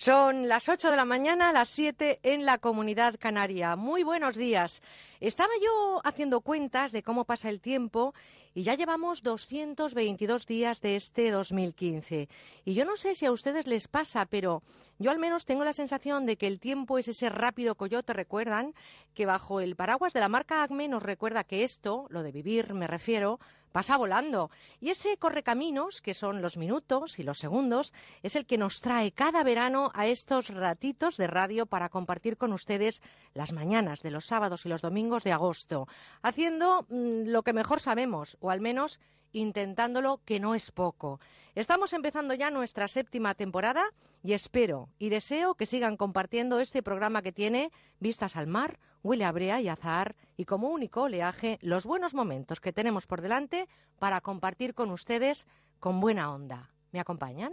Son 0.00 0.46
las 0.46 0.68
8 0.68 0.92
de 0.92 0.96
la 0.96 1.04
mañana, 1.04 1.50
las 1.50 1.70
7 1.70 2.20
en 2.22 2.46
la 2.46 2.58
comunidad 2.58 3.16
canaria. 3.18 3.74
Muy 3.74 4.04
buenos 4.04 4.36
días. 4.36 4.80
Estaba 5.18 5.50
yo 5.60 6.00
haciendo 6.04 6.40
cuentas 6.40 6.92
de 6.92 7.02
cómo 7.02 7.24
pasa 7.24 7.48
el 7.48 7.60
tiempo 7.60 8.14
y 8.54 8.62
ya 8.62 8.76
llevamos 8.76 9.24
222 9.24 10.46
días 10.46 10.80
de 10.80 10.94
este 10.94 11.32
2015. 11.32 12.28
Y 12.64 12.74
yo 12.74 12.84
no 12.84 12.96
sé 12.96 13.16
si 13.16 13.26
a 13.26 13.32
ustedes 13.32 13.66
les 13.66 13.88
pasa, 13.88 14.24
pero 14.26 14.62
yo 15.00 15.10
al 15.10 15.18
menos 15.18 15.44
tengo 15.44 15.64
la 15.64 15.72
sensación 15.72 16.26
de 16.26 16.36
que 16.36 16.46
el 16.46 16.60
tiempo 16.60 16.98
es 16.98 17.08
ese 17.08 17.28
rápido 17.28 17.74
coyote, 17.74 18.12
recuerdan, 18.12 18.74
que 19.14 19.26
bajo 19.26 19.60
el 19.60 19.74
paraguas 19.74 20.12
de 20.12 20.20
la 20.20 20.28
marca 20.28 20.62
ACME 20.62 20.86
nos 20.86 21.02
recuerda 21.02 21.42
que 21.42 21.64
esto, 21.64 22.06
lo 22.10 22.22
de 22.22 22.30
vivir 22.30 22.72
me 22.72 22.86
refiero, 22.86 23.40
pasa 23.72 23.96
volando. 23.96 24.50
Y 24.80 24.90
ese 24.90 25.16
correcaminos, 25.16 26.00
que 26.00 26.14
son 26.14 26.42
los 26.42 26.56
minutos 26.56 27.18
y 27.18 27.22
los 27.22 27.38
segundos, 27.38 27.92
es 28.22 28.36
el 28.36 28.46
que 28.46 28.58
nos 28.58 28.80
trae 28.80 29.12
cada 29.12 29.42
verano 29.44 29.90
a 29.94 30.06
estos 30.06 30.48
ratitos 30.48 31.16
de 31.16 31.26
radio 31.26 31.66
para 31.66 31.88
compartir 31.88 32.36
con 32.36 32.52
ustedes 32.52 33.02
las 33.34 33.52
mañanas 33.52 34.02
de 34.02 34.10
los 34.10 34.26
sábados 34.26 34.66
y 34.66 34.68
los 34.68 34.82
domingos 34.82 35.24
de 35.24 35.32
agosto, 35.32 35.86
haciendo 36.22 36.86
mm, 36.88 37.28
lo 37.28 37.42
que 37.42 37.52
mejor 37.52 37.80
sabemos, 37.80 38.36
o 38.40 38.50
al 38.50 38.60
menos 38.60 39.00
intentándolo, 39.32 40.20
que 40.24 40.40
no 40.40 40.54
es 40.54 40.70
poco. 40.70 41.20
Estamos 41.54 41.92
empezando 41.92 42.34
ya 42.34 42.50
nuestra 42.50 42.88
séptima 42.88 43.34
temporada 43.34 43.84
y 44.22 44.32
espero 44.32 44.88
y 44.98 45.08
deseo 45.08 45.54
que 45.54 45.66
sigan 45.66 45.96
compartiendo 45.96 46.60
este 46.60 46.82
programa 46.82 47.22
que 47.22 47.32
tiene 47.32 47.72
vistas 48.00 48.36
al 48.36 48.46
mar, 48.46 48.78
huele 49.02 49.24
a 49.24 49.32
brea 49.32 49.60
y 49.60 49.68
azahar 49.68 50.16
y 50.36 50.44
como 50.44 50.68
único 50.68 51.02
oleaje 51.02 51.58
los 51.62 51.84
buenos 51.84 52.14
momentos 52.14 52.60
que 52.60 52.72
tenemos 52.72 53.06
por 53.06 53.22
delante 53.22 53.68
para 53.98 54.20
compartir 54.20 54.74
con 54.74 54.90
ustedes 54.90 55.46
con 55.80 56.00
buena 56.00 56.32
onda. 56.32 56.70
¿Me 56.92 57.00
acompañan? 57.00 57.52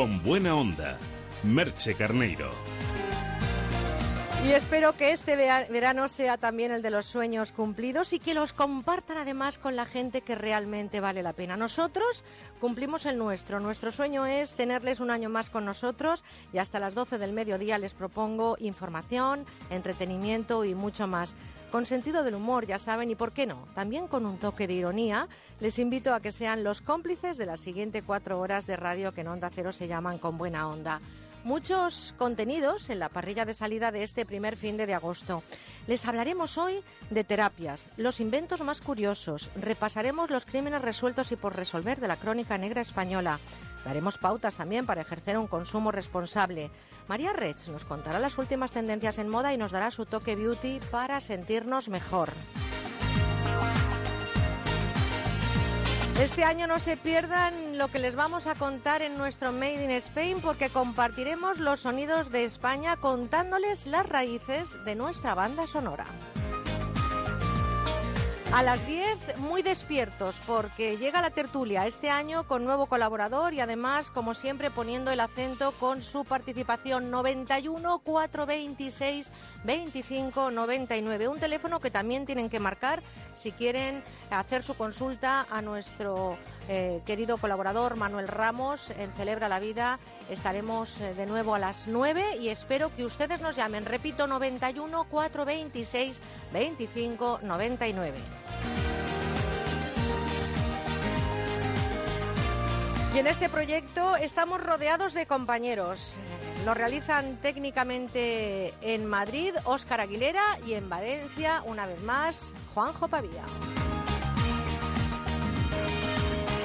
Con 0.00 0.22
buena 0.22 0.54
onda, 0.54 0.96
Merche 1.42 1.94
Carneiro. 1.94 2.50
Y 4.46 4.52
espero 4.52 4.96
que 4.96 5.12
este 5.12 5.36
verano 5.36 6.08
sea 6.08 6.38
también 6.38 6.72
el 6.72 6.80
de 6.80 6.88
los 6.88 7.04
sueños 7.04 7.52
cumplidos 7.52 8.14
y 8.14 8.18
que 8.18 8.32
los 8.32 8.54
compartan 8.54 9.18
además 9.18 9.58
con 9.58 9.76
la 9.76 9.84
gente 9.84 10.22
que 10.22 10.36
realmente 10.36 11.00
vale 11.00 11.22
la 11.22 11.34
pena. 11.34 11.58
Nosotros 11.58 12.24
cumplimos 12.62 13.04
el 13.04 13.18
nuestro. 13.18 13.60
Nuestro 13.60 13.90
sueño 13.90 14.24
es 14.24 14.54
tenerles 14.54 15.00
un 15.00 15.10
año 15.10 15.28
más 15.28 15.50
con 15.50 15.66
nosotros 15.66 16.24
y 16.54 16.56
hasta 16.56 16.80
las 16.80 16.94
12 16.94 17.18
del 17.18 17.34
mediodía 17.34 17.76
les 17.76 17.92
propongo 17.92 18.56
información, 18.58 19.44
entretenimiento 19.68 20.64
y 20.64 20.74
mucho 20.74 21.06
más 21.08 21.34
con 21.70 21.86
sentido 21.86 22.22
del 22.22 22.34
humor, 22.34 22.66
ya 22.66 22.78
saben, 22.78 23.10
y 23.10 23.14
por 23.14 23.32
qué 23.32 23.46
no, 23.46 23.66
también 23.74 24.08
con 24.08 24.26
un 24.26 24.38
toque 24.38 24.66
de 24.66 24.74
ironía, 24.74 25.28
les 25.60 25.78
invito 25.78 26.12
a 26.12 26.20
que 26.20 26.32
sean 26.32 26.64
los 26.64 26.82
cómplices 26.82 27.36
de 27.36 27.46
las 27.46 27.60
siguientes 27.60 28.02
cuatro 28.04 28.40
horas 28.40 28.66
de 28.66 28.76
radio 28.76 29.12
que 29.12 29.22
en 29.22 29.28
Onda 29.28 29.50
Cero 29.54 29.72
se 29.72 29.88
llaman 29.88 30.18
Con 30.18 30.36
Buena 30.36 30.68
Onda. 30.68 31.00
Muchos 31.42 32.14
contenidos 32.18 32.90
en 32.90 32.98
la 32.98 33.08
parrilla 33.08 33.46
de 33.46 33.54
salida 33.54 33.90
de 33.90 34.02
este 34.02 34.26
primer 34.26 34.56
fin 34.56 34.76
de 34.76 34.92
agosto. 34.92 35.42
Les 35.86 36.04
hablaremos 36.06 36.58
hoy 36.58 36.84
de 37.08 37.24
terapias, 37.24 37.88
los 37.96 38.20
inventos 38.20 38.60
más 38.60 38.82
curiosos, 38.82 39.48
repasaremos 39.56 40.28
los 40.28 40.44
crímenes 40.44 40.82
resueltos 40.82 41.32
y 41.32 41.36
por 41.36 41.56
resolver 41.56 41.98
de 41.98 42.08
la 42.08 42.16
crónica 42.16 42.58
negra 42.58 42.82
española. 42.82 43.40
Daremos 43.86 44.18
pautas 44.18 44.56
también 44.56 44.84
para 44.84 45.00
ejercer 45.00 45.38
un 45.38 45.46
consumo 45.46 45.90
responsable. 45.90 46.70
María 47.08 47.32
Rech 47.32 47.68
nos 47.68 47.86
contará 47.86 48.18
las 48.18 48.36
últimas 48.36 48.72
tendencias 48.72 49.16
en 49.16 49.30
moda 49.30 49.54
y 49.54 49.56
nos 49.56 49.72
dará 49.72 49.90
su 49.90 50.04
toque 50.04 50.36
beauty 50.36 50.80
para 50.90 51.22
sentirnos 51.22 51.88
mejor. 51.88 52.30
Este 56.20 56.44
año 56.44 56.66
no 56.66 56.78
se 56.78 56.98
pierdan 56.98 57.78
lo 57.78 57.88
que 57.88 57.98
les 57.98 58.14
vamos 58.14 58.46
a 58.46 58.54
contar 58.54 59.00
en 59.00 59.16
nuestro 59.16 59.52
Made 59.52 59.84
in 59.84 59.90
Spain 59.92 60.42
porque 60.42 60.68
compartiremos 60.68 61.58
los 61.58 61.80
sonidos 61.80 62.30
de 62.30 62.44
España 62.44 62.96
contándoles 62.96 63.86
las 63.86 64.06
raíces 64.06 64.84
de 64.84 64.96
nuestra 64.96 65.34
banda 65.34 65.66
sonora. 65.66 66.04
A 68.52 68.64
las 68.64 68.84
10, 68.84 69.38
muy 69.38 69.62
despiertos, 69.62 70.34
porque 70.44 70.98
llega 70.98 71.22
la 71.22 71.30
tertulia 71.30 71.86
este 71.86 72.10
año 72.10 72.48
con 72.48 72.64
nuevo 72.64 72.86
colaborador 72.86 73.54
y 73.54 73.60
además, 73.60 74.10
como 74.10 74.34
siempre, 74.34 74.72
poniendo 74.72 75.12
el 75.12 75.20
acento 75.20 75.70
con 75.78 76.02
su 76.02 76.24
participación 76.24 77.12
91 77.12 78.00
426 78.00 79.30
25 79.62 80.50
99. 80.50 81.28
Un 81.28 81.38
teléfono 81.38 81.78
que 81.78 81.92
también 81.92 82.26
tienen 82.26 82.50
que 82.50 82.58
marcar 82.58 83.04
si 83.36 83.52
quieren 83.52 84.02
hacer 84.30 84.64
su 84.64 84.74
consulta 84.74 85.46
a 85.48 85.62
nuestro 85.62 86.36
eh, 86.68 87.02
querido 87.06 87.36
colaborador 87.36 87.94
Manuel 87.96 88.26
Ramos 88.26 88.90
en 88.90 89.12
Celebra 89.12 89.48
la 89.48 89.60
Vida. 89.60 90.00
Estaremos 90.30 91.00
eh, 91.00 91.12
de 91.14 91.26
nuevo 91.26 91.56
a 91.56 91.58
las 91.58 91.88
9 91.88 92.36
y 92.40 92.48
espero 92.48 92.94
que 92.94 93.04
ustedes 93.04 93.40
nos 93.40 93.56
llamen. 93.56 93.84
Repito, 93.84 94.28
91 94.28 95.04
426 95.04 96.20
25 96.52 97.40
99. 97.42 98.18
Y 103.12 103.18
en 103.18 103.26
este 103.26 103.48
proyecto 103.48 104.14
estamos 104.14 104.62
rodeados 104.62 105.14
de 105.14 105.26
compañeros. 105.26 106.14
Lo 106.64 106.74
realizan 106.74 107.38
técnicamente 107.38 108.72
en 108.82 109.06
Madrid 109.06 109.52
Óscar 109.64 110.00
Aguilera 110.00 110.60
y 110.64 110.74
en 110.74 110.88
Valencia, 110.88 111.62
una 111.66 111.86
vez 111.86 112.00
más, 112.02 112.52
Juanjo 112.72 113.08
Pavía. 113.08 113.42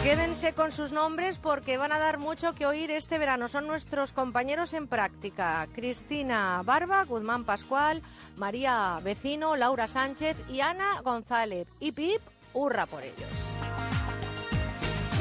Quédense 0.05 0.53
con 0.53 0.71
sus 0.71 0.91
nombres 0.91 1.39
porque 1.39 1.77
van 1.77 1.91
a 1.91 1.97
dar 1.97 2.19
mucho 2.19 2.53
que 2.53 2.67
oír 2.67 2.91
este 2.91 3.17
verano. 3.17 3.47
Son 3.47 3.65
nuestros 3.65 4.11
compañeros 4.11 4.75
en 4.75 4.87
práctica. 4.87 5.67
Cristina 5.73 6.61
Barba, 6.63 7.05
Guzmán 7.05 7.43
Pascual, 7.43 8.03
María 8.35 8.99
Vecino, 9.03 9.55
Laura 9.55 9.87
Sánchez 9.87 10.37
y 10.47 10.61
Ana 10.61 11.01
González. 11.03 11.67
Y 11.79 11.91
Pip, 11.91 12.21
hurra 12.53 12.85
por 12.85 13.01
ellos. 13.01 13.57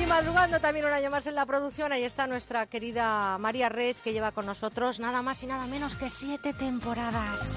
Y 0.02 0.04
madrugando 0.04 0.60
también 0.60 0.84
un 0.84 0.92
año 0.92 1.10
más 1.10 1.26
en 1.26 1.36
la 1.36 1.46
producción, 1.46 1.90
ahí 1.90 2.04
está 2.04 2.26
nuestra 2.26 2.66
querida 2.66 3.38
María 3.38 3.70
Rech 3.70 4.00
que 4.00 4.12
lleva 4.12 4.32
con 4.32 4.44
nosotros 4.44 5.00
nada 5.00 5.22
más 5.22 5.42
y 5.42 5.46
nada 5.46 5.64
menos 5.64 5.96
que 5.96 6.10
siete 6.10 6.52
temporadas. 6.52 7.56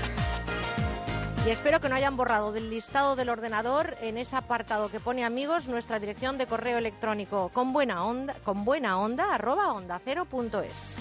Y 1.46 1.48
espero 1.48 1.80
que 1.80 1.88
no 1.88 1.94
hayan 1.94 2.18
borrado 2.18 2.52
del 2.52 2.68
listado 2.68 3.16
del 3.16 3.30
ordenador 3.30 3.96
en 4.02 4.18
ese 4.18 4.36
apartado 4.36 4.90
que 4.90 5.00
pone 5.00 5.24
amigos 5.24 5.68
nuestra 5.68 5.98
dirección 5.98 6.36
de 6.36 6.46
correo 6.46 6.76
electrónico 6.76 7.48
con 7.54 7.72
buena 7.72 8.04
onda, 8.04 8.34
con 8.44 8.66
buena 8.66 9.00
onda 9.00 9.34
arroba 9.34 9.72
onda 9.72 10.00
cero 10.04 10.26
es. 10.62 10.96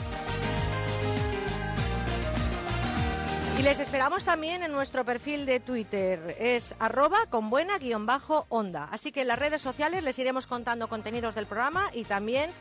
Y 3.60 3.62
les 3.62 3.78
esperamos 3.82 4.24
también 4.24 4.64
en 4.64 4.72
nuestro 4.72 5.04
perfil 5.04 5.46
de 5.46 5.60
Twitter, 5.60 6.38
es 6.40 6.74
arroba 6.80 7.26
con 7.30 7.50
buena 7.50 7.78
guion 7.78 8.06
bajo 8.06 8.46
onda. 8.48 8.88
Así 8.90 9.12
que 9.12 9.24
en 9.24 9.28
las 9.28 9.38
redes 9.38 9.62
sociales 9.62 10.02
les 10.02 10.18
iremos 10.18 10.48
contando 10.48 10.88
contenidos 10.88 11.36
del 11.36 11.46
programa 11.46 11.90
y 11.94 12.06
también 12.06 12.52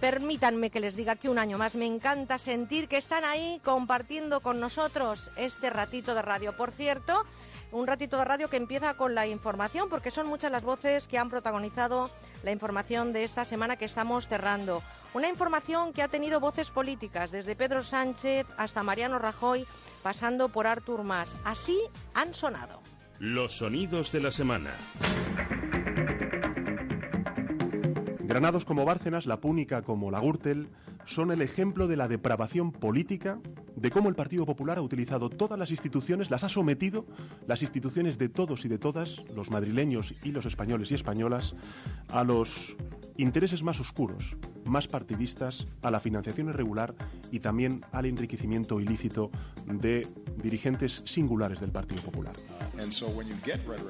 permítanme 0.00 0.70
que 0.70 0.80
les 0.80 0.96
diga 0.96 1.16
que 1.16 1.28
un 1.28 1.38
año 1.38 1.58
más 1.58 1.76
me 1.76 1.84
encanta 1.84 2.38
sentir 2.38 2.88
que 2.88 2.96
están 2.96 3.22
ahí 3.22 3.60
compartiendo 3.62 4.40
con 4.40 4.60
nosotros 4.60 5.30
este 5.36 5.68
ratito 5.68 6.14
de 6.14 6.22
radio. 6.22 6.56
Por 6.56 6.72
cierto, 6.72 7.26
un 7.70 7.86
ratito 7.86 8.16
de 8.16 8.24
radio 8.24 8.48
que 8.48 8.56
empieza 8.56 8.94
con 8.94 9.14
la 9.14 9.26
información, 9.26 9.90
porque 9.90 10.10
son 10.10 10.26
muchas 10.26 10.50
las 10.50 10.64
voces 10.64 11.06
que 11.06 11.18
han 11.18 11.28
protagonizado 11.28 12.10
la 12.42 12.50
información 12.50 13.12
de 13.12 13.24
esta 13.24 13.44
semana 13.44 13.76
que 13.76 13.84
estamos 13.84 14.26
cerrando. 14.26 14.82
Una 15.12 15.28
información 15.28 15.92
que 15.92 16.02
ha 16.02 16.08
tenido 16.08 16.40
voces 16.40 16.70
políticas, 16.70 17.30
desde 17.30 17.56
Pedro 17.56 17.82
Sánchez 17.82 18.46
hasta 18.56 18.82
Mariano 18.82 19.18
Rajoy, 19.18 19.66
pasando 20.02 20.48
por 20.48 20.66
Artur 20.66 21.02
Mas. 21.02 21.36
Así 21.44 21.78
han 22.14 22.34
sonado. 22.34 22.80
Los 23.18 23.52
sonidos 23.52 24.12
de 24.12 24.20
la 24.20 24.30
semana. 24.30 24.70
Granados 28.20 28.64
como 28.64 28.84
Bárcenas, 28.84 29.26
La 29.26 29.40
Púnica 29.40 29.82
como 29.82 30.10
la 30.10 30.20
Gürtel, 30.20 30.68
son 31.04 31.32
el 31.32 31.42
ejemplo 31.42 31.88
de 31.88 31.96
la 31.96 32.06
depravación 32.06 32.70
política, 32.70 33.40
de 33.76 33.90
cómo 33.90 34.08
el 34.08 34.14
Partido 34.14 34.46
Popular 34.46 34.78
ha 34.78 34.82
utilizado 34.82 35.30
todas 35.30 35.58
las 35.58 35.70
instituciones, 35.70 36.30
las 36.30 36.44
ha 36.44 36.48
sometido, 36.48 37.06
las 37.46 37.62
instituciones 37.62 38.18
de 38.18 38.28
todos 38.28 38.64
y 38.64 38.68
de 38.68 38.78
todas, 38.78 39.16
los 39.34 39.50
madrileños 39.50 40.14
y 40.22 40.32
los 40.32 40.46
españoles 40.46 40.90
y 40.90 40.94
españolas, 40.94 41.54
a 42.08 42.24
los 42.24 42.76
intereses 43.16 43.62
más 43.62 43.80
oscuros, 43.80 44.36
más 44.64 44.88
partidistas, 44.88 45.66
a 45.82 45.90
la 45.90 46.00
financiación 46.00 46.48
irregular 46.48 46.94
y 47.30 47.40
también 47.40 47.84
al 47.92 48.06
enriquecimiento 48.06 48.80
ilícito 48.80 49.30
de 49.66 50.06
dirigentes 50.42 51.02
singulares 51.04 51.60
del 51.60 51.70
Partido 51.70 52.02
Popular. 52.02 52.34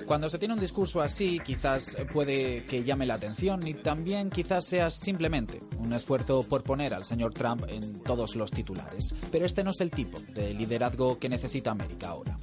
Cuando 0.07 0.29
se 0.29 0.39
tiene 0.39 0.55
un 0.55 0.61
discurso 0.61 1.01
así, 1.01 1.39
quizás 1.45 1.97
puede 2.13 2.65
que 2.65 2.83
llame 2.83 3.07
la 3.07 3.15
atención 3.15 3.67
y 3.67 3.75
también 3.75 4.31
quizás 4.31 4.65
sea 4.65 4.91
simplemente 4.91 5.61
un 5.79 5.93
esfuerzo 5.93 6.43
por 6.43 6.63
poner 6.63 6.93
al 6.95 7.05
señor 7.05 7.33
Trump 7.35 7.65
en 7.69 8.01
todos 8.01 8.35
los 8.37 8.51
titulares. 8.51 9.15
Pero 9.31 9.47
este 9.47 9.63
no 9.63 9.70
es 9.71 9.81
el 9.81 9.91
tipo 9.91 10.19
de 10.35 10.55
liderazgo 10.55 11.19
que 11.19 11.29
necesita 11.29 11.71
América 11.71 12.09
ahora. 12.09 12.37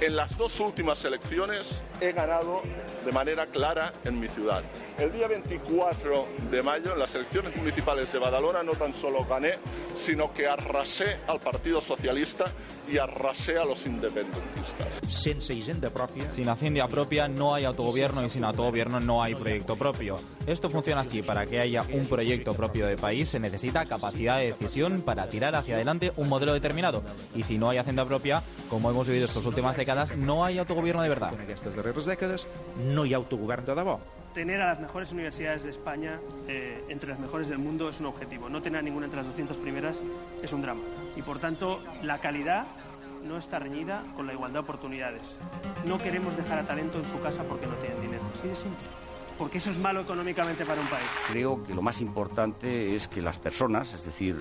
En 0.00 0.16
las 0.16 0.36
dos 0.36 0.60
últimas 0.60 1.04
elecciones 1.04 1.66
he 2.00 2.12
ganado 2.12 2.62
de 3.04 3.12
manera 3.12 3.46
clara 3.46 3.92
en 4.04 4.18
mi 4.18 4.28
ciudad. 4.28 4.62
El 4.98 5.12
día 5.12 5.28
24 5.28 6.26
de 6.50 6.62
mayo, 6.62 6.92
en 6.92 6.98
las 6.98 7.14
elecciones 7.14 7.56
municipales 7.56 8.12
de 8.12 8.18
Badalona, 8.18 8.62
no 8.62 8.72
tan 8.72 8.94
solo 8.94 9.24
gané, 9.24 9.54
sino 9.96 10.32
que 10.32 10.46
arrasé 10.46 11.18
al 11.26 11.40
Partido 11.40 11.80
Socialista 11.80 12.46
y 12.90 12.98
arrasé 12.98 13.58
a 13.58 13.64
los 13.64 13.84
independentistas. 13.86 14.88
Sin 16.30 16.48
hacienda 16.48 16.88
propia 16.88 17.28
no 17.28 17.54
hay 17.54 17.64
autogobierno 17.64 18.24
y 18.24 18.28
sin 18.28 18.44
autogobierno 18.44 19.00
no 19.00 19.22
hay 19.22 19.34
proyecto 19.34 19.76
propio. 19.76 20.16
Esto 20.46 20.68
funciona 20.68 21.00
así. 21.00 21.22
Para 21.22 21.46
que 21.46 21.60
haya 21.60 21.82
un 21.82 22.06
proyecto 22.06 22.52
propio 22.54 22.86
de 22.86 22.96
país 22.96 23.30
se 23.30 23.38
necesita 23.44 23.84
capacidad 23.84 24.38
de 24.38 24.52
decisión 24.52 25.02
para 25.02 25.28
tirar 25.28 25.54
hacia 25.54 25.76
adelante 25.76 26.12
un 26.16 26.28
modelo 26.28 26.52
determinado. 26.54 27.02
Y 27.34 27.42
si 27.42 27.58
no 27.58 27.70
hay 27.70 27.78
hacienda 27.78 28.04
propia, 28.04 28.42
como 28.68 28.90
hemos 28.90 29.06
vivido 29.06 29.26
estas 29.26 29.44
últimas 29.44 29.76
décadas, 29.76 30.16
no 30.16 30.44
hay 30.44 30.58
autogobierno 30.58 31.02
de 31.02 31.08
verdad. 31.08 31.32
En 31.38 31.50
estas 31.50 31.76
darreres 31.76 32.06
décadas 32.06 32.46
no 32.92 33.04
hi 33.04 33.14
ha 33.14 33.16
autogovern 33.18 33.64
de 33.64 33.74
debò. 33.74 34.00
Tener 34.32 34.60
a 34.60 34.66
las 34.66 34.80
mejores 34.80 35.12
universidades 35.12 35.62
de 35.62 35.70
España 35.70 36.18
eh, 36.48 36.82
entre 36.88 37.10
las 37.10 37.20
mejores 37.20 37.48
del 37.48 37.58
mundo 37.58 37.88
es 37.88 38.00
un 38.00 38.06
objetivo. 38.06 38.48
No 38.48 38.62
tener 38.62 38.80
a 38.80 38.82
ninguna 38.82 39.06
entre 39.06 39.18
las 39.18 39.26
200 39.28 39.56
primeras 39.58 40.00
es 40.42 40.52
un 40.52 40.62
drama. 40.62 40.82
Y 41.16 41.22
por 41.22 41.38
tanto, 41.38 41.80
la 42.02 42.18
calidad 42.18 42.66
no 43.24 43.38
está 43.38 43.58
reñida 43.58 44.02
con 44.16 44.26
la 44.26 44.32
igualdad 44.32 44.60
de 44.60 44.64
oportunidades. 44.64 45.36
No 45.84 45.98
queremos 45.98 46.36
dejar 46.36 46.58
a 46.58 46.64
talento 46.64 46.98
en 46.98 47.06
su 47.06 47.20
casa 47.20 47.44
porque 47.44 47.66
no 47.66 47.74
tienen 47.74 48.00
dinero. 48.00 48.24
Así 48.34 48.48
de 48.48 48.56
simple. 48.56 49.03
Porque 49.38 49.58
eso 49.58 49.70
es 49.70 49.78
malo 49.78 50.00
económicamente 50.00 50.64
para 50.64 50.80
un 50.80 50.86
país. 50.86 51.06
Creo 51.28 51.62
que 51.64 51.74
lo 51.74 51.82
más 51.82 52.00
importante 52.00 52.94
es 52.94 53.08
que 53.08 53.20
las 53.20 53.38
personas, 53.38 53.92
es 53.92 54.04
decir, 54.04 54.36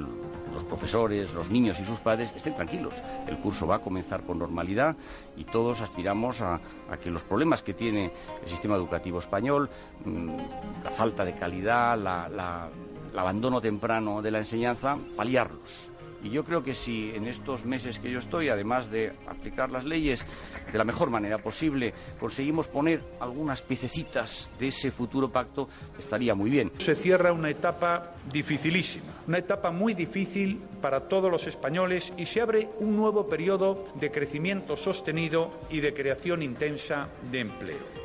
los 0.53 0.63
profesores, 0.65 1.33
los 1.33 1.49
niños 1.49 1.79
y 1.79 1.85
sus 1.85 1.99
padres, 1.99 2.31
estén 2.35 2.55
tranquilos. 2.55 2.93
El 3.27 3.37
curso 3.39 3.65
va 3.65 3.75
a 3.75 3.79
comenzar 3.79 4.23
con 4.23 4.37
normalidad 4.37 4.95
y 5.35 5.45
todos 5.45 5.81
aspiramos 5.81 6.41
a, 6.41 6.59
que 7.03 7.09
los 7.09 7.23
problemas 7.23 7.63
que 7.63 7.73
tiene 7.73 8.11
el 8.43 8.49
sistema 8.49 8.75
educativo 8.75 9.19
español, 9.19 9.69
mmm, 10.05 10.37
la 10.83 10.91
falta 10.91 11.25
de 11.25 11.33
calidad, 11.33 11.97
la, 11.97 12.69
el 13.11 13.19
abandono 13.19 13.61
temprano 13.61 14.21
de 14.21 14.31
la 14.31 14.39
enseñanza, 14.39 14.97
paliarlos. 15.15 15.89
Y 16.23 16.29
yo 16.29 16.43
creo 16.43 16.63
que 16.63 16.73
si 16.73 17.11
en 17.13 17.27
estos 17.27 17.65
meses 17.65 17.99
que 17.99 18.09
yo 18.09 18.19
estoy, 18.19 18.49
además 18.49 18.89
de 18.89 19.11
aplicar 19.27 19.69
las 19.69 19.83
leyes 19.83 20.25
de 20.71 20.77
la 20.77 20.85
mejor 20.85 21.09
manera 21.09 21.37
posible, 21.37 21.93
conseguimos 22.19 22.67
poner 22.67 23.03
algunas 23.19 23.61
piececitas 23.61 24.49
de 24.57 24.69
ese 24.69 24.91
futuro 24.91 25.29
pacto, 25.29 25.67
estaría 25.99 26.33
muy 26.33 26.49
bien. 26.49 26.71
Se 26.77 26.95
cierra 26.95 27.33
una 27.33 27.49
etapa 27.49 28.13
dificilísima, 28.31 29.11
una 29.27 29.39
etapa 29.39 29.71
muy 29.71 29.93
difícil 29.93 30.61
para 30.81 31.01
todos 31.09 31.29
los 31.29 31.45
españoles 31.45 32.13
y 32.17 32.25
se 32.25 32.41
abre 32.41 32.69
un 32.79 32.95
nuevo 32.95 33.27
periodo 33.27 33.85
de 33.95 34.11
crecimiento 34.11 34.77
sostenido 34.77 35.51
y 35.69 35.81
de 35.81 35.93
creación 35.93 36.41
intensa 36.41 37.09
de 37.31 37.39
empleo. 37.41 38.02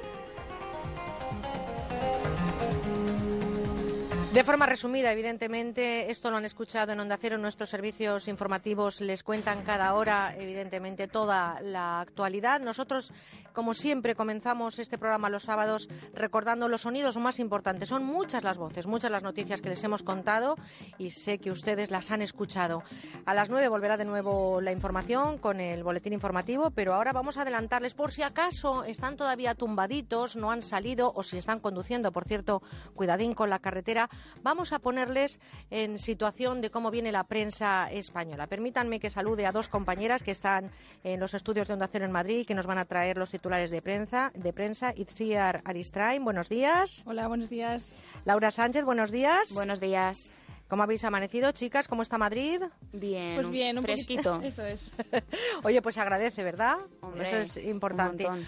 De 4.38 4.44
forma 4.44 4.67
resumida, 4.67 5.11
evidentemente, 5.11 6.12
esto 6.12 6.31
lo 6.31 6.37
han 6.37 6.44
escuchado 6.44 6.93
en 6.93 7.00
Onda 7.00 7.19
Cero, 7.20 7.38
nuestros 7.38 7.70
servicios 7.70 8.29
informativos 8.29 9.00
les 9.00 9.25
cuentan 9.25 9.64
cada 9.64 9.93
hora, 9.94 10.32
evidentemente, 10.38 11.08
toda 11.08 11.61
la 11.61 11.99
actualidad. 11.99 12.61
Nosotros, 12.61 13.12
como 13.52 13.75
siempre, 13.75 14.14
comenzamos 14.14 14.79
este 14.79 14.96
programa 14.96 15.29
los 15.29 15.43
sábados 15.43 15.88
recordando 16.14 16.69
los 16.69 16.82
sonidos 16.82 17.17
más 17.17 17.40
importantes. 17.40 17.88
Son 17.88 18.05
muchas 18.05 18.44
las 18.44 18.56
voces, 18.56 18.87
muchas 18.87 19.11
las 19.11 19.25
noticias 19.25 19.61
que 19.61 19.70
les 19.70 19.82
hemos 19.82 20.05
contado 20.05 20.55
y 20.99 21.11
sé 21.11 21.38
que 21.38 21.50
ustedes 21.50 21.90
las 21.90 22.12
han 22.12 22.23
escuchado. 22.23 22.85
A 23.26 23.35
las 23.35 23.50
nueve 23.50 23.67
volverá 23.67 23.96
de 23.96 24.05
nuevo 24.05 24.61
la 24.61 24.70
información 24.70 25.38
con 25.38 25.58
el 25.58 25.82
boletín 25.82 26.12
informativo, 26.12 26.70
pero 26.70 26.94
ahora 26.94 27.12
vamos 27.12 27.38
a 27.38 27.43
adelantarles 27.43 27.94
por 27.94 28.12
si 28.12 28.23
acaso 28.23 28.85
están 28.85 29.17
todavía 29.17 29.56
tumbaditos, 29.56 30.37
no 30.37 30.52
han 30.52 30.62
salido 30.62 31.12
o 31.12 31.25
si 31.25 31.38
están 31.38 31.58
conduciendo, 31.58 32.12
por 32.12 32.25
cierto, 32.25 32.62
cuidadín 32.94 33.35
con 33.35 33.50
la 33.50 33.58
carretera 33.58 34.08
vamos 34.42 34.72
a 34.72 34.78
ponerles 34.78 35.40
en 35.70 35.98
situación 35.98 36.60
de 36.60 36.70
cómo 36.70 36.90
viene 36.90 37.12
la 37.12 37.25
prensa 37.25 37.90
española. 37.90 38.46
Permítanme 38.46 39.00
que 39.00 39.10
salude 39.10 39.46
a 39.46 39.52
dos 39.52 39.69
compañeras 39.69 40.22
que 40.22 40.30
están 40.30 40.70
en 41.04 41.20
los 41.20 41.34
estudios 41.34 41.69
de 41.69 41.75
Onda 41.75 41.88
Cero 41.90 42.04
en 42.04 42.12
Madrid 42.12 42.38
y 42.40 42.44
que 42.44 42.54
nos 42.54 42.66
van 42.66 42.78
a 42.78 42.84
traer 42.84 43.16
los 43.16 43.30
titulares 43.30 43.70
de 43.70 43.82
prensa. 43.82 44.30
De 44.34 44.52
prensa. 44.52 44.92
Itziar 44.94 45.62
Aristrain, 45.64 46.25
buenos 46.25 46.48
días. 46.48 47.02
Hola, 47.06 47.28
buenos 47.28 47.48
días. 47.50 47.94
Laura 48.25 48.50
Sánchez, 48.50 48.84
buenos 48.84 49.10
días. 49.10 49.52
Buenos 49.54 49.80
días. 49.80 50.30
¿Cómo 50.69 50.82
habéis 50.82 51.02
amanecido, 51.04 51.50
chicas? 51.52 51.88
¿Cómo 51.88 52.02
está 52.02 52.19
Madrid? 52.19 52.60
Bien, 52.92 53.36
pues 53.36 53.48
bien, 53.48 53.78
un 53.78 53.84
fresquito. 53.84 54.34
Poquito. 54.34 54.42
Eso 54.48 54.64
es. 54.66 54.92
Oye, 55.64 55.80
pues 55.80 55.94
se 55.94 56.02
agradece, 56.02 56.44
¿verdad? 56.44 56.76
Hombre, 57.00 57.26
Eso 57.26 57.36
es 57.38 57.56
importante. 57.66 58.26
un. 58.28 58.46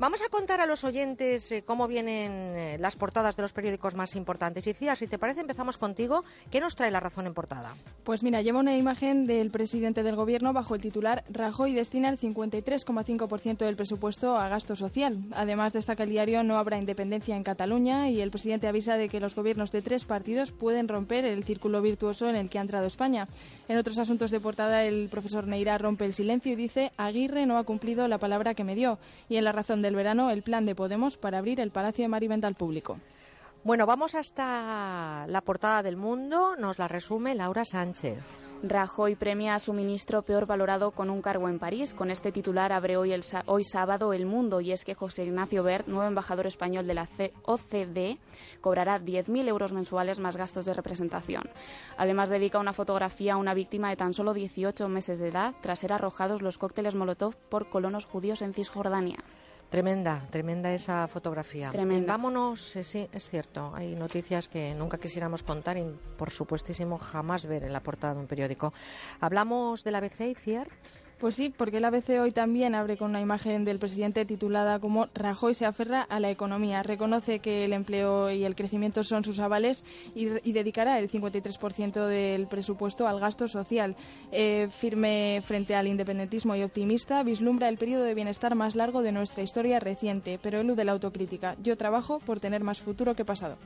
Vamos 0.00 0.22
a 0.22 0.30
contar 0.30 0.62
a 0.62 0.66
los 0.66 0.82
oyentes 0.84 1.52
eh, 1.52 1.62
cómo 1.62 1.86
vienen 1.86 2.32
eh, 2.56 2.78
las 2.80 2.96
portadas 2.96 3.36
de 3.36 3.42
los 3.42 3.52
periódicos 3.52 3.94
más 3.94 4.16
importantes. 4.16 4.66
Y 4.66 4.72
Cía, 4.72 4.96
si 4.96 5.06
te 5.06 5.18
parece, 5.18 5.42
empezamos 5.42 5.76
contigo. 5.76 6.24
¿Qué 6.50 6.58
nos 6.58 6.74
trae 6.74 6.90
la 6.90 7.00
razón 7.00 7.26
en 7.26 7.34
portada? 7.34 7.74
Pues 8.02 8.22
mira, 8.22 8.40
lleva 8.40 8.60
una 8.60 8.74
imagen 8.78 9.26
del 9.26 9.50
presidente 9.50 10.02
del 10.02 10.16
gobierno 10.16 10.54
bajo 10.54 10.74
el 10.74 10.80
titular 10.80 11.22
Rajoy 11.28 11.74
destina 11.74 12.08
el 12.08 12.18
53,5% 12.18 13.58
del 13.58 13.76
presupuesto 13.76 14.38
a 14.38 14.48
gasto 14.48 14.74
social. 14.74 15.18
Además, 15.32 15.74
destaca 15.74 16.04
el 16.04 16.08
diario 16.08 16.42
no 16.44 16.56
habrá 16.56 16.78
independencia 16.78 17.36
en 17.36 17.44
Cataluña 17.44 18.08
y 18.08 18.22
el 18.22 18.30
presidente 18.30 18.68
avisa 18.68 18.96
de 18.96 19.10
que 19.10 19.20
los 19.20 19.34
gobiernos 19.34 19.70
de 19.70 19.82
tres 19.82 20.06
partidos 20.06 20.50
pueden 20.50 20.88
romper 20.88 21.26
el 21.26 21.44
círculo 21.44 21.82
virtuoso 21.82 22.26
en 22.30 22.36
el 22.36 22.48
que 22.48 22.58
ha 22.58 22.62
entrado 22.62 22.86
España. 22.86 23.28
En 23.68 23.76
otros 23.76 23.98
asuntos 23.98 24.30
de 24.30 24.40
portada, 24.40 24.82
el 24.84 25.10
profesor 25.10 25.46
Neira 25.46 25.76
rompe 25.76 26.06
el 26.06 26.14
silencio 26.14 26.52
y 26.52 26.56
dice 26.56 26.90
Aguirre 26.96 27.44
no 27.44 27.58
ha 27.58 27.64
cumplido 27.64 28.08
la 28.08 28.16
palabra 28.16 28.54
que 28.54 28.64
me 28.64 28.74
dio. 28.74 28.98
Y 29.28 29.36
en 29.36 29.44
la 29.44 29.52
razón 29.52 29.82
del 29.90 29.96
verano, 29.96 30.30
el 30.30 30.44
plan 30.44 30.66
de 30.66 30.76
Podemos 30.76 31.16
para 31.16 31.38
abrir 31.38 31.58
el 31.58 31.72
Palacio 31.72 32.04
de 32.04 32.08
Mariventa 32.08 32.46
al 32.46 32.54
público. 32.54 33.00
Bueno, 33.64 33.86
vamos 33.86 34.14
hasta 34.14 35.26
la 35.26 35.40
portada 35.40 35.82
del 35.82 35.96
mundo. 35.96 36.54
Nos 36.56 36.78
la 36.78 36.86
resume 36.86 37.34
Laura 37.34 37.64
Sánchez. 37.64 38.20
Rajoy 38.62 39.16
premia 39.16 39.56
a 39.56 39.58
su 39.58 39.72
ministro 39.72 40.22
peor 40.22 40.46
valorado 40.46 40.92
con 40.92 41.10
un 41.10 41.22
cargo 41.22 41.48
en 41.48 41.58
París. 41.58 41.92
Con 41.92 42.12
este 42.12 42.30
titular 42.30 42.70
abre 42.70 42.96
hoy, 42.96 43.12
el, 43.12 43.24
hoy 43.46 43.64
sábado 43.64 44.12
El 44.12 44.26
Mundo 44.26 44.60
y 44.60 44.70
es 44.70 44.84
que 44.84 44.94
José 44.94 45.24
Ignacio 45.24 45.64
Bert, 45.64 45.88
nuevo 45.88 46.06
embajador 46.06 46.46
español 46.46 46.86
de 46.86 46.94
la 46.94 47.08
OCDE, 47.42 48.18
cobrará 48.60 49.00
10.000 49.00 49.48
euros 49.48 49.72
mensuales 49.72 50.20
más 50.20 50.36
gastos 50.36 50.66
de 50.66 50.74
representación. 50.74 51.50
Además 51.96 52.28
dedica 52.28 52.60
una 52.60 52.74
fotografía 52.74 53.32
a 53.32 53.38
una 53.38 53.54
víctima 53.54 53.88
de 53.88 53.96
tan 53.96 54.14
solo 54.14 54.34
18 54.34 54.88
meses 54.88 55.18
de 55.18 55.30
edad 55.30 55.54
tras 55.62 55.80
ser 55.80 55.92
arrojados 55.92 56.42
los 56.42 56.58
cócteles 56.58 56.94
Molotov 56.94 57.34
por 57.48 57.68
colonos 57.70 58.04
judíos 58.04 58.40
en 58.40 58.52
Cisjordania. 58.52 59.18
Tremenda, 59.70 60.26
tremenda 60.30 60.74
esa 60.74 61.06
fotografía. 61.06 61.70
Tremenda. 61.70 62.14
Vámonos, 62.14 62.74
eh, 62.74 62.82
sí, 62.82 63.08
es 63.12 63.28
cierto. 63.28 63.72
Hay 63.72 63.94
noticias 63.94 64.48
que 64.48 64.74
nunca 64.74 64.98
quisiéramos 64.98 65.44
contar 65.44 65.76
y, 65.76 65.84
por 66.18 66.30
supuestísimo, 66.30 66.98
jamás 66.98 67.46
ver 67.46 67.62
en 67.62 67.72
la 67.72 67.80
portada 67.80 68.14
de 68.14 68.20
un 68.20 68.26
periódico. 68.26 68.72
Hablamos 69.20 69.84
de 69.84 69.92
la 69.92 69.98
ABC, 69.98 70.36
Cier. 70.36 70.68
Pues 71.20 71.34
sí, 71.34 71.52
porque 71.54 71.76
el 71.76 71.84
ABC 71.84 72.18
hoy 72.18 72.32
también 72.32 72.74
abre 72.74 72.96
con 72.96 73.10
una 73.10 73.20
imagen 73.20 73.66
del 73.66 73.78
presidente 73.78 74.24
titulada 74.24 74.78
como 74.78 75.08
Rajoy 75.12 75.52
se 75.52 75.66
aferra 75.66 76.00
a 76.00 76.18
la 76.18 76.30
economía. 76.30 76.82
Reconoce 76.82 77.40
que 77.40 77.66
el 77.66 77.74
empleo 77.74 78.30
y 78.30 78.44
el 78.44 78.54
crecimiento 78.54 79.04
son 79.04 79.22
sus 79.22 79.38
avales 79.38 79.84
y, 80.14 80.24
dedicará 80.52 80.98
el 80.98 81.10
53% 81.10 82.06
del 82.06 82.46
presupuesto 82.46 83.06
al 83.06 83.20
gasto 83.20 83.48
social. 83.48 83.96
Eh, 84.32 84.68
firme 84.70 85.42
frente 85.44 85.74
al 85.74 85.88
independentismo 85.88 86.56
y 86.56 86.62
optimista, 86.62 87.22
vislumbra 87.22 87.68
el 87.68 87.76
periodo 87.76 88.04
de 88.04 88.14
bienestar 88.14 88.54
más 88.54 88.74
largo 88.74 89.02
de 89.02 89.12
nuestra 89.12 89.42
historia 89.42 89.78
reciente, 89.78 90.38
pero 90.42 90.60
elude 90.60 90.86
la 90.86 90.92
autocrítica. 90.92 91.54
Yo 91.62 91.76
trabajo 91.76 92.20
por 92.20 92.40
tener 92.40 92.64
más 92.64 92.80
futuro 92.80 93.14
que 93.14 93.26
pasado. 93.26 93.58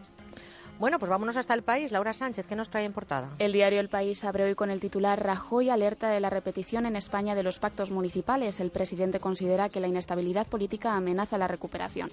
Bueno, 0.77 0.99
pues 0.99 1.09
vámonos 1.09 1.37
hasta 1.37 1.55
el 1.55 1.63
país. 1.63 1.93
Laura 1.93 2.13
Sánchez, 2.13 2.47
¿qué 2.49 2.57
nos 2.57 2.69
trae 2.69 2.85
en 2.85 2.93
portada? 2.93 3.31
El 3.39 3.53
diario 3.53 3.79
El 3.79 3.89
País 3.89 4.25
abre 4.25 4.43
hoy 4.43 4.57
con 4.57 4.71
el 4.71 4.81
titular 4.81 5.23
Rajoy 5.23 5.71
alerta 5.71 6.09
de 6.09 6.19
la 6.19 6.31
repetición 6.31 6.85
en 6.85 6.97
España 6.97 7.37
de 7.37 7.45
los 7.45 7.61
pactos 7.61 7.93
municipales. 7.93 8.59
El 8.59 8.71
presidente 8.71 9.21
considera 9.21 9.69
que 9.69 9.79
la 9.79 9.87
inestabilidad 9.87 10.49
política 10.49 10.97
amenaza 10.97 11.39
la 11.39 11.47
recuperación. 11.47 12.11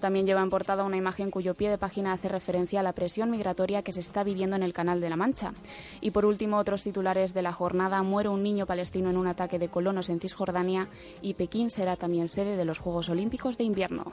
También 0.00 0.26
lleva 0.26 0.42
en 0.42 0.50
portada 0.50 0.84
una 0.84 0.98
imagen 0.98 1.30
cuyo 1.30 1.54
pie 1.54 1.70
de 1.70 1.78
página 1.78 2.12
hace 2.12 2.28
referencia 2.28 2.80
a 2.80 2.82
la 2.82 2.92
presión 2.92 3.30
migratoria 3.30 3.82
que 3.82 3.92
se 3.92 4.00
está 4.00 4.24
viviendo 4.24 4.56
en 4.56 4.62
el 4.62 4.74
Canal 4.74 5.00
de 5.00 5.08
la 5.08 5.16
Mancha. 5.16 5.54
Y 6.02 6.10
por 6.10 6.26
último, 6.26 6.58
otros 6.58 6.82
titulares 6.82 7.32
de 7.32 7.40
la 7.40 7.52
jornada. 7.52 8.02
Muere 8.02 8.28
un 8.28 8.42
niño 8.42 8.66
palestino 8.66 9.08
en 9.08 9.16
un 9.16 9.26
ataque 9.26 9.58
de 9.58 9.68
colonos 9.68 10.10
en 10.10 10.20
Cisjordania 10.20 10.88
y 11.22 11.32
Pekín 11.32 11.70
será 11.70 11.96
también 11.96 12.28
sede 12.28 12.58
de 12.58 12.66
los 12.66 12.78
Juegos 12.78 13.08
Olímpicos 13.08 13.56
de 13.56 13.64
Invierno. 13.64 14.12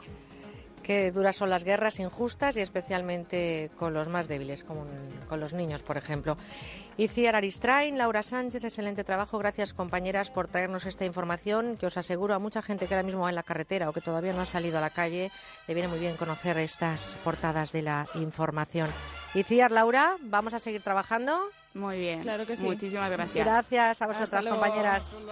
Qué 0.84 1.12
duras 1.12 1.36
son 1.36 1.50
las 1.50 1.64
guerras 1.64 2.00
injustas 2.00 2.58
y 2.58 2.62
especialmente 2.62 3.72
con 3.78 3.94
los 3.94 4.10
más 4.10 4.28
débiles, 4.28 4.64
como 4.64 4.86
con 5.28 5.40
los 5.40 5.54
niños, 5.54 5.84
por 5.84 5.98
ejemplo. 5.98 6.38
Iciar 6.98 7.36
Aristrain, 7.36 7.98
Laura 7.98 8.24
Sánchez, 8.24 8.64
excelente 8.64 9.04
trabajo. 9.04 9.38
Gracias, 9.38 9.74
compañeras, 9.74 10.32
por 10.32 10.48
traernos 10.48 10.86
esta 10.86 11.06
información 11.06 11.78
que 11.78 11.86
os 11.86 11.96
aseguro 11.96 12.34
a 12.34 12.40
mucha 12.40 12.62
gente 12.62 12.88
que 12.88 12.94
ahora 12.94 13.06
mismo 13.06 13.22
va 13.22 13.30
en 13.30 13.36
la 13.36 13.44
carretera 13.44 13.90
o 13.90 13.94
que 13.94 14.02
todavía 14.02 14.34
no 14.34 14.42
ha 14.42 14.46
salido 14.46 14.80
a 14.80 14.82
la 14.82 14.90
calle, 14.90 15.32
le 15.68 15.74
viene 15.74 15.88
muy 15.88 16.00
bien 16.00 16.18
conocer 16.18 16.58
estas 16.58 17.18
portadas 17.24 17.72
de 17.72 17.84
la 17.84 18.08
información. 18.16 18.90
Iciar, 19.34 19.72
Laura, 19.72 20.18
vamos 20.22 20.54
a 20.54 20.60
seguir 20.60 20.82
trabajando. 20.82 21.40
Muy 21.74 22.00
bien. 22.00 22.22
Claro 22.22 22.46
que 22.46 22.58
sí. 22.58 22.66
Muchísimas 22.66 23.12
gracias. 23.12 23.46
Gracias 23.46 24.02
a 24.02 24.08
vosotras, 24.08 24.46
compañeras. 24.46 25.24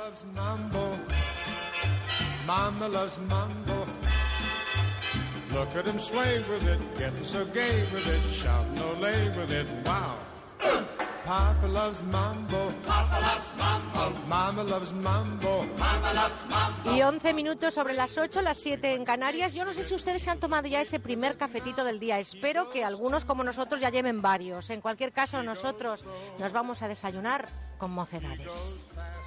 Look 5.58 5.76
at 5.76 5.86
him 5.88 6.00
sway 6.00 6.44
with 6.50 6.68
it, 6.68 6.80
getting 7.00 7.26
so 7.26 7.44
gay 7.46 7.82
with 7.92 8.08
it, 8.08 8.22
shouting 8.30 8.78
olay 8.78 9.26
with 9.36 9.52
it, 9.52 9.66
wow. 9.88 10.16
Papa 11.26 11.66
loves 11.68 12.04
mambo. 12.04 12.72
Papa 12.86 13.20
loves 13.20 13.54
mambo. 13.58 14.28
Mama 14.28 14.64
loves 14.64 14.94
mambo. 14.94 15.66
Mama 15.80 16.14
loves 16.14 16.46
mambo. 16.48 16.92
Y 16.96 17.02
11 17.02 17.34
minutos 17.34 17.74
sobre 17.74 17.96
las 17.96 18.18
8, 18.18 18.44
las 18.44 18.60
7 18.60 18.94
en 18.94 19.04
Canarias. 19.04 19.56
Yo 19.56 19.66
no 19.66 19.74
sé 19.74 19.84
si 19.84 19.96
ustedes 19.96 20.22
se 20.22 20.30
han 20.30 20.40
tomado 20.40 20.68
ya 20.68 20.80
ese 20.80 21.00
primer 21.00 21.38
cafetito 21.38 21.84
del 21.84 22.00
día. 22.00 22.20
Espero 22.20 22.70
que 22.70 22.86
algunos 22.86 23.26
como 23.26 23.44
nosotros 23.44 23.82
ya 23.82 23.90
lleven 23.90 24.22
varios. 24.22 24.70
En 24.70 24.80
cualquier 24.80 25.12
caso, 25.12 25.42
nosotros 25.42 26.06
nos 26.40 26.54
vamos 26.54 26.84
a 26.84 26.88
desayunar 26.88 27.50
con 27.80 27.92
mocedades. 27.92 28.80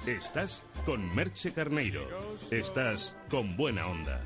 Estás 0.07 0.63
con 0.85 1.13
Merche 1.13 1.53
Carneiro. 1.53 2.07
Estás 2.49 3.15
con 3.29 3.57
buena 3.57 3.85
onda. 3.85 4.21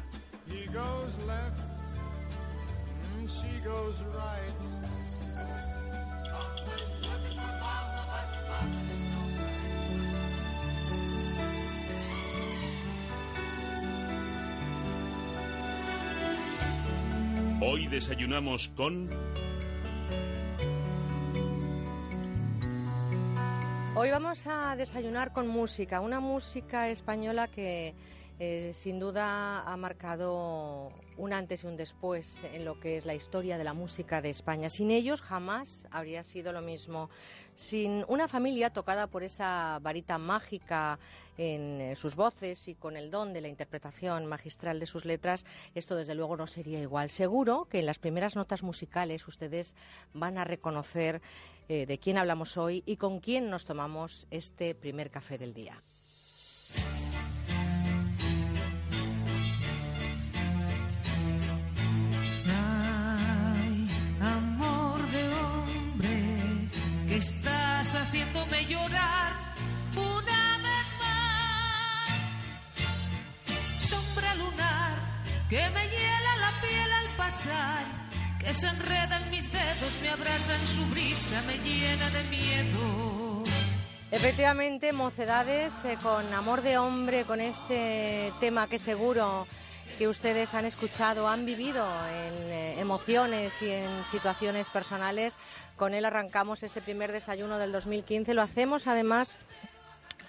Hoy 17.61 17.87
desayunamos 17.87 18.69
con... 18.69 19.09
Hoy 23.95 24.11
vamos 24.11 24.45
a 24.45 24.75
desayunar 24.75 25.33
con 25.33 25.47
música, 25.47 25.99
una 26.01 26.19
música 26.19 26.89
española 26.89 27.47
que 27.47 27.95
eh, 28.37 28.71
sin 28.73 28.99
duda 28.99 29.61
ha 29.61 29.77
marcado 29.77 30.91
un 31.17 31.31
antes 31.31 31.63
y 31.63 31.67
un 31.67 31.77
después 31.77 32.37
en 32.53 32.65
lo 32.65 32.79
que 32.79 32.97
es 32.97 33.05
la 33.05 33.15
historia 33.15 33.57
de 33.57 33.63
la 33.63 33.73
música 33.73 34.21
de 34.21 34.29
España. 34.29 34.69
Sin 34.69 34.91
ellos 34.91 35.21
jamás 35.21 35.87
habría 35.89 36.21
sido 36.23 36.51
lo 36.51 36.61
mismo. 36.61 37.09
Sin 37.55 38.03
una 38.09 38.27
familia 38.27 38.71
tocada 38.71 39.07
por 39.07 39.23
esa 39.23 39.79
varita 39.81 40.17
mágica 40.17 40.99
en 41.37 41.79
eh, 41.79 41.95
sus 41.95 42.15
voces 42.15 42.67
y 42.67 42.75
con 42.75 42.97
el 42.97 43.09
don 43.09 43.31
de 43.33 43.41
la 43.41 43.47
interpretación 43.47 44.25
magistral 44.25 44.79
de 44.79 44.85
sus 44.85 45.05
letras, 45.05 45.45
esto 45.73 45.95
desde 45.95 46.15
luego 46.15 46.35
no 46.35 46.47
sería 46.47 46.81
igual. 46.81 47.09
Seguro 47.09 47.67
que 47.69 47.79
en 47.79 47.85
las 47.85 47.99
primeras 47.99 48.35
notas 48.35 48.63
musicales 48.63 49.27
ustedes 49.27 49.75
van 50.13 50.37
a 50.37 50.43
reconocer 50.43 51.21
eh, 51.69 51.85
de 51.85 51.97
quién 51.99 52.17
hablamos 52.17 52.57
hoy 52.57 52.83
y 52.85 52.97
con 52.97 53.19
quién 53.19 53.49
nos 53.49 53.65
tomamos 53.65 54.27
este 54.29 54.75
primer 54.75 55.09
café 55.09 55.37
del 55.37 55.53
día. 55.53 55.79
Estás 67.15 67.95
haciéndome 67.95 68.65
llorar 68.65 69.31
una 69.95 70.57
vez 70.57 70.87
más. 70.99 72.09
Sombra 73.89 74.35
lunar 74.35 74.91
que 75.49 75.69
me 75.69 75.87
hiela 75.87 76.35
la 76.41 76.51
piel 76.59 76.91
al 76.91 77.07
pasar, 77.15 77.85
que 78.37 78.53
se 78.53 78.67
enreda 78.67 79.21
en 79.21 79.31
mis 79.31 79.49
dedos, 79.49 79.99
me 80.01 80.09
abraza 80.09 80.55
en 80.55 80.67
su 80.67 80.85
brisa, 80.87 81.41
me 81.47 81.57
llena 81.59 82.09
de 82.09 82.23
miedo. 82.25 83.43
Efectivamente, 84.11 84.91
mocedades 84.91 85.71
eh, 85.85 85.97
con 86.03 86.33
amor 86.33 86.63
de 86.63 86.77
hombre, 86.77 87.23
con 87.23 87.39
este 87.39 88.33
tema 88.41 88.67
que 88.67 88.77
seguro 88.77 89.47
que 89.97 90.07
ustedes 90.07 90.53
han 90.53 90.65
escuchado, 90.65 91.27
han 91.27 91.45
vivido 91.45 91.87
en 92.07 92.51
eh, 92.51 92.79
emociones 92.79 93.53
y 93.61 93.71
en 93.71 93.89
situaciones 94.11 94.67
personales. 94.69 95.37
Con 95.77 95.93
él 95.93 96.05
arrancamos 96.05 96.63
este 96.63 96.81
primer 96.81 97.11
desayuno 97.11 97.57
del 97.57 97.71
2015. 97.71 98.33
Lo 98.33 98.41
hacemos 98.41 98.87
además 98.87 99.37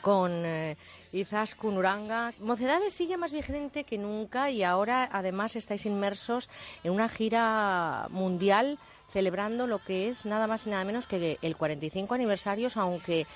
con 0.03 0.45
eh, 0.45 0.77
Izaskun 1.13 1.77
Uranga. 1.79 2.33
Mocedades 2.39 2.95
sigue 2.95 3.17
más 3.17 3.33
vigente 3.33 3.85
que 3.85 3.99
nunca 3.99 4.51
y 4.51 4.63
ahora 4.63 5.09
además 5.11 5.57
estáis 5.57 5.85
inmersos 5.87 6.49
en 6.85 6.93
una 6.93 7.09
gira 7.09 8.07
mundial 8.11 8.79
celebrando 9.13 9.67
lo 9.67 9.79
que 9.79 10.09
es 10.09 10.27
nada 10.27 10.47
más 10.47 10.67
y 10.67 10.71
nada 10.71 10.85
menos 10.85 11.07
que 11.07 11.39
el 11.41 11.57
45 11.57 12.15
aniversario, 12.15 12.69
aunque 12.75 13.27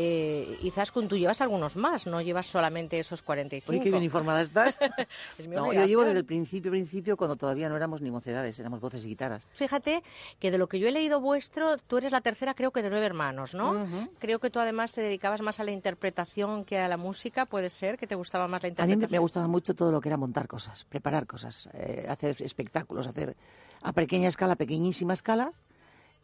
eh, 0.00 0.56
Izaskun, 0.62 1.08
tú 1.08 1.16
llevas 1.16 1.40
algunos 1.40 1.74
más, 1.74 2.06
no 2.06 2.20
llevas 2.20 2.46
solamente 2.46 3.00
esos 3.00 3.20
45. 3.20 3.72
Uy, 3.72 3.80
qué 3.80 3.90
bien 3.90 4.04
informada 4.04 4.42
estás. 4.42 4.78
no, 5.48 5.72
yo 5.72 5.84
llevo 5.86 6.04
desde 6.04 6.20
el 6.20 6.24
principio, 6.24 6.70
principio, 6.70 7.16
cuando 7.16 7.34
todavía 7.34 7.68
no 7.68 7.74
éramos 7.74 8.00
ni 8.00 8.08
mocedades, 8.08 8.56
éramos 8.60 8.80
voces 8.80 9.04
y 9.04 9.08
guitarras. 9.08 9.44
Fíjate 9.50 10.04
que 10.38 10.52
de 10.52 10.58
lo 10.58 10.68
que 10.68 10.78
yo 10.78 10.86
he 10.86 10.92
leído 10.92 11.20
vuestro, 11.20 11.78
tú 11.78 11.98
eres 11.98 12.12
la 12.12 12.20
tercera, 12.20 12.54
creo 12.54 12.70
que 12.70 12.80
de 12.80 12.90
nueve 12.90 13.06
hermanos, 13.06 13.54
¿no? 13.54 13.88
Creo 14.20 14.38
que 14.38 14.50
tú 14.50 14.60
además 14.60 14.92
te 14.92 15.00
dedicabas 15.00 15.42
más 15.42 15.58
a 15.58 15.64
la 15.64 15.72
interpretación 15.72 16.64
que 16.64 16.78
a 16.78 16.86
la 16.86 16.96
música, 16.96 17.46
puede 17.46 17.68
ser, 17.68 17.98
que 17.98 18.06
te 18.06 18.14
gustaba 18.14 18.46
más 18.46 18.62
la 18.62 18.68
interpretación. 18.68 19.04
A 19.04 19.06
mí 19.08 19.12
me 19.12 19.18
gustaba 19.18 19.48
mucho 19.48 19.74
todo 19.74 19.90
lo 19.90 20.00
que 20.00 20.10
era 20.10 20.16
montar 20.16 20.46
cosas, 20.46 20.84
preparar 20.84 21.26
cosas, 21.26 21.68
eh, 21.72 22.06
hacer 22.08 22.36
espectáculos, 22.38 23.08
hacer 23.08 23.36
a 23.82 23.92
pequeña 23.92 24.28
escala, 24.28 24.54
pequeñísima 24.54 25.14
escala, 25.14 25.52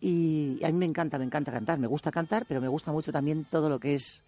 y 0.00 0.62
a 0.62 0.68
mí 0.68 0.74
me 0.74 0.86
encanta, 0.86 1.18
me 1.18 1.24
encanta 1.24 1.50
cantar, 1.50 1.78
me 1.78 1.86
gusta 1.86 2.10
cantar, 2.10 2.44
pero 2.46 2.60
me 2.60 2.68
gusta 2.68 2.92
mucho 2.92 3.12
también 3.12 3.44
todo 3.44 3.68
lo 3.68 3.78
que 3.78 3.94
es 3.94 4.22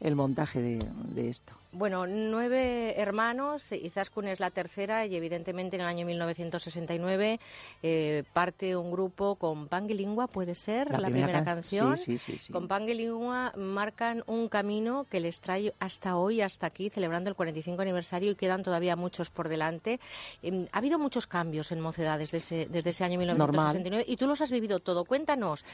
el 0.00 0.14
montaje 0.14 0.60
de, 0.60 1.28
esto. 1.28 1.54
Bueno, 1.72 2.06
nueve 2.06 2.94
hermanos, 2.98 3.72
Izaskun 3.72 4.28
es 4.28 4.40
la 4.40 4.50
tercera 4.50 5.06
y 5.06 5.16
evidentemente 5.16 5.76
en 5.76 5.82
el 5.82 5.88
año 5.88 6.06
1969 6.06 7.40
eh, 7.82 8.24
parte 8.32 8.76
un 8.76 8.90
grupo 8.90 9.34
con 9.36 9.68
Panguilingua, 9.68 10.26
puede 10.26 10.54
ser 10.54 10.90
la, 10.90 11.08
primera, 11.08 11.44
canción. 11.44 11.98
Sí, 11.98 12.18
sí, 12.18 12.38
sí, 12.38 12.52
con 12.52 12.68
Panguilingua 12.68 13.52
marcan 13.56 14.22
un 14.26 14.48
camino 14.48 15.06
que 15.10 15.20
les 15.20 15.40
trae 15.40 15.74
hasta 15.80 16.16
hoy, 16.16 16.40
hasta 16.40 16.66
aquí, 16.66 16.90
celebrando 16.90 17.28
el 17.28 17.36
45 17.36 17.82
aniversario 17.82 18.30
y 18.30 18.34
quedan 18.34 18.62
todavía 18.62 18.96
muchos 18.96 19.30
por 19.30 19.48
delante. 19.48 20.00
Em, 20.42 20.66
ha 20.72 20.78
habido 20.78 20.98
muchos 20.98 21.26
cambios 21.26 21.72
en 21.72 21.80
Mocedades 21.80 22.30
desde, 22.30 22.66
desde 22.66 22.90
ese 22.90 23.04
año 23.04 23.18
1969 23.18 24.04
y 24.06 24.16
tú 24.16 24.26
los 24.26 24.40
has 24.40 24.50
vivido 24.50 24.78
todo. 24.96 25.04
Cuéntanos, 25.04 25.64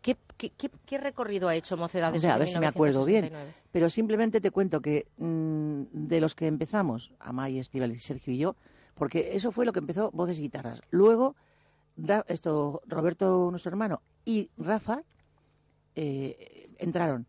¿Qué, 0.00 0.16
qué, 0.86 0.98
recorrido 0.98 1.48
ha 1.48 1.56
hecho 1.56 1.76
Mocedades? 1.76 2.24
a 2.24 2.38
ver 2.38 2.48
si 2.48 2.58
me 2.58 2.66
acuerdo 2.66 3.04
bien. 3.04 3.32
Pero 3.72 3.90
simplemente 3.90 4.40
te 4.40 4.50
cuento 4.50 4.80
que 4.80 5.08
mm, 5.18 5.82
de 5.92 6.20
los 6.20 6.34
que 6.34 6.46
empezamos, 6.46 7.14
Amay, 7.18 7.58
Estival, 7.58 7.98
Sergio 7.98 8.32
y 8.32 8.38
yo, 8.38 8.56
porque 8.94 9.30
eso 9.34 9.50
fue 9.50 9.66
lo 9.66 9.72
que 9.72 9.80
empezó 9.80 10.10
Voces 10.12 10.38
y 10.38 10.42
Guitarras. 10.42 10.80
Luego, 10.90 11.34
esto 12.28 12.80
Roberto, 12.86 13.48
nuestro 13.50 13.70
hermano, 13.70 14.00
y 14.24 14.50
Rafa 14.56 15.02
eh, 15.96 16.70
entraron. 16.78 17.26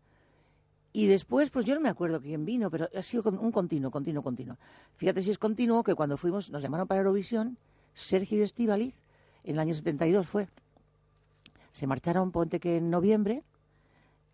Y 0.92 1.06
después, 1.06 1.50
pues 1.50 1.66
yo 1.66 1.74
no 1.74 1.80
me 1.80 1.88
acuerdo 1.88 2.20
quién 2.20 2.44
vino, 2.44 2.70
pero 2.70 2.88
ha 2.96 3.02
sido 3.02 3.30
un 3.30 3.52
continuo, 3.52 3.90
continuo, 3.90 4.22
continuo. 4.22 4.56
Fíjate 4.96 5.22
si 5.22 5.30
es 5.30 5.38
continuo 5.38 5.82
que 5.84 5.94
cuando 5.94 6.16
fuimos, 6.16 6.50
nos 6.50 6.62
llamaron 6.62 6.86
para 6.86 7.00
Eurovisión, 7.00 7.58
Sergio 7.94 8.42
Estivaliz, 8.42 8.94
en 9.44 9.54
el 9.54 9.60
año 9.60 9.74
72 9.74 10.26
fue. 10.26 10.48
Se 11.72 11.86
marcharon, 11.86 12.32
ponte 12.32 12.60
que 12.60 12.76
en 12.76 12.90
noviembre, 12.90 13.42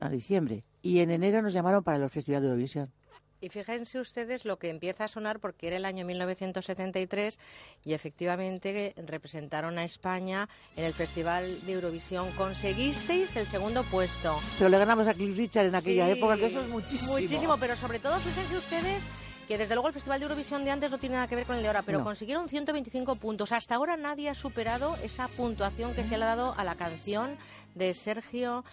a 0.01 0.09
diciembre, 0.09 0.65
y 0.83 1.01
en 1.01 1.11
enero 1.11 1.43
nos 1.43 1.53
llamaron 1.53 1.83
para 1.83 2.03
el 2.03 2.11
Festival 2.11 2.43
de 2.43 2.49
Eurovisión. 2.49 2.93
Y 3.41 3.51
fíjense 3.51 4.01
ustedes 4.01 4.45
lo 4.47 4.59
que 4.59 4.71
empieza 4.71 5.05
a 5.05 5.09
sonar 5.09 5.41
porque 5.41 5.67
era 5.67 5.77
el 5.77 5.85
año 5.85 6.07
1973 6.07 7.39
y 7.85 7.93
efectivamente 7.93 8.95
representaron 8.97 9.77
a 9.79 9.85
España 9.85 10.49
en 10.75 10.85
el 10.85 10.95
Festival 10.95 11.61
de 11.67 11.73
Eurovisión. 11.73 12.31
Conseguisteis 12.33 13.37
el 13.37 13.47
segundo 13.47 13.83
puesto. 13.85 14.39
Pero 14.59 14.71
le 14.71 14.79
ganamos 14.79 15.07
a 15.07 15.13
Cliff 15.13 15.37
Richard 15.37 15.67
en 15.67 15.75
aquella 15.75 16.09
época, 16.09 16.37
que 16.37 16.47
eso 16.47 16.63
es 16.63 16.69
muchísimo. 16.69 17.13
Muchísimo, 17.13 17.57
pero 17.59 17.77
sobre 17.77 17.99
todo 17.99 18.19
fíjense 18.19 18.57
ustedes 18.57 19.03
que 19.47 19.59
desde 19.59 19.75
luego 19.75 19.89
el 19.89 19.95
Festival 19.95 20.19
de 20.19 20.25
Eurovisión 20.25 20.65
de 20.65 20.71
antes 20.71 20.91
no 20.91 20.99
tiene 20.99 21.15
nada 21.15 21.29
que 21.29 21.37
ver 21.37 21.47
con 21.47 21.57
el 21.57 21.63
de 21.63 21.69
ahora, 21.69 21.83
pero 21.83 22.03
consiguieron 22.03 22.49
125 22.49 23.17
puntos. 23.17 23.53
Hasta 23.53 23.77
ahora 23.77 23.97
nadie 23.97 24.29
ha 24.29 24.35
superado 24.35 24.97
esa 25.03 25.29
puntuación 25.29 25.95
que 25.95 26.05
se 26.05 26.19
le 26.19 26.25
ha 26.25 26.29
dado 26.29 26.55
a 26.57 26.65
la 26.65 26.75
canción 26.75 27.37
de 27.77 27.95
Sergio. 27.95 28.65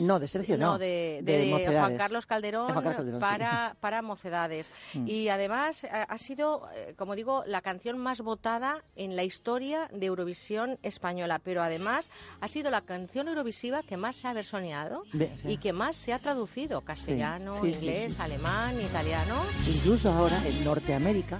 no, 0.00 0.18
de 0.18 0.26
Sergio 0.26 0.56
no. 0.56 0.78
de, 0.78 1.68
Juan 1.70 1.96
Carlos 1.96 2.26
Calderón, 2.26 2.72
para, 3.20 3.76
para 3.80 4.02
Mocedades. 4.02 4.70
Mm. 4.94 5.06
Y 5.06 5.28
además 5.28 5.84
ha 5.84 6.18
sido, 6.18 6.68
eh, 6.74 6.94
como 6.96 7.14
digo, 7.14 7.44
la 7.46 7.60
canción 7.60 7.98
más 7.98 8.20
votada 8.22 8.82
en 8.96 9.16
la 9.16 9.24
historia 9.24 9.88
de 9.92 10.06
Eurovisión 10.06 10.78
española, 10.82 11.40
pero 11.42 11.62
además 11.62 12.10
ha 12.40 12.48
sido 12.48 12.70
la 12.70 12.80
canción 12.80 13.28
eurovisiva 13.28 13.82
que 13.82 13.96
más 13.96 14.16
se 14.16 14.28
ha 14.28 14.32
versioneado 14.32 15.04
y 15.44 15.58
que 15.58 15.72
más 15.72 15.96
se 15.96 16.12
ha 16.12 16.18
traducido 16.18 16.80
castellano, 16.80 17.64
inglés, 17.66 18.18
alemán, 18.18 18.80
italiano. 18.80 19.42
Incluso 19.66 20.10
ahora 20.10 20.40
en 20.46 20.64
Norteamérica 20.64 21.38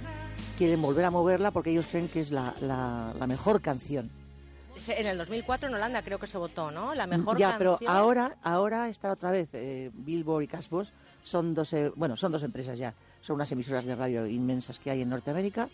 quieren 0.57 0.81
volver 0.81 1.05
a 1.05 1.11
moverla 1.11 1.51
porque 1.51 1.71
ellos 1.71 1.87
creen 1.89 2.07
que 2.07 2.19
es 2.19 2.31
la, 2.31 2.53
la 2.61 3.27
mejor 3.27 3.61
canción 3.61 4.11
en 4.87 5.05
el 5.05 5.17
2004 5.17 5.67
en 5.67 5.75
Holanda 5.75 6.01
creo 6.01 6.19
que 6.19 6.27
se 6.27 6.37
votó, 6.37 6.71
¿no? 6.71 6.95
La 6.95 7.07
mejor 7.07 7.37
ya, 7.37 7.57
pero 7.57 7.77
ahora, 7.87 8.37
ahora 8.43 8.87
está 8.87 9.11
otra 9.11 9.31
vez 9.31 9.49
eh, 9.53 9.91
Billboard 9.93 10.43
y 10.43 10.47
Cashbox 10.47 10.93
son 11.23 11.53
dos, 11.53 11.73
eh, 11.73 11.91
bueno, 11.95 12.15
son 12.15 12.31
dos 12.31 12.43
empresas 12.43 12.77
ya, 12.77 12.93
son 13.21 13.35
unas 13.35 13.51
emisoras 13.51 13.85
de 13.85 13.95
radio 13.95 14.25
inmensas 14.25 14.79
que 14.79 14.91
hay 14.91 15.01
en 15.01 15.09
Norteamérica 15.09 15.67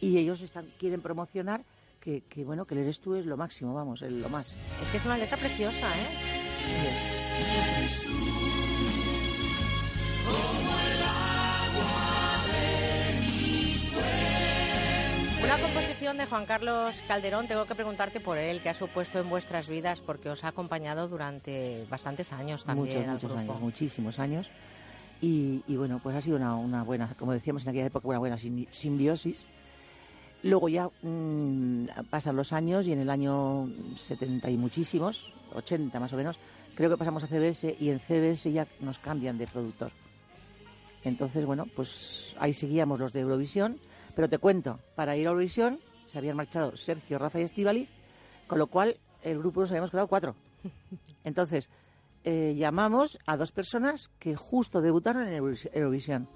y 0.00 0.18
ellos 0.18 0.40
están 0.40 0.66
quieren 0.78 1.00
promocionar 1.00 1.62
que, 2.00 2.22
que 2.22 2.44
bueno, 2.44 2.64
que 2.64 2.74
el 2.74 2.82
eres 2.82 3.00
tú 3.00 3.16
es 3.16 3.26
lo 3.26 3.36
máximo, 3.36 3.74
vamos, 3.74 4.02
lo 4.02 4.28
más. 4.28 4.56
Es 4.82 4.90
que 4.90 4.98
es 4.98 5.06
una 5.06 5.18
letra 5.18 5.36
preciosa, 5.36 5.88
¿eh? 5.96 6.38
Una 15.48 15.62
composición 15.62 16.18
de 16.18 16.26
Juan 16.26 16.44
Carlos 16.44 17.02
Calderón, 17.08 17.48
tengo 17.48 17.64
que 17.64 17.74
preguntarte 17.74 18.20
por 18.20 18.36
él, 18.36 18.60
que 18.60 18.68
ha 18.68 18.74
supuesto 18.74 19.18
en 19.18 19.30
vuestras 19.30 19.66
vidas, 19.66 20.02
porque 20.02 20.28
os 20.28 20.44
ha 20.44 20.48
acompañado 20.48 21.08
durante 21.08 21.86
bastantes 21.88 22.34
años 22.34 22.64
también. 22.64 23.08
Muchos, 23.08 23.24
muchos 23.24 23.38
años, 23.38 23.60
muchísimos 23.62 24.18
años. 24.18 24.50
Y, 25.22 25.62
bueno, 25.68 26.00
pues 26.02 26.14
ha 26.16 26.20
sido 26.20 26.36
una, 26.36 26.82
buena, 26.82 27.14
como 27.18 27.32
decíamos 27.32 27.62
en 27.62 27.70
aquella 27.70 27.86
época, 27.86 28.06
una 28.08 28.18
buena 28.18 28.36
simbiosis. 28.36 29.38
Luego 30.42 30.68
ya 30.68 30.90
mm, 31.00 31.86
pasan 32.10 32.36
los 32.36 32.52
años 32.52 32.86
y 32.86 32.92
en 32.92 32.98
el 32.98 33.08
año 33.08 33.70
70 33.96 34.50
y 34.50 34.58
muchísimos, 34.58 35.32
80 35.54 35.98
más 35.98 36.12
o 36.12 36.16
menos, 36.18 36.36
creo 36.74 36.90
que 36.90 36.98
pasamos 36.98 37.24
a 37.24 37.26
CBS 37.26 37.74
y 37.80 37.88
en 37.88 38.00
CBS 38.00 38.52
ya 38.52 38.66
nos 38.80 38.98
cambian 38.98 39.38
de 39.38 39.46
productor. 39.46 39.92
Entonces, 41.04 41.46
bueno, 41.46 41.64
pues 41.74 42.34
ahí 42.38 42.52
seguíamos 42.52 43.00
los 43.00 43.14
de 43.14 43.20
Eurovisión 43.20 43.78
pero 44.18 44.28
te 44.28 44.38
cuento, 44.38 44.80
para 44.96 45.16
ir 45.16 45.28
a 45.28 45.30
Eurovisión 45.30 45.78
se 46.04 46.18
habían 46.18 46.36
marchado 46.36 46.76
Sergio, 46.76 47.20
Rafa 47.20 47.38
y 47.38 47.44
Estivaliz, 47.44 47.88
con 48.48 48.58
lo 48.58 48.66
cual 48.66 48.96
el 49.22 49.38
grupo 49.38 49.60
nos 49.60 49.70
habíamos 49.70 49.92
quedado 49.92 50.08
cuatro. 50.08 50.34
Entonces, 51.22 51.70
eh, 52.24 52.56
llamamos 52.56 53.16
a 53.26 53.36
dos 53.36 53.52
personas 53.52 54.10
que 54.18 54.34
justo 54.34 54.80
debutaron 54.80 55.28
en 55.28 55.34
Eurovisión. 55.72 56.26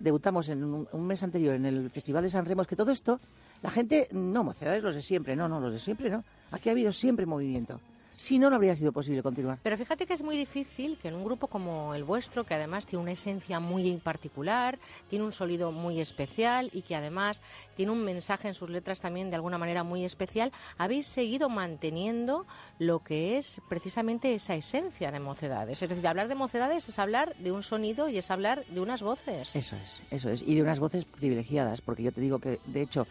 Debutamos 0.00 0.48
en 0.48 0.64
un, 0.64 1.06
mes 1.06 1.22
anterior 1.22 1.54
en 1.54 1.66
el 1.66 1.90
Festival 1.90 2.24
de 2.24 2.30
San 2.30 2.44
Remo, 2.44 2.64
que 2.64 2.74
todo 2.74 2.90
esto, 2.90 3.20
la 3.62 3.70
gente, 3.70 4.08
no, 4.10 4.42
mocedades 4.42 4.82
los 4.82 4.96
de 4.96 5.02
siempre, 5.02 5.36
no, 5.36 5.48
no, 5.48 5.60
los 5.60 5.74
de 5.74 5.78
siempre 5.78 6.10
no. 6.10 6.24
Aquí 6.50 6.70
ha 6.70 6.72
habido 6.72 6.90
siempre 6.90 7.24
movimiento. 7.24 7.80
Si 8.16 8.38
no, 8.38 8.50
no 8.50 8.56
habría 8.56 8.76
sido 8.76 8.92
posible 8.92 9.22
continuar. 9.22 9.58
Pero 9.62 9.76
fíjate 9.76 10.06
que 10.06 10.14
es 10.14 10.22
muy 10.22 10.36
difícil 10.36 10.98
que 10.98 11.08
en 11.08 11.14
un 11.14 11.24
grupo 11.24 11.48
como 11.48 11.94
el 11.94 12.04
vuestro, 12.04 12.44
que 12.44 12.54
además 12.54 12.86
tiene 12.86 13.02
una 13.02 13.12
esencia 13.12 13.60
muy 13.60 13.96
particular, 13.98 14.78
tiene 15.08 15.24
un 15.24 15.32
sonido 15.32 15.72
muy 15.72 16.00
especial 16.00 16.70
y 16.72 16.82
que 16.82 16.94
además 16.94 17.40
tiene 17.76 17.92
un 17.92 18.04
mensaje 18.04 18.48
en 18.48 18.54
sus 18.54 18.70
letras 18.70 19.00
también 19.00 19.30
de 19.30 19.36
alguna 19.36 19.58
manera 19.58 19.82
muy 19.82 20.04
especial, 20.04 20.52
habéis 20.78 21.06
seguido 21.06 21.48
manteniendo 21.48 22.46
lo 22.78 23.00
que 23.00 23.38
es 23.38 23.60
precisamente 23.68 24.34
esa 24.34 24.54
esencia 24.54 25.10
de 25.10 25.20
mocedades. 25.20 25.82
Es 25.82 25.88
decir, 25.88 26.06
hablar 26.06 26.28
de 26.28 26.34
mocedades 26.34 26.88
es 26.88 26.98
hablar 26.98 27.34
de 27.36 27.52
un 27.52 27.62
sonido 27.62 28.08
y 28.08 28.18
es 28.18 28.30
hablar 28.30 28.64
de 28.66 28.80
unas 28.80 29.02
voces. 29.02 29.56
Eso 29.56 29.76
es, 29.76 30.02
eso 30.10 30.30
es. 30.30 30.42
Y 30.42 30.54
de 30.54 30.62
unas 30.62 30.80
voces 30.80 31.04
privilegiadas, 31.04 31.80
porque 31.80 32.02
yo 32.02 32.12
te 32.12 32.20
digo 32.20 32.38
que, 32.38 32.60
de 32.66 32.82
hecho, 32.82 33.06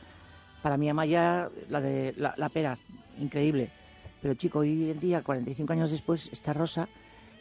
para 0.62 0.78
mí 0.78 0.90
Amaya, 0.90 1.50
la 1.70 1.82
de 1.82 2.14
la 2.18 2.50
pera, 2.50 2.78
increíble 3.20 3.72
pero 4.22 4.34
chico, 4.36 4.60
hoy 4.60 4.92
en 4.92 5.00
día, 5.00 5.24
45 5.24 5.74
años 5.74 5.92
después, 5.92 6.30
está 6.32 6.54
Rosa 6.54 6.88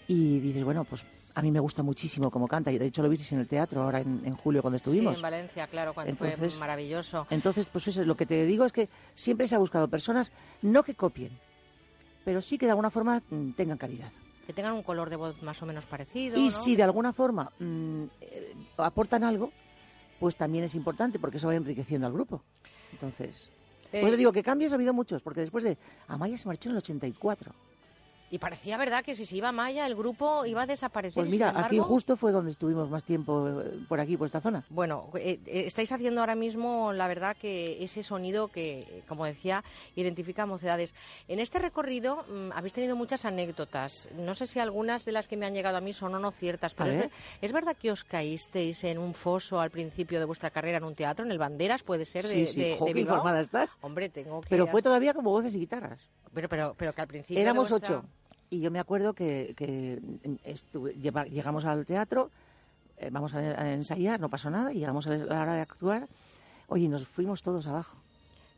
y 0.08 0.40
dices, 0.40 0.64
bueno, 0.64 0.84
pues 0.84 1.04
a 1.34 1.42
mí 1.42 1.50
me 1.50 1.60
gusta 1.60 1.82
muchísimo 1.82 2.30
cómo 2.30 2.48
canta. 2.48 2.72
Y 2.72 2.78
de 2.78 2.86
hecho 2.86 3.02
lo 3.02 3.08
visteis 3.08 3.32
en 3.32 3.40
el 3.40 3.46
teatro 3.46 3.82
ahora 3.82 4.00
en, 4.00 4.34
julio 4.34 4.62
cuando 4.62 4.76
estuvimos. 4.76 5.14
Sí, 5.14 5.18
en 5.18 5.22
Valencia, 5.22 5.66
claro, 5.66 5.94
cuando 5.94 6.14
fue 6.16 6.50
maravilloso. 6.58 7.26
Entonces, 7.30 7.66
pues 7.66 7.88
eso 7.88 8.00
es 8.00 8.06
lo 8.06 8.16
que 8.16 8.26
te 8.26 8.44
digo 8.46 8.64
es 8.64 8.72
que 8.72 8.88
siempre 9.14 9.46
se 9.46 9.54
ha 9.54 9.58
buscado 9.58 9.88
personas 9.88 10.32
no 10.62 10.82
que 10.82 10.94
copien, 10.94 11.30
pero 12.24 12.40
sí 12.42 12.58
que 12.58 12.66
de 12.66 12.72
alguna 12.72 12.90
forma 12.90 13.22
mm, 13.30 13.52
tengan 13.52 13.78
calidad. 13.78 14.10
Que 14.46 14.52
tengan 14.52 14.72
un 14.72 14.82
color 14.82 15.10
de 15.10 15.16
voz 15.16 15.42
más 15.42 15.62
o 15.62 15.66
menos 15.66 15.84
parecido. 15.86 16.38
Y 16.40 16.50
si 16.50 16.74
de 16.74 16.82
alguna 16.82 17.12
forma 17.12 17.52
mm, 17.58 18.04
eh, 18.20 18.54
aportan 18.78 19.22
algo, 19.22 19.52
pues 20.18 20.36
también 20.36 20.64
es 20.64 20.74
importante 20.74 21.18
porque 21.18 21.36
eso 21.36 21.48
va 21.48 21.54
enriqueciendo 21.54 22.06
al 22.06 22.12
grupo. 22.12 22.42
Entonces. 22.92 23.50
Pues 23.90 24.16
digo 24.16 24.33
que 24.33 24.42
cambios 24.42 24.72
ha 24.72 24.76
habido 24.76 24.92
muchos, 24.92 25.22
porque 25.22 25.40
después 25.40 25.64
de 25.64 25.76
Amaya 26.09 26.37
se 26.37 26.46
marchó 26.46 26.68
en 26.68 26.76
el 26.76 26.79
84. 26.79 27.53
Y 28.30 28.38
parecía 28.38 28.76
verdad 28.76 29.04
que 29.04 29.16
si 29.16 29.26
se 29.26 29.36
iba 29.36 29.50
Maya, 29.50 29.86
el 29.86 29.96
grupo 29.96 30.46
iba 30.46 30.62
a 30.62 30.66
desaparecer. 30.66 31.14
Pues 31.14 31.28
mira, 31.28 31.52
aquí 31.56 31.78
justo 31.78 32.16
fue 32.16 32.30
donde 32.30 32.52
estuvimos 32.52 32.88
más 32.88 33.02
tiempo 33.02 33.48
eh, 33.48 33.80
por 33.88 33.98
aquí, 33.98 34.16
por 34.16 34.26
esta 34.26 34.40
zona. 34.40 34.64
Bueno, 34.70 35.08
eh, 35.16 35.40
eh, 35.46 35.64
estáis 35.66 35.90
haciendo 35.90 36.20
ahora 36.20 36.36
mismo, 36.36 36.92
la 36.92 37.08
verdad, 37.08 37.36
que 37.36 37.82
ese 37.82 38.04
sonido 38.04 38.46
que, 38.46 39.02
como 39.08 39.24
decía, 39.24 39.64
identifica 39.96 40.46
mocedades. 40.46 40.94
En 41.26 41.40
este 41.40 41.58
recorrido 41.58 42.24
mm, 42.28 42.52
habéis 42.54 42.72
tenido 42.72 42.94
muchas 42.94 43.24
anécdotas. 43.24 44.08
No 44.16 44.34
sé 44.34 44.46
si 44.46 44.60
algunas 44.60 45.04
de 45.04 45.10
las 45.10 45.26
que 45.26 45.36
me 45.36 45.46
han 45.46 45.54
llegado 45.54 45.78
a 45.78 45.80
mí 45.80 45.92
son 45.92 46.14
o 46.14 46.20
no 46.20 46.30
ciertas, 46.30 46.72
pero 46.74 47.10
es, 47.42 47.52
verdad 47.52 47.76
que 47.76 47.90
os 47.90 48.04
caísteis 48.04 48.84
en 48.84 48.98
un 48.98 49.12
foso 49.12 49.60
al 49.60 49.70
principio 49.70 50.20
de 50.20 50.24
vuestra 50.24 50.50
carrera 50.50 50.78
en 50.78 50.84
un 50.84 50.94
teatro, 50.94 51.24
en 51.24 51.32
el 51.32 51.38
Banderas, 51.38 51.82
puede 51.82 52.04
ser, 52.04 52.28
de, 52.28 52.46
sí, 52.46 52.46
sí. 52.46 52.60
de, 52.60 53.00
informada 53.00 53.40
estás. 53.40 53.70
Hombre, 53.80 54.08
tengo 54.08 54.40
que... 54.40 54.48
Pero 54.50 54.68
fue 54.68 54.82
todavía 54.82 55.14
como 55.14 55.30
voces 55.30 55.54
y 55.56 55.58
guitarras. 55.58 56.00
Pero, 56.32 56.48
pero, 56.48 56.74
pero 56.76 56.92
que 56.92 57.00
al 57.00 57.08
principio... 57.08 57.42
Éramos 57.42 57.72
ocho. 57.72 58.04
Y 58.50 58.60
yo 58.60 58.70
me 58.70 58.80
acuerdo 58.80 59.14
que, 59.14 59.54
llegamos 61.30 61.64
al 61.64 61.86
teatro, 61.86 62.30
eh, 62.98 63.08
vamos 63.12 63.34
a, 63.34 63.72
ensayar, 63.72 64.20
no 64.20 64.28
pasó 64.28 64.50
nada, 64.50 64.72
y 64.72 64.80
llegamos 64.80 65.06
a 65.06 65.10
la 65.10 65.42
hora 65.42 65.54
de 65.54 65.60
actuar, 65.60 66.08
oye, 66.66 66.88
nos 66.88 67.06
fuimos 67.06 67.42
todos 67.42 67.68
abajo. 67.68 67.96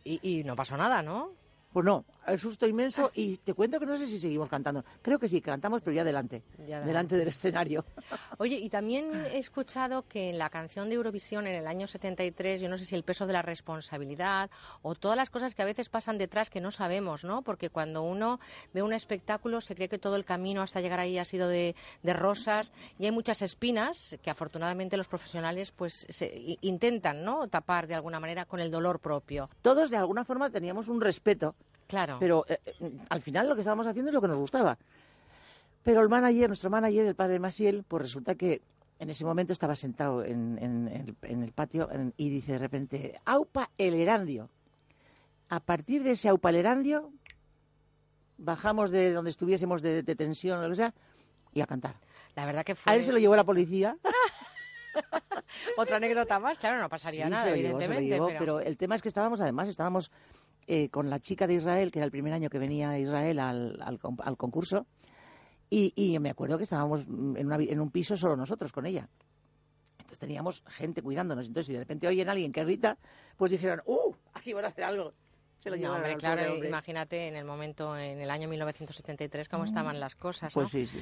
Y, 0.02 0.18
y 0.22 0.44
no 0.44 0.56
pasó 0.56 0.76
nada, 0.76 1.02
¿no? 1.02 1.30
Pues 1.72 1.84
no, 1.84 2.04
el 2.26 2.38
susto 2.38 2.66
inmenso 2.66 3.10
y 3.14 3.36
te 3.38 3.54
cuento 3.54 3.80
que 3.80 3.86
no 3.86 3.96
sé 3.96 4.06
si 4.06 4.18
seguimos 4.18 4.48
cantando. 4.48 4.84
Creo 5.02 5.18
que 5.18 5.28
sí, 5.28 5.40
cantamos, 5.40 5.82
pero 5.82 5.94
ya 5.94 6.04
delante, 6.04 6.42
delante 6.58 7.16
del 7.16 7.28
escenario. 7.28 7.84
Oye, 8.38 8.56
y 8.56 8.68
también 8.68 9.12
he 9.26 9.38
escuchado 9.38 10.06
que 10.06 10.30
en 10.30 10.38
la 10.38 10.50
canción 10.50 10.88
de 10.88 10.94
Eurovisión 10.94 11.46
en 11.46 11.54
el 11.54 11.66
año 11.66 11.86
73, 11.86 12.60
yo 12.60 12.68
no 12.68 12.78
sé 12.78 12.84
si 12.84 12.94
el 12.94 13.02
peso 13.02 13.26
de 13.26 13.32
la 13.32 13.42
responsabilidad 13.42 14.50
o 14.82 14.94
todas 14.94 15.16
las 15.16 15.30
cosas 15.30 15.54
que 15.54 15.62
a 15.62 15.66
veces 15.66 15.88
pasan 15.88 16.18
detrás 16.18 16.50
que 16.50 16.60
no 16.60 16.70
sabemos, 16.70 17.24
¿no? 17.24 17.42
Porque 17.42 17.70
cuando 17.70 18.02
uno 18.02 18.40
ve 18.72 18.82
un 18.82 18.92
espectáculo 18.92 19.60
se 19.60 19.74
cree 19.74 19.88
que 19.88 19.98
todo 19.98 20.16
el 20.16 20.24
camino 20.24 20.62
hasta 20.62 20.80
llegar 20.80 21.00
ahí 21.00 21.18
ha 21.18 21.24
sido 21.24 21.48
de, 21.48 21.74
rosas 22.04 22.72
y 22.98 23.06
hay 23.06 23.10
muchas 23.10 23.40
espinas 23.42 24.18
que 24.22 24.30
afortunadamente 24.30 24.96
los 24.96 25.08
profesionales 25.08 25.72
pues 25.72 26.06
se, 26.08 26.58
intentan, 26.60 27.24
¿no? 27.24 27.48
Tapar 27.48 27.86
de 27.86 27.94
alguna 27.94 28.20
manera 28.20 28.44
con 28.44 28.60
el 28.60 28.70
dolor 28.70 29.00
propio. 29.00 29.48
Todos 29.62 29.90
de 29.90 29.96
alguna 29.96 30.24
forma 30.24 30.50
teníamos 30.50 30.88
un 30.88 31.00
respeto 31.00 31.54
Claro. 31.92 32.16
Pero 32.18 32.46
eh, 32.48 32.58
eh, 32.64 32.96
al 33.10 33.20
final 33.20 33.50
lo 33.50 33.54
que 33.54 33.60
estábamos 33.60 33.86
haciendo 33.86 34.08
es 34.08 34.14
lo 34.14 34.22
que 34.22 34.28
nos 34.28 34.38
gustaba. 34.38 34.78
Pero 35.82 36.00
el 36.00 36.08
manager, 36.08 36.48
nuestro 36.48 36.70
manager, 36.70 37.04
el 37.04 37.14
padre 37.14 37.38
Masiel, 37.38 37.84
pues 37.86 38.04
resulta 38.04 38.34
que 38.34 38.62
en 38.98 39.10
ese 39.10 39.26
momento 39.26 39.52
estaba 39.52 39.76
sentado 39.76 40.24
en, 40.24 40.88
el, 40.88 41.52
patio 41.52 41.90
y 42.16 42.30
dice 42.30 42.52
de 42.52 42.58
repente, 42.58 43.20
¡Aupa 43.26 43.68
el 43.76 43.92
Erandio! 43.92 44.48
A 45.50 45.60
partir 45.60 46.02
de 46.02 46.12
ese 46.12 46.30
Aupa 46.30 46.48
el 46.48 46.56
Erandio, 46.56 47.12
bajamos 48.38 48.90
de 48.90 49.12
donde 49.12 49.30
estuviésemos 49.30 49.82
de, 49.82 50.02
de 50.02 50.16
tensión 50.16 50.60
o 50.60 50.62
lo 50.62 50.70
que 50.70 50.76
sea, 50.76 50.94
y 51.52 51.60
a 51.60 51.66
cantar. 51.66 51.96
La 52.36 52.46
verdad 52.46 52.64
que 52.64 52.74
fue... 52.74 52.90
A 52.90 52.96
él 52.96 53.04
se 53.04 53.12
lo 53.12 53.18
llevó 53.18 53.36
la 53.36 53.44
policía. 53.44 53.98
Otra 55.76 55.98
anécdota 55.98 56.38
más, 56.38 56.58
claro, 56.58 56.80
no 56.80 56.88
pasaría 56.88 57.28
nada, 57.28 57.50
evidentemente. 57.50 58.18
pero... 58.38 58.60
el 58.60 58.78
tema 58.78 58.94
es 58.94 59.02
que 59.02 59.08
estábamos, 59.08 59.42
además, 59.42 59.68
estábamos 59.68 60.10
eh, 60.66 60.88
con 60.88 61.10
la 61.10 61.20
chica 61.20 61.46
de 61.46 61.54
Israel, 61.54 61.90
que 61.90 61.98
era 61.98 62.06
el 62.06 62.10
primer 62.10 62.32
año 62.32 62.48
que 62.50 62.58
venía 62.58 62.90
a 62.90 62.98
Israel 62.98 63.38
al, 63.38 63.82
al, 63.82 64.36
concurso, 64.36 64.86
y, 65.70 65.92
y, 65.96 66.18
me 66.18 66.30
acuerdo 66.30 66.58
que 66.58 66.64
estábamos 66.64 67.06
en, 67.06 67.46
una, 67.46 67.56
en 67.56 67.80
un 67.80 67.90
piso 67.90 68.16
solo 68.16 68.36
nosotros 68.36 68.72
con 68.72 68.86
ella. 68.86 69.08
Entonces 69.98 70.18
teníamos 70.18 70.62
gente 70.68 71.00
cuidándonos. 71.00 71.46
Entonces, 71.46 71.68
si 71.68 71.72
de 71.72 71.78
repente 71.78 72.06
oyen 72.06 72.28
a 72.28 72.32
alguien 72.32 72.52
que 72.52 72.62
grita, 72.64 72.98
pues 73.36 73.50
dijeron, 73.50 73.82
¡uh! 73.86 74.14
Aquí 74.34 74.52
van 74.52 74.66
a 74.66 74.68
hacer 74.68 74.84
algo. 74.84 75.14
Se 75.56 75.70
lo 75.70 75.76
no, 75.76 75.94
hombre, 75.94 76.16
claro, 76.16 76.56
imagínate 76.56 77.28
en 77.28 77.36
el 77.36 77.44
momento, 77.44 77.96
en 77.96 78.20
el 78.20 78.30
año 78.30 78.48
1973, 78.48 79.48
cómo 79.48 79.62
estaban 79.62 80.00
las 80.00 80.16
cosas. 80.16 80.52
Pues 80.52 80.70
sí, 80.70 80.86
sí. 80.86 80.98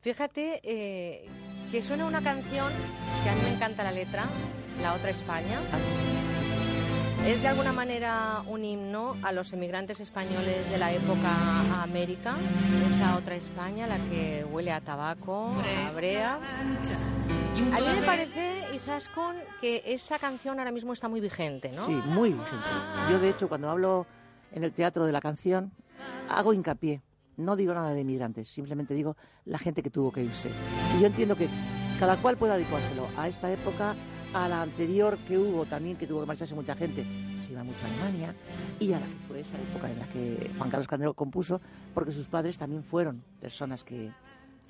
Fíjate 0.00 0.60
eh, 0.62 1.26
que 1.70 1.82
suena 1.82 2.06
una 2.06 2.22
canción 2.22 2.72
que 3.22 3.30
a 3.30 3.34
mí 3.34 3.40
me 3.42 3.54
encanta 3.54 3.84
la 3.84 3.92
letra, 3.92 4.26
La 4.80 4.94
Otra 4.94 5.10
España. 5.10 5.58
Es 7.26 7.40
de 7.42 7.48
alguna 7.48 7.72
manera 7.72 8.42
un 8.46 8.64
himno 8.64 9.16
a 9.22 9.32
los 9.32 9.52
emigrantes 9.52 10.00
españoles 10.00 10.70
de 10.70 10.78
la 10.78 10.92
época 10.92 11.28
a 11.28 11.82
América, 11.82 12.36
esa 12.94 13.16
otra 13.16 13.34
España, 13.34 13.86
la 13.86 13.96
que 14.10 14.44
huele 14.50 14.72
a 14.72 14.80
tabaco, 14.80 15.54
a 15.86 15.90
brea. 15.92 16.34
A 16.34 17.80
mí 17.80 18.00
me 18.00 18.06
parece, 18.06 18.66
Isaskun, 18.74 19.36
que 19.60 19.82
esa 19.86 20.18
canción 20.18 20.58
ahora 20.58 20.70
mismo 20.70 20.92
está 20.92 21.08
muy 21.08 21.20
vigente, 21.20 21.70
¿no? 21.72 21.86
Sí, 21.86 21.92
muy 21.92 22.30
vigente. 22.30 22.68
Yo, 23.10 23.18
de 23.18 23.30
hecho, 23.30 23.48
cuando 23.48 23.70
hablo 23.70 24.06
en 24.52 24.64
el 24.64 24.72
teatro 24.72 25.06
de 25.06 25.12
la 25.12 25.20
canción, 25.20 25.72
hago 26.28 26.52
hincapié 26.52 27.00
no 27.36 27.56
digo 27.56 27.74
nada 27.74 27.90
de 27.90 28.00
inmigrantes, 28.00 28.48
simplemente 28.48 28.94
digo 28.94 29.16
la 29.44 29.58
gente 29.58 29.82
que 29.82 29.90
tuvo 29.90 30.12
que 30.12 30.22
irse. 30.22 30.50
Y 30.96 31.00
yo 31.00 31.06
entiendo 31.06 31.36
que 31.36 31.48
cada 31.98 32.16
cual 32.16 32.36
puede 32.36 32.52
adecuárselo 32.52 33.08
a 33.16 33.28
esta 33.28 33.50
época, 33.52 33.94
a 34.34 34.48
la 34.48 34.62
anterior 34.62 35.16
que 35.28 35.38
hubo 35.38 35.64
también, 35.64 35.96
que 35.96 36.06
tuvo 36.06 36.20
que 36.20 36.26
marcharse 36.26 36.54
mucha 36.54 36.74
gente, 36.74 37.06
se 37.40 37.52
iba 37.52 37.62
mucho 37.62 37.78
a 37.84 37.86
Alemania, 37.86 38.34
y 38.80 38.92
a 38.92 39.00
la 39.00 39.06
que 39.06 39.14
fue 39.28 39.40
esa 39.40 39.56
época 39.56 39.90
en 39.90 39.98
la 40.00 40.06
que 40.08 40.50
Juan 40.58 40.70
Carlos 40.70 40.88
Candelo 40.88 41.14
compuso, 41.14 41.60
porque 41.94 42.12
sus 42.12 42.26
padres 42.26 42.58
también 42.58 42.82
fueron 42.82 43.22
personas 43.40 43.84
que, 43.84 44.10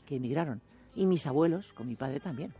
que 0.04 0.16
emigraron. 0.16 0.60
Y 0.94 1.06
mis 1.06 1.26
abuelos, 1.26 1.72
con 1.72 1.88
mi 1.88 1.96
padre 1.96 2.20
también. 2.20 2.52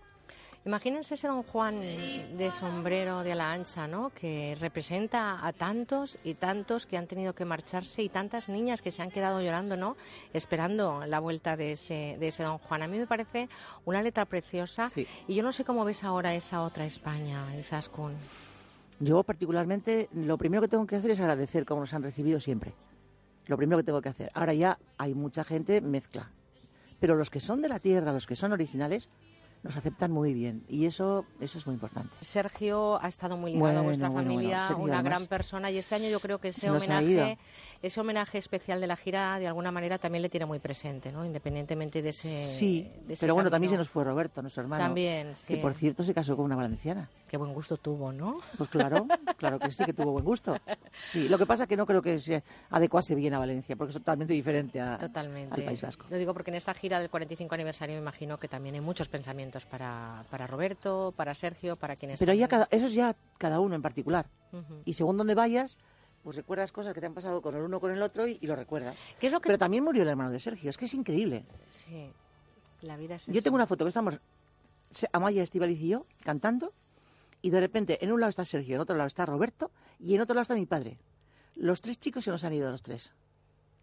Imagínense 0.66 1.14
ese 1.14 1.28
don 1.28 1.42
Juan 1.42 1.78
de 1.78 2.50
sombrero 2.50 3.22
de 3.22 3.32
ala 3.32 3.52
ancha, 3.52 3.86
¿no? 3.86 4.08
Que 4.10 4.56
representa 4.58 5.46
a 5.46 5.52
tantos 5.52 6.16
y 6.24 6.34
tantos 6.34 6.86
que 6.86 6.96
han 6.96 7.06
tenido 7.06 7.34
que 7.34 7.44
marcharse 7.44 8.02
y 8.02 8.08
tantas 8.08 8.48
niñas 8.48 8.80
que 8.80 8.90
se 8.90 9.02
han 9.02 9.10
quedado 9.10 9.42
llorando, 9.42 9.76
¿no? 9.76 9.94
Esperando 10.32 11.04
la 11.04 11.20
vuelta 11.20 11.58
de 11.58 11.72
ese, 11.72 12.16
de 12.18 12.28
ese 12.28 12.44
don 12.44 12.56
Juan. 12.56 12.82
A 12.82 12.88
mí 12.88 12.98
me 12.98 13.06
parece 13.06 13.50
una 13.84 14.00
letra 14.00 14.24
preciosa 14.24 14.90
y 15.28 15.34
yo 15.34 15.42
no 15.42 15.52
sé 15.52 15.64
cómo 15.64 15.84
ves 15.84 16.02
ahora 16.02 16.34
esa 16.34 16.62
otra 16.62 16.86
España, 16.86 17.54
Izaskun. 17.58 18.14
Yo 19.00 19.22
particularmente 19.22 20.08
lo 20.14 20.38
primero 20.38 20.62
que 20.62 20.68
tengo 20.68 20.86
que 20.86 20.96
hacer 20.96 21.10
es 21.10 21.20
agradecer 21.20 21.66
cómo 21.66 21.82
nos 21.82 21.92
han 21.92 22.02
recibido 22.02 22.40
siempre. 22.40 22.72
Lo 23.48 23.58
primero 23.58 23.76
que 23.80 23.84
tengo 23.84 24.00
que 24.00 24.08
hacer. 24.08 24.30
Ahora 24.32 24.54
ya 24.54 24.78
hay 24.96 25.12
mucha 25.12 25.44
gente 25.44 25.82
mezcla. 25.82 26.30
Pero 27.00 27.16
los 27.16 27.28
que 27.28 27.40
son 27.40 27.60
de 27.60 27.68
la 27.68 27.80
tierra, 27.80 28.14
los 28.14 28.26
que 28.26 28.34
son 28.34 28.52
originales, 28.52 29.10
nos 29.64 29.76
aceptan 29.76 30.12
muy 30.12 30.34
bien 30.34 30.62
y 30.68 30.84
eso 30.84 31.24
eso 31.40 31.58
es 31.58 31.66
muy 31.66 31.74
importante. 31.74 32.14
Sergio 32.20 33.02
ha 33.02 33.08
estado 33.08 33.36
muy 33.36 33.54
ligado 33.54 33.80
a 33.80 33.82
vuestra 33.82 34.10
familia, 34.10 34.70
una 34.76 35.02
gran 35.02 35.26
persona 35.26 35.70
y 35.70 35.78
este 35.78 35.94
año 35.94 36.08
yo 36.08 36.20
creo 36.20 36.38
que 36.38 36.48
ese 36.48 36.70
homenaje 36.70 37.38
ese 37.84 38.00
homenaje 38.00 38.38
especial 38.38 38.80
de 38.80 38.86
la 38.86 38.96
gira 38.96 39.38
de 39.38 39.46
alguna 39.46 39.70
manera 39.70 39.98
también 39.98 40.22
le 40.22 40.30
tiene 40.30 40.46
muy 40.46 40.58
presente, 40.58 41.12
¿no? 41.12 41.24
Independientemente 41.24 42.00
de 42.00 42.10
ese 42.10 42.46
Sí, 42.46 42.90
pero 43.20 43.34
bueno, 43.34 43.50
también 43.50 43.70
se 43.70 43.76
nos 43.76 43.88
fue 43.88 44.04
Roberto, 44.04 44.40
nuestro 44.40 44.62
hermano. 44.62 44.82
También, 44.82 45.34
sí. 45.34 45.54
Que 45.54 45.60
por 45.60 45.74
cierto 45.74 46.02
se 46.02 46.14
casó 46.14 46.34
con 46.34 46.46
una 46.46 46.56
valenciana. 46.56 47.10
Qué 47.28 47.36
buen 47.36 47.52
gusto 47.52 47.76
tuvo, 47.76 48.10
¿no? 48.10 48.40
Pues 48.56 48.70
claro, 48.70 49.06
claro 49.36 49.58
que 49.58 49.70
sí 49.70 49.84
que 49.84 49.92
tuvo 49.92 50.12
buen 50.12 50.24
gusto. 50.24 50.56
Sí, 51.12 51.28
lo 51.28 51.36
que 51.36 51.44
pasa 51.44 51.64
es 51.64 51.68
que 51.68 51.76
no 51.76 51.86
creo 51.86 52.00
que 52.00 52.18
se 52.20 52.42
adecuase 52.70 53.14
bien 53.14 53.34
a 53.34 53.38
Valencia, 53.38 53.76
porque 53.76 53.90
es 53.90 53.98
totalmente 53.98 54.32
diferente 54.32 54.80
a, 54.80 54.96
totalmente. 54.96 55.54
al 55.54 55.64
País 55.64 55.82
Vasco. 55.82 56.06
Lo 56.08 56.16
digo 56.16 56.32
porque 56.32 56.50
en 56.50 56.56
esta 56.56 56.72
gira 56.72 57.00
del 57.00 57.10
45 57.10 57.54
aniversario 57.54 57.96
me 57.96 58.00
imagino 58.00 58.38
que 58.38 58.48
también 58.48 58.76
hay 58.76 58.80
muchos 58.80 59.08
pensamientos 59.08 59.53
para, 59.64 60.24
para 60.30 60.46
Roberto, 60.46 61.14
para 61.16 61.34
Sergio, 61.34 61.76
para 61.76 61.94
quienes... 61.94 62.18
Pero 62.18 62.34
ya 62.34 62.48
cada, 62.48 62.66
eso 62.70 62.86
es 62.86 62.92
ya 62.92 63.14
cada 63.38 63.60
uno 63.60 63.74
en 63.76 63.82
particular. 63.82 64.26
Y 64.84 64.92
según 64.92 65.16
donde 65.16 65.34
vayas, 65.34 65.78
pues 66.22 66.36
recuerdas 66.36 66.72
cosas 66.72 66.94
que 66.94 67.00
te 67.00 67.06
han 67.06 67.14
pasado 67.14 67.42
con 67.42 67.54
el 67.54 67.62
uno 67.62 67.80
con 67.80 67.92
el 67.92 68.02
otro 68.02 68.26
y, 68.26 68.38
lo 68.42 68.56
recuerdas. 68.56 68.96
¿Qué 69.20 69.26
es 69.26 69.32
lo 69.32 69.40
que... 69.40 69.46
Pero 69.48 69.58
también 69.58 69.84
murió 69.84 70.02
el 70.02 70.08
hermano 70.08 70.30
de 70.30 70.38
Sergio, 70.38 70.70
es 70.70 70.78
que 70.78 70.86
es 70.86 70.94
increíble. 70.94 71.44
Sí, 71.68 72.10
la 72.82 72.96
vida 72.96 73.16
es 73.16 73.26
Yo 73.26 73.42
tengo 73.42 73.56
una 73.56 73.66
foto 73.66 73.84
que 73.84 73.90
estamos, 73.90 74.18
Amaya, 75.12 75.42
Estivaliz 75.42 75.80
y 75.80 75.88
yo, 75.88 76.06
cantando, 76.24 76.72
y 77.42 77.50
de 77.50 77.60
repente 77.60 78.04
en 78.04 78.12
un 78.12 78.20
lado 78.20 78.30
está 78.30 78.44
Sergio, 78.44 78.76
en 78.76 78.80
otro 78.80 78.96
lado 78.96 79.06
está 79.06 79.26
Roberto, 79.26 79.70
y 79.98 80.14
en 80.14 80.20
otro 80.20 80.34
lado 80.34 80.42
está 80.42 80.54
mi 80.54 80.66
padre. 80.66 80.98
Los 81.56 81.82
tres 81.82 81.98
chicos 81.98 82.24
se 82.24 82.30
nos 82.30 82.42
han 82.44 82.52
ido, 82.52 82.70
los 82.70 82.82
tres. 82.82 83.12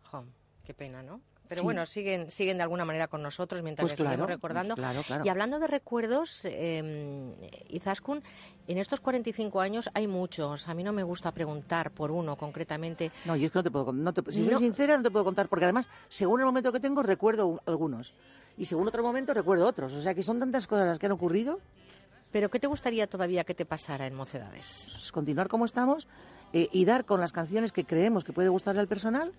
Jo, 0.09 0.25
qué 0.63 0.73
pena, 0.73 1.03
¿no? 1.03 1.21
Pero 1.51 1.63
bueno, 1.63 1.85
siguen, 1.85 2.31
siguen 2.31 2.55
de 2.55 2.63
alguna 2.63 2.85
manera 2.85 3.09
con 3.09 3.21
nosotros 3.21 3.61
mientras 3.61 3.83
pues 3.83 3.99
les 3.99 4.07
seguimos 4.07 4.29
recordando. 4.29 4.75
Claro, 4.75 5.03
claro. 5.03 5.25
Y 5.25 5.27
hablando 5.27 5.59
de 5.59 5.67
recuerdos, 5.67 6.45
eh, 6.45 7.51
Izaskun, 7.67 8.23
en 8.69 8.77
estos 8.77 9.01
45 9.01 9.59
años 9.59 9.89
hay 9.93 10.07
muchos. 10.07 10.69
A 10.69 10.73
mí 10.73 10.81
no 10.81 10.93
me 10.93 11.03
gusta 11.03 11.33
preguntar 11.33 11.91
por 11.91 12.09
uno 12.09 12.37
concretamente. 12.37 13.11
No, 13.25 13.35
yo 13.35 13.47
es 13.47 13.51
que 13.51 13.59
no 13.59 13.63
te 13.63 13.69
puedo 13.69 13.91
no 13.91 14.13
Si 14.29 14.45
soy 14.45 14.55
sincera, 14.55 14.95
no 14.95 15.03
te 15.03 15.11
puedo 15.11 15.25
contar, 15.25 15.49
porque 15.49 15.65
además, 15.65 15.89
según 16.07 16.39
el 16.39 16.45
momento 16.45 16.71
que 16.71 16.79
tengo, 16.79 17.03
recuerdo 17.03 17.61
algunos. 17.65 18.13
Y 18.57 18.63
según 18.63 18.87
otro 18.87 19.03
momento, 19.03 19.33
recuerdo 19.33 19.67
otros. 19.67 19.91
O 19.91 20.01
sea, 20.01 20.13
que 20.13 20.23
son 20.23 20.39
tantas 20.39 20.67
cosas 20.67 20.87
las 20.87 20.99
que 20.99 21.07
han 21.07 21.11
ocurrido. 21.11 21.59
¿Pero 22.31 22.49
qué 22.49 22.61
te 22.61 22.67
gustaría 22.67 23.07
todavía 23.07 23.43
que 23.43 23.53
te 23.53 23.65
pasara 23.65 24.07
en 24.07 24.13
Mocedades? 24.13 24.87
Pues 24.89 25.11
continuar 25.11 25.49
como 25.49 25.65
estamos 25.65 26.07
eh, 26.53 26.69
y 26.71 26.85
dar 26.85 27.03
con 27.03 27.19
las 27.19 27.33
canciones 27.33 27.73
que 27.73 27.83
creemos 27.83 28.23
que 28.23 28.31
puede 28.31 28.47
gustarle 28.47 28.79
al 28.79 28.87
personal 28.87 29.33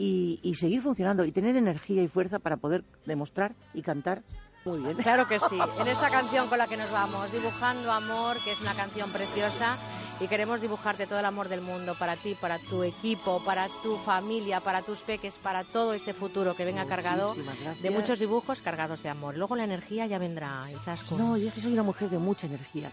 y, 0.00 0.54
seguir 0.54 0.80
funcionando 0.80 1.24
y 1.26 1.32
tener 1.32 1.56
energía 1.56 2.02
y 2.02 2.08
fuerza 2.08 2.38
para 2.38 2.56
poder 2.56 2.84
demostrar 3.04 3.54
y 3.74 3.82
cantar 3.82 4.22
muy 4.64 4.78
bien. 4.78 4.96
Claro 4.96 5.28
que 5.28 5.38
sí. 5.38 5.58
En 5.80 5.88
esta 5.88 6.10
canción 6.10 6.48
con 6.48 6.58
la 6.58 6.66
que 6.66 6.76
nos 6.76 6.90
vamos, 6.90 7.30
Dibujando 7.32 7.92
Amor, 7.92 8.36
que 8.42 8.52
es 8.52 8.60
una 8.60 8.74
canción 8.74 9.10
preciosa 9.10 9.76
y 10.20 10.26
queremos 10.26 10.60
dibujarte 10.60 11.06
todo 11.06 11.18
el 11.18 11.24
amor 11.24 11.48
del 11.48 11.60
mundo 11.62 11.94
para 11.98 12.16
ti, 12.16 12.34
para 12.34 12.58
tu 12.58 12.82
equipo, 12.82 13.42
para 13.44 13.68
tu 13.82 13.96
familia, 13.96 14.60
para 14.60 14.82
tus 14.82 15.00
peques, 15.00 15.34
para 15.34 15.64
todo 15.64 15.94
ese 15.94 16.12
futuro 16.12 16.54
que 16.54 16.64
venga 16.64 16.86
cargado 16.86 17.34
de 17.82 17.90
muchos 17.90 18.18
dibujos 18.18 18.62
cargados 18.62 19.02
de 19.02 19.08
amor. 19.10 19.36
Luego 19.36 19.56
la 19.56 19.64
energía 19.64 20.06
ya 20.06 20.18
vendrá, 20.18 20.64
Izaskun. 20.70 21.18
No, 21.18 21.36
yo 21.36 21.48
es 21.48 21.54
que 21.54 21.60
soy 21.60 21.72
una 21.72 21.82
mujer 21.82 22.08
de 22.10 22.18
mucha 22.18 22.46
energía. 22.46 22.90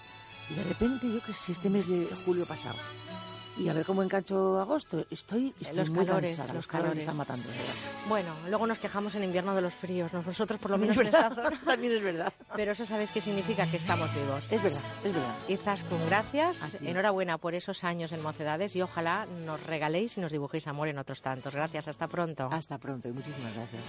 Y 0.49 0.53
de 0.55 0.63
repente, 0.63 1.11
yo 1.11 1.21
que 1.21 1.33
sé, 1.33 1.51
este 1.51 1.69
mes 1.69 1.85
de 1.87 2.07
julio 2.25 2.45
pasado, 2.45 2.77
y 3.59 3.69
a 3.69 3.73
ver 3.73 3.85
cómo 3.85 4.03
engancho 4.03 4.59
agosto. 4.59 5.05
Estoy, 5.09 5.53
los 5.73 5.89
muy 5.89 6.05
calores, 6.05 6.37
cansada, 6.37 6.53
los, 6.53 6.67
calores 6.67 6.99
están 6.99 7.17
matando. 7.17 7.47
Bueno, 8.07 8.33
luego 8.49 8.67
nos 8.67 8.79
quejamos 8.79 9.15
en 9.15 9.23
invierno 9.23 9.55
de 9.55 9.61
los 9.61 9.73
fríos. 9.73 10.13
Nosotros, 10.13 10.59
por 10.59 10.71
lo 10.71 10.77
menos. 10.79 10.97
También 11.65 11.93
es 11.93 12.01
verdad. 12.01 12.33
Pero 12.55 12.71
eso 12.71 12.85
sabes 12.85 13.11
qué 13.11 13.21
significa 13.21 13.65
que 13.67 13.77
estamos 13.77 14.13
vivos. 14.13 14.51
Es 14.51 14.61
verdad, 14.61 14.81
es 15.03 15.13
verdad. 15.13 15.35
Izaskun, 15.47 16.05
gracias. 16.07 16.73
Enhorabuena 16.81 17.37
por 17.37 17.55
esos 17.55 17.83
años 17.83 18.11
en 18.11 18.21
Mocedades 18.21 18.75
y 18.75 18.81
ojalá 18.81 19.25
nos 19.45 19.65
regaléis 19.65 20.17
y 20.17 20.21
nos 20.21 20.31
dibujéis 20.31 20.67
amor 20.67 20.87
en 20.87 20.97
otros 20.97 21.21
tantos. 21.21 21.55
Gracias, 21.55 21.87
hasta 21.87 22.07
pronto. 22.07 22.49
Hasta 22.51 22.77
pronto 22.77 23.07
y 23.07 23.11
muchísimas 23.11 23.53
gracias. 23.53 23.83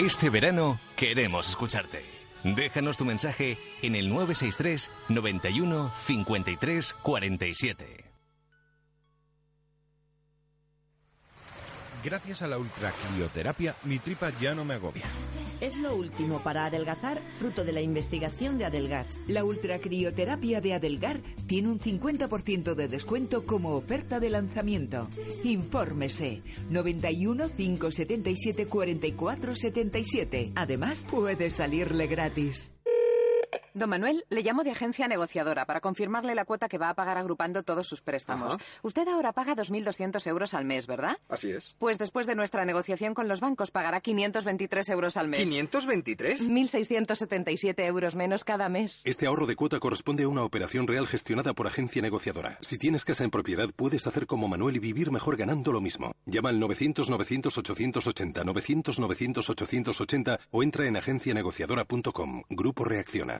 Este 0.00 0.30
verano 0.30 0.80
queremos 0.96 1.50
escucharte. 1.50 2.02
Déjanos 2.42 2.96
tu 2.96 3.04
mensaje 3.04 3.58
en 3.82 3.94
el 3.94 4.08
963 4.08 4.90
91 5.08 5.90
53 6.06 6.94
47. 6.94 8.09
Gracias 12.02 12.42
a 12.42 12.46
la 12.46 12.58
ultracrioterapia, 12.58 13.76
mi 13.84 13.98
tripa 13.98 14.30
ya 14.40 14.54
no 14.54 14.64
me 14.64 14.74
agobia. 14.74 15.04
Es 15.60 15.76
lo 15.76 15.94
último 15.94 16.40
para 16.42 16.64
adelgazar, 16.64 17.18
fruto 17.38 17.64
de 17.64 17.72
la 17.72 17.82
investigación 17.82 18.56
de 18.56 18.64
Adelgar. 18.64 19.06
La 19.26 19.44
ultracrioterapia 19.44 20.62
de 20.62 20.72
Adelgar 20.72 21.20
tiene 21.46 21.68
un 21.68 21.78
50% 21.78 22.74
de 22.74 22.88
descuento 22.88 23.44
como 23.44 23.74
oferta 23.74 24.20
de 24.20 24.30
lanzamiento. 24.30 25.08
Infórmese 25.44 26.42
91 26.70 27.50
577 27.50 28.66
44 28.66 29.54
77. 29.54 30.52
Además, 30.54 31.04
puede 31.10 31.50
salirle 31.50 32.06
gratis. 32.06 32.72
Don 33.74 33.88
Manuel, 33.88 34.24
le 34.30 34.42
llamo 34.42 34.64
de 34.64 34.72
agencia 34.72 35.06
negociadora 35.06 35.64
para 35.64 35.80
confirmarle 35.80 36.34
la 36.34 36.44
cuota 36.44 36.68
que 36.68 36.78
va 36.78 36.90
a 36.90 36.94
pagar 36.94 37.18
agrupando 37.18 37.62
todos 37.62 37.86
sus 37.86 38.02
préstamos. 38.02 38.54
Ajá. 38.54 38.64
Usted 38.82 39.06
ahora 39.08 39.32
paga 39.32 39.54
2.200 39.54 40.26
euros 40.26 40.54
al 40.54 40.64
mes, 40.64 40.86
¿verdad? 40.86 41.18
Así 41.28 41.50
es. 41.50 41.76
Pues 41.78 41.98
después 41.98 42.26
de 42.26 42.34
nuestra 42.34 42.64
negociación 42.64 43.14
con 43.14 43.28
los 43.28 43.40
bancos 43.40 43.70
pagará 43.70 44.00
523 44.00 44.88
euros 44.90 45.16
al 45.16 45.28
mes. 45.28 45.40
¿523? 45.40 46.48
1.677 46.48 47.84
euros 47.86 48.16
menos 48.16 48.44
cada 48.44 48.68
mes. 48.68 49.02
Este 49.04 49.26
ahorro 49.26 49.46
de 49.46 49.56
cuota 49.56 49.78
corresponde 49.78 50.24
a 50.24 50.28
una 50.28 50.44
operación 50.44 50.86
real 50.86 51.06
gestionada 51.06 51.54
por 51.54 51.66
agencia 51.66 52.02
negociadora. 52.02 52.58
Si 52.60 52.78
tienes 52.78 53.04
casa 53.04 53.24
en 53.24 53.30
propiedad, 53.30 53.68
puedes 53.74 54.06
hacer 54.06 54.26
como 54.26 54.48
Manuel 54.48 54.76
y 54.76 54.80
vivir 54.80 55.10
mejor 55.10 55.36
ganando 55.36 55.72
lo 55.72 55.80
mismo. 55.80 56.12
Llama 56.26 56.50
al 56.50 56.60
900-900-880, 56.60 58.44
900-900-880 58.44 60.38
o 60.50 60.62
entra 60.62 60.86
en 60.86 60.96
agencianegociadora.com. 60.96 62.42
Grupo 62.50 62.84
Reacciona. 62.84 63.39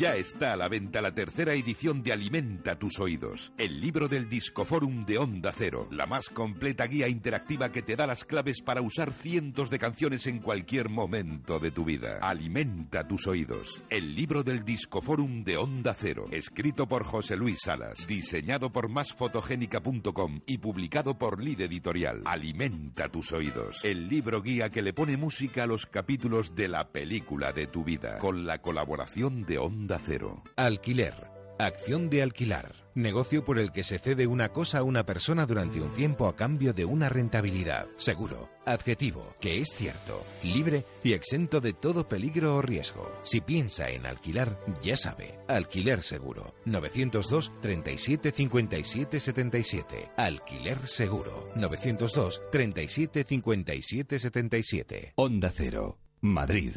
Ya 0.00 0.16
está 0.16 0.54
a 0.54 0.56
la 0.56 0.70
venta 0.70 1.02
la 1.02 1.14
tercera 1.14 1.52
edición 1.52 2.02
de 2.02 2.14
Alimenta 2.14 2.78
tus 2.78 2.98
oídos, 3.00 3.52
el 3.58 3.82
libro 3.82 4.08
del 4.08 4.30
Discoforum 4.30 5.04
de 5.04 5.18
Onda 5.18 5.52
Cero, 5.54 5.88
la 5.90 6.06
más 6.06 6.30
completa 6.30 6.86
guía 6.86 7.06
interactiva 7.06 7.70
que 7.70 7.82
te 7.82 7.96
da 7.96 8.06
las 8.06 8.24
claves 8.24 8.62
para 8.62 8.80
usar 8.80 9.12
cientos 9.12 9.68
de 9.68 9.78
canciones 9.78 10.26
en 10.26 10.38
cualquier 10.38 10.88
momento 10.88 11.58
de 11.58 11.70
tu 11.70 11.84
vida. 11.84 12.18
Alimenta 12.22 13.06
tus 13.06 13.26
oídos, 13.26 13.82
el 13.90 14.14
libro 14.14 14.42
del 14.42 14.64
Discoforum 14.64 15.44
de 15.44 15.58
Onda 15.58 15.92
Cero, 15.92 16.28
escrito 16.30 16.88
por 16.88 17.04
José 17.04 17.36
Luis 17.36 17.58
Salas, 17.62 18.06
diseñado 18.06 18.72
por 18.72 18.88
másfotogénica.com 18.88 20.40
y 20.46 20.56
publicado 20.56 21.18
por 21.18 21.44
Lid 21.44 21.60
Editorial. 21.60 22.22
Alimenta 22.24 23.10
tus 23.10 23.32
oídos, 23.32 23.84
el 23.84 24.08
libro 24.08 24.40
guía 24.40 24.70
que 24.70 24.80
le 24.80 24.94
pone 24.94 25.18
música 25.18 25.64
a 25.64 25.66
los 25.66 25.84
capítulos 25.84 26.54
de 26.54 26.68
la 26.68 26.88
película 26.88 27.52
de 27.52 27.66
tu 27.66 27.84
vida, 27.84 28.16
con 28.16 28.46
la 28.46 28.62
colaboración 28.62 29.44
de 29.44 29.58
Onda 29.58 29.89
Cero. 29.98 30.42
Alquiler. 30.56 31.30
Acción 31.58 32.08
de 32.08 32.22
alquilar. 32.22 32.72
Negocio 32.94 33.44
por 33.44 33.58
el 33.58 33.70
que 33.70 33.84
se 33.84 33.98
cede 33.98 34.26
una 34.26 34.48
cosa 34.48 34.78
a 34.78 34.82
una 34.82 35.04
persona 35.04 35.44
durante 35.44 35.80
un 35.80 35.92
tiempo 35.92 36.26
a 36.26 36.34
cambio 36.34 36.72
de 36.72 36.86
una 36.86 37.10
rentabilidad. 37.10 37.86
Seguro. 37.98 38.48
Adjetivo. 38.64 39.34
Que 39.40 39.60
es 39.60 39.68
cierto. 39.68 40.24
Libre 40.42 40.86
y 41.04 41.12
exento 41.12 41.60
de 41.60 41.74
todo 41.74 42.08
peligro 42.08 42.56
o 42.56 42.62
riesgo. 42.62 43.12
Si 43.24 43.42
piensa 43.42 43.90
en 43.90 44.06
alquilar, 44.06 44.58
ya 44.82 44.96
sabe. 44.96 45.38
Alquiler 45.48 46.02
seguro. 46.02 46.54
902 46.64 47.52
37 47.60 48.30
57 48.30 49.20
77. 49.20 50.10
Alquiler 50.16 50.86
seguro. 50.86 51.46
902 51.56 52.40
37 52.50 53.24
57 53.24 54.18
77. 54.18 55.12
Onda 55.16 55.52
Cero, 55.54 55.98
Madrid. 56.22 56.74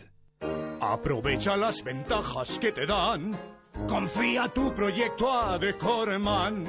Aprovecha 0.92 1.56
las 1.56 1.82
ventajas 1.82 2.60
que 2.60 2.74
te 2.74 2.86
dan. 2.86 3.32
Confía 3.88 4.50
tu 4.50 4.76
proyecto 4.76 5.32
a 5.32 5.58
Decorman. 5.58 6.66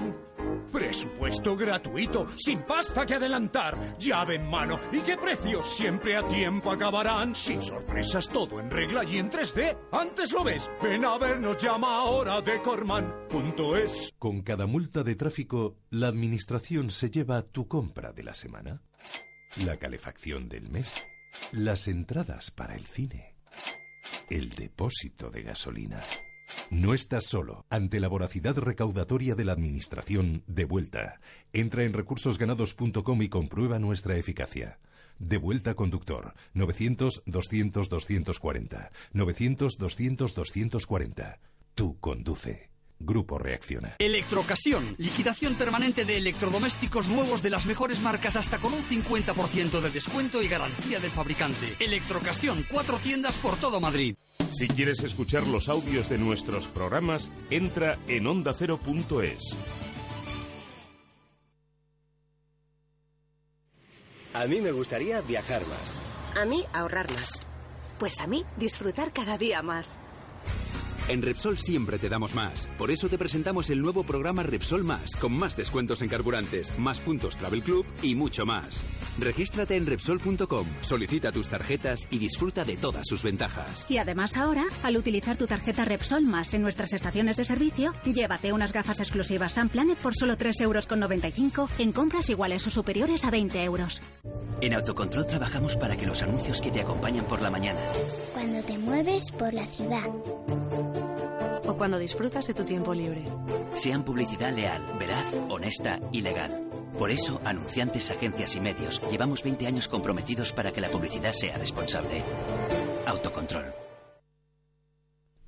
Presupuesto 0.72 1.56
gratuito, 1.56 2.26
sin 2.36 2.62
pasta 2.62 3.04
que 3.04 3.14
adelantar, 3.14 3.98
llave 3.98 4.36
en 4.36 4.48
mano 4.48 4.78
y 4.92 5.00
qué 5.00 5.16
precios 5.16 5.68
siempre 5.68 6.16
a 6.16 6.26
tiempo 6.28 6.70
acabarán. 6.70 7.34
Sin 7.34 7.60
sorpresas, 7.60 8.28
todo 8.28 8.60
en 8.60 8.70
regla 8.70 9.02
y 9.04 9.18
en 9.18 9.30
3D. 9.30 9.76
Antes 9.90 10.32
lo 10.32 10.44
ves, 10.44 10.70
ven 10.80 11.04
a 11.04 11.18
vernos, 11.18 11.62
llama 11.62 11.96
ahora 11.96 12.40
Decorman.es. 12.40 14.14
Con 14.18 14.42
cada 14.42 14.66
multa 14.66 15.02
de 15.02 15.16
tráfico, 15.16 15.76
la 15.90 16.06
administración 16.06 16.90
se 16.90 17.10
lleva 17.10 17.42
tu 17.42 17.66
compra 17.66 18.12
de 18.12 18.22
la 18.22 18.34
semana, 18.34 18.80
la 19.64 19.76
calefacción 19.76 20.48
del 20.48 20.68
mes, 20.70 21.02
las 21.52 21.88
entradas 21.88 22.52
para 22.52 22.74
el 22.74 22.86
cine, 22.86 23.33
el 24.30 24.50
depósito 24.50 25.30
de 25.30 25.42
gasolina. 25.42 26.00
No 26.70 26.94
estás 26.94 27.26
solo. 27.26 27.66
Ante 27.70 27.98
la 28.00 28.08
voracidad 28.08 28.56
recaudatoria 28.56 29.34
de 29.34 29.44
la 29.44 29.52
Administración, 29.52 30.42
de 30.46 30.64
vuelta. 30.64 31.20
Entra 31.52 31.84
en 31.84 31.92
recursosganados.com 31.92 33.22
y 33.22 33.28
comprueba 33.28 33.78
nuestra 33.78 34.16
eficacia. 34.16 34.78
De 35.18 35.36
vuelta 35.38 35.74
conductor. 35.74 36.34
900-200-240. 36.54 38.90
900-200-240. 39.12 41.38
Tú 41.74 41.98
conduce. 42.00 42.73
Grupo 43.04 43.38
Reacciona. 43.38 43.96
Electrocasión. 43.98 44.94
Liquidación 44.98 45.56
permanente 45.56 46.04
de 46.04 46.16
electrodomésticos 46.16 47.08
nuevos 47.08 47.42
de 47.42 47.50
las 47.50 47.66
mejores 47.66 48.00
marcas 48.00 48.36
hasta 48.36 48.58
con 48.58 48.72
un 48.74 48.82
50% 48.82 49.80
de 49.80 49.90
descuento 49.90 50.42
y 50.42 50.48
garantía 50.48 51.00
del 51.00 51.10
fabricante. 51.10 51.76
Electrocasión. 51.78 52.64
Cuatro 52.70 52.98
tiendas 52.98 53.36
por 53.36 53.56
todo 53.56 53.80
Madrid. 53.80 54.16
Si 54.52 54.68
quieres 54.68 55.02
escuchar 55.02 55.46
los 55.46 55.68
audios 55.68 56.08
de 56.08 56.18
nuestros 56.18 56.68
programas, 56.68 57.30
entra 57.50 57.98
en 58.06 58.26
ondacero.es. 58.26 59.40
A 64.32 64.46
mí 64.46 64.60
me 64.60 64.72
gustaría 64.72 65.20
viajar 65.20 65.62
más. 65.66 65.92
A 66.36 66.44
mí, 66.44 66.64
ahorrar 66.72 67.10
más. 67.12 67.46
Pues 67.98 68.18
a 68.18 68.26
mí, 68.26 68.44
disfrutar 68.56 69.12
cada 69.12 69.38
día 69.38 69.62
más. 69.62 69.98
En 71.06 71.20
Repsol 71.20 71.58
siempre 71.58 71.98
te 71.98 72.08
damos 72.08 72.34
más. 72.34 72.68
Por 72.78 72.90
eso 72.90 73.08
te 73.08 73.18
presentamos 73.18 73.68
el 73.68 73.82
nuevo 73.82 74.04
programa 74.04 74.42
Repsol 74.42 74.84
Más, 74.84 75.16
con 75.16 75.32
más 75.32 75.54
descuentos 75.54 76.00
en 76.00 76.08
carburantes, 76.08 76.76
más 76.78 76.98
puntos 76.98 77.36
Travel 77.36 77.62
Club 77.62 77.84
y 78.02 78.14
mucho 78.14 78.46
más. 78.46 78.82
Regístrate 79.18 79.76
en 79.76 79.86
Repsol.com, 79.86 80.66
solicita 80.80 81.30
tus 81.30 81.48
tarjetas 81.48 82.00
y 82.10 82.18
disfruta 82.18 82.64
de 82.64 82.76
todas 82.76 83.06
sus 83.06 83.22
ventajas. 83.22 83.86
Y 83.88 83.98
además 83.98 84.36
ahora, 84.36 84.64
al 84.82 84.96
utilizar 84.96 85.36
tu 85.36 85.46
tarjeta 85.46 85.84
Repsol 85.84 86.24
Más 86.26 86.52
en 86.54 86.62
nuestras 86.62 86.92
estaciones 86.92 87.36
de 87.36 87.44
servicio, 87.44 87.92
llévate 88.04 88.52
unas 88.52 88.72
gafas 88.72 89.00
exclusivas 89.00 89.52
Sun 89.52 89.68
Planet 89.68 89.98
por 89.98 90.14
solo 90.14 90.36
3,95 90.36 90.62
euros 90.62 90.88
en 91.78 91.92
compras 91.92 92.28
iguales 92.28 92.66
o 92.66 92.70
superiores 92.70 93.24
a 93.24 93.30
20 93.30 93.62
euros. 93.62 94.02
En 94.60 94.74
Autocontrol 94.74 95.26
trabajamos 95.26 95.76
para 95.76 95.96
que 95.96 96.06
los 96.06 96.22
anuncios 96.22 96.60
que 96.60 96.70
te 96.70 96.80
acompañan 96.80 97.26
por 97.26 97.42
la 97.42 97.50
mañana 97.50 97.80
Cuando 98.32 98.62
te 98.62 98.78
mueves 98.78 99.30
por 99.32 99.52
la 99.52 99.66
ciudad. 99.66 100.08
O 101.66 101.76
cuando 101.76 101.98
disfrutas 101.98 102.46
de 102.46 102.54
tu 102.54 102.64
tiempo 102.64 102.94
libre. 102.94 103.24
sean 103.76 104.04
publicidad 104.04 104.52
leal, 104.52 104.82
veraz, 104.98 105.34
honesta 105.48 106.00
y 106.12 106.22
legal. 106.22 106.73
Por 106.98 107.10
eso, 107.10 107.40
anunciantes, 107.44 108.10
agencias 108.10 108.54
y 108.56 108.60
medios, 108.60 109.00
llevamos 109.10 109.42
20 109.42 109.66
años 109.66 109.88
comprometidos 109.88 110.52
para 110.52 110.72
que 110.72 110.80
la 110.80 110.88
publicidad 110.88 111.32
sea 111.32 111.58
responsable. 111.58 112.22
Autocontrol. 113.06 113.74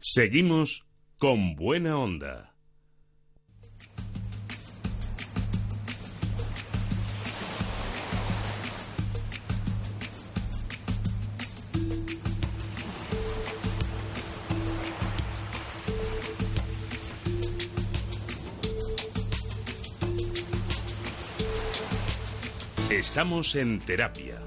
Seguimos 0.00 0.86
con 1.18 1.54
buena 1.54 1.98
onda. 1.98 2.55
Estamos 22.90 23.56
en 23.56 23.80
terapia. 23.80 24.45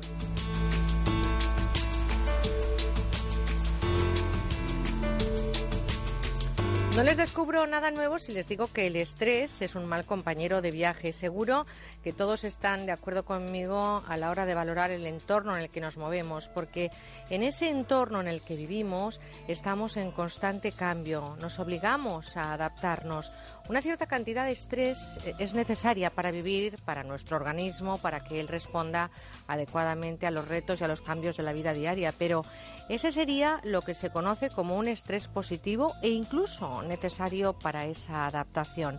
No 6.99 7.05
les 7.05 7.15
descubro 7.15 7.65
nada 7.65 7.91
nuevo 7.91 8.19
si 8.19 8.33
les 8.33 8.49
digo 8.49 8.67
que 8.67 8.85
el 8.85 8.97
estrés 8.97 9.61
es 9.61 9.75
un 9.75 9.85
mal 9.85 10.03
compañero 10.03 10.61
de 10.61 10.69
viaje. 10.69 11.13
Seguro 11.13 11.65
que 12.03 12.11
todos 12.11 12.43
están 12.43 12.85
de 12.85 12.91
acuerdo 12.91 13.23
conmigo 13.23 14.03
a 14.05 14.17
la 14.17 14.29
hora 14.29 14.45
de 14.45 14.53
valorar 14.53 14.91
el 14.91 15.07
entorno 15.07 15.55
en 15.55 15.61
el 15.61 15.69
que 15.69 15.79
nos 15.79 15.95
movemos, 15.95 16.49
porque 16.49 16.91
en 17.29 17.41
ese 17.43 17.69
entorno 17.69 18.19
en 18.19 18.27
el 18.27 18.41
que 18.41 18.57
vivimos 18.57 19.21
estamos 19.47 19.95
en 19.95 20.11
constante 20.11 20.73
cambio, 20.73 21.37
nos 21.39 21.57
obligamos 21.59 22.35
a 22.35 22.51
adaptarnos. 22.51 23.31
Una 23.69 23.81
cierta 23.81 24.07
cantidad 24.07 24.45
de 24.45 24.51
estrés 24.51 25.19
eh, 25.23 25.35
es 25.39 25.53
necesaria 25.53 26.09
para 26.09 26.31
vivir, 26.31 26.79
para 26.83 27.03
nuestro 27.03 27.37
organismo, 27.37 27.97
para 27.99 28.25
que 28.25 28.41
él 28.41 28.49
responda 28.49 29.09
adecuadamente 29.47 30.27
a 30.27 30.31
los 30.31 30.49
retos 30.49 30.81
y 30.81 30.83
a 30.83 30.89
los 30.89 30.99
cambios 30.99 31.37
de 31.37 31.43
la 31.43 31.53
vida 31.53 31.71
diaria, 31.71 32.11
pero 32.17 32.41
ese 32.89 33.11
sería 33.11 33.61
lo 33.63 33.81
que 33.81 33.93
se 33.93 34.09
conoce 34.09 34.49
como 34.49 34.77
un 34.77 34.87
estrés 34.87 35.27
positivo 35.27 35.93
e 36.01 36.09
incluso 36.09 36.81
necesario 36.81 37.53
para 37.53 37.85
esa 37.85 38.25
adaptación. 38.25 38.97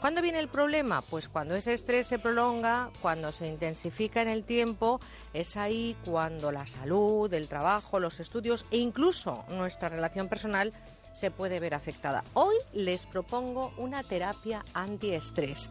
¿Cuándo 0.00 0.22
viene 0.22 0.38
el 0.38 0.48
problema? 0.48 1.02
Pues 1.02 1.28
cuando 1.28 1.54
ese 1.54 1.74
estrés 1.74 2.06
se 2.06 2.18
prolonga, 2.18 2.90
cuando 3.02 3.32
se 3.32 3.48
intensifica 3.48 4.22
en 4.22 4.28
el 4.28 4.44
tiempo, 4.44 4.98
es 5.34 5.58
ahí 5.58 5.96
cuando 6.06 6.52
la 6.52 6.66
salud, 6.66 7.32
el 7.34 7.48
trabajo, 7.48 8.00
los 8.00 8.18
estudios 8.20 8.64
e 8.70 8.78
incluso 8.78 9.44
nuestra 9.48 9.90
relación 9.90 10.28
personal 10.28 10.72
se 11.12 11.30
puede 11.30 11.60
ver 11.60 11.74
afectada. 11.74 12.24
Hoy 12.32 12.54
les 12.72 13.04
propongo 13.04 13.74
una 13.76 14.02
terapia 14.02 14.64
antiestrés. 14.72 15.68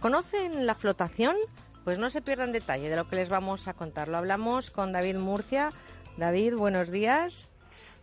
¿Conocen 0.00 0.66
la 0.66 0.74
flotación? 0.74 1.36
Pues 1.84 1.98
no 1.98 2.10
se 2.10 2.20
pierdan 2.20 2.52
detalle 2.52 2.90
de 2.90 2.96
lo 2.96 3.08
que 3.08 3.16
les 3.16 3.30
vamos 3.30 3.66
a 3.66 3.72
contar. 3.72 4.08
Lo 4.08 4.18
hablamos 4.18 4.70
con 4.70 4.92
David 4.92 5.16
Murcia. 5.16 5.70
David, 6.16 6.54
buenos 6.56 6.90
días. 6.90 7.48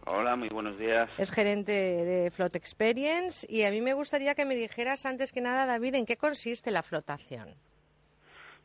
Hola, 0.06 0.36
muy 0.36 0.48
buenos 0.50 0.80
días. 0.80 1.10
Es 1.17 1.32
gerente 1.32 1.72
de 1.72 2.32
Float 2.32 2.56
Experience 2.56 3.46
y 3.50 3.63
a 3.63 3.72
mí 3.72 3.82
me 3.82 3.93
gustaría 3.93 4.36
que 4.36 4.46
me 4.46 4.56
dijeras 4.56 5.06
antes 5.06 5.34
que 5.34 5.41
nada, 5.41 5.65
David, 5.65 5.96
en 5.96 6.06
qué 6.06 6.15
consiste 6.15 6.72
la 6.72 6.82
flotación. 6.82 7.56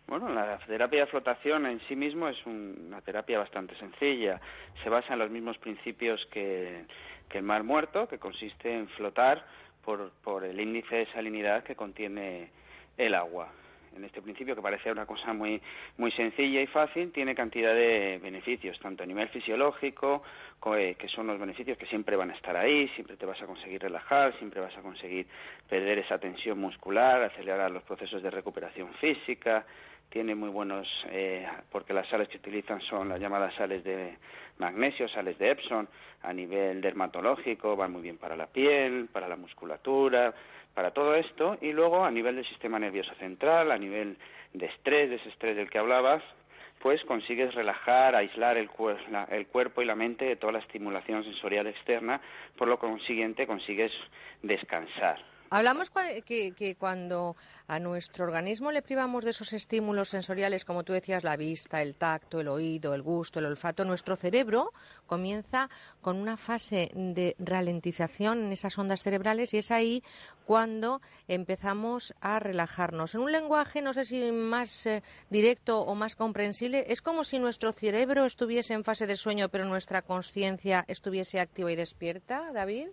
Bueno, 0.07 0.29
la 0.29 0.59
terapia 0.67 1.01
de 1.01 1.07
flotación 1.07 1.67
en 1.67 1.81
sí 1.89 1.97
mismo 1.97 2.29
es 2.29 2.37
una 2.47 3.01
terapia 3.01 3.39
bastante 3.39 3.77
sencilla. 3.77 4.41
Se 4.83 4.89
basa 4.89 5.15
en 5.15 5.19
los 5.19 5.31
mismos 5.31 5.59
principios 5.59 6.25
que, 6.31 6.85
que 7.29 7.39
el 7.39 7.45
mar 7.45 7.65
muerto, 7.65 8.07
que 8.09 8.19
consiste 8.19 8.73
en 8.73 8.89
flotar 8.89 9.45
por, 9.85 10.13
por 10.23 10.45
el 10.45 10.61
índice 10.61 10.95
de 10.95 11.13
salinidad 11.13 11.65
que 11.65 11.75
contiene 11.75 12.51
el 12.97 13.15
agua 13.15 13.51
en 13.97 14.05
este 14.05 14.23
principio, 14.23 14.55
que 14.55 14.63
parece 14.63 14.91
una 14.91 15.07
cosa 15.07 15.33
muy, 15.33 15.61
muy 15.99 16.11
sencilla 16.13 16.61
y 16.61 16.67
fácil, 16.67 17.13
tiene 17.13 17.35
cantidad 17.35 17.75
de 17.75 18.19
beneficios, 18.23 18.79
tanto 18.81 19.03
a 19.03 19.07
nivel 19.07 19.29
fisiológico, 19.29 20.23
que 20.63 21.09
son 21.09 21.27
los 21.27 21.39
beneficios 21.39 21.77
que 21.77 21.87
siempre 21.87 22.15
van 22.17 22.31
a 22.31 22.35
estar 22.35 22.57
ahí, 22.57 22.89
siempre 22.91 23.17
te 23.17 23.27
vas 23.27 23.41
a 23.43 23.47
conseguir 23.47 23.83
relajar, 23.83 24.37
siempre 24.39 24.61
vas 24.61 24.77
a 24.77 24.83
conseguir 24.83 25.27
perder 25.69 25.99
esa 25.99 26.19
tensión 26.19 26.59
muscular, 26.59 27.23
acelerar 27.23 27.71
los 27.71 27.83
procesos 27.83 28.23
de 28.23 28.31
recuperación 28.31 28.93
física, 28.95 29.65
tiene 30.13 30.35
muy 30.35 30.51
buenos, 30.51 30.87
eh, 31.11 31.49
porque 31.71 31.95
las 31.95 32.07
sales 32.09 32.29
que 32.29 32.37
utilizan 32.37 32.81
son 32.83 33.09
las 33.09 33.19
llamadas 33.19 33.55
sales 33.55 33.83
de 33.83 34.19
magnesio, 34.59 35.09
sales 35.09 35.39
de 35.39 35.51
Epson, 35.51 35.89
a 36.23 36.33
nivel 36.35 36.83
dermatológico, 36.83 37.75
van 37.77 37.93
muy 37.93 38.03
bien 38.03 38.19
para 38.19 38.37
la 38.37 38.47
piel, 38.47 39.09
para 39.11 39.27
la 39.27 39.37
musculatura, 39.37 40.35
para 40.75 40.93
todo 40.93 41.15
esto 41.15 41.59
y 41.61 41.73
luego 41.73 42.05
a 42.05 42.11
nivel 42.11 42.37
del 42.37 42.47
sistema 42.47 42.79
nervioso 42.79 43.15
central, 43.15 43.73
a 43.73 43.79
nivel 43.79 44.17
de 44.53 44.67
estrés, 44.67 45.11
de 45.11 45.55
del 45.55 45.71
que 45.71 45.79
hablabas, 45.79 46.23
pues 46.81 47.03
consigues 47.05 47.55
relajar, 47.55 48.17
aislar 48.17 48.57
el, 48.57 48.69
el 49.31 49.47
cuerpo 49.47 49.83
y 49.83 49.85
la 49.85 49.95
mente 49.95 50.25
de 50.25 50.37
toda 50.37 50.53
la 50.53 50.59
estimulación 50.59 51.23
sensorial 51.25 51.67
externa, 51.67 52.21
por 52.57 52.69
lo 52.69 52.79
consiguiente 52.79 53.47
consigues 53.47 53.93
descansar. 54.43 55.32
Hablamos 55.55 55.91
que, 55.91 56.77
cuando 56.79 57.37
a 57.67 57.79
nuestro 57.79 58.25
organismo 58.25 58.73
le 58.73 58.81
privamos 58.81 59.23
de 59.23 59.33
esos 59.33 59.53
estímulos 59.53 60.09
sensoriales, 60.09 60.65
como 60.65 60.83
tú 60.83 60.95
decías, 60.95 61.25
la 61.25 61.37
vista, 61.37 61.83
el 61.83 61.95
tacto, 61.95 62.41
el 62.41 62.49
oído, 62.49 62.95
el 62.95 63.03
gusto, 63.03 63.39
el 63.39 63.45
olfato, 63.45 63.85
nuestro 63.85 64.17
cerebro 64.17 64.73
comienza 65.05 65.69
con 66.01 66.17
una 66.17 66.39
fase 66.39 66.91
de 66.95 67.37
ralentización 67.39 68.45
en 68.45 68.53
esas 68.53 68.79
ondas 68.79 69.03
cerebrales 69.03 69.53
y 69.53 69.59
es 69.59 69.71
ahí 69.71 70.03
cuando 70.47 71.03
empezamos 71.29 72.15
a 72.23 72.39
relajarnos. 72.39 73.15
En 73.15 73.21
un 73.21 73.31
lenguaje, 73.31 73.83
no 73.83 73.93
sé 73.93 74.07
si 74.07 74.33
más 74.33 74.87
eh, 74.87 75.03
directo 75.29 75.83
o 75.83 75.95
más 75.95 76.17
comprensible, 76.17 76.87
es 76.89 77.03
como 77.03 77.25
si 77.25 77.39
nuestro 77.39 77.73
cerebro 77.73 78.25
estuviese 78.25 78.73
en 78.73 78.85
fase 78.85 79.07
de 79.07 79.19
sueño, 79.19 79.51
pero 79.51 79.67
nuestra 79.67 80.01
conciencia 80.01 80.87
estuviese 80.89 81.41
activa 81.41 81.71
y 81.71 81.77
despierta, 81.77 82.51
David. 82.55 82.89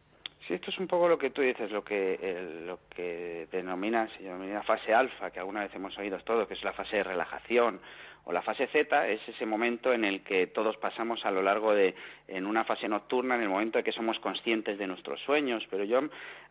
Sí, 0.49 0.55
esto 0.55 0.71
es 0.71 0.79
un 0.79 0.87
poco 0.87 1.07
lo 1.07 1.19
que 1.19 1.29
tú 1.29 1.43
dices, 1.43 1.69
lo 1.69 1.83
que, 1.83 2.63
lo 2.65 2.79
que 2.89 3.47
denomina, 3.51 4.09
se 4.17 4.23
denomina 4.23 4.63
fase 4.63 4.91
alfa, 4.91 5.29
que 5.29 5.37
alguna 5.37 5.59
vez 5.61 5.75
hemos 5.75 5.95
oído 5.95 6.17
todo, 6.21 6.47
que 6.47 6.55
es 6.55 6.63
la 6.63 6.73
fase 6.73 6.97
de 6.97 7.03
relajación, 7.03 7.79
o 8.29 8.31
la 8.31 8.43
fase 8.43 8.67
Z 8.67 9.07
es 9.07 9.27
ese 9.27 9.43
momento 9.47 9.91
en 9.91 10.05
el 10.05 10.21
que 10.21 10.45
todos 10.45 10.77
pasamos 10.77 11.25
a 11.25 11.31
lo 11.31 11.41
largo 11.41 11.73
de, 11.73 11.95
en 12.27 12.45
una 12.45 12.63
fase 12.63 12.87
nocturna, 12.87 13.33
en 13.33 13.41
el 13.41 13.49
momento 13.49 13.79
en 13.79 13.83
que 13.83 13.91
somos 13.91 14.19
conscientes 14.19 14.77
de 14.77 14.85
nuestros 14.85 15.19
sueños. 15.21 15.65
Pero 15.71 15.83
yo 15.83 15.99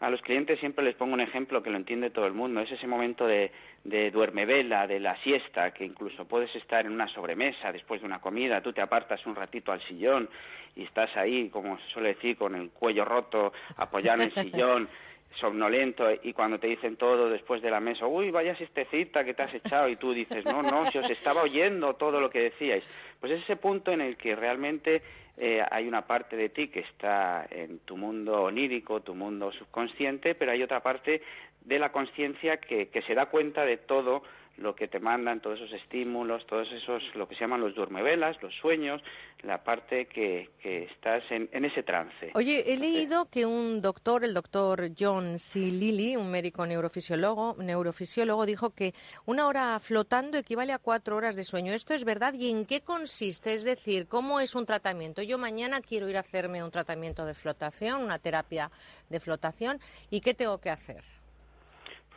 a 0.00 0.10
los 0.10 0.20
clientes 0.22 0.58
siempre 0.58 0.84
les 0.84 0.96
pongo 0.96 1.14
un 1.14 1.20
ejemplo 1.20 1.62
que 1.62 1.70
lo 1.70 1.76
entiende 1.76 2.10
todo 2.10 2.26
el 2.26 2.32
mundo. 2.32 2.60
Es 2.62 2.72
ese 2.72 2.88
momento 2.88 3.28
de, 3.28 3.52
de 3.84 4.10
duerme 4.10 4.44
vela, 4.44 4.88
de 4.88 4.98
la 4.98 5.16
siesta, 5.22 5.70
que 5.70 5.84
incluso 5.84 6.24
puedes 6.24 6.52
estar 6.56 6.84
en 6.84 6.90
una 6.90 7.06
sobremesa 7.06 7.70
después 7.70 8.00
de 8.00 8.08
una 8.08 8.20
comida, 8.20 8.60
tú 8.60 8.72
te 8.72 8.80
apartas 8.80 9.24
un 9.24 9.36
ratito 9.36 9.70
al 9.70 9.80
sillón 9.82 10.28
y 10.74 10.82
estás 10.82 11.16
ahí, 11.16 11.48
como 11.48 11.78
se 11.78 11.88
suele 11.90 12.14
decir, 12.14 12.36
con 12.36 12.56
el 12.56 12.70
cuello 12.70 13.04
roto, 13.04 13.52
apoyado 13.76 14.24
en 14.24 14.32
el 14.32 14.34
sillón, 14.50 14.88
somnolento, 15.34 16.06
y 16.22 16.32
cuando 16.32 16.58
te 16.58 16.66
dicen 16.66 16.96
todo 16.96 17.30
después 17.30 17.62
de 17.62 17.70
la 17.70 17.80
mesa, 17.80 18.06
uy, 18.06 18.30
vaya 18.30 18.56
siestecita 18.56 19.24
que 19.24 19.34
te 19.34 19.42
has 19.42 19.54
echado, 19.54 19.88
y 19.88 19.96
tú 19.96 20.12
dices, 20.12 20.44
no, 20.44 20.62
no, 20.62 20.86
si 20.90 20.98
os 20.98 21.08
estaba 21.10 21.42
oyendo 21.42 21.94
todo 21.94 22.20
lo 22.20 22.30
que 22.30 22.40
decíais. 22.40 22.84
Pues 23.20 23.32
es 23.32 23.42
ese 23.42 23.56
punto 23.56 23.92
en 23.92 24.00
el 24.00 24.16
que 24.16 24.34
realmente 24.34 25.02
eh, 25.36 25.62
hay 25.70 25.86
una 25.86 26.02
parte 26.02 26.36
de 26.36 26.48
ti 26.48 26.68
que 26.68 26.80
está 26.80 27.46
en 27.50 27.78
tu 27.80 27.96
mundo 27.96 28.42
onírico, 28.42 29.00
tu 29.00 29.14
mundo 29.14 29.52
subconsciente, 29.52 30.34
pero 30.34 30.52
hay 30.52 30.62
otra 30.62 30.80
parte 30.80 31.22
de 31.64 31.78
la 31.78 31.92
conciencia 31.92 32.56
que, 32.56 32.88
que 32.88 33.02
se 33.02 33.14
da 33.14 33.26
cuenta 33.26 33.64
de 33.64 33.76
todo 33.76 34.22
lo 34.58 34.74
que 34.74 34.88
te 34.88 34.98
mandan, 34.98 35.40
todos 35.40 35.60
esos 35.60 35.72
estímulos, 35.80 36.46
todos 36.46 36.70
esos, 36.72 37.02
lo 37.14 37.28
que 37.28 37.34
se 37.34 37.42
llaman 37.42 37.60
los 37.60 37.74
duermevelas, 37.74 38.40
los 38.42 38.54
sueños, 38.54 39.00
la 39.42 39.62
parte 39.62 40.06
que, 40.06 40.50
que 40.60 40.84
estás 40.84 41.22
en, 41.30 41.48
en, 41.52 41.64
ese 41.64 41.82
trance. 41.82 42.32
Oye, 42.34 42.72
he 42.72 42.76
leído 42.76 43.28
que 43.30 43.46
un 43.46 43.80
doctor, 43.80 44.24
el 44.24 44.34
doctor 44.34 44.90
John 44.98 45.38
C. 45.38 45.60
Lilly, 45.60 46.16
un 46.16 46.30
médico 46.30 46.66
neurofisiólogo, 46.66 47.56
neurofisiólogo, 47.58 48.46
dijo 48.46 48.70
que 48.70 48.94
una 49.26 49.46
hora 49.46 49.78
flotando 49.78 50.38
equivale 50.38 50.72
a 50.72 50.78
cuatro 50.78 51.16
horas 51.16 51.36
de 51.36 51.44
sueño. 51.44 51.72
¿Esto 51.72 51.94
es 51.94 52.04
verdad? 52.04 52.34
¿Y 52.34 52.50
en 52.50 52.66
qué 52.66 52.80
consiste? 52.80 53.54
Es 53.54 53.62
decir, 53.62 54.08
¿cómo 54.08 54.40
es 54.40 54.54
un 54.54 54.66
tratamiento? 54.66 55.22
Yo 55.22 55.38
mañana 55.38 55.80
quiero 55.80 56.08
ir 56.08 56.16
a 56.16 56.20
hacerme 56.20 56.64
un 56.64 56.70
tratamiento 56.70 57.24
de 57.24 57.34
flotación, 57.34 58.02
una 58.02 58.18
terapia 58.18 58.70
de 59.08 59.20
flotación, 59.20 59.78
¿y 60.10 60.20
qué 60.20 60.34
tengo 60.34 60.58
que 60.58 60.70
hacer? 60.70 61.17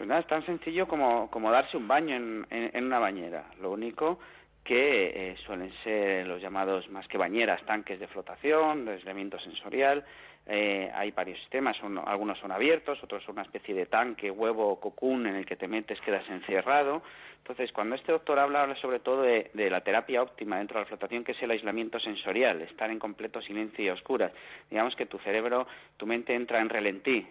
Pues 0.02 0.10
nada, 0.10 0.22
es 0.22 0.28
tan 0.28 0.44
sencillo 0.48 0.88
como, 0.88 1.30
darse 1.52 1.78
un 1.78 1.88
baño 1.88 2.16
en, 2.16 2.48
en, 2.50 2.86
una 2.86 2.98
bañera. 2.98 3.46
Lo 3.62 3.70
único 3.70 4.18
que 4.64 5.12
eh, 5.14 5.36
suelen 5.46 5.72
ser 5.84 6.26
los 6.26 6.42
llamados 6.42 6.90
más 6.90 7.08
que 7.08 7.20
bañeras, 7.20 7.64
tanques 7.68 8.00
de 8.00 8.08
flotación, 8.08 8.84
de 8.84 8.94
aislamiento 8.94 9.38
sensorial. 9.38 10.04
Eh, 10.48 10.90
hay 10.92 11.12
varios 11.12 11.38
sistemas, 11.42 11.78
son, 11.78 12.00
algunos 12.00 12.40
son 12.40 12.52
abiertos, 12.52 12.98
otros 13.04 13.24
son 13.24 13.34
una 13.34 13.44
especie 13.44 13.76
de 13.76 13.86
tanque, 13.86 14.32
huevo 14.32 14.70
o 14.70 14.80
cocún 14.80 15.28
en 15.28 15.36
el 15.36 15.46
que 15.46 15.56
te 15.56 15.68
metes, 15.68 16.02
quedas 16.02 16.28
encerrado. 16.32 17.04
Entonces, 17.38 17.72
cuando 17.72 17.94
este 17.94 18.12
doctor 18.12 18.40
habla, 18.40 18.64
habla 18.64 18.76
sobre 18.78 19.02
todo 19.02 19.22
de, 19.22 19.52
de, 19.54 19.70
la 19.70 19.82
terapia 19.82 20.24
óptima 20.24 20.58
dentro 20.58 20.80
de 20.80 20.86
la 20.86 20.88
flotación, 20.88 21.24
que 21.24 21.34
es 21.34 21.44
el 21.44 21.52
aislamiento 21.52 22.00
sensorial, 22.00 22.60
estar 22.64 22.90
en 22.90 22.98
completo 22.98 23.40
silencio 23.40 23.86
y 23.86 23.90
oscuras. 23.92 24.32
Digamos 24.68 24.96
que 24.96 25.06
tu 25.06 25.20
cerebro, 25.20 25.68
tu 25.98 26.08
mente 26.08 26.34
entra 26.34 26.60
en 26.60 26.70
relentí, 26.70 27.24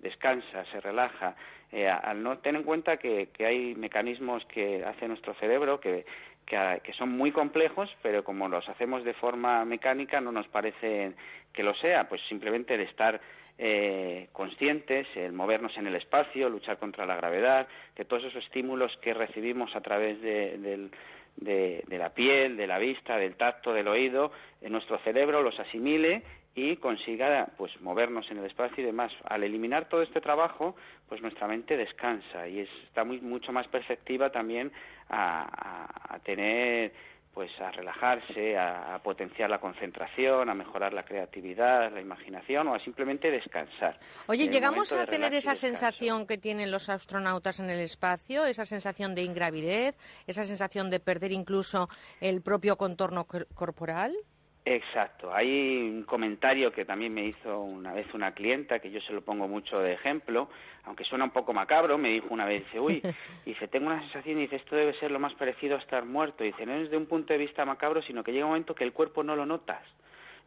descansa, 0.00 0.66
se 0.66 0.80
relaja, 0.82 1.34
eh, 1.72 1.88
al 1.88 2.22
no 2.22 2.38
tener 2.38 2.60
en 2.60 2.66
cuenta 2.66 2.96
que, 2.96 3.28
que, 3.32 3.46
hay 3.46 3.74
mecanismos 3.74 4.44
que 4.46 4.84
hace 4.84 5.06
nuestro 5.06 5.34
cerebro 5.34 5.80
que, 5.80 6.04
que, 6.46 6.92
son 6.94 7.10
muy 7.10 7.30
complejos, 7.30 7.88
pero 8.02 8.24
como 8.24 8.48
los 8.48 8.68
hacemos 8.68 9.04
de 9.04 9.14
forma 9.14 9.64
mecánica 9.64 10.20
no 10.20 10.32
nos 10.32 10.48
parece 10.48 11.12
que 11.52 11.62
lo 11.62 11.74
sea, 11.74 12.08
pues 12.08 12.20
simplemente 12.28 12.74
el 12.74 12.80
estar 12.80 13.20
eh, 13.56 14.28
conscientes, 14.32 15.06
el 15.14 15.32
movernos 15.32 15.76
en 15.76 15.86
el 15.86 15.94
espacio, 15.94 16.48
luchar 16.48 16.78
contra 16.78 17.06
la 17.06 17.16
gravedad, 17.16 17.68
que 17.94 18.04
todos 18.04 18.24
esos 18.24 18.44
estímulos 18.44 18.96
que 19.00 19.14
recibimos 19.14 19.76
a 19.76 19.80
través 19.80 20.20
de, 20.22 20.90
de, 21.36 21.98
la 21.98 22.10
piel, 22.10 22.56
de 22.56 22.66
la 22.66 22.78
vista, 22.78 23.16
del 23.16 23.36
tacto, 23.36 23.72
del 23.72 23.86
oído, 23.86 24.32
en 24.60 24.72
nuestro 24.72 24.98
cerebro 24.98 25.42
los 25.42 25.58
asimile 25.60 26.22
y 26.54 26.76
consiga 26.76 27.48
pues 27.56 27.72
movernos 27.80 28.30
en 28.30 28.38
el 28.38 28.46
espacio 28.46 28.82
y 28.82 28.86
demás. 28.86 29.12
Al 29.24 29.44
eliminar 29.44 29.88
todo 29.88 30.02
este 30.02 30.20
trabajo, 30.20 30.74
pues 31.08 31.22
nuestra 31.22 31.46
mente 31.46 31.76
descansa 31.76 32.48
y 32.48 32.60
está 32.60 33.04
muy 33.04 33.20
mucho 33.20 33.52
más 33.52 33.68
perceptiva 33.68 34.30
también 34.30 34.72
a, 35.08 36.18
tener 36.24 36.92
pues 37.32 37.50
a 37.60 37.70
relajarse, 37.70 38.58
a, 38.58 39.00
potenciar 39.04 39.48
la 39.48 39.60
concentración, 39.60 40.50
a 40.50 40.54
mejorar 40.54 40.92
la 40.92 41.04
creatividad, 41.04 41.92
la 41.92 42.00
imaginación 42.00 42.66
o 42.66 42.74
a 42.74 42.80
simplemente 42.80 43.30
descansar. 43.30 43.98
Oye, 44.26 44.48
¿llegamos 44.48 44.92
a 44.92 45.06
tener 45.06 45.32
esa 45.34 45.54
sensación 45.54 46.26
que 46.26 46.38
tienen 46.38 46.72
los 46.72 46.88
astronautas 46.88 47.60
en 47.60 47.70
el 47.70 47.78
espacio, 47.78 48.44
esa 48.46 48.64
sensación 48.64 49.14
de 49.14 49.22
ingravidez, 49.22 49.96
esa 50.26 50.44
sensación 50.44 50.90
de 50.90 50.98
perder 50.98 51.30
incluso 51.30 51.88
el 52.20 52.42
propio 52.42 52.76
contorno 52.76 53.26
corporal? 53.54 54.16
Exacto. 54.64 55.34
Hay 55.34 55.88
un 55.90 56.02
comentario 56.04 56.70
que 56.70 56.84
también 56.84 57.14
me 57.14 57.24
hizo 57.24 57.60
una 57.60 57.92
vez 57.92 58.12
una 58.12 58.32
clienta, 58.32 58.78
que 58.78 58.90
yo 58.90 59.00
se 59.00 59.12
lo 59.12 59.22
pongo 59.22 59.48
mucho 59.48 59.78
de 59.78 59.94
ejemplo, 59.94 60.48
aunque 60.84 61.04
suena 61.04 61.24
un 61.24 61.30
poco 61.30 61.52
macabro, 61.52 61.96
me 61.96 62.10
dijo 62.10 62.28
una 62.30 62.44
vez, 62.44 62.64
dice, 62.64 62.78
uy, 62.78 63.02
dice, 63.46 63.68
tengo 63.68 63.86
una 63.86 64.00
sensación, 64.00 64.38
y 64.38 64.42
dice, 64.42 64.56
esto 64.56 64.76
debe 64.76 64.92
ser 64.94 65.10
lo 65.10 65.18
más 65.18 65.34
parecido 65.34 65.76
a 65.76 65.80
estar 65.80 66.04
muerto. 66.04 66.44
Dice, 66.44 66.66
no 66.66 66.74
es 66.74 66.90
de 66.90 66.96
un 66.96 67.06
punto 67.06 67.32
de 67.32 67.38
vista 67.38 67.64
macabro, 67.64 68.02
sino 68.02 68.22
que 68.22 68.32
llega 68.32 68.44
un 68.44 68.52
momento 68.52 68.74
que 68.74 68.84
el 68.84 68.92
cuerpo 68.92 69.22
no 69.22 69.34
lo 69.34 69.46
notas. 69.46 69.82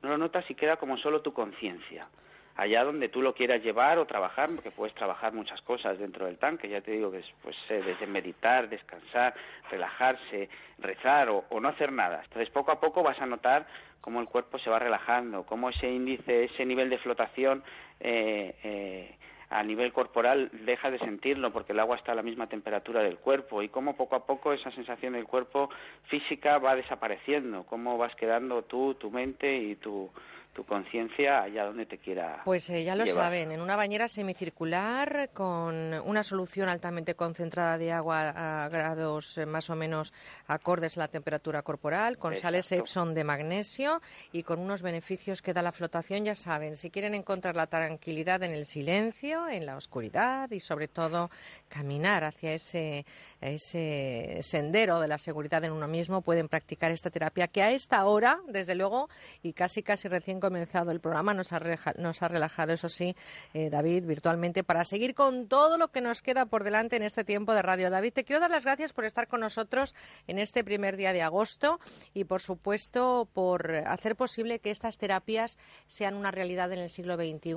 No 0.03 0.09
lo 0.09 0.17
notas 0.17 0.49
y 0.49 0.55
queda 0.55 0.77
como 0.77 0.97
solo 0.97 1.21
tu 1.21 1.33
conciencia 1.33 2.07
allá 2.55 2.83
donde 2.83 3.09
tú 3.09 3.21
lo 3.21 3.33
quieras 3.33 3.63
llevar 3.63 3.97
o 3.97 4.05
trabajar, 4.05 4.49
porque 4.49 4.71
puedes 4.71 4.93
trabajar 4.95 5.33
muchas 5.33 5.61
cosas 5.61 5.97
dentro 5.97 6.25
del 6.25 6.37
tanque, 6.37 6.69
ya 6.69 6.81
te 6.81 6.91
digo 6.91 7.11
que 7.11 7.19
es 7.19 7.33
pues, 7.41 7.55
desde 7.67 8.05
meditar, 8.07 8.69
descansar, 8.69 9.33
relajarse, 9.71 10.49
rezar 10.79 11.29
o, 11.29 11.45
no 11.59 11.67
hacer 11.67 11.91
nada. 11.91 12.21
Entonces 12.23 12.49
poco 12.49 12.71
a 12.71 12.79
poco 12.79 13.01
vas 13.03 13.19
a 13.19 13.25
notar 13.25 13.65
cómo 14.01 14.19
el 14.19 14.27
cuerpo 14.27 14.59
se 14.59 14.69
va 14.69 14.79
relajando, 14.79 15.43
cómo 15.43 15.69
ese 15.69 15.89
índice, 15.89 16.45
ese 16.45 16.65
nivel 16.65 16.89
de 16.89 16.99
flotación 16.99 17.63
eh, 17.99 18.55
eh, 18.63 19.15
a 19.49 19.61
nivel 19.63 19.93
corporal 19.93 20.49
deja 20.65 20.89
de 20.89 20.97
sentirlo 20.99 21.51
porque 21.51 21.73
el 21.73 21.79
agua 21.79 21.97
está 21.97 22.11
a 22.11 22.15
la 22.15 22.23
misma 22.23 22.47
temperatura 22.47 23.01
del 23.01 23.17
cuerpo 23.17 23.61
y 23.61 23.69
cómo 23.69 23.95
poco 23.95 24.15
a 24.15 24.25
poco 24.25 24.51
esa 24.51 24.71
sensación 24.71 25.13
del 25.13 25.25
cuerpo 25.25 25.69
física 26.05 26.57
va 26.57 26.75
desapareciendo, 26.75 27.63
cómo 27.63 27.97
vas 27.97 28.15
quedando 28.15 28.63
tú, 28.63 28.95
tu 28.95 29.11
mente 29.11 29.55
y 29.55 29.75
tu 29.75 30.09
tu 30.53 30.63
conciencia 30.63 31.41
allá 31.41 31.65
donde 31.65 31.85
te 31.85 31.97
quiera. 31.97 32.41
Pues 32.45 32.69
eh, 32.69 32.83
ya 32.83 32.95
lo 32.95 33.05
saben, 33.05 33.51
en 33.51 33.59
una 33.59 33.75
bañera 33.75 34.07
semicircular 34.07 35.31
con 35.33 35.93
una 36.05 36.23
solución 36.23 36.69
altamente 36.69 37.15
concentrada 37.15 37.77
de 37.77 37.91
agua 37.91 38.29
a 38.65 38.69
grados 38.69 39.37
eh, 39.37 39.45
más 39.45 39.69
o 39.69 39.75
menos 39.75 40.13
acordes 40.47 40.97
a 40.97 41.01
la 41.01 41.07
temperatura 41.07 41.63
corporal, 41.63 42.17
con 42.17 42.35
sales 42.35 42.71
Epsom 42.71 43.13
de 43.13 43.23
magnesio 43.23 44.01
y 44.31 44.43
con 44.43 44.59
unos 44.59 44.81
beneficios 44.81 45.41
que 45.41 45.53
da 45.53 45.61
la 45.61 45.71
flotación, 45.71 46.23
ya 46.23 46.35
saben, 46.35 46.77
si 46.77 46.91
quieren 46.91 47.15
encontrar 47.15 47.55
la 47.55 47.67
tranquilidad 47.67 48.43
en 48.43 48.51
el 48.51 48.65
silencio, 48.65 49.47
en 49.49 49.65
la 49.65 49.75
oscuridad 49.75 50.51
y 50.51 50.59
sobre 50.59 50.87
todo 50.87 51.31
caminar 51.67 52.23
hacia 52.23 52.53
ese, 52.53 53.05
ese 53.41 54.39
sendero 54.41 54.99
de 54.99 55.07
la 55.07 55.17
seguridad 55.17 55.63
en 55.63 55.71
uno 55.71 55.87
mismo, 55.87 56.21
pueden 56.21 56.47
practicar 56.47 56.91
esta 56.91 57.09
terapia 57.09 57.47
que 57.47 57.63
a 57.63 57.71
esta 57.71 58.05
hora, 58.05 58.39
desde 58.47 58.75
luego, 58.75 59.09
y 59.41 59.53
casi 59.53 59.81
casi 59.81 60.07
recién 60.07 60.39
comenzado 60.43 60.91
el 60.91 60.99
programa, 60.99 61.33
nos 61.33 61.53
ha, 61.53 61.61
nos 61.97 62.21
ha 62.21 62.27
relajado, 62.27 62.73
eso 62.73 62.89
sí, 62.89 63.15
eh, 63.53 63.69
David, 63.69 64.03
virtualmente, 64.03 64.65
para 64.65 64.83
seguir 64.83 65.15
con 65.15 65.47
todo 65.47 65.77
lo 65.77 65.87
que 65.87 66.01
nos 66.01 66.21
queda 66.21 66.45
por 66.47 66.65
delante 66.65 66.97
en 66.97 67.03
este 67.03 67.23
tiempo 67.23 67.53
de 67.53 67.61
radio. 67.61 67.89
David, 67.89 68.11
te 68.11 68.25
quiero 68.25 68.41
dar 68.41 68.51
las 68.51 68.65
gracias 68.65 68.91
por 68.91 69.05
estar 69.05 69.29
con 69.29 69.39
nosotros 69.39 69.95
en 70.27 70.39
este 70.39 70.65
primer 70.65 70.97
día 70.97 71.13
de 71.13 71.21
agosto 71.21 71.79
y, 72.13 72.25
por 72.25 72.41
supuesto, 72.41 73.29
por 73.31 73.73
hacer 73.87 74.17
posible 74.17 74.59
que 74.59 74.69
estas 74.69 74.97
terapias 74.97 75.57
sean 75.87 76.15
una 76.15 76.29
realidad 76.29 76.69
en 76.73 76.79
el 76.79 76.89
siglo 76.89 77.15
XXI, 77.15 77.53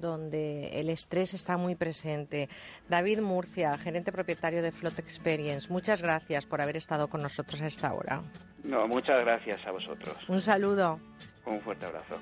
donde 0.00 0.80
el 0.80 0.90
estrés 0.90 1.32
está 1.32 1.56
muy 1.56 1.76
presente. 1.76 2.48
David 2.88 3.20
Murcia, 3.20 3.78
gerente 3.78 4.10
propietario 4.10 4.62
de 4.62 4.72
Float 4.72 4.98
Experience, 4.98 5.72
muchas 5.72 6.02
gracias 6.02 6.44
por 6.44 6.60
haber 6.60 6.76
estado 6.76 7.06
con 7.06 7.22
nosotros 7.22 7.62
a 7.62 7.68
esta 7.68 7.94
hora. 7.94 8.20
No, 8.64 8.88
muchas 8.88 9.24
gracias 9.24 9.64
a 9.64 9.70
vosotros. 9.70 10.18
Un 10.28 10.40
saludo. 10.40 10.98
Un 11.46 11.60
fuerte 11.60 11.86
abrazo. 11.86 12.18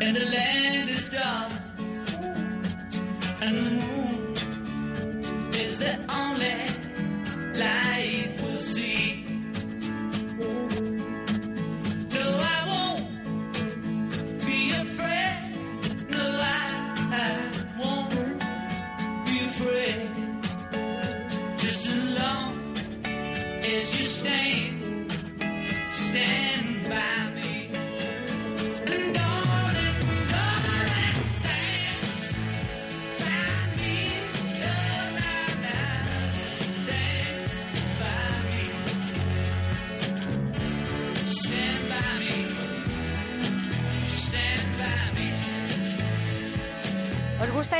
And 0.00 0.16
the 0.16 0.24
land 0.24 0.88
is 0.88 1.10
dark 1.10 1.52
and 3.42 3.56
the 3.56 3.60
moon 3.60 3.87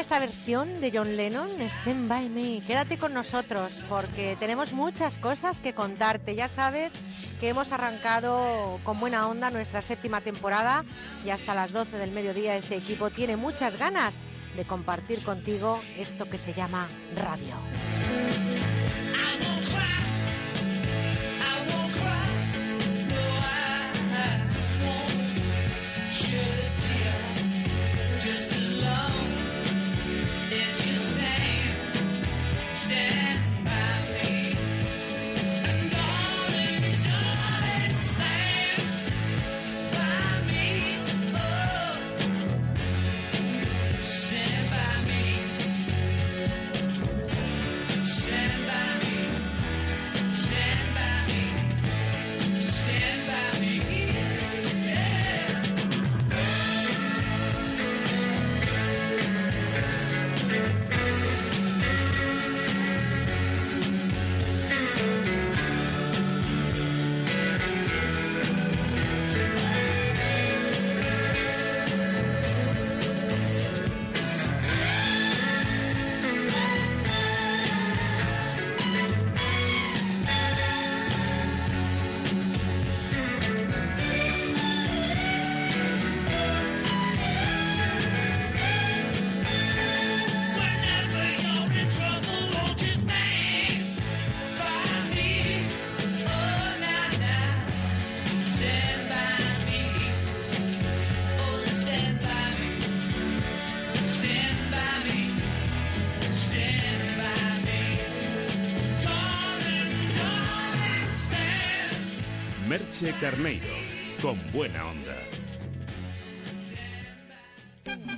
esta 0.00 0.20
versión 0.20 0.80
de 0.80 0.92
John 0.94 1.16
Lennon, 1.16 1.48
Stand 1.60 2.08
By 2.08 2.28
Me? 2.28 2.60
Quédate 2.64 2.98
con 2.98 3.12
nosotros 3.12 3.82
porque 3.88 4.36
tenemos 4.38 4.72
muchas 4.72 5.18
cosas 5.18 5.58
que 5.58 5.74
contarte. 5.74 6.36
Ya 6.36 6.46
sabes 6.46 6.92
que 7.40 7.48
hemos 7.48 7.72
arrancado 7.72 8.78
con 8.84 9.00
buena 9.00 9.26
onda 9.28 9.50
nuestra 9.50 9.82
séptima 9.82 10.20
temporada 10.20 10.84
y 11.24 11.30
hasta 11.30 11.54
las 11.54 11.72
12 11.72 11.98
del 11.98 12.12
mediodía 12.12 12.56
este 12.56 12.76
equipo 12.76 13.10
tiene 13.10 13.36
muchas 13.36 13.76
ganas 13.76 14.22
de 14.56 14.64
compartir 14.64 15.22
contigo 15.24 15.80
esto 15.96 16.28
que 16.28 16.38
se 16.38 16.54
llama 16.54 16.86
radio. 17.16 18.67
Carneiro, 113.20 113.64
con 114.20 114.36
buena 114.52 114.84
onda. 114.86 115.14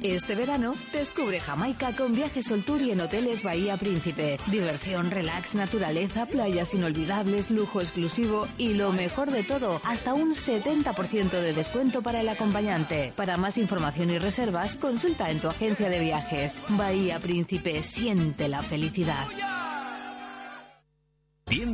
Este 0.03 0.35
verano, 0.35 0.73
descubre 0.91 1.39
Jamaica 1.39 1.95
con 1.95 2.15
viajes 2.15 2.47
Sol 2.47 2.65
Tour 2.65 2.81
y 2.81 2.91
en 2.91 3.03
hoteles 3.03 3.43
Bahía 3.43 3.77
Príncipe. 3.77 4.39
Diversión, 4.47 5.11
relax, 5.11 5.55
naturaleza, 5.55 6.25
playas 6.25 6.73
inolvidables, 6.73 7.51
lujo 7.51 7.83
exclusivo 7.83 8.49
y 8.57 8.73
lo 8.73 8.93
mejor 8.93 9.31
de 9.31 9.43
todo, 9.43 9.83
hasta 9.85 10.15
un 10.15 10.35
70% 10.35 11.31
de 11.31 11.53
descuento 11.53 12.01
para 12.01 12.21
el 12.21 12.31
acompañante. 12.31 13.13
Para 13.17 13.37
más 13.37 13.59
información 13.59 14.09
y 14.09 14.19
reservas, 14.19 14.77
consulta 14.77 15.31
en 15.31 15.41
tu 15.41 15.49
agencia 15.49 15.91
de 15.91 16.01
viajes. 16.01 16.55
Bahía 16.71 17.21
Príncipe, 17.21 17.83
siente 17.83 18.49
la 18.49 18.63
felicidad. 18.63 19.27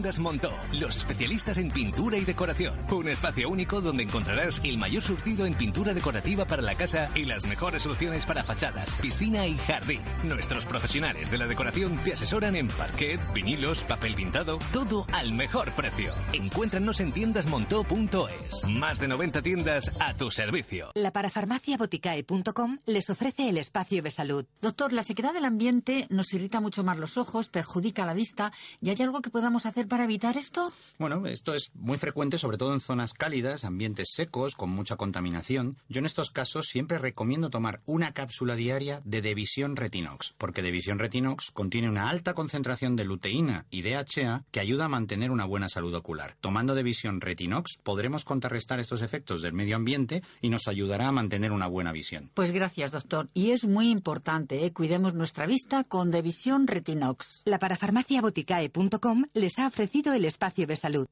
Tiendas 0.06 0.20
Montó, 0.20 0.52
los 0.78 0.98
especialistas 0.98 1.58
en 1.58 1.68
pintura 1.68 2.16
y 2.16 2.24
decoración. 2.24 2.76
Un 2.92 3.08
espacio 3.08 3.48
único 3.50 3.80
donde 3.80 4.04
encontrarás 4.04 4.60
el 4.62 4.78
mayor 4.78 5.02
surtido 5.02 5.46
en 5.46 5.54
pintura 5.54 5.94
decorativa 5.94 6.44
para 6.44 6.62
la 6.62 6.76
casa 6.76 7.10
y 7.16 7.24
las 7.24 7.44
mejores 7.44 7.82
soluciones 7.82 8.24
para 8.24 8.44
fachadas, 8.44 8.94
piscina 9.00 9.48
y 9.48 9.58
jardín. 9.58 10.00
Nuestros 10.22 10.64
profesionales 10.64 11.28
de 11.28 11.38
la 11.38 11.48
decoración 11.48 11.96
te 12.04 12.12
asesoran 12.12 12.54
en 12.54 12.68
parquet, 12.68 13.20
vinilos, 13.32 13.82
papel 13.82 14.14
pintado, 14.14 14.60
todo 14.72 15.06
al 15.12 15.32
mejor 15.32 15.72
precio. 15.72 16.12
Encuéntranos 16.32 17.00
en 17.00 17.10
tiendasmontó.es. 17.10 18.64
Más 18.68 19.00
de 19.00 19.08
90 19.08 19.42
tiendas 19.42 19.90
a 19.98 20.14
tu 20.14 20.30
servicio. 20.30 20.90
La 20.94 21.10
parafarmaciaboticae.com 21.10 22.78
les 22.86 23.10
ofrece 23.10 23.48
el 23.48 23.58
espacio 23.58 24.04
de 24.04 24.12
salud. 24.12 24.46
Doctor, 24.62 24.92
la 24.92 25.02
sequedad 25.02 25.34
del 25.34 25.46
ambiente 25.46 26.06
nos 26.10 26.32
irrita 26.32 26.60
mucho 26.60 26.84
más 26.84 26.96
los 26.96 27.16
ojos, 27.16 27.48
perjudica 27.48 28.06
la 28.06 28.14
vista. 28.14 28.52
¿Y 28.80 28.90
hay 28.90 29.02
algo 29.02 29.20
que 29.20 29.30
podamos 29.30 29.66
hacer 29.66 29.88
para 29.88 29.95
evitar 30.04 30.36
esto? 30.36 30.72
Bueno, 30.98 31.26
esto 31.26 31.54
es 31.54 31.70
muy 31.74 31.98
frecuente, 31.98 32.38
sobre 32.38 32.58
todo 32.58 32.74
en 32.74 32.80
zonas 32.80 33.14
cálidas, 33.14 33.64
ambientes 33.64 34.10
secos, 34.12 34.54
con 34.54 34.70
mucha 34.70 34.96
contaminación. 34.96 35.78
Yo 35.88 36.00
en 36.00 36.06
estos 36.06 36.30
casos 36.30 36.66
siempre 36.66 36.98
recomiendo 36.98 37.50
tomar 37.50 37.80
una 37.86 38.12
cápsula 38.12 38.54
diaria 38.54 39.00
de 39.04 39.22
Devisión 39.22 39.76
Retinox, 39.76 40.34
porque 40.38 40.62
Devisión 40.62 40.98
Retinox 40.98 41.50
contiene 41.50 41.88
una 41.88 42.10
alta 42.10 42.34
concentración 42.34 42.96
de 42.96 43.04
luteína 43.04 43.66
y 43.70 43.82
DHA 43.82 44.44
que 44.50 44.60
ayuda 44.60 44.84
a 44.84 44.88
mantener 44.88 45.30
una 45.30 45.44
buena 45.44 45.68
salud 45.68 45.94
ocular. 45.94 46.36
Tomando 46.40 46.74
Devisión 46.74 47.20
Retinox 47.20 47.78
podremos 47.82 48.24
contrarrestar 48.24 48.80
estos 48.80 49.02
efectos 49.02 49.42
del 49.42 49.52
medio 49.52 49.76
ambiente 49.76 50.22
y 50.40 50.50
nos 50.50 50.68
ayudará 50.68 51.08
a 51.08 51.12
mantener 51.12 51.52
una 51.52 51.66
buena 51.66 51.92
visión. 51.92 52.30
Pues 52.34 52.52
gracias, 52.52 52.92
doctor. 52.92 53.28
Y 53.34 53.50
es 53.50 53.64
muy 53.64 53.90
importante, 53.90 54.64
¿eh? 54.64 54.72
cuidemos 54.72 55.14
nuestra 55.14 55.46
vista 55.46 55.84
con 55.84 56.10
Devisión 56.10 56.66
Retinox. 56.66 57.42
La 57.44 57.58
parafarmaciaboticae.com 57.58 59.24
les 59.34 59.58
ha 59.58 59.66
ofrecido 59.66 59.85
el 60.14 60.24
espacio 60.24 60.66
de 60.66 60.76
salud. 60.76 61.06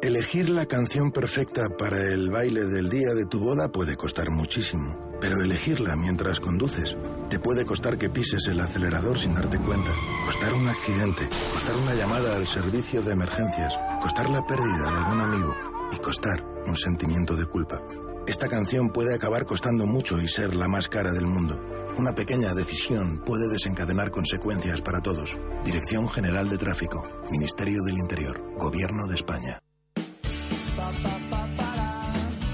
Elegir 0.00 0.50
la 0.50 0.66
canción 0.66 1.12
perfecta 1.12 1.76
para 1.76 1.98
el 1.98 2.28
baile 2.28 2.64
del 2.64 2.90
día 2.90 3.14
de 3.14 3.24
tu 3.24 3.38
boda 3.38 3.70
puede 3.70 3.96
costar 3.96 4.30
muchísimo, 4.30 4.98
pero 5.20 5.40
elegirla 5.42 5.94
mientras 5.94 6.40
conduces 6.40 6.96
te 7.28 7.38
puede 7.38 7.64
costar 7.64 7.96
que 7.96 8.10
pises 8.10 8.48
el 8.48 8.60
acelerador 8.60 9.16
sin 9.16 9.34
darte 9.34 9.58
cuenta, 9.58 9.92
costar 10.26 10.52
un 10.54 10.68
accidente, 10.68 11.28
costar 11.52 11.76
una 11.76 11.94
llamada 11.94 12.36
al 12.36 12.46
servicio 12.46 13.00
de 13.00 13.12
emergencias, 13.12 13.78
costar 14.02 14.28
la 14.28 14.44
pérdida 14.44 14.90
de 14.90 14.96
algún 14.98 15.20
amigo 15.20 15.56
y 15.92 15.96
costar 15.98 16.44
un 16.66 16.76
sentimiento 16.76 17.36
de 17.36 17.46
culpa. 17.46 17.80
Esta 18.26 18.48
canción 18.48 18.90
puede 18.90 19.14
acabar 19.14 19.46
costando 19.46 19.86
mucho 19.86 20.20
y 20.20 20.28
ser 20.28 20.54
la 20.54 20.68
más 20.68 20.88
cara 20.88 21.12
del 21.12 21.26
mundo. 21.26 21.60
Una 21.98 22.14
pequeña 22.14 22.54
decisión 22.54 23.18
puede 23.18 23.48
desencadenar 23.48 24.10
consecuencias 24.10 24.80
para 24.80 25.00
todos. 25.00 25.38
Dirección 25.64 26.08
General 26.08 26.48
de 26.48 26.56
Tráfico, 26.56 27.06
Ministerio 27.30 27.82
del 27.82 27.98
Interior, 27.98 28.42
Gobierno 28.58 29.06
de 29.06 29.14
España. 29.14 29.58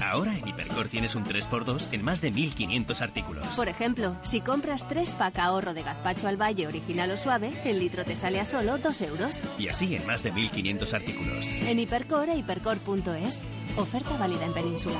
Ahora 0.03 0.37
en 0.37 0.47
Hipercor 0.47 0.89
tienes 0.89 1.15
un 1.15 1.23
3x2 1.23 1.87
en 1.91 2.03
más 2.03 2.19
de 2.19 2.31
1500 2.31 3.01
artículos. 3.01 3.47
Por 3.55 3.69
ejemplo, 3.69 4.17
si 4.23 4.41
compras 4.41 4.87
3 4.89 5.13
pack 5.13 5.39
ahorro 5.39 5.73
de 5.73 5.83
gazpacho 5.83 6.27
al 6.27 6.41
valle 6.41 6.67
original 6.67 7.11
o 7.11 7.17
suave, 7.17 7.53
el 7.63 7.79
litro 7.79 8.03
te 8.03 8.15
sale 8.15 8.39
a 8.39 8.45
solo 8.45 8.77
2 8.77 9.01
euros. 9.03 9.41
Y 9.57 9.69
así 9.69 9.95
en 9.95 10.05
más 10.05 10.21
de 10.21 10.31
1500 10.33 10.93
artículos. 10.93 11.45
En 11.65 11.79
Hipercor 11.79 12.29
e 12.29 12.37
hipercor.es. 12.37 13.37
Oferta 13.77 14.17
válida 14.17 14.45
en 14.45 14.53
Península. 14.53 14.97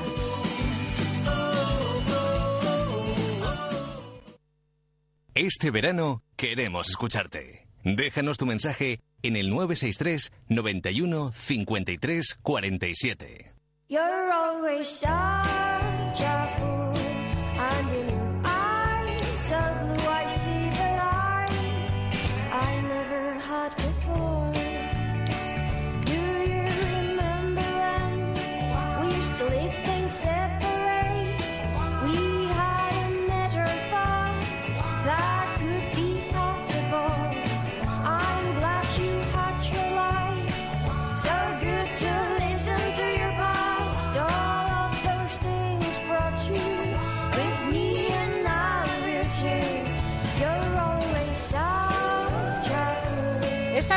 Este 5.34 5.70
verano 5.70 6.22
queremos 6.36 6.88
escucharte. 6.88 7.68
Déjanos 7.84 8.36
tu 8.36 8.46
mensaje 8.46 9.00
en 9.22 9.36
el 9.36 9.48
963 9.50 10.32
91 10.48 11.30
53 11.32 12.38
47. 12.42 13.52
You're 13.88 14.32
always 14.32 14.88
such 14.88 15.08
a 15.08 16.48
fool, 16.58 16.94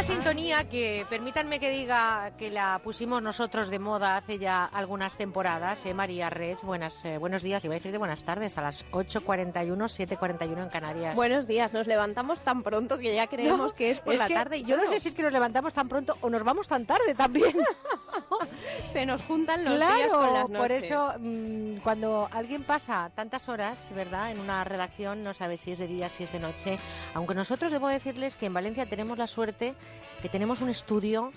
sintonía 0.03 0.67
que 0.69 1.05
permítanme 1.09 1.59
que 1.59 1.69
diga 1.69 2.31
que 2.37 2.49
la 2.49 2.79
pusimos 2.83 3.21
nosotros 3.21 3.69
de 3.69 3.79
moda 3.79 4.17
hace 4.17 4.37
ya 4.37 4.65
algunas 4.65 5.15
temporadas, 5.15 5.85
¿eh, 5.85 5.93
María 5.93 6.29
Reds? 6.29 6.63
Buenas, 6.63 6.93
eh, 7.05 7.17
buenos 7.17 7.41
días, 7.41 7.63
iba 7.63 7.73
a 7.73 7.77
decir 7.77 7.91
de 7.91 7.97
buenas 7.97 8.23
tardes, 8.23 8.57
a 8.57 8.61
las 8.61 8.85
8.41, 8.91 9.77
7.41 9.77 10.63
en 10.63 10.69
Canarias. 10.69 11.15
Buenos 11.15 11.47
días, 11.47 11.71
nos 11.73 11.87
levantamos 11.87 12.41
tan 12.41 12.63
pronto 12.63 12.97
que 12.97 13.15
ya 13.15 13.27
creemos 13.27 13.71
No, 13.71 13.77
que 13.77 13.91
es 13.91 13.99
por 14.01 14.15
la 14.15 14.27
que 14.27 14.33
tarde. 14.33 14.57
y 14.57 14.63
Yo 14.65 14.75
no 14.77 14.87
sé 14.87 14.99
si 14.99 15.09
es 15.09 15.15
que 15.15 15.23
nos 15.23 15.31
levantamos 15.33 15.73
tan 15.73 15.87
pronto 15.87 16.17
o 16.21 16.29
nos 16.29 16.43
vamos 16.43 16.67
tan 16.67 16.85
tarde 16.85 17.15
también. 17.15 17.55
Se 18.83 19.05
nos 19.05 19.21
juntan 19.23 19.63
los 19.63 19.75
claro, 19.75 19.95
días 19.95 20.13
con 20.13 20.33
las 20.33 20.49
noches. 20.49 20.57
por 20.59 20.71
eso 20.71 21.13
mm, 21.19 21.77
cuando 21.77 22.27
alguien 22.31 22.63
pasa 22.63 23.09
tantas 23.15 23.47
horas, 23.47 23.77
¿verdad? 23.95 24.31
En 24.31 24.39
una 24.39 24.63
redacción 24.63 25.23
no 25.23 25.33
sabe 25.33 25.57
si 25.57 25.71
es 25.71 25.79
de 25.79 25.87
día, 25.87 26.09
si 26.09 26.23
es 26.23 26.31
de 26.31 26.39
noche. 26.39 26.77
Aunque 27.13 27.33
nosotros 27.35 27.71
debo 27.71 27.87
decirles 27.87 28.35
que 28.35 28.47
en 28.47 28.53
Valencia 28.53 28.85
tenemos 28.85 29.17
la 29.17 29.27
suerte 29.27 29.73
que 30.21 30.29
tenemos 30.29 30.61
un 30.61 30.69
estudio 30.69 31.31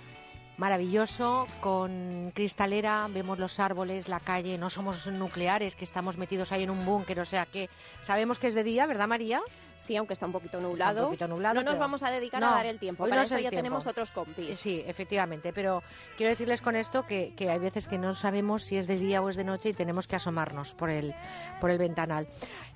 maravilloso 0.56 1.46
con 1.60 2.32
cristalera, 2.34 3.08
vemos 3.12 3.38
los 3.38 3.60
árboles, 3.60 4.08
la 4.08 4.20
calle, 4.20 4.58
no 4.58 4.70
somos 4.70 5.06
nucleares 5.06 5.76
que 5.76 5.84
estamos 5.84 6.16
metidos 6.16 6.52
ahí 6.52 6.62
en 6.62 6.70
un 6.70 6.84
búnker, 6.86 7.20
o 7.20 7.24
sea 7.24 7.46
que 7.46 7.68
sabemos 8.02 8.38
que 8.38 8.46
es 8.46 8.54
de 8.54 8.64
día, 8.64 8.86
¿verdad 8.86 9.08
María? 9.08 9.40
Sí, 9.76 9.96
aunque 9.96 10.14
está 10.14 10.26
un 10.26 10.32
poquito 10.32 10.56
Está 10.58 10.68
nublado. 10.68 11.00
un 11.02 11.06
poquito 11.08 11.28
nublado, 11.28 11.54
no 11.56 11.62
nos 11.62 11.72
pero- 11.72 11.80
vamos 11.80 12.02
a 12.02 12.10
dedicar 12.10 12.40
No, 12.40 12.48
a 12.48 12.50
dar 12.52 12.66
el 12.66 12.78
tiempo. 12.78 13.04
hoy 13.04 13.10
Para 13.10 13.22
no 13.22 13.26
es 13.26 13.32
eso 13.32 13.36
ya 13.40 13.50
tiempo. 13.50 13.56
tenemos 13.62 13.86
otros 13.86 14.10
compis. 14.10 14.58
Sí, 14.58 14.82
efectivamente, 14.86 15.52
pero 15.52 15.82
quiero 16.16 16.30
decirles 16.30 16.62
con 16.62 16.76
esto 16.76 17.04
que, 17.06 17.34
que 17.36 17.50
hay 17.50 17.58
veces 17.58 17.86
que 17.88 17.98
no 17.98 18.14
sabemos 18.14 18.64
si 18.64 18.76
es 18.76 18.86
de 18.86 18.96
día 18.98 19.22
o 19.22 19.28
es 19.28 19.36
de 19.36 19.44
noche 19.44 19.68
y 19.70 19.72
tenemos 19.74 20.06
que 20.06 20.16
asomarnos 20.16 20.74
por 20.74 20.90
el, 20.90 21.14
por 21.60 21.70
el 21.70 21.78
ventanal. 21.78 22.26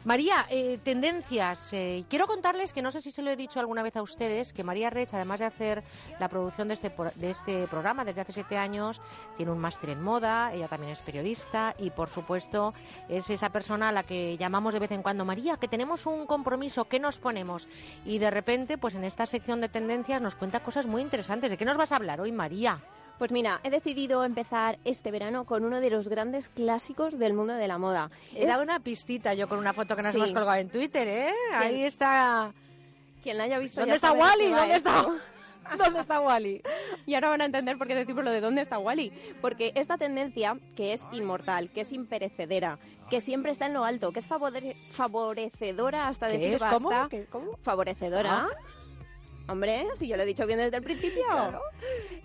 María, 0.04 0.46
eh, 0.48 0.78
tendencias. 0.82 1.72
eh, 1.74 2.04
quiero 2.08 2.26
contarles 2.26 2.72
que 2.72 2.80
no 2.80 2.90
sé 2.90 3.00
si 3.02 3.10
se 3.10 3.20
lo 3.22 3.30
he 3.30 3.36
dicho 3.36 3.60
alguna 3.60 3.82
vez 3.82 3.96
a 3.96 4.02
ustedes, 4.02 4.52
que 4.54 4.64
María 4.64 4.88
Rech, 4.88 5.12
además 5.12 5.40
de 5.40 5.46
hacer 5.46 5.82
la 6.18 6.28
producción 6.28 6.68
de 6.68 6.74
este, 6.74 6.90
de 7.16 7.30
este 7.30 7.66
programa 7.66 8.04
desde 8.04 8.22
hace 8.22 8.32
siete 8.32 8.56
años, 8.56 9.00
tiene 9.36 9.52
un 9.52 9.58
máster 9.58 9.90
en 9.90 10.02
moda, 10.02 10.54
ella 10.54 10.68
también 10.68 10.92
es 10.92 11.02
periodista 11.02 11.74
y, 11.78 11.90
por 11.90 12.08
supuesto, 12.08 12.72
es 13.08 13.28
esa 13.28 13.50
persona 13.50 13.90
a 13.90 13.92
la 13.92 14.04
que 14.04 14.38
llamamos 14.38 14.72
de 14.72 14.80
vez 14.80 14.90
en 14.92 15.02
cuando, 15.02 15.26
María, 15.26 15.58
que 15.58 15.68
tenemos 15.68 16.06
un 16.06 16.24
compromiso, 16.26 16.86
¿qué 16.90 17.00
nos 17.00 17.18
ponemos? 17.18 17.68
Y 18.04 18.18
de 18.18 18.30
repente, 18.30 18.76
pues 18.76 18.94
en 18.94 19.04
esta 19.04 19.24
sección 19.24 19.62
de 19.62 19.70
tendencias 19.70 20.20
nos 20.20 20.34
cuenta 20.34 20.60
cosas 20.60 20.84
muy 20.86 21.00
interesantes. 21.00 21.50
¿De 21.50 21.56
qué 21.56 21.64
nos 21.64 21.78
vas 21.78 21.92
a 21.92 21.96
hablar 21.96 22.20
hoy, 22.20 22.32
María? 22.32 22.78
Pues 23.18 23.32
mira, 23.32 23.60
he 23.64 23.70
decidido 23.70 24.24
empezar 24.24 24.78
este 24.84 25.10
verano 25.10 25.44
con 25.44 25.64
uno 25.64 25.80
de 25.80 25.90
los 25.90 26.08
grandes 26.08 26.48
clásicos 26.48 27.18
del 27.18 27.34
mundo 27.34 27.52
de 27.54 27.68
la 27.68 27.76
moda. 27.78 28.10
Era 28.34 28.54
Es- 28.56 28.60
una 28.62 28.80
pistita 28.80 29.34
yo 29.34 29.48
con 29.48 29.58
una 29.58 29.72
foto 29.74 29.94
que 29.94 30.02
nos 30.02 30.12
Sí. 30.12 30.18
hemos 30.18 30.32
colgado 30.32 30.58
en 30.58 30.68
Twitter, 30.70 31.06
¿eh? 31.06 31.30
Ahí 31.54 31.82
está. 31.84 32.52
Quien 33.22 33.36
la 33.36 33.44
haya 33.44 33.58
visto 33.58 33.80
¿Dónde 33.80 33.90
ya 33.92 33.96
está 33.96 34.08
sabe 34.08 34.20
Wally? 34.20 34.50
¿Dónde 34.50 34.76
está? 34.76 35.06
¿Dónde 35.78 36.00
está 36.00 36.20
Wally? 36.20 36.62
Y 37.04 37.14
ahora 37.14 37.28
van 37.28 37.42
a 37.42 37.44
entender 37.44 37.76
por 37.76 37.86
qué 37.86 37.94
decimos 37.94 38.24
lo 38.24 38.30
de 38.30 38.40
dónde 38.40 38.62
está 38.62 38.78
Wally. 38.78 39.12
Porque 39.42 39.72
esta 39.74 39.98
tendencia, 39.98 40.56
que 40.74 40.94
es 40.94 41.06
inmortal, 41.12 41.68
que 41.70 41.82
es 41.82 41.92
imperecedera, 41.92 42.78
que 43.10 43.20
siempre 43.20 43.50
está 43.52 43.66
en 43.66 43.74
lo 43.74 43.84
alto, 43.84 44.12
que 44.12 44.20
es 44.20 44.28
favore- 44.28 44.74
favorecedora 44.74 46.08
hasta 46.08 46.28
¿Qué 46.30 46.38
decir 46.38 46.54
es? 46.54 46.64
¿Cómo? 46.64 46.88
basta. 46.88 47.08
¿Qué- 47.10 47.26
cómo? 47.26 47.56
Favorecedora. 47.62 48.46
Ah. 48.46 48.48
Hombre, 49.48 49.84
si 49.96 50.06
yo 50.06 50.16
lo 50.16 50.22
he 50.22 50.26
dicho 50.26 50.46
bien 50.46 50.60
desde 50.60 50.76
el 50.76 50.82
principio. 50.84 51.24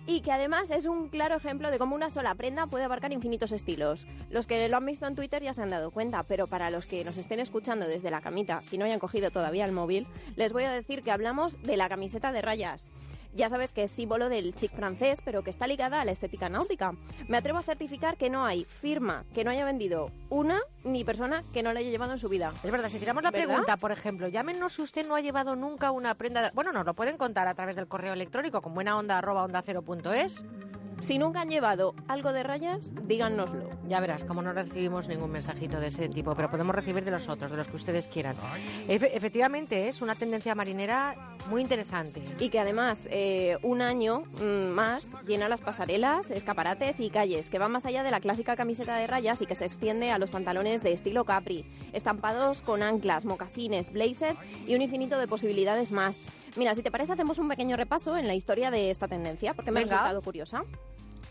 Y 0.06 0.20
que 0.20 0.30
además 0.30 0.70
es 0.70 0.84
un 0.84 1.08
claro 1.08 1.34
ejemplo 1.34 1.72
de 1.72 1.78
cómo 1.78 1.96
una 1.96 2.08
sola 2.08 2.36
prenda 2.36 2.68
puede 2.68 2.84
abarcar 2.84 3.12
infinitos 3.12 3.50
estilos. 3.50 4.06
Los 4.30 4.46
que 4.46 4.68
lo 4.68 4.76
han 4.76 4.86
visto 4.86 5.06
en 5.08 5.16
Twitter 5.16 5.42
ya 5.42 5.52
se 5.52 5.60
han 5.60 5.70
dado 5.70 5.90
cuenta, 5.90 6.22
pero 6.22 6.46
para 6.46 6.70
los 6.70 6.86
que 6.86 7.04
nos 7.04 7.18
estén 7.18 7.40
escuchando 7.40 7.88
desde 7.88 8.12
la 8.12 8.20
camita 8.20 8.60
y 8.70 8.78
no 8.78 8.84
hayan 8.84 9.00
cogido 9.00 9.32
todavía 9.32 9.64
el 9.64 9.72
móvil, 9.72 10.06
les 10.36 10.52
voy 10.52 10.64
a 10.64 10.70
decir 10.70 11.02
que 11.02 11.10
hablamos 11.10 11.60
de 11.62 11.76
la 11.76 11.88
camiseta 11.88 12.30
de 12.30 12.42
rayas. 12.42 12.92
Ya 13.36 13.50
sabes 13.50 13.72
que 13.74 13.82
es 13.82 13.90
símbolo 13.90 14.30
del 14.30 14.54
chic 14.54 14.72
francés, 14.74 15.20
pero 15.22 15.42
que 15.42 15.50
está 15.50 15.66
ligada 15.66 16.00
a 16.00 16.04
la 16.06 16.12
estética 16.12 16.48
náutica. 16.48 16.92
Me 17.28 17.36
atrevo 17.36 17.58
a 17.58 17.62
certificar 17.62 18.16
que 18.16 18.30
no 18.30 18.46
hay 18.46 18.64
firma 18.64 19.24
que 19.34 19.44
no 19.44 19.50
haya 19.50 19.66
vendido 19.66 20.10
una 20.30 20.58
ni 20.84 21.04
persona 21.04 21.44
que 21.52 21.62
no 21.62 21.74
la 21.74 21.80
haya 21.80 21.90
llevado 21.90 22.12
en 22.12 22.18
su 22.18 22.30
vida. 22.30 22.50
Es 22.64 22.70
verdad, 22.70 22.88
si 22.88 22.98
tiramos 22.98 23.22
la 23.22 23.30
¿Verdad? 23.30 23.46
pregunta, 23.46 23.76
por 23.76 23.92
ejemplo, 23.92 24.26
llámenos 24.28 24.72
si 24.72 24.82
usted 24.82 25.06
no 25.06 25.14
ha 25.16 25.20
llevado 25.20 25.54
nunca 25.54 25.90
una 25.90 26.14
prenda... 26.14 26.42
de- 26.44 26.50
Bueno, 26.54 26.72
nos 26.72 26.86
lo 26.86 26.94
pueden 26.94 27.18
contar 27.18 27.46
a 27.46 27.54
través 27.54 27.76
del 27.76 27.86
correo 27.88 28.14
electrónico 28.14 28.62
con 28.62 28.72
buena 28.72 28.96
onda 28.96 29.18
arroba 29.18 29.44
onda 29.44 29.60
cero 29.62 29.82
punto 29.82 30.14
es. 30.14 30.42
Si 31.00 31.18
nunca 31.18 31.42
han 31.42 31.50
llevado 31.50 31.94
algo 32.08 32.32
de 32.32 32.42
rayas, 32.42 32.92
díganoslo. 33.06 33.68
Ya 33.86 34.00
verás, 34.00 34.24
como 34.24 34.42
no 34.42 34.52
recibimos 34.52 35.06
ningún 35.08 35.30
mensajito 35.30 35.78
de 35.78 35.88
ese 35.88 36.08
tipo, 36.08 36.34
pero 36.34 36.50
podemos 36.50 36.74
recibir 36.74 37.04
de 37.04 37.10
los 37.12 37.28
otros, 37.28 37.50
de 37.50 37.56
los 37.56 37.68
que 37.68 37.76
ustedes 37.76 38.08
quieran. 38.08 38.34
Efe- 38.88 39.10
efectivamente, 39.12 39.88
es 39.88 40.02
una 40.02 40.14
tendencia 40.14 40.54
marinera 40.54 41.36
muy 41.48 41.60
interesante. 41.62 42.22
Y 42.40 42.48
que 42.48 42.58
además 42.58 43.06
eh, 43.10 43.56
un 43.62 43.82
año 43.82 44.24
mm, 44.40 44.68
más 44.70 45.14
llena 45.26 45.48
las 45.48 45.60
pasarelas, 45.60 46.30
escaparates 46.30 46.98
y 46.98 47.10
calles, 47.10 47.50
que 47.50 47.58
va 47.58 47.68
más 47.68 47.86
allá 47.86 48.02
de 48.02 48.10
la 48.10 48.20
clásica 48.20 48.56
camiseta 48.56 48.96
de 48.96 49.06
rayas 49.06 49.40
y 49.42 49.46
que 49.46 49.54
se 49.54 49.64
extiende 49.66 50.10
a 50.10 50.18
los 50.18 50.30
pantalones 50.30 50.82
de 50.82 50.92
estilo 50.92 51.24
capri, 51.24 51.66
estampados 51.92 52.62
con 52.62 52.82
anclas, 52.82 53.24
mocasines, 53.26 53.92
blazers 53.92 54.38
y 54.66 54.74
un 54.74 54.82
infinito 54.82 55.18
de 55.18 55.28
posibilidades 55.28 55.92
más. 55.92 56.26
Mira, 56.56 56.74
si 56.74 56.82
te 56.82 56.90
parece 56.90 57.12
hacemos 57.12 57.38
un 57.38 57.48
pequeño 57.48 57.76
repaso 57.76 58.16
en 58.16 58.26
la 58.26 58.34
historia 58.34 58.70
de 58.70 58.90
esta 58.90 59.08
tendencia, 59.08 59.52
porque 59.54 59.70
me 59.70 59.80
ha 59.80 59.82
Venga. 59.82 59.96
resultado 59.96 60.22
curiosa. 60.22 60.64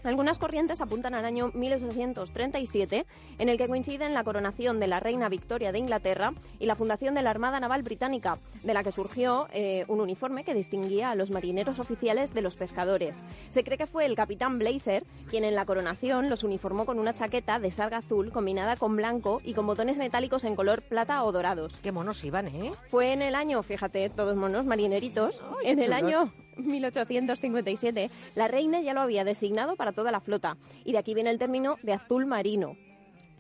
Algunas 0.06 0.38
corrientes 0.38 0.82
apuntan 0.82 1.16
al 1.16 1.26
año 1.26 1.50
1837, 1.56 3.08
en 3.40 3.50
el 3.50 3.58
que 3.58 3.68
coinciden 3.68 4.14
la 4.14 4.24
coronación 4.24 4.80
de 4.80 4.86
la 4.86 5.00
reina 5.00 5.30
Victoria 5.30 5.72
de 5.72 5.80
Inglaterra 5.80 6.32
y 6.60 6.68
la 6.68 6.76
fundación 6.76 7.16
de 7.16 7.24
la 7.24 7.32
Armada 7.32 7.60
Naval 7.60 7.82
Británica, 7.82 8.38
de 8.64 8.74
la 8.76 8.84
que 8.84 8.92
surgió 8.92 9.48
eh, 9.52 9.84
un 9.88 10.02
uniforme 10.02 10.44
que 10.44 10.54
distinguía 10.54 11.10
a 11.10 11.16
los 11.16 11.32
marineros 11.32 11.80
oficiales 11.80 12.36
de 12.36 12.42
los 12.42 12.56
pescadores. 12.56 13.24
Se 13.50 13.64
cree 13.64 13.80
que 13.80 13.88
fue 13.88 14.06
el 14.06 14.16
capitán 14.16 14.60
Blazer 14.60 15.04
quien 15.28 15.44
en 15.44 15.56
la 15.56 15.66
coronación 15.66 16.30
los 16.30 16.44
uniformó 16.44 16.86
con 16.86 17.00
una 17.00 17.16
chaqueta 17.16 17.58
de 17.58 17.72
sarga 17.72 17.98
azul 17.98 18.32
combinada 18.32 18.76
con 18.76 18.96
blanco 18.96 19.42
y 19.44 19.54
con 19.54 19.66
botones 19.66 19.98
metálicos 19.98 20.44
en 20.44 20.56
color 20.56 20.84
plata 20.84 21.24
o 21.24 21.32
dorados. 21.32 21.78
Qué 21.82 21.92
monos 21.92 22.24
iban, 22.24 22.48
¿eh? 22.50 22.72
Fue 22.92 23.12
en 23.12 23.24
el 23.24 23.34
año, 23.34 23.64
fíjate, 23.64 24.12
todos 24.12 24.36
monos 24.36 24.66
marineritos, 24.66 25.44
en 25.64 25.82
el 25.82 25.94
año 25.94 26.32
1857, 26.58 28.10
la 28.36 28.48
reina 28.48 28.82
ya 28.82 28.94
lo 28.94 29.02
había 29.02 29.24
designado 29.24 29.76
para 29.76 29.92
toda 29.92 30.12
la 30.12 30.22
flota. 30.22 30.58
Y 30.84 30.92
de 30.92 30.98
aquí 30.98 31.14
viene 31.14 31.30
el 31.30 31.40
término 31.40 31.78
de 31.84 31.94
azul 31.94 32.26
marino. 32.26 32.76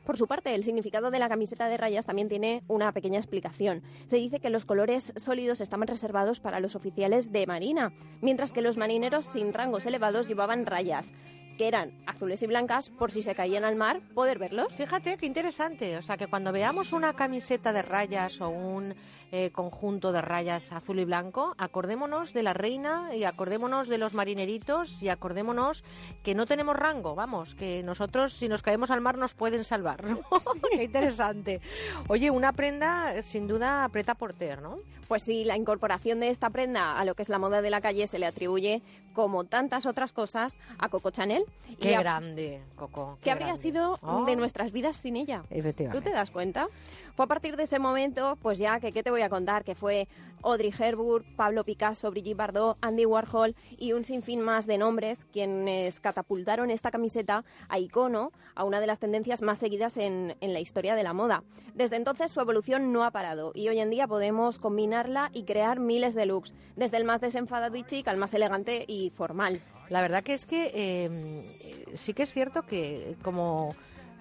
Por 0.05 0.18
su 0.18 0.28
parte, 0.28 0.53
el 0.53 0.63
significado 0.63 1.09
de 1.09 1.18
la 1.18 1.30
camiseta 1.30 1.68
de 1.68 1.78
rayas 1.78 2.05
también 2.05 2.30
tiene 2.30 2.63
una 2.68 2.91
pequeña 2.91 3.18
explicación. 3.18 3.82
Se 4.05 4.18
dice 4.18 4.39
que 4.39 4.51
los 4.51 4.66
colores 4.66 5.11
sólidos 5.16 5.61
estaban 5.61 5.88
reservados 5.88 6.39
para 6.39 6.59
los 6.59 6.76
oficiales 6.76 7.32
de 7.32 7.47
marina, 7.47 7.91
mientras 8.22 8.51
que 8.51 8.61
los 8.61 8.78
marineros 8.78 9.26
sin 9.26 9.51
rangos 9.51 9.88
elevados 9.88 10.28
llevaban 10.28 10.68
rayas, 10.68 11.11
que 11.58 11.68
eran 11.68 11.91
azules 12.06 12.41
y 12.43 12.47
blancas 12.47 12.89
por 12.89 13.12
si 13.12 13.22
se 13.22 13.36
caían 13.36 13.64
al 13.64 13.76
mar, 13.76 14.01
poder 14.14 14.39
verlos. 14.39 14.74
Fíjate 14.74 15.18
qué 15.18 15.26
interesante. 15.26 15.97
O 15.97 16.01
sea, 16.01 16.18
que 16.18 16.28
cuando 16.28 16.51
veamos 16.51 16.93
una 16.93 17.14
camiseta 17.14 17.74
de 17.74 17.82
rayas 17.82 18.41
o 18.41 18.49
un 18.49 18.95
eh, 19.32 19.51
conjunto 19.51 20.12
de 20.12 20.22
rayas 20.22 20.72
azul 20.72 20.99
y 20.99 21.06
blanco, 21.06 21.56
acordémonos 21.58 22.32
de 22.34 22.43
la 22.43 22.53
reina 22.53 23.16
y 23.16 23.24
acordémonos 23.24 23.88
de 23.88 23.97
los 23.97 24.14
marineritos 24.14 25.01
y 25.01 25.10
acordémonos 25.10 25.84
que 26.24 26.36
no 26.36 26.45
tenemos 26.45 26.76
rango, 26.76 27.16
vamos, 27.16 27.56
que 27.56 27.84
nosotros 27.84 28.34
si 28.34 28.47
nos 28.47 28.62
caemos 28.62 28.91
al 28.91 29.01
mar 29.01 29.18
nos 29.18 29.34
pueden 29.34 29.64
salvar. 29.64 30.03
¿no? 30.03 30.22
qué 30.72 30.84
interesante. 30.84 31.60
Oye, 32.08 32.30
una 32.30 32.53
prenda 32.53 33.22
sin 33.22 33.47
duda 33.47 33.89
preta 33.89 34.16
porter, 34.16 34.62
¿no? 34.62 34.78
Pues 35.08 35.24
sí, 35.24 35.45
la 35.45 35.56
incorporación 35.56 36.20
de 36.20 36.30
esta 36.30 36.49
prenda 36.49 36.97
a 36.97 37.06
lo 37.06 37.14
que 37.14 37.22
es 37.22 37.30
la 37.30 37.38
moda 37.38 37.62
de 37.62 37.70
la 37.70 37.82
calle 37.82 38.08
se 38.08 38.18
le 38.18 38.26
atribuye, 38.26 38.82
como 39.16 39.45
tantas 39.45 39.86
otras 39.88 40.11
cosas, 40.11 40.59
a 40.78 40.89
Coco 40.89 41.09
Chanel. 41.09 41.45
Qué 41.80 41.95
a- 41.95 41.99
grande, 42.01 42.61
Coco. 42.76 43.18
¿Qué 43.24 43.32
habría 43.32 43.47
grande. 43.47 43.61
sido 43.63 43.97
Oh. 44.03 44.26
de 44.26 44.36
nuestras 44.36 44.72
vidas 44.72 44.97
sin 44.97 45.16
ella? 45.16 45.43
¿Tú 45.49 45.55
Efectivamente. 45.55 46.09
te 46.11 46.16
das 46.16 46.30
cuenta? 46.30 46.68
Fue 47.16 47.24
a 47.26 47.28
partir 47.28 47.55
de 47.55 47.63
ese 47.63 47.80
momento, 47.80 48.38
pues 48.41 48.57
ya 48.57 48.80
que 48.82 48.91
qué 48.91 49.01
te 49.01 49.09
voy 49.09 49.22
a 49.22 49.30
contar, 49.30 49.63
que 49.63 49.74
fue 49.74 50.07
Audrey 50.46 50.74
Hepburn, 50.78 51.26
Pablo 51.36 51.64
Picasso, 51.64 52.12
Brigitte 52.12 52.38
Bardot, 52.38 52.78
Andy 52.82 53.06
Warhol 53.06 53.56
y 53.78 53.93
un 53.93 54.06
sinfín 54.06 54.41
más 54.41 54.68
de 54.68 54.78
nombres 54.78 55.26
quienes 55.26 56.00
catapultaron 56.00 56.72
esta 56.72 56.91
camiseta 56.91 57.43
a 57.68 57.80
icono, 57.80 58.32
a 58.54 58.64
una 58.64 58.80
de 58.80 58.88
las 58.88 59.00
tendencias 59.00 59.41
más 59.41 59.60
seguidas 59.60 59.98
en, 59.98 60.36
en 60.39 60.54
la 60.54 60.60
historia 60.60 60.96
de 60.96 61.04
la 61.04 61.14
moda. 61.14 61.43
Desde 61.74 61.96
entonces 61.96 62.32
su 62.32 62.39
evolución 62.39 62.93
no 62.93 63.04
ha 63.04 63.12
parado 63.12 63.52
y 63.56 63.68
hoy 63.68 63.80
en 63.80 63.89
día 63.89 64.08
podemos 64.08 64.60
combinarla 64.60 65.32
y 65.34 65.43
crear 65.43 65.80
miles 65.80 66.16
de 66.16 66.26
looks, 66.26 66.54
desde 66.76 66.98
el 66.98 67.04
más 67.04 67.22
desenfadado 67.22 67.76
y 67.76 67.84
chic 67.84 68.08
al 68.08 68.18
más 68.18 68.34
elegante 68.34 68.86
y 68.88 69.10
formal. 69.10 69.62
La 69.89 70.02
verdad 70.02 70.24
que 70.24 70.34
es 70.34 70.46
que 70.46 70.72
eh, 70.74 71.96
sí 71.96 72.14
que 72.14 72.24
es 72.24 72.32
cierto 72.32 72.64
que 72.64 73.16
como 73.24 73.76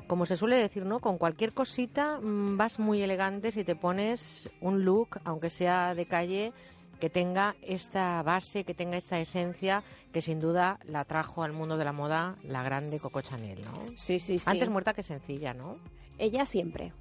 como 0.07 0.27
se 0.27 0.37
suele 0.37 0.57
decir, 0.57 0.85
¿no? 0.85 1.01
Con 1.01 1.19
cualquier 1.19 1.53
cosita 1.53 2.19
mm, 2.21 2.57
vas 2.57 2.79
muy 2.79 3.03
elegante 3.03 3.53
si 3.53 3.65
te 3.65 3.77
pones 3.77 4.51
un 4.61 4.85
look, 4.85 5.21
aunque 5.25 5.51
sea 5.51 5.95
de 5.95 6.07
calle, 6.07 6.53
que 7.01 7.11
tenga 7.11 7.57
esta 7.63 8.23
base, 8.23 8.65
que 8.65 8.75
tenga 8.75 8.97
esta 8.97 9.19
esencia, 9.19 9.83
que 10.13 10.23
sin 10.23 10.41
duda 10.41 10.79
la 10.85 11.05
trajo 11.05 11.43
al 11.43 11.53
mundo 11.53 11.77
de 11.77 11.85
la 11.85 11.93
moda 11.93 12.37
la 12.43 12.63
grande 12.63 13.01
Coco 13.01 13.21
Chanel, 13.21 13.63
¿no? 13.63 13.85
Sí, 13.97 14.19
sí, 14.19 14.39
sí. 14.39 14.45
Antes 14.47 14.69
muerta 14.69 14.95
que 14.95 15.03
sencilla, 15.03 15.55
¿no? 15.55 15.77
Ella 16.19 16.47
siempre. 16.47 16.93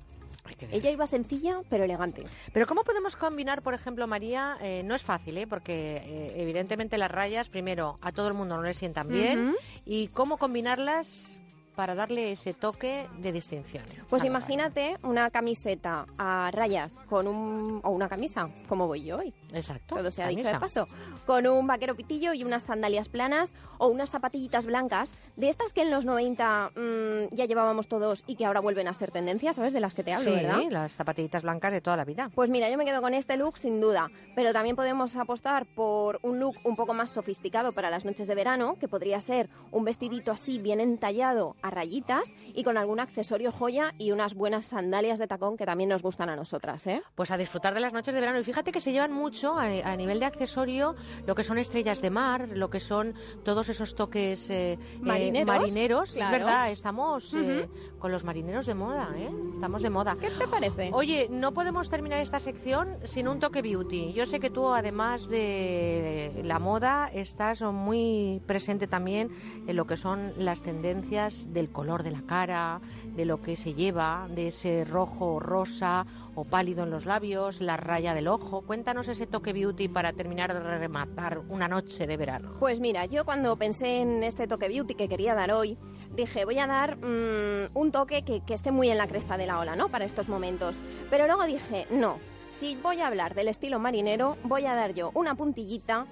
Ella 0.72 0.92
iba 0.92 1.08
sencilla 1.08 1.62
pero 1.70 1.86
elegante. 1.86 2.24
Pero 2.52 2.68
¿cómo 2.68 2.84
podemos 2.84 3.16
combinar, 3.16 3.62
por 3.62 3.74
ejemplo, 3.74 4.08
María? 4.08 4.58
Eh, 4.62 4.84
no 4.84 4.94
es 4.96 5.02
fácil, 5.02 5.38
¿eh? 5.38 5.48
Porque 5.48 5.98
eh, 5.98 6.34
evidentemente 6.36 6.98
las 6.98 7.12
rayas, 7.12 7.50
primero, 7.50 7.98
a 8.02 8.12
todo 8.12 8.28
el 8.28 8.34
mundo 8.34 8.58
no 8.58 8.64
le 8.64 8.74
sientan 8.74 9.08
bien. 9.08 9.56
¿Y 9.86 10.08
cómo 10.10 10.38
combinarlas 10.38 11.40
para 11.76 11.96
darle 11.96 12.32
ese 12.32 12.54
toque 12.54 13.08
de 13.20 13.32
distinción? 13.32 13.84
Pues 14.10 14.24
imagínate 14.24 14.98
una 15.04 15.30
camiseta 15.30 16.06
a 16.18 16.50
rayas 16.52 17.00
con 17.08 17.28
un 17.28 17.82
o 17.84 17.90
una 17.90 18.08
camisa, 18.08 18.50
como 18.68 18.88
voy 18.88 19.04
yo 19.04 19.18
hoy. 19.18 19.34
Exacto. 19.54 19.96
Todo 19.96 20.12
se 20.12 20.24
ha 20.24 20.28
dicho 20.28 20.48
de 20.48 20.60
paso. 20.60 20.88
Con 21.26 21.48
un 21.48 21.68
vaquero 21.68 21.96
pitillo 21.96 22.34
y 22.34 22.44
unas 22.44 22.64
sandalias 22.64 23.10
planas 23.10 23.54
o 23.78 23.88
unas 23.88 24.10
zapatillitas 24.10 24.66
blancas, 24.66 25.14
de 25.36 25.50
estas 25.50 25.74
que 25.74 25.82
en 25.82 25.92
los 25.92 26.06
90 26.06 26.72
mm, 26.76 27.36
ya 27.36 27.46
llevábamos 27.46 27.88
todos 27.88 28.24
y 28.28 28.36
que 28.36 28.46
ahora 28.46 28.60
vuelven 28.60 28.88
a 28.88 28.94
ser 28.94 29.12
tendencia, 29.12 29.54
¿sabes? 29.54 29.74
De 29.74 29.80
las 29.80 29.94
que 29.94 30.04
te 30.04 30.14
hablo, 30.14 30.32
sí, 30.32 30.36
¿verdad? 30.36 30.60
las 30.70 30.94
zapatillitas 30.94 31.44
blancas 31.44 31.72
de 31.72 31.82
toda 31.82 31.98
la 31.98 32.06
vida. 32.06 32.30
Pues 32.34 32.50
mira, 32.50 32.70
yo 32.70 32.78
me 32.78 32.86
quedo 32.86 33.02
con 33.02 33.14
este 33.14 33.38
look 33.38 33.58
sin 33.58 33.82
duda, 33.82 34.10
pero 34.36 34.54
también 34.54 34.76
podemos 34.76 35.16
apostar 35.16 35.66
por 35.66 36.20
un 36.22 36.40
look 36.40 36.56
un 36.64 36.76
poco 36.76 36.94
más 36.94 37.10
sofisticado 37.10 37.74
para 37.74 37.90
las 37.90 38.06
noches 38.06 38.28
de 38.28 38.36
verano, 38.36 38.78
que 38.80 38.88
podría 38.88 39.20
ser 39.22 39.50
un 39.72 39.84
vestidito 39.84 40.32
así 40.32 40.60
bien 40.60 40.80
entallado 40.80 41.56
a 41.64 41.72
rayitas 41.72 42.36
y 42.54 42.64
con 42.64 42.78
algún 42.78 43.00
accesorio 43.00 43.52
joya 43.52 43.96
y 43.98 44.12
unas 44.12 44.36
buenas 44.36 44.68
sandalias 44.68 45.18
de 45.18 45.28
tacón 45.28 45.58
que 45.58 45.66
también 45.66 45.90
nos 45.90 46.04
gustan 46.04 46.30
a 46.30 46.36
nosotras, 46.36 46.86
¿eh? 46.86 47.02
Pues 47.16 47.32
a 47.32 47.38
disfrutar 47.38 47.74
de 47.74 47.80
las 47.80 47.94
noches 47.94 48.14
de 48.14 48.20
verano. 48.20 48.40
Y 48.40 48.44
fíjate 48.44 48.72
que 48.72 48.80
se 48.80 48.92
llevan 48.92 49.12
mucho 49.12 49.58
a, 49.58 49.64
a 49.64 49.96
nivel 49.96 50.20
de 50.20 50.26
accesorio 50.26 50.96
lo 51.26 51.34
que 51.34 51.44
son 51.44 51.58
estrellas 51.58 52.02
de 52.02 52.12
mar, 52.12 52.50
lo 52.50 52.70
que 52.70 52.80
son 52.80 53.16
todos 53.44 53.70
esos 53.70 53.96
toques 53.96 54.50
eh, 54.50 54.74
eh, 54.74 54.80
Marineros, 55.02 55.48
marineros. 55.48 56.18
Es 56.18 56.30
verdad, 56.30 56.72
estamos 56.72 57.34
eh, 57.34 57.70
con 57.98 58.12
los 58.12 58.24
marineros 58.24 58.66
de 58.66 58.74
moda, 58.74 59.10
¿eh? 59.16 59.30
Estamos 59.56 59.82
de 59.82 59.90
moda. 59.90 60.18
¿Qué 60.20 60.30
te 60.30 60.48
parece? 60.48 60.90
Oye, 60.94 61.28
no 61.30 61.54
podemos 61.54 61.90
terminar 61.90 62.20
esta 62.20 62.40
sección 62.40 62.98
sin 63.04 63.28
un 63.28 63.40
toque 63.40 63.62
beauty. 63.62 64.14
Yo 64.14 64.26
sé 64.26 64.40
que 64.40 64.50
tú, 64.50 64.68
además 64.70 65.28
de 65.28 66.42
la 66.44 66.60
moda, 66.60 67.10
estás 67.14 67.62
muy 67.62 68.42
presente 68.46 68.88
también 68.88 69.32
en 69.68 69.76
lo 69.76 69.86
que 69.86 69.96
son 69.96 70.34
las 70.38 70.62
tendencias 70.62 71.53
del 71.54 71.70
color 71.70 72.04
de 72.04 72.12
la 72.12 72.22
cara, 72.24 72.82
de 73.16 73.26
lo 73.26 73.42
que 73.42 73.56
se 73.56 73.74
lleva, 73.74 74.28
de 74.30 74.48
ese 74.48 74.84
rojo 74.86 75.40
rosa 75.40 76.06
o 76.36 76.46
pálido 76.46 76.84
en 76.84 76.90
los 76.90 77.06
labios, 77.06 77.62
la 77.62 77.78
raya 77.78 78.14
del 78.14 78.28
ojo. 78.28 78.62
Cuéntanos 78.62 79.08
ese 79.08 79.28
toque 79.28 79.54
beauty 79.54 79.88
para 79.88 80.14
terminar 80.14 80.54
de 80.54 80.60
rematar 80.60 81.40
una 81.50 81.68
noche 81.68 82.08
de 82.08 82.18
verano. 82.18 82.56
Pues 82.60 82.80
mira, 82.80 83.06
yo 83.06 83.26
cuando 83.26 83.56
pensé 83.56 84.02
en 84.02 84.24
este 84.24 84.48
toque 84.48 84.68
beauty 84.68 84.96
que 84.96 85.08
quería 85.08 85.36
dar 85.36 85.52
hoy, 85.52 85.78
dije, 86.16 86.46
voy 86.46 86.60
a 86.60 86.68
dar 86.68 86.98
mm, 86.98 87.70
un 87.74 87.92
toque 87.92 88.24
que, 88.24 88.42
que 88.42 88.54
esté 88.54 88.72
muy 88.72 88.90
en 88.90 88.98
la 88.98 89.08
cresta 89.08 89.38
de 89.38 89.46
la 89.46 89.60
ola, 89.60 89.76
¿no? 89.76 89.90
Para 89.90 90.06
estos 90.06 90.30
momentos. 90.30 90.78
Pero 91.10 91.28
luego 91.28 91.46
dije, 91.46 91.88
no, 91.92 92.18
si 92.60 92.76
voy 92.76 93.02
a 93.02 93.08
hablar 93.08 93.36
del 93.36 93.48
estilo 93.48 93.80
marinero, 93.80 94.38
voy 94.44 94.66
a 94.66 94.74
dar 94.74 94.94
yo 94.94 95.12
una 95.14 95.36
puntillita 95.36 96.06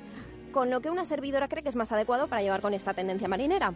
con 0.52 0.70
lo 0.70 0.82
que 0.82 0.90
una 0.90 1.06
servidora 1.06 1.48
cree 1.48 1.64
que 1.64 1.70
es 1.70 1.76
más 1.76 1.92
adecuado 1.92 2.28
para 2.28 2.42
llevar 2.42 2.62
con 2.62 2.74
esta 2.74 2.94
tendencia 2.94 3.28
marinera. 3.28 3.74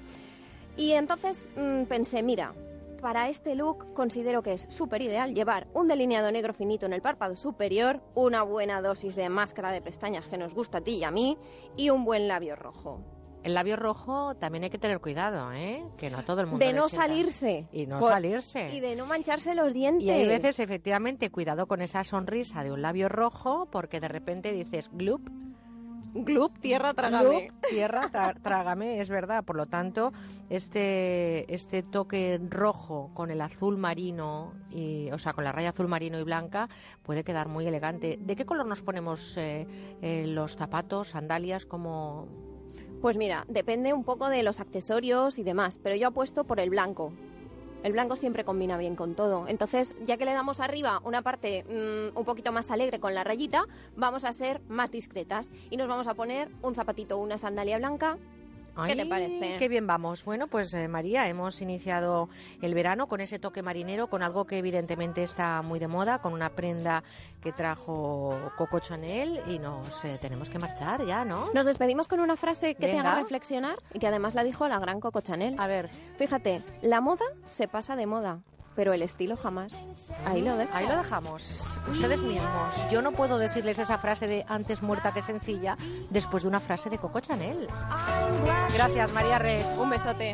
Y 0.78 0.92
entonces 0.94 1.46
mm, 1.56 1.84
pensé, 1.84 2.22
mira, 2.24 2.54
para 3.02 3.30
este 3.30 3.56
look 3.56 3.94
considero 3.94 4.42
que 4.42 4.54
es 4.54 4.68
súper 4.70 5.02
ideal 5.02 5.34
llevar 5.36 5.68
un 5.74 5.88
delineado 5.88 6.32
negro 6.32 6.54
finito 6.54 6.86
en 6.86 6.94
el 6.94 7.02
párpado 7.02 7.36
superior, 7.36 8.02
una 8.16 8.42
buena 8.44 8.82
dosis 8.82 9.16
de 9.16 9.30
máscara 9.30 9.72
de 9.72 9.82
pestañas 9.82 10.26
que 10.28 10.38
nos 10.38 10.54
gusta 10.56 10.80
a 10.80 10.82
ti 10.82 10.98
y 10.98 11.04
a 11.04 11.12
mí, 11.12 11.38
y 11.78 11.90
un 11.92 12.04
buen 12.04 12.28
labio 12.28 12.56
rojo. 12.56 13.00
El 13.44 13.54
labio 13.54 13.76
rojo 13.76 14.34
también 14.36 14.64
hay 14.64 14.70
que 14.72 14.80
tener 14.80 15.00
cuidado, 15.00 15.54
¿eh? 15.54 15.86
Que 15.98 16.10
no 16.10 16.26
todo 16.26 16.42
el 16.42 16.48
mundo 16.48 16.66
De 16.66 16.74
no 16.74 16.90
sienta. 16.90 17.08
salirse. 17.08 17.68
Y 17.72 17.86
no 17.86 18.00
Por- 18.00 18.12
salirse. 18.12 18.70
Y 18.74 18.80
de 18.80 18.96
no 18.96 19.06
mancharse 19.06 19.54
los 19.54 19.72
dientes. 19.72 20.04
Y 20.04 20.10
hay 20.10 20.28
veces, 20.28 20.60
efectivamente, 20.60 21.30
cuidado 21.30 21.68
con 21.68 21.84
esa 21.84 22.04
sonrisa 22.04 22.64
de 22.64 22.72
un 22.72 22.82
labio 22.82 23.08
rojo, 23.08 23.68
porque 23.72 24.00
de 24.00 24.08
repente 24.08 24.52
dices, 24.52 24.90
glup, 24.92 25.30
Gloop, 26.18 26.58
tierra, 26.60 26.94
trágame. 26.94 27.26
Gloop, 27.26 27.66
tierra, 27.70 28.10
trágame, 28.42 29.02
es 29.02 29.10
verdad. 29.10 29.44
Por 29.44 29.58
lo 29.58 29.66
tanto, 29.66 30.14
este, 30.50 31.54
este 31.54 31.84
toque 31.84 32.40
rojo 32.50 33.12
con 33.14 33.32
el 33.32 33.42
azul 33.42 33.76
marino, 33.76 34.54
y, 34.72 35.12
o 35.12 35.20
sea, 35.20 35.34
con 35.34 35.44
la 35.44 35.52
raya 35.52 35.72
azul 35.72 35.90
marino 35.90 36.18
y 36.18 36.24
blanca, 36.24 36.70
puede 37.04 37.26
quedar 37.26 37.50
muy 37.50 37.68
elegante. 37.68 38.18
¿De 38.22 38.38
qué 38.38 38.46
color 38.46 38.66
nos 38.66 38.82
ponemos 38.82 39.36
eh, 39.36 39.68
eh, 40.02 40.26
los 40.26 40.56
zapatos, 40.56 41.10
sandalias, 41.10 41.66
como 41.66 42.30
Pues 43.02 43.18
mira, 43.18 43.44
depende 43.50 43.92
un 43.92 44.06
poco 44.06 44.30
de 44.30 44.42
los 44.42 44.62
accesorios 44.62 45.38
y 45.38 45.44
demás, 45.44 45.80
pero 45.84 45.98
yo 45.98 46.08
apuesto 46.08 46.46
por 46.46 46.62
el 46.62 46.70
blanco. 46.70 47.12
El 47.86 47.92
blanco 47.92 48.16
siempre 48.16 48.44
combina 48.44 48.80
bien 48.80 48.96
con 48.96 49.14
todo. 49.14 49.48
Entonces, 49.48 49.96
ya 50.02 50.18
que 50.18 50.26
le 50.26 50.34
damos 50.34 50.60
arriba 50.60 51.02
una 51.04 51.22
parte 51.22 51.64
mm, 51.66 52.18
un 52.18 52.26
poquito 52.26 52.52
más 52.52 52.72
alegre 52.72 53.00
con 53.00 53.14
la 53.14 53.24
rayita, 53.24 53.68
vamos 53.96 54.26
a 54.26 54.34
ser 54.34 54.60
más 54.68 54.90
discretas 54.90 55.52
y 55.70 55.78
nos 55.78 55.88
vamos 55.88 56.08
a 56.08 56.16
poner 56.16 56.50
un 56.64 56.74
zapatito 56.74 57.20
una 57.20 57.38
sandalia 57.38 57.78
blanca. 57.78 58.18
¿Qué 58.86 58.96
te 58.96 59.06
parece? 59.06 59.56
Qué 59.58 59.68
bien 59.68 59.88
vamos. 59.88 60.26
Bueno, 60.26 60.48
pues 60.48 60.74
eh, 60.74 60.88
María, 60.88 61.28
hemos 61.28 61.62
iniciado 61.62 62.30
el 62.62 62.74
verano 62.74 63.08
con 63.08 63.22
ese 63.22 63.40
toque 63.40 63.62
marinero, 63.62 64.08
con 64.08 64.22
algo 64.22 64.46
que 64.46 64.58
evidentemente 64.58 65.24
está 65.24 65.62
muy 65.62 65.80
de 65.80 65.88
moda, 65.88 66.20
con 66.20 66.34
una 66.34 66.50
prenda 66.50 67.04
que 67.42 67.52
trajo 67.52 68.52
Coco 68.58 68.80
Chanel 68.80 69.42
y 69.48 69.60
nos 69.60 70.04
eh, 70.04 70.18
tenemos 70.20 70.50
que 70.50 70.60
marchar 70.60 71.06
ya, 71.06 71.24
¿no? 71.24 71.50
Nos 71.54 71.66
despedimos 71.66 72.08
con 72.08 72.20
una 72.20 72.36
frase 72.36 72.76
que 72.76 72.88
te 72.88 73.00
haga 73.00 73.16
reflexionar 73.16 73.78
y 73.94 74.00
que 74.00 74.08
además 74.08 74.36
la 74.36 74.44
dijo 74.44 74.68
la 74.68 74.80
gran 74.80 75.00
Coco 75.00 75.22
Chanel. 75.22 75.56
A 75.58 75.68
ver. 75.68 75.90
Fíjate, 76.18 76.62
la 76.82 77.02
moda 77.02 77.26
se 77.48 77.68
pasa 77.68 77.96
de 77.96 78.06
moda, 78.06 78.42
pero 78.76 78.94
el 78.94 79.02
estilo 79.02 79.38
jamás. 79.38 79.74
Ahí 80.26 80.42
lo 80.42 80.56
dejo. 80.58 80.72
Ahí 80.74 80.88
lo 80.88 80.98
dejamos. 80.98 81.78
Ustedes 81.90 82.24
mismos. 82.24 82.74
Yo 82.92 83.02
no 83.02 83.12
puedo 83.12 83.38
decirles 83.38 83.80
esa 83.80 83.98
frase 83.98 84.28
de 84.28 84.46
antes 84.48 84.82
muerta 84.82 85.14
que 85.14 85.22
sencilla 85.22 85.78
después 86.10 86.44
de 86.44 86.50
una 86.50 86.60
frase 86.60 86.90
de 86.90 86.98
Coco 86.98 87.20
Chanel. 87.20 87.68
Gracias, 88.74 89.14
María 89.14 89.40
Red. 89.40 89.66
Un 89.78 89.90
besote. 89.90 90.34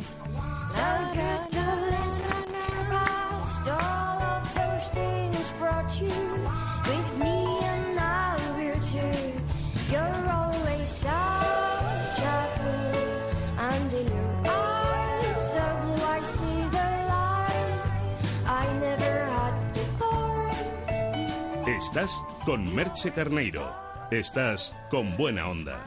Estás 21.91 22.23
con 22.45 22.73
Merche 22.73 23.11
Carneiro. 23.11 23.69
Estás 24.11 24.73
con 24.89 25.17
buena 25.17 25.49
onda. 25.49 25.83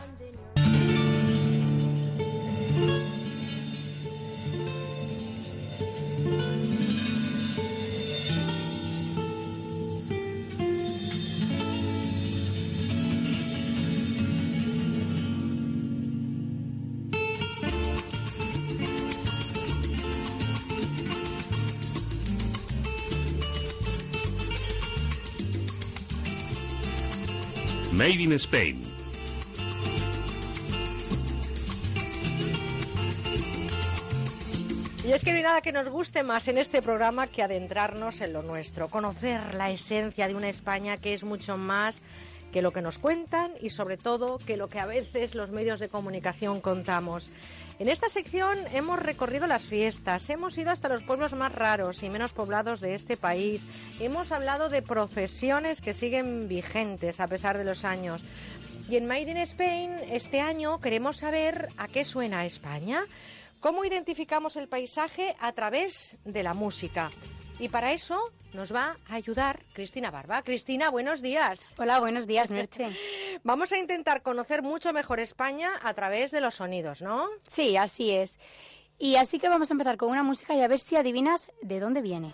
Made 28.05 28.21
in 28.21 28.33
Spain. 28.35 28.83
Y 35.07 35.13
es 35.13 35.25
que 35.25 35.31
no 35.31 35.39
hay 35.39 35.43
nada 35.43 35.63
que 35.63 35.73
nos 35.73 35.89
guste 35.89 36.23
más 36.23 36.47
en 36.49 36.59
este 36.59 36.83
programa 36.83 37.29
que 37.29 37.43
adentrarnos 37.43 38.21
en 38.21 38.35
lo 38.35 38.43
nuestro, 38.43 38.91
conocer 38.91 39.55
la 39.55 39.71
esencia 39.71 40.29
de 40.29 40.35
una 40.35 40.51
España 40.51 40.99
que 40.99 41.15
es 41.15 41.25
mucho 41.25 41.57
más 41.57 42.03
que 42.53 42.61
lo 42.61 42.73
que 42.73 42.83
nos 42.83 42.99
cuentan 42.99 43.53
y 43.63 43.71
sobre 43.71 43.97
todo 43.97 44.37
que 44.37 44.59
lo 44.59 44.69
que 44.69 44.81
a 44.81 44.87
veces 44.87 45.35
los 45.35 45.49
medios 45.49 45.81
de 45.81 45.89
comunicación 45.89 46.61
contamos. 46.61 47.31
En 47.81 47.89
esta 47.89 48.09
sección 48.09 48.57
hemos 48.73 49.01
recorrido 49.01 49.49
las 49.49 49.67
fiestas, 49.67 50.31
hemos 50.31 50.57
ido 50.57 50.71
hasta 50.71 50.89
los 50.89 51.03
pueblos 51.03 51.35
más 51.35 51.53
raros 51.53 52.05
y 52.05 52.09
menos 52.09 52.33
poblados 52.33 52.81
de 52.81 52.95
este 52.95 53.17
país, 53.17 53.67
hemos 53.99 54.31
hablado 54.31 54.69
de 54.69 54.81
profesiones 54.81 55.81
que 55.81 55.93
siguen 55.93 56.47
vigentes 56.47 57.19
a 57.19 57.27
pesar 57.27 57.59
de 57.59 57.65
los 57.65 57.85
años. 57.85 58.23
Y 58.89 58.97
en 58.97 59.07
Made 59.07 59.31
in 59.31 59.39
Spain 59.39 59.91
este 60.09 60.41
año 60.41 60.79
queremos 60.81 61.17
saber 61.17 61.69
a 61.77 61.89
qué 61.89 62.05
suena 62.05 62.47
España. 62.47 63.07
¿Cómo 63.59 63.85
identificamos 63.85 64.57
el 64.57 64.69
paisaje 64.69 65.35
a 65.41 65.51
través 65.53 66.17
de 66.25 66.45
la 66.45 66.55
música? 66.55 67.11
Y 67.59 67.71
para 67.71 67.93
eso 67.93 68.21
nos 68.55 68.73
va 68.73 68.97
a 69.09 69.17
ayudar 69.17 69.61
Cristina 69.73 70.11
Barba. 70.11 70.43
Cristina, 70.43 70.89
buenos 70.89 71.21
días. 71.21 71.75
Hola, 71.77 71.99
buenos 72.01 72.27
días, 72.27 72.51
Merche. 72.51 72.89
Vamos 73.45 73.73
a 73.73 73.79
intentar 73.79 74.23
conocer 74.23 74.63
mucho 74.63 74.93
mejor 74.93 75.21
España 75.21 75.71
a 75.83 75.93
través 75.93 76.31
de 76.31 76.41
los 76.41 76.55
sonidos, 76.55 77.03
¿no? 77.03 77.29
Sí, 77.47 77.77
así 77.77 78.13
es. 78.13 78.39
Y 78.99 79.17
así 79.17 79.41
que 79.41 79.49
vamos 79.49 79.71
a 79.71 79.75
empezar 79.75 79.97
con 79.97 80.09
una 80.09 80.23
música 80.23 80.55
y 80.55 80.63
a 80.63 80.69
ver 80.69 80.79
si 80.79 80.95
adivinas 80.95 81.51
de 81.63 81.81
dónde 81.81 82.01
viene. 82.01 82.33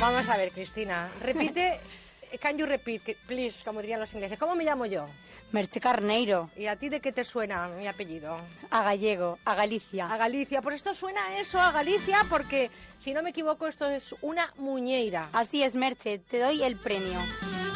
Vamos 0.00 0.28
a 0.28 0.36
ver, 0.36 0.50
Cristina. 0.50 1.08
Repite, 1.22 1.78
can 2.40 2.58
you 2.58 2.66
repeat, 2.66 3.16
please, 3.26 3.64
como 3.64 3.80
dirían 3.80 4.00
los 4.00 4.12
ingleses. 4.12 4.38
¿Cómo 4.38 4.56
me 4.56 4.64
llamo 4.64 4.86
yo? 4.86 5.06
Merche 5.54 5.78
Carneiro. 5.78 6.50
¿Y 6.56 6.66
a 6.66 6.74
ti 6.74 6.88
de 6.88 6.98
qué 6.98 7.12
te 7.12 7.22
suena 7.22 7.68
mi 7.68 7.86
apellido? 7.86 8.36
A 8.72 8.82
gallego, 8.82 9.38
a 9.44 9.54
Galicia. 9.54 10.12
A 10.12 10.16
Galicia. 10.16 10.60
Pues 10.60 10.74
esto 10.74 10.94
suena 10.94 11.26
a 11.26 11.38
eso, 11.38 11.60
a 11.60 11.70
Galicia, 11.70 12.26
porque 12.28 12.72
si 12.98 13.14
no 13.14 13.22
me 13.22 13.30
equivoco, 13.30 13.68
esto 13.68 13.88
es 13.88 14.16
una 14.20 14.52
muñeira. 14.56 15.28
Así 15.32 15.62
es, 15.62 15.76
Merche, 15.76 16.18
te 16.18 16.40
doy 16.40 16.64
el 16.64 16.74
premio. 16.74 17.20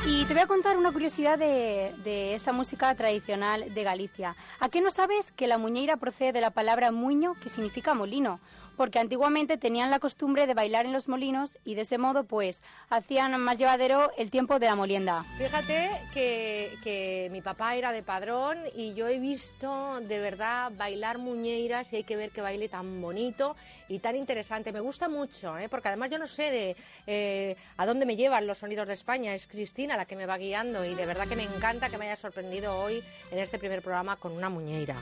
Y 0.05 0.25
te 0.25 0.35
voy 0.35 0.43
a 0.43 0.49
contar 0.49 0.77
una 0.77 0.91
curiosidad 0.91 1.39
de, 1.39 1.95
de 2.03 2.35
esta 2.35 2.51
música 2.51 2.93
tradicional 2.97 3.73
de 3.73 3.83
Galicia. 3.85 4.35
¿A 4.59 4.69
qué 4.69 4.81
no 4.81 4.91
sabes 4.91 5.31
que 5.31 5.47
la 5.47 5.57
muñeira 5.57 5.99
procede 5.99 6.33
de 6.33 6.41
la 6.41 6.51
palabra 6.51 6.91
muño, 6.91 7.37
que 7.41 7.49
significa 7.49 7.95
molino? 7.95 8.41
Porque 8.79 9.01
antiguamente 9.01 9.59
tenían 9.59 9.91
la 9.91 9.99
costumbre 9.99 10.47
de 10.47 10.55
bailar 10.55 10.87
en 10.87 10.93
los 10.93 11.09
molinos 11.09 11.59
y 11.65 11.75
de 11.75 11.83
ese 11.83 11.99
modo, 11.99 12.23
pues, 12.23 12.63
hacían 12.91 13.39
más 13.41 13.59
llevadero 13.59 14.13
el 14.17 14.31
tiempo 14.31 14.61
de 14.61 14.67
la 14.67 14.77
molienda. 14.77 15.25
Fíjate 15.37 15.91
que, 16.15 16.79
que 16.85 17.29
mi 17.33 17.43
papá 17.43 17.75
era 17.75 17.91
de 17.91 18.05
padrón 18.05 18.57
y 18.77 18.95
yo 18.95 19.09
he 19.09 19.19
visto 19.19 19.99
de 20.01 20.21
verdad 20.21 20.71
bailar 20.77 21.19
muñeiras 21.19 21.93
y 21.93 21.97
hay 21.97 22.05
que 22.05 22.15
ver 22.15 22.31
qué 22.31 22.41
baile 22.41 22.69
tan 22.69 23.03
bonito 23.03 23.57
y 23.89 23.99
tan 23.99 24.17
interesante. 24.17 24.73
Me 24.73 24.81
gusta 24.81 25.09
mucho, 25.09 25.57
¿eh? 25.59 25.69
porque 25.69 25.89
además 25.89 26.11
yo 26.11 26.19
no 26.19 26.27
sé 26.27 26.51
de 26.51 26.77
eh, 27.07 27.57
a 27.77 27.87
dónde 27.87 28.07
me 28.07 28.17
llevan 28.17 28.47
los 28.47 28.59
sonidos 28.59 28.87
de 28.87 28.95
España. 28.95 29.35
Es 29.35 29.47
Cristina 29.47 29.97
la 29.97 30.05
que 30.05 30.17
me 30.17 30.27
va 30.27 30.39
guiando 30.39 30.85
y 30.85 30.95
de 30.95 31.07
verdad 31.07 31.27
que 31.27 31.37
me 31.37 31.45
encanta 31.45 31.89
que 31.89 31.99
me 31.99 32.07
haya 32.07 32.17
sorprendido 32.17 32.79
hoy 32.79 33.03
en 33.31 33.39
este 33.39 33.59
primer 33.59 33.83
programa 33.83 34.17
con 34.17 34.33
una 34.33 34.49
muñeira. 34.49 34.97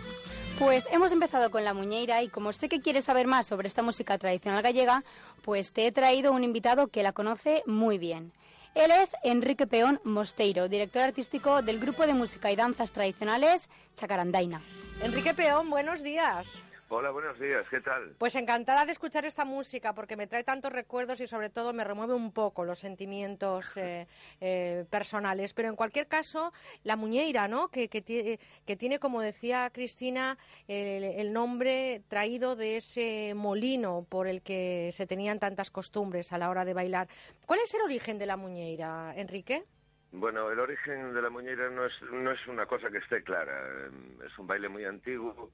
Pues 0.58 0.86
hemos 0.90 1.12
empezado 1.12 1.50
con 1.50 1.64
la 1.64 1.74
muñeira 1.74 2.22
y 2.22 2.28
como 2.28 2.52
sé 2.52 2.68
que 2.68 2.80
quieres 2.80 3.04
saber 3.04 3.26
más 3.26 3.46
sobre 3.46 3.68
esta 3.68 3.82
música 3.82 4.18
tradicional 4.18 4.62
gallega, 4.62 5.04
pues 5.42 5.72
te 5.72 5.86
he 5.86 5.92
traído 5.92 6.32
un 6.32 6.44
invitado 6.44 6.88
que 6.88 7.02
la 7.02 7.12
conoce 7.12 7.62
muy 7.66 7.98
bien. 7.98 8.32
Él 8.74 8.90
es 8.90 9.12
Enrique 9.22 9.66
Peón 9.66 10.00
Mosteiro, 10.04 10.68
director 10.68 11.00
artístico 11.00 11.62
del 11.62 11.80
grupo 11.80 12.06
de 12.06 12.12
música 12.12 12.52
y 12.52 12.56
danzas 12.56 12.90
tradicionales 12.90 13.70
Chacarandaina. 13.94 14.60
Enrique 15.02 15.32
Peón, 15.32 15.70
buenos 15.70 16.02
días. 16.02 16.62
Hola, 16.88 17.10
buenos 17.10 17.36
días, 17.40 17.66
¿qué 17.68 17.80
tal? 17.80 18.14
Pues 18.16 18.36
encantada 18.36 18.86
de 18.86 18.92
escuchar 18.92 19.24
esta 19.24 19.44
música 19.44 19.92
porque 19.92 20.16
me 20.16 20.28
trae 20.28 20.44
tantos 20.44 20.70
recuerdos 20.70 21.20
y 21.20 21.26
sobre 21.26 21.50
todo 21.50 21.72
me 21.72 21.82
remueve 21.82 22.14
un 22.14 22.32
poco 22.32 22.64
los 22.64 22.78
sentimientos 22.78 23.76
eh, 23.76 24.06
eh, 24.40 24.84
personales. 24.88 25.52
Pero 25.52 25.68
en 25.68 25.74
cualquier 25.74 26.06
caso, 26.06 26.52
la 26.84 26.94
muñeira, 26.94 27.48
¿no? 27.48 27.68
Que, 27.68 27.88
que, 27.88 28.38
que 28.64 28.76
tiene, 28.76 29.00
como 29.00 29.20
decía 29.20 29.68
Cristina, 29.70 30.38
el, 30.68 31.02
el 31.02 31.32
nombre 31.32 32.02
traído 32.06 32.54
de 32.54 32.76
ese 32.76 33.32
molino 33.34 34.06
por 34.08 34.28
el 34.28 34.42
que 34.42 34.90
se 34.92 35.08
tenían 35.08 35.40
tantas 35.40 35.72
costumbres 35.72 36.32
a 36.32 36.38
la 36.38 36.50
hora 36.50 36.64
de 36.64 36.72
bailar. 36.72 37.08
¿Cuál 37.46 37.58
es 37.64 37.74
el 37.74 37.80
origen 37.80 38.16
de 38.16 38.26
la 38.26 38.36
muñeira, 38.36 39.12
Enrique? 39.16 39.64
Bueno, 40.12 40.52
el 40.52 40.60
origen 40.60 41.12
de 41.12 41.20
la 41.20 41.30
muñeira 41.30 41.68
no 41.68 41.84
es, 41.84 41.92
no 42.12 42.30
es 42.30 42.46
una 42.46 42.64
cosa 42.66 42.90
que 42.90 42.98
esté 42.98 43.24
clara. 43.24 43.90
Es 44.24 44.38
un 44.38 44.46
baile 44.46 44.68
muy 44.68 44.84
antiguo. 44.84 45.50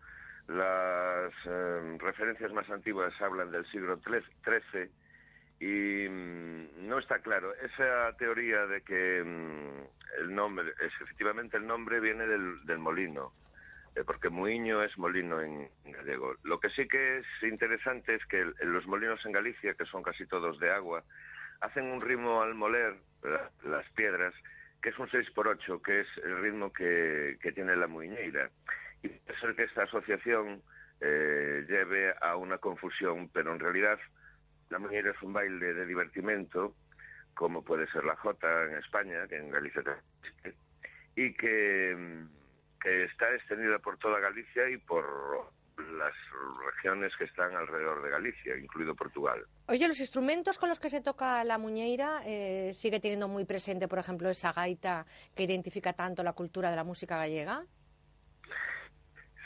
Las 0.49 1.33
eh, 1.47 1.97
referencias 1.99 2.53
más 2.53 2.69
antiguas 2.71 3.15
hablan 3.21 3.51
del 3.51 3.65
siglo 3.67 3.99
XIII 4.05 4.91
y 5.61 6.09
mm, 6.09 6.89
no 6.89 6.99
está 6.99 7.21
claro. 7.21 7.55
Esa 7.57 8.13
teoría 8.19 8.67
de 8.67 8.83
que 8.83 9.23
mm, 9.25 10.21
el 10.23 10.35
nombre, 10.35 10.71
es 10.81 10.93
efectivamente 11.01 11.57
el 11.57 11.67
nombre 11.67 12.01
viene 12.01 12.27
del, 12.27 12.79
molino, 12.79 13.33
eh, 13.95 14.03
porque 14.05 14.29
muiño 14.31 14.83
es 14.83 14.97
molino 14.99 15.41
en, 15.41 15.71
en 15.85 15.93
gallego. 15.93 16.35
Lo 16.43 16.59
que 16.59 16.71
sí 16.71 16.89
que 16.89 17.19
es 17.19 17.27
interesante 17.43 18.15
es 18.17 18.27
que 18.27 18.45
los 18.65 18.87
molinos 18.87 19.25
en 19.25 19.33
Galicia, 19.33 19.75
que 19.75 19.87
son 19.87 20.03
casi 20.03 20.27
todos 20.27 20.59
de 20.59 20.71
agua, 20.73 21.05
hacen 21.61 21.85
un 21.87 22.01
ritmo 22.01 22.43
al 22.43 22.55
moler 22.55 22.97
la- 23.23 23.51
las 23.63 23.89
piedras, 23.93 24.35
que 24.83 24.89
es 24.91 24.99
un 24.99 25.09
6 25.11 25.31
por 25.31 25.47
8 25.47 25.81
que 25.81 26.01
es 26.01 26.09
el 26.25 26.41
ritmo 26.43 26.73
que, 26.73 27.39
que 27.41 27.53
tiene 27.53 27.77
la 27.77 27.87
muiñeira. 27.87 28.51
Y 29.03 29.09
puede 29.09 29.55
que 29.57 29.65
esta 29.65 29.85
asociación 29.85 30.63
eh, 31.01 31.65
lleve 31.69 32.15
a 32.21 32.37
una 32.37 32.59
confusión, 32.59 33.29
pero 33.29 33.53
en 33.53 33.61
realidad 33.61 33.99
la 34.71 34.79
muñeira 34.79 35.11
es 35.11 35.23
un 35.23 35.33
baile 35.33 35.75
de 35.75 35.87
divertimento, 35.87 36.75
como 37.35 37.65
puede 37.65 37.91
ser 37.91 38.05
la 38.05 38.17
jota 38.17 38.65
en 38.65 38.77
España, 38.77 39.27
que 39.29 39.37
en 39.37 39.51
Galicia 39.51 39.83
también 39.83 40.05
y 41.17 41.35
que, 41.35 42.25
que 42.81 43.05
está 43.05 43.35
extendida 43.35 43.79
por 43.79 43.99
toda 43.99 44.21
Galicia 44.21 44.69
y 44.71 44.79
por 44.79 45.53
las 45.77 46.15
regiones 46.75 47.13
que 47.17 47.25
están 47.25 47.55
alrededor 47.55 48.03
de 48.03 48.11
Galicia, 48.11 48.57
incluido 48.57 48.95
Portugal. 48.95 49.45
Oye, 49.67 49.89
los 49.89 50.01
instrumentos 50.01 50.59
con 50.59 50.69
los 50.69 50.79
que 50.79 50.91
se 50.91 51.01
toca 51.01 51.43
la 51.45 51.59
muñeira 51.59 52.23
eh, 52.25 52.73
sigue 52.75 53.01
teniendo 53.01 53.29
muy 53.29 53.45
presente, 53.45 53.89
por 53.89 53.99
ejemplo, 53.99 54.29
esa 54.29 54.53
gaita 54.53 55.07
que 55.35 55.45
identifica 55.45 55.93
tanto 55.93 56.23
la 56.23 56.35
cultura 56.35 56.71
de 56.71 56.77
la 56.77 56.85
música 56.85 57.17
gallega. 57.17 57.65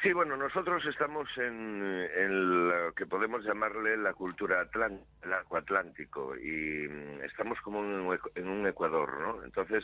Sí, 0.07 0.13
bueno, 0.13 0.37
nosotros 0.37 0.87
estamos 0.87 1.29
en, 1.37 1.83
en 2.17 2.69
lo 2.69 2.95
que 2.95 3.07
podemos 3.07 3.45
llamarle 3.45 3.97
la 3.97 4.15
cultura 4.15 4.69
el 4.73 5.33
arco 5.33 5.57
atlántico 5.57 6.37
y 6.37 6.87
mm, 6.89 7.25
estamos 7.25 7.61
como 7.63 7.81
en 7.81 7.87
un, 7.87 8.17
ecu- 8.17 8.31
en 8.37 8.47
un 8.47 8.65
ecuador, 8.69 9.21
¿no? 9.21 9.43
Entonces 9.43 9.83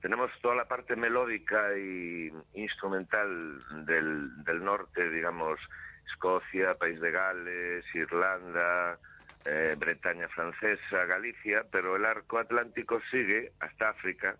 tenemos 0.00 0.32
toda 0.40 0.56
la 0.56 0.66
parte 0.66 0.96
melódica 0.96 1.78
y 1.78 2.32
instrumental 2.54 3.62
del, 3.86 4.42
del 4.42 4.64
norte, 4.64 5.08
digamos, 5.10 5.60
Escocia, 6.10 6.74
País 6.74 7.00
de 7.00 7.12
Gales, 7.12 7.84
Irlanda, 7.94 8.98
eh, 9.44 9.76
Bretaña 9.78 10.26
francesa, 10.30 11.04
Galicia, 11.04 11.66
pero 11.70 11.94
el 11.94 12.04
arco 12.04 12.38
atlántico 12.38 13.00
sigue 13.12 13.52
hasta 13.60 13.90
África 13.90 14.36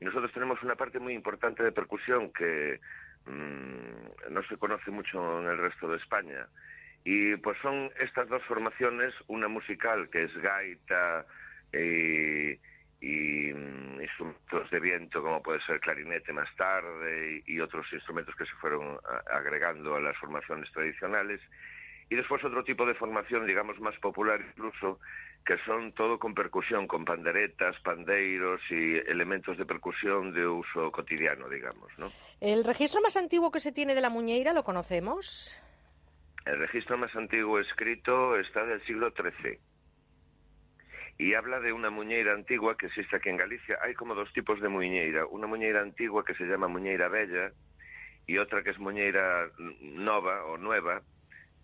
y 0.00 0.06
nosotros 0.06 0.32
tenemos 0.32 0.62
una 0.62 0.74
parte 0.74 0.98
muy 0.98 1.12
importante 1.12 1.62
de 1.62 1.70
percusión 1.72 2.32
que 2.32 2.80
mm, 3.26 4.32
no 4.32 4.42
se 4.44 4.56
conoce 4.56 4.90
mucho 4.90 5.40
en 5.40 5.48
el 5.48 5.58
resto 5.58 5.88
de 5.88 5.96
España. 5.96 6.46
Y 7.04 7.36
pues 7.36 7.58
son 7.60 7.90
estas 8.00 8.28
dos 8.28 8.42
formaciones, 8.44 9.14
una 9.26 9.48
musical 9.48 10.08
que 10.10 10.24
es 10.24 10.36
gaita 10.38 11.26
y, 11.72 13.52
mm, 13.52 14.00
instrumentos 14.00 14.70
de 14.70 14.80
viento 14.80 15.22
como 15.22 15.42
puede 15.42 15.60
ser 15.62 15.80
clarinete 15.80 16.32
más 16.32 16.48
tarde 16.56 17.42
y, 17.46 17.60
otros 17.60 17.86
instrumentos 17.92 18.34
que 18.36 18.46
se 18.46 18.54
fueron 18.54 18.98
agregando 19.30 19.96
a 19.96 20.00
las 20.00 20.16
formaciones 20.16 20.70
tradicionales. 20.72 21.40
Y 22.08 22.16
después 22.16 22.44
otro 22.44 22.64
tipo 22.64 22.86
de 22.86 22.94
formación, 22.94 23.46
digamos, 23.46 23.78
más 23.80 23.96
popular 23.98 24.40
incluso, 24.40 24.98
que 25.44 25.58
son 25.66 25.92
todo 25.92 26.18
con 26.18 26.34
percusión, 26.34 26.86
con 26.86 27.04
panderetas, 27.04 27.78
pandeiros 27.80 28.60
y 28.70 28.96
elementos 29.10 29.58
de 29.58 29.66
percusión 29.66 30.32
de 30.32 30.46
uso 30.46 30.90
cotidiano, 30.90 31.48
digamos, 31.48 31.90
¿no? 31.98 32.10
El 32.40 32.64
registro 32.64 33.02
más 33.02 33.16
antiguo 33.16 33.50
que 33.50 33.60
se 33.60 33.72
tiene 33.72 33.94
de 33.94 34.00
la 34.00 34.08
muñeira 34.08 34.52
lo 34.52 34.64
conocemos. 34.64 35.60
El 36.46 36.58
registro 36.58 36.96
más 36.96 37.14
antiguo 37.14 37.58
escrito 37.58 38.36
está 38.36 38.64
del 38.64 38.82
siglo 38.84 39.10
XIII 39.10 39.58
y 41.18 41.34
habla 41.34 41.60
de 41.60 41.72
una 41.72 41.90
muñeira 41.90 42.32
antigua 42.32 42.76
que 42.76 42.86
existe 42.86 43.16
aquí 43.16 43.28
en 43.28 43.36
Galicia. 43.36 43.78
Hay 43.82 43.94
como 43.94 44.14
dos 44.14 44.32
tipos 44.32 44.60
de 44.60 44.68
muñeira. 44.68 45.26
Una 45.26 45.46
muñeira 45.46 45.80
antigua 45.80 46.24
que 46.24 46.34
se 46.34 46.44
llama 46.44 46.68
muñeira 46.68 47.08
bella 47.08 47.52
y 48.26 48.38
otra 48.38 48.62
que 48.62 48.70
es 48.70 48.78
muñeira 48.78 49.48
nova 49.80 50.44
o 50.46 50.56
nueva, 50.56 51.02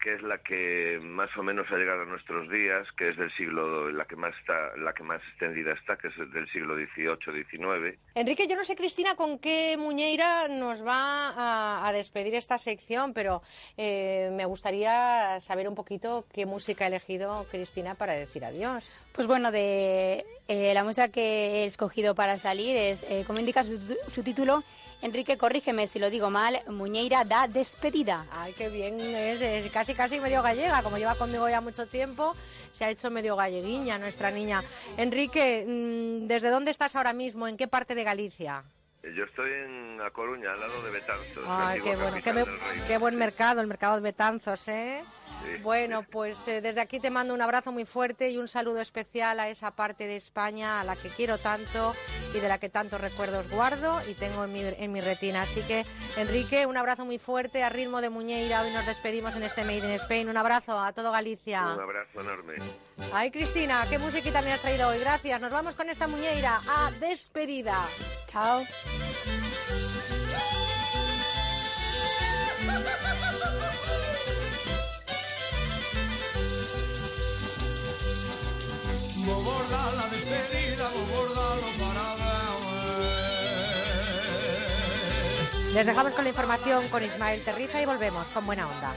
que 0.01 0.15
es 0.15 0.23
la 0.23 0.39
que 0.39 0.99
más 1.03 1.31
o 1.37 1.43
menos 1.43 1.67
ha 1.71 1.77
llegado 1.77 2.03
a 2.03 2.07
nuestros 2.07 2.49
días, 2.51 2.87
que 2.97 3.11
es 3.11 3.17
del 3.17 3.31
siglo, 3.37 3.91
la 3.91 4.05
que 4.07 4.17
más 4.17 4.35
está, 4.41 4.77
la 4.77 4.93
que 4.93 5.03
más 5.03 5.21
extendida 5.31 5.73
está, 5.73 5.97
que 5.97 6.09
es 6.09 6.17
del 6.33 6.51
siglo 6.51 6.75
XVIII, 6.75 7.45
XIX. 7.45 7.99
Enrique, 8.15 8.47
yo 8.49 8.57
no 8.57 8.65
sé, 8.65 8.77
Cristina, 8.77 9.15
con 9.15 9.39
qué 9.39 9.77
muñeira 9.79 10.49
nos 10.49 10.85
va 10.85 11.31
a, 11.31 11.87
a 11.87 11.93
despedir 11.93 12.35
esta 12.35 12.59
sección, 12.59 13.13
pero 13.13 13.43
eh, 13.77 14.31
me 14.33 14.45
gustaría 14.47 15.39
saber 15.41 15.69
un 15.69 15.75
poquito 15.75 16.27
qué 16.33 16.47
música 16.47 16.85
ha 16.85 16.89
elegido 16.89 17.47
Cristina 17.51 17.95
para 17.95 18.15
decir 18.15 18.45
adiós. 18.45 19.05
Pues 19.13 19.27
bueno, 19.27 19.53
de 19.53 20.25
eh, 20.49 20.75
la 20.75 20.85
música 20.85 21.09
que 21.09 21.63
he 21.63 21.65
escogido 21.65 22.15
para 22.15 22.37
salir 22.37 22.77
es, 22.77 23.05
eh, 23.05 23.25
como 23.27 23.39
indica 23.39 23.65
su, 23.65 23.79
su 24.09 24.23
título, 24.23 24.65
Enrique, 25.03 25.39
corrígeme 25.39 25.87
si 25.87 25.99
lo 25.99 26.11
digo 26.11 26.29
mal, 26.31 26.61
Muñeira 26.69 27.25
da 27.25 27.49
despedida. 27.49 28.27
Ay, 28.31 28.53
qué 28.53 28.69
bien, 28.69 29.01
es, 29.01 29.41
es 29.41 29.71
casi 29.73 29.95
casi 29.95 30.21
medio 30.21 30.43
gallega, 30.43 30.83
como 30.83 30.99
lleva 30.99 31.15
conmigo 31.15 31.49
ya 31.49 31.61
mucho 31.61 31.87
tiempo, 31.87 32.35
se 32.75 32.85
ha 32.85 32.91
hecho 32.91 33.11
medio 33.11 33.35
galleguiña 33.35 33.99
nuestra 33.99 34.31
niña. 34.31 34.63
Enrique, 34.99 35.65
mm, 35.67 36.27
¿desde 36.27 36.51
dónde 36.51 36.71
estás 36.71 36.95
ahora 36.97 37.15
mismo? 37.15 37.49
¿En 37.49 37.57
qué 37.57 37.67
parte 37.67 37.95
de 37.95 38.05
Galicia? 38.05 38.63
Yo 39.03 39.25
estoy 39.25 39.51
en 39.51 39.99
A 40.03 40.11
Coruña, 40.11 40.53
al 40.53 40.61
lado 40.61 40.83
de 40.83 40.91
Betanzos. 40.91 41.45
Ay, 41.49 41.81
qué 41.81 41.97
bueno, 41.97 42.17
qué 42.87 42.99
buen 42.99 43.17
mercado, 43.17 43.63
el 43.63 43.67
mercado 43.67 43.97
de 43.97 44.03
Betanzos, 44.03 44.69
¿eh? 44.69 45.03
Bueno, 45.63 46.05
pues 46.11 46.49
eh, 46.49 46.61
desde 46.61 46.81
aquí 46.81 47.01
te 47.01 47.11
mando 47.11 47.35
un 47.35 47.43
abrazo 47.43 47.73
muy 47.73 47.85
fuerte 47.85 48.31
y 48.31 48.39
un 48.39 48.49
saludo 48.49 48.81
especial 48.81 49.41
a 49.41 49.49
esa 49.49 49.73
parte 49.73 50.07
de 50.07 50.17
España 50.17 50.81
a 50.81 50.85
la 50.85 50.97
que 50.97 51.09
quiero 51.09 51.39
tanto 51.39 51.95
y 52.35 52.41
de 52.41 52.49
la 52.49 52.59
que 52.59 52.69
tantos 52.69 53.01
recuerdos 53.01 53.49
guardo 53.51 54.01
y 54.09 54.15
tengo 54.15 54.45
en 54.45 54.53
mi, 54.53 54.61
en 54.61 54.93
mi 54.93 55.01
retina. 55.01 55.43
Así 55.43 55.63
que, 55.63 55.85
Enrique, 56.17 56.67
un 56.67 56.77
abrazo 56.77 57.05
muy 57.05 57.19
fuerte 57.19 57.63
a 57.63 57.69
ritmo 57.69 58.01
de 58.01 58.11
Muñeira. 58.11 58.63
Hoy 58.63 58.73
nos 58.73 58.87
despedimos 58.87 59.37
en 59.37 59.43
este 59.43 59.65
Made 59.65 59.79
in 59.79 59.93
Spain. 59.93 60.29
Un 60.29 60.37
abrazo 60.37 60.79
a 60.79 60.93
todo 60.93 61.13
Galicia. 61.13 61.75
Un 61.75 61.81
abrazo 61.81 62.21
enorme. 62.21 62.55
Ay, 63.13 63.31
Cristina, 63.31 63.85
qué 63.89 63.99
musiquita 63.99 64.43
me 64.43 64.53
has 64.53 64.61
traído 64.61 64.89
hoy. 64.89 64.99
Gracias. 64.99 65.41
Nos 65.41 65.53
vamos 65.53 65.75
con 65.75 65.89
esta 65.89 66.07
Muñeira 66.07 66.61
a 66.69 66.91
despedida. 67.01 67.87
Chao. 68.27 68.65
Vou 79.27 79.43
bordar 79.43 79.95
la 79.95 80.07
despedida, 80.09 80.89
vou 80.95 81.05
bordarlo 81.07 81.71
para 81.79 82.11
Les 85.75 85.87
dejamos 85.87 86.13
con 86.15 86.25
la 86.25 86.31
información 86.31 86.89
con 86.89 87.05
Ismael 87.05 87.45
Terriza 87.45 87.81
y 87.81 87.87
volvemos 87.87 88.27
con 88.31 88.45
buena 88.45 88.67
onda. 88.67 88.93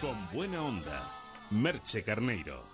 Con 0.00 0.16
buena 0.32 0.62
onda. 0.62 1.02
Merche 1.50 2.02
Carneiro. 2.02 2.69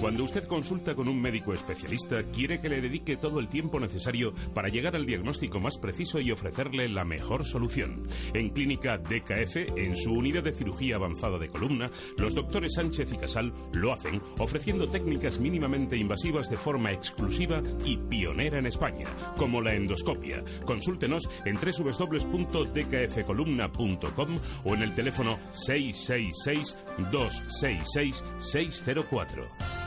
Cuando 0.00 0.24
usted 0.24 0.44
consulta 0.44 0.94
con 0.94 1.08
un 1.08 1.20
médico 1.20 1.52
especialista, 1.52 2.22
quiere 2.32 2.60
que 2.60 2.68
le 2.68 2.80
dedique 2.80 3.16
todo 3.16 3.40
el 3.40 3.48
tiempo 3.48 3.78
necesario 3.78 4.32
para 4.54 4.68
llegar 4.68 4.96
al 4.96 5.04
diagnóstico 5.04 5.60
más 5.60 5.76
preciso 5.76 6.20
y 6.20 6.30
ofrecerle 6.30 6.88
la 6.88 7.04
mejor 7.04 7.44
solución. 7.44 8.08
En 8.32 8.50
Clínica 8.50 8.96
DKF, 8.96 9.76
en 9.76 9.96
su 9.96 10.12
unidad 10.12 10.44
de 10.44 10.52
cirugía 10.52 10.96
avanzada 10.96 11.38
de 11.38 11.48
columna, 11.48 11.86
los 12.16 12.34
doctores 12.34 12.74
Sánchez 12.74 13.12
y 13.12 13.18
Casal 13.18 13.52
lo 13.72 13.92
hacen 13.92 14.22
ofreciendo 14.38 14.88
técnicas 14.88 15.38
mínimamente 15.38 15.96
invasivas 15.96 16.48
de 16.48 16.56
forma 16.56 16.92
exclusiva 16.92 17.62
y 17.84 17.98
pionera 17.98 18.58
en 18.58 18.66
España, 18.66 19.06
como 19.36 19.60
la 19.60 19.74
endoscopia. 19.74 20.42
Consúltenos 20.64 21.28
en 21.44 21.56
www.dkfcolumna.com 21.56 24.36
o 24.64 24.74
en 24.74 24.82
el 24.82 24.94
teléfono 24.94 25.38
666-266-604. 29.40 29.80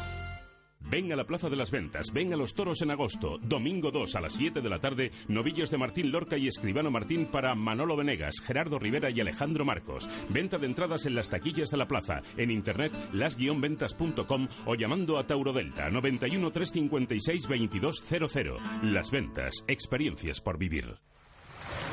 Ven 0.93 1.11
a 1.11 1.15
la 1.15 1.25
Plaza 1.25 1.49
de 1.49 1.55
las 1.55 1.71
Ventas, 1.71 2.11
ven 2.13 2.33
a 2.33 2.37
los 2.37 2.53
toros 2.53 2.81
en 2.83 2.91
agosto, 2.91 3.39
domingo 3.39 3.89
2 3.89 4.15
a 4.15 4.21
las 4.21 4.33
7 4.33 4.61
de 4.61 4.69
la 4.69 4.79
tarde, 4.79 5.11
novillos 5.27 5.71
de 5.71 5.79
Martín 5.79 6.11
Lorca 6.11 6.37
y 6.37 6.47
Escribano 6.47 6.91
Martín 6.91 7.25
para 7.25 7.55
Manolo 7.55 7.95
Venegas, 7.95 8.35
Gerardo 8.45 8.77
Rivera 8.77 9.09
y 9.09 9.19
Alejandro 9.19 9.65
Marcos. 9.65 10.07
Venta 10.29 10.59
de 10.59 10.67
entradas 10.67 11.07
en 11.07 11.15
las 11.15 11.29
taquillas 11.29 11.71
de 11.71 11.77
la 11.77 11.87
plaza, 11.87 12.21
en 12.37 12.51
internet 12.51 12.93
las-ventas.com 13.11 14.47
o 14.67 14.75
llamando 14.75 15.17
a 15.17 15.25
Tauro 15.25 15.51
Delta 15.51 15.89
91 15.89 16.51
356 16.51 17.47
2200. 17.47 18.61
Las 18.83 19.09
Ventas, 19.09 19.63
experiencias 19.67 20.41
por 20.41 20.59
vivir. 20.59 20.99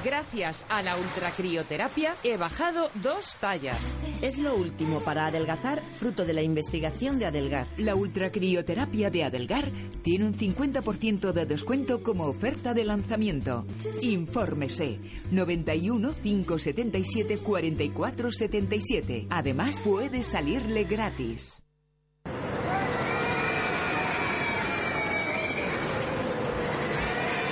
Gracias 0.05 0.65
a 0.71 0.83
la 0.83 0.97
ultracrioterapia 0.97 2.15
he 2.23 2.39
bajado 2.39 2.91
dos 3.03 3.37
tallas. 3.37 3.79
Es 4.23 4.39
lo 4.39 4.57
último 4.57 5.01
para 5.01 5.27
adelgazar, 5.27 5.83
fruto 5.83 6.25
de 6.25 6.33
la 6.33 6.41
investigación 6.41 7.19
de 7.19 7.27
Adelgar. 7.27 7.67
La 7.77 7.95
ultracrioterapia 7.95 9.11
de 9.11 9.25
Adelgar 9.25 9.71
tiene 10.03 10.27
un 10.27 10.35
50% 10.35 11.33
de 11.33 11.45
descuento 11.45 12.03
como 12.03 12.25
oferta 12.27 12.73
de 12.73 12.85
lanzamiento. 12.85 13.67
Infórmese 14.01 15.01
91 15.31 16.13
577 16.13 17.39
44 17.39 18.33
77. 18.33 19.27
Además, 19.29 19.83
puede 19.85 20.23
salirle 20.23 20.85
gratis. 20.85 21.63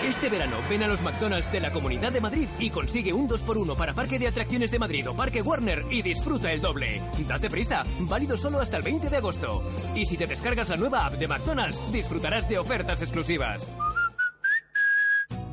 Este 0.09 0.30
verano 0.30 0.56
ven 0.70 0.82
a 0.82 0.88
los 0.88 1.02
McDonald's 1.02 1.52
de 1.52 1.61
la 1.61 1.70
Comunidad 1.70 2.11
de 2.11 2.22
Madrid 2.22 2.48
y 2.59 2.70
consigue 2.70 3.12
un 3.12 3.28
2x1 3.28 3.76
para 3.76 3.92
Parque 3.92 4.18
de 4.18 4.26
Atracciones 4.26 4.70
de 4.70 4.78
Madrid 4.78 5.06
o 5.06 5.14
Parque 5.14 5.42
Warner 5.42 5.84
y 5.90 6.00
disfruta 6.00 6.50
el 6.50 6.62
doble. 6.62 7.02
Date 7.26 7.50
prisa, 7.50 7.84
válido 8.00 8.38
solo 8.38 8.59
hasta 8.59 8.78
el 8.78 8.84
20 8.84 9.11
de 9.11 9.16
agosto. 9.18 9.62
Y 9.94 10.06
si 10.06 10.16
te 10.16 10.26
descargas 10.26 10.70
la 10.70 10.78
nueva 10.78 11.04
app 11.04 11.12
de 11.16 11.28
McDonald's, 11.28 11.78
disfrutarás 11.92 12.48
de 12.48 12.59
ofertas 12.59 13.02
exclusivas. 13.02 13.68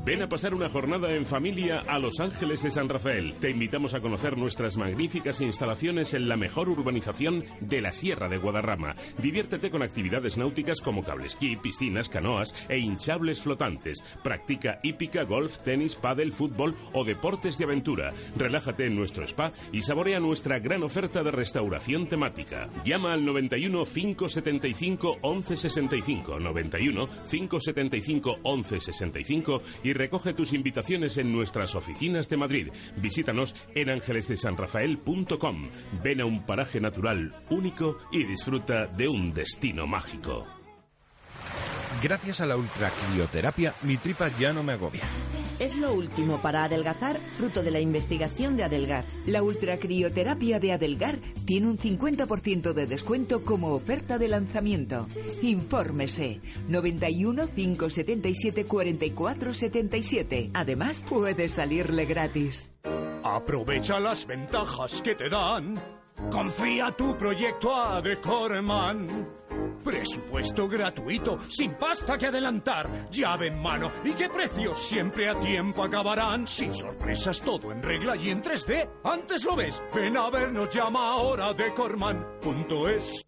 Ven 0.06 0.22
a 0.22 0.30
pasar 0.30 0.53
una 0.53 0.70
jornada 0.70 1.12
en 1.16 1.26
familia 1.26 1.80
a 1.88 1.97
Los 1.97 2.20
Ángeles 2.20 2.62
de 2.62 2.70
San 2.70 2.89
Rafael. 2.89 3.34
Te 3.39 3.49
invitamos 3.49 3.95
a 3.95 4.01
conocer 4.01 4.38
nuestras 4.38 4.78
magníficas 4.78 5.41
instalaciones 5.41 6.14
en 6.14 6.30
la 6.30 6.38
mejor 6.38 6.70
urbanización 6.70 7.43
de 7.60 7.82
la 7.82 7.91
Sierra 7.91 8.30
de 8.30 8.38
Guadarrama. 8.38 8.95
Diviértete 9.18 9.72
con 9.72 9.82
actividades 9.82 10.38
náuticas 10.38 10.80
como 10.80 11.03
cablesquí, 11.03 11.56
piscinas, 11.56 12.08
canoas 12.08 12.53
e 12.70 12.78
hinchables 12.78 13.41
flotantes. 13.41 14.03
Practica 14.24 14.80
hípica, 14.84 15.24
golf, 15.24 15.58
tenis, 15.64 15.95
pádel, 15.95 16.34
fútbol 16.34 16.76
o 16.93 17.03
deportes 17.03 17.58
de 17.58 17.64
aventura. 17.64 18.14
Relájate 18.38 18.86
en 18.86 18.95
nuestro 18.95 19.24
spa 19.24 19.53
y 19.72 19.82
saborea 19.82 20.20
nuestra 20.20 20.60
gran 20.60 20.84
oferta 20.84 21.24
de 21.24 21.32
restauración 21.32 22.06
temática. 22.06 22.70
Llama 22.84 23.12
al 23.12 23.26
91 23.26 23.84
575 23.86 25.18
1165 25.24 26.39
91 26.39 27.10
575 27.28 28.38
1165 28.43 29.62
y 29.84 29.95
recoge 29.96 30.34
tus 30.34 30.54
invitaciones 30.54 31.18
en 31.18 31.32
nuestras 31.32 31.74
oficinas 31.76 32.30
de 32.30 32.38
Madrid. 32.38 32.68
Visítanos 32.98 33.56
en 33.74 33.89
ángelesdesanrafael.com. 33.89 35.70
Ven 36.04 36.22
a 36.22 36.26
un 36.26 36.46
paraje 36.46 36.80
natural 36.80 37.36
único 37.50 37.98
y 38.12 38.24
disfruta 38.26 38.86
de 38.86 39.08
un 39.08 39.34
destino 39.34 39.88
mágico. 39.88 40.46
Gracias 42.04 42.41
a 42.41 42.46
la 42.46 42.58
ultracrioterapia, 42.58 43.74
mi 43.84 43.98
tripa 43.98 44.30
ya 44.38 44.54
no 44.54 44.64
me 44.64 44.74
agobia. 44.74 45.04
Es 45.58 45.78
lo 45.78 45.93
último 45.93 46.41
para 46.41 46.66
adelgazar, 46.66 47.18
fruto 47.38 47.64
de 47.64 47.72
la 47.72 47.80
investigación 47.80 48.58
de 48.58 48.66
Adelgar. 48.66 49.06
La 49.26 49.41
ultracrioterapia 49.41 50.60
de 50.60 50.74
Adelgar 50.74 51.18
tiene 51.45 51.68
un 51.68 51.78
50% 51.78 52.74
de 52.74 52.86
descuento 52.86 53.41
como 53.43 53.74
oferta 53.74 54.18
de 54.18 54.28
lanzamiento. 54.28 55.08
Infórmese 55.41 56.41
91 56.68 57.47
577 57.56 58.66
44 58.66 59.53
77. 59.53 60.51
Además, 60.53 61.06
puede 61.08 61.47
salirle 61.47 62.06
gratis. 62.06 62.74
Aprovecha 63.24 63.99
las 63.99 64.28
ventajas 64.28 65.01
que 65.01 65.16
te 65.16 65.30
dan. 65.30 65.76
Confía 66.32 66.91
tu 66.91 67.18
proyecto 67.18 67.76
a 67.76 68.01
Decorman. 68.01 69.07
Presupuesto 69.84 70.68
gratuito, 70.68 71.39
sin 71.49 71.76
pasta 71.76 72.18
que 72.18 72.28
adelantar, 72.28 73.09
llave 73.11 73.47
en 73.47 73.61
mano 73.61 73.91
y 74.03 74.13
qué 74.13 74.30
precios 74.30 74.82
siempre 74.82 75.30
a 75.30 75.39
tiempo 75.39 75.84
acabarán. 75.84 76.47
Sin 76.47 76.74
sorpresas, 76.74 77.39
todo 77.41 77.72
en 77.72 77.84
regla 77.84 78.16
y 78.16 78.30
en 78.30 78.41
3D. 78.41 78.89
Antes 79.03 79.43
lo 79.43 79.55
ves, 79.55 79.82
ven 79.93 80.18
a 80.18 80.30
vernos, 80.30 80.70
llama 80.74 81.11
ahora 81.11 81.53
decorman.es. 81.53 83.26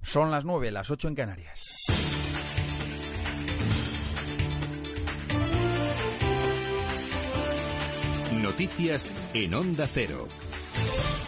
Son 0.00 0.30
las 0.30 0.44
9, 0.44 0.70
las 0.70 0.90
8 0.90 1.08
en 1.08 1.14
Canarias. 1.14 2.13
Noticias 8.44 9.10
en 9.32 9.54
Onda 9.54 9.86
Cero. 9.86 10.28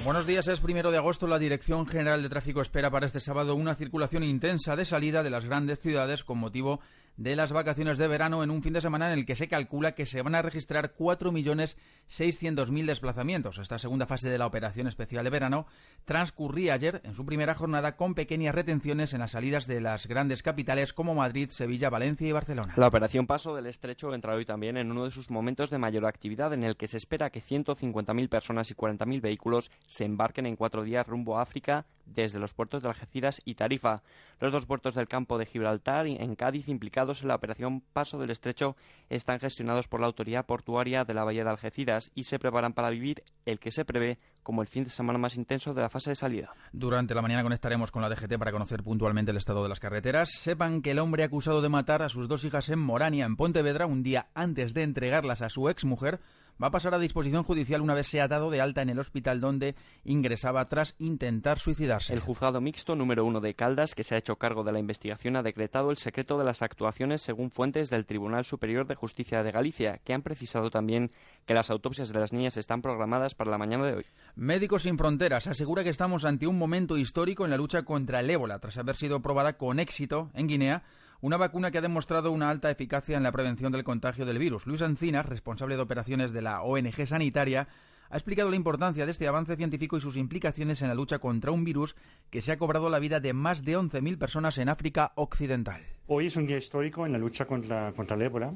Buenos 0.05 0.27
días, 0.27 0.49
es 0.49 0.61
primero 0.61 0.91
de 0.91 0.99
agosto. 0.99 1.27
La 1.27 1.39
Dirección 1.39 1.87
General 1.87 2.23
de 2.23 2.29
Tráfico 2.29 2.61
espera 2.61 2.91
para 2.91 3.07
este 3.07 3.21
sábado 3.21 3.55
una 3.55 3.75
circulación 3.75 4.23
intensa 4.23 4.77
de 4.77 4.85
salida 4.85 5.23
de 5.23 5.31
las 5.31 5.47
grandes 5.47 5.81
ciudades 5.81 6.25
con 6.25 6.37
motivo 6.37 6.79
de 7.17 7.37
las 7.37 7.53
vacaciones 7.53 7.99
de 7.99 8.09
verano 8.09 8.43
en 8.43 8.51
un 8.51 8.63
fin 8.63 8.73
de 8.73 8.81
semana 8.81 9.13
en 9.13 9.19
el 9.19 9.27
que 9.27 9.37
se 9.37 9.49
calcula 9.49 9.93
que 9.93 10.07
se 10.07 10.23
van 10.23 10.35
a 10.35 10.43
registrar 10.43 10.95
4.600.000 10.97 12.85
desplazamientos. 12.85 13.59
Esta 13.59 13.79
segunda 13.79 14.07
fase 14.07 14.29
de 14.29 14.39
la 14.39 14.47
operación 14.47 14.87
especial 14.87 15.25
de 15.25 15.31
verano 15.31 15.67
transcurría 16.05 16.75
ayer 16.75 17.01
en 17.05 17.15
su 17.15 17.25
primera 17.25 17.55
jornada 17.55 17.97
con 17.97 18.15
pequeñas 18.15 18.55
retenciones 18.55 19.15
en 19.15 19.21
las 19.21 19.33
salidas 19.33 19.67
de 19.67 19.81
las 19.81 20.07
grandes 20.07 20.43
capitales 20.43 20.93
como 20.93 21.15
Madrid, 21.15 21.51
Sevilla, 21.51 21.91
Valencia 21.91 22.29
y 22.29 22.33
Barcelona. 22.33 22.75
La 22.77 22.89
operación 22.89 23.27
Paso 23.27 23.55
del 23.55 23.67
Estrecho 23.67 24.15
entra 24.15 24.35
hoy 24.35 24.45
también 24.45 24.77
en 24.77 24.91
uno 24.91 25.05
de 25.05 25.11
sus 25.11 25.31
momentos 25.31 25.71
de 25.71 25.79
mayor 25.79 26.07
actividad 26.07 26.53
en 26.53 26.65
el 26.65 26.77
que 26.77 26.89
se 26.89 26.99
espera 26.99 27.31
que 27.31 27.43
150.000 27.43 28.29
personas 28.29 28.71
y 28.71 28.75
40.000 28.75 29.21
vehículos 29.21 29.71
se 29.87 30.05
embarquen 30.05 30.47
en 30.47 30.57
cuatro 30.57 30.83
días 30.83 31.07
rumbo 31.07 31.39
a 31.39 31.43
África 31.43 31.87
desde 32.07 32.39
los 32.39 32.55
puertos 32.55 32.83
de 32.83 32.89
Algeciras 32.89 33.41
y 33.45 33.55
Tarifa. 33.55 34.03
Los 34.41 34.53
dos 34.53 34.67
puertos 34.67 34.95
del 34.95 35.09
campo 35.09 35.39
de 35.39 35.47
Gibraltar 35.47 36.07
y 36.07 36.17
en 36.17 36.35
Cádiz 36.35 36.69
implicados 36.69 37.23
en 37.23 37.29
la 37.29 37.35
operación 37.35 37.83
Paso 37.93 38.19
del 38.19 38.31
Estrecho 38.31 38.77
están 39.11 39.41
gestionados 39.41 39.89
por 39.89 40.01
la 40.01 40.07
Autoridad 40.07 40.47
Portuaria 40.47 41.05
de 41.05 41.15
la 41.15 41.25
Bahía 41.25 41.45
de 41.45 41.51
Algeciras 41.51 42.11
y 42.15 42.25
se 42.25 42.39
preparan 42.39 42.73
para 42.73 42.91
vivir 42.91 43.23
el 43.45 43.59
que 43.59 43.71
se 43.71 43.85
prevé 43.85 44.19
como 44.43 44.63
el 44.63 44.69
fin 44.69 44.85
de 44.85 44.91
semana 44.91 45.19
más 45.19 45.37
intenso 45.37 45.75
de 45.75 45.83
la 45.83 45.89
fase 45.89 46.11
de 46.11 46.17
salida. 46.17 46.55
Durante 46.73 47.15
la 47.15 47.23
mañana 47.23 47.43
conectaremos 47.43 47.91
con 47.91 48.03
la 48.03 48.09
DGT 48.09 48.39
para 48.39 48.53
conocer 48.53 48.85
puntualmente 48.85 49.33
el 49.33 49.37
estado 49.37 49.63
de 49.63 49.69
las 49.69 49.81
carreteras. 49.81 50.31
Sepan 50.31 50.83
que 50.83 50.93
el 50.93 51.01
hombre 51.01 51.25
acusado 51.25 51.63
de 51.63 51.69
matar 51.69 52.03
a 52.03 52.09
sus 52.09 52.29
dos 52.29 52.45
hijas 52.45 52.69
en 52.69 52.79
Morania, 52.79 53.25
en 53.25 53.37
Pontevedra, 53.37 53.87
un 53.87 54.05
día 54.05 54.29
antes 54.35 54.73
de 54.73 54.85
entregarlas 54.85 55.43
a 55.43 55.51
su 55.51 55.69
exmujer, 55.69 56.21
va 56.63 56.69
a 56.69 56.71
pasar 56.71 56.95
a 56.95 56.99
disposición 56.99 57.43
judicial 57.43 57.81
una 57.81 57.95
vez 57.95 58.07
sea 58.07 58.29
dado 58.29 58.51
de 58.51 58.61
alta 58.61 58.83
en 58.83 58.91
el 58.91 58.99
hospital 58.99 59.41
donde 59.41 59.75
ingresaba 60.05 60.69
tras 60.69 60.95
intentar 60.99 61.59
suicidarse. 61.59 62.15
El 62.15 62.21
juzgado 62.21 62.61
mixto 62.61 62.97
número 62.97 63.25
uno 63.25 63.41
de 63.41 63.55
Caldas, 63.55 63.95
que 63.95 64.05
se 64.05 64.15
ha 64.15 64.19
hecho 64.19 64.37
cargo 64.37 64.65
de 64.65 64.73
la 64.73 64.79
investigación, 64.79 65.37
ha 65.37 65.43
decretado 65.43 65.91
el 65.91 65.99
secreto 65.99 66.39
de 66.39 66.45
las 66.45 66.63
actuaciones 66.63 67.21
según 67.21 67.51
fuentes 67.51 67.91
del 67.91 68.07
Tribunal 68.07 68.45
Superior 68.45 68.87
de 68.87 68.95
Justicia 68.95 69.43
de 69.43 69.53
Galicia, 69.53 70.01
que 70.05 70.15
han 70.15 70.23
precisado 70.23 70.71
también 70.71 71.11
que 71.45 71.55
las 71.55 71.71
autopsias 71.71 72.09
de 72.09 72.21
las 72.21 72.33
niñas 72.33 72.57
están 72.57 72.83
programadas 72.83 73.35
para 73.35 73.51
la 73.51 73.59
mañana 73.59 73.85
de 73.85 73.95
hoy. 73.95 74.07
Médicos 74.35 74.83
Sin 74.83 74.99
Fronteras 74.99 75.47
asegura 75.47 75.85
que 75.85 75.91
estamos 75.91 76.25
ante 76.25 76.47
un 76.47 76.59
momento 76.59 76.97
histórico 76.97 77.45
en 77.45 77.51
la 77.51 77.57
lucha 77.57 77.85
contra 77.85 78.21
el 78.21 78.31
ébola, 78.31 78.59
tras 78.59 78.79
haber 78.79 78.97
sido 78.97 79.21
probada 79.21 79.57
con 79.57 79.79
éxito 79.79 80.31
en 80.35 80.49
Guinea 80.49 80.83
una 81.21 81.37
vacuna 81.37 81.71
que 81.71 81.79
ha 81.79 81.83
demostrado 81.83 82.31
una 82.31 82.51
alta 82.51 82.71
eficacia 82.71 83.17
en 83.17 83.23
la 83.23 83.33
prevención 83.33 83.73
del 83.73 83.85
contagio 83.85 84.27
del 84.27 84.39
virus. 84.39 84.67
Luis 84.67 84.83
Ancinas, 84.83 85.27
responsable 85.27 85.77
de 85.77 85.83
operaciones 85.83 86.33
de 86.33 86.43
la 86.43 86.63
ONG 86.63 87.07
Sanitaria, 87.07 87.69
ha 88.11 88.17
explicado 88.17 88.51
la 88.51 88.57
importancia 88.57 89.05
de 89.05 89.11
este 89.11 89.27
avance 89.27 89.57
científico 89.57 89.97
y 89.97 90.01
sus 90.01 90.17
implicaciones 90.17 90.83
en 90.83 90.89
la 90.89 90.95
lucha 90.95 91.19
contra 91.19 91.51
un 91.51 91.65
virus 91.65 91.97
que 92.31 92.41
se 92.41 92.53
ha 92.53 92.59
cobrado 92.59 92.89
la 92.91 92.99
vida 92.99 93.21
de 93.21 93.33
más 93.33 93.65
de 93.65 93.77
11.000 93.77 94.19
personas 94.19 94.59
en 94.59 94.69
África 94.69 95.13
Occidental. 95.17 95.81
Hoy 96.07 96.27
es 96.27 96.37
un 96.37 96.47
día 96.47 96.59
histórico 96.59 97.05
en 97.05 97.13
la 97.13 97.19
lucha 97.19 97.47
contra, 97.47 97.93
contra 97.93 98.17
el 98.17 98.23
ébola. 98.23 98.55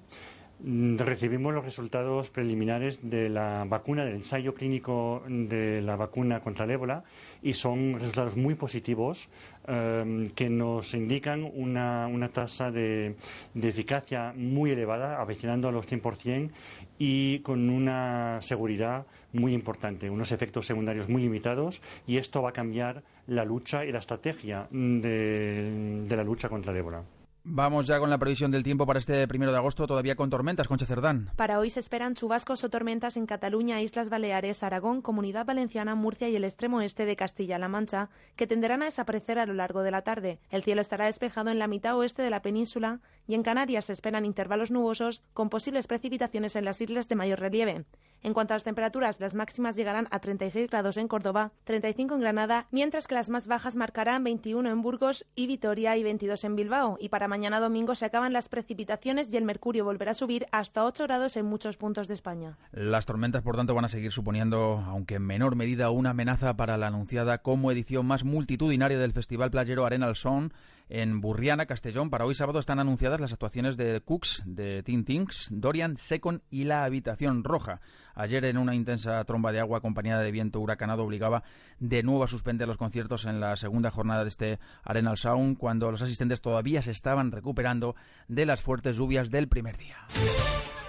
Mm, 0.63 0.99
Recibimos 0.99 1.55
los 1.55 1.65
resultados 1.65 2.29
preliminares 2.29 3.09
de 3.09 3.31
la 3.31 3.65
vacuna, 3.67 4.05
del 4.05 4.17
ensayo 4.17 4.53
clínico 4.55 5.23
de 5.27 5.81
la 5.81 5.97
vacuna 5.97 6.41
contra 6.41 6.67
el 6.67 6.73
ébola 6.73 7.03
y 7.43 7.55
son 7.55 7.99
resultados 7.99 8.37
muy 8.37 8.55
positivos 8.55 9.31
eh, 9.67 10.31
que 10.35 10.51
nos 10.51 10.93
indican 10.93 11.51
una, 11.55 12.29
tasa 12.33 12.71
de, 12.71 13.17
de 13.55 13.69
eficacia 13.69 14.35
muy 14.37 14.73
elevada, 14.73 15.21
avecinando 15.21 15.69
a 15.69 15.73
los 15.73 15.89
100% 15.91 16.51
y 16.99 17.39
con 17.39 17.71
una 17.71 18.43
seguridad 18.43 19.07
muy 19.33 19.55
importante, 19.55 20.11
unos 20.11 20.31
efectos 20.31 20.67
secundarios 20.67 21.09
muy 21.09 21.23
limitados 21.23 21.81
y 22.07 22.19
esto 22.19 22.43
va 22.43 22.51
a 22.51 22.53
cambiar 22.53 23.03
la 23.27 23.47
lucha 23.47 23.87
y 23.87 23.93
la 23.93 24.01
estrategia 24.01 24.69
de, 24.71 26.05
de 26.07 26.17
la 26.17 26.25
lucha 26.25 26.51
contra 26.51 26.73
el 26.73 26.79
ébola. 26.79 27.03
Vamos 27.43 27.87
ya 27.87 27.99
con 27.99 28.11
la 28.11 28.19
previsión 28.19 28.51
del 28.51 28.63
tiempo 28.63 28.85
para 28.85 28.99
este 28.99 29.27
primero 29.27 29.51
de 29.51 29.57
agosto, 29.57 29.87
todavía 29.87 30.15
con 30.15 30.29
tormentas, 30.29 30.69
Concha 30.69 30.85
Cerdán. 30.85 31.31
Para 31.37 31.59
hoy 31.59 31.71
se 31.71 31.81
esperan 31.81 32.15
chubascos 32.15 32.65
o 32.65 32.69
tormentas 32.69 33.17
en 33.17 33.25
Cataluña, 33.25 33.81
Islas 33.81 34.11
Baleares, 34.11 34.63
Aragón, 34.63 35.01
Comunidad 35.01 35.47
Valenciana, 35.47 35.95
Murcia 35.95 36.29
y 36.29 36.37
el 36.37 36.45
extremo 36.45 36.83
este 36.83 37.07
de 37.07 37.17
Castilla-La 37.17 37.69
Mancha, 37.69 38.11
que 38.37 38.47
tenderán 38.47 38.83
a 38.83 38.87
desaparecer 38.87 39.39
a 39.39 39.47
lo 39.47 39.55
largo 39.55 39.83
de 39.83 39.91
la 39.91 40.03
tarde. 40.03 40.39
El 40.51 40.63
cielo 40.63 40.83
estará 40.83 41.07
despejado 41.07 41.51
en 41.51 41.59
la 41.59 41.67
mitad 41.67 41.97
oeste 41.97 42.21
de 42.21 42.31
la 42.31 42.43
península 42.43 43.01
y 43.27 43.35
en 43.35 43.43
Canarias 43.43 43.87
se 43.87 43.95
esperan 43.95 44.27
intervalos 44.27 44.71
nubosos 44.71 45.23
con 45.33 45.49
posibles 45.49 45.87
precipitaciones 45.87 46.57
en 46.57 46.67
las 46.67 46.81
islas 46.83 47.09
de 47.09 47.17
mayor 47.17 47.41
relieve. 47.41 47.85
En 48.23 48.35
cuanto 48.35 48.53
a 48.53 48.57
las 48.57 48.65
temperaturas, 48.65 49.19
las 49.19 49.35
máximas 49.35 49.77
llegarán 49.77 50.07
a 50.11 50.19
36 50.19 50.69
grados 50.71 50.99
en 50.99 51.09
Córdoba, 51.09 51.53
35 51.65 52.15
en 52.15 52.21
Granada, 52.21 52.67
mientras 52.71 53.09
que 53.09 53.15
las 53.15 53.31
más 53.31 53.47
bajas 53.47 53.77
marcarán 53.77 54.25
21 54.25 54.69
en 54.69 54.83
Burgos 54.83 55.25
y 55.35 55.47
Vitoria 55.47 55.97
y 55.97 56.03
22 56.03 56.45
en 56.45 56.55
Bilbao. 56.55 56.99
Y 57.01 57.09
para 57.09 57.29
mañana 57.29 57.61
domingo 57.61 57.95
se 57.95 58.05
acaban 58.05 58.35
las 58.35 58.51
precipitaciones 58.51 59.33
y 59.33 59.39
el 59.39 59.45
mercurio 59.45 59.87
volverá 59.87 60.11
a 60.11 60.15
subir 60.15 60.47
hasta 60.53 60.85
8 60.85 61.05
grados 61.05 61.37
en 61.39 61.47
muchos 61.47 61.79
puntos 61.79 62.09
de 62.09 62.15
España. 62.15 62.59
Las 62.73 63.07
tormentas, 63.07 63.43
por 63.43 63.57
tanto, 63.57 63.75
van 63.75 63.87
a 63.87 63.89
seguir 63.89 64.13
suponiendo, 64.13 64.85
aunque 64.87 65.15
en 65.15 65.27
menor 65.27 65.57
medida, 65.57 65.91
una 65.91 66.11
amenaza 66.11 66.57
para 66.57 66.77
la 66.77 66.89
anunciada 66.89 67.39
como 67.39 67.73
edición 67.73 68.05
más 68.07 68.25
multitudinaria 68.25 68.99
del 68.99 69.13
Festival 69.13 69.51
Playero 69.51 69.87
Arena 69.87 70.07
al 70.07 70.17
Son 70.17 70.53
En 70.93 71.21
Burriana, 71.21 71.67
Castellón, 71.67 72.11
para 72.11 72.25
hoy 72.25 72.35
sábado 72.35 72.59
están 72.59 72.81
anunciadas 72.81 73.21
las 73.21 73.33
actuaciones 73.33 73.77
de 73.77 74.01
Cooks, 74.01 74.43
de 74.45 74.83
Teen 74.83 75.07
Dorian, 75.51 75.97
Second 75.97 76.41
y 76.51 76.65
La 76.65 76.83
Habitación 76.83 77.45
Roja. 77.45 77.81
Ayer, 78.17 78.45
en 78.45 78.59
una 78.59 78.75
intensa 78.75 79.23
tromba 79.23 79.53
de 79.53 79.61
agua 79.61 79.79
acompañada 79.79 80.21
de 80.23 80.33
viento 80.33 80.59
huracanado, 80.59 81.05
obligaba 81.05 81.45
de 81.79 82.03
nuevo 82.03 82.25
a 82.25 82.27
suspender 82.27 82.67
los 82.67 82.77
conciertos 82.77 83.25
en 83.25 83.39
la 83.39 83.55
segunda 83.55 83.93
jornada 83.93 84.25
de 84.25 84.31
este 84.31 84.59
Arenal 84.83 85.17
Sound, 85.17 85.59
cuando 85.59 85.93
los 85.93 86.03
asistentes 86.03 86.41
todavía 86.41 86.83
se 86.83 86.91
estaban 86.91 87.31
recuperando 87.31 87.95
de 88.27 88.45
las 88.45 88.61
fuertes 88.61 88.97
lluvias 88.97 89.31
del 89.31 89.47
primer 89.47 89.77
día. 89.77 89.97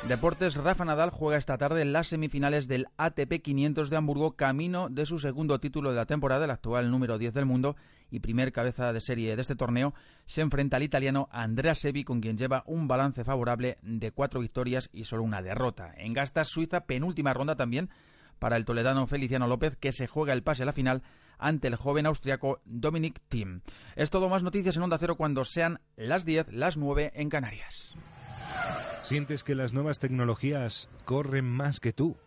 Deportes, 0.07 0.55
Rafa 0.55 0.83
Nadal 0.83 1.11
juega 1.11 1.37
esta 1.37 1.59
tarde 1.59 1.83
en 1.83 1.93
las 1.93 2.07
semifinales 2.07 2.67
del 2.67 2.87
ATP 2.97 3.43
500 3.43 3.91
de 3.91 3.97
Hamburgo, 3.97 4.35
camino 4.35 4.89
de 4.89 5.05
su 5.05 5.19
segundo 5.19 5.59
título 5.59 5.91
de 5.91 5.97
la 5.97 6.07
temporada, 6.07 6.45
el 6.45 6.51
actual 6.51 6.89
número 6.89 7.19
10 7.19 7.35
del 7.35 7.45
mundo 7.45 7.75
y 8.11 8.19
primer 8.19 8.51
cabeza 8.51 8.93
de 8.93 8.99
serie 8.99 9.35
de 9.35 9.41
este 9.41 9.55
torneo. 9.55 9.95
Se 10.27 10.41
enfrenta 10.41 10.77
al 10.77 10.83
italiano 10.83 11.29
Andrea 11.31 11.73
Sevi, 11.73 12.03
con 12.03 12.21
quien 12.21 12.37
lleva 12.37 12.63
un 12.67 12.87
balance 12.87 13.23
favorable 13.23 13.77
de 13.81 14.11
cuatro 14.11 14.41
victorias 14.41 14.89
y 14.93 15.05
solo 15.05 15.23
una 15.23 15.41
derrota. 15.41 15.93
En 15.97 16.13
Gastas, 16.13 16.49
Suiza, 16.49 16.81
penúltima 16.81 17.33
ronda 17.33 17.55
también 17.55 17.89
para 18.37 18.57
el 18.57 18.65
toledano 18.65 19.07
Feliciano 19.07 19.47
López, 19.47 19.75
que 19.77 19.91
se 19.91 20.07
juega 20.07 20.33
el 20.33 20.43
pase 20.43 20.63
a 20.63 20.65
la 20.65 20.73
final 20.73 21.03
ante 21.37 21.67
el 21.67 21.75
joven 21.75 22.05
austriaco 22.05 22.61
Dominic 22.65 23.19
Thiem. 23.29 23.61
Es 23.95 24.09
todo 24.09 24.29
más 24.29 24.43
noticias 24.43 24.75
en 24.75 24.83
Onda 24.83 24.97
Cero 24.99 25.15
cuando 25.15 25.45
sean 25.45 25.79
las 25.95 26.25
10, 26.25 26.53
las 26.53 26.77
9 26.77 27.11
en 27.15 27.29
Canarias. 27.29 27.93
¿Sientes 29.03 29.43
que 29.43 29.55
las 29.55 29.73
nuevas 29.73 29.99
tecnologías 29.99 30.89
corren 31.05 31.45
más 31.45 31.79
que 31.79 31.93
tú? 31.93 32.17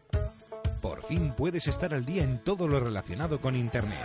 Por 0.80 1.02
fin 1.02 1.32
puedes 1.36 1.66
estar 1.66 1.94
al 1.94 2.04
día 2.04 2.24
en 2.24 2.38
todo 2.42 2.68
lo 2.68 2.78
relacionado 2.78 3.40
con 3.40 3.56
Internet. 3.56 3.98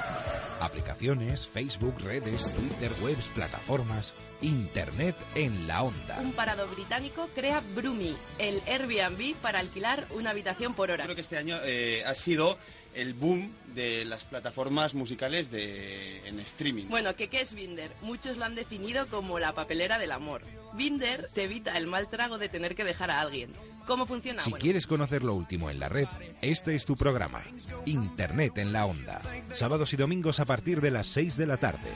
Aplicaciones, 0.59 1.47
Facebook, 1.47 1.95
redes, 1.99 2.53
Twitter, 2.53 2.91
webs, 3.01 3.29
plataformas. 3.29 4.13
Internet 4.41 5.15
en 5.35 5.67
la 5.67 5.83
onda. 5.83 6.17
Un 6.21 6.31
parado 6.31 6.67
británico 6.67 7.29
crea 7.35 7.61
Brumi, 7.75 8.15
el 8.37 8.61
Airbnb 8.67 9.35
para 9.41 9.59
alquilar 9.59 10.07
una 10.11 10.29
habitación 10.29 10.73
por 10.73 10.91
hora. 10.91 11.03
Creo 11.03 11.15
que 11.15 11.21
este 11.21 11.37
año 11.37 11.57
eh, 11.63 12.03
ha 12.05 12.15
sido 12.15 12.57
el 12.93 13.13
boom 13.13 13.51
de 13.75 14.05
las 14.05 14.23
plataformas 14.23 14.93
musicales 14.93 15.51
de, 15.51 16.27
en 16.27 16.39
streaming. 16.39 16.85
Bueno, 16.87 17.15
¿qué, 17.15 17.27
¿qué 17.27 17.41
es 17.41 17.53
Binder? 17.53 17.91
Muchos 18.01 18.37
lo 18.37 18.45
han 18.45 18.55
definido 18.55 19.07
como 19.07 19.39
la 19.39 19.53
papelera 19.53 19.97
del 19.99 20.11
amor. 20.11 20.41
Binder 20.73 21.27
te 21.33 21.43
evita 21.43 21.77
el 21.77 21.87
mal 21.87 22.09
trago 22.09 22.37
de 22.37 22.49
tener 22.49 22.75
que 22.75 22.83
dejar 22.83 23.11
a 23.11 23.21
alguien. 23.21 23.51
¿Cómo 23.85 24.05
funciona? 24.05 24.43
Si 24.43 24.51
Bueno, 24.51 24.61
quieres 24.61 24.85
conocer 24.85 25.23
lo 25.23 25.33
último 25.33 25.69
en 25.71 25.79
la 25.79 25.89
red, 25.89 26.07
este 26.41 26.75
es 26.75 26.85
tu 26.85 26.95
programa. 26.95 27.43
Internet 27.85 28.57
en 28.59 28.71
la 28.71 28.85
onda. 28.85 29.21
Sábados 29.51 29.93
y 29.93 29.97
domingos 29.97 30.39
a 30.39 30.45
partir 30.45 30.79
de 30.79 30.91
las 30.91 31.07
6 31.07 31.37
de 31.37 31.47
la 31.47 31.57
tarde. 31.57 31.89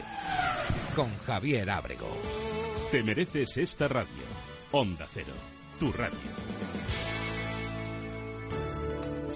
Con 0.95 1.15
Javier 1.19 1.69
Ábrego. 1.69 2.09
Te 2.91 3.03
mereces 3.03 3.57
esta 3.57 3.87
radio. 3.87 4.23
Onda 4.71 5.05
Cero, 5.11 5.33
tu 5.79 5.91
radio. 5.91 6.17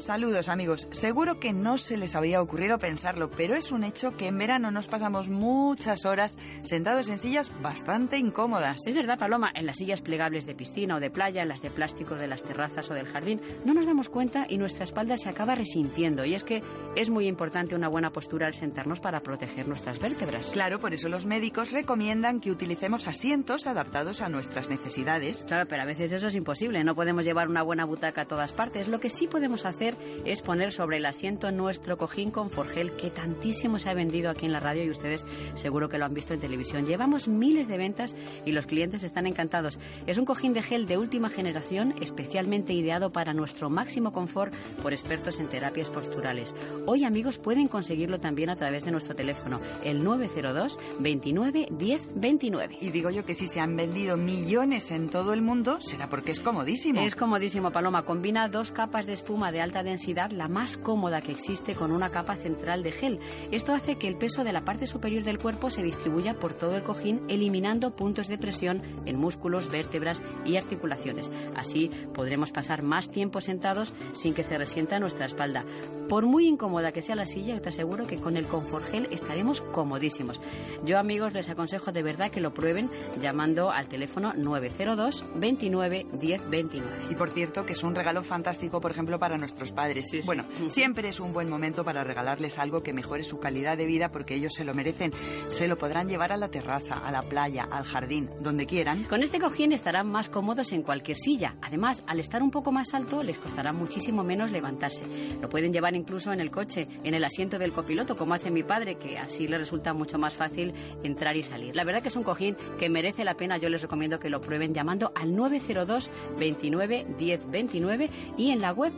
Saludos 0.07 0.47
amigos. 0.47 0.87
Seguro 0.91 1.37
que 1.37 1.51
no 1.51 1.77
se 1.77 1.97
les 1.97 2.15
había 2.15 2.41
ocurrido 2.41 2.79
pensarlo, 2.79 3.29
pero 3.29 3.55
es 3.55 3.73
un 3.73 3.83
hecho 3.83 4.15
que 4.15 4.27
en 4.27 4.37
verano 4.37 4.71
nos 4.71 4.87
pasamos 4.87 5.27
muchas 5.27 6.05
horas 6.05 6.37
sentados 6.61 7.09
en 7.09 7.19
sillas 7.19 7.51
bastante 7.61 8.17
incómodas. 8.17 8.79
Es 8.87 8.95
verdad, 8.95 9.19
Paloma, 9.19 9.51
en 9.53 9.65
las 9.65 9.75
sillas 9.75 9.99
plegables 9.99 10.45
de 10.45 10.55
piscina 10.55 10.95
o 10.95 11.01
de 11.01 11.11
playa, 11.11 11.41
en 11.41 11.49
las 11.49 11.61
de 11.61 11.71
plástico 11.71 12.15
de 12.15 12.27
las 12.27 12.41
terrazas 12.41 12.89
o 12.89 12.93
del 12.93 13.05
jardín, 13.05 13.41
no 13.65 13.73
nos 13.73 13.85
damos 13.85 14.07
cuenta 14.07 14.45
y 14.47 14.57
nuestra 14.57 14.85
espalda 14.85 15.17
se 15.17 15.27
acaba 15.27 15.55
resintiendo. 15.55 16.23
Y 16.23 16.35
es 16.35 16.45
que 16.45 16.63
es 16.95 17.09
muy 17.09 17.27
importante 17.27 17.75
una 17.75 17.89
buena 17.89 18.13
postura 18.13 18.47
al 18.47 18.53
sentarnos 18.53 19.01
para 19.01 19.19
proteger 19.19 19.67
nuestras 19.67 19.99
vértebras. 19.99 20.51
Claro, 20.51 20.79
por 20.79 20.93
eso 20.93 21.09
los 21.09 21.25
médicos 21.25 21.73
recomiendan 21.73 22.39
que 22.39 22.51
utilicemos 22.51 23.09
asientos 23.09 23.67
adaptados 23.67 24.21
a 24.21 24.29
nuestras 24.29 24.69
necesidades. 24.69 25.43
Claro, 25.43 25.67
pero 25.67 25.81
a 25.81 25.85
veces 25.85 26.13
eso 26.13 26.27
es 26.27 26.35
imposible. 26.35 26.85
No 26.85 26.95
podemos 26.95 27.25
llevar 27.25 27.49
una 27.49 27.61
buena 27.61 27.83
butaca 27.83 28.21
a 28.21 28.25
todas 28.25 28.53
partes. 28.53 28.87
Lo 28.87 29.01
que 29.01 29.09
sí 29.09 29.27
podemos 29.27 29.65
hacer 29.65 29.96
es 30.25 30.41
poner 30.41 30.71
sobre 30.71 30.97
el 30.97 31.05
asiento 31.05 31.51
nuestro 31.51 31.97
cojín 31.97 32.31
con 32.31 32.49
Forgel 32.49 32.91
que 32.91 33.09
tantísimo 33.09 33.79
se 33.79 33.89
ha 33.89 33.93
vendido 33.93 34.29
aquí 34.29 34.45
en 34.45 34.51
la 34.51 34.59
radio 34.59 34.83
y 34.83 34.89
ustedes 34.89 35.25
seguro 35.55 35.89
que 35.89 35.97
lo 35.97 36.05
han 36.05 36.13
visto 36.13 36.33
en 36.33 36.39
televisión. 36.39 36.85
Llevamos 36.85 37.27
miles 37.27 37.67
de 37.67 37.77
ventas 37.77 38.15
y 38.45 38.51
los 38.51 38.65
clientes 38.65 39.03
están 39.03 39.27
encantados. 39.27 39.79
Es 40.05 40.17
un 40.17 40.25
cojín 40.25 40.53
de 40.53 40.61
gel 40.61 40.87
de 40.87 40.97
última 40.97 41.29
generación 41.29 41.95
especialmente 42.01 42.73
ideado 42.73 43.11
para 43.11 43.33
nuestro 43.33 43.69
máximo 43.69 44.11
confort 44.11 44.53
por 44.81 44.93
expertos 44.93 45.39
en 45.39 45.47
terapias 45.47 45.89
posturales. 45.89 46.55
Hoy 46.85 47.03
amigos 47.03 47.37
pueden 47.37 47.67
conseguirlo 47.67 48.19
también 48.19 48.49
a 48.49 48.55
través 48.55 48.85
de 48.85 48.91
nuestro 48.91 49.15
teléfono, 49.15 49.59
el 49.83 50.03
902 50.03 50.79
29 50.99 51.67
10 51.71 52.09
29. 52.15 52.77
Y 52.81 52.91
digo 52.91 53.09
yo 53.09 53.25
que 53.25 53.33
si 53.33 53.47
se 53.47 53.59
han 53.59 53.75
vendido 53.75 54.17
millones 54.17 54.91
en 54.91 55.09
todo 55.09 55.33
el 55.33 55.41
mundo, 55.41 55.79
será 55.81 56.09
porque 56.09 56.31
es 56.31 56.39
comodísimo. 56.39 57.01
Es 57.01 57.15
comodísimo, 57.15 57.71
Paloma. 57.71 58.03
Combina 58.03 58.47
dos 58.47 58.71
capas 58.71 59.05
de 59.05 59.13
espuma 59.13 59.51
de 59.51 59.61
alta 59.61 59.83
densidad, 59.87 60.31
la 60.31 60.47
más 60.47 60.77
cómoda 60.77 61.21
que 61.21 61.31
existe, 61.31 61.73
con 61.73 61.91
una 61.91 62.09
capa 62.09 62.35
central 62.35 62.83
de 62.83 62.91
gel. 62.91 63.19
Esto 63.51 63.73
hace 63.73 63.95
que 63.95 64.07
el 64.07 64.17
peso 64.17 64.43
de 64.43 64.53
la 64.53 64.63
parte 64.63 64.85
superior 64.85 65.23
del 65.23 65.39
cuerpo 65.39 65.69
se 65.69 65.81
distribuya 65.81 66.35
por 66.39 66.53
todo 66.53 66.75
el 66.75 66.83
cojín, 66.83 67.21
eliminando 67.27 67.95
puntos 67.95 68.27
de 68.27 68.37
presión 68.37 68.81
en 69.05 69.17
músculos, 69.17 69.69
vértebras 69.69 70.21
y 70.45 70.57
articulaciones. 70.57 71.31
Así 71.55 71.89
podremos 72.13 72.51
pasar 72.51 72.83
más 72.83 73.09
tiempo 73.09 73.41
sentados 73.41 73.93
sin 74.13 74.33
que 74.33 74.43
se 74.43 74.57
resienta 74.57 74.99
nuestra 74.99 75.25
espalda. 75.25 75.65
Por 76.07 76.25
muy 76.25 76.47
incómoda 76.47 76.91
que 76.91 77.01
sea 77.01 77.15
la 77.15 77.25
silla, 77.25 77.59
te 77.61 77.69
aseguro 77.69 78.07
que 78.07 78.17
con 78.17 78.37
el 78.37 78.45
Confort 78.45 78.85
Gel 78.85 79.07
estaremos 79.11 79.61
comodísimos. 79.61 80.39
Yo, 80.85 80.99
amigos, 80.99 81.33
les 81.33 81.49
aconsejo 81.49 81.91
de 81.91 82.03
verdad 82.03 82.31
que 82.31 82.41
lo 82.41 82.53
prueben 82.53 82.89
llamando 83.21 83.71
al 83.71 83.87
teléfono 83.87 84.33
902 84.33 85.25
29 85.35 86.07
10 86.13 86.49
29. 86.49 86.97
Y 87.09 87.15
por 87.15 87.29
cierto, 87.29 87.65
que 87.65 87.73
es 87.73 87.83
un 87.83 87.95
regalo 87.95 88.23
fantástico, 88.23 88.81
por 88.81 88.91
ejemplo, 88.91 89.19
para 89.19 89.37
nuestros 89.37 89.66
padres. 89.71 90.17
Bueno, 90.25 90.45
siempre 90.67 91.09
es 91.09 91.19
un 91.19 91.33
buen 91.33 91.49
momento 91.49 91.83
para 91.83 92.03
regalarles 92.03 92.57
algo 92.57 92.83
que 92.83 92.93
mejore 92.93 93.23
su 93.23 93.39
calidad 93.39 93.77
de 93.77 93.85
vida 93.85 94.09
porque 94.11 94.35
ellos 94.35 94.53
se 94.53 94.63
lo 94.63 94.73
merecen. 94.73 95.11
Se 95.51 95.67
lo 95.67 95.77
podrán 95.77 96.07
llevar 96.07 96.31
a 96.31 96.37
la 96.37 96.49
terraza, 96.49 96.95
a 96.95 97.11
la 97.11 97.21
playa, 97.21 97.67
al 97.71 97.85
jardín, 97.85 98.29
donde 98.39 98.65
quieran. 98.65 99.03
Con 99.05 99.23
este 99.23 99.39
cojín 99.39 99.71
estarán 99.71 100.07
más 100.07 100.29
cómodos 100.29 100.71
en 100.71 100.83
cualquier 100.83 101.17
silla. 101.17 101.55
Además, 101.61 102.03
al 102.07 102.19
estar 102.19 102.43
un 102.43 102.51
poco 102.51 102.71
más 102.71 102.93
alto, 102.93 103.23
les 103.23 103.37
costará 103.37 103.73
muchísimo 103.73 104.23
menos 104.23 104.51
levantarse. 104.51 105.03
Lo 105.41 105.49
pueden 105.49 105.73
llevar 105.73 105.95
incluso 105.95 106.31
en 106.33 106.39
el 106.39 106.51
coche, 106.51 106.87
en 107.03 107.13
el 107.13 107.23
asiento 107.23 107.59
del 107.59 107.71
copiloto, 107.71 108.15
como 108.15 108.33
hace 108.33 108.51
mi 108.51 108.63
padre, 108.63 108.95
que 108.95 109.17
así 109.17 109.47
le 109.47 109.57
resulta 109.57 109.93
mucho 109.93 110.17
más 110.17 110.35
fácil 110.35 110.73
entrar 111.03 111.35
y 111.35 111.43
salir. 111.43 111.75
La 111.75 111.83
verdad 111.83 112.01
que 112.01 112.09
es 112.09 112.15
un 112.15 112.23
cojín 112.23 112.55
que 112.79 112.89
merece 112.89 113.23
la 113.23 113.35
pena. 113.35 113.57
Yo 113.57 113.69
les 113.69 113.81
recomiendo 113.81 114.19
que 114.19 114.29
lo 114.29 114.41
prueben 114.41 114.73
llamando 114.73 115.11
al 115.15 115.35
902 115.35 116.09
29 116.39 117.07
10 117.17 117.49
29 117.49 118.09
y 118.37 118.51
en 118.51 118.61
la 118.61 118.71
web 118.73 118.93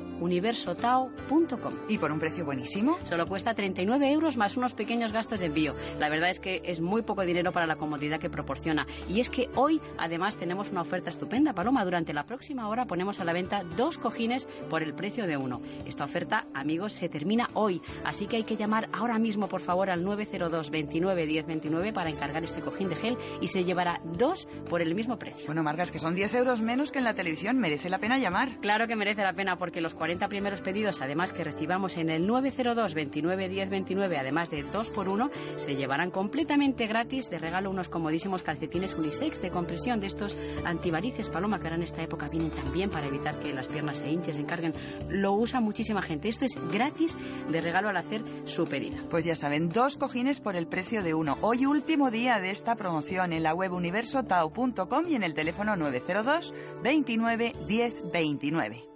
universotao.com. 0.67 1.73
¿Y 1.87 1.97
por 1.97 2.11
un 2.11 2.19
precio 2.19 2.45
buenísimo? 2.45 2.97
Solo 3.03 3.25
cuesta 3.27 3.53
39 3.53 4.11
euros 4.11 4.37
más 4.37 4.57
unos 4.57 4.73
pequeños 4.73 5.11
gastos 5.11 5.39
de 5.39 5.47
envío. 5.47 5.73
La 5.99 6.09
verdad 6.09 6.29
es 6.29 6.39
que 6.39 6.61
es 6.65 6.81
muy 6.81 7.01
poco 7.01 7.23
dinero 7.25 7.51
para 7.51 7.67
la 7.67 7.75
comodidad 7.75 8.19
que 8.19 8.29
proporciona. 8.29 8.87
Y 9.07 9.19
es 9.19 9.29
que 9.29 9.49
hoy, 9.55 9.81
además, 9.97 10.37
tenemos 10.37 10.71
una 10.71 10.81
oferta 10.81 11.09
estupenda, 11.09 11.53
Paloma. 11.53 11.85
Durante 11.85 12.13
la 12.13 12.25
próxima 12.25 12.67
hora 12.67 12.85
ponemos 12.85 13.19
a 13.19 13.25
la 13.25 13.33
venta 13.33 13.63
dos 13.75 13.97
cojines 13.97 14.47
por 14.69 14.83
el 14.83 14.93
precio 14.93 15.27
de 15.27 15.37
uno. 15.37 15.61
Esta 15.85 16.03
oferta, 16.03 16.47
amigos, 16.53 16.93
se 16.93 17.09
termina 17.09 17.49
hoy. 17.53 17.81
Así 18.03 18.27
que 18.27 18.37
hay 18.37 18.43
que 18.43 18.57
llamar 18.57 18.89
ahora 18.91 19.19
mismo, 19.19 19.47
por 19.47 19.61
favor, 19.61 19.89
al 19.89 20.03
902 20.03 20.69
29 20.69 21.25
10 21.25 21.45
29 21.45 21.93
para 21.93 22.09
encargar 22.09 22.43
este 22.43 22.61
cojín 22.61 22.89
de 22.89 22.95
gel 22.95 23.17
y 23.41 23.47
se 23.47 23.63
llevará 23.63 24.01
dos 24.03 24.47
por 24.69 24.81
el 24.81 24.95
mismo 24.95 25.17
precio. 25.17 25.45
Bueno, 25.47 25.63
Margas, 25.63 25.91
que 25.91 25.99
son 25.99 26.15
10 26.15 26.33
euros 26.35 26.61
menos 26.61 26.91
que 26.91 26.99
en 26.99 27.05
la 27.05 27.13
televisión. 27.13 27.57
Merece 27.57 27.89
la 27.89 27.99
pena 27.99 28.17
llamar. 28.17 28.57
Claro 28.61 28.87
que 28.87 28.95
merece 28.95 29.23
la 29.23 29.33
pena 29.33 29.57
porque 29.57 29.81
los 29.81 29.93
40 29.93 30.27
primeros 30.27 30.48
pedidos, 30.61 31.01
además 31.01 31.31
que 31.31 31.43
recibamos 31.43 31.97
en 31.97 32.09
el 32.09 32.27
902 32.27 32.93
29 32.93 33.49
10 33.49 33.69
29, 33.69 34.17
además 34.17 34.49
de 34.49 34.63
2 34.63 34.89
por 34.89 35.07
1 35.07 35.29
se 35.55 35.75
llevarán 35.75 36.11
completamente 36.11 36.87
gratis 36.87 37.29
de 37.29 37.37
regalo 37.37 37.69
unos 37.69 37.89
comodísimos 37.89 38.43
calcetines 38.43 38.97
unisex 38.97 39.41
de 39.41 39.49
compresión 39.49 39.99
de 39.99 40.07
estos 40.07 40.35
antivarices, 40.65 41.29
Paloma, 41.29 41.59
que 41.59 41.67
ahora 41.67 41.75
en 41.77 41.83
esta 41.83 42.01
época 42.01 42.27
vienen 42.27 42.51
también 42.51 42.89
para 42.89 43.07
evitar 43.07 43.39
que 43.39 43.53
las 43.53 43.67
piernas 43.67 43.97
se 43.97 44.09
hinchen, 44.09 44.33
se 44.33 44.41
encarguen. 44.41 44.73
Lo 45.09 45.33
usa 45.33 45.59
muchísima 45.59 46.01
gente. 46.01 46.29
Esto 46.29 46.45
es 46.45 46.57
gratis 46.71 47.17
de 47.49 47.61
regalo 47.61 47.89
al 47.89 47.97
hacer 47.97 48.23
su 48.45 48.65
pedido. 48.65 48.97
Pues 49.09 49.25
ya 49.25 49.35
saben, 49.35 49.69
dos 49.69 49.97
cojines 49.97 50.39
por 50.39 50.55
el 50.55 50.67
precio 50.67 51.03
de 51.03 51.13
uno. 51.13 51.37
Hoy 51.41 51.65
último 51.65 52.11
día 52.11 52.39
de 52.39 52.49
esta 52.49 52.75
promoción 52.75 53.33
en 53.33 53.43
la 53.43 53.53
web 53.53 53.73
universotao.com 53.73 55.07
y 55.07 55.15
en 55.15 55.23
el 55.23 55.33
teléfono 55.33 55.75
902 55.75 56.53
29 56.83 57.53
10 57.67 58.11
29. 58.11 58.88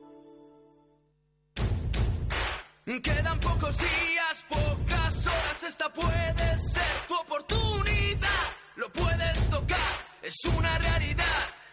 Quedan 2.86 3.40
pocos 3.40 3.78
días, 3.78 4.46
pocas 4.50 5.26
horas, 5.26 5.64
esta 5.66 5.88
puede 5.94 6.58
ser 6.58 7.08
tu 7.08 7.16
oportunidad. 7.16 8.28
Lo 8.76 8.90
puedes 8.92 9.50
tocar, 9.50 9.94
es 10.22 10.36
una 10.46 10.78
realidad. 10.80 11.24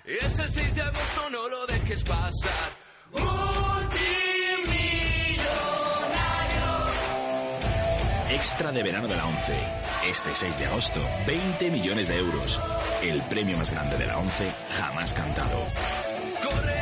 Es 0.05 0.39
el 0.39 0.49
6 0.49 0.75
de 0.77 0.83
agosto, 0.83 1.31
no 1.31 1.49
lo 1.49 1.67
dejes 1.67 2.05
pasar. 2.05 2.71
Multimillonario. 3.11 3.51
extra 8.31 8.71
de 8.71 8.83
verano 8.85 9.09
de 9.09 9.17
la 9.17 9.27
11. 9.27 9.59
Este 10.07 10.33
6 10.33 10.59
de 10.61 10.67
agosto, 10.67 11.05
20 11.27 11.73
millones 11.73 12.07
de 12.07 12.19
euros. 12.19 12.63
El 13.03 13.21
premio 13.25 13.59
más 13.59 13.73
grande 13.73 13.99
de 13.99 14.07
la 14.07 14.17
11 14.17 14.55
jamás 14.79 15.13
cantado. 15.13 15.67
Corre 16.41 16.80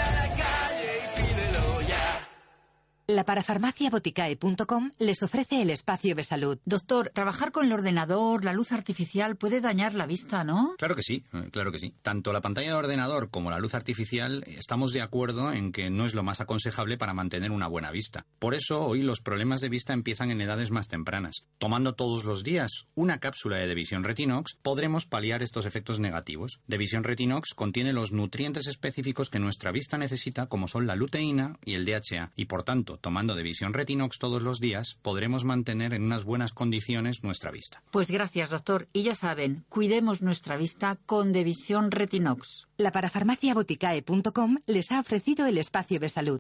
La 3.11 3.25
parafarmaciaboticae.com 3.25 4.91
les 4.99 5.23
ofrece 5.23 5.63
el 5.63 5.71
espacio 5.71 6.15
de 6.15 6.25
salud. 6.25 6.59
Doctor, 6.67 7.11
trabajar 7.15 7.53
con 7.53 7.65
el 7.65 7.73
ordenador, 7.73 8.45
la 8.45 8.53
luz 8.53 8.71
artificial 8.71 9.37
puede 9.37 9.63
dañar 9.63 9.95
la 9.95 10.05
vista, 10.05 10.45
¿no? 10.45 10.75
Claro 10.77 10.95
que 10.95 11.03
sí, 11.03 11.25
eh, 11.33 11.49
claro 11.51 11.73
que 11.73 11.79
sí. 11.79 11.95
Tanto 12.03 12.35
la 12.35 12.43
pantalla 12.43 12.69
de 12.69 12.75
ordenador 12.75 13.31
como 13.31 13.51
la 13.51 13.61
luz 13.61 13.73
artificial 13.73 14.45
estamos 14.47 14.93
de 14.93 15.01
acuerdo 15.01 15.55
en 15.55 15.73
que 15.73 15.89
no 15.89 16.05
es 16.05 16.13
lo 16.13 16.23
más 16.23 16.43
aconsejable 16.43 16.99
para 16.99 17.15
mantener 17.15 17.51
una 17.51 17.67
buena 17.67 17.91
vista. 17.91 18.27
Por 18.39 18.55
eso 18.55 18.85
hoy 18.85 19.01
los 19.01 19.23
problemas 19.23 19.63
de 19.63 19.71
vista 19.71 19.95
empiezan 19.95 20.31
en 20.31 20.43
edades 20.43 20.71
más 20.71 20.89
tempranas. 20.89 21.47
Tomando 21.57 21.95
todos 21.95 22.25
los 22.25 22.45
días 22.45 22.89
una 22.95 23.21
cápsula 23.21 23.57
de 23.57 23.69
Devisión 23.69 24.05
Retinox 24.05 24.57
podremos 24.61 25.07
paliar 25.07 25.43
estos 25.43 25.65
efectos 25.65 25.99
negativos. 25.99 26.61
Devisión 26.67 27.05
Retinox 27.05 27.55
contiene 27.55 27.95
los 27.95 28.13
nutrientes 28.13 28.67
específicos 28.67 29.31
que 29.31 29.39
nuestra 29.39 29.73
vista 29.73 29.97
necesita 29.97 30.45
como 30.45 30.69
son 30.69 30.87
la 30.87 30.95
luteína 30.95 31.57
y 31.65 31.73
el 31.73 31.87
DHA 31.87 32.33
y 32.37 32.45
por 32.45 32.65
tanto 32.65 32.98
tomando 33.01 33.35
Devisión 33.35 33.73
Retinox 33.73 34.19
todos 34.19 34.43
los 34.43 34.61
días 34.61 34.99
podremos 35.03 35.45
mantener 35.45 35.95
en 35.95 36.05
unas 36.05 36.25
buenas 36.25 36.53
condiciones 36.53 37.23
nuestra 37.23 37.51
vista. 37.51 37.83
Pues 37.91 38.11
gracias, 38.11 38.51
doctor. 38.51 38.89
Y 38.93 39.03
ya 39.03 39.15
saben, 39.15 39.65
cuidemos 39.69 40.23
nuestra 40.23 40.57
vista 40.57 40.97
con 41.07 41.33
Devisión 41.33 41.91
Retinox. 41.91 42.67
La 42.77 42.93
parafarmaciaboticae.com 42.93 44.59
les 44.67 44.93
ha 44.93 45.01
ofrecido 45.01 45.47
el 45.47 45.59
espacio 45.59 46.01
de 46.01 46.09
salud. 46.09 46.39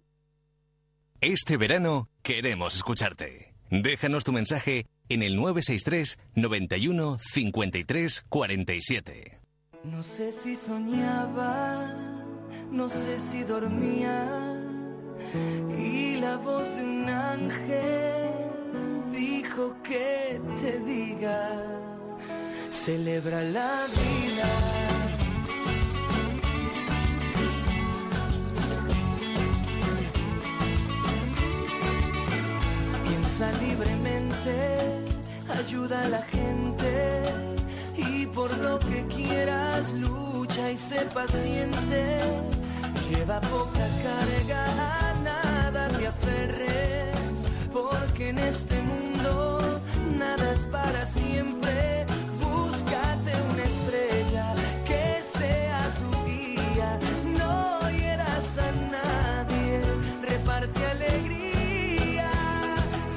Este 1.20 1.56
verano 1.56 2.08
queremos 2.22 2.76
escucharte. 2.76 3.54
Déjanos 3.70 4.24
tu 4.24 4.32
mensaje 4.32 4.86
en 5.08 5.22
el 5.22 5.36
963 5.36 6.18
91 6.36 7.18
53 7.18 8.24
47. 8.28 9.40
No 9.84 10.02
sé 10.02 10.32
si 10.32 10.56
soñaba, 10.56 11.92
no 12.70 12.88
sé 12.88 13.18
si 13.30 13.42
dormía. 13.42 14.67
Y 15.34 16.16
la 16.16 16.36
voz 16.36 16.74
de 16.76 16.82
un 16.82 17.08
ángel 17.08 18.30
dijo 19.12 19.74
que 19.82 20.40
te 20.60 20.78
diga, 20.80 21.50
celebra 22.70 23.42
la 23.42 23.86
vida. 23.98 24.50
Piensa 33.04 33.52
libremente, 33.60 34.54
ayuda 35.58 36.02
a 36.02 36.08
la 36.08 36.22
gente 36.22 37.22
y 37.96 38.26
por 38.26 38.56
lo 38.58 38.78
que 38.78 39.04
quieras 39.14 39.92
lucha 39.92 40.70
y 40.70 40.76
sé 40.76 41.00
paciente. 41.12 42.20
Lleva 43.10 43.40
poca 43.40 43.86
carga, 44.02 45.07
te 45.98 46.06
aferres, 46.06 47.16
porque 47.72 48.28
en 48.28 48.38
este 48.38 48.80
mundo 48.82 49.80
nada 50.16 50.52
es 50.52 50.64
para 50.66 51.04
siempre. 51.06 52.06
Búscate 52.40 53.32
una 53.50 53.64
estrella 53.64 54.54
que 54.86 55.20
sea 55.38 55.90
tu 55.98 56.24
guía, 56.24 56.98
no 57.24 57.90
hieras 57.90 58.58
a 58.58 58.72
nadie, 58.96 59.80
reparte 60.22 60.86
alegría, 60.86 62.30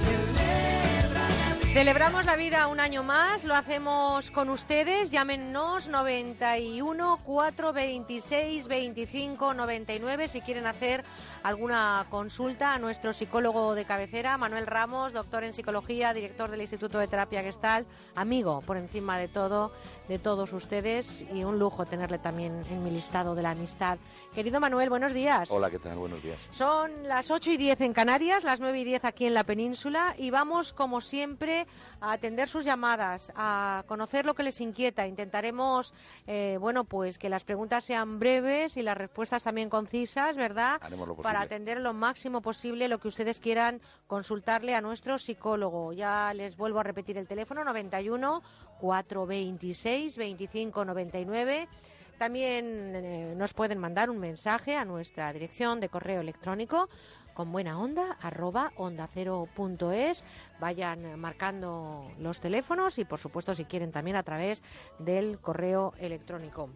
celebra 0.04 1.30
la 1.30 1.56
vida. 1.64 1.74
Celebramos 1.74 2.26
la 2.26 2.36
vida 2.36 2.68
un 2.68 2.80
año 2.80 3.04
más, 3.04 3.44
lo 3.44 3.56
hacemos 3.56 4.32
con 4.32 4.50
ustedes. 4.50 5.12
Llámenos 5.12 5.88
91 5.88 7.20
426 7.24 8.68
25 8.68 9.54
99 9.54 10.28
si 10.28 10.42
quieren 10.42 10.66
hacer 10.66 11.04
alguna 11.44 12.06
consulta 12.10 12.74
a 12.74 12.80
nuestro 12.80 13.14
psicólogo 13.14 13.76
de 13.76 13.86
cabecera, 13.86 14.38
Manuel 14.38 14.68
Ramos, 14.68 15.14
doctor 15.14 15.44
en 15.44 15.54
psicología, 15.54 16.14
director 16.14 16.52
del 16.52 16.62
Instituto 16.62 17.00
de 17.00 17.08
Terapia 17.08 17.42
Gestal, 17.42 17.86
amigo 18.16 18.62
por 18.62 18.78
encima 18.78 19.18
de 19.18 19.28
todo 19.28 19.72
de 20.12 20.20
todos 20.20 20.52
ustedes 20.52 21.24
y 21.34 21.46
un 21.46 21.58
lujo 21.58 21.86
tenerle 21.86 22.18
también 22.18 22.66
en 22.70 22.84
mi 22.84 22.92
listado 22.92 23.34
de 23.34 23.44
la 23.44 23.52
amistad. 23.52 23.98
Querido 24.36 24.60
Manuel, 24.60 24.90
buenos 24.90 25.14
días. 25.14 25.50
Hola, 25.50 25.70
¿qué 25.70 25.80
tal? 25.80 25.98
Buenos 25.98 26.22
días. 26.22 26.50
Son 26.52 26.92
las 27.08 27.32
8 27.32 27.52
y 27.52 27.58
10 27.58 27.82
en 27.82 27.94
Canarias, 27.94 28.44
las 28.44 28.60
9 28.60 28.80
y 28.82 28.84
10 28.84 29.06
aquí 29.06 29.26
en 29.26 29.34
la 29.34 29.46
península 29.46 30.14
y 30.18 30.30
vamos, 30.30 30.74
como 30.74 31.00
siempre, 31.00 31.66
a 32.02 32.14
atender 32.14 32.50
sus 32.50 32.66
llamadas, 32.66 33.32
a 33.36 33.84
conocer 33.88 34.26
lo 34.26 34.34
que 34.34 34.44
les 34.44 34.60
inquieta. 34.60 35.08
Intentaremos, 35.08 35.94
eh, 36.28 36.58
bueno, 36.60 36.84
pues 36.84 37.18
que 37.18 37.30
las 37.30 37.44
preguntas 37.44 37.86
sean 37.86 38.20
breves 38.20 38.76
y 38.76 38.82
las 38.82 38.98
respuestas 38.98 39.44
también 39.44 39.70
concisas, 39.70 40.36
¿verdad? 40.36 40.80
Haremos 40.82 41.08
lo 41.08 41.16
Para 41.16 41.42
atender 41.42 41.80
lo 41.80 41.94
máximo 41.94 42.42
posible 42.42 42.88
lo 42.88 43.00
que 43.00 43.08
ustedes 43.08 43.40
quieran 43.40 43.82
consultarle 44.08 44.74
a 44.74 44.82
nuestro 44.82 45.20
psicólogo. 45.20 45.94
Ya 45.94 46.34
les 46.34 46.58
vuelvo 46.58 46.80
a 46.80 46.84
repetir 46.84 47.18
el 47.18 47.28
teléfono 47.28 47.64
91 47.64 48.42
426 48.80 50.18
25 50.18 50.84
99. 50.84 51.68
También 52.18 52.96
eh, 52.96 53.34
nos 53.36 53.54
pueden 53.54 53.80
mandar 53.80 54.12
un 54.12 54.20
mensaje 54.20 54.76
a 54.76 54.86
nuestra 54.86 55.34
dirección 55.34 55.80
de 55.80 55.90
correo 55.90 56.22
electrónico 56.22 56.88
con 57.34 57.52
buena 57.52 57.80
onda 57.80 58.18
arroba 58.22 58.72
onda 58.76 59.10
es. 59.94 60.24
Vayan 60.60 61.20
marcando 61.20 62.12
los 62.20 62.40
teléfonos 62.40 62.98
y 63.00 63.06
por 63.06 63.20
supuesto 63.20 63.54
si 63.54 63.66
quieren 63.66 63.92
también 63.92 64.18
a 64.18 64.24
través 64.24 64.62
del 65.00 65.40
correo 65.40 65.94
electrónico. 66.00 66.70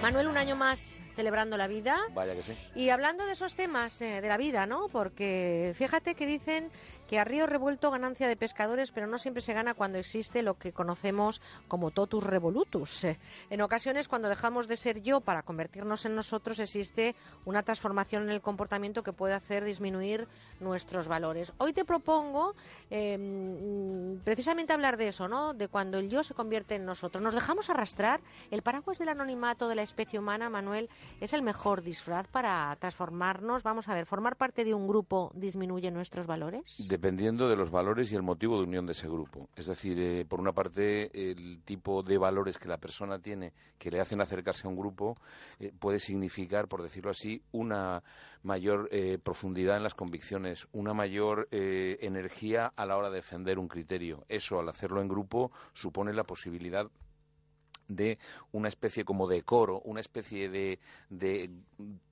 Manuel, 0.00 0.26
un 0.26 0.36
año 0.36 0.56
más 0.56 0.98
celebrando 1.14 1.56
la 1.56 1.68
vida. 1.68 1.96
Vaya 2.12 2.34
que 2.34 2.42
sí. 2.42 2.56
Y 2.74 2.88
hablando 2.88 3.24
de 3.26 3.32
esos 3.32 3.54
temas 3.54 4.00
eh, 4.00 4.20
de 4.20 4.28
la 4.28 4.36
vida, 4.36 4.66
¿no? 4.66 4.88
Porque 4.88 5.74
fíjate 5.76 6.14
que 6.14 6.26
dicen 6.26 6.70
que 7.12 7.18
a 7.18 7.24
río 7.24 7.44
revuelto 7.44 7.90
ganancia 7.90 8.26
de 8.26 8.38
pescadores, 8.38 8.90
pero 8.90 9.06
no 9.06 9.18
siempre 9.18 9.42
se 9.42 9.52
gana 9.52 9.74
cuando 9.74 9.98
existe 9.98 10.40
lo 10.40 10.54
que 10.54 10.72
conocemos 10.72 11.42
como 11.68 11.90
totus 11.90 12.24
revolutus. 12.24 13.04
En 13.50 13.60
ocasiones, 13.60 14.08
cuando 14.08 14.30
dejamos 14.30 14.66
de 14.66 14.78
ser 14.78 15.02
yo 15.02 15.20
para 15.20 15.42
convertirnos 15.42 16.06
en 16.06 16.16
nosotros, 16.16 16.58
existe 16.58 17.14
una 17.44 17.64
transformación 17.64 18.22
en 18.22 18.30
el 18.30 18.40
comportamiento 18.40 19.02
que 19.02 19.12
puede 19.12 19.34
hacer 19.34 19.62
disminuir 19.62 20.26
nuestros 20.58 21.06
valores. 21.06 21.52
Hoy 21.58 21.74
te 21.74 21.84
propongo 21.84 22.54
mm, 22.90 24.22
precisamente 24.24 24.72
hablar 24.72 24.96
de 24.96 25.08
eso, 25.08 25.28
¿no? 25.28 25.52
De 25.52 25.68
cuando 25.68 25.98
el 25.98 26.08
yo 26.08 26.24
se 26.24 26.32
convierte 26.32 26.76
en 26.76 26.86
nosotros. 26.86 27.22
Nos 27.22 27.34
dejamos 27.34 27.68
arrastrar. 27.68 28.22
El 28.50 28.62
paraguas 28.62 28.98
del 28.98 29.10
anonimato 29.10 29.68
de 29.68 29.74
la 29.74 29.82
especie 29.82 30.18
humana, 30.18 30.48
Manuel, 30.48 30.88
es 31.20 31.34
el 31.34 31.42
mejor 31.42 31.82
disfraz 31.82 32.26
para 32.28 32.74
transformarnos. 32.76 33.64
Vamos 33.64 33.86
a 33.88 33.94
ver, 33.94 34.06
¿formar 34.06 34.36
parte 34.36 34.64
de 34.64 34.72
un 34.72 34.88
grupo 34.88 35.30
disminuye 35.34 35.90
nuestros 35.90 36.26
valores? 36.26 36.88
Dependiendo 37.02 37.48
de 37.48 37.56
los 37.56 37.72
valores 37.72 38.12
y 38.12 38.14
el 38.14 38.22
motivo 38.22 38.56
de 38.58 38.62
unión 38.62 38.86
de 38.86 38.92
ese 38.92 39.08
grupo. 39.08 39.48
Es 39.56 39.66
decir, 39.66 39.98
eh, 39.98 40.24
por 40.24 40.40
una 40.40 40.52
parte, 40.52 41.10
el 41.32 41.60
tipo 41.64 42.04
de 42.04 42.16
valores 42.16 42.58
que 42.58 42.68
la 42.68 42.78
persona 42.78 43.18
tiene 43.18 43.52
que 43.76 43.90
le 43.90 43.98
hacen 43.98 44.20
acercarse 44.20 44.68
a 44.68 44.70
un 44.70 44.76
grupo 44.76 45.16
eh, 45.58 45.72
puede 45.76 45.98
significar, 45.98 46.68
por 46.68 46.80
decirlo 46.80 47.10
así, 47.10 47.42
una 47.50 48.04
mayor 48.44 48.88
eh, 48.92 49.18
profundidad 49.20 49.76
en 49.76 49.82
las 49.82 49.94
convicciones, 49.94 50.68
una 50.70 50.94
mayor 50.94 51.48
energía 51.50 52.72
a 52.76 52.86
la 52.86 52.96
hora 52.96 53.10
de 53.10 53.16
defender 53.16 53.58
un 53.58 53.66
criterio. 53.66 54.24
Eso, 54.28 54.60
al 54.60 54.68
hacerlo 54.68 55.00
en 55.00 55.08
grupo, 55.08 55.50
supone 55.72 56.12
la 56.12 56.22
posibilidad 56.22 56.88
de 57.88 58.18
una 58.52 58.68
especie 58.68 59.04
como 59.04 59.26
de 59.26 59.42
coro, 59.42 59.80
una 59.84 60.00
especie 60.00 60.48
de, 60.48 60.78
de, 61.10 61.50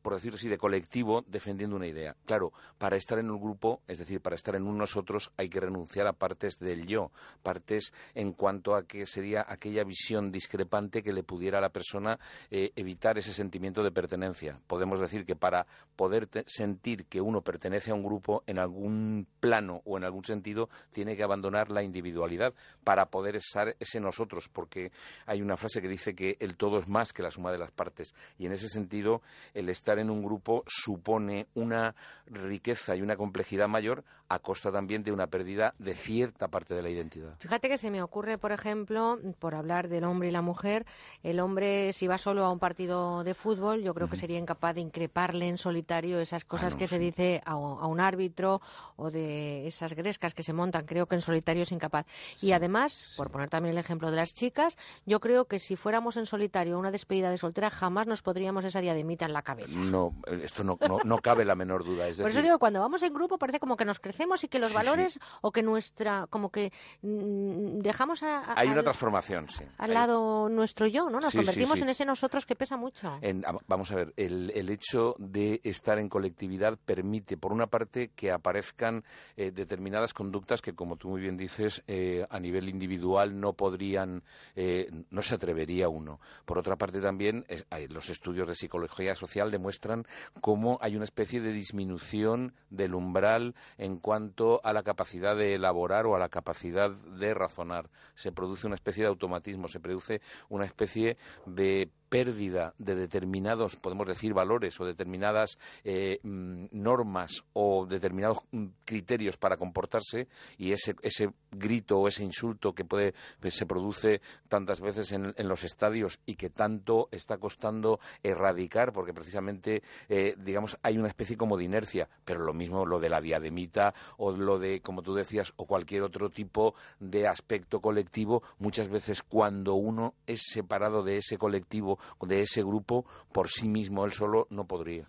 por 0.03 0.15
decirlo 0.15 0.37
así, 0.37 0.49
de 0.49 0.59
colectivo 0.59 1.25
defendiendo 1.27 1.77
una 1.77 1.87
idea. 1.87 2.17
Claro, 2.25 2.53
para 2.79 2.97
estar 2.97 3.19
en 3.19 3.31
un 3.31 3.41
grupo, 3.41 3.83
es 3.87 3.99
decir, 3.99 4.21
para 4.21 4.37
estar 4.37 4.55
en 4.55 4.67
un 4.67 4.79
nosotros, 4.79 5.31
hay 5.37 5.49
que 5.49 5.61
renunciar 5.61 6.07
a 6.07 6.13
partes 6.13 6.59
del 6.59 6.87
yo, 6.87 7.11
partes 7.43 7.93
en 8.15 8.33
cuanto 8.33 8.75
a 8.75 8.85
que 8.85 9.07
sería 9.07 9.45
aquella 9.47 9.85
visión 9.85 10.33
discrepante 10.33 11.03
que 11.03 11.13
le 11.13 11.23
pudiera 11.23 11.59
a 11.59 11.61
la 11.61 11.71
persona 11.71 12.19
eh, 12.51 12.73
evitar 12.77 13.19
ese 13.19 13.33
sentimiento 13.33 13.83
de 13.83 13.91
pertenencia. 13.91 14.61
Podemos 14.67 15.01
decir 15.01 15.25
que 15.25 15.37
para 15.37 15.67
poder 15.97 16.29
sentir 16.47 17.07
que 17.07 17.21
uno 17.21 17.43
pertenece 17.43 17.91
a 17.91 17.95
un 17.95 18.03
grupo, 18.03 18.43
en 18.47 18.59
algún 18.59 19.27
plano 19.41 19.83
o 19.85 19.99
en 19.99 20.05
algún 20.05 20.25
sentido, 20.25 20.69
tiene 20.91 21.17
que 21.17 21.23
abandonar 21.23 21.71
la 21.71 21.83
individualidad 21.83 22.55
para 22.85 23.07
poder 23.07 23.37
estar 23.37 23.77
ese 23.79 24.01
nosotros, 24.01 24.49
porque 24.49 24.93
hay 25.27 25.43
una 25.43 25.57
frase 25.57 25.83
que 25.83 25.89
dice 25.89 26.15
que 26.15 26.37
el 26.41 26.57
todo 26.57 26.79
es 26.79 26.89
más 26.89 27.13
que 27.13 27.23
la 27.23 27.31
suma 27.31 27.53
de 27.53 27.59
las 27.59 27.71
partes. 27.71 28.15
Y 28.39 28.47
en 28.47 28.53
ese 28.53 28.69
sentido, 28.69 29.23
el 29.61 29.69
estar 29.69 29.99
en 29.99 30.11
un 30.11 30.23
grupo 30.23 30.65
supone 30.67 31.47
una 31.55 31.95
riqueza 32.27 32.97
y 32.97 33.03
una 33.03 33.17
complejidad 33.17 33.69
mayor 33.69 34.05
a 34.29 34.39
costa 34.39 34.71
también 34.71 35.03
de 35.03 35.11
una 35.11 35.27
pérdida 35.27 35.75
de 35.79 35.95
cierta 35.95 36.47
parte 36.49 36.73
de 36.75 36.83
la 36.83 36.89
identidad. 36.89 37.35
Fíjate 37.41 37.69
que 37.69 37.79
se 37.79 37.91
me 37.91 38.01
ocurre, 38.01 38.39
por 38.39 38.53
ejemplo, 38.53 39.19
por 39.41 39.57
hablar 39.57 39.89
del 39.89 40.05
hombre 40.05 40.29
y 40.29 40.31
la 40.31 40.41
mujer, 40.43 40.87
el 41.25 41.41
hombre 41.41 41.93
si 41.93 42.07
va 42.07 42.17
solo 42.17 42.45
a 42.45 42.53
un 42.53 42.61
partido 42.61 43.25
de 43.25 43.35
fútbol, 43.35 43.83
yo 43.83 43.93
creo 43.93 44.09
que 44.09 44.17
sería 44.17 44.39
incapaz 44.39 44.77
de 44.77 44.83
increparle 44.83 45.49
en 45.49 45.59
solitario 45.59 46.21
esas 46.21 46.45
cosas 46.45 46.73
Ah, 46.73 46.75
no, 46.75 46.79
que 46.79 46.87
se 46.87 46.99
sí. 46.99 47.05
dice 47.05 47.43
a, 47.45 47.53
a 47.53 47.87
un 47.87 47.99
árbitro 48.01 48.61
o 48.97 49.11
de 49.11 49.67
esas 49.67 49.95
grescas 49.95 50.33
que 50.35 50.45
se 50.45 50.53
montan. 50.53 50.85
Creo 50.87 51.07
que 51.07 51.17
en 51.17 51.23
solitario 51.23 51.63
es 51.65 51.73
incapaz. 51.73 52.07
Y 52.41 52.53
además, 52.53 53.15
por 53.17 53.31
poner 53.33 53.49
también 53.49 53.73
el 53.75 53.79
ejemplo 53.81 54.11
de 54.13 54.17
las 54.17 54.35
chicas, 54.35 54.77
yo 55.07 55.19
creo 55.19 55.47
que 55.47 55.59
si 55.59 55.75
fuéramos 55.75 56.17
en 56.17 56.27
solitario 56.27 56.77
a 56.77 56.79
una 56.79 56.93
despedida 56.93 57.31
de 57.31 57.39
soltera, 57.39 57.69
jamás 57.71 58.07
nos 58.07 58.23
podríamos 58.23 58.65
esa 58.65 58.81
diademita 58.81 59.25
en 59.27 59.33
la 59.33 59.43
cabeza. 59.51 59.71
No, 59.73 60.15
eh, 60.27 60.41
esto 60.45 60.65
no, 60.65 60.79
no, 60.89 60.99
no 61.05 61.19
cabe 61.19 61.45
la 61.45 61.55
menor 61.55 61.85
duda. 61.85 62.09
Es 62.09 62.19
Por 62.19 62.31
eso 62.31 62.43
digo, 62.43 62.59
cuando 62.59 62.81
vamos 62.81 63.03
en 63.03 63.13
grupo 63.15 63.39
parece 63.39 63.61
como 63.61 63.77
que 63.77 63.85
nos 63.85 64.01
crecemos 64.01 64.43
y 64.45 64.49
que 64.49 64.59
los 64.59 64.71
Sí, 64.71 64.75
valores 64.75 65.19
o 65.43 65.53
que 65.53 65.63
nuestra, 65.63 66.27
como 66.29 66.51
que 66.51 66.73
mm, 67.03 67.79
dejamos 67.81 68.23
a, 68.23 68.39
a- 68.39 68.55
hay 68.61 68.69
una 68.69 68.79
al, 68.79 68.85
transformación, 68.85 69.49
sí. 69.49 69.65
al 69.79 69.91
Hay- 69.91 69.95
lado 69.95 70.49
nuestro 70.49 70.87
yo, 70.87 71.09
¿no? 71.11 71.21
Nos 71.21 71.33
Sí, 71.33 71.39
convertimos 71.39 71.81
en 71.81 71.89
ese 71.89 72.05
nosotros 72.05 72.47
que 72.47 72.57
pesa 72.57 72.77
mucho. 72.77 73.19
En- 73.23 73.45
vamos 73.67 73.91
a 73.93 73.97
ver, 73.97 74.13
el, 74.17 74.51
el 74.55 74.71
hecho 74.71 75.15
de 75.19 75.61
estar 75.65 75.99
en 75.99 76.09
colectividad 76.09 76.79
permite, 76.85 77.37
por 77.37 77.53
una 77.53 77.67
parte, 77.67 78.11
que 78.15 78.31
aparezcan 78.31 79.05
eh, 79.37 79.51
determinadas 79.51 80.15
conductas 80.15 80.61
que, 80.63 80.75
como 80.75 80.97
tú 80.97 81.09
muy 81.09 81.21
bien 81.21 81.37
dices, 81.37 81.83
eh, 81.87 82.27
a 82.29 82.39
nivel 82.41 82.69
individual 82.69 83.39
no 83.41 83.53
podrían, 83.55 84.23
eh, 84.57 84.91
no 85.11 85.23
se 85.23 85.35
atrevería 85.35 85.89
uno. 85.89 86.21
Por 86.45 86.59
otra 86.59 86.77
parte, 86.77 87.01
también 87.01 87.45
los 87.89 88.11
estudios 88.11 88.49
de 88.49 88.55
psicología 88.55 89.15
social 89.15 89.30
demuestran 89.51 90.07
cómo 90.41 90.79
hay 90.81 90.97
una 90.97 91.05
especie 91.05 91.41
de 91.41 91.53
disminución 91.53 92.55
del 92.71 92.95
umbral 92.95 93.55
en 93.79 93.99
cuanto 93.99 94.61
a 94.65 94.73
la 94.73 94.83
capacidad 94.83 95.37
de 95.37 95.55
elaborar 95.55 96.07
o 96.07 96.17
a 96.17 96.19
la 96.19 96.29
capacidad 96.29 96.91
de 96.91 97.35
razonar. 97.35 97.91
Se 98.15 98.33
produce 98.33 98.67
una 98.67 98.77
especie 98.77 99.05
de 99.05 99.09
automatismo, 99.09 99.69
se 99.69 99.81
produce 99.81 100.21
una 100.49 100.65
especie 100.65 101.17
de 101.47 101.91
pérdida 102.11 102.75
de 102.79 102.97
determinados, 102.97 103.77
podemos 103.77 104.07
decir, 104.07 104.35
valores 104.35 104.79
o 104.81 104.85
determinadas 104.85 105.59
eh, 105.85 106.19
mm, 106.23 106.67
normas 106.73 107.45
o 107.55 107.87
determinados 107.87 108.39
mm, 108.51 108.67
criterios 108.85 109.37
para 109.37 109.57
comportarse 109.57 110.29
y 110.59 110.73
ese, 110.73 110.97
ese 111.03 111.33
grito 111.53 111.99
o 111.99 112.09
ese 112.09 112.25
insulto 112.25 112.75
que 112.75 112.85
puede 112.85 113.15
que 113.41 113.51
se 113.51 113.65
produce 113.65 114.21
tantas 114.49 114.81
veces 114.81 115.13
en, 115.13 115.33
en 115.37 115.49
los 115.49 115.63
estadios 115.63 116.19
y 116.27 116.35
que 116.35 116.51
tanto 116.51 117.09
está 117.13 117.39
costando 117.39 118.01
erradicar 118.25 118.93
porque 118.93 119.15
precisamente 119.15 119.83
eh, 120.09 120.35
digamos 120.37 120.79
hay 120.83 120.99
una 120.99 121.09
especie 121.09 121.37
como 121.37 121.57
de 121.57 121.65
inercia. 121.65 122.09
Pero 122.25 122.41
lo 122.41 122.53
mismo 122.53 122.85
lo 122.85 122.99
de 122.99 123.09
la 123.09 123.21
diademita 123.21 123.95
o 124.17 124.33
lo 124.33 124.59
de 124.59 124.81
como 124.81 125.03
tú 125.03 125.15
decías 125.15 125.53
o 125.57 125.67
cualquier 125.67 126.03
otro 126.03 126.31
tipo 126.31 126.75
de 126.99 127.29
aspecto 127.29 127.81
colectivo. 127.81 128.43
Muchas 128.59 128.89
veces 128.89 129.23
cuando 129.23 129.75
uno 129.75 130.15
es 130.27 130.43
separado 130.51 131.05
de 131.05 131.19
ese 131.19 131.39
colectivo 131.39 132.00
de 132.21 132.43
ese 132.43 132.63
grupo 132.63 133.05
por 133.33 133.49
sí 133.49 133.69
mismo 133.69 134.05
él 134.05 134.13
solo 134.13 134.47
no 134.51 134.65
podría 134.67 135.07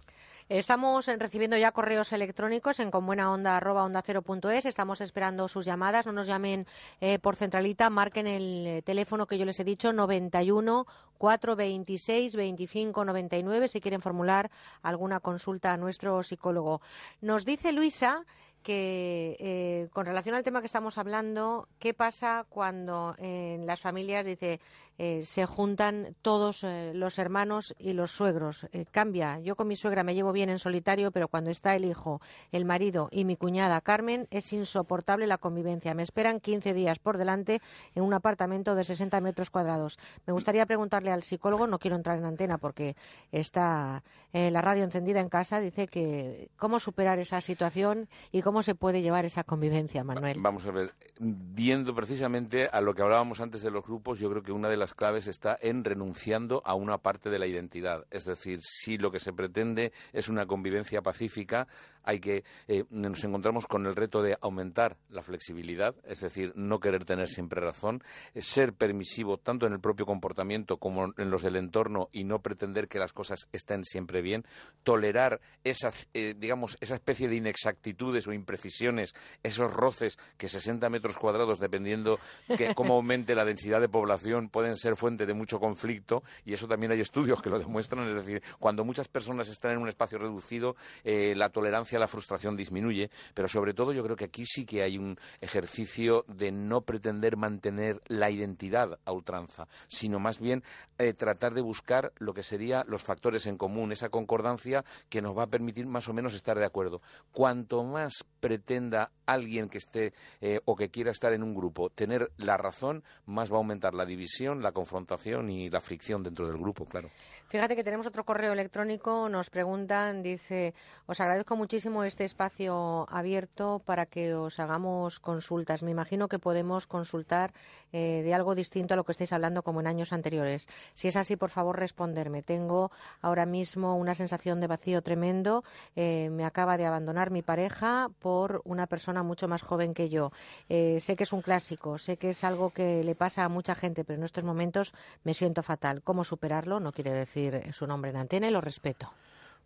Estamos 0.51 1.05
recibiendo 1.05 1.55
ya 1.55 1.72
correos 1.72 2.11
electrónicos 2.11 2.81
en 2.81 2.91
conbuenaonda 2.91 3.55
arroba 3.55 3.85
onda 3.85 4.01
cero 4.05 4.22
punto 4.22 4.49
es. 4.49 4.65
Estamos 4.65 4.99
esperando 4.99 5.47
sus 5.47 5.65
llamadas. 5.65 6.05
No 6.05 6.11
nos 6.11 6.27
llamen 6.27 6.68
eh, 6.99 7.19
por 7.19 7.38
centralita. 7.38 7.89
Marquen 7.89 8.27
el 8.27 8.68
eh, 8.68 8.81
teléfono 8.81 9.27
que 9.27 9.38
yo 9.38 9.45
les 9.45 9.57
he 9.61 9.63
dicho, 9.63 9.93
91 9.93 10.85
426 11.18 12.35
25 12.35 13.05
99, 13.05 13.69
si 13.69 13.80
quieren 13.80 14.01
formular 14.01 14.51
alguna 14.81 15.22
consulta 15.22 15.72
a 15.72 15.77
nuestro 15.77 16.22
psicólogo. 16.22 16.81
Nos 17.22 17.45
dice 17.45 17.72
Luisa 17.72 18.26
que 18.61 19.38
eh, 19.39 19.88
con 19.93 20.05
relación 20.05 20.35
al 20.35 20.43
tema 20.43 20.59
que 20.59 20.68
estamos 20.68 20.97
hablando, 20.97 21.69
¿qué 21.80 21.93
pasa 21.93 22.45
cuando 22.49 23.15
en 23.19 23.65
las 23.65 23.80
familias 23.80 24.26
dice 24.26 24.59
eh, 25.03 25.23
se 25.23 25.47
juntan 25.47 26.15
todos 26.21 26.63
eh, 26.63 26.91
los 26.93 27.17
hermanos 27.17 27.73
y 27.79 27.93
los 27.93 28.11
suegros? 28.11 28.67
Eh, 28.71 28.85
cambia. 28.85 29.39
Yo 29.39 29.55
con 29.55 29.67
mi 29.67 29.75
suegra 29.75 30.03
me 30.03 30.13
llevo 30.13 30.31
bien 30.31 30.51
en 30.51 30.59
solitario, 30.59 31.09
pero 31.09 31.27
cuando 31.27 31.49
está 31.49 31.75
el 31.75 31.85
hijo, 31.85 32.21
el 32.51 32.65
marido 32.65 33.09
y 33.11 33.25
mi 33.25 33.35
cuñada 33.35 33.81
Carmen 33.81 34.27
es 34.29 34.53
insoportable 34.53 35.25
la 35.25 35.39
convivencia. 35.39 35.95
Me 35.95 36.03
esperan 36.03 36.39
15 36.39 36.75
días 36.75 36.99
por 36.99 37.17
delante 37.17 37.63
en 37.95 38.03
un 38.03 38.13
apartamento 38.13 38.75
de 38.75 38.83
60 38.83 39.19
metros 39.21 39.49
cuadrados. 39.49 39.97
Me 40.27 40.33
gustaría 40.33 40.67
preguntarle 40.67 41.09
al 41.09 41.23
psicólogo, 41.23 41.65
no 41.65 41.79
quiero 41.79 41.95
entrar 41.95 42.19
en 42.19 42.25
antena 42.25 42.59
porque 42.59 42.95
está 43.31 44.03
la 44.33 44.61
radio 44.61 44.83
encendida 44.85 45.19
en 45.19 45.27
casa, 45.27 45.59
dice 45.59 45.87
que 45.87 46.49
cómo 46.57 46.79
superar 46.79 47.19
esa 47.19 47.41
situación 47.41 48.07
y 48.31 48.41
cómo 48.41 48.63
se 48.63 48.75
puede 48.75 49.01
llevar 49.01 49.25
esa 49.25 49.43
convivencia, 49.43 50.05
Manuel. 50.05 50.37
Vamos 50.39 50.65
a 50.67 50.71
ver, 50.71 50.93
viendo 51.19 51.93
precisamente 51.93 52.67
a 52.67 52.79
lo 52.79 52.93
que 52.93 53.01
hablábamos 53.01 53.41
antes 53.41 53.61
de 53.61 53.71
los 53.71 53.83
grupos, 53.83 54.19
yo 54.19 54.29
creo 54.29 54.41
que 54.41 54.53
una 54.53 54.69
de 54.69 54.77
las 54.77 54.90
claves 54.93 55.27
está 55.27 55.57
en 55.61 55.84
renunciando 55.84 56.61
a 56.65 56.76
una 56.76 56.97
parte 56.97 57.30
de 57.30 57.39
la 57.39 57.47
identidad. 57.47 58.05
Es 58.11 58.26
decir, 58.26 58.59
si 58.61 58.97
lo 58.97 59.11
que 59.11 59.19
se 59.19 59.34
pretende 59.34 59.91
es 60.13 60.30
una 60.30 60.45
convivencia 60.45 61.01
pacífica, 61.01 61.68
hay 62.03 62.19
que 62.19 62.43
eh, 62.67 62.83
nos 62.89 63.23
encontramos 63.23 63.67
con 63.67 63.85
el 63.85 63.95
reto 63.95 64.21
de 64.21 64.37
aumentar 64.41 64.97
la 65.09 65.23
flexibilidad, 65.23 65.95
es 66.05 66.21
decir, 66.21 66.53
no 66.55 66.79
querer 66.79 67.05
tener 67.05 67.27
siempre 67.27 67.61
razón, 67.61 68.03
eh, 68.33 68.41
ser 68.41 68.73
permisivo 68.73 69.37
tanto 69.37 69.67
en 69.67 69.73
el 69.73 69.79
propio 69.79 70.05
comportamiento 70.05 70.77
como 70.77 71.13
en 71.17 71.31
los 71.31 71.41
del 71.41 71.55
entorno 71.55 72.09
y 72.11 72.23
no 72.23 72.39
pretender 72.39 72.87
que 72.87 72.99
las 72.99 73.13
cosas 73.13 73.47
estén 73.51 73.85
siempre 73.85 74.21
bien, 74.21 74.45
tolerar 74.83 75.41
esa, 75.63 75.91
eh, 76.13 76.35
digamos, 76.37 76.77
esa 76.81 76.95
especie 76.95 77.27
de 77.27 77.35
inexactitudes 77.35 78.27
o 78.27 78.33
imprecisiones, 78.33 79.13
esos 79.43 79.71
roces 79.73 80.17
que 80.37 80.47
60 80.47 80.89
metros 80.89 81.17
cuadrados, 81.17 81.59
dependiendo 81.59 82.19
que 82.57 82.73
cómo 82.75 82.95
aumente 82.95 83.35
la 83.35 83.45
densidad 83.45 83.81
de 83.81 83.89
población, 83.89 84.49
pueden 84.49 84.75
ser 84.75 84.95
fuente 84.95 85.25
de 85.25 85.33
mucho 85.33 85.59
conflicto 85.59 86.23
y 86.45 86.53
eso 86.53 86.67
también 86.67 86.91
hay 86.91 87.01
estudios 87.01 87.41
que 87.41 87.49
lo 87.49 87.59
demuestran, 87.59 88.07
es 88.07 88.15
decir, 88.15 88.41
cuando 88.59 88.85
muchas 88.85 89.07
personas 89.07 89.49
están 89.49 89.71
en 89.71 89.79
un 89.79 89.89
espacio 89.89 90.17
reducido, 90.17 90.75
eh, 91.03 91.33
la 91.35 91.49
tolerancia 91.49 91.90
la 91.99 92.07
frustración 92.07 92.55
disminuye, 92.55 93.09
pero 93.34 93.47
sobre 93.47 93.73
todo 93.73 93.93
yo 93.93 94.03
creo 94.03 94.15
que 94.15 94.26
aquí 94.26 94.45
sí 94.45 94.65
que 94.65 94.84
hay 94.84 94.97
un 94.97 95.18
ejercicio 95.39 96.26
de 96.27 96.51
no 96.51 96.81
pretender 96.81 97.38
mantener 97.38 97.99
la 98.07 98.30
identidad 98.30 98.99
a 99.05 99.11
ultranza, 99.11 99.68
sino 99.88 100.19
más 100.19 100.39
bien 100.39 100.63
eh, 100.97 101.13
tratar 101.13 101.53
de 101.53 101.61
buscar 101.61 102.13
lo 102.18 102.34
que 102.34 102.43
serían 102.43 102.84
los 102.88 103.03
factores 103.03 103.45
en 103.45 103.57
común, 103.57 103.91
esa 103.91 104.09
concordancia 104.09 104.84
que 105.09 105.22
nos 105.22 105.38
va 105.38 105.43
a 105.43 105.47
permitir 105.47 105.85
más 105.85 106.07
o 106.07 106.13
menos 106.13 106.34
estar 106.34 106.57
de 106.57 106.65
acuerdo. 106.65 107.01
Cuanto 107.31 107.84
más 107.84 108.26
pretenda 108.39 109.11
alguien 109.26 109.69
que 109.69 109.77
esté 109.77 110.13
eh, 110.41 110.59
o 110.65 110.76
que 110.76 110.89
quiera 110.89 111.11
estar 111.11 111.34
en 111.34 111.43
un 111.43 111.53
grupo 111.53 111.89
tener 111.89 112.31
la 112.38 112.57
razón, 112.57 113.03
más 113.26 113.51
va 113.51 113.55
a 113.55 113.57
aumentar 113.57 113.93
la 113.93 114.05
división, 114.05 114.61
la 114.61 114.72
confrontación 114.72 115.49
y 115.49 115.69
la 115.69 115.81
fricción 115.81 116.23
dentro 116.23 116.47
del 116.47 116.57
grupo, 116.57 116.85
claro. 116.85 117.09
Fíjate 117.47 117.76
que 117.76 117.84
tenemos 117.84 118.07
otro 118.07 118.23
correo 118.23 118.53
electrónico, 118.53 119.27
nos 119.30 119.49
preguntan, 119.49 120.23
dice, 120.23 120.73
os 121.05 121.19
agradezco 121.19 121.55
muchísimo 121.55 121.80
este 121.85 122.25
espacio 122.25 123.07
abierto 123.09 123.81
para 123.85 124.05
que 124.05 124.35
os 124.35 124.59
hagamos 124.59 125.19
consultas. 125.19 125.81
Me 125.81 125.91
imagino 125.91 126.27
que 126.27 126.37
podemos 126.37 126.85
consultar 126.85 127.53
eh, 127.91 128.21
de 128.23 128.33
algo 128.33 128.53
distinto 128.53 128.93
a 128.93 128.97
lo 128.97 129.03
que 129.03 129.13
estáis 129.13 129.33
hablando 129.33 129.63
como 129.63 129.81
en 129.81 129.87
años 129.87 130.13
anteriores. 130.13 130.67
Si 130.93 131.07
es 131.07 131.15
así, 131.15 131.35
por 131.37 131.49
favor, 131.49 131.79
responderme. 131.79 132.43
Tengo 132.43 132.91
ahora 133.21 133.45
mismo 133.45 133.97
una 133.97 134.13
sensación 134.13 134.59
de 134.59 134.67
vacío 134.67 135.01
tremendo. 135.01 135.63
Eh, 135.95 136.29
me 136.31 136.45
acaba 136.45 136.77
de 136.77 136.85
abandonar 136.85 137.31
mi 137.31 137.41
pareja 137.41 138.09
por 138.19 138.61
una 138.63 138.85
persona 138.85 139.23
mucho 139.23 139.47
más 139.47 139.63
joven 139.63 139.93
que 139.93 140.09
yo. 140.09 140.31
Eh, 140.69 140.99
sé 140.99 141.15
que 141.15 141.23
es 141.23 141.33
un 141.33 141.41
clásico, 141.41 141.97
sé 141.97 142.17
que 142.17 142.29
es 142.29 142.43
algo 142.43 142.69
que 142.69 143.03
le 143.03 143.15
pasa 143.15 143.43
a 143.43 143.49
mucha 143.49 143.73
gente, 143.73 144.03
pero 144.03 144.19
en 144.19 144.25
estos 144.25 144.43
momentos 144.43 144.93
me 145.23 145.33
siento 145.33 145.63
fatal. 145.63 146.03
¿Cómo 146.03 146.23
superarlo? 146.23 146.79
No 146.79 146.91
quiere 146.91 147.11
decir 147.11 147.73
su 147.73 147.87
nombre 147.87 148.11
en 148.11 148.17
antena 148.17 148.47
y 148.47 148.51
lo 148.51 148.61
respeto. 148.61 149.11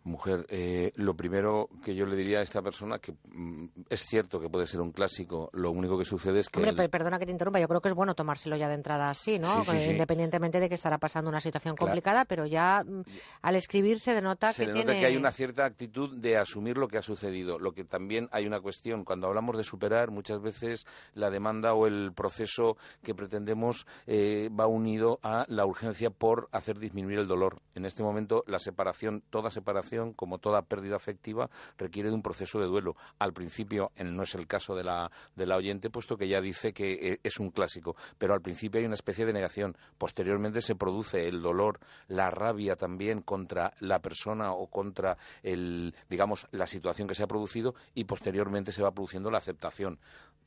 Mujer, 0.06 0.46
eh, 0.48 0.92
lo 0.94 1.14
primero 1.16 1.68
que 1.84 1.94
yo 1.96 2.06
le 2.06 2.14
diría 2.14 2.38
a 2.38 2.42
esta 2.42 2.62
persona, 2.62 3.00
que 3.00 3.12
mm, 3.24 3.66
es 3.90 4.06
cierto 4.06 4.38
que 4.38 4.48
puede 4.48 4.66
ser 4.68 4.80
un 4.80 4.92
clásico, 4.92 5.50
lo 5.52 5.72
único 5.72 5.98
que 5.98 6.04
sucede 6.04 6.38
es 6.38 6.48
que... 6.48 6.60
Hombre, 6.60 6.88
perdona 6.88 7.18
que 7.18 7.26
te 7.26 7.32
interrumpa, 7.32 7.58
yo 7.58 7.66
creo 7.66 7.80
que 7.80 7.88
es 7.88 7.94
bueno 7.94 8.14
tomárselo 8.14 8.56
ya 8.56 8.68
de 8.68 8.74
entrada 8.74 9.10
así, 9.10 9.40
¿no? 9.40 9.64
Sí, 9.64 9.70
sí, 9.72 9.76
Eh, 9.76 9.80
sí. 9.80 9.90
Independientemente 9.90 10.60
de 10.60 10.68
que 10.68 10.76
estará 10.76 10.98
pasando 10.98 11.28
una 11.28 11.40
situación 11.40 11.74
Claro. 11.74 11.88
complicada, 11.90 12.24
pero 12.24 12.46
ya 12.46 12.84
mm, 12.86 13.02
al 13.42 13.56
escribirse 13.56 14.14
denota 14.14 14.50
se 14.52 14.62
que 14.62 14.66
le 14.68 14.72
tiene... 14.74 15.00
que 15.00 15.06
hay 15.06 15.16
una 15.16 15.32
cierta 15.32 15.64
actitud 15.64 16.16
de 16.16 16.36
asumir 16.36 16.78
lo 16.78 16.86
que 16.86 16.98
ha 16.98 17.02
sucedido. 17.02 17.58
Lo 17.58 17.72
que 17.72 17.82
también 17.84 18.28
hay 18.30 18.46
una 18.46 18.60
cuestión, 18.60 19.04
cuando 19.04 19.26
hablamos 19.26 19.56
de 19.56 19.64
superar, 19.64 20.12
muchas 20.12 20.40
veces 20.40 20.86
la 21.14 21.30
demanda 21.30 21.74
o 21.74 21.88
el 21.88 22.12
proceso 22.14 22.76
que 23.02 23.12
pretendemos 23.14 23.86
eh, 24.06 24.50
va 24.56 24.68
unido 24.68 25.18
a 25.24 25.46
la 25.48 25.66
urgencia 25.66 26.10
por 26.10 26.48
hacer 26.52 26.78
disminuir 26.78 27.18
el 27.18 27.26
dolor. 27.26 27.60
En 27.74 27.84
este 27.86 28.04
momento, 28.04 28.44
la 28.46 28.60
separación, 28.60 29.24
toda 29.30 29.50
separación 29.50 29.95
como 30.14 30.38
toda 30.38 30.62
pérdida 30.62 30.96
afectiva, 30.96 31.50
requiere 31.78 32.08
de 32.08 32.14
un 32.14 32.22
proceso 32.22 32.58
de 32.58 32.66
duelo. 32.66 32.96
Al 33.18 33.32
principio, 33.32 33.92
no 33.96 34.22
es 34.22 34.34
el 34.34 34.46
caso 34.46 34.74
de 34.74 34.84
la, 34.84 35.10
de 35.34 35.46
la 35.46 35.56
oyente, 35.56 35.90
puesto 35.90 36.16
que 36.16 36.28
ya 36.28 36.40
dice 36.40 36.72
que 36.72 36.92
eh, 36.92 37.20
es 37.22 37.38
un 37.38 37.50
clásico, 37.50 37.96
pero 38.18 38.34
al 38.34 38.40
principio 38.40 38.80
hay 38.80 38.86
una 38.86 38.94
especie 38.94 39.26
de 39.26 39.32
negación. 39.32 39.76
Posteriormente 39.98 40.60
se 40.60 40.74
produce 40.74 41.28
el 41.28 41.42
dolor, 41.42 41.80
la 42.08 42.30
rabia 42.30 42.76
también 42.76 43.22
contra 43.22 43.72
la 43.80 44.00
persona 44.00 44.52
o 44.52 44.66
contra 44.68 45.16
el, 45.42 45.94
digamos, 46.08 46.46
la 46.52 46.66
situación 46.66 47.08
que 47.08 47.14
se 47.14 47.22
ha 47.22 47.28
producido 47.28 47.74
y 47.94 48.04
posteriormente 48.04 48.72
se 48.72 48.82
va 48.82 48.92
produciendo 48.92 49.30
la 49.30 49.38
aceptación 49.38 49.98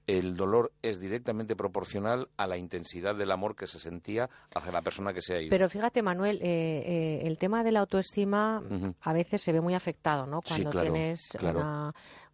el 0.09 0.35
dolor 0.35 0.71
es 0.81 0.99
directamente 0.99 1.55
proporcional 1.55 2.30
a 2.35 2.47
la 2.47 2.57
intensidad 2.57 3.15
del 3.15 3.30
amor 3.31 3.55
que 3.55 3.67
se 3.67 3.77
sentía 3.77 4.27
hacia 4.55 4.71
la 4.71 4.81
persona 4.81 5.13
que 5.13 5.21
se 5.21 5.35
ha 5.35 5.41
ido. 5.41 5.51
Pero 5.51 5.69
fíjate, 5.69 6.01
Manuel, 6.01 6.39
eh, 6.41 6.47
eh, 6.47 7.27
el 7.27 7.38
tema 7.38 7.63
de 7.63 7.71
la 7.71 7.81
autoestima 7.81 8.63
a 9.01 9.13
veces 9.13 9.28
se 9.38 9.51
ve 9.51 9.61
muy 9.61 9.76
afectado, 9.76 10.26
¿no? 10.26 10.41
Cuando 10.41 10.72
tienes 10.72 11.31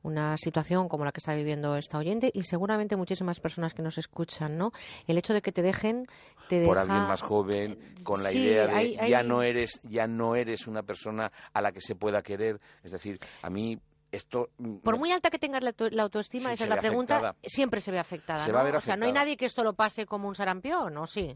una, 0.03 0.37
situación 0.37 0.87
como 0.87 1.03
la 1.03 1.11
que 1.11 1.19
está 1.19 1.33
viviendo 1.33 1.75
esta 1.75 1.97
oyente 1.97 2.29
y 2.33 2.43
seguramente 2.43 2.95
muchísimas 2.95 3.39
personas 3.39 3.73
que 3.73 3.81
nos 3.81 3.97
escuchan, 3.97 4.57
¿no? 4.57 4.71
El 5.07 5.17
hecho 5.17 5.33
de 5.33 5.41
que 5.41 5.51
te 5.51 5.61
dejen 5.61 6.07
te 6.47 6.63
por 6.63 6.77
alguien 6.77 7.01
más 7.01 7.21
joven 7.21 7.79
con 8.03 8.21
la 8.21 8.31
idea 8.31 8.67
de 8.67 9.09
ya 9.09 9.23
no 9.23 9.41
eres 9.41 9.79
ya 9.83 10.07
no 10.07 10.35
eres 10.35 10.67
una 10.67 10.83
persona 10.83 11.31
a 11.53 11.61
la 11.61 11.71
que 11.71 11.81
se 11.81 11.95
pueda 11.95 12.21
querer, 12.21 12.59
es 12.83 12.91
decir, 12.91 13.19
a 13.41 13.49
mí 13.49 13.79
esto, 14.11 14.49
Por 14.83 14.97
muy 14.97 15.11
alta 15.11 15.29
que 15.29 15.39
tengas 15.39 15.61
la, 15.63 16.03
autoestima, 16.03 16.53
esa 16.53 16.63
es 16.63 16.69
la 16.69 16.77
pregunta, 16.77 17.35
siempre 17.43 17.81
se 17.81 17.91
ve 17.91 17.99
afectada. 17.99 18.47
¿no? 18.47 18.77
O 18.77 18.81
sea, 18.81 18.95
no 18.95 19.05
hay 19.05 19.11
nadie 19.11 19.35
que 19.35 19.45
esto 19.45 19.63
lo 19.63 19.73
pase 19.73 20.05
como 20.05 20.27
un 20.27 20.35
sarampión, 20.35 20.95
¿o 20.97 21.05
sí? 21.05 21.35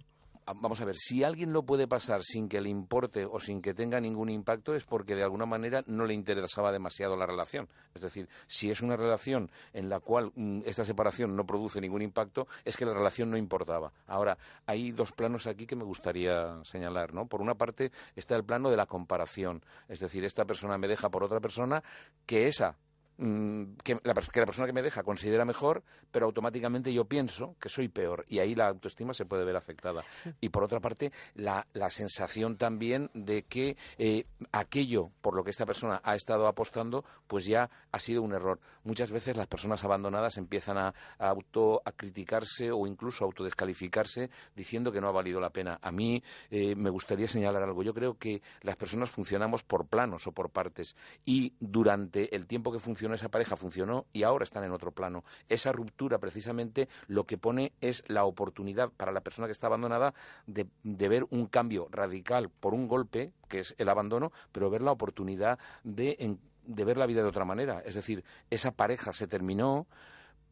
Vamos 0.56 0.82
a 0.82 0.86
ver, 0.86 0.96
si 0.98 1.24
alguien 1.24 1.54
lo 1.54 1.64
puede 1.64 1.88
pasar 1.88 2.24
sin 2.24 2.50
que 2.50 2.60
le 2.60 2.70
importe 2.70 3.26
o 3.26 3.40
sin 3.40 3.62
que 3.62 3.76
tenga 3.76 4.00
ningún 4.00 4.30
impacto 4.30 4.74
es 4.74 4.84
porque 4.84 5.16
de 5.16 5.22
alguna 5.22 5.46
manera 5.46 5.84
no 5.86 6.06
le 6.06 6.16
interesaba 6.16 6.72
demasiado 6.72 7.16
la 7.16 7.28
relación. 7.28 7.70
Es 7.94 8.02
decir, 8.02 8.28
si 8.48 8.72
es 8.72 8.82
una 8.82 8.96
relación 8.96 9.52
en 9.74 9.90
la 9.90 10.00
cual 10.00 10.32
mm, 10.36 10.62
esta 10.66 10.86
separación 10.86 11.36
no 11.36 11.46
produce 11.46 11.80
ningún 11.80 12.02
impacto, 12.02 12.48
es 12.66 12.78
que 12.78 12.86
la 12.86 12.94
relación 12.94 13.30
no 13.30 13.38
importaba. 13.38 13.94
Ahora, 14.08 14.38
hay 14.66 14.92
dos 14.92 15.12
planos 15.12 15.46
aquí 15.46 15.68
que 15.68 15.76
me 15.76 15.84
gustaría 15.84 16.64
señalar, 16.64 17.14
¿no? 17.14 17.28
Por 17.28 17.42
una 17.42 17.56
parte 17.56 17.92
está 18.16 18.36
el 18.36 18.44
plano 18.44 18.72
de 18.72 18.78
la 18.78 18.88
comparación, 18.88 19.64
es 19.88 20.00
decir, 20.00 20.26
esta 20.26 20.46
persona 20.46 20.78
me 20.78 20.88
deja 20.88 21.10
por 21.10 21.24
otra 21.24 21.40
persona 21.40 21.84
que 22.26 22.48
esa 22.48 22.76
Mm, 23.22 23.76
que 23.84 24.00
la, 24.04 24.14
persona 24.14 24.66
que 24.66 24.72
me 24.72 24.82
deja 24.82 25.04
considera 25.04 25.44
mejor, 25.44 25.84
pero 26.10 26.26
automáticamente 26.26 26.94
yo 26.94 27.04
pienso 27.04 27.58
que 27.60 27.68
soy 27.68 27.90
peor 27.90 28.24
y 28.30 28.40
ahí 28.40 28.56
la 28.56 28.70
autoestima 28.70 29.14
se 29.14 29.26
puede 29.26 29.44
ver 29.44 29.58
afectada. 29.58 30.06
Y 30.40 30.50
por 30.50 30.64
otra 30.64 30.80
parte, 30.80 31.12
la, 31.36 31.66
sensación 31.90 32.56
también 32.56 33.10
de 33.14 33.44
que 33.44 33.76
eh, 33.98 34.26
aquello 34.54 35.12
por 35.22 35.36
lo 35.36 35.44
que 35.44 35.50
esta 35.50 35.66
persona 35.66 36.00
ha 36.04 36.16
estado 36.16 36.48
apostando, 36.48 37.04
pues 37.28 37.46
ya 37.46 37.70
ha 37.92 38.00
sido 38.00 38.22
un 38.22 38.32
error. 38.32 38.60
Muchas 38.86 39.12
veces 39.12 39.36
las 39.36 39.48
personas 39.48 39.84
abandonadas 39.84 40.38
empiezan 40.38 40.78
a, 40.78 40.94
auto 41.18 41.82
a 41.84 41.92
criticarse 41.92 42.72
o 42.72 42.88
incluso 42.88 43.26
a 43.26 43.28
autodescalificarse 43.28 44.30
diciendo 44.56 44.94
que 44.94 45.02
no 45.02 45.10
ha 45.10 45.12
valido 45.12 45.42
la 45.42 45.50
pena. 45.50 45.78
A 45.82 45.92
mí 45.92 46.24
eh, 46.52 46.74
me 46.76 46.90
gustaría 46.90 47.28
señalar 47.28 47.64
algo. 47.64 47.84
Yo 47.84 47.94
creo 47.94 48.18
que 48.18 48.42
las 48.62 48.78
personas 48.78 49.10
funcionamos 49.10 49.64
por 49.64 49.88
planos 49.88 50.26
o 50.28 50.32
por 50.32 50.52
partes 50.52 50.96
y 51.26 51.54
durante 51.60 52.34
el 52.34 52.46
tiempo 52.46 52.72
que 52.72 52.80
funcionamos 52.80 53.09
esa 53.16 53.30
pareja 53.30 53.56
funcionó 53.56 54.06
y 54.14 54.24
ahora 54.24 54.44
están 54.44 54.64
en 54.64 54.72
otro 54.72 54.92
plano. 54.92 55.24
Esa 55.48 55.72
ruptura 55.72 56.18
precisamente 56.20 56.88
lo 57.08 57.26
que 57.26 57.38
pone 57.38 57.74
es 57.82 58.04
la 58.08 58.26
oportunidad 58.26 58.90
para 58.90 59.12
la 59.12 59.22
persona 59.22 59.48
que 59.48 59.52
está 59.52 59.68
abandonada 59.68 60.14
de, 60.46 60.68
ver 60.84 61.26
un 61.30 61.48
cambio 61.48 61.88
radical 61.92 62.50
por 62.50 62.74
un 62.74 62.88
golpe, 62.88 63.32
que 63.48 63.60
es 63.60 63.76
el 63.78 63.90
abandono, 63.90 64.32
pero 64.52 64.70
ver 64.70 64.82
la 64.82 64.92
oportunidad 64.92 65.60
de, 65.84 66.38
ver 66.66 66.98
la 66.98 67.06
vida 67.06 67.22
de 67.22 67.30
otra 67.30 67.46
manera. 67.46 67.82
Es 67.86 67.96
decir, 67.96 68.24
esa 68.50 68.72
pareja 68.72 69.14
se 69.14 69.28
terminó, 69.28 69.88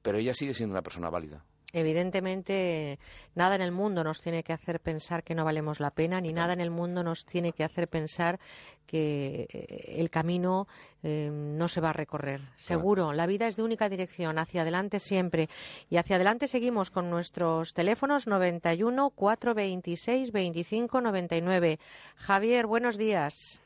pero 0.01 0.17
ella 0.17 0.33
sigue 0.33 0.53
siendo 0.53 0.73
una 0.73 0.83
persona 0.83 1.09
válida. 1.09 1.43
Evidentemente, 1.73 2.97
nada 3.35 3.55
en 3.55 3.61
el 3.61 3.73
mundo 3.73 4.03
nos 4.03 4.21
tiene 4.21 4.41
que 4.41 4.53
hacer 4.53 4.79
pensar 4.79 5.23
que 5.23 5.35
no 5.35 5.43
valemos 5.43 5.81
la 5.81 5.91
pena, 5.91 6.21
ni 6.21 6.31
nada 6.31 6.53
en 6.53 6.61
el 6.61 6.71
mundo 6.71 7.03
nos 7.03 7.25
tiene 7.25 7.51
que 7.51 7.65
hacer 7.65 7.89
pensar 7.89 8.39
que 8.85 9.47
eh, 9.51 9.95
el 9.99 10.09
camino 10.09 10.67
eh, 11.03 11.29
no 11.29 11.67
se 11.67 11.81
va 11.81 11.89
a 11.89 11.93
recorrer. 11.93 12.39
Seguro, 12.55 13.11
la 13.11 13.27
vida 13.27 13.47
es 13.47 13.57
de 13.57 13.63
única 13.63 13.89
dirección, 13.89 14.39
hacia 14.39 14.61
adelante 14.61 15.01
siempre. 15.01 15.49
Y 15.89 15.97
hacia 15.97 16.15
adelante 16.15 16.47
seguimos 16.47 16.89
con 16.89 17.09
nuestros 17.09 17.73
teléfonos 17.73 18.27
91 18.27 19.09
426 19.09 20.31
25 20.31 21.01
99. 21.01 21.79
Javier, 22.15 22.65
buenos 22.65 22.97
días. 22.97 23.61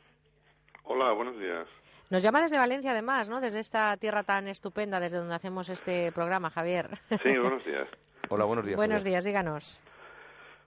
Hola, 0.83 1.11
buenos 1.13 1.39
días. 1.39 1.67
Nos 2.11 2.21
llama 2.21 2.41
desde 2.41 2.57
Valencia, 2.57 2.91
además, 2.91 3.29
¿no? 3.29 3.39
Desde 3.39 3.61
esta 3.61 3.95
tierra 3.95 4.23
tan 4.23 4.49
estupenda, 4.49 4.99
desde 4.99 5.17
donde 5.17 5.33
hacemos 5.33 5.69
este 5.69 6.11
programa, 6.11 6.49
Javier. 6.49 6.89
Sí, 7.23 7.37
buenos 7.37 7.63
días. 7.63 7.87
Hola, 8.29 8.43
buenos 8.43 8.65
días. 8.65 8.75
Buenos 8.75 9.05
días, 9.05 9.23
díganos. 9.23 9.79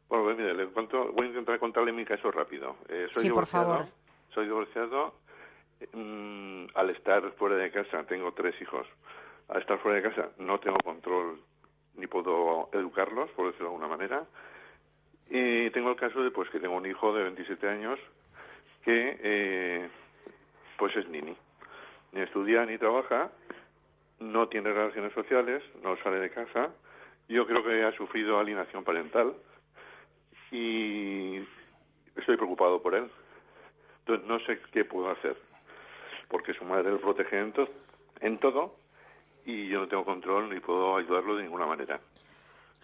Bueno, 0.08 0.24
pues 0.24 0.38
mire, 0.38 0.54
le 0.54 0.66
cuento, 0.68 1.12
voy 1.12 1.26
a 1.26 1.28
intentar 1.28 1.58
contarle 1.58 1.92
mi 1.92 2.06
caso 2.06 2.30
rápido. 2.30 2.76
Eh, 2.88 3.08
soy 3.12 3.24
sí, 3.24 3.28
divorciado, 3.28 3.66
por 3.66 3.76
favor. 3.76 3.92
Soy 4.32 4.46
divorciado 4.46 5.16
mm, 5.92 6.64
al 6.74 6.90
estar 6.90 7.30
fuera 7.32 7.56
de 7.56 7.70
casa, 7.70 8.04
tengo 8.04 8.32
tres 8.32 8.54
hijos. 8.62 8.86
Al 9.48 9.60
estar 9.60 9.78
fuera 9.80 10.00
de 10.00 10.14
casa 10.14 10.30
no 10.38 10.58
tengo 10.60 10.78
control 10.82 11.42
ni 11.96 12.06
puedo 12.06 12.70
educarlos, 12.72 13.28
por 13.32 13.48
decirlo 13.48 13.68
de 13.68 13.74
alguna 13.74 13.88
manera. 13.88 14.24
Y 15.28 15.68
tengo 15.72 15.90
el 15.90 15.96
caso 15.96 16.22
de 16.22 16.30
pues 16.30 16.48
que 16.48 16.58
tengo 16.58 16.76
un 16.76 16.86
hijo 16.86 17.12
de 17.12 17.22
27 17.24 17.68
años 17.68 17.98
que 18.82 19.18
eh, 19.22 19.90
pues 20.78 20.96
es 20.96 21.08
nini. 21.08 21.36
Ni 22.12 22.20
estudia 22.20 22.64
ni 22.64 22.78
trabaja, 22.78 23.30
no 24.20 24.48
tiene 24.48 24.72
relaciones 24.72 25.12
sociales, 25.12 25.62
no 25.82 25.96
sale 25.98 26.18
de 26.20 26.30
casa. 26.30 26.70
Yo 27.28 27.46
creo 27.46 27.64
que 27.64 27.84
ha 27.84 27.92
sufrido 27.92 28.38
alienación 28.38 28.84
parental 28.84 29.34
y 30.50 31.38
estoy 32.16 32.36
preocupado 32.36 32.80
por 32.80 32.94
él. 32.94 33.10
Entonces 34.00 34.26
no 34.26 34.38
sé 34.40 34.60
qué 34.72 34.84
puedo 34.84 35.10
hacer, 35.10 35.36
porque 36.28 36.54
su 36.54 36.64
madre 36.64 36.90
lo 36.90 37.00
protege 37.00 37.38
en, 37.38 37.54
en 38.20 38.38
todo 38.38 38.76
y 39.46 39.68
yo 39.68 39.80
no 39.80 39.88
tengo 39.88 40.04
control 40.04 40.50
ni 40.50 40.60
puedo 40.60 40.96
ayudarlo 40.96 41.36
de 41.36 41.44
ninguna 41.44 41.66
manera. 41.66 42.00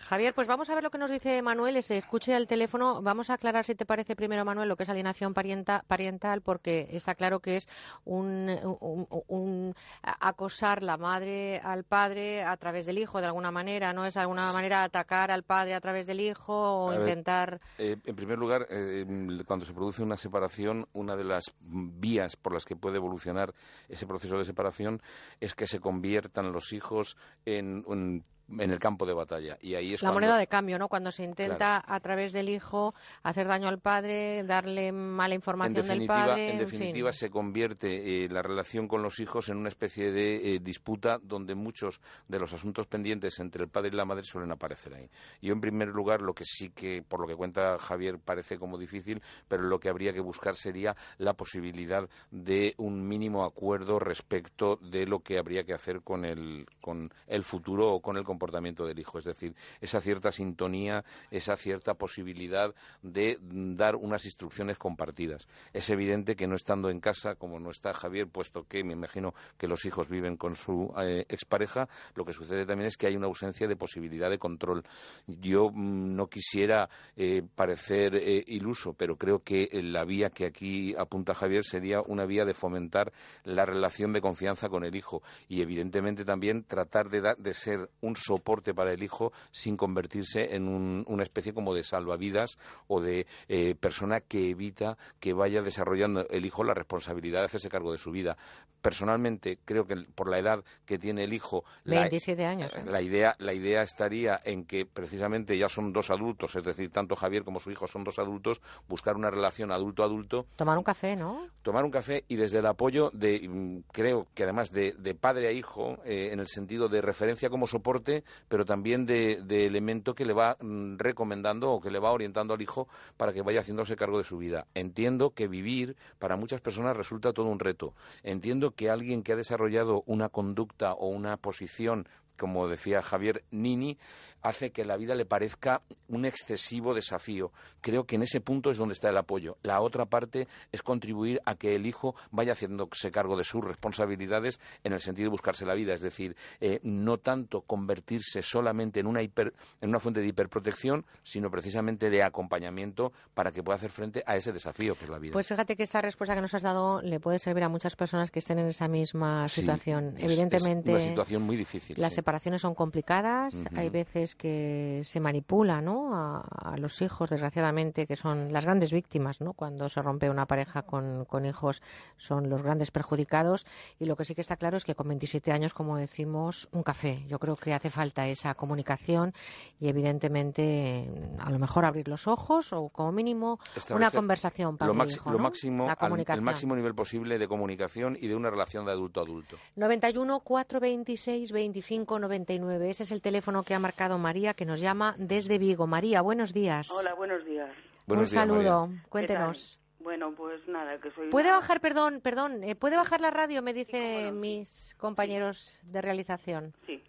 Javier, 0.01 0.35
pues 0.35 0.49
vamos 0.49 0.69
a 0.71 0.75
ver 0.75 0.83
lo 0.83 0.91
que 0.91 0.99
nos 0.99 1.11
dice 1.11 1.41
Manuel. 1.43 1.83
Se 1.83 1.99
escuche 1.99 2.35
al 2.35 2.47
teléfono. 2.47 3.01
Vamos 3.03 3.31
a 3.31 3.35
aclarar, 3.35 3.65
si 3.65 3.75
te 3.75 3.87
parece, 3.87 4.17
primero, 4.17 4.45
Manuel, 4.45 4.69
lo 4.69 4.77
que 4.77 4.83
es 4.83 4.89
alienación 4.89 5.35
parental, 5.35 6.43
porque 6.43 6.89
está 6.91 7.15
claro 7.15 7.41
que 7.41 7.57
es 7.57 7.69
un, 8.05 9.75
acosar 10.03 10.83
la 10.83 10.97
madre 10.97 11.61
al 11.63 11.85
padre 11.85 12.43
a 12.43 12.57
través 12.57 12.87
del 12.87 12.99
hijo, 12.99 13.21
de 13.21 13.27
alguna 13.27 13.51
manera, 13.51 13.93
¿no? 13.93 14.05
Es 14.05 14.15
de 14.15 14.21
alguna 14.21 14.53
manera 14.53 14.83
atacar 14.83 15.31
al 15.31 15.45
padre 15.45 15.75
a 15.75 15.81
través 15.81 16.07
del 16.07 16.21
hijo 16.21 16.87
o 16.87 16.95
intentar. 16.95 17.61
Eh, 17.79 17.97
en 18.05 18.17
primer 18.17 18.39
lugar, 18.39 18.67
eh, 18.71 19.07
cuando 19.47 19.65
se 19.65 19.73
produce 19.73 20.03
una 20.03 20.17
separación, 20.17 20.89
una 20.93 21.15
de 21.15 21.25
las 21.25 21.55
vías 21.61 22.37
por 22.37 22.53
las 22.53 22.65
que 22.65 22.77
puede 22.77 22.97
evolucionar 22.97 23.55
ese 23.89 24.07
proceso 24.07 24.39
de 24.39 24.45
separación 24.45 25.01
es 25.41 25.55
que 25.55 25.67
se 25.67 25.81
conviertan 25.81 26.53
los 26.53 26.73
hijos 26.73 27.17
en, 27.45 27.85
en 27.89 28.25
en 28.59 28.71
el 28.71 28.79
campo 28.79 29.07
de 29.07 29.15
batalla. 29.15 29.57
Y 29.61 29.75
ahí 29.75 29.95
es 29.95 30.03
la 30.03 30.13
moneda 30.13 30.37
de 30.37 30.47
cambio, 30.47 30.79
¿no? 30.79 30.89
Cuando 30.89 31.13
se 31.13 31.25
intenta 31.25 31.83
a 31.87 32.01
través 32.01 32.33
del 32.33 32.49
hijo 32.49 32.95
hacer 33.23 33.47
daño 33.47 33.69
al 33.69 33.79
padre, 33.79 34.43
darle 34.45 34.93
mala 34.93 35.35
información 35.35 35.87
del 35.87 36.07
padre. 36.07 36.53
En, 36.53 36.59
definitiva, 36.59 37.13
se 37.13 37.31
convierte 37.31 38.25
eh, 38.25 38.29
la 38.29 38.43
relación 38.43 38.89
con 38.89 39.03
los 39.03 39.21
hijos 39.21 39.49
en 39.49 39.59
una 39.59 39.69
especie 39.69 40.11
de 40.11 40.55
eh, 40.55 40.59
disputa 40.61 41.19
donde 41.23 41.55
muchos 41.55 42.01
de 42.29 42.39
los 42.39 42.53
asuntos 42.53 42.87
pendientes 42.87 43.39
entre 43.39 43.65
el 43.65 43.69
padre 43.69 43.91
y 43.93 43.97
la 43.97 44.05
madre 44.05 44.25
suelen 44.25 44.51
aparecer 44.51 44.95
ahí. 44.95 45.09
Yo, 45.41 45.53
en 45.53 45.61
primer 45.61 45.89
lugar, 45.89 46.23
lo 46.23 46.35
que 46.35 46.45
sí 46.45 46.71
que, 46.71 47.03
por 47.07 47.21
lo 47.21 47.27
que 47.27 47.37
cuenta 47.37 47.79
Javier, 47.79 48.19
parece 48.19 48.59
como 48.59 48.79
difícil, 48.79 49.23
pero 49.49 49.63
lo 49.63 49.79
que 49.79 49.89
habría 49.89 50.13
que 50.13 50.21
buscar 50.21 50.55
sería 50.55 50.97
la 51.19 51.35
posibilidad 51.35 52.09
de 52.31 52.75
un 52.79 53.07
mínimo 53.07 53.45
acuerdo 53.45 53.99
respecto 53.99 54.77
de 54.77 55.07
lo 55.07 55.21
que 55.21 55.39
habría 55.39 55.65
que 55.65 55.75
hacer 55.75 56.03
con 56.03 56.25
el, 56.25 56.67
con 56.81 57.13
el 57.27 57.45
futuro 57.45 57.93
o 57.93 58.01
con 58.01 58.17
el 58.17 58.25
comportamiento 58.25 58.40
del 58.87 58.99
hijo, 58.99 59.19
es 59.19 59.25
decir, 59.25 59.55
esa 59.81 60.01
cierta 60.01 60.33
sintonía, 60.33 61.05
esa 61.31 61.57
cierta 61.57 61.95
posibilidad 61.95 62.75
de 63.03 63.39
dar 63.41 63.97
unas 63.97 64.25
instrucciones 64.25 64.79
compartidas. 64.79 65.47
Es 65.73 65.91
evidente 65.91 66.37
que 66.37 66.47
no 66.47 66.55
estando 66.57 66.91
en 66.91 67.01
casa, 67.01 67.35
como 67.35 67.61
no 67.61 67.71
está 67.71 67.93
Javier, 67.93 68.29
puesto 68.29 68.65
que 68.65 68.83
me 68.83 68.93
imagino 68.93 69.35
que 69.59 69.69
los 69.69 69.85
hijos 69.85 70.09
viven 70.09 70.37
con 70.37 70.55
su 70.55 70.93
eh, 71.01 71.25
expareja, 71.29 71.89
lo 72.15 72.25
que 72.25 72.33
sucede 72.33 72.67
también 72.67 72.89
es 72.89 72.97
que 72.97 73.07
hay 73.07 73.17
una 73.17 73.27
ausencia 73.27 73.69
de 73.69 73.77
posibilidad 73.77 74.31
de 74.31 74.39
control. 74.39 74.85
Yo 75.27 75.71
mm, 75.71 76.15
no 76.15 76.29
quisiera 76.29 76.89
eh, 77.17 77.43
parecer 77.55 78.17
eh, 78.17 78.43
iluso, 78.47 78.95
pero 78.95 79.17
creo 79.17 79.43
que 79.43 79.69
la 79.73 80.05
vía 80.05 80.31
que 80.31 80.47
aquí 80.47 80.95
apunta 80.97 81.35
Javier 81.35 81.65
sería 81.65 82.01
una 82.01 82.25
vía 82.25 82.45
de 82.45 82.55
fomentar 82.55 83.13
la 83.45 83.65
relación 83.65 84.13
de 84.13 84.21
confianza 84.21 84.69
con 84.69 84.85
el 84.85 84.95
hijo 84.97 85.23
y 85.49 85.63
evidentemente 85.63 86.25
también 86.25 86.65
tratar 86.65 87.09
de, 87.09 87.35
de 87.39 87.55
ser 87.55 87.91
un 88.01 88.17
soporte 88.31 88.75
para 88.75 88.93
el 88.93 89.03
hijo 89.03 89.33
sin 89.51 89.77
convertirse 89.77 90.55
en 90.55 91.05
una 91.09 91.23
especie 91.25 91.53
como 91.53 91.75
de 91.75 91.83
salvavidas 91.83 92.59
o 92.87 93.01
de 93.01 93.27
eh, 93.49 93.75
persona 93.75 94.21
que 94.21 94.51
evita 94.51 94.97
que 95.19 95.33
vaya 95.33 95.63
desarrollando 95.63 96.29
el 96.29 96.47
hijo 96.47 96.63
la 96.63 96.75
responsabilidad 96.75 97.41
de 97.41 97.47
hacerse 97.47 97.69
cargo 97.69 97.91
de 97.91 97.99
su 97.99 98.13
vida. 98.13 98.37
Personalmente, 98.81 99.59
creo 99.65 99.87
que 99.87 99.95
por 100.15 100.31
la 100.31 100.39
edad 100.39 100.65
que 100.87 100.99
tiene 100.99 101.25
el 101.25 101.35
hijo, 101.35 101.65
27 101.85 102.47
años. 102.47 102.73
¿eh? 102.75 102.85
La 102.87 103.03
idea, 103.03 103.35
la 103.39 103.53
idea 103.53 103.83
estaría 103.83 104.41
en 104.45 104.65
que 104.65 104.87
precisamente 104.87 105.59
ya 105.59 105.69
son 105.69 105.93
dos 105.93 106.11
adultos, 106.11 106.55
es 106.57 106.65
decir, 106.65 106.91
tanto 106.91 107.15
Javier 107.15 107.45
como 107.45 107.61
su 107.61 107.71
hijo 107.71 107.87
son 107.87 108.05
dos 108.05 108.19
adultos, 108.19 108.63
buscar 108.89 109.17
una 109.17 109.29
relación 109.29 109.71
adulto-adulto. 109.71 110.47
Tomar 110.57 110.79
un 110.79 110.85
café, 110.85 111.15
¿no? 111.15 111.43
Tomar 111.63 111.85
un 111.85 111.91
café 111.91 112.25
y 112.29 112.37
desde 112.37 112.59
el 112.59 112.67
apoyo 112.67 113.11
de, 113.13 113.47
mm, 113.47 113.91
creo 113.93 114.29
que 114.35 114.45
además 114.45 114.71
de, 114.71 114.95
padre 115.21 115.49
a 115.49 115.53
hijo, 115.53 115.99
eh, 116.05 116.31
en 116.33 116.41
el 116.41 116.47
sentido 116.47 116.89
de 116.89 117.03
referencia 117.03 117.51
como 117.51 117.67
soporte, 117.67 118.20
pero 118.49 118.65
también 118.65 119.07
de, 119.07 119.43
de 119.43 119.67
elemento 119.67 120.15
que 120.15 120.25
le 120.25 120.33
va 120.33 120.57
mm, 120.61 120.97
recomendando 120.99 121.73
o 121.73 121.81
que 121.81 121.91
le 121.91 121.99
va 121.99 122.13
orientando 122.13 122.55
al 122.55 122.63
hijo 122.63 122.89
para 123.17 123.33
que 123.33 123.43
vaya 123.43 123.61
haciéndose 123.61 123.97
cargo 123.97 124.19
de 124.19 124.25
su 124.25 124.39
vida. 124.39 124.67
Entiendo 124.75 125.31
que 125.31 125.49
vivir 125.49 125.97
para 126.19 126.37
muchas 126.37 126.61
personas 126.61 126.97
resulta 126.97 127.33
todo 127.33 127.47
un 127.47 127.59
reto. 127.59 127.95
Entiendo 128.23 128.73
que 128.73 128.91
alguien 128.91 129.23
que 129.23 129.33
ha 129.33 129.37
desarrollado 129.37 130.03
una 130.07 130.29
conducta 130.29 130.93
o 130.93 131.09
una 131.09 131.37
posición 131.37 132.07
como 132.41 132.69
decía 132.69 133.03
Javier 133.03 133.45
Nini, 133.51 133.99
hace 134.41 134.73
que 134.73 134.87
la 134.87 134.97
vida 134.97 135.15
le 135.15 135.27
parezca 135.27 135.83
un 136.09 136.25
excesivo 136.25 136.95
desafío. 136.95 137.53
Creo 137.83 138.05
que 138.05 138.17
en 138.17 138.23
ese 138.23 138.41
punto 138.41 138.71
es 138.71 138.79
donde 138.79 138.95
está 138.95 139.11
el 139.11 139.19
apoyo. 139.19 139.59
La 139.63 139.83
otra 139.83 140.07
parte 140.07 140.49
es 140.73 140.83
contribuir 140.83 141.43
a 141.45 141.57
que 141.57 141.75
el 141.75 141.85
hijo 141.85 142.15
vaya 142.31 142.53
haciéndose 142.53 143.11
cargo 143.11 143.37
de 143.37 143.45
sus 143.45 143.63
responsabilidades 143.63 144.59
en 144.85 144.95
el 144.95 145.01
sentido 145.01 145.27
de 145.27 145.33
buscarse 145.33 145.67
la 145.67 145.75
vida, 145.75 145.93
es 145.93 146.01
decir, 146.01 146.35
eh, 146.63 146.81
no 146.83 147.19
tanto 147.19 147.61
convertirse 147.61 148.41
solamente 148.41 149.01
en 149.01 149.07
una, 149.07 149.21
en 149.21 149.53
una 149.83 150.01
fuente 150.01 150.21
de 150.21 150.29
hiperprotección, 150.29 151.05
sino 151.23 151.51
precisamente 151.51 152.09
de 152.09 152.23
acompañamiento 152.23 153.13
para 153.35 153.53
que 153.53 153.63
pueda 153.63 153.77
hacer 153.77 153.91
frente 153.91 154.23
a 154.25 154.37
ese 154.37 154.51
desafío 154.51 154.95
que 154.95 155.05
es 155.05 155.11
la 155.11 155.19
vida. 155.19 155.33
Pues 155.35 155.47
fíjate 155.47 155.77
que 155.77 155.83
esta 155.83 156.01
respuesta 156.01 156.35
que 156.35 156.41
nos 156.41 156.55
has 156.55 156.63
dado 156.63 157.03
le 157.03 157.21
puede 157.21 157.39
servir 157.39 157.65
a 157.65 157.69
muchas 157.69 157.97
personas 157.97 158.31
que 158.31 158.39
estén 158.39 158.59
en 158.59 158.69
esa 158.69 158.89
misma 158.89 159.47
situación. 159.51 160.15
Evidentemente, 160.17 160.91
es 160.93 161.03
una 161.03 161.09
situación 161.11 161.43
muy 161.43 161.59
difícil 161.59 161.99
separaciones 162.31 162.61
son 162.61 162.77
complicadas, 162.77 163.57
hay 163.75 163.91
veces 163.91 164.37
que 164.37 165.01
se 165.03 165.19
manipula 165.19 165.81
¿no? 165.81 166.15
a, 166.15 166.77
los 166.77 167.03
hijos, 167.03 167.29
desgraciadamente, 167.29 168.07
que 168.07 168.15
son 168.15 168.53
las 168.53 168.65
grandes 168.65 168.93
víctimas, 168.93 169.41
¿no? 169.41 169.53
cuando 169.53 169.89
se 169.89 170.01
rompe 170.01 170.31
una 170.31 170.47
pareja 170.47 170.83
con, 170.83 171.45
hijos, 171.45 171.83
son 172.19 172.49
los 172.49 172.63
grandes 172.63 172.93
perjudicados. 172.93 173.67
Y 173.99 174.05
lo 174.05 174.15
que 174.15 174.25
sí 174.25 174.37
que 174.37 174.43
está 174.43 174.57
claro 174.57 174.77
es 174.77 174.85
que 174.85 174.95
con 174.95 175.09
27 175.09 175.51
años, 175.51 175.75
como 175.75 175.97
decimos, 175.97 176.69
un 176.71 176.85
café. 176.85 177.25
Yo 177.27 177.41
creo 177.41 177.57
que 177.57 177.75
hace 177.75 177.91
falta 177.91 178.29
esa 178.29 178.55
comunicación 178.55 179.35
y, 179.81 179.89
evidentemente, 179.89 181.11
a 181.41 181.51
lo 181.51 181.59
mejor 181.59 181.85
abrir 181.85 182.07
los 182.07 182.29
ojos 182.29 182.73
o, 182.73 182.91
como 182.91 183.11
mínimo, 183.11 183.59
una 183.91 184.13
conversación 184.13 184.77
para 184.77 184.93
lo, 184.93 185.05
hijo, 185.05 185.33
lo 185.33 185.39
máximo, 185.41 185.89
el 186.29 186.43
máximo 186.43 186.77
nivel 186.77 186.95
posible 186.95 187.39
de 187.39 187.49
comunicación 187.49 188.17
y 188.21 188.29
de 188.29 188.37
una 188.37 188.51
relación 188.51 188.87
de 188.87 188.93
adulto 188.93 189.19
a 189.19 189.25
adulto. 189.25 189.57
91 189.75 190.41
426 190.41 191.51
25 191.51 192.20
99. 192.21 192.91
Ese 192.91 193.03
es 193.03 193.13
el 193.13 193.23
teléfono 193.23 193.63
que 193.63 193.75
ha 193.75 193.79
marcado 193.79 194.19
María, 194.19 194.55
que 194.55 194.65
nos 194.65 194.81
llama 194.81 195.15
desde 195.19 195.59
Vigo. 195.59 195.87
María, 195.87 196.23
buenos 196.23 196.53
días. 196.53 196.91
Hola, 196.91 197.15
buenos 197.15 197.45
días. 197.45 197.71
Un 198.07 198.27
saludo. 198.27 198.91
Cuéntenos. 199.09 199.79
Bueno, 200.01 200.33
pues 200.35 200.67
nada, 200.67 200.99
que 200.99 201.11
soy. 201.11 201.29
¿Puede 201.29 201.51
bajar, 201.51 201.81
perdón, 201.81 202.21
perdón, 202.23 202.65
eh, 202.65 202.75
puede 202.75 202.97
bajar 202.97 203.21
la 203.21 203.31
radio? 203.31 203.63
Me 203.63 203.75
dicen 203.75 204.41
mis 204.41 204.95
compañeros 204.99 205.79
de 205.83 206.01
realización. 206.01 206.75
Sí. 206.87 207.03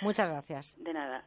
Muchas 0.00 0.30
gracias. 0.30 0.76
De 0.78 0.92
nada. 0.92 1.24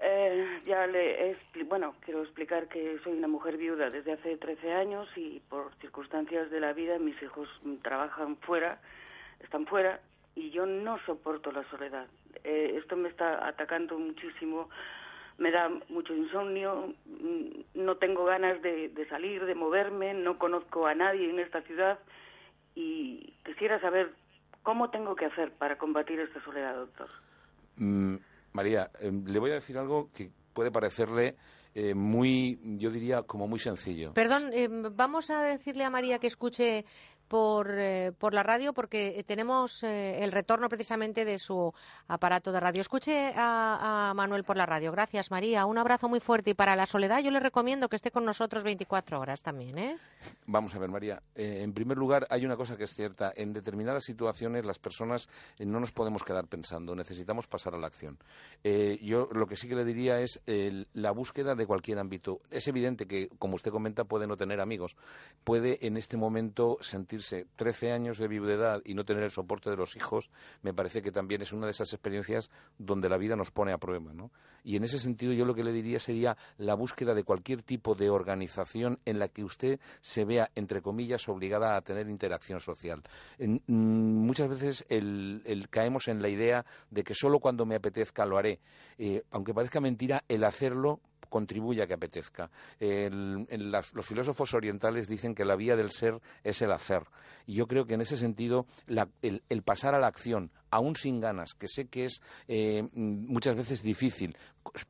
Eh, 0.00 0.60
ya 0.64 0.86
le 0.86 1.36
bueno, 1.66 1.94
quiero 2.04 2.22
explicar 2.22 2.68
que 2.68 2.98
soy 3.02 3.14
una 3.14 3.26
mujer 3.26 3.56
viuda 3.56 3.90
desde 3.90 4.12
hace 4.12 4.36
13 4.36 4.72
años 4.72 5.08
y 5.16 5.40
por 5.48 5.74
circunstancias 5.80 6.50
de 6.50 6.60
la 6.60 6.72
vida 6.72 6.98
mis 6.98 7.20
hijos 7.20 7.48
trabajan 7.82 8.36
fuera, 8.36 8.80
están 9.40 9.66
fuera 9.66 10.00
y 10.38 10.50
yo 10.50 10.66
no 10.66 10.98
soporto 11.04 11.50
la 11.50 11.68
soledad. 11.68 12.06
Eh, 12.44 12.76
esto 12.80 12.96
me 12.96 13.08
está 13.08 13.46
atacando 13.48 13.98
muchísimo, 13.98 14.70
me 15.36 15.50
da 15.50 15.68
mucho 15.88 16.14
insomnio, 16.14 16.94
mm, 17.06 17.82
no 17.82 17.96
tengo 17.96 18.24
ganas 18.24 18.62
de, 18.62 19.06
salir, 19.10 19.44
de 19.44 19.56
moverme, 19.56 20.14
no 20.14 20.38
conozco 20.38 20.86
a 20.86 20.94
nadie 20.94 21.28
en 21.28 21.40
esta 21.40 21.62
ciudad 21.62 21.98
y 22.76 23.34
quisiera 23.44 23.80
saber 23.80 24.14
cómo 24.62 24.90
tengo 24.90 25.16
que 25.16 25.24
hacer 25.24 25.50
para 25.52 25.76
combatir 25.76 26.20
esta 26.20 26.40
soledad, 26.44 26.76
doctor. 26.76 27.08
Mm, 27.76 28.16
María, 28.52 28.90
em, 29.00 29.24
le 29.26 29.40
voy 29.40 29.50
a 29.50 29.54
decir 29.54 29.76
algo 29.76 30.08
que 30.14 30.30
puede 30.54 30.70
parecerle 30.70 31.34
eh, 31.74 31.94
muy, 31.94 32.58
yo 32.76 32.90
diría, 32.90 33.22
como 33.22 33.46
muy 33.46 33.58
sencillo. 33.58 34.14
Perdón, 34.14 34.50
em, 34.52 34.82
vamos 34.94 35.30
a 35.30 35.42
decirle 35.42 35.84
a 35.84 35.90
María 35.90 36.18
que 36.18 36.26
escuche 36.26 36.84
por, 37.28 37.70
eh, 37.78 38.12
por 38.18 38.34
la 38.34 38.42
radio 38.42 38.72
porque 38.72 39.22
tenemos 39.26 39.82
eh, 39.82 40.24
el 40.24 40.32
retorno 40.32 40.68
precisamente 40.68 41.24
de 41.24 41.38
su 41.38 41.72
aparato 42.08 42.50
de 42.50 42.60
radio. 42.60 42.80
Escuche 42.80 43.32
a, 43.36 44.12
Manuel 44.16 44.44
por 44.44 44.56
la 44.56 44.66
radio. 44.66 44.90
Gracias, 44.90 45.30
María. 45.30 45.66
Un 45.66 45.78
abrazo 45.78 46.08
muy 46.08 46.20
fuerte. 46.20 46.50
Y 46.50 46.54
para 46.54 46.74
la 46.74 46.86
soledad 46.86 47.20
yo 47.20 47.30
le 47.30 47.40
recomiendo 47.40 47.88
que 47.88 47.96
esté 47.96 48.10
con 48.10 48.24
nosotros 48.24 48.64
24 48.64 49.20
horas 49.20 49.42
también. 49.42 49.78
¿eh? 49.78 49.96
Vamos 50.46 50.74
a 50.74 50.78
ver, 50.78 50.90
María. 50.90 51.22
en 51.34 51.72
primer 51.72 51.98
lugar, 51.98 52.26
hay 52.30 52.44
una 52.44 52.56
cosa 52.56 52.76
que 52.76 52.84
es 52.84 52.94
cierta. 52.94 53.32
En 53.36 53.52
determinadas 53.52 54.04
situaciones 54.04 54.64
las 54.64 54.78
personas 54.78 55.28
no 55.58 55.78
nos 55.80 55.92
podemos 55.92 56.24
quedar 56.24 56.46
pensando. 56.46 56.94
Necesitamos 56.94 57.46
pasar 57.46 57.74
a 57.74 57.78
la 57.78 57.86
acción. 57.86 58.18
yo 58.64 59.28
lo 59.32 59.46
que 59.46 59.56
sí 59.56 59.68
que 59.68 59.76
le 59.76 59.84
diría 59.84 60.20
es 60.20 60.40
la 60.94 61.10
búsqueda 61.10 61.54
de 61.54 61.66
cualquier 61.66 61.98
ámbito. 61.98 62.38
Es 62.50 62.66
evidente 62.68 63.06
que, 63.06 63.28
como 63.38 63.56
usted 63.56 63.70
comenta, 63.70 64.04
puede 64.04 64.26
no 64.26 64.36
tener 64.36 64.60
amigos. 64.60 64.96
Puede 65.44 65.86
en 65.86 65.96
este 65.96 66.16
momento 66.16 66.78
sentir 66.80 67.17
13 67.56 67.92
años 67.92 68.18
de 68.18 68.28
viudedad 68.28 68.80
y 68.84 68.94
no 68.94 69.04
tener 69.04 69.22
el 69.22 69.30
soporte 69.30 69.70
de 69.70 69.76
los 69.76 69.96
hijos, 69.96 70.30
me 70.62 70.74
parece 70.74 71.02
que 71.02 71.10
también 71.10 71.42
es 71.42 71.52
una 71.52 71.66
de 71.66 71.72
esas 71.72 71.92
experiencias 71.92 72.50
donde 72.78 73.08
la 73.08 73.16
vida 73.16 73.36
nos 73.36 73.50
pone 73.50 73.72
a 73.72 73.78
prueba. 73.78 74.12
¿no? 74.12 74.30
Y 74.64 74.76
en 74.76 74.84
ese 74.84 74.98
sentido 74.98 75.32
yo 75.32 75.44
lo 75.44 75.54
que 75.54 75.64
le 75.64 75.72
diría 75.72 75.98
sería 75.98 76.36
la 76.56 76.74
búsqueda 76.74 77.14
de 77.14 77.24
cualquier 77.24 77.62
tipo 77.62 77.94
de 77.94 78.10
organización 78.10 79.00
en 79.04 79.18
la 79.18 79.28
que 79.28 79.44
usted 79.44 79.80
se 80.00 80.24
vea, 80.24 80.50
entre 80.54 80.82
comillas, 80.82 81.28
obligada 81.28 81.76
a 81.76 81.82
tener 81.82 82.08
interacción 82.08 82.60
social. 82.60 83.02
Mm, 83.38 83.58
muchas 83.66 84.48
veces 84.48 84.86
caemos 85.70 86.08
en 86.08 86.22
la 86.22 86.28
idea 86.28 86.64
de 86.90 87.04
que 87.04 87.14
solo 87.14 87.40
cuando 87.40 87.66
me 87.66 87.76
apetezca 87.76 88.26
lo 88.26 88.38
haré. 88.38 88.60
Eh, 88.98 89.22
aunque 89.30 89.54
parezca 89.54 89.80
mentira, 89.80 90.24
el 90.28 90.44
hacerlo 90.44 91.00
contribuye 91.28 91.82
a 91.82 91.86
que 91.86 91.94
apetezca. 91.94 92.50
los 92.80 94.06
filósofos 94.06 94.54
orientales 94.54 95.08
dicen 95.08 95.34
que 95.34 95.44
la 95.44 95.56
vía 95.56 95.76
del 95.76 95.90
ser 95.90 96.20
es 96.44 96.62
el 96.62 96.72
hacer. 96.72 97.02
Y 97.46 97.54
yo 97.54 97.66
creo 97.66 97.86
que 97.86 97.94
en 97.94 98.00
ese 98.00 98.16
sentido 98.16 98.66
el, 99.22 99.62
pasar 99.62 99.94
a 99.94 99.98
la 99.98 100.06
acción, 100.06 100.50
aún 100.70 100.96
sin 100.96 101.20
ganas, 101.20 101.54
que 101.54 101.68
sé 101.68 101.86
que 101.86 102.06
es 102.06 102.20
eh, 102.46 102.86
muchas 102.92 103.56
veces 103.56 103.82
difícil, 103.82 104.36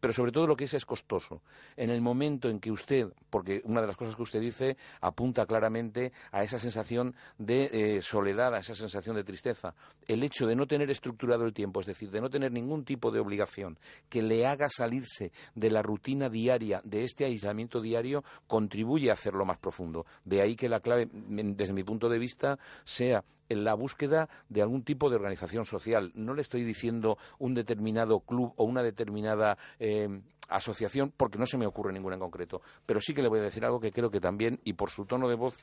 pero 0.01 0.13
sobre 0.13 0.33
todo 0.33 0.47
lo 0.47 0.57
que 0.57 0.65
es 0.65 0.75
es 0.75 0.85
costoso. 0.85 1.43
En 1.77 1.91
el 1.91 2.01
momento 2.01 2.49
en 2.49 2.61
que 2.61 2.71
usted, 2.71 3.09
porque 3.31 3.63
una 3.65 3.81
de 3.81 3.87
las 3.87 3.97
cosas 3.97 4.17
que 4.17 4.23
usted 4.23 4.41
dice 4.41 4.77
apunta 5.01 5.47
claramente 5.47 6.13
a 6.33 6.43
esa 6.43 6.59
sensación 6.59 7.15
de 7.39 7.69
eh, 7.73 8.03
soledad, 8.03 8.55
a 8.55 8.59
esa 8.59 8.75
sensación 8.75 9.17
de 9.17 9.25
tristeza, 9.25 9.75
el 10.07 10.23
hecho 10.23 10.47
de 10.47 10.57
no 10.57 10.67
tener 10.67 10.91
estructurado 10.91 11.45
el 11.45 11.53
tiempo, 11.53 11.81
es 11.81 11.87
decir, 11.87 12.11
de 12.11 12.21
no 12.21 12.31
tener 12.31 12.53
ningún 12.53 12.85
tipo 12.85 13.11
de 13.11 13.21
obligación 13.21 13.79
que 14.09 14.23
le 14.23 14.47
haga 14.47 14.69
salirse 14.69 15.33
de 15.55 15.71
la 15.71 15.83
rutina 15.83 16.29
diaria, 16.29 16.81
de 16.85 17.05
este 17.05 17.25
aislamiento 17.25 17.81
diario, 17.81 18.25
contribuye 18.47 19.11
a 19.11 19.15
hacerlo 19.15 19.45
más 19.45 19.59
profundo. 19.59 20.07
De 20.25 20.41
ahí 20.41 20.57
que 20.57 20.69
la 20.69 20.81
clave, 20.81 21.09
desde 21.13 21.73
mi 21.73 21.85
punto 21.85 22.09
de 22.09 22.19
vista, 22.19 22.59
sea 22.85 23.25
en 23.49 23.65
la 23.65 23.75
búsqueda 23.75 24.29
de 24.49 24.63
algún 24.63 24.83
tipo 24.83 25.11
de 25.11 25.17
organización 25.17 25.65
social. 25.65 26.13
No 26.15 26.35
le 26.35 26.43
estoy 26.43 26.65
diciendo 26.65 27.19
un 27.39 27.55
determinado 27.55 28.21
club 28.21 28.53
o 28.57 28.65
una 28.65 28.83
determinada 28.83 29.59
eh, 29.79 30.21
asociación 30.49 31.13
porque 31.17 31.39
no 31.39 31.47
se 31.47 31.59
me 31.59 31.67
ocurre 31.67 31.93
ninguna 31.93 32.15
en 32.15 32.21
concreto, 32.21 32.63
pero 32.87 33.01
sí 33.01 33.15
que 33.15 33.23
le 33.23 33.29
voy 33.29 33.41
a 33.41 33.43
decir 33.43 33.65
algo 33.65 33.81
que 33.81 33.93
creo 33.93 34.11
que 34.11 34.21
también, 34.21 34.61
y 34.65 34.73
por 34.73 34.91
su 34.91 35.05
tono 35.05 35.29
de 35.29 35.35
voz 35.35 35.59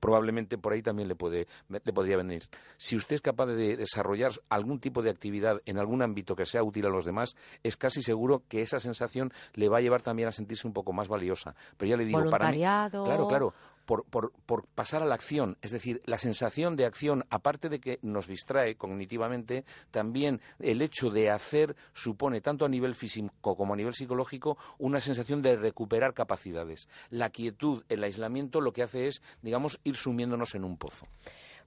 probablemente 0.00 0.58
por 0.58 0.72
ahí 0.72 0.82
también 0.82 1.08
le, 1.08 1.14
puede, 1.14 1.46
le 1.68 1.92
podría 1.92 2.16
venir. 2.16 2.48
Si 2.76 2.96
usted 2.96 3.16
es 3.16 3.20
capaz 3.20 3.46
de 3.46 3.76
desarrollar 3.76 4.32
algún 4.48 4.80
tipo 4.80 5.02
de 5.02 5.10
actividad 5.10 5.60
en 5.66 5.78
algún 5.78 6.02
ámbito 6.02 6.34
que 6.34 6.46
sea 6.46 6.62
útil 6.62 6.86
a 6.86 6.88
los 6.88 7.04
demás, 7.04 7.36
es 7.62 7.76
casi 7.76 8.02
seguro 8.02 8.42
que 8.48 8.62
esa 8.62 8.80
sensación 8.80 9.32
le 9.54 9.68
va 9.68 9.78
a 9.78 9.80
llevar 9.80 10.02
también 10.02 10.28
a 10.28 10.32
sentirse 10.32 10.66
un 10.66 10.72
poco 10.72 10.92
más 10.92 11.08
valiosa. 11.08 11.54
Pero 11.76 11.90
ya 11.90 11.96
le 11.96 12.04
digo, 12.04 12.28
para 12.30 12.50
mí. 12.50 12.58
Claro, 12.58 13.28
claro 13.28 13.54
por, 13.92 14.06
por, 14.06 14.32
por, 14.46 14.66
pasar 14.68 15.02
a 15.02 15.04
la 15.04 15.14
acción. 15.14 15.58
Es 15.60 15.70
decir, 15.70 16.00
la 16.06 16.16
sensación 16.16 16.76
de 16.76 16.86
acción, 16.86 17.26
aparte 17.28 17.68
de 17.68 17.78
que 17.78 17.98
nos 18.00 18.26
distrae 18.26 18.74
cognitivamente, 18.74 19.66
también 19.90 20.40
el 20.60 20.80
hecho 20.80 21.10
de 21.10 21.30
hacer 21.30 21.76
supone, 21.92 22.40
tanto 22.40 22.64
a 22.64 22.70
nivel 22.70 22.94
físico 22.94 23.54
como 23.54 23.74
a 23.74 23.76
nivel 23.76 23.92
psicológico, 23.92 24.56
una 24.78 24.98
sensación 25.02 25.42
de 25.42 25.56
recuperar 25.56 26.14
capacidades. 26.14 26.88
La 27.10 27.28
quietud, 27.28 27.84
el 27.90 28.02
aislamiento, 28.02 28.62
lo 28.62 28.72
que 28.72 28.82
hace 28.82 29.08
es, 29.08 29.20
digamos, 29.42 29.78
ir 29.84 29.96
sumiéndonos 29.96 30.54
en 30.54 30.64
un 30.64 30.78
pozo. 30.78 31.06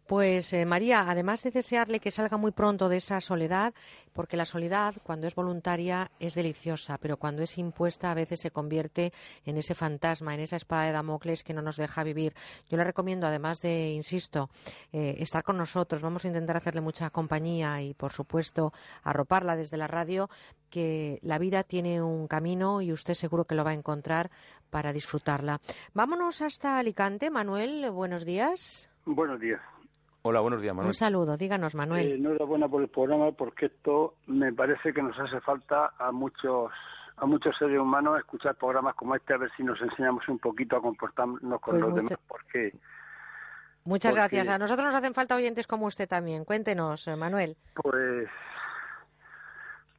Pues 0.07 0.53
eh, 0.53 0.65
María, 0.67 1.09
además 1.09 1.41
de 1.41 1.49
desearle 1.49 1.99
que 1.99 2.11
salga 2.11 2.37
muy 2.37 2.51
pronto 2.51 2.89
de 2.89 2.97
esa 2.97 3.19
soledad, 3.21 3.73
porque 4.13 4.37
la 4.37 4.45
soledad 4.45 4.93
cuando 5.03 5.25
es 5.25 5.33
voluntaria 5.33 6.11
es 6.19 6.35
deliciosa, 6.35 6.99
pero 6.99 7.17
cuando 7.17 7.41
es 7.41 7.57
impuesta 7.57 8.11
a 8.11 8.13
veces 8.13 8.39
se 8.39 8.51
convierte 8.51 9.13
en 9.45 9.57
ese 9.57 9.73
fantasma, 9.73 10.35
en 10.35 10.41
esa 10.41 10.57
espada 10.57 10.83
de 10.83 10.91
Damocles 10.91 11.43
que 11.43 11.55
no 11.55 11.63
nos 11.63 11.77
deja 11.77 12.03
vivir. 12.03 12.35
Yo 12.69 12.77
le 12.77 12.83
recomiendo, 12.83 13.25
además 13.25 13.63
de, 13.63 13.93
insisto, 13.93 14.51
eh, 14.93 15.15
estar 15.17 15.43
con 15.43 15.57
nosotros. 15.57 16.03
Vamos 16.03 16.23
a 16.23 16.27
intentar 16.27 16.55
hacerle 16.55 16.81
mucha 16.81 17.09
compañía 17.09 17.81
y, 17.81 17.95
por 17.95 18.13
supuesto, 18.13 18.73
arroparla 19.01 19.55
desde 19.55 19.77
la 19.77 19.87
radio, 19.87 20.29
que 20.69 21.17
la 21.23 21.39
vida 21.39 21.63
tiene 21.63 22.03
un 22.03 22.27
camino 22.27 22.79
y 22.81 22.91
usted 22.91 23.15
seguro 23.15 23.45
que 23.45 23.55
lo 23.55 23.63
va 23.63 23.71
a 23.71 23.75
encontrar 23.75 24.29
para 24.69 24.93
disfrutarla. 24.93 25.61
Vámonos 25.95 26.43
hasta 26.43 26.77
Alicante. 26.77 27.31
Manuel, 27.31 27.89
buenos 27.89 28.23
días. 28.23 28.87
Buenos 29.05 29.39
días. 29.39 29.61
Hola, 30.27 30.39
buenos 30.39 30.59
días, 30.59 30.73
Manuel. 30.73 30.87
Un 30.89 30.93
saludo, 30.93 31.37
díganos, 31.37 31.75
Manuel. 31.75 32.07
Eh, 32.11 32.15
enhorabuena 32.15 32.67
por 32.67 32.81
el 32.81 32.87
programa 32.87 33.31
porque 33.33 33.67
esto 33.67 34.15
me 34.25 34.51
parece 34.53 34.91
que 34.91 35.03
nos 35.03 35.17
hace 35.19 35.39
falta 35.41 35.93
a 35.99 36.11
muchos 36.11 36.71
a 37.17 37.25
muchos 37.27 37.55
seres 37.59 37.79
humanos 37.79 38.17
escuchar 38.17 38.55
programas 38.55 38.95
como 38.95 39.15
este 39.15 39.35
a 39.35 39.37
ver 39.37 39.51
si 39.55 39.63
nos 39.63 39.79
enseñamos 39.79 40.27
un 40.27 40.39
poquito 40.39 40.75
a 40.77 40.81
comportarnos 40.81 41.39
con 41.61 41.73
Pues 41.73 41.81
los 41.81 41.89
mucha- 41.91 42.01
demás 42.15 42.19
porque 42.27 42.73
Muchas 43.83 44.09
porque- 44.15 44.19
gracias. 44.35 44.47
A 44.49 44.57
nosotros 44.57 44.85
nos 44.87 44.95
hacen 44.95 45.13
falta 45.13 45.35
oyentes 45.35 45.67
como 45.67 45.85
usted 45.85 46.09
también. 46.09 46.43
Cuéntenos, 46.43 47.07
eh, 47.07 47.15
Manuel. 47.15 47.55
pues 47.75 48.27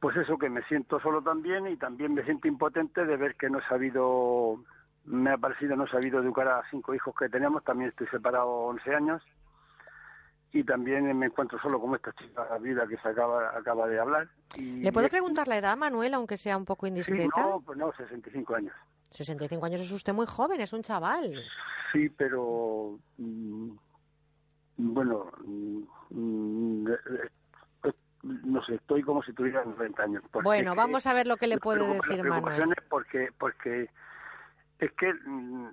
pues 0.01 0.15
eso 0.17 0.37
que 0.37 0.49
me 0.49 0.61
siento 0.63 0.99
solo 0.99 1.21
también 1.23 1.67
y 1.67 1.77
también 1.77 2.13
me 2.13 2.23
siento 2.23 2.47
impotente 2.49 3.05
de 3.05 3.15
ver 3.17 3.35
que 3.35 3.49
no 3.49 3.59
he 3.59 3.67
sabido 3.69 4.57
me 5.05 5.31
ha 5.31 5.37
parecido 5.37 5.75
no 5.77 5.85
he 5.85 5.89
sabido 5.89 6.19
educar 6.19 6.49
a 6.49 6.61
cinco 6.69 6.93
hijos 6.93 7.15
que 7.17 7.29
tenemos 7.29 7.63
también 7.63 7.89
estoy 7.91 8.07
separado 8.07 8.49
11 8.49 8.93
años 8.93 9.23
y 10.57 10.63
también 10.63 11.15
me 11.17 11.27
encuentro 11.27 11.59
solo 11.59 11.79
como 11.79 11.95
esta 11.95 12.11
chica 12.13 12.57
vida 12.57 12.87
que 12.87 12.97
se 12.97 13.09
acaba 13.09 13.55
acaba 13.55 13.87
de 13.87 13.99
hablar 13.99 14.27
y 14.55 14.77
¿Le 14.81 14.91
puedo 14.91 15.07
preguntar 15.07 15.47
la 15.47 15.57
edad, 15.57 15.77
Manuel, 15.77 16.15
aunque 16.15 16.35
sea 16.35 16.57
un 16.57 16.65
poco 16.65 16.87
Sí, 16.87 16.89
indiscreta? 16.89 17.29
no, 17.37 17.61
pues 17.61 17.77
no, 17.77 17.93
65 17.93 18.55
años. 18.55 18.73
65 19.11 19.65
años 19.65 19.81
es 19.81 19.91
usted 19.91 20.13
muy 20.13 20.25
joven, 20.25 20.59
es 20.59 20.73
un 20.73 20.81
chaval. 20.81 21.35
Sí, 21.91 22.09
pero 22.09 22.97
mm, 23.17 23.69
bueno, 24.77 25.31
mm, 25.45 26.87
eh, 26.87 27.29
eh, 27.83 27.91
no 28.23 28.63
sé, 28.65 28.75
estoy 28.75 29.03
como 29.03 29.21
si 29.21 29.33
tuviera 29.33 29.63
90 29.63 30.03
años. 30.03 30.23
Bueno, 30.43 30.73
vamos 30.75 31.05
a 31.05 31.13
ver 31.13 31.27
lo 31.27 31.37
que 31.37 31.47
le 31.47 31.59
puede 31.59 31.85
decir 31.85 32.23
Manuel. 32.23 32.73
Porque, 32.89 33.29
porque 33.37 33.89
es 34.79 34.91
que 34.93 35.13
mm, 35.13 35.69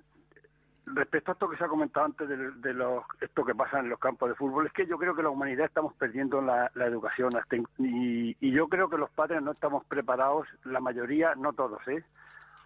respecto 0.87 1.31
a 1.31 1.33
esto 1.33 1.49
que 1.49 1.57
se 1.57 1.63
ha 1.63 1.67
comentado 1.67 2.05
antes 2.05 2.27
de, 2.29 2.51
de 2.51 2.73
los, 2.73 3.03
esto 3.21 3.43
que 3.43 3.55
pasa 3.55 3.79
en 3.79 3.89
los 3.89 3.99
campos 3.99 4.29
de 4.29 4.35
fútbol, 4.35 4.67
es 4.67 4.73
que 4.73 4.85
yo 4.85 4.97
creo 4.97 5.15
que 5.15 5.23
la 5.23 5.29
humanidad 5.29 5.65
estamos 5.65 5.93
perdiendo 5.95 6.41
la, 6.41 6.69
la 6.75 6.85
educación 6.85 7.31
y, 7.79 8.35
y 8.39 8.51
yo 8.51 8.67
creo 8.67 8.89
que 8.89 8.97
los 8.97 9.09
padres 9.11 9.41
no 9.41 9.51
estamos 9.51 9.83
preparados, 9.85 10.47
la 10.63 10.79
mayoría, 10.79 11.33
no 11.35 11.53
todos, 11.53 11.85
¿eh? 11.87 12.03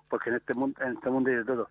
porque 0.09 0.29
en 0.31 0.35
este 0.37 0.53
mundo, 0.53 0.81
en 0.83 0.93
este 0.93 1.09
mundo 1.09 1.29
hay 1.29 1.37
de 1.37 1.45
todo. 1.45 1.69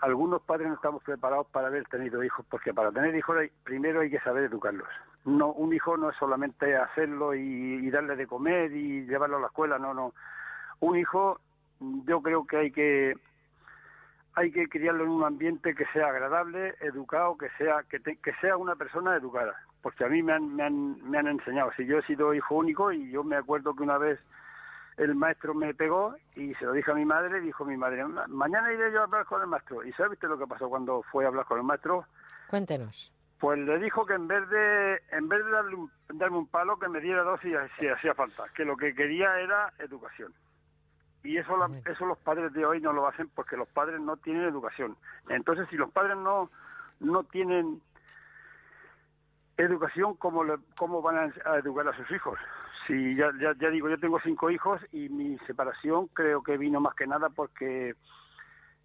Algunos 0.00 0.40
padres 0.42 0.68
no 0.68 0.74
estamos 0.74 1.02
preparados 1.02 1.46
para 1.48 1.66
haber 1.66 1.84
tenido 1.86 2.24
hijos, 2.24 2.46
porque 2.48 2.72
para 2.72 2.90
tener 2.92 3.14
hijos 3.14 3.36
hay- 3.36 3.50
primero 3.64 4.00
hay 4.00 4.10
que 4.10 4.20
saber 4.20 4.44
educarlos. 4.44 4.88
No, 5.26 5.52
un 5.52 5.74
hijo 5.74 5.96
no 5.98 6.08
es 6.10 6.16
solamente 6.16 6.76
hacerlo 6.76 7.34
y, 7.34 7.40
y 7.86 7.90
darle 7.90 8.16
de 8.16 8.26
comer 8.26 8.72
y 8.72 9.04
llevarlo 9.04 9.36
a 9.36 9.40
la 9.40 9.46
escuela, 9.48 9.78
no, 9.78 9.92
no. 9.92 10.14
Un 10.80 10.96
hijo, 10.96 11.40
yo 11.80 12.22
creo 12.22 12.46
que 12.46 12.56
hay 12.56 12.70
que 12.70 13.14
hay 14.34 14.52
que 14.52 14.68
criarlo 14.68 15.04
en 15.04 15.10
un 15.10 15.24
ambiente 15.24 15.74
que 15.74 15.84
sea 15.86 16.06
agradable, 16.08 16.74
educado, 16.80 17.36
que 17.36 17.48
sea 17.58 17.82
que, 17.88 17.98
te- 18.00 18.16
que 18.16 18.32
sea 18.40 18.56
una 18.56 18.76
persona 18.76 19.16
educada, 19.16 19.54
porque 19.82 20.04
a 20.04 20.08
mí 20.08 20.22
me 20.22 20.32
han, 20.32 20.54
me 20.54 20.62
han 20.64 21.10
me 21.10 21.18
han 21.18 21.26
enseñado. 21.28 21.70
Si 21.76 21.84
yo 21.86 21.98
he 21.98 22.02
sido 22.02 22.32
hijo 22.34 22.54
único 22.54 22.92
y 22.92 23.10
yo 23.10 23.24
me 23.24 23.36
acuerdo 23.36 23.74
que 23.74 23.82
una 23.82 23.98
vez 23.98 24.18
el 24.96 25.14
maestro 25.14 25.54
me 25.54 25.74
pegó 25.74 26.14
y 26.36 26.54
se 26.54 26.64
lo 26.64 26.72
dije 26.72 26.90
a 26.90 26.94
mi 26.94 27.04
madre 27.04 27.40
dijo 27.40 27.64
mi 27.64 27.76
madre, 27.76 28.04
"Ma- 28.06 28.26
mañana 28.28 28.72
iré 28.72 28.92
yo 28.92 29.00
a 29.00 29.04
hablar 29.04 29.24
con 29.26 29.40
el 29.40 29.46
maestro. 29.48 29.82
¿Y 29.84 29.92
sabes 29.92 30.22
lo 30.22 30.38
que 30.38 30.46
pasó 30.46 30.68
cuando 30.68 31.02
fue 31.10 31.24
a 31.24 31.28
hablar 31.28 31.46
con 31.46 31.58
el 31.58 31.64
maestro? 31.64 32.04
Cuéntenos. 32.48 33.12
Pues 33.38 33.58
le 33.58 33.78
dijo 33.78 34.04
que 34.04 34.12
en 34.14 34.28
vez 34.28 34.46
de 34.50 35.00
en 35.12 35.28
vez 35.28 35.42
de 35.44 35.50
darle 35.50 35.74
un, 35.76 35.90
darme 36.12 36.36
un 36.36 36.46
palo, 36.46 36.78
que 36.78 36.88
me 36.88 37.00
diera 37.00 37.22
dos 37.22 37.40
si, 37.40 37.52
si 37.78 37.88
hacía 37.88 38.14
falta, 38.14 38.44
que 38.54 38.64
lo 38.66 38.76
que 38.76 38.94
quería 38.94 39.40
era 39.40 39.72
educación. 39.78 40.34
Y 41.22 41.36
eso, 41.36 41.56
la- 41.56 41.66
eso 41.84 42.06
los 42.06 42.18
padres 42.18 42.52
de 42.52 42.64
hoy 42.64 42.80
no 42.80 42.92
lo 42.92 43.06
hacen 43.06 43.28
porque 43.34 43.56
los 43.56 43.68
padres 43.68 44.00
no 44.00 44.16
tienen 44.16 44.42
educación. 44.44 44.96
Entonces, 45.28 45.68
si 45.68 45.76
los 45.76 45.90
padres 45.90 46.16
no, 46.16 46.50
no 47.00 47.24
tienen 47.24 47.80
educación, 49.56 50.14
¿cómo, 50.16 50.44
le- 50.44 50.58
cómo 50.78 51.02
van 51.02 51.18
a, 51.44 51.50
a 51.50 51.58
educar 51.58 51.86
a 51.88 51.96
sus 51.96 52.10
hijos? 52.10 52.38
Si 52.86 53.14
ya, 53.14 53.30
ya, 53.38 53.52
ya 53.58 53.68
digo, 53.68 53.88
yo 53.88 53.98
tengo 54.00 54.18
cinco 54.20 54.50
hijos 54.50 54.80
y 54.92 55.08
mi 55.10 55.38
separación 55.46 56.08
creo 56.08 56.42
que 56.42 56.56
vino 56.56 56.80
más 56.80 56.94
que 56.94 57.06
nada 57.06 57.28
porque 57.28 57.94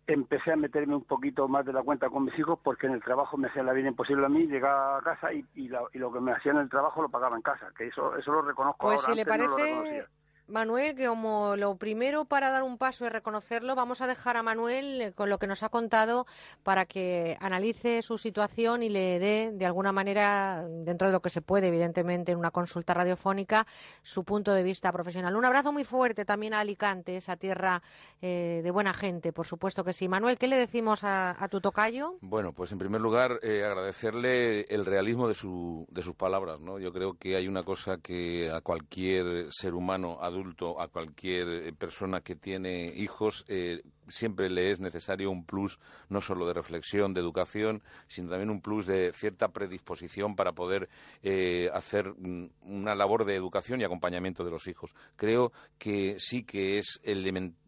empecé 0.08 0.52
a 0.52 0.56
meterme 0.58 0.96
un 0.96 1.06
poquito 1.06 1.48
más 1.48 1.66
de 1.66 1.74
la 1.74 1.82
cuenta 1.82 2.10
con 2.10 2.26
mis 2.26 2.38
hijos 2.38 2.60
porque 2.62 2.86
en 2.88 2.94
el 2.94 3.02
trabajo 3.02 3.38
me 3.38 3.48
hacían 3.48 3.66
la 3.66 3.74
vida 3.74 3.88
imposible 3.88 4.26
a 4.26 4.30
mí, 4.30 4.46
llegaba 4.46 4.98
a 4.98 5.02
casa 5.02 5.34
y, 5.34 5.44
y, 5.56 5.70
la- 5.70 5.82
y 5.94 5.98
lo 5.98 6.12
que 6.12 6.20
me 6.20 6.34
hacían 6.34 6.58
en 6.58 6.64
el 6.64 6.70
trabajo 6.70 7.02
lo 7.02 7.10
pagaba 7.10 7.36
en 7.38 7.42
casa, 7.42 7.72
que 7.76 7.88
eso 7.88 8.16
eso 8.18 8.32
lo 8.34 8.42
reconozco 8.42 8.86
Pues 8.88 9.00
ahora, 9.00 9.08
si 9.08 9.16
le 9.16 9.22
antes 9.22 9.38
no 9.38 9.48
lo 9.48 9.56
parece, 9.56 9.72
reconocía. 9.72 10.06
Manuel, 10.48 10.96
que 10.96 11.08
como 11.08 11.56
lo 11.56 11.76
primero 11.76 12.26
para 12.26 12.52
dar 12.52 12.64
un 12.64 12.78
paso 12.78 13.06
es 13.06 13.12
reconocerlo, 13.12 13.74
vamos 13.76 14.02
a 14.02 14.08
dejar 14.08 14.38
a 14.38 14.44
Manuel 14.44 15.02
eh, 15.02 15.14
con 15.14 15.30
lo 15.30 15.40
que 15.40 15.48
nos 15.48 15.64
ha 15.64 15.70
contado 15.70 16.28
para 16.64 16.86
que 16.86 17.38
analice 17.40 18.02
su 18.02 18.18
situación 18.18 18.84
y 18.84 18.90
le 18.90 19.18
dé, 19.20 19.52
de 19.54 19.66
alguna 19.66 19.92
manera, 19.92 20.66
dentro 20.68 21.08
de 21.08 21.14
lo 21.14 21.22
que 21.22 21.30
se 21.30 21.42
puede, 21.42 21.70
evidentemente, 21.70 22.32
en 22.32 22.38
una 22.38 22.52
consulta 22.52 22.94
radiofónica, 22.94 23.66
su 24.04 24.24
punto 24.24 24.54
de 24.54 24.64
vista 24.64 24.92
profesional. 24.92 25.36
Un 25.36 25.46
abrazo 25.46 25.72
muy 25.72 25.84
fuerte 25.84 26.26
también 26.26 26.54
a 26.54 26.60
Alicante, 26.60 27.18
esa 27.18 27.38
tierra 27.38 27.82
eh, 28.22 28.62
de 28.64 28.72
buena 28.72 28.94
gente, 28.94 29.34
por 29.34 29.48
supuesto 29.48 29.84
que 29.84 29.94
sí. 29.94 30.08
Manuel, 30.08 30.38
¿qué 30.38 30.48
le 30.48 30.58
decimos 30.58 31.04
a, 31.04 31.44
a 31.44 31.48
tu 31.48 31.60
tocayo? 31.60 32.18
Bueno, 32.22 32.54
pues 32.54 32.72
en 32.72 32.78
primer 32.78 33.02
lugar 33.02 33.40
eh, 33.42 33.64
agradecerle 33.64 34.62
el 34.70 34.86
realismo 34.86 35.28
de, 35.28 35.34
su, 35.34 35.88
de 35.90 36.04
sus 36.04 36.16
palabras, 36.16 36.60
¿no? 36.60 36.78
Yo 36.78 36.94
creo 36.94 37.18
que 37.18 37.36
hay 37.36 37.48
una 37.48 37.64
cosa 37.64 37.98
que 37.98 38.52
a 38.52 38.62
cualquier 38.62 39.48
ser 39.52 39.74
humano 39.74 40.18
adulto, 40.36 40.80
a 40.82 40.88
cualquier 40.88 41.48
eh, 41.48 41.74
persona 41.74 42.22
que 42.22 42.36
tiene 42.36 42.88
hijos, 42.96 43.46
eh, 43.48 43.82
siempre 44.08 44.50
le 44.50 44.72
es 44.72 44.80
necesario 44.80 45.32
un 45.32 45.46
plus 45.46 45.80
no 46.10 46.22
solo 46.22 46.46
de 46.48 46.54
reflexión, 46.54 47.14
de 47.14 47.22
educación, 47.22 47.82
sino 48.08 48.30
también 48.30 48.50
un 48.50 48.62
plus 48.62 48.86
de 48.86 49.12
cierta 49.14 49.50
predisposición 49.50 50.36
para 50.36 50.54
poder 50.54 50.90
eh, 51.24 51.70
hacer 51.74 52.14
mm, 52.18 52.50
una 52.62 52.96
labor 52.96 53.26
de 53.26 53.36
educación 53.36 53.82
y 53.82 53.84
acompañamiento 53.84 54.44
de 54.44 54.52
los 54.52 54.68
hijos. 54.68 54.96
Creo 55.16 55.52
que 55.78 56.16
sí 56.20 56.44
que 56.44 56.80
es 56.80 57.00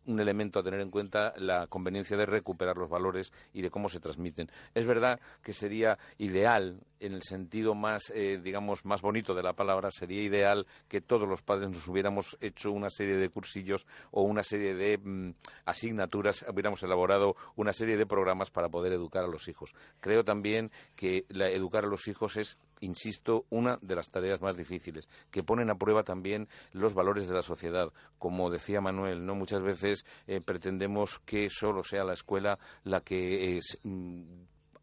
un 0.08 0.20
elemento 0.20 0.60
a 0.60 0.64
tener 0.64 0.80
en 0.80 0.90
cuenta 0.90 1.34
la 1.38 1.68
conveniencia 1.68 2.18
de 2.18 2.26
recuperar 2.26 2.78
los 2.78 2.90
valores 2.90 3.32
y 3.54 3.62
de 3.62 3.70
cómo 3.70 3.90
se 3.90 4.00
transmiten. 4.00 4.50
Es 4.74 4.86
verdad 4.86 5.20
que 5.44 5.54
sería 5.54 5.98
ideal, 6.18 6.80
en 7.00 7.14
el 7.14 7.24
sentido 7.24 7.76
más, 7.76 8.12
eh, 8.16 8.40
digamos, 8.42 8.86
más 8.86 9.02
bonito 9.02 9.36
de 9.36 9.44
la 9.44 9.54
palabra, 9.54 9.92
sería 9.92 10.24
ideal 10.24 10.66
que 10.88 11.02
todos 11.02 11.28
los 11.28 11.42
padres 11.42 11.70
nos 11.70 11.88
hubiéramos 11.88 12.38
hecho 12.42 12.72
una 12.72 12.90
serie 12.90 13.18
de 13.18 13.30
cursillos 13.30 13.86
o 14.12 14.24
una 14.24 14.44
serie 14.44 14.74
de 14.74 14.98
mm, 14.98 15.34
asignaturas, 15.66 16.27
hubiéramos 16.48 16.84
elaborado 16.84 17.36
una 17.56 17.74
serie 17.74 17.98
de 17.98 18.06
programas 18.06 18.52
para 18.52 18.70
poder 18.70 18.94
educar 18.94 19.24
a 19.24 19.28
los 19.28 19.48
hijos. 19.48 19.74
Creo 20.00 20.24
también 20.24 20.72
que 20.96 21.26
educar 21.30 21.86
a 21.86 21.88
los 21.88 22.08
hijos 22.08 22.38
es, 22.38 22.58
insisto, 22.80 23.46
una 23.50 23.78
de 23.82 23.96
las 23.96 24.10
tareas 24.10 24.42
más 24.42 24.58
difíciles, 24.58 25.08
que 25.32 25.44
ponen 25.44 25.70
a 25.70 25.78
prueba 25.78 26.04
también 26.04 26.48
los 26.72 26.94
valores 26.94 27.28
de 27.28 27.34
la 27.34 27.42
sociedad. 27.42 27.92
Como 28.20 28.50
decía 28.50 28.82
Manuel, 28.82 29.26
no 29.26 29.36
muchas 29.36 29.62
veces 29.62 30.06
eh, 30.28 30.42
pretendemos 30.46 31.20
que 31.26 31.50
solo 31.50 31.84
sea 31.84 32.04
la 32.04 32.14
escuela 32.14 32.60
la 32.84 33.02
que 33.02 33.58
es, 33.58 33.80
mm, 33.84 34.22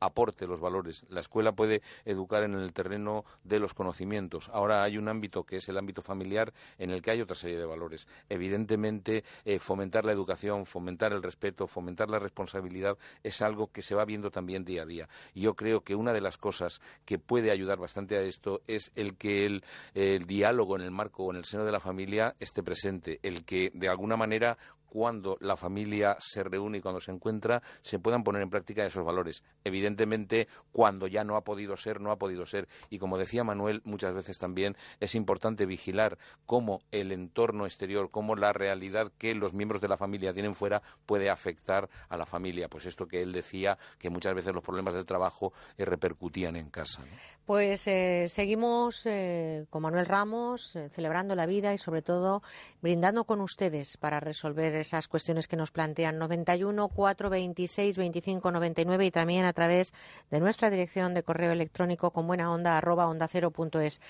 aporte 0.04 0.46
los 0.46 0.60
valores. 0.60 1.04
La 1.08 1.20
escuela 1.20 1.52
puede 1.52 1.82
educar 2.04 2.42
en 2.44 2.54
el 2.54 2.72
terreno 2.72 3.24
de 3.42 3.58
los 3.58 3.74
conocimientos. 3.74 4.48
Ahora 4.52 4.82
hay 4.82 4.98
un 4.98 5.08
ámbito 5.08 5.44
que 5.44 5.56
es 5.56 5.68
el 5.68 5.78
ámbito 5.78 6.02
familiar 6.02 6.52
en 6.78 6.90
el 6.90 7.02
que 7.02 7.10
hay 7.10 7.20
otra 7.20 7.36
serie 7.36 7.58
de 7.58 7.64
valores. 7.64 8.06
Evidentemente, 8.28 9.24
eh, 9.44 9.58
fomentar 9.58 10.04
la 10.04 10.12
educación, 10.12 10.66
fomentar 10.66 11.12
el 11.12 11.22
respeto, 11.22 11.66
fomentar 11.66 12.10
la 12.10 12.18
responsabilidad 12.18 12.96
es 13.22 13.42
algo 13.42 13.68
que 13.68 13.82
se 13.82 13.94
va 13.94 14.04
viendo 14.04 14.30
también 14.30 14.64
día 14.64 14.82
a 14.82 14.86
día. 14.86 15.08
Yo 15.34 15.54
creo 15.54 15.82
que 15.82 15.94
una 15.94 16.12
de 16.12 16.20
las 16.20 16.36
cosas 16.36 16.80
que 17.04 17.18
puede 17.18 17.50
ayudar 17.50 17.78
bastante 17.78 18.16
a 18.16 18.22
esto 18.22 18.62
es 18.66 18.92
el 18.94 19.16
que 19.16 19.46
el 19.94 20.26
diálogo 20.26 20.76
en 20.76 20.82
el 20.82 20.90
marco 20.90 21.24
o 21.24 21.30
en 21.30 21.38
el 21.38 21.44
seno 21.44 21.64
de 21.64 21.72
la 21.72 21.80
familia 21.80 22.34
esté 22.40 22.62
presente, 22.62 23.20
el 23.22 23.44
que 23.44 23.70
de 23.74 23.88
alguna 23.88 24.16
manera 24.16 24.56
cuando 24.94 25.36
la 25.40 25.56
familia 25.56 26.16
se 26.20 26.44
reúne 26.44 26.78
y 26.78 26.80
cuando 26.80 27.00
se 27.00 27.10
encuentra, 27.10 27.64
se 27.82 27.98
puedan 27.98 28.22
poner 28.22 28.42
en 28.42 28.48
práctica 28.48 28.86
esos 28.86 29.04
valores. 29.04 29.42
Evidentemente, 29.64 30.46
cuando 30.70 31.08
ya 31.08 31.24
no 31.24 31.34
ha 31.34 31.42
podido 31.42 31.76
ser, 31.76 32.00
no 32.00 32.12
ha 32.12 32.16
podido 32.16 32.46
ser. 32.46 32.68
Y 32.90 33.00
como 33.00 33.18
decía 33.18 33.42
Manuel, 33.42 33.82
muchas 33.84 34.14
veces 34.14 34.38
también 34.38 34.76
es 35.00 35.16
importante 35.16 35.66
vigilar 35.66 36.16
cómo 36.46 36.80
el 36.92 37.10
entorno 37.10 37.66
exterior, 37.66 38.12
cómo 38.12 38.36
la 38.36 38.52
realidad 38.52 39.10
que 39.18 39.34
los 39.34 39.52
miembros 39.52 39.80
de 39.80 39.88
la 39.88 39.96
familia 39.96 40.32
tienen 40.32 40.54
fuera 40.54 40.80
puede 41.06 41.28
afectar 41.28 41.90
a 42.08 42.16
la 42.16 42.24
familia. 42.24 42.68
Pues 42.68 42.86
esto 42.86 43.08
que 43.08 43.20
él 43.20 43.32
decía, 43.32 43.76
que 43.98 44.10
muchas 44.10 44.36
veces 44.36 44.54
los 44.54 44.62
problemas 44.62 44.94
del 44.94 45.06
trabajo 45.06 45.52
eh, 45.76 45.84
repercutían 45.84 46.54
en 46.54 46.70
casa. 46.70 47.02
Pues 47.46 47.86
eh, 47.88 48.26
seguimos 48.30 49.04
eh, 49.04 49.66
con 49.68 49.82
Manuel 49.82 50.06
Ramos, 50.06 50.74
eh, 50.76 50.88
celebrando 50.88 51.34
la 51.34 51.44
vida 51.44 51.74
y 51.74 51.78
sobre 51.78 52.00
todo 52.00 52.42
brindando 52.80 53.24
con 53.24 53.42
ustedes 53.42 53.98
para 53.98 54.18
resolver 54.18 54.74
esas 54.84 55.08
cuestiones 55.08 55.48
que 55.48 55.56
nos 55.56 55.70
plantean 55.70 56.18
91 56.18 56.88
426 56.88 57.96
25 57.96 58.50
99 58.50 59.06
y 59.06 59.10
también 59.10 59.44
a 59.44 59.52
través 59.52 59.92
de 60.30 60.40
nuestra 60.40 60.70
dirección 60.70 61.14
de 61.14 61.22
correo 61.22 61.52
electrónico 61.52 62.10
con 62.10 62.26
buena 62.26 62.52
onda 62.52 62.76
arroba 62.76 63.08
onda 63.08 63.26
cero 63.28 63.50
punto 63.50 63.80
es. 63.80 64.00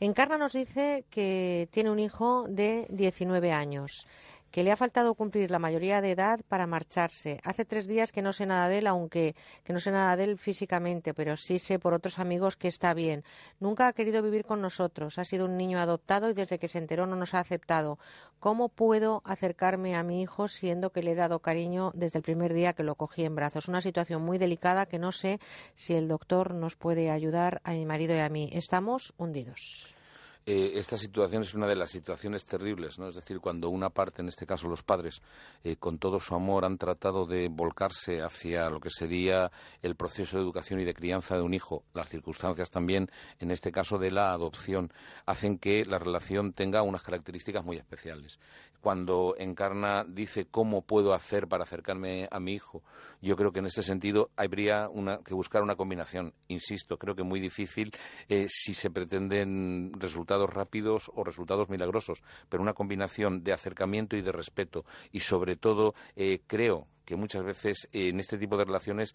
Encarna 0.00 0.38
nos 0.38 0.52
dice 0.52 1.04
que 1.10 1.68
tiene 1.72 1.90
un 1.90 1.98
hijo 1.98 2.46
de 2.48 2.86
19 2.90 3.52
años 3.52 4.06
que 4.50 4.62
le 4.62 4.72
ha 4.72 4.76
faltado 4.76 5.14
cumplir 5.14 5.50
la 5.50 5.58
mayoría 5.58 6.00
de 6.00 6.12
edad 6.12 6.40
para 6.48 6.66
marcharse. 6.66 7.40
Hace 7.44 7.64
tres 7.64 7.86
días 7.86 8.12
que 8.12 8.22
no 8.22 8.32
sé 8.32 8.46
nada 8.46 8.68
de 8.68 8.78
él, 8.78 8.86
aunque 8.86 9.34
que 9.64 9.72
no 9.72 9.80
sé 9.80 9.90
nada 9.90 10.16
de 10.16 10.24
él 10.24 10.38
físicamente, 10.38 11.14
pero 11.14 11.36
sí 11.36 11.58
sé 11.58 11.78
por 11.78 11.94
otros 11.94 12.18
amigos 12.18 12.56
que 12.56 12.68
está 12.68 12.94
bien. 12.94 13.24
Nunca 13.60 13.88
ha 13.88 13.92
querido 13.92 14.22
vivir 14.22 14.44
con 14.44 14.60
nosotros. 14.60 15.18
Ha 15.18 15.24
sido 15.24 15.46
un 15.46 15.56
niño 15.56 15.78
adoptado 15.78 16.30
y 16.30 16.34
desde 16.34 16.58
que 16.58 16.68
se 16.68 16.78
enteró 16.78 17.06
no 17.06 17.16
nos 17.16 17.34
ha 17.34 17.40
aceptado. 17.40 17.98
¿Cómo 18.40 18.68
puedo 18.68 19.22
acercarme 19.24 19.96
a 19.96 20.02
mi 20.02 20.22
hijo 20.22 20.48
siendo 20.48 20.90
que 20.90 21.02
le 21.02 21.12
he 21.12 21.16
dado 21.16 21.40
cariño 21.40 21.92
desde 21.94 22.18
el 22.18 22.22
primer 22.22 22.54
día 22.54 22.72
que 22.72 22.84
lo 22.84 22.94
cogí 22.94 23.24
en 23.24 23.34
brazos? 23.34 23.68
Una 23.68 23.80
situación 23.80 24.22
muy 24.22 24.38
delicada 24.38 24.86
que 24.86 24.98
no 24.98 25.12
sé 25.12 25.40
si 25.74 25.94
el 25.94 26.08
doctor 26.08 26.54
nos 26.54 26.76
puede 26.76 27.10
ayudar 27.10 27.60
a 27.64 27.72
mi 27.72 27.84
marido 27.84 28.14
y 28.14 28.20
a 28.20 28.28
mí. 28.28 28.48
Estamos 28.52 29.12
hundidos. 29.18 29.97
Eh, 30.50 30.78
esta 30.78 30.96
situación 30.96 31.42
es 31.42 31.52
una 31.52 31.66
de 31.66 31.76
las 31.76 31.90
situaciones 31.90 32.46
terribles, 32.46 32.98
¿no? 32.98 33.10
Es 33.10 33.16
decir, 33.16 33.38
cuando 33.38 33.68
una 33.68 33.90
parte, 33.90 34.22
en 34.22 34.28
este 34.28 34.46
caso 34.46 34.66
los 34.66 34.82
padres, 34.82 35.20
eh, 35.62 35.76
con 35.76 35.98
todo 35.98 36.20
su 36.20 36.34
amor 36.34 36.64
han 36.64 36.78
tratado 36.78 37.26
de 37.26 37.48
volcarse 37.48 38.22
hacia 38.22 38.70
lo 38.70 38.80
que 38.80 38.88
sería 38.88 39.52
el 39.82 39.94
proceso 39.94 40.38
de 40.38 40.42
educación 40.42 40.80
y 40.80 40.86
de 40.86 40.94
crianza 40.94 41.36
de 41.36 41.42
un 41.42 41.52
hijo, 41.52 41.84
las 41.92 42.08
circunstancias 42.08 42.70
también, 42.70 43.10
en 43.40 43.50
este 43.50 43.70
caso 43.70 43.98
de 43.98 44.10
la 44.10 44.32
adopción, 44.32 44.90
hacen 45.26 45.58
que 45.58 45.84
la 45.84 45.98
relación 45.98 46.54
tenga 46.54 46.80
unas 46.80 47.02
características 47.02 47.62
muy 47.62 47.76
especiales. 47.76 48.38
Cuando 48.80 49.34
Encarna 49.38 50.04
dice 50.04 50.46
cómo 50.50 50.82
puedo 50.82 51.12
hacer 51.12 51.48
para 51.48 51.64
acercarme 51.64 52.28
a 52.30 52.38
mi 52.38 52.52
hijo, 52.52 52.82
yo 53.20 53.36
creo 53.36 53.52
que 53.52 53.58
en 53.58 53.66
este 53.66 53.82
sentido 53.82 54.30
habría 54.36 54.88
que 55.24 55.34
buscar 55.34 55.62
una 55.62 55.76
combinación. 55.76 56.32
Insisto, 56.48 56.98
creo 56.98 57.14
que 57.14 57.22
muy 57.22 57.40
difícil 57.40 57.92
eh, 58.28 58.46
si 58.48 58.74
se 58.74 58.90
pretenden 58.90 59.92
resultados 59.98 60.50
rápidos 60.50 61.10
o 61.14 61.24
resultados 61.24 61.68
milagrosos, 61.68 62.22
pero 62.48 62.62
una 62.62 62.74
combinación 62.74 63.42
de 63.42 63.52
acercamiento 63.52 64.16
y 64.16 64.22
de 64.22 64.32
respeto 64.32 64.84
y 65.12 65.20
sobre 65.20 65.56
todo 65.56 65.94
eh, 66.16 66.40
creo 66.46 66.86
que 67.04 67.16
muchas 67.16 67.42
veces 67.42 67.88
eh, 67.92 68.08
en 68.08 68.20
este 68.20 68.36
tipo 68.36 68.58
de 68.58 68.66
relaciones 68.66 69.14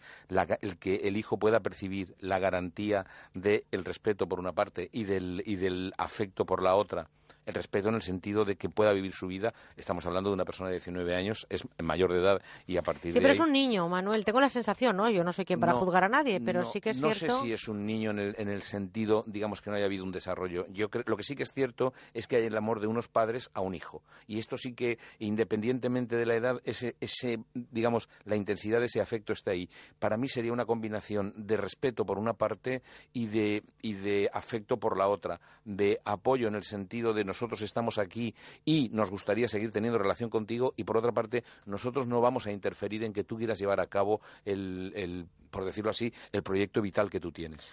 el 0.62 0.78
que 0.80 0.96
el 0.96 1.16
hijo 1.16 1.38
pueda 1.38 1.60
percibir 1.60 2.16
la 2.20 2.40
garantía 2.40 3.06
del 3.36 3.86
respeto 3.86 4.28
por 4.28 4.40
una 4.40 4.54
parte 4.54 4.90
y 4.92 5.04
del, 5.04 5.44
y 5.46 5.58
del 5.58 5.94
afecto 5.98 6.44
por 6.44 6.64
la 6.64 6.76
otra 6.76 7.08
el 7.46 7.54
respeto 7.54 7.90
en 7.90 7.96
el 7.96 8.02
sentido 8.02 8.46
de 8.46 8.56
que 8.56 8.70
pueda 8.70 8.92
vivir 8.94 9.14
su 9.14 9.28
vida. 9.28 9.54
Estamos 9.78 10.06
hablando 10.06 10.30
de 10.30 10.36
una 10.36 10.46
persona 10.46 10.70
de 10.70 10.76
19 10.76 11.16
años, 11.16 11.46
es 11.50 11.64
mayor 11.82 12.14
de 12.14 12.20
edad 12.20 12.42
y 12.68 12.78
a 12.78 12.82
partir 12.82 13.12
sí, 13.14 13.20
de. 13.20 13.22
pero 13.22 13.34
es 13.34 13.40
un 13.40 13.52
niño, 13.52 13.88
Manuel. 13.88 14.26
Tengo 14.26 14.42
la 14.42 14.50
sensación, 14.50 14.98
¿no? 14.98 15.10
Yo 15.10 15.24
no 15.24 15.34
soy 15.34 15.46
quien 15.46 15.60
para 15.60 15.74
juzgar 15.74 16.04
a 16.04 16.10
nadie, 16.10 16.40
pero 16.42 16.66
sí 16.66 16.82
que 16.82 16.92
es 16.92 16.98
cierto. 16.98 17.28
No 17.28 17.40
sé 17.40 17.46
si 17.46 17.54
es 17.54 17.68
un 17.68 17.86
niño 17.86 18.12
en 18.12 18.20
el, 18.20 18.36
en 18.38 18.50
el, 18.50 18.64
sentido, 18.64 19.24
digamos, 19.28 19.62
que 19.62 19.70
no 19.70 19.76
haya 19.76 19.86
habido 19.86 20.04
un 20.04 20.12
desarrollo. 20.12 20.66
Yo 20.70 20.90
lo 21.06 21.18
que 21.18 21.24
sí 21.24 21.36
que 21.36 21.44
es 21.44 21.54
cierto 21.54 21.94
es 22.14 22.28
que 22.28 22.38
hay 22.38 22.46
el 22.46 22.58
amor 22.58 22.80
de 22.80 22.88
unos 22.88 23.08
padres 23.08 23.50
a 23.54 23.62
un 23.62 23.76
hijo. 23.76 24.02
Y 24.28 24.40
esto 24.40 24.58
sí 24.58 24.74
que, 24.74 24.98
independientemente 25.20 26.16
de 26.16 26.26
la 26.26 26.36
edad, 26.36 26.62
ese, 26.64 26.96
ese 27.00 27.40
digamos, 27.54 28.10
la 28.26 28.36
intensidad 28.36 28.80
de 28.80 28.86
ese 28.88 29.02
afecto 29.02 29.34
está 29.34 29.52
ahí. 29.52 29.70
Para 30.00 30.18
mí 30.18 30.28
sería 30.28 30.54
una 30.54 30.66
combinación 30.66 31.34
de 31.36 31.58
respeto 31.58 32.06
por 32.06 32.18
una 32.18 32.34
parte 32.34 32.84
y 33.14 33.28
de, 33.28 33.64
y 33.82 33.94
de 33.94 34.30
afecto 34.34 34.78
por 34.78 34.98
la 34.98 35.08
otra, 35.08 35.40
de 35.66 36.00
apoyo 36.06 36.48
en 36.48 36.56
el 36.56 36.64
sentido 36.64 37.14
de 37.14 37.24
nosotros 37.34 37.64
estamos 37.64 37.98
aquí 37.98 38.36
y 38.64 38.90
nos 38.90 39.10
gustaría 39.10 39.50
seguir 39.50 39.72
teniendo 39.72 39.98
relación 39.98 40.30
contigo 40.30 40.76
y 40.78 40.84
por 40.84 40.98
otra 40.98 41.12
parte 41.12 41.44
nosotros 41.66 42.06
no 42.06 42.22
vamos 42.22 42.46
a 42.46 42.52
interferir 42.52 43.04
en 43.04 43.12
que 43.12 43.24
tú 43.24 43.38
quieras 43.38 43.58
llevar 43.58 43.80
a 43.80 43.88
cabo 43.88 44.22
el, 44.46 45.28
por 45.50 45.66
decirlo 45.66 45.90
así, 45.90 46.14
el 46.32 46.44
proyecto 46.44 46.80
vital 46.80 47.10
que 47.10 47.20
tú 47.20 47.32
tienes. 47.32 47.68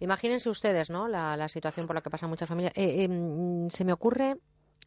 Imagínense 0.00 0.50
ustedes, 0.50 0.90
¿no? 0.90 1.08
La, 1.08 1.48
situación 1.48 1.86
por 1.86 1.96
la 1.96 2.02
que 2.02 2.10
pasan 2.10 2.28
muchas 2.28 2.46
familias. 2.46 2.74
Eh, 2.76 3.04
em, 3.04 3.70
se 3.70 3.86
me 3.86 3.94
ocurre 3.94 4.36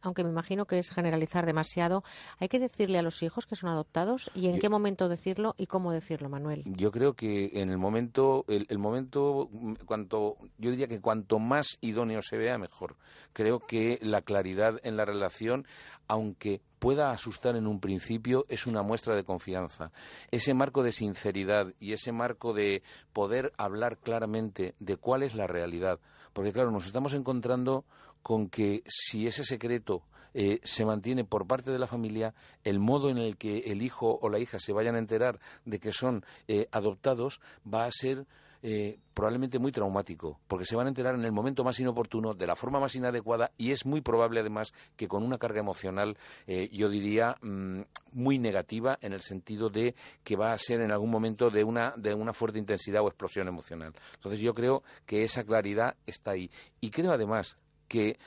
aunque 0.02 0.24
me 0.24 0.30
imagino 0.30 0.66
que 0.66 0.78
es 0.78 0.90
generalizar 0.90 1.46
demasiado, 1.46 2.02
¿hay 2.38 2.48
que 2.48 2.58
decirle 2.58 2.98
a 2.98 3.02
los 3.02 3.22
hijos 3.22 3.46
que 3.46 3.56
son 3.56 3.70
adoptados? 3.70 4.30
¿Y 4.34 4.48
en 4.48 4.58
qué 4.58 4.68
momento 4.68 5.08
decirlo 5.08 5.54
y 5.58 5.66
cómo 5.66 5.92
decirlo, 5.92 6.28
Manuel? 6.28 6.62
Yo 6.66 6.90
creo 6.90 7.14
que 7.14 7.50
en 7.54 7.70
el 7.70 7.78
momento, 7.78 8.44
el, 8.48 8.78
momento, 8.78 9.48
cuanto, 9.86 10.36
yo 10.58 10.70
diría 10.70 10.88
que 10.88 11.00
cuanto 11.00 11.38
más 11.38 11.78
idóneo 11.80 12.22
se 12.22 12.36
vea, 12.36 12.58
mejor. 12.58 12.96
Creo 13.32 13.60
que 13.60 13.98
la 14.02 14.22
claridad 14.22 14.80
en 14.82 14.96
la 14.96 15.04
relación, 15.04 15.66
aunque 16.08 16.60
pueda 16.78 17.10
asustar 17.10 17.56
en 17.56 17.66
un 17.66 17.78
principio, 17.78 18.46
es 18.48 18.66
una 18.66 18.82
muestra 18.82 19.14
de 19.14 19.24
confianza. 19.24 19.92
Ese 20.30 20.54
marco 20.54 20.82
de 20.82 20.92
sinceridad 20.92 21.72
y 21.78 21.92
ese 21.92 22.10
marco 22.10 22.52
de 22.52 22.82
poder 23.12 23.52
hablar 23.58 23.98
claramente 23.98 24.74
de 24.78 24.96
cuál 24.96 25.22
es 25.22 25.34
la 25.34 25.46
realidad. 25.46 26.00
Porque, 26.32 26.52
claro, 26.52 26.70
nos 26.70 26.86
estamos 26.86 27.12
encontrando 27.12 27.84
con 28.22 28.48
que 28.48 28.82
si 28.86 29.26
ese 29.26 29.44
secreto 29.44 30.02
eh, 30.34 30.60
se 30.62 30.84
mantiene 30.84 31.24
por 31.24 31.46
parte 31.46 31.70
de 31.70 31.78
la 31.78 31.86
familia, 31.86 32.34
el 32.62 32.78
modo 32.78 33.10
en 33.10 33.18
el 33.18 33.36
que 33.36 33.58
el 33.66 33.82
hijo 33.82 34.18
o 34.20 34.28
la 34.28 34.38
hija 34.38 34.58
se 34.58 34.72
vayan 34.72 34.94
a 34.94 34.98
enterar 34.98 35.40
de 35.64 35.80
que 35.80 35.92
son 35.92 36.24
eh, 36.46 36.68
adoptados 36.70 37.40
va 37.72 37.84
a 37.84 37.90
ser 37.90 38.26
eh, 38.62 38.98
probablemente 39.14 39.58
muy 39.58 39.72
traumático, 39.72 40.38
porque 40.46 40.66
se 40.66 40.76
van 40.76 40.86
a 40.86 40.90
enterar 40.90 41.14
en 41.14 41.24
el 41.24 41.32
momento 41.32 41.64
más 41.64 41.80
inoportuno, 41.80 42.34
de 42.34 42.46
la 42.46 42.56
forma 42.56 42.78
más 42.78 42.94
inadecuada, 42.94 43.52
y 43.56 43.70
es 43.70 43.86
muy 43.86 44.02
probable 44.02 44.40
además 44.40 44.72
que 44.96 45.08
con 45.08 45.22
una 45.22 45.38
carga 45.38 45.60
emocional, 45.60 46.18
yo 46.46 46.90
diría, 46.90 47.36
mm, 47.40 47.80
muy 48.12 48.38
negativa, 48.38 48.98
en 49.00 49.14
el 49.14 49.22
sentido 49.22 49.70
de 49.70 49.94
que 50.22 50.36
va 50.36 50.52
a 50.52 50.58
ser 50.58 50.82
en 50.82 50.92
algún 50.92 51.10
momento 51.10 51.48
de 51.48 51.64
una, 51.64 51.94
de 51.96 52.12
una 52.12 52.34
fuerte 52.34 52.58
intensidad 52.58 53.02
o 53.02 53.08
explosión 53.08 53.48
emocional. 53.48 53.94
Entonces 54.14 54.40
yo 54.40 54.54
creo 54.54 54.82
que 55.06 55.22
esa 55.22 55.42
claridad 55.42 55.96
está 56.06 56.32
ahí. 56.32 56.50
Y 56.82 56.90
creo 56.90 57.12
además 57.12 57.56
que 57.90 58.20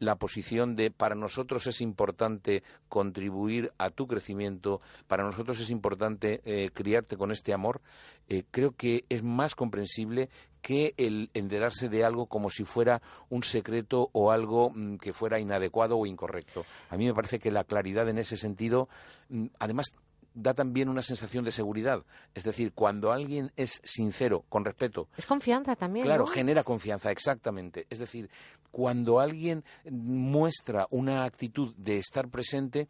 la 0.00 0.16
posición 0.16 0.74
de 0.74 0.90
para 0.90 1.14
nosotros 1.14 1.68
es 1.68 1.80
importante 1.80 2.64
contribuir 2.88 3.70
a 3.78 3.90
tu 3.90 4.08
crecimiento, 4.08 4.80
para 5.06 5.22
nosotros 5.22 5.60
es 5.60 5.70
importante 5.70 6.40
eh, 6.44 6.70
criarte 6.74 7.16
con 7.16 7.30
este 7.30 7.52
amor, 7.52 7.80
eh, 8.28 8.42
creo 8.50 8.72
que 8.72 9.04
es 9.08 9.22
más 9.22 9.54
comprensible 9.54 10.30
que 10.60 10.94
el 10.96 11.30
enterarse 11.32 11.88
de 11.88 12.04
algo 12.04 12.26
como 12.26 12.50
si 12.50 12.64
fuera 12.64 13.02
un 13.28 13.44
secreto 13.44 14.08
o 14.12 14.32
algo 14.32 14.70
mm, 14.70 14.96
que 14.96 15.12
fuera 15.12 15.38
inadecuado 15.38 15.96
o 15.96 16.06
incorrecto. 16.06 16.64
A 16.90 16.96
mí 16.96 17.06
me 17.06 17.14
parece 17.14 17.38
que 17.38 17.52
la 17.52 17.62
claridad 17.62 18.08
en 18.08 18.18
ese 18.18 18.36
sentido, 18.36 18.88
mm, 19.28 19.46
además 19.60 19.94
da 20.34 20.52
también 20.52 20.88
una 20.88 21.02
sensación 21.02 21.44
de 21.44 21.52
seguridad. 21.52 22.04
Es 22.34 22.44
decir, 22.44 22.72
cuando 22.72 23.12
alguien 23.12 23.52
es 23.56 23.80
sincero, 23.84 24.44
con 24.48 24.64
respeto. 24.64 25.08
Es 25.16 25.26
confianza 25.26 25.76
también. 25.76 26.04
Claro, 26.04 26.26
genera 26.26 26.64
confianza, 26.64 27.10
exactamente. 27.10 27.86
Es 27.88 28.00
decir, 28.00 28.28
cuando 28.70 29.20
alguien 29.20 29.64
muestra 29.88 30.86
una 30.90 31.24
actitud 31.24 31.74
de 31.76 31.98
estar 31.98 32.28
presente 32.28 32.88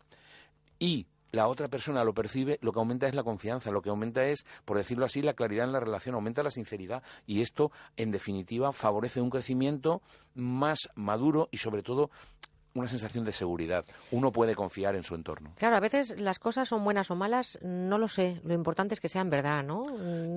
y 0.79 1.07
la 1.35 1.49
otra 1.49 1.69
persona 1.69 2.05
lo 2.05 2.15
percibe, 2.15 2.59
lo 2.63 2.73
que 2.73 2.79
aumenta 2.79 3.09
es 3.09 3.15
la 3.15 3.25
confianza, 3.25 3.71
lo 3.71 3.83
que 3.83 3.91
aumenta 3.91 4.25
es, 4.25 4.47
por 4.65 4.77
decirlo 4.77 5.05
así, 5.05 5.21
la 5.21 5.35
claridad 5.35 5.67
en 5.67 5.73
la 5.73 5.81
relación, 5.81 6.15
aumenta 6.15 6.43
la 6.45 6.51
sinceridad 6.51 7.03
y 7.27 7.43
esto, 7.43 7.73
en 7.97 8.13
definitiva, 8.13 8.73
favorece 8.73 9.21
un 9.21 9.31
crecimiento 9.31 10.01
más 10.35 10.79
maduro 10.95 11.49
y, 11.51 11.59
sobre 11.59 11.83
todo, 11.83 12.11
una 12.75 12.89
sensación 12.89 13.25
de 13.25 13.31
seguridad. 13.31 13.85
Uno 14.11 14.33
puede 14.33 14.57
confiar 14.57 14.97
en 14.97 15.05
su 15.05 15.15
entorno. 15.15 15.53
Claro, 15.57 15.77
a 15.77 15.81
veces 15.81 16.19
las 16.19 16.41
cosas 16.41 16.69
son 16.69 16.83
buenas 16.83 17.11
o 17.11 17.15
malas, 17.15 17.59
no 17.63 17.99
lo 17.99 18.09
sé. 18.09 18.41
Lo 18.45 18.53
importante 18.53 18.95
es 18.95 19.01
que 19.01 19.09
sean 19.09 19.31
verdad, 19.31 19.63
¿no? 19.63 19.87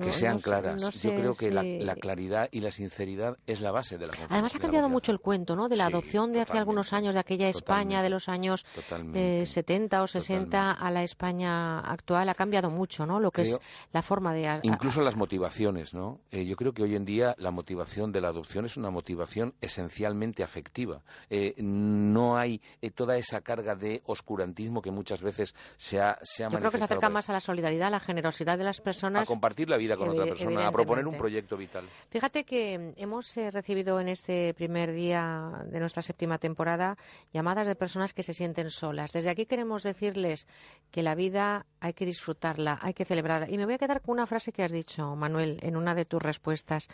que 0.00 0.12
sean 0.12 0.38
claras. 0.38 0.80
Yo 1.00 1.10
creo 1.10 1.34
que 1.34 1.50
la, 1.50 1.96
claridad 1.96 2.48
y 2.52 2.60
la 2.60 2.70
sinceridad 2.70 3.38
es 3.46 3.60
la 3.60 3.72
base 3.72 3.98
de 3.98 4.06
la 4.06 4.12
confianza. 4.12 4.34
Además 4.34 4.54
ha 4.54 4.60
cambiado 4.60 4.88
mucho 4.88 5.10
el 5.10 5.18
cuento, 5.18 5.56
¿no? 5.56 5.68
De 5.68 5.76
la 5.76 5.86
adopción 5.86 6.32
de 6.32 6.42
hace 6.42 6.56
algunos 6.58 6.92
años, 6.92 7.14
de 7.14 7.20
aquella 7.20 7.48
España 7.48 8.02
de 8.02 8.10
los 8.10 8.28
años 8.28 8.64
70 8.88 9.96
eh, 9.96 10.00
o 10.00 10.06
60 10.06 10.72
a 10.72 10.90
la 10.92 11.02
España 11.02 11.80
actual. 11.80 12.28
Ha 12.28 12.34
cambiado 12.34 12.70
mucho, 12.70 13.04
¿no? 13.04 13.18
Lo 13.18 13.32
que 13.32 13.42
es 13.42 13.58
la 13.92 14.02
forma 14.02 14.32
de... 14.32 14.60
Incluso 14.62 15.02
las 15.02 15.16
motivaciones, 15.16 15.92
¿no? 15.92 16.20
Eh, 16.30 16.46
yo 16.46 16.54
creo 16.54 16.72
que 16.72 16.84
hoy 16.84 16.94
en 16.94 17.04
día 17.04 17.34
la 17.38 17.50
motivación 17.50 18.12
de 18.12 18.20
la 18.20 18.28
adopción 18.28 18.64
es 18.64 18.76
una 18.76 18.90
motivación 18.90 19.54
esencialmente 19.60 20.44
afectiva. 20.44 21.02
Eh, 21.30 21.54
no 21.58 22.27
no 22.28 22.36
hay 22.36 22.60
eh, 22.82 22.90
toda 22.90 23.16
esa 23.16 23.40
carga 23.40 23.74
de 23.74 24.02
oscurantismo 24.06 24.82
que 24.82 24.90
muchas 24.90 25.22
veces 25.22 25.54
se 25.76 26.00
ha, 26.00 26.18
se 26.22 26.44
ha 26.44 26.50
Yo 26.50 26.58
creo 26.58 26.70
que 26.70 26.78
se 26.78 26.84
acerca 26.84 27.08
más 27.08 27.28
a 27.28 27.32
la 27.32 27.40
solidaridad, 27.40 27.88
a 27.88 27.90
la 27.90 28.00
generosidad 28.00 28.58
de 28.58 28.64
las 28.64 28.80
personas. 28.80 29.22
A 29.22 29.26
compartir 29.26 29.68
la 29.68 29.76
vida 29.76 29.96
con 29.96 30.10
otra 30.10 30.26
persona, 30.26 30.66
a 30.66 30.72
proponer 30.72 31.06
un 31.06 31.16
proyecto 31.16 31.56
vital. 31.56 31.84
Fíjate 32.10 32.44
que 32.44 32.92
hemos 32.96 33.36
eh, 33.36 33.50
recibido 33.50 34.00
en 34.00 34.08
este 34.08 34.54
primer 34.54 34.92
día 34.92 35.64
de 35.66 35.80
nuestra 35.80 36.02
séptima 36.02 36.38
temporada 36.38 36.96
llamadas 37.32 37.66
de 37.66 37.74
personas 37.74 38.12
que 38.12 38.22
se 38.22 38.34
sienten 38.34 38.70
solas. 38.70 39.12
Desde 39.12 39.30
aquí 39.30 39.46
queremos 39.46 39.82
decirles 39.82 40.46
que 40.90 41.02
la 41.02 41.14
vida 41.14 41.66
hay 41.80 41.94
que 41.94 42.06
disfrutarla, 42.06 42.78
hay 42.82 42.94
que 42.94 43.04
celebrarla. 43.04 43.50
Y 43.50 43.56
me 43.56 43.64
voy 43.64 43.74
a 43.74 43.78
quedar 43.78 44.02
con 44.02 44.14
una 44.14 44.26
frase 44.26 44.52
que 44.52 44.62
has 44.62 44.72
dicho, 44.72 45.16
Manuel, 45.16 45.58
en 45.62 45.76
una 45.76 45.94
de 45.94 46.04
tus 46.04 46.22
respuestas, 46.22 46.88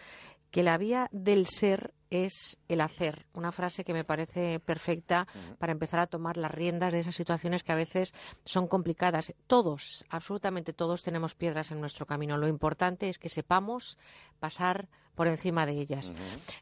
que 0.50 0.62
la 0.62 0.78
vía 0.78 1.08
del 1.10 1.46
ser 1.46 1.92
es 2.14 2.56
el 2.68 2.80
hacer. 2.80 3.26
Una 3.34 3.52
frase 3.52 3.84
que 3.84 3.92
me 3.92 4.04
parece 4.04 4.60
perfecta 4.60 5.26
para 5.58 5.72
empezar 5.72 6.00
a 6.00 6.06
tomar 6.06 6.36
las 6.36 6.50
riendas 6.50 6.92
de 6.92 7.00
esas 7.00 7.16
situaciones 7.16 7.62
que 7.62 7.72
a 7.72 7.76
veces 7.76 8.14
son 8.44 8.66
complicadas. 8.66 9.34
Todos, 9.46 10.04
absolutamente 10.08 10.72
todos, 10.72 11.02
tenemos 11.02 11.34
piedras 11.34 11.70
en 11.72 11.80
nuestro 11.80 12.06
camino. 12.06 12.36
Lo 12.36 12.48
importante 12.48 13.08
es 13.08 13.18
que 13.18 13.28
sepamos 13.28 13.98
pasar 14.38 14.88
por 15.14 15.28
encima 15.28 15.66
de 15.66 15.80
ellas. 15.80 16.12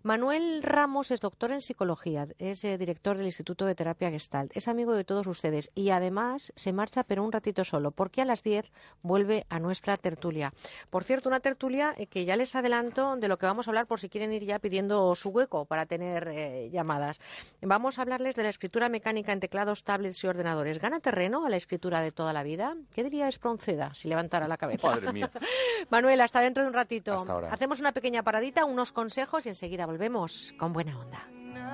Manuel 0.02 0.62
Ramos 0.62 1.10
es 1.10 1.20
doctor 1.20 1.52
en 1.52 1.60
psicología, 1.60 2.28
es 2.38 2.64
eh, 2.64 2.78
director 2.78 3.16
del 3.16 3.26
Instituto 3.26 3.64
de 3.66 3.74
Terapia 3.74 4.10
Gestalt, 4.10 4.56
es 4.56 4.68
amigo 4.68 4.94
de 4.94 5.04
todos 5.04 5.26
ustedes 5.26 5.70
y 5.74 5.90
además 5.90 6.52
se 6.56 6.72
marcha 6.72 7.04
pero 7.04 7.24
un 7.24 7.32
ratito 7.32 7.64
solo, 7.64 7.90
porque 7.90 8.22
a 8.22 8.24
las 8.24 8.42
10 8.42 8.70
vuelve 9.02 9.46
a 9.48 9.58
nuestra 9.58 9.96
tertulia. 9.96 10.52
Por 10.90 11.04
cierto, 11.04 11.28
una 11.28 11.40
tertulia 11.40 11.94
eh, 11.96 12.06
que 12.06 12.24
ya 12.24 12.36
les 12.36 12.54
adelanto 12.54 13.16
de 13.16 13.28
lo 13.28 13.38
que 13.38 13.46
vamos 13.46 13.66
a 13.66 13.70
hablar 13.70 13.86
por 13.86 14.00
si 14.00 14.08
quieren 14.08 14.32
ir 14.32 14.44
ya 14.44 14.58
pidiendo 14.58 15.14
su 15.14 15.32
hueco 15.43 15.64
para 15.64 15.86
tener 15.86 16.28
eh, 16.28 16.70
llamadas. 16.70 17.20
Vamos 17.60 17.98
a 17.98 18.02
hablarles 18.02 18.35
de 18.35 18.44
la 18.44 18.48
escritura 18.48 18.89
mecánica 18.89 19.32
en 19.32 19.40
teclados, 19.40 19.85
tablets 19.85 20.23
y 20.23 20.27
ordenadores. 20.27 20.78
¿Gana 20.78 21.01
terreno 21.01 21.44
a 21.47 21.51
la 21.51 21.56
escritura 21.56 22.01
de 22.01 22.12
toda 22.12 22.32
la 22.32 22.43
vida? 22.43 22.77
¿Qué 22.94 23.02
diría 23.02 23.28
Espronceda 23.28 23.93
si 23.94 24.09
levantara 24.09 24.48
la 24.48 24.56
cabeza? 24.56 24.89
Madre 24.89 25.12
mía. 25.12 25.31
Manuel, 25.90 26.20
hasta 26.20 26.40
dentro 26.40 26.62
de 26.62 26.69
un 26.69 26.74
ratito. 26.74 27.14
Hasta 27.14 27.32
ahora. 27.32 27.48
Hacemos 27.48 27.81
una 27.81 27.93
pequeña 27.93 28.23
paradita, 28.23 28.64
unos 28.64 28.93
consejos 28.93 29.47
y 29.47 29.51
enseguida 29.51 29.86
volvemos 29.86 30.55
con 30.59 30.73
buena 30.73 30.98
onda. 30.98 31.27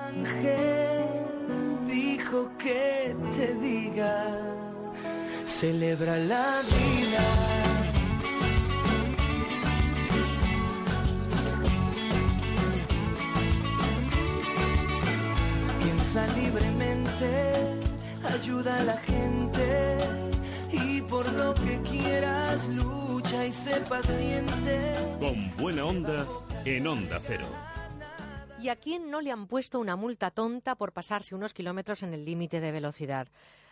ángel 0.07 1.29
dijo 1.87 2.49
que 2.57 3.15
te 3.35 3.53
diga, 3.55 4.25
celebra 5.45 6.17
la 6.17 6.61
vida. 6.61 7.58
Piensa 16.11 16.35
libremente, 16.35 17.79
ayuda 18.33 18.77
a 18.77 18.83
la 18.83 18.97
gente 18.97 19.97
y 20.71 21.01
por 21.01 21.31
lo 21.33 21.53
que 21.53 21.79
quieras 21.83 22.67
lucha 22.69 23.45
y 23.45 23.51
sé 23.51 23.79
paciente. 23.87 24.95
Con 25.19 25.55
buena 25.57 25.85
onda 25.85 26.25
en 26.65 26.87
Onda 26.87 27.19
Cero. 27.21 27.45
¿Y 28.59 28.69
a 28.69 28.75
quién 28.77 29.11
no 29.11 29.21
le 29.21 29.31
han 29.31 29.45
puesto 29.45 29.79
una 29.79 29.95
multa 29.95 30.31
tonta 30.31 30.73
por 30.73 30.93
pasarse 30.93 31.35
unos 31.35 31.53
kilómetros 31.53 32.01
en 32.01 32.15
el 32.15 32.25
límite 32.25 32.59
de 32.59 32.71
velocidad? 32.71 33.27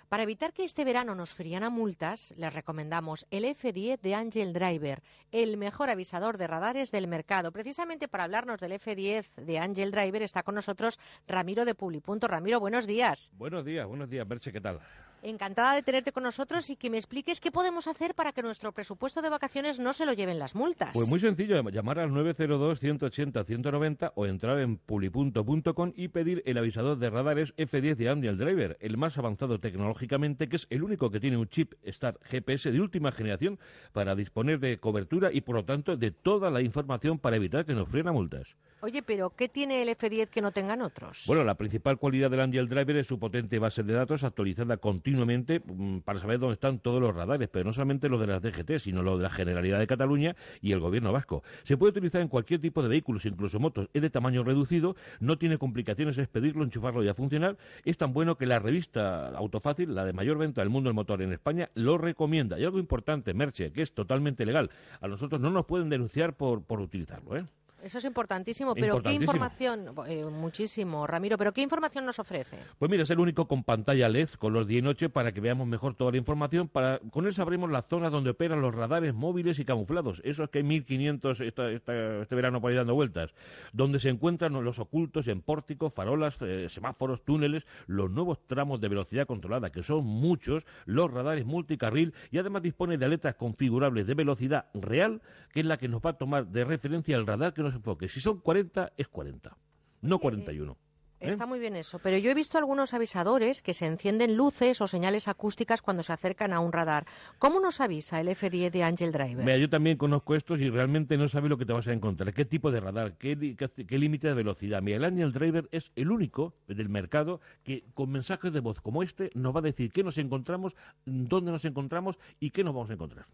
Para 0.09 0.23
evitar 0.23 0.53
que 0.53 0.63
este 0.63 0.85
verano 0.85 1.15
nos 1.15 1.31
frían 1.31 1.65
a 1.65 1.69
multas, 1.69 2.33
les 2.37 2.53
recomendamos 2.53 3.27
el 3.29 3.43
F10 3.43 3.99
de 3.99 4.15
Angel 4.15 4.53
Driver, 4.53 5.03
el 5.33 5.57
mejor 5.57 5.89
avisador 5.89 6.37
de 6.37 6.47
radares 6.47 6.91
del 6.91 7.07
mercado. 7.07 7.51
Precisamente 7.51 8.07
para 8.07 8.23
hablarnos 8.23 8.61
del 8.61 8.71
F10 8.71 9.25
de 9.35 9.59
Angel 9.59 9.91
Driver 9.91 10.21
está 10.21 10.43
con 10.43 10.55
nosotros 10.55 10.97
Ramiro 11.27 11.65
de 11.65 11.75
Publipunto. 11.75 12.29
Ramiro, 12.29 12.61
buenos 12.61 12.87
días. 12.87 13.31
Buenos 13.33 13.65
días, 13.65 13.85
buenos 13.85 14.09
días, 14.09 14.25
Berche, 14.25 14.53
¿qué 14.53 14.61
tal? 14.61 14.79
Encantada 15.23 15.73
de 15.73 15.81
tenerte 15.81 16.11
con 16.11 16.23
nosotros 16.23 16.69
y 16.69 16.75
que 16.75 16.89
me 16.89 16.97
expliques 16.97 17.41
qué 17.41 17.51
podemos 17.51 17.87
hacer 17.87 18.13
para 18.13 18.31
que 18.31 18.43
nuestro 18.43 18.71
presupuesto 18.71 19.21
de 19.21 19.29
vacaciones 19.29 19.79
no 19.79 19.93
se 19.93 20.05
lo 20.05 20.13
lleven 20.13 20.37
las 20.37 20.53
multas. 20.53 20.91
Pues 20.93 21.07
muy 21.07 21.19
sencillo, 21.19 21.61
llamar 21.69 21.99
al 21.99 22.11
902-180-190 22.11 24.11
o 24.15 24.25
entrar 24.25 24.59
en 24.59 24.77
pulipunto.com 24.77 25.93
y 25.95 26.09
pedir 26.09 26.43
el 26.45 26.57
avisador 26.57 26.99
de 26.99 27.09
radares 27.09 27.55
F10 27.57 27.95
de 27.95 28.09
Angel 28.09 28.37
Driver, 28.37 28.77
el 28.79 28.97
más 28.97 29.17
avanzado 29.17 29.59
tecnológicamente, 29.59 30.49
que 30.49 30.57
es 30.57 30.67
el 30.69 30.83
único 30.83 31.09
que 31.09 31.19
tiene 31.19 31.37
un 31.37 31.49
chip 31.49 31.73
Star 31.83 32.19
GPS 32.23 32.71
de 32.71 32.79
última 32.79 33.11
generación 33.11 33.59
para 33.93 34.15
disponer 34.15 34.59
de 34.59 34.79
cobertura 34.79 35.31
y, 35.33 35.41
por 35.41 35.55
lo 35.55 35.65
tanto, 35.65 35.97
de 35.97 36.11
toda 36.11 36.51
la 36.51 36.61
información 36.61 37.17
para 37.17 37.37
evitar 37.37 37.65
que 37.65 37.73
nos 37.73 37.89
frenen 37.89 38.09
a 38.09 38.11
multas. 38.11 38.55
Oye, 38.81 39.01
pero 39.01 39.31
¿qué 39.31 39.49
tiene 39.49 39.81
el 39.81 39.89
F10 39.89 40.27
que 40.27 40.41
no 40.41 40.51
tengan 40.51 40.83
otros? 40.83 41.23
Bueno, 41.25 41.43
la 41.43 41.55
principal 41.55 41.97
cualidad 41.97 42.29
del 42.29 42.41
Angel 42.41 42.69
Driver 42.69 42.97
es 42.97 43.07
su 43.07 43.17
potente 43.17 43.57
base 43.57 43.81
de 43.81 43.93
datos 43.93 44.23
actualizada 44.23 44.77
continuamente 45.07 45.61
mm, 45.65 45.99
para 45.99 46.19
saber 46.19 46.37
dónde 46.37 46.55
están 46.55 46.79
todos 46.79 46.99
los 46.99 47.15
radares, 47.15 47.47
pero 47.47 47.63
no 47.63 47.71
solamente 47.71 48.09
los 48.09 48.19
de 48.19 48.27
las 48.27 48.41
DGT, 48.41 48.79
sino 48.79 49.01
los 49.03 49.17
de 49.17 49.23
la 49.23 49.29
Generalidad 49.29 49.79
de 49.79 49.87
Cataluña 49.87 50.35
y 50.61 50.73
el 50.73 50.81
Gobierno 50.81 51.13
vasco. 51.13 51.43
Se 51.63 51.77
puede 51.77 51.91
utilizar 51.91 52.21
en 52.21 52.27
cualquier 52.27 52.59
tipo 52.59 52.83
de 52.83 52.89
vehículos, 52.89 53.25
incluso 53.25 53.57
motos. 53.57 53.87
Es 53.93 54.01
de 54.01 54.09
tamaño 54.09 54.43
reducido, 54.43 54.97
no 55.21 55.37
tiene 55.37 55.57
complicaciones, 55.57 56.17
es 56.17 56.27
pedirlo, 56.27 56.65
enchufarlo 56.65 57.05
y 57.05 57.07
a 57.07 57.13
funcionar. 57.13 57.57
Es 57.85 57.97
tan 57.97 58.11
bueno 58.11 58.35
que 58.35 58.45
la 58.45 58.59
revista 58.59 59.29
Autofácil, 59.29 59.95
la 59.95 60.03
de 60.03 60.11
mayor 60.11 60.37
venta 60.37 60.59
del 60.59 60.69
mundo 60.69 60.89
del 60.89 60.95
motor 60.95 61.21
en 61.21 61.31
España, 61.31 61.69
lo 61.73 61.97
recomienda. 61.97 62.59
Y 62.59 62.65
algo 62.65 62.77
importante, 62.79 63.33
Merche, 63.33 63.71
que 63.71 63.83
es 63.83 63.93
totalmente 63.93 64.45
legal. 64.45 64.69
A 64.99 65.07
nosotros 65.07 65.39
no 65.39 65.51
nos 65.51 65.65
pueden 65.65 65.87
denunciar 65.87 66.33
por, 66.33 66.63
por 66.63 66.81
utilizarlo, 66.81 67.37
¿eh? 67.37 67.45
Eso 67.83 67.99
es 67.99 68.05
importantísimo, 68.05 68.73
pero 68.73 68.95
Importantísimo. 68.95 69.19
¿qué 69.31 69.37
información? 69.37 69.95
Eh, 70.07 70.25
muchísimo, 70.25 71.05
Ramiro, 71.05 71.37
pero 71.37 71.53
¿qué 71.53 71.61
información 71.61 72.05
nos 72.05 72.17
ofrece? 72.19 72.57
Pues 72.79 72.89
mira, 72.89 73.03
es 73.03 73.09
el 73.11 73.19
único 73.19 73.47
con 73.47 73.63
pantalla 73.63 74.09
LED, 74.09 74.29
color 74.39 74.65
día 74.65 74.79
y 74.79 74.81
noche, 74.81 75.09
para 75.09 75.31
que 75.31 75.41
veamos 75.41 75.67
mejor 75.67 75.93
toda 75.93 76.11
la 76.11 76.17
información. 76.17 76.67
Para, 76.67 76.99
con 77.11 77.27
él 77.27 77.33
sabremos 77.33 77.69
las 77.69 77.85
zonas 77.87 78.11
donde 78.11 78.31
operan 78.31 78.61
los 78.61 78.73
radares 78.73 79.13
móviles 79.13 79.59
y 79.59 79.65
camuflados. 79.65 80.21
Esos 80.25 80.49
que 80.49 80.57
hay 80.59 80.63
1500 80.63 81.39
esta, 81.41 81.69
esta- 81.69 82.21
este 82.21 82.35
verano 82.35 82.59
por 82.61 82.71
ahí 82.71 82.77
dando 82.77 82.95
vueltas. 82.95 83.33
Donde 83.73 83.99
se 83.99 84.09
encuentran 84.09 84.53
los 84.63 84.79
ocultos 84.79 85.27
en 85.27 85.41
pórticos, 85.41 85.93
farolas, 85.93 86.37
eh, 86.41 86.67
semáforos, 86.69 87.23
túneles, 87.23 87.65
los 87.85 88.09
nuevos 88.09 88.39
tramos 88.47 88.81
de 88.81 88.87
velocidad 88.89 89.27
controlada, 89.27 89.71
que 89.71 89.83
son 89.83 90.03
muchos, 90.03 90.65
los 90.85 91.11
radares 91.11 91.45
multicarril 91.45 92.13
y 92.31 92.39
además 92.39 92.63
dispone 92.63 92.97
de 92.97 93.05
aletas 93.05 93.35
configurables 93.35 94.07
de 94.07 94.13
velocidad 94.15 94.65
real, 94.73 95.21
que 95.53 95.59
es 95.59 95.65
la 95.65 95.77
que 95.77 95.87
nos 95.87 96.01
va 96.01 96.11
a 96.11 96.17
tomar 96.17 96.47
de 96.47 96.65
referencia 96.65 97.15
el 97.15 97.27
radar 97.27 97.53
que 97.53 97.61
nos 97.61 97.66
enfoque. 97.75 98.07
Si 98.09 98.19
son 98.19 98.39
40, 98.39 98.93
es 98.97 99.07
40, 99.07 99.55
no 100.01 100.19
41. 100.19 100.71
¿eh? 100.71 101.29
Está 101.29 101.47
muy 101.47 101.57
bien 101.59 101.75
eso, 101.75 101.97
pero 101.97 102.15
yo 102.19 102.29
he 102.29 102.35
visto 102.35 102.59
algunos 102.59 102.93
avisadores 102.93 103.63
que 103.63 103.73
se 103.73 103.87
encienden 103.87 104.37
luces 104.37 104.79
o 104.81 104.87
señales 104.87 105.27
acústicas 105.27 105.81
cuando 105.81 106.03
se 106.03 106.13
acercan 106.13 106.53
a 106.53 106.59
un 106.59 106.71
radar. 106.71 107.07
¿Cómo 107.39 107.59
nos 107.59 107.81
avisa 107.81 108.21
el 108.21 108.27
F10 108.27 108.69
de 108.69 108.83
Angel 108.83 109.11
Driver? 109.11 109.43
Mira, 109.43 109.57
yo 109.57 109.67
también 109.67 109.97
conozco 109.97 110.35
estos 110.35 110.59
y 110.59 110.69
realmente 110.69 111.17
no 111.17 111.27
sabes 111.27 111.49
lo 111.49 111.57
que 111.57 111.65
te 111.65 111.73
vas 111.73 111.87
a 111.87 111.93
encontrar. 111.93 112.31
¿Qué 112.35 112.45
tipo 112.45 112.69
de 112.69 112.79
radar? 112.81 113.17
¿Qué, 113.17 113.35
li- 113.35 113.55
qué, 113.55 113.67
qué 113.67 113.97
límite 113.97 114.27
de 114.27 114.35
velocidad? 114.35 114.83
Mira, 114.83 114.97
el 114.97 115.05
Angel 115.05 115.33
Driver 115.33 115.67
es 115.71 115.91
el 115.95 116.11
único 116.11 116.53
del 116.67 116.87
mercado 116.89 117.41
que 117.63 117.83
con 117.95 118.11
mensajes 118.11 118.53
de 118.53 118.59
voz 118.59 118.79
como 118.81 119.01
este 119.01 119.31
nos 119.33 119.55
va 119.55 119.59
a 119.59 119.63
decir 119.63 119.91
qué 119.91 120.03
nos 120.03 120.19
encontramos, 120.19 120.75
dónde 121.05 121.51
nos 121.51 121.65
encontramos 121.65 122.19
y 122.39 122.51
qué 122.51 122.63
nos 122.63 122.75
vamos 122.75 122.91
a 122.91 122.93
encontrar. 122.93 123.25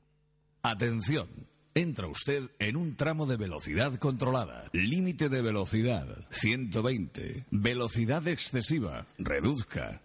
Atención. 0.61 1.27
Entra 1.75 2.05
usted 2.05 2.51
en 2.59 2.77
un 2.77 2.95
tramo 2.95 3.25
de 3.25 3.35
velocidad 3.35 3.95
controlada. 3.95 4.65
Límite 4.73 5.27
de 5.27 5.41
velocidad 5.41 6.05
120. 6.29 7.47
Velocidad 7.49 8.27
excesiva. 8.27 9.07
Reduzca. 9.17 9.99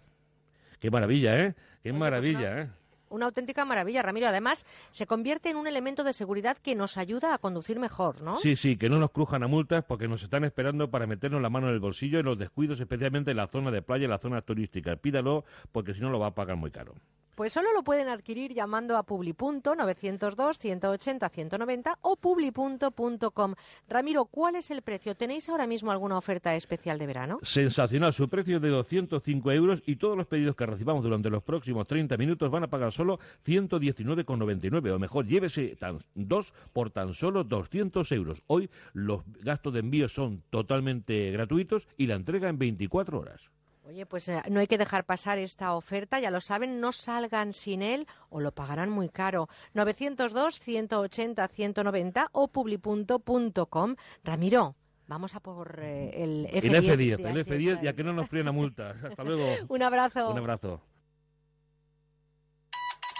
Qué 0.79 0.89
maravilla, 0.89 1.37
¿eh? 1.37 1.53
Qué 1.83 1.91
pues 1.91 1.99
maravilla, 1.99 2.61
¿eh? 2.61 2.69
Una 3.09 3.27
auténtica 3.27 3.65
maravilla, 3.65 4.01
Ramiro. 4.01 4.27
Además, 4.27 4.65
se 4.89 5.05
convierte 5.05 5.51
en 5.51 5.57
un 5.57 5.67
elemento 5.67 6.03
de 6.03 6.13
seguridad 6.13 6.57
que 6.57 6.73
nos 6.73 6.97
ayuda 6.97 7.35
a 7.35 7.37
conducir 7.37 7.79
mejor, 7.79 8.23
¿no? 8.23 8.37
Sí, 8.37 8.55
sí, 8.55 8.75
que 8.75 8.89
no 8.89 8.97
nos 8.97 9.11
crujan 9.11 9.43
a 9.43 9.47
multas 9.47 9.85
porque 9.85 10.07
nos 10.07 10.23
están 10.23 10.45
esperando 10.45 10.89
para 10.89 11.05
meternos 11.05 11.39
la 11.39 11.51
mano 11.51 11.67
en 11.67 11.75
el 11.75 11.79
bolsillo 11.79 12.17
en 12.17 12.25
los 12.25 12.39
descuidos, 12.39 12.79
especialmente 12.79 13.29
en 13.29 13.37
la 13.37 13.47
zona 13.47 13.69
de 13.69 13.83
playa 13.83 14.05
y 14.05 14.07
la 14.07 14.17
zona 14.17 14.41
turística. 14.41 14.95
Pídalo 14.95 15.45
porque 15.71 15.93
si 15.93 16.01
no 16.01 16.09
lo 16.09 16.17
va 16.17 16.27
a 16.27 16.35
pagar 16.35 16.57
muy 16.57 16.71
caro. 16.71 16.95
Pues 17.39 17.53
solo 17.53 17.71
lo 17.71 17.85
pueden 17.85 18.09
adquirir 18.09 18.53
llamando 18.53 18.97
a 18.97 19.03
publipunto 19.03 19.73
902 19.73 20.59
180 20.59 21.29
190 21.29 21.99
o 22.01 22.17
publipunto.com. 22.17 23.53
Ramiro, 23.87 24.25
¿cuál 24.25 24.57
es 24.57 24.71
el 24.71 24.81
precio? 24.81 25.15
¿Tenéis 25.15 25.47
ahora 25.47 25.65
mismo 25.65 25.89
alguna 25.89 26.17
oferta 26.17 26.53
especial 26.55 26.99
de 26.99 27.07
verano? 27.07 27.39
Sensacional, 27.41 28.11
su 28.11 28.27
precio 28.27 28.57
es 28.57 28.61
de 28.61 28.67
205 28.67 29.51
euros 29.53 29.81
y 29.85 29.95
todos 29.95 30.17
los 30.17 30.27
pedidos 30.27 30.57
que 30.57 30.65
recibamos 30.65 31.01
durante 31.01 31.29
los 31.29 31.41
próximos 31.41 31.87
30 31.87 32.17
minutos 32.17 32.51
van 32.51 32.65
a 32.65 32.69
pagar 32.69 32.91
solo 32.91 33.19
119,99 33.45 34.91
o 34.93 34.99
mejor, 34.99 35.25
llévese 35.25 35.77
dos 36.15 36.53
por 36.73 36.91
tan 36.91 37.13
solo 37.13 37.45
200 37.45 38.11
euros. 38.11 38.43
Hoy 38.47 38.69
los 38.91 39.23
gastos 39.41 39.71
de 39.71 39.79
envío 39.79 40.09
son 40.09 40.43
totalmente 40.49 41.31
gratuitos 41.31 41.87
y 41.95 42.07
la 42.07 42.15
entrega 42.15 42.49
en 42.49 42.59
24 42.59 43.17
horas. 43.17 43.49
Oye, 43.89 44.05
pues 44.05 44.29
eh, 44.29 44.39
no 44.51 44.59
hay 44.59 44.67
que 44.67 44.77
dejar 44.77 45.03
pasar 45.03 45.39
esta 45.39 45.73
oferta, 45.73 46.19
ya 46.19 46.29
lo 46.29 46.41
saben, 46.41 46.79
no 46.79 46.91
salgan 46.91 47.53
sin 47.53 47.81
él 47.81 48.05
o 48.29 48.39
lo 48.39 48.51
pagarán 48.51 48.91
muy 48.91 49.09
caro. 49.09 49.49
902 49.73 50.59
180 50.59 51.47
190 51.47 52.29
o 52.33 52.49
publipunto.com. 52.49 53.95
Ramiro, 54.23 54.75
Vamos 55.07 55.33
a 55.33 55.39
por 55.39 55.79
eh, 55.81 56.11
el 56.23 56.45
F10. 56.45 56.63
El 56.65 56.75
F10, 56.75 56.97
de 56.97 57.29
el 57.31 57.37
H. 57.39 57.49
F10, 57.49 57.81
ya 57.81 57.93
que 57.93 58.03
no 58.03 58.13
nos 58.13 58.29
fríen 58.29 58.47
a 58.47 58.51
multas. 58.51 58.95
Hasta 59.03 59.23
luego. 59.23 59.43
Un 59.67 59.81
abrazo. 59.81 60.29
Un 60.29 60.37
abrazo. 60.37 60.83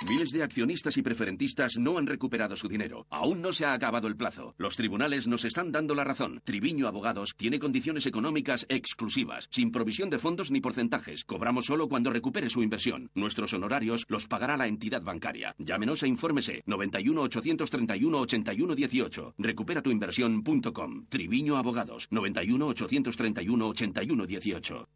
Miles 0.08 0.30
de 0.32 0.44
accionistas 0.44 0.96
y 0.98 1.02
preferentistas 1.02 1.78
no 1.78 1.98
han 1.98 2.08
recuperado 2.08 2.56
su 2.56 2.70
dinero. 2.70 3.06
Aún 3.10 3.42
no 3.42 3.52
se 3.52 3.66
ha 3.66 3.74
acabado 3.74 4.08
el 4.08 4.16
plazo. 4.16 4.56
Los 4.58 4.78
tribunales 4.78 5.28
nos 5.28 5.44
están 5.44 5.74
dando 5.74 5.94
la 5.94 6.06
razón. 6.06 6.42
Triviño 6.46 6.88
Abogados 6.88 7.34
tiene 7.36 7.60
condiciones 7.60 8.06
económicas 8.06 8.66
exclusivas, 8.70 9.50
sin 9.52 9.72
provisión 9.72 10.10
de 10.10 10.18
fondos 10.18 10.52
ni 10.52 10.62
porcentajes. 10.62 11.26
Cobramos 11.26 11.66
solo 11.66 11.90
cuando 11.90 12.12
recupere 12.12 12.50
su 12.50 12.64
inversión. 12.64 13.12
Nuestros 13.14 13.54
honorarios 13.54 14.06
los 14.08 14.26
pagará 14.26 14.56
la 14.56 14.68
entidad 14.68 15.02
bancaria. 15.02 15.54
Llámenos 15.58 16.02
e 16.04 16.08
infórmese 16.08 16.64
91 16.66 17.22
831 17.22 18.20
81 18.20 18.76
18. 18.76 19.34
Recupera 19.38 19.82
tu 19.82 19.92
inversión.com. 19.92 21.08
Triviño 21.10 21.58
Abogados 21.58 22.08
91 22.10 22.68
831 22.68 23.68
81 23.68 24.26
18. 24.26 24.88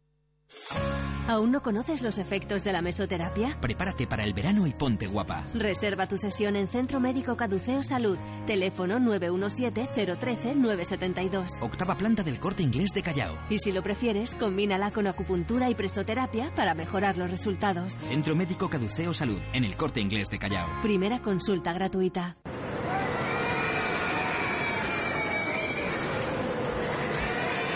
¿Aún 1.26 1.52
no 1.52 1.62
conoces 1.62 2.02
los 2.02 2.18
efectos 2.18 2.64
de 2.64 2.72
la 2.72 2.82
mesoterapia? 2.82 3.56
Prepárate 3.58 4.06
para 4.06 4.24
el 4.24 4.34
verano 4.34 4.66
y 4.66 4.74
ponte 4.74 5.06
guapa. 5.06 5.44
Reserva 5.54 6.06
tu 6.06 6.18
sesión 6.18 6.54
en 6.54 6.68
Centro 6.68 7.00
Médico 7.00 7.34
Caduceo 7.34 7.82
Salud. 7.82 8.18
Teléfono 8.46 8.98
917-013-972. 8.98 11.62
Octava 11.62 11.96
planta 11.96 12.22
del 12.22 12.38
corte 12.38 12.62
inglés 12.62 12.90
de 12.94 13.00
Callao. 13.02 13.38
Y 13.48 13.58
si 13.58 13.72
lo 13.72 13.82
prefieres, 13.82 14.34
combínala 14.34 14.90
con 14.90 15.06
acupuntura 15.06 15.70
y 15.70 15.74
presoterapia 15.74 16.52
para 16.54 16.74
mejorar 16.74 17.16
los 17.16 17.30
resultados. 17.30 17.94
Centro 17.94 18.36
Médico 18.36 18.68
Caduceo 18.68 19.14
Salud, 19.14 19.40
en 19.54 19.64
el 19.64 19.76
corte 19.76 20.00
inglés 20.00 20.28
de 20.28 20.38
Callao. 20.38 20.68
Primera 20.82 21.22
consulta 21.22 21.72
gratuita. 21.72 22.36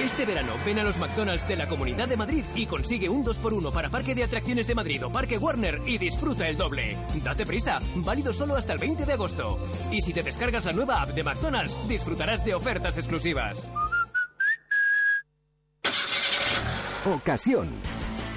Este 0.09 0.25
verano 0.25 0.55
ven 0.65 0.79
a 0.79 0.85
los 0.85 0.97
McDonald's 0.97 1.47
de 1.47 1.55
la 1.55 1.67
Comunidad 1.69 2.09
de 2.09 2.17
Madrid 2.17 2.43
y 2.55 2.65
consigue 2.65 3.11
un 3.11 3.27
2x1 3.27 3.71
para 3.71 3.91
Parque 3.91 4.15
de 4.15 4.25
Atracciones 4.25 4.67
de 4.67 4.75
Madrid 4.75 5.05
o 5.05 5.13
Parque 5.13 5.37
Warner 5.37 5.83
y 5.85 5.99
disfruta 5.99 6.49
el 6.49 6.57
doble. 6.57 6.97
Date 7.23 7.45
prisa, 7.45 7.79
válido 7.97 8.33
solo 8.33 8.57
hasta 8.57 8.73
el 8.73 8.79
20 8.79 9.05
de 9.05 9.13
agosto. 9.13 9.59
Y 9.93 10.01
si 10.01 10.15
te 10.15 10.23
descargas 10.23 10.65
la 10.65 10.73
nueva 10.73 11.03
app 11.03 11.11
de 11.11 11.23
McDonald's, 11.23 11.77
disfrutarás 11.87 12.43
de 12.43 12.55
ofertas 12.55 12.97
exclusivas. 12.97 13.59
Ocasión. 17.05 17.69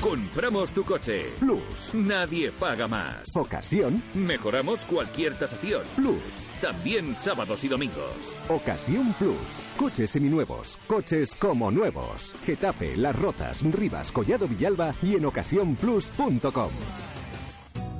Compramos 0.02 0.74
tu 0.74 0.84
coche. 0.84 1.32
Plus. 1.40 1.94
Nadie 1.94 2.52
paga 2.52 2.90
más. 2.90 3.34
Ocasión. 3.34 4.04
Mejoramos 4.14 4.84
cualquier 4.84 5.36
tasación. 5.36 5.84
Plus. 5.96 6.41
También 6.62 7.16
sábados 7.16 7.64
y 7.64 7.68
domingos. 7.68 8.38
Ocasión 8.48 9.14
Plus. 9.18 9.36
Coches 9.78 10.12
seminuevos. 10.12 10.78
Coches 10.88 11.36
como 11.36 11.72
nuevos. 11.72 12.36
Getafe, 12.46 12.96
Las 12.98 13.16
Rozas, 13.16 13.64
Rivas, 13.64 14.12
Collado 14.12 14.48
Villalba 14.48 14.94
y 15.02 15.16
en 15.16 15.26
ocasiónplus.com. 15.26 16.70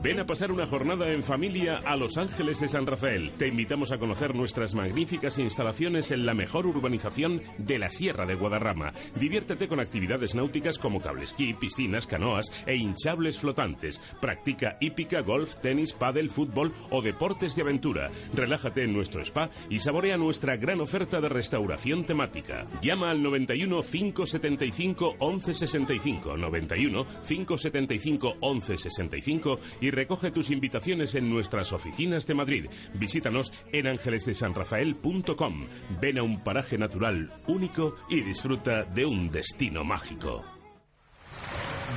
Ven 0.04 0.20
a 0.20 0.26
pasar 0.26 0.52
una 0.52 0.66
jornada 0.66 1.12
en 1.12 1.22
familia 1.22 1.78
a 1.86 1.96
Los 1.96 2.18
Ángeles 2.18 2.60
de 2.60 2.68
San 2.68 2.88
Rafael. 2.88 3.30
Te 3.38 3.48
invitamos 3.48 3.92
a 3.92 4.00
conocer 4.00 4.34
nuestras 4.34 4.74
magníficas 4.74 5.38
instalaciones 5.38 6.10
en 6.10 6.26
la 6.26 6.34
mejor 6.34 6.66
urbanización 6.66 7.40
de 7.60 7.78
la 7.78 7.92
Sierra 7.92 8.26
de 8.26 8.34
Guadarrama. 8.34 8.94
Diviértete 9.20 9.68
con 9.68 9.80
actividades 9.80 10.34
náuticas 10.34 10.80
como 10.80 11.02
cablesquí, 11.02 11.54
piscinas, 11.54 12.08
canoas 12.08 12.52
e 12.66 12.78
hinchables 12.78 13.38
flotantes. 13.38 14.02
Practica 14.20 14.76
hípica, 14.82 15.22
golf, 15.22 15.54
tenis, 15.62 15.94
pádel, 15.94 16.32
fútbol 16.32 16.74
o 16.90 17.04
deportes 17.04 17.56
de 17.56 17.62
aventura. 17.62 18.10
Relájate 18.34 18.84
en 18.84 18.94
nuestro 18.94 19.22
spa 19.22 19.52
y 19.70 19.78
saborea 19.78 20.18
nuestra 20.18 20.58
gran 20.58 20.82
oferta 20.82 21.22
de 21.22 21.30
restauración 21.30 22.06
temática. 22.06 22.66
Llama 22.82 23.12
al 23.12 23.22
91 23.22 23.84
575 23.84 25.18
1165 25.20 26.38
91 26.38 27.06
575 27.28 28.36
1165 28.42 29.60
y 29.80 29.91
recoge 29.92 30.32
tus 30.32 30.50
invitaciones 30.50 31.16
en 31.16 31.30
nuestras 31.30 31.74
oficinas 31.74 32.26
de 32.26 32.34
Madrid. 32.34 32.66
Visítanos 32.94 33.54
en 33.72 33.88
ángelesdesanrafael.com. 33.88 35.68
Ven 36.02 36.18
a 36.18 36.24
un 36.24 36.44
paraje 36.44 36.78
natural 36.78 37.32
único 37.48 37.96
y 38.10 38.22
disfruta 38.22 38.84
de 38.84 39.06
un 39.06 39.28
destino 39.28 39.84
mágico. 39.84 40.44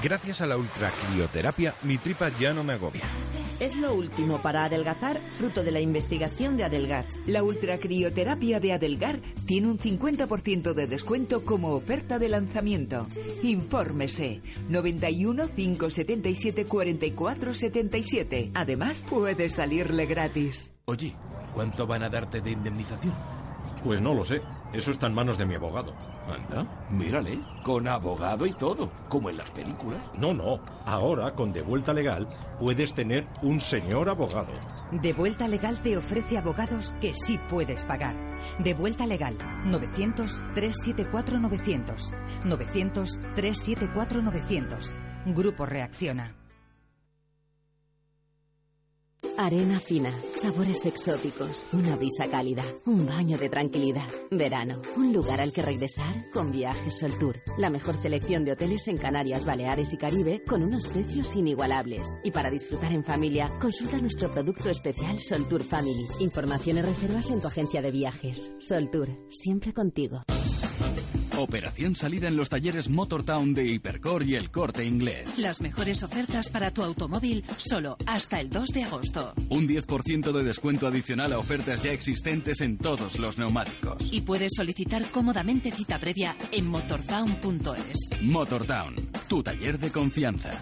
Gracias 0.02 0.40
a 0.40 0.46
la 0.46 0.56
ultracrioterapia, 0.56 1.74
mi 1.82 1.98
tripa 1.98 2.28
ya 2.38 2.52
no 2.52 2.64
me 2.64 2.74
agobia. 2.74 3.02
Es 3.60 3.76
lo 3.76 3.94
último 3.94 4.39
para 4.43 4.64
adelgazar, 4.64 5.20
fruto 5.31 5.62
de 5.62 5.70
la 5.70 5.81
investigación 5.81 6.56
de 6.56 6.64
Adelgar. 6.64 7.06
La 7.26 7.44
ultracrioterapia 7.44 8.59
de 8.59 8.72
Adelgar 8.72 9.20
tiene 9.47 9.68
un 9.68 9.78
50% 9.78 10.74
de 10.74 10.86
descuento 10.89 11.44
como 11.44 11.74
oferta 11.74 12.18
de 12.18 12.28
lanzamiento. 12.28 13.06
Infórmese 13.44 14.43
91 14.68 15.44
577 15.55 16.66
44 16.66 17.55
77. 17.55 18.51
Además, 18.55 19.06
puede 19.09 19.48
salirle 19.48 20.06
gratis. 20.06 20.72
Oye, 20.86 21.14
¿cuánto 21.55 21.86
van 21.86 22.02
a 22.02 22.10
darte 22.10 22.40
de 22.40 22.51
indemnización? 22.51 23.14
Pues 23.85 24.01
no 24.01 24.14
lo 24.14 24.24
sé. 24.24 24.43
Eso 24.74 24.90
está 24.90 25.06
en 25.06 25.14
manos 25.14 25.38
de 25.38 25.46
mi 25.46 25.55
abogado. 25.55 25.94
Anda, 26.26 26.66
mírale, 26.90 27.38
con 27.62 27.86
abogado 27.86 28.44
y 28.44 28.52
todo, 28.52 28.90
como 29.09 29.30
en 29.30 29.36
las 29.36 29.52
películas. 29.52 30.02
No, 30.18 30.34
no. 30.34 30.59
Ahora, 30.84 31.32
con 31.32 31.52
De 31.52 31.62
Vuelta 31.62 31.92
Legal, 31.92 32.26
puedes 32.59 32.92
tener 32.92 33.28
un 33.42 33.60
señor 33.60 34.09
abogado. 34.09 34.51
De 34.90 35.12
Vuelta 35.12 35.46
Legal 35.46 35.80
te 35.80 35.96
ofrece 35.96 36.38
abogados 36.38 36.92
que 37.01 37.14
sí 37.14 37.38
puedes 37.48 37.84
pagar. 37.84 38.16
De 38.59 38.74
Vuelta 38.74 39.06
Legal, 39.06 39.38
900-374-900. 39.66 42.12
900-374-900. 42.44 44.96
Grupo 45.26 45.66
Reacciona. 45.66 46.34
Arena 49.36 49.81
fina, 49.81 50.12
sabores 50.32 50.86
exóticos, 50.86 51.66
una 51.73 51.97
brisa 51.97 52.28
cálida, 52.31 52.62
un 52.86 53.05
baño 53.05 53.36
de 53.36 53.48
tranquilidad. 53.48 54.06
Verano, 54.31 54.81
un 54.97 55.12
lugar 55.12 55.40
al 55.40 55.52
que 55.52 55.62
regresar 55.62 56.31
con 56.32 56.52
Viajes 56.52 56.98
Sol 56.98 57.12
Tour. 57.19 57.43
La 57.59 57.69
mejor 57.69 57.97
selección 57.97 58.44
de 58.44 58.52
hoteles 58.52 58.86
en 58.86 58.97
Canarias, 58.97 59.44
Baleares 59.44 59.93
y 59.93 59.98
Caribe 59.98 60.44
con 60.44 60.62
unos 60.62 60.86
precios 60.86 61.35
inigualables. 61.35 62.16
Y 62.23 62.31
para 62.31 62.51
disfrutar 62.51 62.93
en 62.93 63.05
familia, 63.05 63.51
consulta 63.61 63.98
nuestro 63.98 64.32
producto 64.32 64.70
especial 64.70 65.19
Sol 65.20 65.48
Tour 65.48 65.65
Family. 65.65 66.06
Información 66.20 66.78
y 66.78 66.82
reservas 66.82 67.31
en 67.31 67.40
tu 67.40 67.48
agencia 67.48 67.82
de 67.82 67.90
viajes. 67.90 68.52
Sol 68.61 68.89
Tour, 68.90 69.09
siempre 69.31 69.73
contigo. 69.73 70.23
Operación 71.36 71.97
salida 71.97 72.28
en 72.28 72.36
los 72.36 72.48
talleres 72.48 72.89
Motortown 72.89 73.55
de 73.55 73.66
Hipercor 73.66 74.23
y 74.23 74.36
el 74.36 74.51
Corte 74.52 74.85
Inglés. 74.85 75.39
Las 75.39 75.61
mejores 75.61 76.05
ofertas 76.05 76.48
para 76.48 76.70
tu 76.70 76.82
automóvil 76.82 77.44
solo 77.56 77.97
hasta 78.06 78.39
el 78.40 78.51
2 78.51 78.69
de 78.69 78.85
agosto. 78.85 79.35
Un 79.48 79.66
10% 79.66 80.31
de 80.31 80.44
descuento 80.44 80.86
adicional 80.86 81.32
a 81.32 81.39
ofertas 81.39 81.82
ya 81.82 81.93
existentes 81.93 82.61
en 82.61 82.78
todos 82.78 83.19
los 83.19 83.36
neumáticos. 83.36 84.12
Y 84.12 84.20
puedes 84.20 84.52
solicitar 84.56 85.02
cómodamente 85.11 85.73
cita 85.73 85.98
previa 85.98 86.36
en 86.52 86.69
motortown.es. 86.69 88.23
Motortown, 88.23 88.94
tu 89.28 89.43
taller 89.43 89.78
de 89.81 89.90
confianza. 89.90 90.52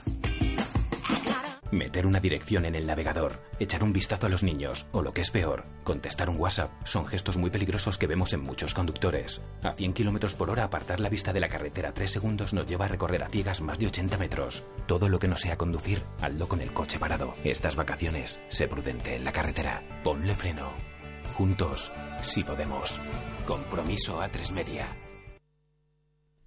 Meter 1.73 2.07
una 2.07 2.21
dirección 2.21 2.67
en 2.67 2.75
el 2.75 2.87
navegador, 2.87 3.41
echar 3.59 3.83
un 3.83 3.95
vistazo 3.95 4.27
a 4.27 4.29
los 4.29 4.43
niños 4.43 4.85
o 4.93 5.01
lo 5.01 5.15
que 5.15 5.23
es 5.23 5.31
peor, 5.31 5.65
contestar 5.85 6.29
un 6.29 6.39
WhatsApp 6.39 6.71
son 6.85 7.07
gestos 7.07 7.39
muy 7.39 7.49
peligrosos 7.49 7.97
que 7.97 8.07
vemos 8.07 8.35
en 8.35 8.43
muchos 8.43 8.75
conductores. 8.75 9.41
A 9.63 9.73
100 9.73 9.95
kilómetros 9.95 10.35
por 10.35 10.51
hora 10.51 10.65
apartar 10.65 11.01
la 11.01 11.09
vista 11.09 11.33
de 11.33 11.41
la 11.41 11.49
carretera 11.49 11.95
3 11.95 12.11
segundos 12.11 12.53
nos 12.53 12.67
lleva 12.67 12.85
a 12.85 12.89
recorrer 12.89 13.23
a 13.23 13.31
ciegas 13.31 13.63
más 13.63 13.79
de 13.79 13.87
80 13.87 14.19
metros. 14.19 14.63
Todo 14.87 15.09
lo 15.09 15.19
que 15.19 15.29
no 15.29 15.39
sea 15.39 15.57
conducir, 15.57 16.03
hazlo 16.21 16.47
con 16.47 16.61
el 16.61 16.75
coche 16.75 16.99
parado. 16.99 17.33
Estas 17.43 17.75
vacaciones, 17.75 18.39
sé 18.51 18.69
prudente 18.69 19.17
en 19.17 19.25
la 19.25 19.33
carretera. 19.33 19.83
Ponle 20.05 20.35
freno. 20.35 20.73
Juntos, 21.39 21.91
si 22.21 22.45
podemos. 22.45 23.01
Compromiso 23.47 24.21
a 24.21 24.29
tres 24.29 24.53
media. 24.53 24.95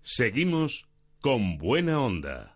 Seguimos 0.04 0.88
con 1.20 1.58
buena 1.58 2.00
onda. 2.00 2.55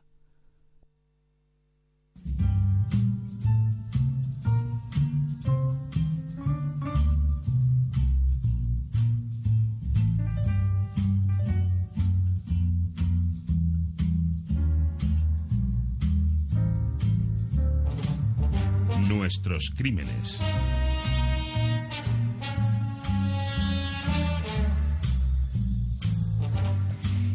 Nuestros 19.10 19.72
crímenes. 19.76 20.40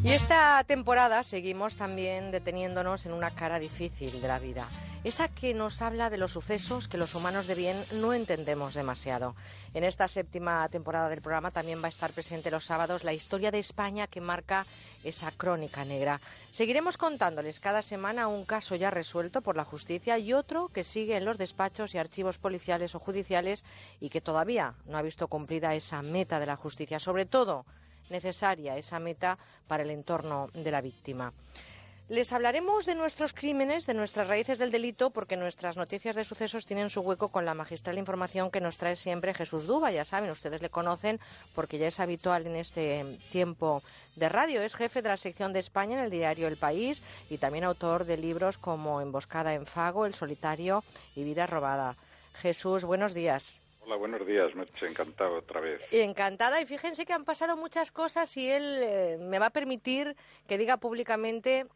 Y 0.05 0.11
esta 0.11 0.63
temporada 0.65 1.25
seguimos 1.25 1.75
también 1.75 2.31
deteniéndonos 2.31 3.07
en 3.07 3.13
una 3.13 3.31
cara 3.31 3.59
difícil 3.59 4.21
de 4.21 4.29
la 4.29 4.39
vida, 4.39 4.69
esa 5.05 5.29
que 5.29 5.53
nos 5.53 5.83
habla 5.83 6.09
de 6.09 6.17
los 6.17 6.33
sucesos 6.33 6.89
que 6.89 6.97
los 6.97 7.15
humanos 7.15 7.47
de 7.47 7.55
bien 7.55 7.77
no 7.93 8.15
entendemos 8.15 8.73
demasiado. 8.73 9.37
En 9.75 9.85
esta 9.85 10.09
séptima 10.09 10.67
temporada 10.71 11.11
del 11.11 11.21
programa 11.21 11.51
también 11.51 11.83
va 11.83 11.87
a 11.87 11.91
estar 11.91 12.11
presente 12.11 12.51
los 12.51 12.65
sábados 12.65 13.05
la 13.05 13.13
historia 13.13 13.51
de 13.51 13.59
España 13.59 14.07
que 14.07 14.23
marca 14.23 14.67
esa 15.05 15.31
crónica 15.31 15.85
negra. 15.85 16.23
Seguiremos 16.53 16.97
contándoles 16.97 17.61
cada 17.61 17.83
semana 17.83 18.29
un 18.29 18.47
caso 18.47 18.77
ya 18.77 18.91
resuelto 18.91 19.43
por 19.43 19.57
la 19.57 19.65
justicia 19.65 20.19
y 20.19 20.33
otro 20.33 20.69
que 20.69 20.85
sigue 20.85 21.19
en 21.19 21.27
los 21.27 21.37
despachos 21.37 21.95
y 21.95 21.99
archivos 21.99 22.39
policiales 22.39 22.95
o 22.95 22.99
judiciales 22.99 23.63
y 24.01 24.09
que 24.09 24.23
todavía 24.23 24.73
no 24.87 24.97
ha 24.97 25.03
visto 25.03 25.29
cumplida 25.29 25.75
esa 25.75 26.01
meta 26.01 26.41
de 26.41 26.47
la 26.47 26.57
justicia, 26.57 26.99
sobre 26.99 27.27
todo 27.27 27.67
necesaria 28.09 28.79
esa 28.79 28.99
meta 29.01 29.37
para 29.69 29.83
el 29.83 29.91
entorno 29.91 30.49
de 30.55 30.71
la 30.71 30.81
víctima. 30.81 31.33
Les 32.11 32.35
hablaremos 32.35 32.85
de 32.85 32.95
nuestros 32.95 33.33
crímenes, 33.33 33.87
de 33.87 33.95
nuestras 33.95 34.29
raíces 34.29 34.59
del 34.59 34.71
delito, 34.71 35.09
porque 35.09 35.37
nuestras 35.37 35.79
noticias 35.79 36.15
de 36.15 36.25
sucesos 36.25 36.67
tienen 36.67 36.91
su 36.91 37.01
hueco 37.01 37.29
con 37.29 37.47
la 37.47 37.55
magistral 37.55 37.97
información 37.97 38.51
que 38.51 38.61
nos 38.61 38.77
trae 38.77 38.95
siempre 38.95 39.33
Jesús 39.33 39.67
Duba. 39.67 39.91
Ya 39.91 40.05
saben, 40.05 40.31
ustedes 40.31 40.61
le 40.61 40.69
conocen 40.69 41.19
porque 41.55 41.79
ya 41.79 41.87
es 41.87 42.01
habitual 42.01 42.47
en 42.47 42.57
este 42.57 43.05
tiempo 43.33 43.83
de 44.17 44.29
radio. 44.29 44.61
Es 44.61 44.75
jefe 44.75 45.01
de 45.01 45.09
la 45.09 45.17
sección 45.17 45.55
de 45.55 45.61
España 45.61 45.97
en 45.97 46.05
el 46.05 46.11
diario 46.11 46.47
El 46.47 46.59
País 46.59 47.03
y 47.31 47.39
también 47.39 47.65
autor 47.65 48.05
de 48.05 48.19
libros 48.19 48.59
como 48.59 49.01
Emboscada 49.01 49.55
en 49.55 49.65
Fago, 49.65 50.05
El 50.05 50.13
Solitario 50.13 50.85
y 51.17 51.25
Vida 51.25 51.47
Robada. 51.47 51.97
Jesús, 52.35 52.85
buenos 52.85 53.15
días. 53.15 53.59
Hola, 53.87 53.97
buenos 53.97 54.27
días, 54.27 54.55
Merche, 54.55 54.87
encantado 54.87 55.39
otra 55.39 55.61
vez. 55.61 55.81
Encantada 55.91 56.61
y 56.61 56.67
fíjense 56.67 57.07
que 57.07 57.15
han 57.15 57.25
pasado 57.25 57.57
muchas 57.57 57.91
cosas 57.91 58.37
y 58.37 58.51
él 58.51 58.81
eh, 58.83 59.17
me 59.19 59.39
va 59.39 59.47
a 59.47 59.51
permitir 59.51 60.17
que 60.47 60.59
diga 60.59 60.77
públicamente 60.77 61.67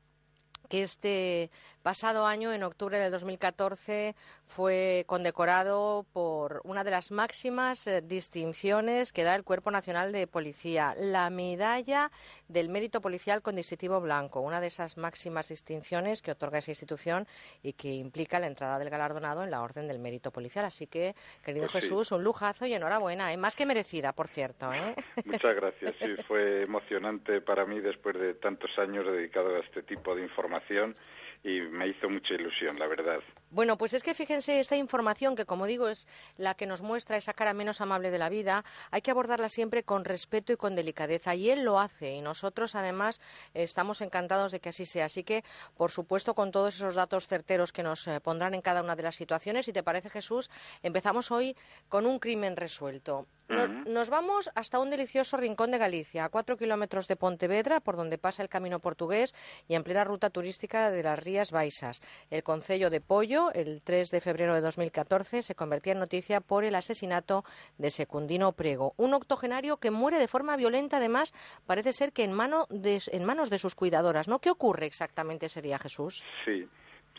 que 0.68 0.82
este 0.82 1.50
pasado 1.82 2.26
año, 2.26 2.52
en 2.52 2.62
octubre 2.62 2.98
del 2.98 3.10
2014, 3.12 4.14
fue 4.46 5.04
condecorado 5.06 6.06
por 6.12 6.60
una 6.64 6.84
de 6.84 6.90
las 6.90 7.10
máximas 7.10 7.86
eh, 7.86 8.02
distinciones 8.02 9.12
que 9.12 9.24
da 9.24 9.34
el 9.34 9.44
Cuerpo 9.44 9.70
Nacional 9.70 10.12
de 10.12 10.26
Policía, 10.26 10.94
la 10.96 11.30
Medalla 11.30 12.10
del 12.48 12.68
Mérito 12.68 13.00
Policial 13.00 13.42
con 13.42 13.56
Distintivo 13.56 14.00
Blanco, 14.00 14.40
una 14.40 14.60
de 14.60 14.68
esas 14.68 14.96
máximas 14.96 15.48
distinciones 15.48 16.22
que 16.22 16.32
otorga 16.32 16.58
esa 16.58 16.70
institución 16.70 17.26
y 17.62 17.74
que 17.74 17.90
implica 17.90 18.40
la 18.40 18.46
entrada 18.46 18.78
del 18.78 18.90
galardonado 18.90 19.44
en 19.44 19.50
la 19.50 19.62
Orden 19.62 19.86
del 19.86 19.98
Mérito 19.98 20.30
Policial. 20.30 20.64
Así 20.64 20.86
que, 20.86 21.14
querido 21.44 21.68
Pues 21.70 21.84
sí. 21.84 21.88
Jesús, 21.90 22.12
un 22.12 22.24
lujazo 22.24 22.66
y 22.66 22.74
enhorabuena, 22.74 23.32
¿eh? 23.32 23.36
más 23.36 23.54
que 23.54 23.66
merecida, 23.66 24.12
por 24.12 24.28
cierto. 24.28 24.72
¿eh? 24.72 24.94
Muchas 25.24 25.54
gracias. 25.54 25.94
Sí, 26.00 26.16
fue 26.26 26.62
emocionante 26.62 27.40
para 27.40 27.66
mí 27.66 27.80
después 27.80 28.18
de 28.18 28.34
tantos 28.34 28.70
años 28.78 29.06
dedicado 29.06 29.56
a 29.56 29.60
este 29.60 29.82
tipo 29.82 30.14
de 30.14 30.22
información 30.22 30.96
y 31.44 31.60
me 31.60 31.88
hizo 31.88 32.08
mucha 32.08 32.34
ilusión, 32.34 32.78
la 32.78 32.86
verdad. 32.86 33.20
Bueno, 33.50 33.78
pues 33.78 33.94
es 33.94 34.02
que 34.02 34.12
fíjense, 34.12 34.60
esta 34.60 34.76
información, 34.76 35.34
que 35.34 35.46
como 35.46 35.64
digo 35.64 35.88
es 35.88 36.06
la 36.36 36.54
que 36.54 36.66
nos 36.66 36.82
muestra 36.82 37.16
esa 37.16 37.32
cara 37.32 37.54
menos 37.54 37.80
amable 37.80 38.10
de 38.10 38.18
la 38.18 38.28
vida, 38.28 38.62
hay 38.90 39.00
que 39.00 39.10
abordarla 39.10 39.48
siempre 39.48 39.84
con 39.84 40.04
respeto 40.04 40.52
y 40.52 40.58
con 40.58 40.74
delicadeza. 40.74 41.34
Y 41.34 41.48
él 41.48 41.64
lo 41.64 41.80
hace 41.80 42.12
y 42.12 42.20
nosotros 42.20 42.74
además 42.74 43.22
estamos 43.54 44.02
encantados 44.02 44.52
de 44.52 44.60
que 44.60 44.68
así 44.68 44.84
sea. 44.84 45.06
Así 45.06 45.24
que, 45.24 45.44
por 45.78 45.90
supuesto, 45.90 46.34
con 46.34 46.50
todos 46.50 46.74
esos 46.74 46.94
datos 46.94 47.26
certeros 47.26 47.72
que 47.72 47.82
nos 47.82 48.06
eh, 48.06 48.20
pondrán 48.20 48.52
en 48.52 48.60
cada 48.60 48.82
una 48.82 48.96
de 48.96 49.04
las 49.04 49.16
situaciones, 49.16 49.64
si 49.64 49.72
te 49.72 49.82
parece 49.82 50.10
Jesús, 50.10 50.50
empezamos 50.82 51.30
hoy 51.30 51.56
con 51.88 52.04
un 52.04 52.18
crimen 52.18 52.54
resuelto. 52.54 53.26
Nos, 53.48 53.70
nos 53.86 54.10
vamos 54.10 54.50
hasta 54.54 54.78
un 54.78 54.90
delicioso 54.90 55.38
rincón 55.38 55.70
de 55.70 55.78
Galicia, 55.78 56.26
a 56.26 56.28
cuatro 56.28 56.58
kilómetros 56.58 57.08
de 57.08 57.16
Pontevedra, 57.16 57.80
por 57.80 57.96
donde 57.96 58.18
pasa 58.18 58.42
el 58.42 58.50
camino 58.50 58.78
portugués 58.78 59.34
y 59.66 59.74
en 59.74 59.84
plena 59.84 60.04
ruta 60.04 60.28
turística 60.28 60.90
de 60.90 61.02
las 61.02 61.18
Rías 61.18 61.50
Baixas. 61.50 62.02
El 62.28 62.42
concello 62.42 62.90
de 62.90 63.00
Pollo, 63.00 63.37
el 63.54 63.80
3 63.82 64.10
de 64.10 64.20
febrero 64.20 64.54
de 64.54 64.60
2014, 64.60 65.42
se 65.42 65.54
convertía 65.54 65.92
en 65.92 65.98
noticia 66.00 66.40
por 66.40 66.64
el 66.64 66.74
asesinato 66.74 67.44
de 67.78 67.90
Secundino 67.90 68.52
Prego, 68.52 68.94
un 68.96 69.14
octogenario 69.14 69.78
que 69.78 69.90
muere 69.90 70.18
de 70.18 70.28
forma 70.28 70.56
violenta, 70.56 70.98
además, 70.98 71.32
parece 71.66 71.92
ser 71.92 72.12
que 72.12 72.24
en, 72.24 72.32
mano 72.32 72.66
en 72.70 73.24
manos 73.24 73.50
de 73.50 73.58
sus 73.58 73.74
cuidadoras. 73.74 74.28
¿no? 74.28 74.40
¿Qué 74.40 74.50
ocurre 74.50 74.86
exactamente 74.86 75.46
ese 75.46 75.62
día, 75.62 75.78
Jesús? 75.78 76.24
Sí, 76.44 76.66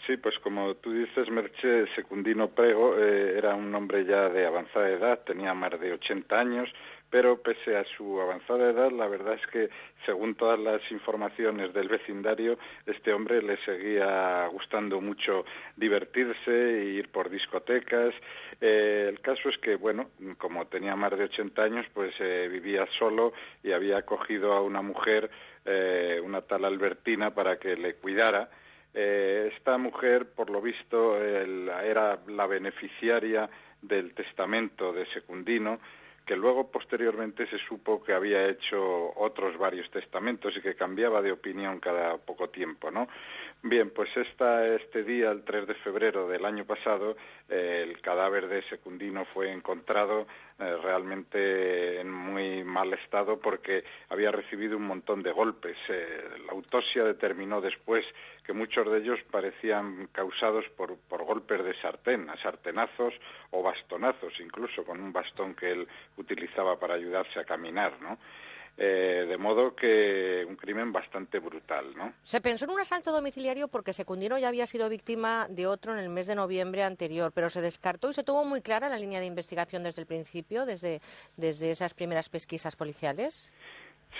sí, 0.05 0.17
pues 0.17 0.37
como 0.39 0.75
tú 0.75 0.91
dices, 0.91 1.29
Merche, 1.29 1.85
Secundino 1.95 2.49
Prego 2.49 2.97
eh, 2.97 3.37
era 3.37 3.55
un 3.55 3.73
hombre 3.73 4.05
ya 4.05 4.29
de 4.29 4.45
avanzada 4.45 4.89
edad, 4.89 5.19
tenía 5.25 5.53
más 5.53 5.79
de 5.79 5.93
80 5.93 6.39
años, 6.39 6.69
pero 7.09 7.41
pese 7.41 7.75
a 7.75 7.83
su 7.97 8.21
avanzada 8.21 8.69
edad, 8.69 8.91
la 8.91 9.07
verdad 9.07 9.33
es 9.33 9.47
que, 9.47 9.69
según 10.05 10.35
todas 10.35 10.59
las 10.59 10.81
informaciones 10.91 11.73
del 11.73 11.87
vecindario, 11.87 12.57
este 12.85 13.11
hombre 13.13 13.41
le 13.41 13.57
seguía 13.65 14.47
gustando 14.47 15.01
mucho 15.01 15.45
divertirse 15.75 16.51
ir 16.83 17.09
por 17.09 17.29
discotecas. 17.29 18.13
Eh, 18.61 19.07
el 19.09 19.19
caso 19.21 19.49
es 19.49 19.57
que, 19.57 19.75
bueno, 19.75 20.09
como 20.37 20.67
tenía 20.67 20.95
más 20.95 21.17
de 21.17 21.23
80 21.25 21.63
años, 21.63 21.85
pues 21.93 22.13
eh, 22.19 22.47
vivía 22.51 22.85
solo 22.97 23.33
y 23.63 23.71
había 23.71 24.03
cogido 24.03 24.53
a 24.53 24.61
una 24.61 24.81
mujer, 24.81 25.29
eh, 25.65 26.21
una 26.23 26.41
tal 26.41 26.65
Albertina, 26.65 27.31
para 27.33 27.57
que 27.57 27.75
le 27.75 27.95
cuidara. 27.95 28.49
Eh, 28.93 29.51
esta 29.55 29.77
mujer, 29.77 30.27
por 30.35 30.49
lo 30.49 30.61
visto, 30.61 31.17
el- 31.17 31.69
era 31.69 32.19
la 32.27 32.47
beneficiaria 32.47 33.49
del 33.81 34.13
testamento 34.13 34.91
de 34.91 35.05
Secundino, 35.07 35.79
que 36.29 36.35
luego 36.35 36.69
posteriormente 36.69 37.47
se 37.47 37.57
supo 37.57 38.03
que 38.03 38.13
había 38.13 38.47
hecho 38.47 38.79
otros 39.15 39.57
varios 39.57 39.89
testamentos 39.89 40.55
y 40.55 40.61
que 40.61 40.75
cambiaba 40.75 41.23
de 41.23 41.31
opinión 41.31 41.79
cada 41.79 42.17
poco 42.17 42.49
tiempo, 42.49 42.91
¿no? 42.91 43.07
Bien, 43.63 43.89
pues 43.89 44.15
esta, 44.15 44.63
este 44.75 45.03
día, 45.03 45.31
el 45.31 45.43
3 45.43 45.65
de 45.65 45.73
febrero 45.73 46.27
del 46.27 46.45
año 46.45 46.65
pasado, 46.65 47.17
eh, 47.49 47.83
el 47.83 47.99
cadáver 48.01 48.47
de 48.47 48.61
Secundino 48.69 49.25
fue 49.33 49.51
encontrado 49.51 50.27
eh, 50.59 50.77
realmente 50.83 52.01
en 52.01 52.11
muy 52.11 52.63
mal 52.65 52.93
estado 52.93 53.39
porque 53.39 53.83
había 54.09 54.31
recibido 54.31 54.75
un 54.75 54.87
montón 54.87 55.23
de 55.23 55.31
golpes. 55.31 55.77
Eh, 55.87 56.37
la 56.45 56.51
autopsia 56.51 57.03
determinó 57.05 57.61
después 57.61 58.05
que 58.43 58.51
muchos 58.51 58.91
de 58.91 58.97
ellos 58.97 59.19
parecían 59.31 60.07
causados 60.11 60.65
por, 60.75 60.97
por 61.07 61.23
golpes 61.23 61.63
de 61.63 61.73
sartén, 61.81 62.29
a 62.29 62.35
sartenazos 62.41 63.13
o 63.51 63.63
bastonazos, 63.63 64.33
incluso 64.41 64.83
con 64.83 64.99
un 64.99 65.13
bastón 65.13 65.55
que 65.55 65.71
él 65.71 65.87
utilizaba 66.17 66.77
para 66.77 66.95
ayudarse 66.95 67.39
a 67.39 67.45
caminar, 67.45 67.93
¿no? 68.01 68.17
Eh, 68.81 69.25
de 69.27 69.37
modo 69.37 69.75
que 69.75 70.45
un 70.47 70.55
crimen 70.55 70.93
bastante 70.93 71.39
brutal, 71.39 71.93
¿no? 71.97 72.13
Se 72.23 72.39
pensó 72.39 72.63
en 72.63 72.71
un 72.71 72.79
asalto 72.79 73.11
domiciliario 73.11 73.67
porque 73.67 73.91
Secundino 73.91 74.37
ya 74.37 74.47
había 74.47 74.65
sido 74.67 74.87
víctima 74.87 75.47
de 75.49 75.67
otro 75.67 75.91
en 75.91 75.99
el 75.99 76.07
mes 76.07 76.27
de 76.27 76.35
noviembre 76.35 76.83
anterior, 76.83 77.33
pero 77.35 77.49
se 77.49 77.59
descartó 77.59 78.09
y 78.09 78.13
se 78.13 78.23
tuvo 78.23 78.45
muy 78.45 78.61
clara 78.61 78.87
la 78.87 78.97
línea 78.97 79.19
de 79.19 79.25
investigación 79.25 79.83
desde 79.83 79.99
el 79.99 80.07
principio, 80.07 80.65
desde, 80.65 81.01
desde 81.35 81.71
esas 81.71 81.93
primeras 81.93 82.29
pesquisas 82.29 82.77
policiales. 82.77 83.51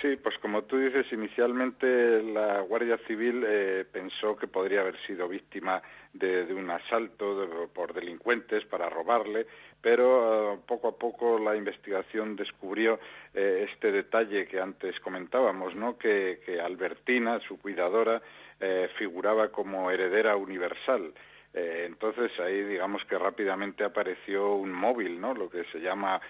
Sí, 0.00 0.16
pues 0.16 0.38
como 0.38 0.62
tú 0.64 0.78
dices, 0.78 1.12
inicialmente 1.12 2.22
la 2.22 2.60
Guardia 2.62 2.96
Civil 3.06 3.44
eh, 3.46 3.84
pensó 3.92 4.34
que 4.36 4.46
podría 4.46 4.80
haber 4.80 4.96
sido 5.06 5.28
víctima 5.28 5.82
de, 6.14 6.44
un 6.54 6.70
asalto 6.70 7.40
de- 7.46 7.66
por 7.68 7.92
delincuentes 7.92 8.64
para 8.66 8.88
robarle, 8.88 9.46
pero 9.82 10.54
eh, 10.54 10.58
poco 10.66 10.88
a 10.88 10.96
poco 10.96 11.38
la 11.38 11.54
investigación 11.54 12.34
descubrió 12.34 12.98
eh, 13.34 13.66
este 13.70 13.92
detalle 13.92 14.46
que 14.46 14.58
antes 14.60 14.98
comentábamos, 15.00 15.74
¿no? 15.74 15.98
Que, 15.98 16.40
que 16.46 16.60
Albertina, 16.60 17.38
su 17.40 17.58
cuidadora, 17.60 18.22
eh, 18.58 18.88
figuraba 18.96 19.48
como 19.48 19.90
heredera 19.90 20.34
universal. 20.36 21.12
Eh, 21.52 21.84
entonces 21.88 22.30
ahí 22.38 22.62
digamos 22.62 23.04
que 23.06 23.18
rápidamente 23.18 23.82
apareció 23.82 24.54
un 24.54 24.72
móvil, 24.72 25.20
¿no? 25.20 25.34
Lo 25.34 25.50
que 25.50 25.64
se 25.72 25.80
llama 25.80 26.20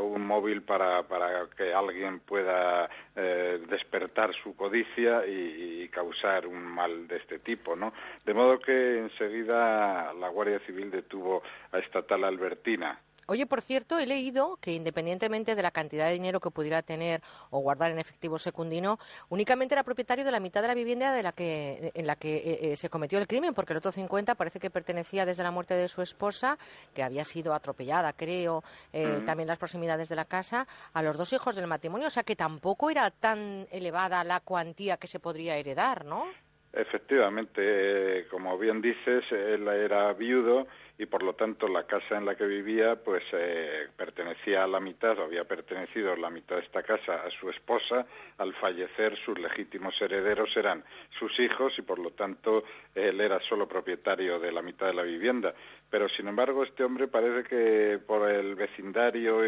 un 0.00 0.26
móvil 0.26 0.62
para, 0.62 1.02
para 1.04 1.46
que 1.56 1.72
alguien 1.72 2.20
pueda 2.20 2.88
eh, 3.16 3.60
despertar 3.68 4.34
su 4.42 4.56
codicia 4.56 5.26
y, 5.26 5.82
y 5.82 5.88
causar 5.88 6.46
un 6.46 6.62
mal 6.62 7.06
de 7.06 7.16
este 7.16 7.38
tipo, 7.38 7.76
¿no? 7.76 7.92
De 8.24 8.34
modo 8.34 8.58
que 8.58 8.98
enseguida 8.98 10.12
la 10.14 10.28
Guardia 10.28 10.60
Civil 10.60 10.90
detuvo 10.90 11.42
a 11.72 11.78
esta 11.78 12.02
tal 12.02 12.24
Albertina. 12.24 12.98
Oye, 13.30 13.44
por 13.44 13.60
cierto, 13.60 13.98
he 13.98 14.06
leído 14.06 14.56
que 14.56 14.72
independientemente 14.72 15.54
de 15.54 15.62
la 15.62 15.70
cantidad 15.70 16.06
de 16.06 16.14
dinero 16.14 16.40
que 16.40 16.50
pudiera 16.50 16.80
tener 16.80 17.22
o 17.50 17.58
guardar 17.58 17.90
en 17.90 17.98
efectivo 17.98 18.38
Secundino, 18.38 18.98
únicamente 19.28 19.74
era 19.74 19.84
propietario 19.84 20.24
de 20.24 20.30
la 20.30 20.40
mitad 20.40 20.62
de 20.62 20.68
la 20.68 20.74
vivienda 20.74 21.12
de 21.12 21.22
la 21.22 21.32
que, 21.32 21.92
en 21.92 22.06
la 22.06 22.16
que 22.16 22.36
eh, 22.36 22.72
eh, 22.72 22.76
se 22.78 22.88
cometió 22.88 23.18
el 23.18 23.26
crimen, 23.26 23.52
porque 23.52 23.74
el 23.74 23.76
otro 23.76 23.92
50 23.92 24.34
parece 24.34 24.58
que 24.58 24.70
pertenecía 24.70 25.26
desde 25.26 25.42
la 25.42 25.50
muerte 25.50 25.74
de 25.74 25.88
su 25.88 26.00
esposa, 26.00 26.56
que 26.94 27.02
había 27.02 27.26
sido 27.26 27.52
atropellada, 27.52 28.14
creo, 28.14 28.64
eh, 28.94 29.22
también 29.26 29.46
las 29.46 29.58
proximidades 29.58 30.08
de 30.08 30.16
la 30.16 30.24
casa, 30.24 30.66
a 30.94 31.02
los 31.02 31.18
dos 31.18 31.30
hijos 31.34 31.54
del 31.54 31.66
matrimonio. 31.66 32.06
O 32.06 32.10
sea 32.10 32.22
que 32.22 32.34
tampoco 32.34 32.88
era 32.88 33.10
tan 33.10 33.68
elevada 33.70 34.24
la 34.24 34.40
cuantía 34.40 34.96
que 34.96 35.06
se 35.06 35.20
podría 35.20 35.58
heredar, 35.58 36.06
¿no? 36.06 36.24
Efectivamente, 36.72 37.60
eh, 37.64 38.26
como 38.30 38.58
bien 38.58 38.82
dices, 38.82 39.24
él 39.32 39.66
era 39.68 40.12
viudo 40.12 40.66
y 40.98 41.06
por 41.06 41.22
lo 41.22 41.34
tanto 41.34 41.68
la 41.68 41.84
casa 41.84 42.18
en 42.18 42.26
la 42.26 42.34
que 42.34 42.44
vivía 42.44 42.96
pues 42.96 43.22
eh, 43.32 43.86
pertenecía 43.96 44.64
a 44.64 44.66
la 44.66 44.80
mitad, 44.80 45.16
o 45.18 45.24
había 45.24 45.44
pertenecido 45.44 46.14
la 46.16 46.28
mitad 46.28 46.56
de 46.56 46.62
esta 46.62 46.82
casa 46.82 47.22
a 47.24 47.30
su 47.30 47.48
esposa. 47.48 48.04
Al 48.36 48.52
fallecer 48.54 49.16
sus 49.24 49.38
legítimos 49.38 49.94
herederos 50.02 50.54
eran 50.56 50.84
sus 51.18 51.38
hijos 51.38 51.72
y 51.78 51.82
por 51.82 52.00
lo 52.00 52.10
tanto 52.10 52.64
él 52.94 53.20
era 53.20 53.40
solo 53.48 53.68
propietario 53.68 54.40
de 54.40 54.50
la 54.50 54.60
mitad 54.60 54.88
de 54.88 54.94
la 54.94 55.04
vivienda. 55.04 55.54
Pero 55.88 56.08
sin 56.08 56.26
embargo 56.26 56.64
este 56.64 56.82
hombre 56.82 57.06
parece 57.06 57.48
que 57.48 58.00
por 58.04 58.28
el 58.28 58.56
vecindario 58.56 59.40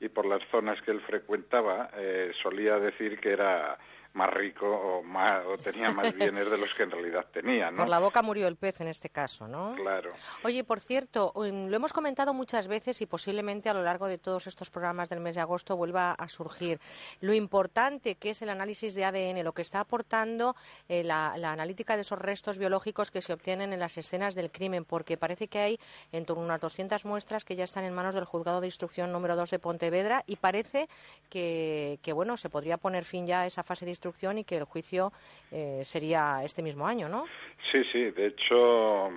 y, 0.00 0.08
por 0.08 0.24
las 0.24 0.42
zonas 0.50 0.80
que 0.82 0.92
él 0.92 1.00
frecuentaba 1.02 1.90
eh, 1.94 2.32
solía 2.42 2.78
decir 2.78 3.20
que 3.20 3.32
era 3.32 3.78
más 4.16 4.32
rico 4.32 4.66
o, 4.66 5.02
más, 5.02 5.44
o 5.46 5.56
tenía 5.58 5.90
más 5.92 6.12
bienes 6.16 6.50
de 6.50 6.56
los 6.56 6.72
que 6.74 6.84
en 6.84 6.90
realidad 6.90 7.26
tenía, 7.32 7.70
¿no? 7.70 7.78
Por 7.78 7.88
la 7.88 7.98
boca 7.98 8.22
murió 8.22 8.48
el 8.48 8.56
pez 8.56 8.80
en 8.80 8.88
este 8.88 9.10
caso, 9.10 9.46
¿no? 9.46 9.74
Claro. 9.76 10.12
Oye, 10.42 10.64
por 10.64 10.80
cierto, 10.80 11.32
um, 11.34 11.68
lo 11.68 11.76
hemos 11.76 11.92
comentado 11.92 12.32
muchas 12.32 12.66
veces 12.66 13.00
y 13.02 13.06
posiblemente 13.06 13.68
a 13.68 13.74
lo 13.74 13.82
largo 13.82 14.06
de 14.08 14.18
todos 14.18 14.46
estos 14.46 14.70
programas 14.70 15.10
del 15.10 15.20
mes 15.20 15.34
de 15.34 15.42
agosto 15.42 15.76
vuelva 15.76 16.12
a 16.12 16.28
surgir 16.28 16.80
lo 17.20 17.34
importante 17.34 18.14
que 18.14 18.30
es 18.30 18.40
el 18.40 18.48
análisis 18.48 18.94
de 18.94 19.04
ADN, 19.04 19.44
lo 19.44 19.52
que 19.52 19.62
está 19.62 19.80
aportando 19.80 20.56
eh, 20.88 21.04
la, 21.04 21.34
analítica 21.34 21.94
de 21.94 22.02
esos 22.02 22.18
restos 22.18 22.58
biológicos 22.58 23.10
que 23.10 23.20
se 23.20 23.34
obtienen 23.34 23.72
en 23.72 23.80
las 23.80 23.98
escenas 23.98 24.34
del 24.34 24.50
crimen, 24.50 24.84
porque 24.84 25.18
parece 25.18 25.48
que 25.48 25.58
hay 25.58 25.80
en 26.12 26.24
torno 26.24 26.42
a 26.42 26.46
unas 26.46 26.60
200 26.60 27.04
muestras 27.04 27.44
que 27.44 27.54
ya 27.54 27.64
están 27.64 27.84
en 27.84 27.94
manos 27.94 28.14
del 28.14 28.24
juzgado 28.24 28.62
de 28.62 28.66
instrucción 28.66 29.12
número 29.12 29.36
2 29.36 29.50
de 29.50 29.58
Pontevedra 29.58 30.24
y 30.26 30.36
parece 30.36 30.88
que, 31.28 31.98
que 32.02 32.12
bueno, 32.14 32.38
se 32.38 32.48
podría 32.48 32.78
poner 32.78 33.04
fin 33.04 33.26
ya 33.26 33.42
a 33.42 33.46
esa 33.46 33.62
fase 33.62 33.84
de 33.84 33.90
instrucción 33.90 34.05
y 34.38 34.44
que 34.44 34.56
el 34.56 34.64
juicio 34.64 35.12
eh, 35.50 35.82
sería 35.84 36.42
este 36.44 36.62
mismo 36.62 36.86
año, 36.86 37.08
¿no? 37.08 37.24
Sí, 37.70 37.82
sí. 37.92 38.10
De 38.10 38.26
hecho, 38.26 39.10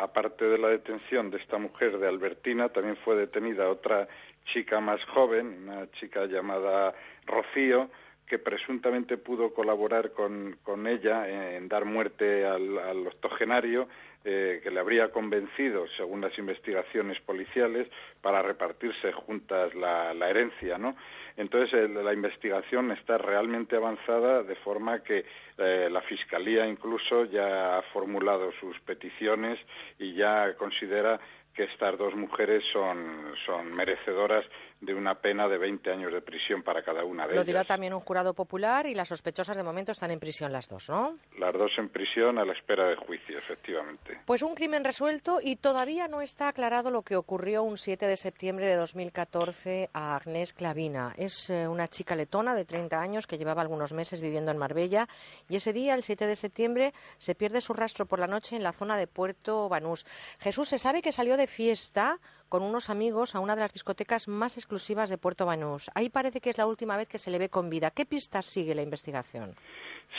aparte 0.00 0.44
de 0.44 0.58
la 0.58 0.68
detención 0.68 1.30
de 1.30 1.38
esta 1.38 1.58
mujer 1.58 1.98
de 1.98 2.08
Albertina, 2.08 2.68
también 2.68 2.96
fue 3.04 3.16
detenida 3.16 3.68
otra 3.68 4.08
chica 4.52 4.80
más 4.80 5.02
joven, 5.06 5.68
una 5.68 5.90
chica 5.92 6.26
llamada 6.26 6.94
Rocío, 7.26 7.90
que 8.26 8.38
presuntamente 8.38 9.16
pudo 9.16 9.52
colaborar 9.52 10.12
con, 10.12 10.56
con 10.62 10.86
ella 10.86 11.28
en, 11.56 11.68
dar 11.68 11.84
muerte 11.84 12.46
al, 12.46 12.78
al 12.78 13.06
octogenario, 13.06 13.88
eh, 14.24 14.60
que 14.62 14.70
le 14.70 14.80
habría 14.80 15.10
convencido, 15.10 15.86
según 15.96 16.20
las 16.20 16.36
investigaciones 16.38 17.18
policiales, 17.20 17.88
para 18.20 18.42
repartirse 18.42 19.12
juntas 19.12 19.74
la, 19.74 20.12
la 20.12 20.28
herencia, 20.28 20.76
¿no? 20.76 20.94
Entonces, 21.36 21.88
la 21.90 22.12
investigación 22.12 22.90
está 22.90 23.16
realmente 23.16 23.76
avanzada 23.76 24.42
de 24.42 24.56
forma 24.56 25.02
que 25.02 25.24
eh, 25.56 25.88
la 25.90 26.02
Fiscalía 26.02 26.66
incluso 26.66 27.24
ya 27.24 27.78
ha 27.78 27.82
formulado 27.94 28.52
sus 28.60 28.78
peticiones 28.80 29.58
y 29.98 30.12
ya 30.14 30.54
considera 30.56 31.18
que 31.54 31.64
estas 31.64 31.96
dos 31.96 32.14
mujeres 32.14 32.62
son 32.72 33.74
merecedoras 33.74 34.44
de 34.80 34.94
una 34.94 35.14
pena 35.16 35.46
de 35.46 35.58
20 35.58 35.90
años 35.92 36.12
de 36.12 36.22
prisión 36.22 36.62
para 36.62 36.82
cada 36.82 37.04
una 37.04 37.26
de 37.26 37.34
ellas. 37.34 37.42
Lo 37.42 37.44
dirá 37.44 37.64
también 37.64 37.92
un 37.92 38.00
jurado 38.00 38.32
popular 38.32 38.86
y 38.86 38.94
las 38.94 39.08
sospechosas 39.08 39.56
de 39.56 39.62
momento 39.62 39.92
están 39.92 40.10
en 40.10 40.18
prisión 40.18 40.52
las 40.52 40.68
dos, 40.68 40.88
¿no? 40.88 41.18
Las 41.38 41.52
dos 41.52 41.70
en 41.76 41.90
prisión 41.90 42.38
a 42.38 42.44
la 42.44 42.54
espera 42.54 42.88
de 42.88 42.96
juicio, 42.96 43.38
efectivamente. 43.38 44.20
Pues 44.24 44.42
un 44.42 44.54
crimen 44.54 44.82
resuelto 44.82 45.38
y 45.42 45.56
todavía 45.56 46.08
no 46.08 46.22
está 46.22 46.48
aclarado 46.48 46.90
lo 46.90 47.02
que 47.02 47.16
ocurrió 47.16 47.62
un 47.62 47.76
7 47.76 48.06
de 48.06 48.16
septiembre 48.16 48.66
de 48.66 48.76
2014 48.76 49.90
a 49.92 50.16
Agnès 50.16 50.54
Clavina. 50.54 51.12
Es 51.16 51.50
eh, 51.50 51.68
una 51.68 51.88
chica 51.88 52.16
letona 52.16 52.54
de 52.54 52.64
30 52.64 53.00
años 53.00 53.26
que 53.26 53.36
llevaba 53.36 53.60
algunos 53.60 53.92
meses 53.92 54.22
viviendo 54.22 54.50
en 54.50 54.58
Marbella 54.58 55.08
y 55.48 55.56
ese 55.56 55.74
día, 55.74 55.94
el 55.94 56.02
7 56.02 56.26
de 56.26 56.36
septiembre, 56.36 56.94
se 57.18 57.34
pierde 57.34 57.60
su 57.60 57.74
rastro 57.74 58.06
por 58.06 58.18
la 58.18 58.26
noche 58.26 58.56
en 58.56 58.62
la 58.62 58.72
zona 58.72 58.96
de 58.96 59.06
Puerto 59.06 59.68
Banús. 59.68 60.06
Jesús, 60.38 60.68
se 60.68 60.78
sabe 60.78 61.02
que 61.02 61.12
salió 61.12 61.36
de 61.36 61.46
fiesta 61.46 62.18
con 62.50 62.62
unos 62.64 62.90
amigos 62.90 63.34
a 63.34 63.40
una 63.40 63.54
de 63.54 63.62
las 63.62 63.72
discotecas 63.72 64.26
más 64.26 64.58
exclusivas 64.58 65.08
de 65.08 65.16
Puerto 65.16 65.46
Banús. 65.46 65.88
Ahí 65.94 66.10
parece 66.10 66.40
que 66.40 66.50
es 66.50 66.58
la 66.58 66.66
última 66.66 66.96
vez 66.96 67.08
que 67.08 67.16
se 67.16 67.30
le 67.30 67.38
ve 67.38 67.48
con 67.48 67.70
vida. 67.70 67.92
¿Qué 67.92 68.04
pistas 68.04 68.44
sigue 68.44 68.74
la 68.74 68.82
investigación? 68.82 69.54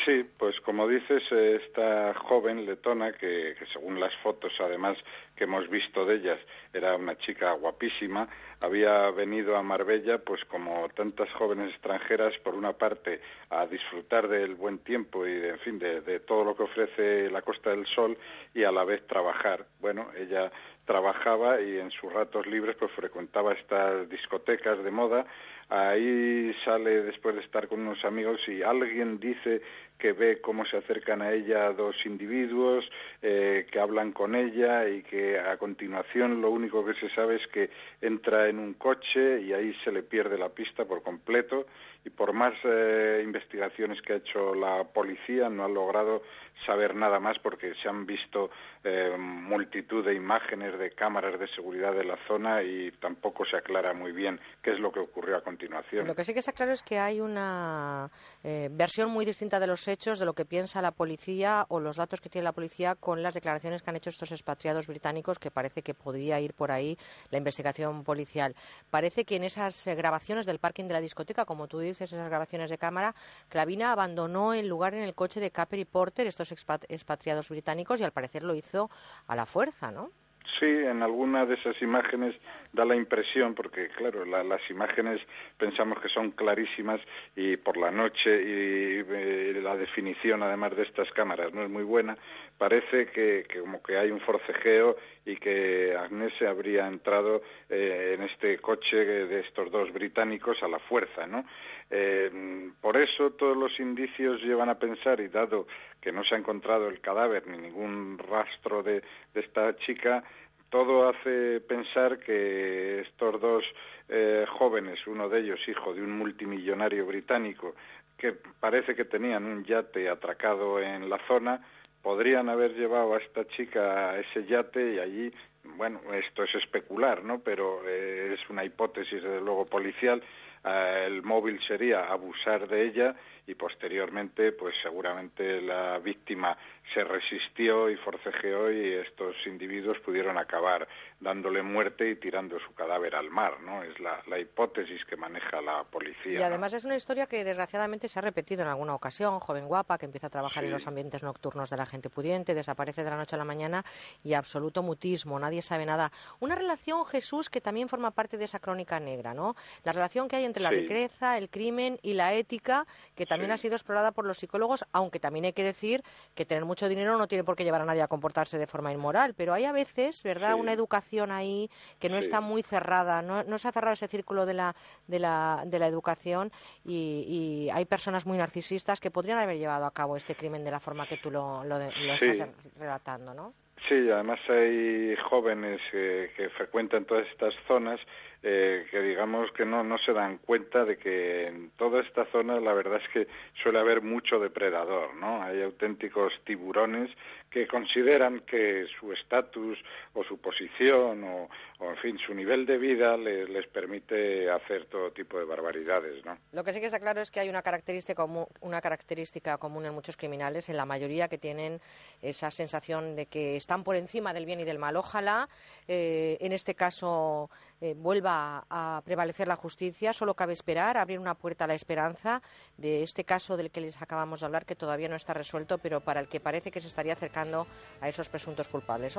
Sí, 0.05 0.25
pues 0.37 0.59
como 0.61 0.87
dices, 0.87 1.21
esta 1.31 2.13
joven 2.15 2.65
letona, 2.65 3.11
que, 3.11 3.55
según 3.71 3.99
las 3.99 4.15
fotos 4.23 4.51
además 4.59 4.97
que 5.35 5.43
hemos 5.43 5.69
visto 5.69 6.05
de 6.05 6.15
ellas, 6.15 6.39
era 6.73 6.95
una 6.95 7.17
chica 7.17 7.51
guapísima, 7.53 8.27
había 8.61 9.11
venido 9.11 9.55
a 9.55 9.61
Marbella, 9.61 10.17
pues 10.19 10.43
como 10.45 10.87
tantas 10.95 11.29
jóvenes 11.33 11.71
extranjeras, 11.71 12.33
por 12.39 12.55
una 12.55 12.73
parte 12.73 13.21
a 13.49 13.67
disfrutar 13.67 14.27
del 14.27 14.55
buen 14.55 14.79
tiempo 14.79 15.27
y, 15.27 15.33
de, 15.33 15.49
en 15.49 15.59
fin, 15.59 15.77
de, 15.77 16.01
de 16.01 16.19
todo 16.21 16.45
lo 16.45 16.55
que 16.55 16.63
ofrece 16.63 17.29
la 17.29 17.41
Costa 17.41 17.71
del 17.71 17.85
Sol 17.85 18.17
y 18.55 18.63
a 18.63 18.71
la 18.71 18.83
vez 18.83 19.05
trabajar. 19.07 19.65
Bueno, 19.81 20.07
ella 20.17 20.51
trabajaba 20.85 21.61
y 21.61 21.77
en 21.77 21.91
sus 21.91 22.11
ratos 22.11 22.47
libres 22.47 22.75
pues 22.77 22.91
frecuentaba 22.93 23.53
estas 23.53 24.09
discotecas 24.09 24.83
de 24.83 24.91
moda. 24.91 25.25
Ahí 25.73 26.53
sale 26.65 27.01
después 27.03 27.33
de 27.33 27.39
estar 27.39 27.69
con 27.69 27.79
unos 27.79 28.03
amigos 28.03 28.41
y 28.49 28.61
alguien 28.61 29.21
dice 29.21 29.61
que 30.01 30.13
ve 30.13 30.41
cómo 30.41 30.65
se 30.65 30.77
acercan 30.77 31.21
a 31.21 31.31
ella 31.31 31.71
dos 31.73 31.95
individuos, 32.05 32.83
eh, 33.21 33.67
que 33.71 33.79
hablan 33.79 34.13
con 34.13 34.33
ella 34.33 34.89
y 34.89 35.03
que 35.03 35.39
a 35.39 35.57
continuación 35.57 36.41
lo 36.41 36.49
único 36.49 36.83
que 36.83 36.95
se 36.95 37.07
sabe 37.13 37.35
es 37.35 37.47
que 37.53 37.69
entra 38.01 38.49
en 38.49 38.57
un 38.57 38.73
coche 38.73 39.41
y 39.41 39.53
ahí 39.53 39.75
se 39.83 39.91
le 39.91 40.01
pierde 40.01 40.39
la 40.39 40.49
pista 40.49 40.85
por 40.85 41.03
completo 41.03 41.67
y 42.03 42.09
por 42.09 42.33
más 42.33 42.53
eh, 42.63 43.21
investigaciones 43.23 44.01
que 44.01 44.13
ha 44.13 44.15
hecho 44.15 44.55
la 44.55 44.83
policía 44.85 45.49
no 45.49 45.65
ha 45.65 45.69
logrado 45.69 46.23
saber 46.65 46.95
nada 46.95 47.19
más 47.19 47.37
porque 47.39 47.73
se 47.81 47.89
han 47.89 48.05
visto 48.05 48.49
eh, 48.83 49.15
multitud 49.17 50.05
de 50.05 50.15
imágenes 50.15 50.77
de 50.79 50.91
cámaras 50.91 51.39
de 51.39 51.47
seguridad 51.49 51.93
de 51.93 52.03
la 52.03 52.17
zona 52.27 52.63
y 52.63 52.91
tampoco 52.99 53.45
se 53.45 53.57
aclara 53.57 53.93
muy 53.93 54.11
bien 54.11 54.39
qué 54.61 54.71
es 54.71 54.79
lo 54.79 54.91
que 54.91 54.99
ocurrió 54.99 55.37
a 55.37 55.43
continuación. 55.43 56.07
Lo 56.07 56.15
que 56.15 56.23
sí 56.23 56.33
que 56.33 56.39
está 56.39 56.51
claro 56.51 56.71
es 56.71 56.83
que 56.83 56.97
hay 56.97 57.19
una 57.19 58.09
eh, 58.43 58.69
versión 58.71 59.09
muy 59.11 59.25
distinta 59.25 59.59
de 59.59 59.67
los 59.67 59.81
hechos, 59.91 60.17
de 60.17 60.25
lo 60.25 60.33
que 60.33 60.45
piensa 60.45 60.81
la 60.81 60.91
policía 60.91 61.65
o 61.69 61.79
los 61.79 61.97
datos 61.97 62.21
que 62.21 62.29
tiene 62.29 62.45
la 62.45 62.51
policía 62.51 62.95
con 62.95 63.21
las 63.21 63.33
declaraciones 63.33 63.83
que 63.83 63.89
han 63.89 63.95
hecho 63.95 64.09
estos 64.09 64.31
expatriados 64.31 64.87
británicos, 64.87 65.37
que 65.37 65.51
parece 65.51 65.83
que 65.83 65.93
podría 65.93 66.39
ir 66.39 66.53
por 66.53 66.71
ahí 66.71 66.97
la 67.29 67.37
investigación 67.37 68.03
policial. 68.03 68.55
Parece 68.89 69.25
que 69.25 69.35
en 69.35 69.43
esas 69.43 69.85
eh, 69.87 69.95
grabaciones 69.95 70.45
del 70.45 70.59
parking 70.59 70.85
de 70.85 70.93
la 70.93 71.01
discoteca, 71.01 71.45
como 71.45 71.67
tú 71.67 71.79
dices, 71.79 72.11
esas 72.11 72.29
grabaciones 72.29 72.69
de 72.69 72.77
cámara, 72.77 73.13
Clavina 73.49 73.91
abandonó 73.91 74.53
el 74.53 74.67
lugar 74.67 74.93
en 74.93 75.03
el 75.03 75.13
coche 75.13 75.39
de 75.39 75.51
Capper 75.51 75.79
y 75.79 75.85
Porter, 75.85 76.27
estos 76.27 76.51
expatriados 76.51 77.49
británicos 77.49 77.99
y 77.99 78.03
al 78.03 78.11
parecer 78.11 78.43
lo 78.43 78.55
hizo 78.55 78.89
a 79.27 79.35
la 79.35 79.45
fuerza, 79.45 79.91
¿no? 79.91 80.11
Sí, 80.59 80.65
en 80.65 81.03
alguna 81.03 81.45
de 81.45 81.55
esas 81.55 81.79
imágenes 81.81 82.35
da 82.73 82.85
la 82.85 82.95
impresión, 82.95 83.53
porque 83.53 83.89
claro, 83.89 84.25
las 84.25 84.61
imágenes 84.69 85.21
pensamos 85.57 85.99
que 86.01 86.09
son 86.09 86.31
clarísimas 86.31 86.99
y 87.35 87.57
por 87.57 87.77
la 87.77 87.91
noche 87.91 88.29
y, 88.29 89.03
eh, 89.07 89.59
la 89.61 89.75
definición 89.75 90.41
además 90.41 90.75
de 90.75 90.83
estas 90.83 91.11
cámaras 91.11 91.53
no 91.53 91.63
es 91.63 91.69
muy 91.69 91.83
buena, 91.83 92.17
parece 92.57 93.07
que, 93.07 93.45
como 93.61 93.83
que 93.83 93.97
hay 93.97 94.09
un 94.09 94.19
forcejeo 94.21 94.97
y 95.25 95.35
que 95.35 95.95
Agnès 95.95 96.33
se 96.39 96.47
habría 96.47 96.87
entrado 96.87 97.41
eh, 97.69 98.15
en 98.17 98.23
este 98.23 98.57
coche 98.59 98.97
de 98.97 99.39
estos 99.41 99.71
dos 99.71 99.91
británicos 99.93 100.61
a 100.63 100.67
la 100.67 100.79
fuerza, 100.79 101.27
¿no? 101.27 101.45
Eh, 101.93 102.71
por 102.79 102.95
eso 102.95 103.31
todos 103.31 103.57
los 103.57 103.77
indicios 103.77 104.41
llevan 104.41 104.69
a 104.69 104.79
pensar, 104.79 105.19
y 105.19 105.27
dado 105.27 105.67
que 105.99 106.13
no 106.13 106.23
se 106.23 106.35
ha 106.35 106.37
encontrado 106.37 106.87
el 106.87 107.01
cadáver 107.01 107.45
ni 107.47 107.57
ningún 107.57 108.17
rastro 108.17 108.81
de, 108.81 109.03
esta 109.35 109.75
chica, 109.75 110.23
todo 110.69 111.09
hace 111.09 111.59
pensar 111.59 112.19
que 112.19 113.01
estos 113.01 113.41
dos 113.41 113.65
eh, 114.07 114.45
jóvenes, 114.49 115.05
uno 115.05 115.27
de 115.27 115.41
ellos 115.41 115.59
hijo 115.67 115.93
de 115.93 116.01
un 116.01 116.17
multimillonario 116.17 117.05
británico, 117.05 117.75
que 118.17 118.31
parece 118.31 118.95
que 118.95 119.03
tenían 119.03 119.43
un 119.43 119.65
yate 119.65 120.07
atracado 120.07 120.79
en 120.79 121.09
la 121.09 121.19
zona, 121.27 121.59
podrían 122.01 122.47
haber 122.47 122.73
llevado 122.73 123.15
a 123.15 123.17
esta 123.17 123.45
chica 123.49 124.11
a 124.11 124.19
ese 124.19 124.45
yate 124.45 124.93
y 124.93 124.99
allí, 124.99 125.33
bueno, 125.75 125.99
esto 126.13 126.43
es 126.43 126.55
especular, 126.55 127.23
¿no? 127.23 127.39
Pero 127.39 127.81
eh, 127.85 128.37
es 128.39 128.49
una 128.49 128.63
hipótesis, 128.63 129.21
desde 129.21 129.41
luego, 129.41 129.65
policial, 129.65 130.23
el 130.63 131.23
móvil 131.23 131.59
sería 131.67 132.05
abusar 132.11 132.67
de 132.67 132.87
ella 132.87 133.15
y 133.47 133.55
posteriormente 133.55 134.51
pues 134.51 134.75
seguramente 134.81 135.61
la 135.61 135.97
víctima 135.99 136.57
se 136.93 137.03
resistió 137.03 137.89
y 137.89 137.95
forcejeó 137.97 138.71
y 138.71 138.93
estos 138.93 139.35
individuos 139.45 139.97
pudieron 139.99 140.37
acabar 140.37 140.87
dándole 141.19 141.61
muerte 141.61 142.09
y 142.09 142.15
tirando 142.15 142.59
su 142.59 142.73
cadáver 142.73 143.15
al 143.15 143.29
mar, 143.29 143.61
¿no? 143.61 143.83
Es 143.83 143.99
la, 143.99 144.21
hipótesis 144.39 145.05
que 145.05 145.15
maneja 145.15 145.61
la 145.61 145.83
policía. 145.83 146.39
Y 146.39 146.41
además 146.41 146.73
es 146.73 146.83
una 146.83 146.95
historia 146.95 147.27
que 147.27 147.43
desgraciadamente 147.43 148.07
se 148.07 148.19
ha 148.19 148.21
repetido 148.21 148.63
en 148.63 148.69
alguna 148.69 148.95
ocasión, 148.95 149.39
joven 149.39 149.67
guapa 149.67 149.97
que 149.97 150.05
empieza 150.05 150.27
a 150.27 150.29
trabajar 150.31 150.63
en 150.63 150.71
los 150.71 150.87
ambientes 150.87 151.21
nocturnos 151.21 151.69
de 151.69 151.77
la 151.77 151.85
gente 151.85 152.09
pudiente, 152.09 152.53
desaparece 152.53 153.03
de 153.03 153.09
la 153.09 153.17
noche 153.17 153.35
a 153.35 153.39
la 153.39 153.45
mañana 153.45 153.85
y 154.23 154.33
absoluto 154.33 154.81
mutismo, 154.81 155.39
nadie 155.39 155.61
sabe 155.61 155.85
nada. 155.85 156.11
Una 156.39 156.55
relación, 156.55 157.05
Jesús, 157.05 157.49
que 157.49 157.61
también 157.61 157.87
forma 157.87 158.11
parte 158.11 158.37
de 158.37 158.45
esa 158.45 158.59
crónica 158.59 158.99
negra, 158.99 159.33
¿no? 159.33 159.55
La 159.83 159.91
relación 159.91 160.27
que 160.27 160.37
hay 160.37 160.45
entre 160.45 160.63
la 160.63 160.69
Sí. 160.69 160.77
riqueza, 160.77 161.37
el 161.37 161.49
crimen 161.49 161.99
y 162.01 162.13
la 162.13 162.33
ética, 162.33 162.85
que 163.15 163.25
también 163.31 163.49
Sí. 163.51 163.53
ha 163.53 163.57
sido 163.57 163.75
explorada 163.75 164.11
por 164.11 164.25
los 164.25 164.37
psicólogos, 164.37 164.83
aunque 164.91 165.19
también 165.19 165.45
hay 165.45 165.53
que 165.53 165.63
decir 165.63 166.03
que 166.35 166.45
tener 166.45 166.65
mucho 166.65 166.89
dinero 166.89 167.17
no 167.17 167.27
tiene 167.27 167.43
por 167.45 167.55
qué 167.55 167.63
llevar 167.63 167.81
a 167.81 167.85
nadie 167.85 168.01
a 168.01 168.07
comportarse 168.09 168.57
de 168.57 168.67
forma 168.67 168.91
inmoral, 168.91 169.33
pero 169.35 169.53
hay 169.53 169.63
a 169.65 169.71
veces, 169.71 170.21
¿verdad?, 170.23 170.55
Sí. 170.55 170.59
una 170.59 170.73
educación 170.73 171.31
ahí 171.31 171.69
que 171.99 172.09
no 172.09 172.15
Sí. 172.15 172.25
está 172.25 172.41
muy 172.41 172.61
cerrada, 172.61 173.21
no, 173.21 173.43
no 173.43 173.57
se 173.57 173.67
ha 173.67 173.71
cerrado 173.71 173.93
ese 173.93 174.07
círculo 174.09 174.45
de 174.45 174.53
la, 174.55 174.75
de 175.07 175.19
la, 175.19 175.63
de 175.65 175.79
la 175.79 175.87
educación 175.87 176.51
y, 176.83 177.25
y 177.65 177.69
hay 177.69 177.85
personas 177.85 178.25
muy 178.25 178.37
narcisistas 178.37 178.99
que 178.99 179.11
podrían 179.11 179.37
haber 179.39 179.57
llevado 179.57 179.85
a 179.85 179.91
cabo 179.91 180.17
este 180.17 180.35
crimen 180.35 180.63
de 180.65 180.71
la 180.71 180.79
forma 180.81 181.07
que 181.07 181.17
tú 181.17 181.31
lo, 181.31 181.63
lo, 181.63 181.77
lo 181.79 182.13
estás 182.13 182.49
relatando, 182.77 183.33
¿no? 183.33 183.53
Sí, 183.89 183.95
además 184.11 184.39
hay 184.47 185.15
jóvenes 185.29 185.81
eh, 185.93 186.31
que 186.37 186.49
frecuentan 186.49 187.05
todas 187.05 187.25
estas 187.27 187.53
zonas 187.67 187.99
eh, 188.43 188.87
que 188.89 189.01
digamos 189.01 189.51
que 189.51 189.65
no, 189.65 189.83
no 189.83 189.97
se 189.99 190.13
dan 190.13 190.37
cuenta 190.39 190.83
de 190.83 190.97
que 190.97 191.47
en 191.47 191.71
toda 191.71 192.01
esta 192.01 192.25
zona 192.25 192.59
la 192.59 192.73
verdad 192.73 192.99
es 193.03 193.09
que 193.13 193.27
suele 193.61 193.79
haber 193.79 194.01
mucho 194.01 194.39
depredador, 194.39 195.15
¿no? 195.15 195.43
Hay 195.43 195.61
auténticos 195.61 196.33
tiburones 196.43 197.11
que 197.51 197.67
consideran 197.67 198.39
que 198.41 198.85
su 198.99 199.11
estatus 199.11 199.77
o 200.13 200.23
su 200.23 200.39
posición 200.39 201.23
o, 201.23 201.49
o, 201.79 201.89
en 201.89 201.97
fin, 201.97 202.17
su 202.17 202.33
nivel 202.33 202.65
de 202.65 202.77
vida 202.77 203.17
les, 203.17 203.49
les 203.49 203.67
permite 203.67 204.49
hacer 204.49 204.85
todo 204.85 205.11
tipo 205.11 205.37
de 205.37 205.45
barbaridades, 205.45 206.23
¿no? 206.25 206.37
Lo 206.53 206.63
que 206.63 206.71
sí 206.71 206.79
que 206.79 206.85
está 206.85 206.99
claro 206.99 207.21
es 207.21 207.29
que 207.29 207.41
hay 207.41 207.49
una 207.49 207.61
característica, 207.61 208.15
común, 208.15 208.45
una 208.61 208.81
característica 208.81 209.57
común 209.57 209.85
en 209.85 209.93
muchos 209.93 210.15
criminales, 210.17 210.69
en 210.69 210.77
la 210.77 210.85
mayoría 210.85 211.27
que 211.27 211.37
tienen 211.37 211.81
esa 212.21 212.51
sensación 212.51 213.15
de 213.15 213.25
que 213.25 213.57
están 213.57 213.83
por 213.83 213.95
encima 213.97 214.33
del 214.33 214.45
bien 214.45 214.61
y 214.61 214.63
del 214.63 214.79
mal. 214.79 214.95
Ojalá 214.95 215.49
eh, 215.87 216.37
en 216.39 216.53
este 216.53 216.73
caso 216.73 217.49
eh, 217.81 217.95
vuelva 217.97 218.63
a 218.69 219.01
prevalecer 219.03 219.47
la 219.47 219.55
justicia. 219.55 220.13
Solo 220.13 220.35
cabe 220.35 220.53
esperar, 220.53 220.97
abrir 220.97 221.19
una 221.19 221.33
puerta 221.33 221.63
a 221.63 221.67
la 221.67 221.73
esperanza 221.73 222.41
de 222.77 223.01
este 223.01 223.23
caso 223.23 223.57
del 223.57 223.71
que 223.71 223.81
les 223.81 224.01
acabamos 224.01 224.39
de 224.39 224.45
hablar, 224.45 224.65
que 224.65 224.75
todavía 224.75 225.09
no 225.09 225.15
está 225.15 225.33
resuelto, 225.33 225.79
pero 225.79 225.99
para 225.99 226.19
el 226.19 226.27
que 226.27 226.39
parece 226.39 226.69
que 226.69 226.79
se 226.79 226.87
estaría 226.87 227.13
acercando 227.13 227.65
a 227.99 228.07
esos 228.07 228.29
presuntos 228.29 228.67
culpables. 228.67 229.17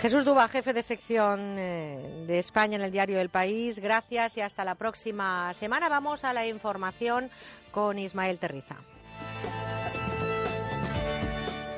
Jesús 0.00 0.24
Duba, 0.24 0.48
jefe 0.48 0.72
de 0.72 0.82
sección 0.82 1.56
eh, 1.58 2.24
de 2.26 2.38
España 2.40 2.76
en 2.76 2.82
el 2.82 2.90
diario 2.90 3.20
El 3.20 3.30
País, 3.30 3.78
gracias 3.78 4.36
y 4.36 4.40
hasta 4.40 4.64
la 4.64 4.74
próxima 4.74 5.54
semana. 5.54 5.88
Vamos 5.88 6.24
a 6.24 6.32
la 6.32 6.46
información 6.46 7.30
con 7.70 7.98
Ismael 7.98 8.38
Terriza. 8.38 8.76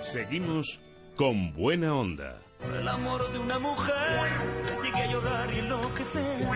Seguimos 0.00 0.80
con 1.16 1.52
buena 1.52 1.94
onda. 1.94 2.43
Por 2.60 2.76
el 2.76 2.88
amor 2.88 3.32
de 3.32 3.38
una 3.38 3.58
mujer 3.58 4.30
llegué 4.82 5.02
a 5.02 5.06
llorar 5.06 5.54
y 5.54 5.58
enloquecer 5.58 6.48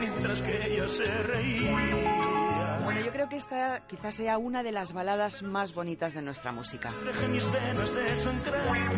mientras 0.00 0.42
que 0.42 0.72
ella 0.72 0.88
se 0.88 1.04
reía. 1.04 2.78
Bueno, 2.84 3.00
yo 3.00 3.12
creo 3.12 3.28
que 3.28 3.36
esta 3.36 3.86
quizás 3.86 4.16
sea 4.16 4.38
una 4.38 4.62
de 4.62 4.72
las 4.72 4.92
baladas 4.92 5.42
más 5.42 5.74
bonitas 5.74 6.14
de 6.14 6.22
nuestra 6.22 6.52
música. 6.52 6.92
Dejé 7.04 7.28
mis 7.28 7.50
venas 7.52 7.94
de 7.94 8.16
sangrar, 8.16 8.92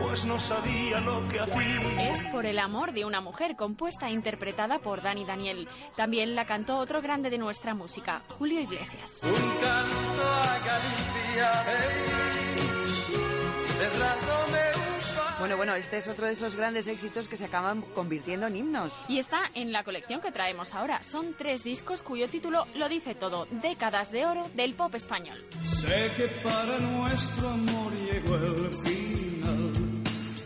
pues 0.00 0.24
no 0.24 0.38
sabía 0.38 1.00
lo 1.00 1.22
que 1.28 1.40
hacía. 1.40 2.08
Es 2.08 2.22
Por 2.24 2.46
el 2.46 2.58
amor 2.58 2.92
de 2.92 3.04
una 3.04 3.20
mujer, 3.20 3.56
compuesta 3.56 4.08
e 4.08 4.12
interpretada 4.12 4.78
por 4.78 5.02
Dani 5.02 5.24
Daniel. 5.24 5.68
También 5.96 6.34
la 6.34 6.46
cantó 6.46 6.78
otro 6.78 7.02
grande 7.02 7.30
de 7.30 7.38
nuestra 7.38 7.74
música, 7.74 8.22
Julio 8.38 8.60
Iglesias. 8.60 9.20
Un 9.22 9.30
canto 9.30 10.22
a 10.22 10.58
Galicia, 10.58 11.64
Bueno, 15.44 15.58
bueno, 15.58 15.74
este 15.74 15.98
es 15.98 16.08
otro 16.08 16.26
de 16.26 16.32
esos 16.32 16.56
grandes 16.56 16.86
éxitos 16.86 17.28
que 17.28 17.36
se 17.36 17.44
acaban 17.44 17.82
convirtiendo 17.82 18.46
en 18.46 18.56
himnos. 18.56 18.98
Y 19.08 19.18
está 19.18 19.50
en 19.52 19.72
la 19.72 19.84
colección 19.84 20.22
que 20.22 20.32
traemos 20.32 20.72
ahora. 20.72 21.02
Son 21.02 21.34
tres 21.36 21.62
discos 21.62 22.02
cuyo 22.02 22.30
título 22.30 22.66
lo 22.76 22.88
dice 22.88 23.14
todo. 23.14 23.46
Décadas 23.50 24.10
de 24.10 24.24
oro 24.24 24.50
del 24.54 24.72
pop 24.72 24.94
español. 24.94 25.44
Sé 25.62 26.10
que 26.16 26.28
para 26.42 26.78
nuestro 26.78 27.50
amor 27.50 27.92
llegó 27.94 28.36
el 28.36 28.72
final. 28.72 29.72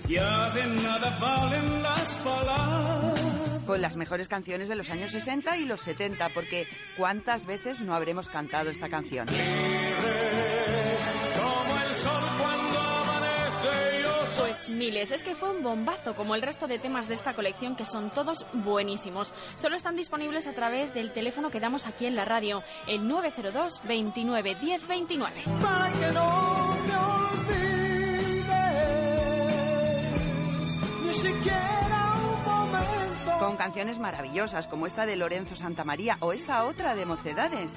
Ya 0.09 0.49
de 0.49 0.67
nada 0.67 1.17
valen 1.21 1.81
las 1.81 2.17
palabras. 2.17 3.25
Con 3.69 3.81
las 3.81 3.95
mejores 3.95 4.27
canciones 4.27 4.67
de 4.67 4.75
los 4.75 4.91
años 4.91 5.13
60 5.13 5.59
y 5.59 5.65
los 5.65 5.81
70, 5.81 6.29
porque 6.31 6.67
¿cuántas 6.97 7.47
veces 7.47 7.83
no 7.83 7.95
habremos 7.95 8.29
cantado 8.29 8.69
esta 8.71 8.89
canción? 8.89 9.29
Como 9.29 10.88
Pues 14.39 14.69
miles, 14.69 15.11
es 15.11 15.23
que 15.23 15.35
fue 15.35 15.51
un 15.51 15.63
bombazo 15.63 16.15
como 16.15 16.35
el 16.35 16.43
resto 16.43 16.67
de 16.69 16.79
temas 16.79 17.09
de 17.09 17.15
esta 17.15 17.35
colección 17.35 17.75
que 17.75 17.85
son 17.85 18.11
todos 18.11 18.47
buenísimos. 18.53 19.35
Solo 19.57 19.77
están 19.77 19.97
disponibles 19.97 20.47
a 20.47 20.53
través 20.53 20.95
del 20.95 21.11
teléfono 21.11 21.51
que 21.51 21.59
damos 21.61 21.87
aquí 21.87 22.07
en 22.07 22.15
la 22.15 22.25
radio, 22.25 22.63
el 22.87 23.07
902 23.07 23.81
29 23.85 24.55
10 24.55 24.87
29. 24.87 25.43
Para 25.61 25.91
que 25.91 26.13
no 26.13 26.77
me 26.87 26.97
olvides, 27.49 28.45
ni 31.05 31.15
siquiera 31.15 32.15
un 32.17 32.45
momento. 32.45 33.39
Con 33.41 33.57
canciones 33.57 33.99
maravillosas 33.99 34.69
como 34.69 34.87
esta 34.87 35.05
de 35.05 35.17
Lorenzo 35.17 35.57
Santamaría 35.57 36.17
o 36.21 36.33
esta 36.33 36.65
otra 36.65 36.95
de 36.95 37.07
Mocedades. 37.07 37.73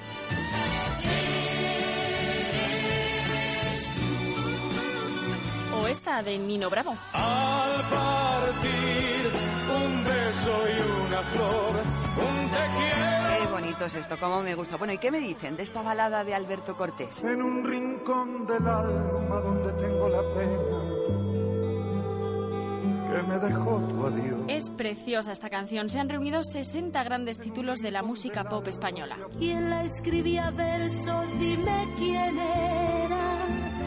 O 5.81 5.87
esta 5.87 6.21
de 6.21 6.37
Nino 6.37 6.69
Bravo. 6.69 6.95
Al 7.13 7.81
partir, 7.89 9.31
un 9.75 10.03
beso 10.03 10.63
y 10.69 11.07
una 11.07 11.21
flor, 11.21 11.81
un 12.17 12.49
te 12.49 12.63
quiero. 12.77 13.41
Qué 13.41 13.47
bonito 13.51 13.85
es 13.85 13.95
esto, 13.95 14.17
cómo 14.19 14.41
me 14.41 14.53
gusta. 14.53 14.77
Bueno, 14.77 14.93
¿y 14.93 14.99
qué 14.99 15.09
me 15.09 15.19
dicen 15.19 15.55
de 15.55 15.63
esta 15.63 15.81
balada 15.81 16.23
de 16.23 16.35
Alberto 16.35 16.75
Cortés? 16.75 17.23
En 17.23 17.41
un 17.41 17.63
rincón 17.63 18.45
del 18.45 18.67
alma 18.67 19.39
donde 19.39 19.73
tengo 19.73 20.07
la 20.09 20.21
pena 20.35 21.11
que 23.11 23.23
me 23.23 23.39
dejó 23.39 23.81
tu 23.81 24.05
adiós. 24.05 24.39
Es 24.47 24.69
preciosa 24.69 25.31
esta 25.31 25.49
canción. 25.49 25.89
Se 25.89 25.99
han 25.99 26.09
reunido 26.09 26.43
60 26.43 27.03
grandes 27.03 27.39
títulos 27.39 27.79
de 27.79 27.91
la 27.91 28.03
música 28.03 28.43
pop 28.45 28.67
española. 28.67 29.17
¿Quién 29.37 29.69
la 29.69 29.83
escribía 29.83 30.51
versos? 30.51 31.39
Dime 31.39 31.87
quién 31.97 32.39
era. 32.39 33.80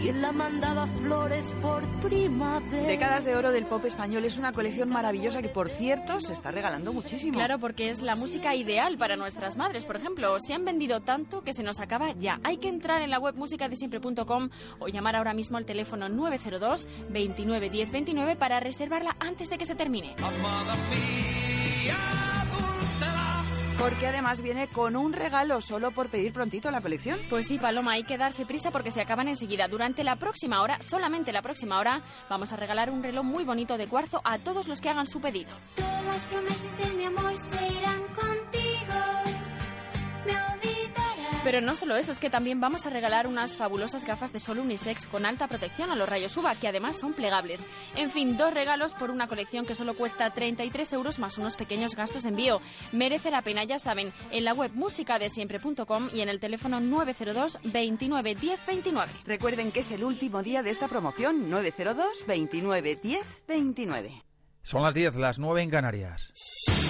¿Quién 0.00 0.22
la 0.22 0.32
mandaba 0.32 0.86
flores 0.86 1.44
por 1.60 1.84
primavera? 2.00 2.86
Décadas 2.86 3.26
de 3.26 3.36
oro 3.36 3.52
del 3.52 3.66
pop 3.66 3.84
español 3.84 4.24
es 4.24 4.38
una 4.38 4.54
colección 4.54 4.88
maravillosa 4.88 5.42
que, 5.42 5.50
por 5.50 5.68
cierto, 5.68 6.20
se 6.20 6.32
está 6.32 6.50
regalando 6.50 6.94
muchísimo. 6.94 7.34
Claro, 7.34 7.58
porque 7.58 7.90
es 7.90 8.00
la 8.00 8.16
música 8.16 8.54
ideal 8.54 8.96
para 8.96 9.16
nuestras 9.16 9.58
madres. 9.58 9.84
Por 9.84 9.96
ejemplo, 9.96 10.40
se 10.40 10.54
han 10.54 10.64
vendido 10.64 11.00
tanto 11.02 11.42
que 11.42 11.52
se 11.52 11.62
nos 11.62 11.80
acaba 11.80 12.14
ya. 12.14 12.40
Hay 12.44 12.56
que 12.56 12.68
entrar 12.68 13.02
en 13.02 13.10
la 13.10 13.18
web 13.18 13.34
musicadesiempre.com 13.34 14.48
o 14.78 14.88
llamar 14.88 15.16
ahora 15.16 15.34
mismo 15.34 15.58
al 15.58 15.66
teléfono 15.66 16.08
902 16.08 16.88
29 17.10 17.68
10 17.68 17.90
29 17.90 18.36
para 18.36 18.58
reservarla 18.58 19.16
antes 19.20 19.50
de 19.50 19.58
que 19.58 19.66
se 19.66 19.74
termine. 19.74 20.14
Amada 20.16 20.76
mía, 20.88 21.96
Porque 23.80 24.06
además 24.06 24.42
viene 24.42 24.68
con 24.68 24.94
un 24.94 25.14
regalo 25.14 25.62
solo 25.62 25.90
por 25.90 26.10
pedir 26.10 26.34
prontito 26.34 26.70
la 26.70 26.82
colección. 26.82 27.18
Pues 27.30 27.46
sí, 27.46 27.56
Paloma, 27.56 27.92
hay 27.92 28.04
que 28.04 28.18
darse 28.18 28.44
prisa 28.44 28.70
porque 28.70 28.90
se 28.90 29.00
acaban 29.00 29.26
enseguida. 29.26 29.68
Durante 29.68 30.04
la 30.04 30.16
próxima 30.16 30.60
hora, 30.60 30.82
solamente 30.82 31.32
la 31.32 31.40
próxima 31.40 31.78
hora, 31.80 32.02
vamos 32.28 32.52
a 32.52 32.56
regalar 32.56 32.90
un 32.90 33.02
reloj 33.02 33.24
muy 33.24 33.44
bonito 33.44 33.78
de 33.78 33.88
cuarzo 33.88 34.20
a 34.22 34.36
todos 34.38 34.68
los 34.68 34.82
que 34.82 34.90
hagan 34.90 35.06
su 35.06 35.22
pedido. 35.22 35.50
Todas 35.76 36.04
las 36.04 36.24
promesas 36.26 36.76
de 36.76 36.94
mi 36.94 37.04
amor 37.06 37.34
se 37.38 37.72
irán 37.72 38.02
contigo. 38.14 38.59
Pero 41.42 41.62
no 41.62 41.74
solo 41.74 41.96
eso, 41.96 42.12
es 42.12 42.18
que 42.18 42.28
también 42.28 42.60
vamos 42.60 42.84
a 42.84 42.90
regalar 42.90 43.26
unas 43.26 43.56
fabulosas 43.56 44.04
gafas 44.04 44.30
de 44.30 44.38
sol 44.40 44.58
unisex 44.58 45.06
con 45.06 45.24
alta 45.24 45.48
protección 45.48 45.90
a 45.90 45.96
los 45.96 46.06
rayos 46.06 46.36
UVA, 46.36 46.54
que 46.54 46.68
además 46.68 46.98
son 46.98 47.14
plegables. 47.14 47.64
En 47.96 48.10
fin, 48.10 48.36
dos 48.36 48.52
regalos 48.52 48.92
por 48.92 49.10
una 49.10 49.26
colección 49.26 49.64
que 49.64 49.74
solo 49.74 49.96
cuesta 49.96 50.30
33 50.30 50.92
euros 50.92 51.18
más 51.18 51.38
unos 51.38 51.56
pequeños 51.56 51.96
gastos 51.96 52.24
de 52.24 52.28
envío. 52.28 52.60
Merece 52.92 53.30
la 53.30 53.40
pena, 53.40 53.64
ya 53.64 53.78
saben, 53.78 54.12
en 54.30 54.44
la 54.44 54.52
web 54.52 54.72
musicadesiempre.com 54.74 56.10
y 56.12 56.20
en 56.20 56.28
el 56.28 56.40
teléfono 56.40 56.78
902 56.78 57.58
29 57.64 58.34
10 58.34 58.66
29. 58.66 59.12
Recuerden 59.24 59.72
que 59.72 59.80
es 59.80 59.90
el 59.92 60.04
último 60.04 60.42
día 60.42 60.62
de 60.62 60.70
esta 60.70 60.88
promoción, 60.88 61.48
902 61.48 62.26
29 62.26 62.96
10 63.02 63.42
29. 63.48 64.22
Son 64.62 64.82
las 64.82 64.92
10, 64.92 65.16
las 65.16 65.38
9 65.38 65.62
en 65.62 65.70
Canarias. 65.70 66.89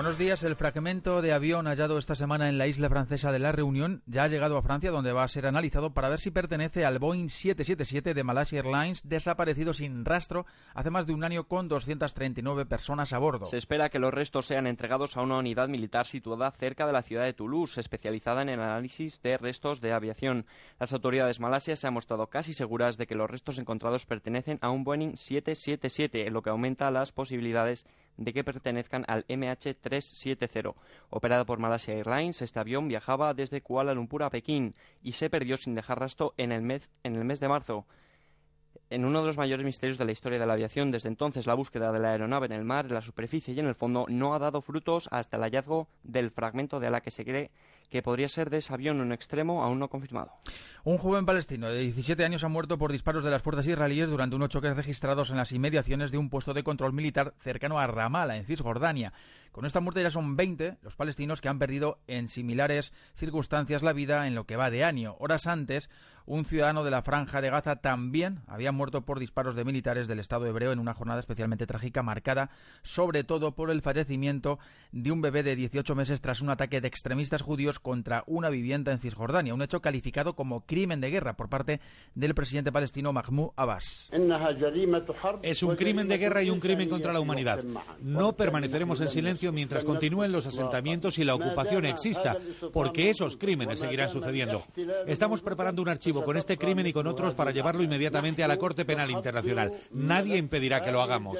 Buenos 0.00 0.16
días. 0.16 0.42
El 0.44 0.56
fragmento 0.56 1.20
de 1.20 1.34
avión 1.34 1.66
hallado 1.66 1.98
esta 1.98 2.14
semana 2.14 2.48
en 2.48 2.56
la 2.56 2.66
isla 2.66 2.88
francesa 2.88 3.32
de 3.32 3.38
La 3.38 3.52
Reunión 3.52 4.02
ya 4.06 4.22
ha 4.22 4.28
llegado 4.28 4.56
a 4.56 4.62
Francia, 4.62 4.90
donde 4.90 5.12
va 5.12 5.24
a 5.24 5.28
ser 5.28 5.46
analizado 5.46 5.92
para 5.92 6.08
ver 6.08 6.18
si 6.18 6.30
pertenece 6.30 6.86
al 6.86 6.98
Boeing 6.98 7.28
777 7.28 8.14
de 8.14 8.24
Malaysia 8.24 8.60
Airlines, 8.60 9.06
desaparecido 9.06 9.74
sin 9.74 10.06
rastro 10.06 10.46
hace 10.74 10.88
más 10.88 11.06
de 11.06 11.12
un 11.12 11.22
año 11.22 11.46
con 11.46 11.68
239 11.68 12.64
personas 12.64 13.12
a 13.12 13.18
bordo. 13.18 13.44
Se 13.44 13.58
espera 13.58 13.90
que 13.90 13.98
los 13.98 14.14
restos 14.14 14.46
sean 14.46 14.66
entregados 14.66 15.18
a 15.18 15.20
una 15.20 15.36
unidad 15.36 15.68
militar 15.68 16.06
situada 16.06 16.50
cerca 16.52 16.86
de 16.86 16.94
la 16.94 17.02
ciudad 17.02 17.24
de 17.24 17.34
Toulouse, 17.34 17.78
especializada 17.78 18.40
en 18.40 18.48
el 18.48 18.60
análisis 18.60 19.20
de 19.20 19.36
restos 19.36 19.82
de 19.82 19.92
aviación. 19.92 20.46
Las 20.78 20.94
autoridades 20.94 21.40
malasias 21.40 21.78
se 21.78 21.88
han 21.88 21.92
mostrado 21.92 22.28
casi 22.28 22.54
seguras 22.54 22.96
de 22.96 23.06
que 23.06 23.16
los 23.16 23.28
restos 23.28 23.58
encontrados 23.58 24.06
pertenecen 24.06 24.60
a 24.62 24.70
un 24.70 24.82
Boeing 24.82 25.18
777, 25.18 26.26
en 26.26 26.32
lo 26.32 26.40
que 26.40 26.48
aumenta 26.48 26.90
las 26.90 27.12
posibilidades 27.12 27.84
de 28.16 28.32
que 28.32 28.44
pertenezcan 28.44 29.04
al 29.08 29.24
MH370. 29.90 30.74
Operado 31.10 31.46
por 31.46 31.58
Malaysia 31.58 31.94
Airlines, 31.94 32.42
este 32.42 32.60
avión 32.60 32.88
viajaba 32.88 33.34
desde 33.34 33.60
Kuala 33.60 33.94
Lumpur 33.94 34.22
a 34.22 34.30
Pekín 34.30 34.74
y 35.02 35.12
se 35.12 35.30
perdió 35.30 35.56
sin 35.56 35.74
dejar 35.74 36.00
rastro 36.00 36.34
en 36.36 36.52
el 36.52 36.62
mes, 36.62 36.88
en 37.02 37.16
el 37.16 37.24
mes 37.24 37.40
de 37.40 37.48
marzo. 37.48 37.86
En 38.88 39.04
uno 39.04 39.20
de 39.20 39.26
los 39.26 39.36
mayores 39.36 39.64
misterios 39.64 39.98
de 39.98 40.04
la 40.04 40.12
historia 40.12 40.38
de 40.38 40.46
la 40.46 40.54
aviación, 40.54 40.90
desde 40.90 41.08
entonces 41.08 41.46
la 41.46 41.54
búsqueda 41.54 41.92
de 41.92 42.00
la 42.00 42.10
aeronave 42.10 42.46
en 42.46 42.52
el 42.52 42.64
mar, 42.64 42.86
en 42.86 42.94
la 42.94 43.02
superficie 43.02 43.54
y 43.54 43.60
en 43.60 43.66
el 43.66 43.74
fondo 43.74 44.06
no 44.08 44.34
ha 44.34 44.38
dado 44.38 44.62
frutos 44.62 45.08
hasta 45.12 45.36
el 45.36 45.44
hallazgo 45.44 45.88
del 46.02 46.30
fragmento 46.30 46.80
de 46.80 46.90
la 46.90 47.00
que 47.00 47.10
se 47.10 47.24
cree 47.24 47.50
que 47.90 48.02
podría 48.02 48.28
ser 48.28 48.48
de 48.50 48.58
ese 48.58 48.72
avión 48.72 48.96
en 48.96 49.02
un 49.02 49.12
extremo 49.12 49.62
aún 49.62 49.78
no 49.78 49.88
confirmado. 49.88 50.32
Un 50.84 50.96
joven 50.96 51.26
palestino 51.26 51.68
de 51.68 51.80
17 51.80 52.24
años 52.24 52.44
ha 52.44 52.48
muerto 52.48 52.78
por 52.78 52.92
disparos 52.92 53.24
de 53.24 53.30
las 53.30 53.42
fuerzas 53.42 53.66
israelíes 53.66 54.08
durante 54.08 54.36
unos 54.36 54.48
choques 54.48 54.74
registrados 54.74 55.30
en 55.30 55.36
las 55.36 55.52
inmediaciones 55.52 56.10
de 56.10 56.18
un 56.18 56.30
puesto 56.30 56.54
de 56.54 56.62
control 56.62 56.92
militar 56.92 57.34
cercano 57.40 57.78
a 57.78 57.86
Ramallah, 57.86 58.36
en 58.36 58.46
Cisjordania. 58.46 59.12
Con 59.52 59.66
esta 59.66 59.80
muerte 59.80 60.02
ya 60.02 60.10
son 60.10 60.36
20 60.36 60.78
los 60.82 60.96
palestinos 60.96 61.40
que 61.40 61.48
han 61.48 61.58
perdido 61.58 61.98
en 62.06 62.28
similares 62.28 62.92
circunstancias 63.14 63.82
la 63.82 63.92
vida 63.92 64.26
en 64.28 64.36
lo 64.36 64.44
que 64.44 64.56
va 64.56 64.70
de 64.70 64.84
año. 64.84 65.16
Horas 65.18 65.48
antes, 65.48 65.90
un 66.30 66.44
ciudadano 66.44 66.84
de 66.84 66.92
la 66.92 67.02
franja 67.02 67.40
de 67.40 67.50
Gaza 67.50 67.74
también 67.74 68.38
había 68.46 68.70
muerto 68.70 69.00
por 69.02 69.18
disparos 69.18 69.56
de 69.56 69.64
militares 69.64 70.06
del 70.06 70.20
Estado 70.20 70.46
hebreo 70.46 70.70
en 70.70 70.78
una 70.78 70.94
jornada 70.94 71.18
especialmente 71.18 71.66
trágica 71.66 72.04
marcada 72.04 72.50
sobre 72.82 73.24
todo 73.24 73.56
por 73.56 73.68
el 73.72 73.82
fallecimiento 73.82 74.60
de 74.92 75.10
un 75.10 75.22
bebé 75.22 75.42
de 75.42 75.56
18 75.56 75.92
meses 75.96 76.20
tras 76.20 76.40
un 76.40 76.50
ataque 76.50 76.80
de 76.80 76.86
extremistas 76.86 77.42
judíos 77.42 77.80
contra 77.80 78.22
una 78.28 78.48
vivienda 78.48 78.92
en 78.92 79.00
Cisjordania, 79.00 79.54
un 79.54 79.62
hecho 79.62 79.80
calificado 79.80 80.36
como 80.36 80.60
crimen 80.66 81.00
de 81.00 81.10
guerra 81.10 81.34
por 81.34 81.48
parte 81.48 81.80
del 82.14 82.36
presidente 82.36 82.70
palestino 82.70 83.12
Mahmoud 83.12 83.50
Abbas. 83.56 84.08
Es 85.42 85.64
un 85.64 85.74
crimen 85.74 86.06
de 86.06 86.18
guerra 86.18 86.44
y 86.44 86.50
un 86.50 86.60
crimen 86.60 86.88
contra 86.88 87.12
la 87.12 87.18
humanidad. 87.18 87.64
No 88.00 88.36
permaneceremos 88.36 89.00
en 89.00 89.10
silencio 89.10 89.50
mientras 89.50 89.82
continúen 89.82 90.30
los 90.30 90.46
asentamientos 90.46 91.18
y 91.18 91.24
la 91.24 91.34
ocupación 91.34 91.86
exista, 91.86 92.36
porque 92.72 93.10
esos 93.10 93.36
crímenes 93.36 93.80
seguirán 93.80 94.12
sucediendo. 94.12 94.62
Estamos 95.08 95.42
preparando 95.42 95.82
un 95.82 95.88
archivo 95.88 96.19
con 96.24 96.36
este 96.36 96.56
crimen 96.56 96.86
y 96.86 96.92
con 96.92 97.06
otros 97.06 97.34
para 97.34 97.50
llevarlo 97.50 97.82
inmediatamente 97.82 98.44
a 98.44 98.48
la 98.48 98.56
Corte 98.56 98.84
Penal 98.84 99.10
Internacional. 99.10 99.72
Nadie 99.92 100.36
impedirá 100.36 100.82
que 100.82 100.92
lo 100.92 101.02
hagamos. 101.02 101.38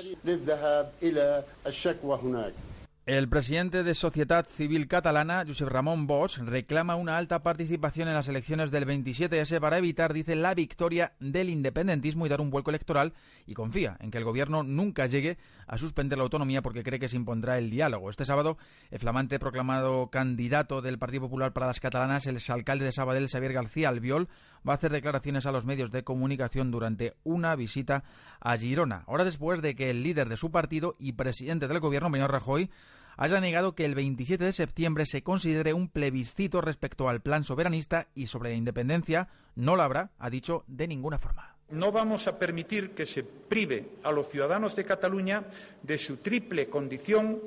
El 3.06 3.28
presidente 3.28 3.82
de 3.82 3.94
Sociedad 3.94 4.46
Civil 4.46 4.86
Catalana, 4.86 5.42
Josep 5.44 5.68
Ramón 5.68 6.06
Bosch, 6.06 6.38
reclama 6.38 6.94
una 6.94 7.16
alta 7.16 7.42
participación 7.42 8.06
en 8.06 8.14
las 8.14 8.28
elecciones 8.28 8.70
del 8.70 8.86
27S 8.86 9.58
para 9.58 9.78
evitar, 9.78 10.12
dice, 10.12 10.36
la 10.36 10.54
victoria 10.54 11.14
del 11.18 11.48
independentismo 11.48 12.24
y 12.24 12.28
dar 12.28 12.40
un 12.40 12.50
vuelco 12.50 12.70
electoral 12.70 13.12
y 13.46 13.54
confía 13.54 13.96
en 13.98 14.12
que 14.12 14.18
el 14.18 14.24
gobierno 14.24 14.62
nunca 14.62 15.06
llegue 15.06 15.38
a 15.66 15.76
suspender 15.76 16.18
la 16.18 16.24
autonomía 16.24 16.62
porque 16.62 16.84
cree 16.84 17.00
que 17.00 17.08
se 17.08 17.16
impondrá 17.16 17.58
el 17.58 17.70
diálogo. 17.70 18.10
Este 18.10 18.24
sábado, 18.24 18.58
el 18.92 19.00
flamante 19.00 19.40
proclamado 19.40 20.08
candidato 20.08 20.80
del 20.80 20.98
Partido 20.98 21.22
Popular 21.22 21.52
para 21.52 21.66
las 21.66 21.80
catalanas, 21.80 22.28
el 22.28 22.36
exalcalde 22.36 22.84
de 22.84 22.92
Sabadell, 22.92 23.28
Xavier 23.28 23.54
García 23.54 23.88
Albiol, 23.88 24.28
va 24.66 24.72
a 24.72 24.76
hacer 24.76 24.92
declaraciones 24.92 25.46
a 25.46 25.52
los 25.52 25.64
medios 25.64 25.90
de 25.90 26.04
comunicación 26.04 26.70
durante 26.70 27.14
una 27.24 27.56
visita 27.56 28.04
a 28.40 28.56
Girona, 28.56 29.04
hora 29.06 29.24
después 29.24 29.62
de 29.62 29.74
que 29.74 29.90
el 29.90 30.02
líder 30.02 30.28
de 30.28 30.36
su 30.36 30.50
partido 30.50 30.96
y 30.98 31.12
presidente 31.12 31.68
del 31.68 31.80
gobierno, 31.80 32.10
Manuel 32.10 32.30
Rajoy, 32.30 32.70
haya 33.16 33.40
negado 33.40 33.74
que 33.74 33.84
el 33.84 33.94
27 33.94 34.44
de 34.44 34.52
septiembre 34.52 35.04
se 35.06 35.22
considere 35.22 35.74
un 35.74 35.88
plebiscito 35.88 36.60
respecto 36.60 37.08
al 37.08 37.20
plan 37.20 37.44
soberanista 37.44 38.08
y 38.14 38.26
sobre 38.26 38.50
la 38.50 38.56
independencia 38.56 39.28
no 39.56 39.76
lo 39.76 39.82
habrá, 39.82 40.10
ha 40.18 40.30
dicho, 40.30 40.64
de 40.66 40.88
ninguna 40.88 41.18
forma. 41.18 41.56
No 41.70 41.92
vamos 41.92 42.26
a 42.26 42.38
permitir 42.38 42.94
que 42.94 43.06
se 43.06 43.22
prive 43.22 43.90
a 44.02 44.10
los 44.10 44.28
ciudadanos 44.28 44.74
de 44.74 44.84
Cataluña 44.84 45.44
de 45.82 45.98
su 45.98 46.16
triple 46.16 46.68
condición 46.68 47.40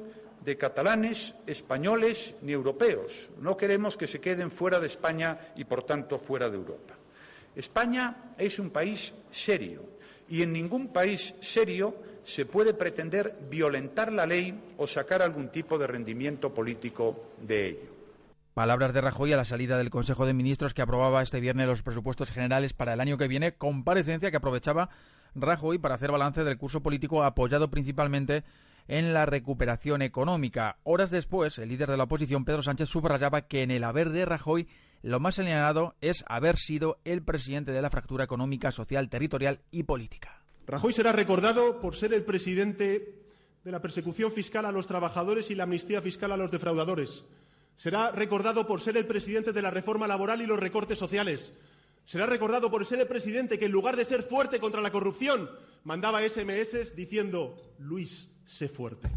de 0.44 0.58
catalanes, 0.58 1.36
españoles 1.48 2.36
ni 2.42 2.52
europeos. 2.52 3.30
No 3.40 3.56
queremos 3.56 3.98
que 3.98 4.08
se 4.08 4.20
queden 4.20 4.52
fuera 4.52 4.80
de 4.80 4.88
España 4.88 5.40
y, 5.56 5.64
por 5.64 5.84
tanto, 5.84 6.20
fuera 6.20 6.50
de 6.50 6.58
Europa. 6.58 6.96
España 7.56 8.34
es 8.38 8.60
un 8.60 8.70
país 8.70 9.14
serio 9.32 9.84
y 10.30 10.42
en 10.42 10.54
ningún 10.54 10.88
país 10.88 11.36
serio 11.42 11.96
se 12.24 12.46
puede 12.46 12.74
pretender 12.74 13.38
violentar 13.50 14.12
la 14.12 14.26
ley 14.26 14.74
o 14.78 14.88
sacar 14.88 15.22
algún 15.22 15.50
tipo 15.50 15.78
de 15.78 15.88
rendimiento 15.88 16.54
político 16.54 17.32
de 17.42 17.70
ello. 17.70 17.94
Palabras 18.54 18.94
de 18.94 19.02
Rajoy 19.02 19.34
a 19.34 19.38
la 19.38 19.46
salida 19.46 19.78
del 19.78 19.90
Consejo 19.90 20.26
de 20.26 20.34
Ministros 20.34 20.74
que 20.74 20.84
aprobaba 20.84 21.24
este 21.24 21.40
viernes 21.40 21.68
los 21.68 21.82
presupuestos 21.82 22.30
generales 22.30 22.74
para 22.74 22.94
el 22.94 23.02
año 23.02 23.18
que 23.18 23.28
viene, 23.28 23.56
comparecencia 23.56 24.32
que 24.32 24.38
aprovechaba 24.38 24.90
Rajoy 25.36 25.80
para 25.80 25.96
hacer 25.96 26.12
balance 26.12 26.44
del 26.44 26.58
curso 26.58 26.82
político 26.82 27.24
apoyado 27.24 27.72
principalmente 27.72 28.44
en 28.88 29.14
la 29.14 29.26
recuperación 29.26 30.02
económica. 30.02 30.78
Horas 30.84 31.10
después, 31.10 31.58
el 31.58 31.70
líder 31.70 31.90
de 31.90 31.98
la 31.98 32.04
oposición, 32.04 32.46
Pedro 32.46 32.62
Sánchez, 32.62 32.90
subrayaba 32.90 33.42
que 33.42 33.64
en 33.64 33.72
el 33.72 33.84
haber 33.84 34.10
de 34.10 34.26
Rajoy 34.26 34.68
lo 35.04 35.20
más 35.20 35.36
señalado 35.36 35.96
es 36.00 36.24
haber 36.28 36.58
sido 36.58 36.98
el 37.04 37.24
presidente 37.24 37.74
de 37.74 37.82
la 37.82 37.90
fractura 37.90 38.24
económica, 38.24 38.72
social, 38.72 39.10
territorial 39.10 39.60
y 39.70 39.84
política. 39.84 40.42
Rajoy 40.66 40.94
será 40.94 41.12
recordado 41.12 41.82
por 41.82 41.98
ser 41.98 42.14
el 42.14 42.24
presidente 42.24 43.22
de 43.66 43.72
la 43.72 43.82
persecución 43.82 44.32
fiscal 44.32 44.66
a 44.66 44.72
los 44.72 44.88
trabajadores 44.88 45.52
y 45.52 45.56
la 45.56 45.64
amnistía 45.64 46.02
fiscal 46.02 46.32
a 46.32 46.38
los 46.38 46.52
defraudadores. 46.52 47.26
Será 47.76 48.12
recordado 48.12 48.66
por 48.66 48.80
ser 48.80 48.96
el 48.96 49.06
presidente 49.06 49.52
de 49.52 49.62
la 49.62 49.72
reforma 49.72 50.08
laboral 50.08 50.42
y 50.42 50.48
los 50.48 50.60
recortes 50.60 51.00
sociales. 51.00 51.54
Será 52.06 52.26
recordado 52.26 52.72
por 52.72 52.86
ser 52.86 53.02
el 53.02 53.08
presidente 53.08 53.60
que, 53.60 53.66
en 53.66 53.72
lugar 53.72 53.98
de 53.98 54.06
ser 54.06 54.24
fuerte 54.24 54.60
contra 54.60 54.82
la 54.82 54.92
corrupción, 54.92 55.50
mandaba 55.84 56.22
SMS 56.22 56.96
diciendo 56.96 57.56
Luis, 57.78 58.34
sé 58.46 58.70
fuerte. 58.70 59.10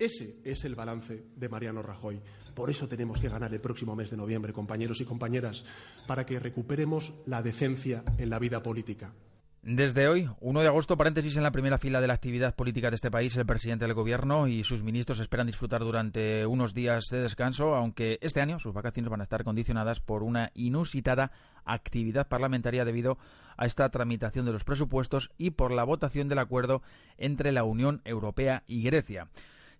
Ese 0.00 0.40
es 0.44 0.64
el 0.64 0.74
balance 0.74 1.26
de 1.36 1.48
Mariano 1.48 1.80
Rajoy. 1.80 2.20
Por 2.54 2.70
eso 2.70 2.88
tenemos 2.88 3.20
que 3.20 3.28
ganar 3.28 3.52
el 3.52 3.60
próximo 3.60 3.96
mes 3.96 4.10
de 4.10 4.16
noviembre, 4.16 4.52
compañeros 4.52 5.00
y 5.00 5.04
compañeras, 5.04 5.64
para 6.06 6.26
que 6.26 6.38
recuperemos 6.38 7.12
la 7.26 7.42
decencia 7.42 8.04
en 8.18 8.30
la 8.30 8.38
vida 8.38 8.62
política. 8.62 9.12
Desde 9.64 10.08
hoy, 10.08 10.28
1 10.40 10.60
de 10.60 10.66
agosto, 10.66 10.96
paréntesis 10.96 11.36
en 11.36 11.44
la 11.44 11.52
primera 11.52 11.78
fila 11.78 12.00
de 12.00 12.08
la 12.08 12.14
actividad 12.14 12.56
política 12.56 12.90
de 12.90 12.96
este 12.96 13.12
país, 13.12 13.36
el 13.36 13.46
presidente 13.46 13.84
del 13.84 13.94
gobierno 13.94 14.48
y 14.48 14.64
sus 14.64 14.82
ministros 14.82 15.20
esperan 15.20 15.46
disfrutar 15.46 15.82
durante 15.82 16.44
unos 16.46 16.74
días 16.74 17.04
de 17.12 17.20
descanso, 17.20 17.76
aunque 17.76 18.18
este 18.22 18.40
año 18.40 18.58
sus 18.58 18.74
vacaciones 18.74 19.08
van 19.08 19.20
a 19.20 19.22
estar 19.22 19.44
condicionadas 19.44 20.00
por 20.00 20.24
una 20.24 20.50
inusitada 20.54 21.30
actividad 21.64 22.26
parlamentaria 22.26 22.84
debido 22.84 23.18
a 23.56 23.66
esta 23.66 23.88
tramitación 23.88 24.46
de 24.46 24.52
los 24.52 24.64
presupuestos 24.64 25.30
y 25.38 25.50
por 25.50 25.70
la 25.70 25.84
votación 25.84 26.26
del 26.26 26.40
acuerdo 26.40 26.82
entre 27.16 27.52
la 27.52 27.62
Unión 27.62 28.02
Europea 28.04 28.64
y 28.66 28.82
Grecia. 28.82 29.28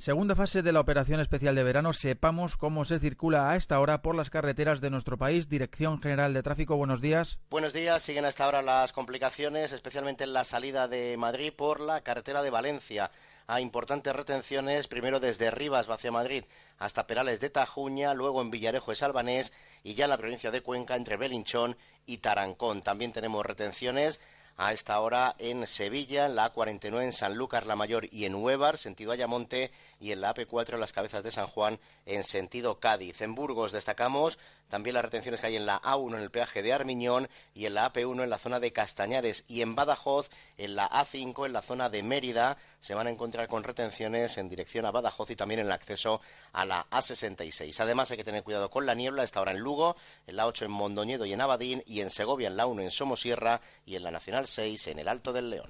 Segunda 0.03 0.35
fase 0.35 0.63
de 0.63 0.73
la 0.73 0.81
operación 0.81 1.21
especial 1.21 1.55
de 1.55 1.63
verano. 1.63 1.93
Sepamos 1.93 2.57
cómo 2.57 2.85
se 2.85 2.99
circula 2.99 3.49
a 3.49 3.55
esta 3.55 3.79
hora 3.79 4.03
por 4.03 4.17
las 4.17 4.31
carreteras 4.31 4.81
de 4.81 4.91
nuestro 4.91 5.17
país. 5.17 5.49
Dirección 5.49 6.03
General 6.03 6.35
de 6.35 6.43
Tráfico, 6.43 6.75
buenos 6.75 7.01
días. 7.01 7.39
Buenos 7.51 7.73
días. 7.73 8.03
Siguen 8.03 8.25
hasta 8.25 8.45
ahora 8.45 8.63
las 8.63 8.93
complicaciones, 8.93 9.71
especialmente 9.71 10.25
en 10.25 10.33
la 10.33 10.43
salida 10.43 10.89
de 10.89 11.17
Madrid 11.17 11.53
por 11.57 11.79
la 11.79 12.01
carretera 12.01 12.43
de 12.43 12.51
Valencia. 12.51 13.13
Hay 13.47 13.63
importantes 13.63 14.13
retenciones, 14.13 14.89
primero 14.89 15.21
desde 15.21 15.53
Rivas 15.53 15.89
hacia 15.89 16.11
Madrid 16.11 16.47
hasta 16.79 17.07
Perales 17.07 17.39
de 17.39 17.51
Tajuña, 17.51 18.13
luego 18.13 18.43
en 18.43 18.51
Villarejo 18.51 18.91
de 18.91 18.97
Salvanés 18.97 19.53
y 19.85 19.95
ya 19.95 20.07
en 20.07 20.11
la 20.11 20.19
provincia 20.19 20.51
de 20.51 20.63
Cuenca 20.63 20.97
entre 20.97 21.17
Belinchón 21.17 21.77
y 22.07 22.19
Tarancón. 22.19 22.83
También 22.83 23.13
tenemos 23.13 23.47
retenciones 23.47 24.19
a 24.57 24.73
esta 24.73 25.01
hora 25.01 25.35
en 25.39 25.67
Sevilla, 25.67 26.27
en 26.27 26.37
la 26.37 26.53
A49 26.53 27.03
en 27.03 27.13
Sanlúcar 27.13 27.67
la 27.67 27.77
Mayor 27.77 28.09
y 28.11 28.25
en 28.25 28.35
Huevar, 28.35 28.79
sentido 28.79 29.13
Ayamonte, 29.13 29.71
y 30.01 30.13
en 30.13 30.21
la 30.21 30.35
AP4 30.35 30.75
en 30.75 30.81
las 30.81 30.93
cabezas 30.93 31.23
de 31.23 31.31
San 31.31 31.47
Juan, 31.47 31.79
en 32.07 32.25
sentido 32.25 32.79
Cádiz. 32.79 33.21
En 33.21 33.35
Burgos 33.35 33.73
destacamos 33.73 34.39
también 34.69 34.95
las 34.95 35.05
retenciones 35.05 35.41
que 35.41 35.49
hay 35.49 35.57
en 35.57 35.67
la 35.67 35.81
A1 35.81 36.17
en 36.17 36.23
el 36.23 36.31
peaje 36.31 36.63
de 36.63 36.73
Armiñón 36.73 37.29
y 37.55 37.67
en 37.67 37.75
la 37.75 37.93
AP1 37.93 38.23
en 38.23 38.31
la 38.31 38.39
zona 38.39 38.61
de 38.61 38.73
Castañares 38.73 39.45
y 39.47 39.61
en 39.63 39.75
Badajoz, 39.75 40.31
en 40.57 40.77
la 40.77 40.89
A5 40.89 41.47
en 41.47 41.53
la 41.53 41.63
zona 41.63 41.89
de 41.89 42.03
Mérida, 42.03 42.57
se 42.81 42.95
van 42.95 43.07
a 43.07 43.11
encontrar 43.11 43.49
con 43.49 43.65
retenciones 43.65 44.39
en 44.39 44.49
dirección 44.49 44.87
a 44.87 44.91
Badajoz 44.91 45.31
y 45.31 45.37
también 45.37 45.61
en 45.61 45.67
el 45.67 45.73
acceso 45.73 46.21
a 46.53 46.65
la 46.65 46.87
A66. 46.91 47.79
Además 47.81 48.11
hay 48.11 48.17
que 48.17 48.25
tener 48.25 48.43
cuidado 48.43 48.71
con 48.71 48.87
la 48.87 48.95
niebla, 48.95 49.25
está 49.25 49.41
ahora 49.41 49.53
en 49.53 49.59
Lugo, 49.59 49.97
en 50.27 50.37
la 50.37 50.47
8 50.47 50.65
en 50.65 50.71
Mondoñedo 50.71 51.27
y 51.27 51.33
en 51.33 51.41
Abadín 51.41 51.83
y 51.87 52.01
en 52.01 52.11
Segovia 52.11 52.49
en 52.49 52.57
la 52.57 52.67
1 52.67 52.83
en 52.83 52.91
Somosierra 52.91 53.61
y 53.85 53.97
en 53.97 54.03
la 54.03 54.11
Nacional 54.11 54.47
6 54.47 54.87
en 54.89 54.99
el 54.99 55.09
Alto 55.09 55.33
del 55.33 55.51
León. 55.51 55.69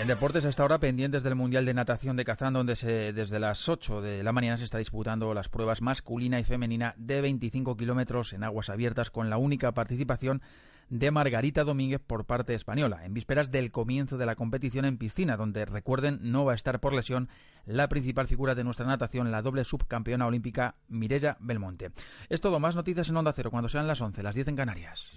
En 0.00 0.08
deportes, 0.08 0.44
a 0.44 0.48
esta 0.48 0.64
hora 0.64 0.80
pendientes 0.80 1.22
del 1.22 1.34
Mundial 1.34 1.64
de 1.64 1.74
Natación 1.74 2.16
de 2.16 2.24
Kazán, 2.24 2.54
donde 2.54 2.76
se, 2.76 3.12
desde 3.12 3.38
las 3.38 3.68
8 3.68 4.00
de 4.00 4.22
la 4.22 4.32
mañana 4.32 4.56
se 4.56 4.64
está 4.64 4.78
disputando 4.78 5.32
las 5.34 5.48
pruebas 5.48 5.82
masculina 5.82 6.40
y 6.40 6.44
femenina 6.44 6.94
de 6.96 7.20
25 7.20 7.76
kilómetros 7.76 8.32
en 8.32 8.42
aguas 8.42 8.70
abiertas, 8.70 9.10
con 9.10 9.30
la 9.30 9.36
única 9.36 9.70
participación 9.72 10.42
de 10.88 11.10
Margarita 11.10 11.62
Domínguez 11.62 12.00
por 12.04 12.24
parte 12.24 12.54
española, 12.54 13.04
en 13.04 13.14
vísperas 13.14 13.50
del 13.50 13.70
comienzo 13.70 14.18
de 14.18 14.26
la 14.26 14.34
competición 14.34 14.86
en 14.86 14.98
piscina, 14.98 15.36
donde, 15.36 15.66
recuerden, 15.66 16.18
no 16.22 16.44
va 16.44 16.52
a 16.52 16.56
estar 16.56 16.80
por 16.80 16.94
lesión 16.94 17.28
la 17.64 17.88
principal 17.88 18.26
figura 18.26 18.54
de 18.54 18.64
nuestra 18.64 18.86
natación, 18.86 19.30
la 19.30 19.42
doble 19.42 19.64
subcampeona 19.64 20.26
olímpica 20.26 20.74
Mirella 20.88 21.36
Belmonte. 21.38 21.92
Es 22.28 22.40
todo, 22.40 22.58
más 22.60 22.76
noticias 22.76 23.08
en 23.08 23.18
Onda 23.18 23.32
Cero 23.32 23.50
cuando 23.50 23.68
sean 23.68 23.86
las 23.86 24.00
11, 24.00 24.22
las 24.22 24.34
10 24.34 24.48
en 24.48 24.56
Canarias. 24.56 25.12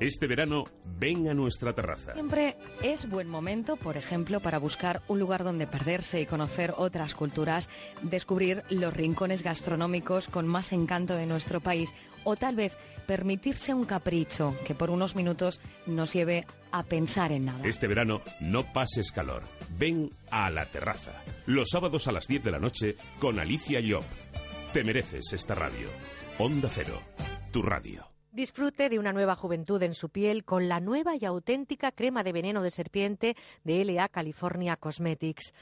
Este 0.00 0.26
verano, 0.26 0.64
ven 0.98 1.28
a 1.28 1.34
nuestra 1.34 1.72
terraza. 1.74 2.14
Siempre 2.14 2.56
es 2.82 3.08
buen 3.08 3.28
momento, 3.28 3.76
por 3.76 3.96
ejemplo, 3.96 4.40
para 4.40 4.58
buscar 4.58 5.02
un 5.08 5.18
lugar 5.18 5.44
donde 5.44 5.66
perderse 5.66 6.20
y 6.20 6.26
conocer 6.26 6.74
otras 6.76 7.14
culturas, 7.14 7.70
descubrir 8.02 8.62
los 8.70 8.94
rincones 8.94 9.42
gastronómicos 9.42 10.28
con 10.28 10.46
más 10.46 10.72
encanto 10.72 11.14
de 11.14 11.26
nuestro 11.26 11.60
país 11.60 11.94
o 12.24 12.36
tal 12.36 12.56
vez 12.56 12.76
permitirse 13.06 13.74
un 13.74 13.84
capricho 13.84 14.56
que 14.64 14.74
por 14.74 14.90
unos 14.90 15.16
minutos 15.16 15.60
nos 15.86 16.12
lleve 16.12 16.46
a 16.70 16.82
pensar 16.82 17.32
en 17.32 17.46
nada. 17.46 17.66
Este 17.66 17.86
verano, 17.86 18.22
no 18.40 18.64
pases 18.72 19.12
calor. 19.12 19.42
Ven 19.78 20.10
a 20.30 20.50
la 20.50 20.66
terraza. 20.66 21.12
Los 21.46 21.68
sábados 21.70 22.08
a 22.08 22.12
las 22.12 22.26
10 22.26 22.44
de 22.44 22.50
la 22.50 22.58
noche 22.58 22.96
con 23.18 23.38
Alicia 23.38 23.80
Llop. 23.80 24.04
Te 24.72 24.84
mereces 24.84 25.32
esta 25.32 25.54
radio. 25.54 25.88
Onda 26.38 26.68
Cero, 26.70 27.00
tu 27.50 27.62
radio. 27.62 28.11
Disfrute 28.32 28.88
de 28.88 28.98
una 28.98 29.12
nueva 29.12 29.36
juventud 29.36 29.82
en 29.82 29.92
su 29.92 30.08
piel 30.08 30.42
con 30.46 30.66
la 30.66 30.80
nueva 30.80 31.16
y 31.20 31.26
auténtica 31.26 31.92
crema 31.92 32.24
de 32.24 32.32
veneno 32.32 32.62
de 32.62 32.70
serpiente 32.70 33.36
de 33.62 33.84
LA 33.84 34.08
California 34.08 34.76
Cosmetics. 34.76 35.52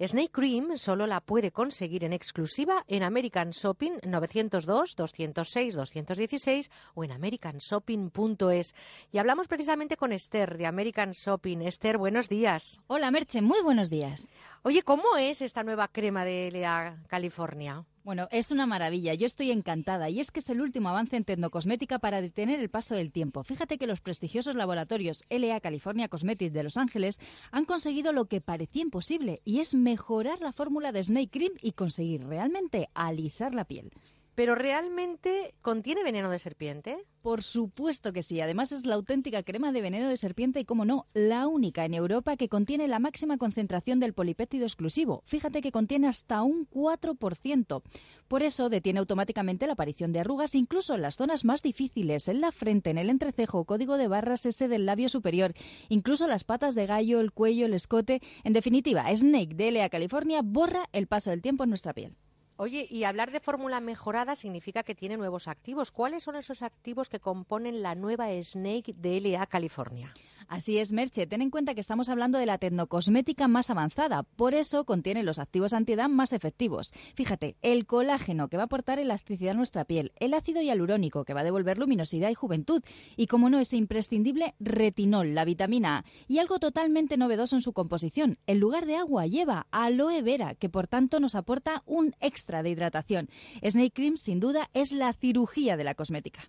Snake 0.00 0.30
Cream 0.30 0.78
solo 0.78 1.08
la 1.08 1.20
puede 1.20 1.50
conseguir 1.50 2.04
en 2.04 2.12
exclusiva 2.12 2.84
en 2.86 3.02
American 3.02 3.50
Shopping 3.50 3.98
902 4.06 4.94
206 4.94 5.74
216 5.74 6.70
o 6.94 7.02
en 7.02 7.10
americanshopping.es. 7.10 8.74
Y 9.10 9.18
hablamos 9.18 9.48
precisamente 9.48 9.96
con 9.96 10.12
Esther 10.12 10.56
de 10.56 10.66
American 10.66 11.10
Shopping. 11.10 11.62
Esther, 11.62 11.98
buenos 11.98 12.28
días. 12.28 12.80
Hola 12.86 13.10
Merche, 13.10 13.42
muy 13.42 13.60
buenos 13.60 13.90
días. 13.90 14.28
Oye, 14.62 14.82
¿cómo 14.82 15.16
es 15.16 15.40
esta 15.40 15.62
nueva 15.62 15.88
crema 15.88 16.22
de 16.22 16.50
LA 16.52 17.04
California? 17.08 17.86
Bueno, 18.04 18.28
es 18.30 18.50
una 18.50 18.66
maravilla. 18.66 19.14
Yo 19.14 19.24
estoy 19.24 19.52
encantada. 19.52 20.10
Y 20.10 20.20
es 20.20 20.30
que 20.30 20.40
es 20.40 20.50
el 20.50 20.60
último 20.60 20.90
avance 20.90 21.16
en 21.16 21.24
tecnocosmética 21.24 21.98
para 21.98 22.20
detener 22.20 22.60
el 22.60 22.68
paso 22.68 22.94
del 22.94 23.10
tiempo. 23.10 23.42
Fíjate 23.42 23.78
que 23.78 23.86
los 23.86 24.02
prestigiosos 24.02 24.56
laboratorios 24.56 25.24
LA 25.30 25.60
California 25.60 26.08
Cosmetics 26.08 26.52
de 26.52 26.62
Los 26.62 26.76
Ángeles 26.76 27.18
han 27.52 27.64
conseguido 27.64 28.12
lo 28.12 28.26
que 28.26 28.42
parecía 28.42 28.82
imposible 28.82 29.40
y 29.46 29.60
es 29.60 29.74
mejorar 29.74 30.42
la 30.42 30.52
fórmula 30.52 30.92
de 30.92 31.04
Snake 31.04 31.30
Cream 31.30 31.52
y 31.62 31.72
conseguir 31.72 32.26
realmente 32.26 32.90
alisar 32.92 33.54
la 33.54 33.64
piel. 33.64 33.90
¿Pero 34.34 34.54
realmente 34.54 35.54
contiene 35.60 36.04
veneno 36.04 36.30
de 36.30 36.38
serpiente? 36.38 36.96
Por 37.20 37.42
supuesto 37.42 38.12
que 38.12 38.22
sí. 38.22 38.40
Además 38.40 38.72
es 38.72 38.86
la 38.86 38.94
auténtica 38.94 39.42
crema 39.42 39.72
de 39.72 39.82
veneno 39.82 40.08
de 40.08 40.16
serpiente 40.16 40.60
y, 40.60 40.64
como 40.64 40.84
no, 40.84 41.06
la 41.12 41.46
única 41.46 41.84
en 41.84 41.94
Europa 41.94 42.36
que 42.36 42.48
contiene 42.48 42.88
la 42.88 42.98
máxima 42.98 43.36
concentración 43.36 44.00
del 44.00 44.14
polipéptido 44.14 44.64
exclusivo. 44.64 45.22
Fíjate 45.26 45.60
que 45.60 45.72
contiene 45.72 46.08
hasta 46.08 46.42
un 46.42 46.66
4%. 46.70 47.82
Por 48.28 48.42
eso 48.42 48.70
detiene 48.70 49.00
automáticamente 49.00 49.66
la 49.66 49.74
aparición 49.74 50.12
de 50.12 50.20
arrugas, 50.20 50.54
incluso 50.54 50.94
en 50.94 51.02
las 51.02 51.16
zonas 51.16 51.44
más 51.44 51.62
difíciles, 51.62 52.28
en 52.28 52.40
la 52.40 52.52
frente, 52.52 52.90
en 52.90 52.98
el 52.98 53.10
entrecejo, 53.10 53.64
código 53.64 53.98
de 53.98 54.08
barras 54.08 54.46
ese 54.46 54.68
del 54.68 54.86
labio 54.86 55.08
superior, 55.08 55.52
incluso 55.88 56.26
las 56.26 56.44
patas 56.44 56.74
de 56.74 56.86
gallo, 56.86 57.20
el 57.20 57.32
cuello, 57.32 57.66
el 57.66 57.74
escote. 57.74 58.22
En 58.44 58.52
definitiva, 58.52 59.04
Snake 59.14 59.54
de 59.54 59.72
LA 59.72 59.88
California 59.90 60.40
borra 60.42 60.88
el 60.92 61.08
paso 61.08 61.30
del 61.30 61.42
tiempo 61.42 61.64
en 61.64 61.70
nuestra 61.70 61.92
piel. 61.92 62.14
Oye, 62.62 62.86
y 62.90 63.04
hablar 63.04 63.30
de 63.30 63.40
fórmula 63.40 63.80
mejorada 63.80 64.36
significa 64.36 64.82
que 64.82 64.94
tiene 64.94 65.16
nuevos 65.16 65.48
activos. 65.48 65.90
¿Cuáles 65.90 66.24
son 66.24 66.36
esos 66.36 66.60
activos 66.60 67.08
que 67.08 67.18
componen 67.18 67.80
la 67.80 67.94
nueva 67.94 68.26
Snake 68.42 68.92
de 68.98 69.18
LA 69.18 69.46
California? 69.46 70.12
Así 70.46 70.78
es, 70.78 70.92
Merche. 70.92 71.26
Ten 71.26 71.42
en 71.42 71.50
cuenta 71.50 71.74
que 71.74 71.80
estamos 71.80 72.08
hablando 72.08 72.36
de 72.36 72.44
la 72.44 72.58
tecnocosmética 72.58 73.46
más 73.46 73.70
avanzada. 73.70 74.24
Por 74.24 74.52
eso 74.52 74.84
contiene 74.84 75.22
los 75.22 75.38
activos 75.38 75.72
antiedad 75.72 76.08
más 76.08 76.32
efectivos. 76.34 76.92
Fíjate, 77.14 77.56
el 77.62 77.86
colágeno 77.86 78.48
que 78.48 78.56
va 78.56 78.64
a 78.64 78.66
aportar 78.66 78.98
elasticidad 78.98 79.52
a 79.52 79.56
nuestra 79.56 79.84
piel, 79.84 80.12
el 80.16 80.34
ácido 80.34 80.60
hialurónico 80.60 81.24
que 81.24 81.34
va 81.34 81.42
a 81.42 81.44
devolver 81.44 81.78
luminosidad 81.78 82.30
y 82.30 82.34
juventud, 82.34 82.82
y 83.16 83.28
como 83.28 83.48
no, 83.48 83.60
ese 83.60 83.76
imprescindible 83.76 84.54
retinol, 84.58 85.34
la 85.34 85.44
vitamina 85.44 85.98
A, 85.98 86.04
y 86.26 86.40
algo 86.40 86.58
totalmente 86.58 87.16
novedoso 87.16 87.54
en 87.54 87.62
su 87.62 87.72
composición. 87.72 88.36
En 88.48 88.58
lugar 88.58 88.86
de 88.86 88.96
agua 88.96 89.26
lleva 89.26 89.68
aloe 89.70 90.20
vera, 90.20 90.56
que 90.56 90.68
por 90.68 90.88
tanto 90.88 91.20
nos 91.20 91.36
aporta 91.36 91.84
un 91.86 92.16
extra 92.20 92.49
de 92.50 92.70
hidratación. 92.70 93.28
Snake 93.62 93.92
Cream, 93.94 94.16
sin 94.16 94.40
duda, 94.40 94.68
es 94.74 94.92
la 94.92 95.12
cirugía 95.12 95.76
de 95.76 95.84
la 95.84 95.94
cosmética. 95.94 96.40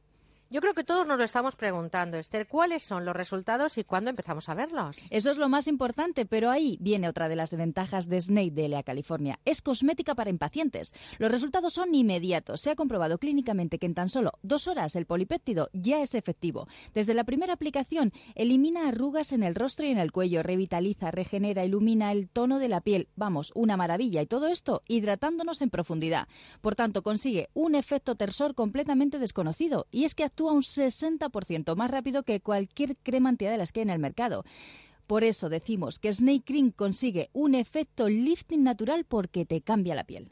Yo 0.52 0.60
creo 0.60 0.73
que 0.73 0.84
todos 0.84 1.07
nos 1.07 1.18
lo 1.18 1.23
estamos 1.23 1.56
preguntando, 1.56 2.18
Esther, 2.18 2.45
¿cuáles 2.45 2.84
son 2.84 3.06
los 3.06 3.15
resultados 3.15 3.78
y 3.78 3.86
cuándo 3.86 4.10
empezamos 4.10 4.49
a 4.49 4.53
verlos? 4.53 4.98
Eso 5.10 5.32
es 5.32 5.38
lo 5.38 5.48
más 5.48 5.65
importante, 5.69 6.26
pero 6.26 6.49
ahí 6.49 6.78
viene 6.82 7.07
otra 7.07 7.30
de 7.30 7.38
las 7.38 7.56
ventajas 7.56 8.10
de 8.10 8.19
Snake 8.22 8.52
de 8.52 8.68
LA 8.68 8.84
California. 8.84 9.40
Es 9.45 9.61
cosmética 9.61 10.14
para 10.14 10.30
impacientes. 10.30 10.94
Los 11.19 11.32
resultados 11.32 11.72
son 11.72 11.95
inmediatos. 11.95 12.60
Se 12.60 12.69
ha 12.69 12.76
comprobado 12.76 13.18
clínicamente 13.18 13.80
que 13.80 13.86
en 13.86 13.94
tan 13.94 14.10
solo 14.10 14.34
dos 14.41 14.68
horas 14.68 14.98
el 14.98 15.06
polipéptido 15.06 15.69
ya 15.72 16.02
es 16.02 16.15
efectivo. 16.15 16.68
Desde 16.94 17.14
la 17.14 17.23
primera 17.23 17.53
aplicación 17.53 18.11
elimina 18.36 18.90
arrugas 18.90 19.32
en 19.32 19.44
el 19.44 19.56
rostro 19.56 19.86
y 19.86 19.91
en 19.91 19.99
el 19.99 20.11
cuello, 20.11 20.44
revitaliza, 20.44 21.11
regenera, 21.11 21.64
ilumina 21.64 22.11
el 22.11 22.28
tono 22.28 22.60
de 22.60 22.68
la 22.68 22.82
piel. 22.82 23.07
Vamos, 23.15 23.53
una 23.56 23.78
maravilla. 23.78 24.22
Y 24.22 24.28
todo 24.28 24.48
esto 24.48 24.84
hidratándonos 24.90 25.61
en 25.61 25.69
profundidad. 25.69 26.28
Por 26.60 26.76
tanto, 26.76 27.03
consigue 27.03 27.48
un 27.53 27.73
efecto 27.73 28.15
tersor 28.15 28.53
completamente 28.53 29.18
desconocido. 29.18 29.88
Y 29.91 30.03
es 30.03 30.14
que 30.14 30.26
actúa 30.26 30.40
un 30.49 30.61
60% 30.61 31.76
más 31.76 31.91
rápido 31.91 32.23
que 32.23 32.41
cualquier 32.41 32.97
crema 32.97 33.30
antiedad 33.30 33.61
que 33.72 33.81
hay 33.81 33.84
en 33.84 33.89
el 33.89 33.99
mercado. 33.99 34.43
Por 35.07 35.23
eso 35.23 35.49
decimos 35.49 35.99
que 35.99 36.11
Snake 36.13 36.43
Cream 36.45 36.72
consigue 36.72 37.30
un 37.34 37.53
efecto 37.53 38.07
lifting 38.07 38.63
natural 38.63 39.05
porque 39.05 39.45
te 39.45 39.61
cambia 39.61 39.93
la 39.93 40.05
piel. 40.05 40.31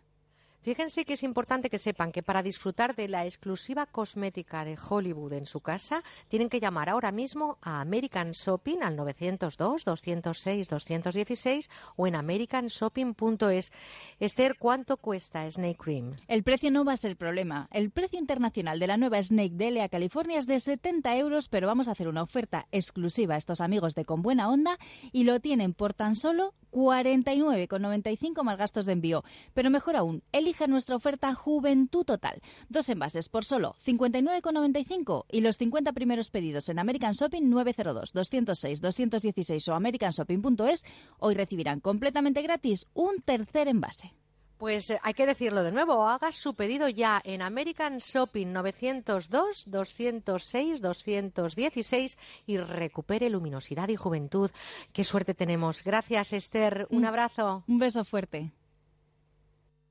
Fíjense 0.62 1.06
que 1.06 1.14
es 1.14 1.24
importante 1.24 1.70
que 1.70 1.80
sepan 1.80 2.12
que 2.12 2.22
para 2.22 2.44
disfrutar 2.44 2.94
de 2.94 3.08
la 3.08 3.26
exclusiva 3.26 3.86
cosmética 3.86 4.66
de 4.66 4.78
Hollywood 4.78 5.32
en 5.34 5.46
su 5.46 5.62
casa, 5.62 6.04
tienen 6.28 6.50
que 6.50 6.60
llamar 6.60 6.90
ahora 6.90 7.14
mismo 7.14 7.58
a 7.62 7.80
American 7.80 8.32
Shopping 8.32 8.80
al 8.82 8.98
902-206-216 8.98 11.70
o 11.96 12.08
en 12.08 12.16
americanshopping.es. 12.16 13.72
Esther, 14.20 14.58
¿cuánto 14.60 14.98
cuesta 14.98 15.50
Snake 15.50 15.78
Cream? 15.78 16.18
El 16.28 16.44
precio 16.44 16.72
no 16.72 16.84
va 16.84 16.92
a 16.94 16.98
ser 16.98 17.16
problema. 17.16 17.70
El 17.72 17.90
precio 17.90 18.20
internacional 18.20 18.80
de 18.80 18.88
la 18.88 18.98
nueva 18.98 19.24
Snake 19.24 19.56
de 19.56 19.72
LA 19.72 19.88
California 19.88 20.40
es 20.40 20.46
de 20.46 20.60
70 20.60 21.16
euros, 21.18 21.48
pero 21.48 21.68
vamos 21.68 21.88
a 21.88 21.94
hacer 21.94 22.10
una 22.10 22.24
oferta 22.24 22.68
exclusiva 22.72 23.36
a 23.36 23.38
estos 23.38 23.62
amigos 23.62 23.96
de 23.96 24.04
Con 24.04 24.22
Buena 24.22 24.50
Onda 24.50 24.78
y 25.14 25.24
lo 25.24 25.40
tienen 25.40 25.74
por 25.74 25.94
tan 25.94 26.16
solo 26.16 26.54
49,95 26.72 28.44
más 28.44 28.58
gastos 28.58 28.86
de 28.86 28.94
envío. 28.94 29.24
Pero 29.54 29.70
mejor 29.70 29.96
aún, 29.96 30.24
elija 30.50 30.66
nuestra 30.66 30.96
oferta 30.96 31.36
Juventud 31.36 32.04
Total. 32.04 32.42
Dos 32.70 32.90
envases 32.90 33.30
por 33.30 33.46
solo 33.46 33.76
59,95 33.86 35.26
y 35.32 35.42
los 35.42 35.58
50 35.58 35.94
primeros 35.94 36.32
pedidos 36.32 36.70
en 36.70 36.80
American 36.80 37.14
Shopping 37.14 37.50
902 37.50 38.14
206 38.14 38.82
216 38.82 39.68
o 39.68 39.76
americanshopping.es 39.76 40.86
hoy 41.20 41.36
recibirán 41.36 41.82
completamente 41.82 42.42
gratis 42.42 42.88
un 42.96 43.22
tercer 43.22 43.68
envase. 43.68 44.16
Pues 44.58 44.90
eh, 44.90 45.00
hay 45.04 45.14
que 45.14 45.28
decirlo 45.28 45.64
de 45.64 45.72
nuevo, 45.72 46.08
haga 46.08 46.32
su 46.32 46.56
pedido 46.56 46.90
ya 46.90 47.22
en 47.24 47.44
American 47.44 48.00
Shopping 48.00 48.48
902 48.52 49.66
206 49.68 50.82
216 50.82 52.18
y 52.48 52.58
recupere 52.58 53.30
luminosidad 53.30 53.88
y 53.90 53.96
juventud. 53.96 54.50
Qué 54.94 55.04
suerte 55.04 55.36
tenemos. 55.36 55.84
Gracias, 55.84 56.34
Esther. 56.34 56.88
Un 56.90 57.06
abrazo. 57.06 57.64
Un 57.68 57.78
beso 57.78 58.04
fuerte. 58.04 58.52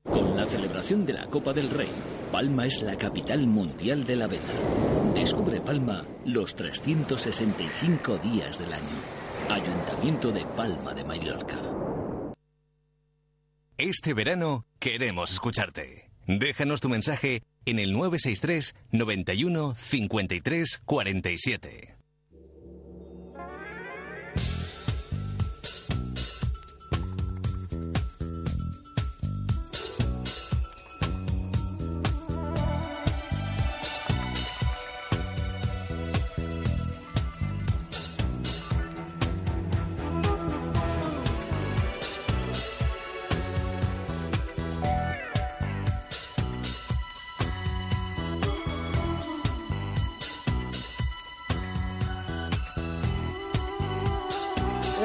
Con 0.03 0.35
la 0.35 0.45
celebración 0.45 1.05
de 1.05 1.13
la 1.13 1.27
Copa 1.27 1.53
del 1.53 1.69
Rey, 1.69 1.89
Palma 2.31 2.65
es 2.65 2.81
la 2.81 2.97
capital 2.97 3.45
mundial 3.47 4.05
de 4.05 4.15
la 4.15 4.27
vela. 4.27 4.43
Descubre 5.13 5.61
Palma 5.61 6.03
los 6.25 6.55
365 6.55 8.17
días 8.17 8.57
del 8.57 8.73
año. 8.73 8.83
Ayuntamiento 9.49 10.31
de 10.31 10.45
Palma 10.45 10.93
de 10.93 11.03
Mallorca. 11.03 11.57
Este 13.77 14.13
verano 14.13 14.65
queremos 14.79 15.31
escucharte. 15.31 16.09
Déjanos 16.27 16.81
tu 16.81 16.89
mensaje 16.89 17.43
en 17.65 17.79
el 17.79 17.93
963 17.93 18.75
91 18.91 19.75
53 19.75 20.81
47. 20.85 21.98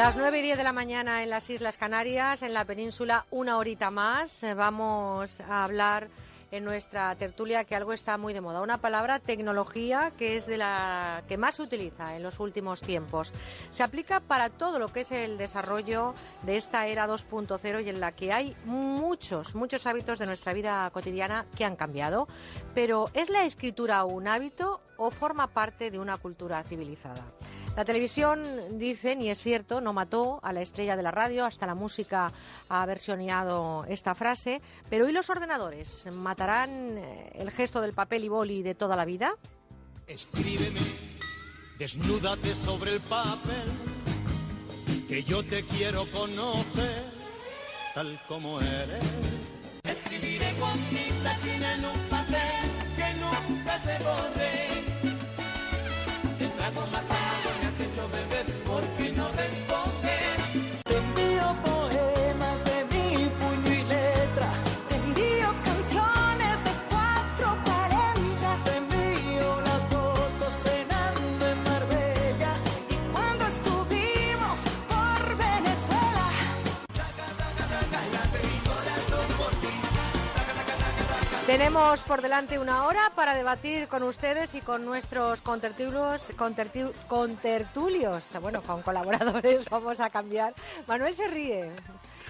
Las 0.05 0.17
9 0.17 0.39
y 0.39 0.43
10 0.43 0.59
de 0.59 0.65
la 0.65 0.75
mañana 0.75 1.23
en 1.23 1.31
las 1.31 1.49
Islas 1.49 1.79
Canarias, 1.79 2.43
en 2.43 2.53
la 2.53 2.67
península, 2.67 3.25
una 3.31 3.57
horita 3.57 3.91
más. 3.91 4.43
Eh, 4.43 4.53
Vamos 4.53 5.41
a 5.41 5.65
hablar 5.65 6.11
en 6.51 6.63
nuestra 6.63 7.15
tertulia 7.15 7.65
que 7.65 7.75
algo 7.75 7.95
está 7.95 8.19
muy 8.19 8.35
de 8.35 8.43
moda. 8.43 8.61
Una 8.61 8.77
palabra, 8.77 9.19
tecnología, 9.19 10.13
que 10.19 10.37
es 10.37 10.45
de 10.45 10.59
la 10.59 11.23
que 11.27 11.39
más 11.39 11.55
se 11.55 11.63
utiliza 11.63 12.17
en 12.17 12.23
los 12.23 12.39
últimos 12.39 12.83
tiempos. 12.83 13.33
Se 13.71 13.83
aplica 13.83 14.21
para 14.21 14.51
todo 14.51 14.79
lo 14.79 14.93
que 14.93 15.01
es 15.01 15.11
el 15.11 15.39
desarrollo 15.39 16.13
de 16.43 16.59
esta 16.59 16.87
era 16.87 17.09
2.0 17.09 17.83
y 17.83 17.89
en 17.89 17.99
la 17.99 18.13
que 18.13 18.31
hay 18.31 18.55
muchos, 18.67 19.55
muchos 19.55 19.87
hábitos 19.87 20.19
de 20.19 20.27
nuestra 20.27 20.53
vida 20.53 20.91
cotidiana 20.91 21.47
que 21.57 21.65
han 21.65 21.77
cambiado. 21.77 22.29
Pero 22.75 23.09
¿es 23.15 23.31
la 23.31 23.47
escritura 23.47 24.05
un 24.05 24.29
hábito 24.29 24.83
o 24.99 25.11
forma 25.11 25.47
parte 25.47 25.91
de 25.91 25.99
una 25.99 26.19
cultura 26.19 26.63
civilizada? 26.63 27.25
La 27.77 27.85
televisión, 27.85 28.45
dicen, 28.79 29.21
y 29.21 29.31
es 29.31 29.39
cierto, 29.39 29.81
no 29.81 29.93
mató 29.93 30.39
a 30.45 30.53
la 30.53 30.63
estrella 30.63 30.97
de 30.97 31.03
la 31.03 31.11
radio, 31.11 31.45
hasta 31.45 31.67
la 31.67 31.75
música 31.75 32.33
ha 32.69 32.87
versioneado 32.87 33.85
esta 33.89 34.15
frase, 34.15 34.63
pero 34.89 35.09
¿y 35.09 35.13
los 35.13 35.29
ordenadores? 35.29 36.07
¿Matarán 36.13 36.71
eh, 36.99 37.33
el 37.35 37.51
gesto 37.51 37.81
del 37.81 37.93
papel 37.93 38.23
y 38.23 38.29
boli 38.29 38.63
de 38.63 38.77
toda 38.77 38.95
la 38.95 39.05
vida? 39.05 39.35
Escríbeme, 40.07 40.81
desnúdate 41.77 42.55
sobre 42.55 42.93
el 42.93 43.01
papel, 43.01 43.65
que 45.09 45.25
yo 45.25 45.45
te 45.45 45.67
quiero 45.67 46.07
conocer 46.13 47.13
tal 47.95 48.21
como 48.29 48.61
eres. 48.61 49.05
Escribiré 49.83 50.55
con 50.57 50.79
tinta 50.91 51.37
china 51.43 51.75
en 51.75 51.85
un 51.85 52.01
papel 52.09 52.71
que 52.97 53.15
nunca 53.15 53.81
se 53.81 54.05
borre. 54.05 54.69
El 56.41 56.53
trago 56.53 56.87
más 56.87 57.24
Tenemos 81.59 82.01
por 82.03 82.21
delante 82.21 82.59
una 82.59 82.85
hora 82.85 83.13
para 83.15 83.33
debatir 83.33 83.87
con 83.87 84.03
ustedes 84.03 84.57
y 84.57 84.61
con 84.61 84.85
nuestros 84.85 85.41
contertulios, 85.41 86.37
contertu- 86.37 86.93
contertulios, 87.07 88.25
bueno, 88.43 88.61
con 88.61 88.83
colaboradores 88.83 89.65
vamos 89.71 90.01
a 90.01 90.11
cambiar. 90.11 90.53
Manuel 90.89 91.15
se 91.15 91.29
ríe. 91.29 91.71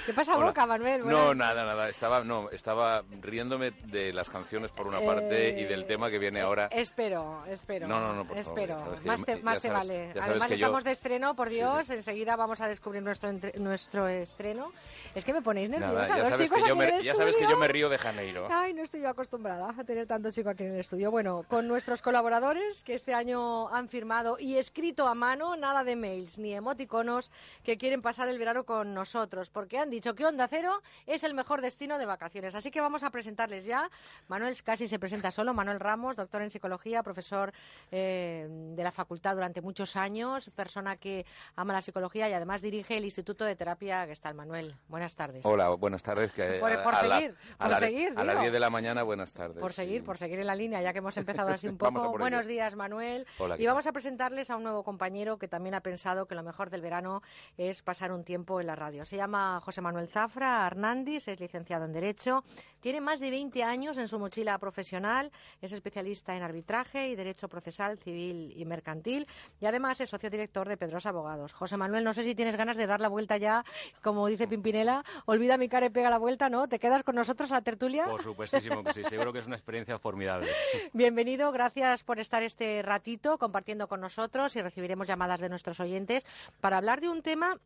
¿Qué 0.04 0.12
pasa 0.12 0.36
Hola. 0.36 0.46
boca, 0.48 0.66
Manuel? 0.66 1.06
No, 1.08 1.34
nada, 1.34 1.64
nada. 1.64 1.88
Estaba, 1.88 2.22
no, 2.22 2.50
estaba 2.50 3.02
riéndome 3.22 3.70
de 3.70 4.12
las 4.12 4.28
canciones 4.28 4.70
por 4.72 4.86
una 4.88 5.00
parte 5.00 5.50
Eh, 5.56 5.60
y 5.62 5.64
del 5.64 5.86
tema 5.86 6.10
que 6.10 6.18
viene 6.18 6.42
ahora. 6.42 6.66
Espero, 6.70 7.44
espero. 7.48 7.88
No, 7.88 8.00
no, 8.00 8.12
no, 8.12 8.24
por 8.26 8.36
favor, 8.42 8.60
espero. 8.60 8.94
que 9.00 9.08
más 9.08 9.24
te, 9.24 9.36
más 9.36 9.62
te 9.62 9.68
sabes- 9.68 9.78
vale. 9.88 10.12
Además 10.20 10.50
yo- 10.50 10.54
estamos 10.56 10.84
de 10.84 10.90
estreno, 10.90 11.34
por 11.34 11.48
Dios, 11.48 11.88
enseguida 11.88 12.36
vamos 12.36 12.60
a 12.60 12.68
descubrir 12.68 13.02
nuestro 13.02 13.30
entre- 13.30 13.58
nuestro 13.58 14.06
estreno. 14.08 14.70
Es 15.14 15.24
que 15.24 15.32
me 15.32 15.42
ponéis 15.42 15.70
nerviosa. 15.70 16.08
Nada, 16.08 16.18
ya 16.18 16.30
sabes, 16.30 16.50
que 16.50 16.60
yo 16.66 16.74
me, 16.74 17.00
ya 17.00 17.14
sabes 17.14 17.36
que 17.36 17.44
yo 17.44 17.56
me 17.56 17.68
río 17.68 17.88
de 17.88 17.98
Janeiro. 17.98 18.48
Ay, 18.50 18.74
no 18.74 18.82
estoy 18.82 19.00
yo 19.00 19.08
acostumbrada 19.08 19.72
a 19.76 19.84
tener 19.84 20.08
tanto 20.08 20.30
chico 20.32 20.50
aquí 20.50 20.64
en 20.64 20.72
el 20.74 20.80
estudio. 20.80 21.10
Bueno, 21.12 21.44
con 21.46 21.68
nuestros 21.68 22.02
colaboradores 22.02 22.82
que 22.82 22.94
este 22.94 23.14
año 23.14 23.68
han 23.68 23.88
firmado 23.88 24.36
y 24.40 24.56
escrito 24.56 25.06
a 25.06 25.14
mano, 25.14 25.56
nada 25.56 25.84
de 25.84 25.94
mails 25.94 26.38
ni 26.38 26.52
emoticonos 26.52 27.30
que 27.62 27.78
quieren 27.78 28.02
pasar 28.02 28.26
el 28.26 28.38
verano 28.38 28.64
con 28.64 28.92
nosotros, 28.92 29.50
porque 29.50 29.78
han 29.78 29.88
dicho 29.88 30.14
que 30.14 30.26
Onda 30.26 30.48
Cero 30.48 30.82
es 31.06 31.22
el 31.22 31.34
mejor 31.34 31.60
destino 31.60 31.98
de 31.98 32.06
vacaciones. 32.06 32.56
Así 32.56 32.72
que 32.72 32.80
vamos 32.80 33.04
a 33.04 33.10
presentarles 33.10 33.64
ya. 33.64 33.90
Manuel 34.26 34.60
casi 34.64 34.88
se 34.88 34.98
presenta 34.98 35.30
solo. 35.30 35.54
Manuel 35.54 35.78
Ramos, 35.78 36.16
doctor 36.16 36.42
en 36.42 36.50
psicología, 36.50 37.04
profesor 37.04 37.52
eh, 37.92 38.48
de 38.48 38.82
la 38.82 38.90
facultad 38.90 39.34
durante 39.34 39.60
muchos 39.60 39.94
años, 39.94 40.50
persona 40.56 40.96
que 40.96 41.24
ama 41.54 41.72
la 41.72 41.82
psicología 41.82 42.28
y 42.28 42.32
además 42.32 42.62
dirige 42.62 42.96
el 42.96 43.04
Instituto 43.04 43.44
de 43.44 43.54
Terapia 43.54 44.06
Gestal. 44.06 44.34
Manuel, 44.34 44.74
buenas 44.88 45.03
tardes. 45.14 45.44
Hola, 45.44 45.70
buenas 45.70 46.02
tardes. 46.04 46.30
Que 46.32 46.58
Por- 46.60 46.70
a- 46.72 46.82
por 46.84 46.94
a 46.94 47.02
la- 47.02 47.16
seguir, 47.16 47.34
a 47.58 47.62
por 47.64 47.70
la- 47.72 47.78
seguir, 47.80 48.12
A 48.16 48.24
las 48.24 48.34
digo. 48.34 48.40
10 48.42 48.52
de 48.52 48.60
la 48.60 48.70
mañana, 48.70 49.02
buenas 49.02 49.32
tardes. 49.32 49.58
Por 49.58 49.72
seguir, 49.72 50.04
por 50.04 50.16
seguir 50.16 50.38
en 50.38 50.46
la 50.46 50.54
línea, 50.54 50.80
ya 50.80 50.92
que 50.92 50.98
hemos 51.00 51.16
empezado 51.16 51.48
así 51.50 51.66
un 51.66 51.76
poco. 51.78 52.12
por 52.12 52.20
Buenos 52.20 52.46
días, 52.46 52.76
Manuel. 52.76 53.26
Hola, 53.38 53.56
¿qué 53.56 53.64
y 53.64 53.66
vamos 53.66 53.86
a 53.88 53.92
presentarles 53.92 54.48
a 54.50 54.56
un 54.56 54.62
nuevo 54.62 54.84
compañero 54.84 55.36
que 55.36 55.48
también 55.48 55.74
ha 55.74 55.80
pensado 55.80 56.26
que 56.26 56.34
lo 56.36 56.44
mejor 56.44 56.70
del 56.70 56.80
verano 56.80 57.22
es 57.58 57.82
pasar 57.82 58.12
un 58.12 58.22
tiempo 58.22 58.60
en 58.60 58.68
la 58.68 58.76
radio. 58.76 59.04
Se 59.04 59.16
llama 59.16 59.60
José 59.64 59.80
Manuel 59.80 60.06
Zafra 60.06 60.64
Hernández, 60.68 61.26
es 61.26 61.40
licenciado 61.40 61.84
en 61.86 61.92
Derecho, 61.92 62.44
tiene 62.84 63.00
más 63.00 63.18
de 63.18 63.30
20 63.30 63.64
años 63.64 63.96
en 63.96 64.08
su 64.08 64.18
mochila 64.18 64.58
profesional, 64.58 65.32
es 65.62 65.72
especialista 65.72 66.36
en 66.36 66.42
arbitraje 66.42 67.08
y 67.08 67.16
Derecho 67.16 67.48
Procesal, 67.48 67.96
Civil 67.96 68.52
y 68.54 68.66
Mercantil 68.66 69.26
y 69.58 69.64
además 69.64 70.02
es 70.02 70.10
socio 70.10 70.28
director 70.28 70.68
de 70.68 70.76
Pedrosa 70.76 71.08
Abogados. 71.08 71.54
José 71.54 71.78
Manuel, 71.78 72.04
no 72.04 72.12
sé 72.12 72.24
si 72.24 72.34
tienes 72.34 72.56
ganas 72.56 72.76
de 72.76 72.86
dar 72.86 73.00
la 73.00 73.08
vuelta 73.08 73.38
ya, 73.38 73.64
como 74.02 74.26
dice 74.26 74.46
Pimpinela, 74.46 75.02
olvida 75.24 75.56
mi 75.56 75.70
cara 75.70 75.86
y 75.86 75.88
pega 75.88 76.10
la 76.10 76.18
vuelta, 76.18 76.50
¿no? 76.50 76.68
¿Te 76.68 76.78
quedas 76.78 77.02
con 77.02 77.14
nosotros 77.14 77.50
a 77.52 77.54
la 77.54 77.62
tertulia? 77.62 78.04
Por 78.04 78.22
supuestísimo 78.22 78.84
que 78.84 78.92
sí, 78.92 79.04
seguro 79.04 79.32
que 79.32 79.38
es 79.38 79.46
una 79.46 79.56
experiencia 79.56 79.98
formidable. 79.98 80.50
Bienvenido, 80.92 81.52
gracias 81.52 82.02
por 82.02 82.20
estar 82.20 82.42
este 82.42 82.82
ratito 82.82 83.38
compartiendo 83.38 83.88
con 83.88 84.02
nosotros 84.02 84.56
y 84.56 84.60
recibiremos 84.60 85.08
llamadas 85.08 85.40
de 85.40 85.48
nuestros 85.48 85.80
oyentes 85.80 86.26
para 86.60 86.76
hablar 86.76 87.00
de 87.00 87.08
un 87.08 87.22
tema 87.22 87.56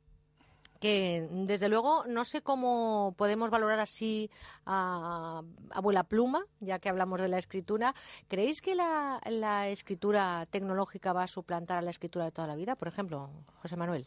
que 0.78 1.28
desde 1.30 1.68
luego 1.68 2.04
no 2.06 2.24
sé 2.24 2.42
cómo 2.42 3.14
podemos 3.16 3.50
valorar 3.50 3.80
así 3.80 4.30
a 4.66 5.42
abuela 5.70 6.04
pluma, 6.04 6.44
ya 6.60 6.78
que 6.78 6.88
hablamos 6.88 7.20
de 7.20 7.28
la 7.28 7.38
escritura. 7.38 7.94
¿Creéis 8.28 8.60
que 8.62 8.74
la, 8.74 9.20
la 9.26 9.68
escritura 9.68 10.46
tecnológica 10.50 11.12
va 11.12 11.24
a 11.24 11.28
suplantar 11.28 11.78
a 11.78 11.82
la 11.82 11.90
escritura 11.90 12.26
de 12.26 12.32
toda 12.32 12.48
la 12.48 12.56
vida? 12.56 12.76
Por 12.76 12.88
ejemplo, 12.88 13.30
José 13.62 13.76
Manuel. 13.76 14.06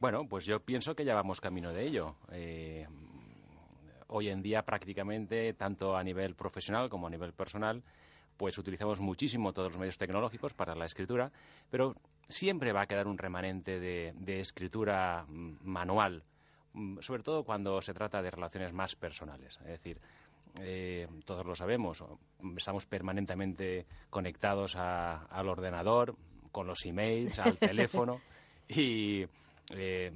Bueno, 0.00 0.28
pues 0.28 0.44
yo 0.44 0.60
pienso 0.60 0.94
que 0.94 1.04
ya 1.04 1.14
vamos 1.14 1.40
camino 1.40 1.72
de 1.72 1.86
ello. 1.86 2.16
Eh, 2.30 2.86
hoy 4.08 4.28
en 4.28 4.42
día 4.42 4.62
prácticamente, 4.62 5.54
tanto 5.54 5.96
a 5.96 6.04
nivel 6.04 6.34
profesional 6.34 6.88
como 6.88 7.06
a 7.06 7.10
nivel 7.10 7.32
personal, 7.32 7.82
pues 8.36 8.58
utilizamos 8.58 9.00
muchísimo 9.00 9.52
todos 9.52 9.70
los 9.72 9.78
medios 9.78 9.98
tecnológicos 9.98 10.54
para 10.54 10.74
la 10.74 10.86
escritura, 10.86 11.30
pero 11.70 11.94
siempre 12.28 12.72
va 12.72 12.82
a 12.82 12.86
quedar 12.86 13.06
un 13.06 13.18
remanente 13.18 13.78
de, 13.78 14.12
de 14.16 14.40
escritura 14.40 15.24
mm, 15.28 15.56
manual, 15.62 16.22
mm, 16.72 16.98
sobre 17.00 17.22
todo 17.22 17.44
cuando 17.44 17.80
se 17.82 17.94
trata 17.94 18.22
de 18.22 18.30
relaciones 18.30 18.72
más 18.72 18.96
personales. 18.96 19.58
Es 19.60 19.66
decir, 19.66 20.00
eh, 20.60 21.08
todos 21.24 21.44
lo 21.46 21.54
sabemos, 21.54 22.00
o- 22.00 22.18
estamos 22.56 22.86
permanentemente 22.86 23.86
conectados 24.10 24.76
a- 24.76 25.24
al 25.26 25.48
ordenador, 25.48 26.14
con 26.52 26.66
los 26.66 26.84
emails, 26.86 27.38
al 27.40 27.58
teléfono, 27.58 28.20
y 28.68 29.26
eh, 29.70 30.12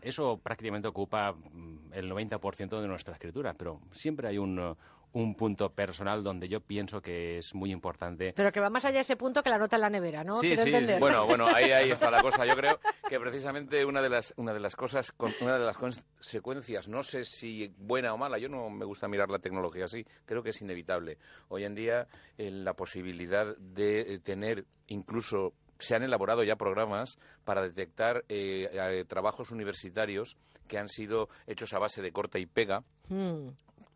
eso 0.00 0.38
prácticamente 0.42 0.88
ocupa 0.88 1.32
mm, 1.32 1.92
el 1.92 2.10
90% 2.10 2.80
de 2.80 2.88
nuestra 2.88 3.14
escritura, 3.14 3.54
pero 3.54 3.80
siempre 3.92 4.28
hay 4.28 4.38
un, 4.38 4.76
un 5.14 5.34
punto 5.34 5.70
personal 5.70 6.22
donde 6.24 6.48
yo 6.48 6.60
pienso 6.60 7.00
que 7.02 7.38
es 7.38 7.54
muy 7.54 7.70
importante 7.70 8.32
Pero 8.34 8.50
que 8.50 8.60
va 8.60 8.70
más 8.70 8.84
allá 8.84 8.96
de 8.96 9.00
ese 9.02 9.16
punto 9.16 9.42
que 9.42 9.50
la 9.50 9.58
nota 9.58 9.76
en 9.76 9.82
la 9.82 9.90
nevera, 9.90 10.24
¿no? 10.24 10.38
Sí, 10.40 10.56
sí, 10.56 10.62
entender. 10.68 10.98
Bueno, 10.98 11.26
bueno, 11.26 11.46
ahí, 11.46 11.70
ahí 11.70 11.90
está 11.90 12.10
la 12.10 12.22
cosa. 12.22 12.46
Yo 12.46 12.54
creo 12.56 12.78
que 13.08 13.20
precisamente 13.20 13.84
una 13.84 14.00
de 14.00 14.08
las, 14.08 14.32
una 14.36 14.52
de 14.54 14.60
las 14.60 14.74
cosas, 14.74 15.12
con- 15.12 15.32
una 15.42 15.58
de 15.58 15.64
las 15.66 15.76
consecuencias, 15.76 16.88
no 16.88 17.02
sé 17.02 17.24
si 17.24 17.72
buena 17.78 18.14
o 18.14 18.18
mala, 18.18 18.38
yo 18.38 18.48
no 18.48 18.70
me 18.70 18.84
gusta 18.84 19.08
mirar 19.08 19.28
la 19.30 19.38
tecnología 19.38 19.84
así, 19.84 20.04
creo 20.24 20.42
que 20.42 20.50
es 20.50 20.60
inevitable. 20.62 21.18
Hoy 21.48 21.64
en 21.64 21.74
día 21.74 22.06
eh, 22.38 22.50
la 22.50 22.74
posibilidad 22.74 23.56
de 23.58 24.00
eh, 24.14 24.18
tener 24.20 24.64
incluso 24.86 25.52
se 25.78 25.96
han 25.96 26.04
elaborado 26.04 26.44
ya 26.44 26.54
programas 26.56 27.18
para 27.44 27.62
detectar 27.62 28.24
eh, 28.28 28.68
eh, 28.72 29.04
trabajos 29.06 29.50
universitarios 29.50 30.36
que 30.68 30.78
han 30.78 30.88
sido 30.88 31.28
hechos 31.46 31.72
a 31.74 31.80
base 31.80 32.02
de 32.02 32.12
corta 32.12 32.38
y 32.38 32.46
pega, 32.46 32.82
Mm. 33.08 33.48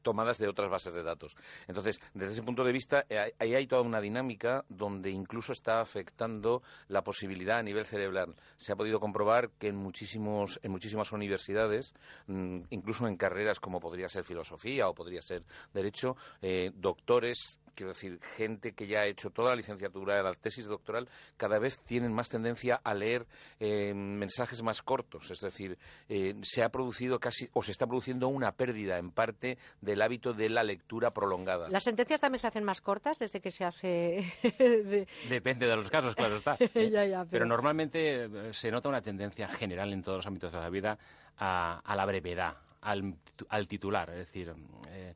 Tomadas 0.06 0.38
de 0.38 0.46
otras 0.46 0.70
bases 0.70 0.94
de 0.94 1.02
datos. 1.02 1.34
Entonces, 1.66 2.00
desde 2.14 2.34
ese 2.34 2.42
punto 2.44 2.62
de 2.62 2.70
vista, 2.70 3.04
eh, 3.08 3.34
ahí 3.40 3.56
hay 3.56 3.66
toda 3.66 3.82
una 3.82 4.00
dinámica 4.00 4.64
donde 4.68 5.10
incluso 5.10 5.52
está 5.52 5.80
afectando 5.80 6.62
la 6.86 7.02
posibilidad 7.02 7.58
a 7.58 7.62
nivel 7.64 7.86
cerebral. 7.86 8.36
Se 8.56 8.70
ha 8.70 8.76
podido 8.76 9.00
comprobar 9.00 9.50
que 9.58 9.66
en, 9.66 9.74
muchísimos, 9.74 10.60
en 10.62 10.70
muchísimas 10.70 11.10
universidades, 11.10 11.92
mm, 12.28 12.60
incluso 12.70 13.08
en 13.08 13.16
carreras 13.16 13.58
como 13.58 13.80
podría 13.80 14.08
ser 14.08 14.22
filosofía 14.22 14.88
o 14.88 14.94
podría 14.94 15.22
ser 15.22 15.42
derecho, 15.74 16.16
eh, 16.40 16.70
doctores 16.72 17.58
quiero 17.76 17.92
decir, 17.92 18.18
gente 18.36 18.72
que 18.72 18.88
ya 18.88 19.00
ha 19.00 19.06
hecho 19.06 19.30
toda 19.30 19.50
la 19.50 19.56
licenciatura, 19.56 20.20
la 20.22 20.32
tesis 20.34 20.66
doctoral, 20.66 21.08
cada 21.36 21.60
vez 21.60 21.78
tienen 21.80 22.12
más 22.12 22.28
tendencia 22.28 22.80
a 22.82 22.94
leer 22.94 23.26
eh, 23.60 23.92
mensajes 23.94 24.62
más 24.62 24.82
cortos. 24.82 25.30
Es 25.30 25.40
decir, 25.40 25.78
eh, 26.08 26.34
se 26.42 26.64
ha 26.64 26.70
producido 26.70 27.20
casi, 27.20 27.48
o 27.52 27.62
se 27.62 27.70
está 27.72 27.86
produciendo 27.86 28.26
una 28.28 28.52
pérdida 28.52 28.98
en 28.98 29.10
parte 29.12 29.58
del 29.80 30.02
hábito 30.02 30.32
de 30.32 30.48
la 30.48 30.64
lectura 30.64 31.12
prolongada. 31.12 31.68
¿Las 31.68 31.84
sentencias 31.84 32.20
también 32.20 32.40
se 32.40 32.48
hacen 32.48 32.64
más 32.64 32.80
cortas 32.80 33.18
desde 33.18 33.40
que 33.40 33.50
se 33.52 33.64
hace...? 33.64 34.24
Depende 35.28 35.66
de 35.66 35.76
los 35.76 35.90
casos, 35.90 36.14
claro 36.14 36.36
está. 36.36 36.56
Ya, 36.74 37.04
ya, 37.04 37.18
pero... 37.24 37.30
pero- 37.30 37.46
normalmente 37.46 38.24
eh, 38.24 38.30
se 38.52 38.70
nota 38.70 38.88
una 38.88 39.02
tendencia 39.02 39.48
general 39.48 39.92
en 39.92 40.02
todos 40.02 40.18
los 40.18 40.26
ámbitos 40.26 40.52
de 40.52 40.58
la 40.60 40.70
vida 40.70 40.98
a, 41.38 41.80
a 41.84 41.94
la 41.96 42.06
brevedad, 42.06 42.56
al, 42.80 43.14
al 43.50 43.68
titular, 43.68 44.08
es 44.10 44.16
decir, 44.18 44.54
eh, 44.88 45.14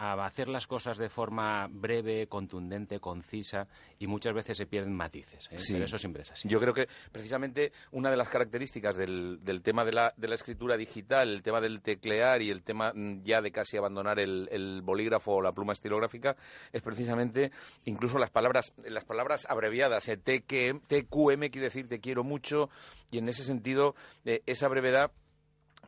a 0.00 0.24
hacer 0.24 0.48
las 0.48 0.66
cosas 0.66 0.96
de 0.96 1.10
forma 1.10 1.68
breve, 1.70 2.26
contundente, 2.26 3.00
concisa 3.00 3.68
y 3.98 4.06
muchas 4.06 4.32
veces 4.32 4.56
se 4.56 4.66
pierden 4.66 4.94
matices. 4.94 5.46
¿eh? 5.50 5.58
Sí. 5.58 5.74
Pero 5.74 5.84
eso 5.84 5.98
siempre 5.98 6.22
es 6.22 6.30
así. 6.30 6.48
Yo 6.48 6.58
creo 6.58 6.72
que 6.72 6.88
precisamente 7.12 7.70
una 7.92 8.10
de 8.10 8.16
las 8.16 8.30
características 8.30 8.96
del, 8.96 9.38
del 9.40 9.60
tema 9.60 9.84
de 9.84 9.92
la, 9.92 10.14
de 10.16 10.28
la 10.28 10.36
escritura 10.36 10.78
digital, 10.78 11.28
el 11.30 11.42
tema 11.42 11.60
del 11.60 11.82
teclear 11.82 12.40
y 12.40 12.50
el 12.50 12.62
tema 12.62 12.92
mm, 12.94 13.22
ya 13.24 13.42
de 13.42 13.52
casi 13.52 13.76
abandonar 13.76 14.18
el, 14.18 14.48
el 14.50 14.80
bolígrafo 14.80 15.32
o 15.32 15.42
la 15.42 15.52
pluma 15.52 15.74
estilográfica 15.74 16.34
es 16.72 16.80
precisamente 16.80 17.50
incluso 17.84 18.18
las 18.18 18.30
palabras, 18.30 18.72
las 18.84 19.04
palabras 19.04 19.46
abreviadas. 19.50 20.08
eh, 20.08 20.16
TQM, 20.16 20.80
TQM 20.86 21.50
quiere 21.50 21.66
decir 21.66 21.88
te 21.88 22.00
quiero 22.00 22.24
mucho 22.24 22.70
y 23.10 23.18
en 23.18 23.28
ese 23.28 23.44
sentido 23.44 23.94
eh, 24.24 24.42
esa 24.46 24.68
brevedad 24.68 25.10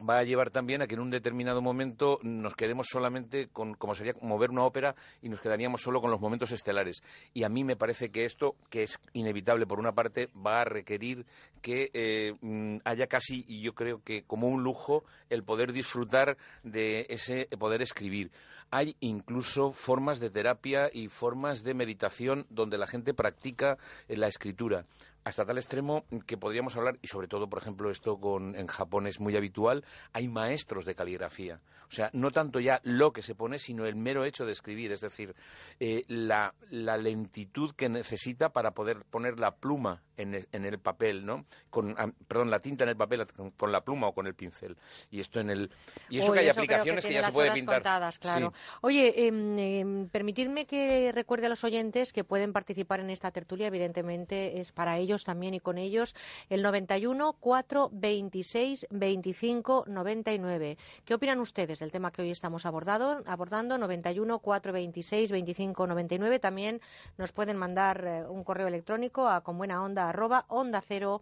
va 0.08 0.18
a 0.18 0.24
llevar 0.24 0.50
también 0.50 0.82
a 0.82 0.86
que 0.86 0.94
en 0.94 1.00
un 1.00 1.10
determinado 1.10 1.62
momento 1.62 2.18
nos 2.22 2.54
quedemos 2.54 2.86
solamente 2.90 3.48
con, 3.48 3.74
como 3.74 3.94
sería 3.94 4.14
como 4.14 4.38
ver 4.38 4.50
una 4.50 4.64
ópera 4.64 4.94
y 5.20 5.28
nos 5.28 5.40
quedaríamos 5.40 5.80
solo 5.82 6.00
con 6.00 6.10
los 6.10 6.20
momentos 6.20 6.50
estelares. 6.50 7.02
Y 7.34 7.44
a 7.44 7.48
mí 7.48 7.64
me 7.64 7.76
parece 7.76 8.10
que 8.10 8.24
esto, 8.24 8.56
que 8.70 8.84
es 8.84 8.98
inevitable 9.12 9.66
por 9.66 9.78
una 9.78 9.92
parte, 9.92 10.28
va 10.34 10.60
a 10.60 10.64
requerir 10.64 11.26
que 11.60 11.90
eh, 11.92 12.34
mm, 12.40 12.78
haya 12.84 13.06
casi, 13.06 13.44
y 13.46 13.60
yo 13.62 13.74
creo 13.74 14.02
que 14.02 14.24
como 14.24 14.48
un 14.48 14.62
lujo, 14.62 15.04
el 15.30 15.44
poder 15.44 15.72
disfrutar 15.72 16.36
de 16.62 17.06
ese 17.08 17.48
poder 17.58 17.82
escribir. 17.82 18.30
Hay 18.70 18.96
incluso 19.00 19.72
formas 19.72 20.18
de 20.18 20.30
terapia 20.30 20.90
y 20.92 21.08
formas 21.08 21.62
de 21.62 21.74
meditación 21.74 22.46
donde 22.48 22.78
la 22.78 22.86
gente 22.86 23.14
practica 23.14 23.76
eh, 24.08 24.16
la 24.16 24.28
escritura 24.28 24.86
hasta 25.24 25.44
tal 25.44 25.58
extremo 25.58 26.04
que 26.26 26.36
podríamos 26.36 26.76
hablar, 26.76 26.98
y 27.02 27.06
sobre 27.06 27.28
todo, 27.28 27.48
por 27.48 27.60
ejemplo, 27.60 27.90
esto 27.90 28.18
con, 28.18 28.56
en 28.56 28.66
Japón 28.66 29.06
es 29.06 29.20
muy 29.20 29.36
habitual, 29.36 29.84
hay 30.12 30.28
maestros 30.28 30.84
de 30.84 30.94
caligrafía. 30.94 31.60
O 31.88 31.94
sea, 31.94 32.10
no 32.12 32.30
tanto 32.30 32.58
ya 32.58 32.80
lo 32.84 33.12
que 33.12 33.22
se 33.22 33.34
pone, 33.34 33.58
sino 33.58 33.84
el 33.84 33.96
mero 33.96 34.24
hecho 34.24 34.46
de 34.46 34.52
escribir, 34.52 34.92
es 34.92 35.00
decir, 35.00 35.34
eh, 35.78 36.04
la, 36.08 36.54
la 36.70 36.96
lentitud 36.96 37.72
que 37.76 37.88
necesita 37.88 38.50
para 38.50 38.72
poder 38.72 39.04
poner 39.04 39.38
la 39.38 39.56
pluma 39.56 40.02
en 40.16 40.34
el, 40.34 40.48
en 40.52 40.64
el 40.64 40.78
papel, 40.78 41.24
¿no? 41.26 41.44
Con, 41.70 41.94
perdón, 42.26 42.50
la 42.50 42.60
tinta 42.60 42.84
en 42.84 42.90
el 42.90 42.96
papel 42.96 43.26
con, 43.26 43.50
con 43.50 43.72
la 43.72 43.82
pluma 43.82 44.08
o 44.08 44.14
con 44.14 44.26
el 44.26 44.34
pincel. 44.34 44.76
Y 45.10 45.20
esto 45.20 45.40
en 45.40 45.50
el... 45.50 45.70
Y 46.08 46.18
eso 46.18 46.32
que 46.32 46.40
hay 46.40 46.48
eso 46.48 46.60
aplicaciones 46.60 47.04
que, 47.04 47.12
ya 47.12 47.24
se 47.24 47.32
puede 47.32 47.52
pintar. 47.52 47.76
contadas, 47.76 48.18
claro. 48.18 48.52
Sí. 48.54 48.78
Oye, 48.82 49.26
em, 49.26 49.58
em, 49.58 50.08
permitidme 50.08 50.66
que 50.66 51.12
recuerde 51.12 51.46
a 51.46 51.48
los 51.50 51.62
oyentes 51.64 52.12
que 52.12 52.24
pueden 52.24 52.52
participar 52.52 53.00
en 53.00 53.10
esta 53.10 53.30
tertulia, 53.30 53.66
evidentemente 53.66 54.60
es 54.60 54.72
para 54.72 54.98
ellos 54.98 55.11
también 55.20 55.54
y 55.54 55.60
con 55.60 55.76
ellos, 55.76 56.14
el 56.48 56.62
91 56.62 57.34
426 57.34 58.86
25 58.90 59.84
99. 59.86 60.78
¿Qué 61.04 61.14
opinan 61.14 61.40
ustedes 61.40 61.78
del 61.78 61.92
tema 61.92 62.10
que 62.10 62.22
hoy 62.22 62.30
estamos 62.30 62.64
abordado, 62.64 63.22
abordando? 63.26 63.76
91 63.76 64.38
426 64.38 65.30
25 65.30 65.86
99. 65.86 66.38
También 66.38 66.80
nos 67.18 67.32
pueden 67.32 67.58
mandar 67.58 68.04
eh, 68.06 68.24
un 68.26 68.44
correo 68.44 68.68
electrónico 68.68 69.28
a 69.28 69.42
conbuenaonda 69.42 70.08
arroba 70.08 70.46
onda 70.48 70.80
cero 70.80 71.20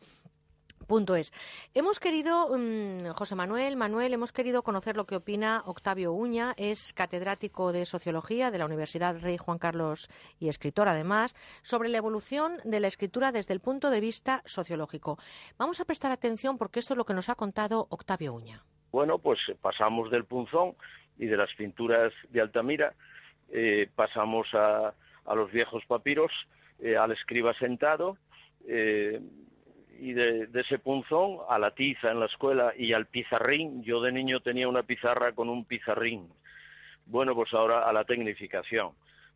Punto 0.86 1.14
es. 1.14 1.32
Hemos 1.74 2.00
querido, 2.00 2.48
mm, 2.56 3.10
José 3.10 3.34
Manuel, 3.34 3.76
Manuel, 3.76 4.12
hemos 4.12 4.32
querido 4.32 4.62
conocer 4.62 4.96
lo 4.96 5.04
que 5.04 5.16
opina 5.16 5.62
Octavio 5.66 6.12
Uña, 6.12 6.54
es 6.56 6.92
catedrático 6.92 7.72
de 7.72 7.84
Sociología 7.84 8.50
de 8.50 8.58
la 8.58 8.66
Universidad 8.66 9.20
Rey 9.20 9.36
Juan 9.36 9.58
Carlos 9.58 10.08
y 10.38 10.48
escritor 10.48 10.88
además, 10.88 11.34
sobre 11.62 11.88
la 11.88 11.98
evolución 11.98 12.58
de 12.64 12.80
la 12.80 12.88
escritura 12.88 13.30
desde 13.32 13.54
el 13.54 13.60
punto 13.60 13.90
de 13.90 14.00
vista 14.00 14.42
sociológico. 14.46 15.18
Vamos 15.58 15.80
a 15.80 15.84
prestar 15.84 16.12
atención 16.12 16.58
porque 16.58 16.80
esto 16.80 16.94
es 16.94 16.98
lo 16.98 17.04
que 17.04 17.14
nos 17.14 17.28
ha 17.28 17.34
contado 17.34 17.86
Octavio 17.90 18.32
Uña. 18.34 18.64
Bueno, 18.90 19.18
pues 19.18 19.38
pasamos 19.60 20.10
del 20.10 20.24
punzón 20.24 20.74
y 21.18 21.26
de 21.26 21.36
las 21.36 21.54
pinturas 21.54 22.12
de 22.30 22.40
Altamira, 22.40 22.94
eh, 23.50 23.88
pasamos 23.94 24.48
a, 24.54 24.94
a 25.24 25.34
los 25.34 25.52
viejos 25.52 25.84
papiros, 25.86 26.32
eh, 26.80 26.96
al 26.96 27.12
escriba 27.12 27.54
sentado, 27.54 28.16
eh, 28.66 29.20
y 30.00 30.12
de, 30.14 30.46
de 30.46 30.60
ese 30.62 30.78
punzón 30.78 31.38
a 31.48 31.58
la 31.58 31.72
tiza 31.72 32.10
en 32.10 32.20
la 32.20 32.26
escuela 32.26 32.72
y 32.76 32.92
al 32.92 33.06
pizarrín. 33.06 33.82
Yo 33.82 34.00
de 34.00 34.12
niño 34.12 34.40
tenía 34.40 34.66
una 34.66 34.82
pizarra 34.82 35.32
con 35.32 35.48
un 35.48 35.64
pizarrín. 35.64 36.28
Bueno, 37.06 37.34
pues 37.34 37.52
ahora 37.52 37.88
a 37.88 37.92
la 37.92 38.04
tecnificación 38.04 38.92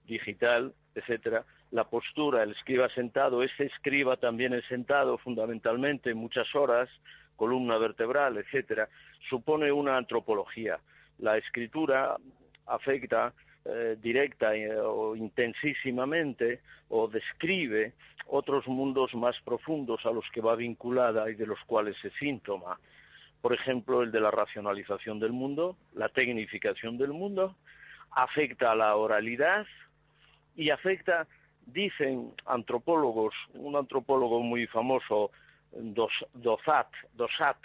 digital, 0.07 0.73
etcétera. 0.95 1.45
La 1.71 1.85
postura, 1.85 2.43
el 2.43 2.53
escriba 2.53 2.89
sentado, 2.91 3.43
ese 3.43 3.65
escriba 3.65 4.17
también 4.17 4.55
es 4.55 4.65
sentado 4.67 5.19
fundamentalmente 5.19 6.15
muchas 6.15 6.55
horas, 6.55 6.89
columna 7.37 7.79
vertebral, 7.79 8.37
etcétera, 8.37 8.89
supone 9.29 9.73
una 9.73 9.97
antropología. 9.97 10.79
La 11.19 11.37
escritura 11.37 12.17
afecta 12.67 13.33
eh, 13.67 13.97
directa 14.01 14.55
eh, 14.55 14.79
o 14.79 15.17
intensísimamente 15.17 16.61
o 16.89 17.09
describe 17.09 17.95
otros 18.27 18.67
mundos 18.69 19.15
más 19.15 19.37
profundos 19.45 20.05
a 20.05 20.11
los 20.11 20.25
que 20.33 20.41
va 20.41 20.55
vinculada 20.55 21.31
y 21.31 21.35
de 21.35 21.47
los 21.47 21.59
cuales 21.67 21.97
es 22.05 22.13
síntoma. 22.19 22.79
Por 23.41 23.53
ejemplo, 23.53 24.03
el 24.03 24.11
de 24.11 24.21
la 24.21 24.31
racionalización 24.31 25.19
del 25.19 25.33
mundo, 25.33 25.77
la 25.95 26.09
tecnificación 26.09 26.97
del 26.97 27.13
mundo, 27.13 27.57
afecta 28.11 28.73
a 28.73 28.77
la 28.77 28.97
oralidad 28.97 29.67
y 30.57 30.71
afecta, 30.71 31.27
dicen 31.67 32.33
antropólogos, 32.47 33.35
un 33.55 33.77
antropólogo 33.77 34.41
muy 34.41 34.67
famoso, 34.67 35.31
Dos, 35.77 36.13
Dosat, 36.35 36.87
Dosat 37.15 37.57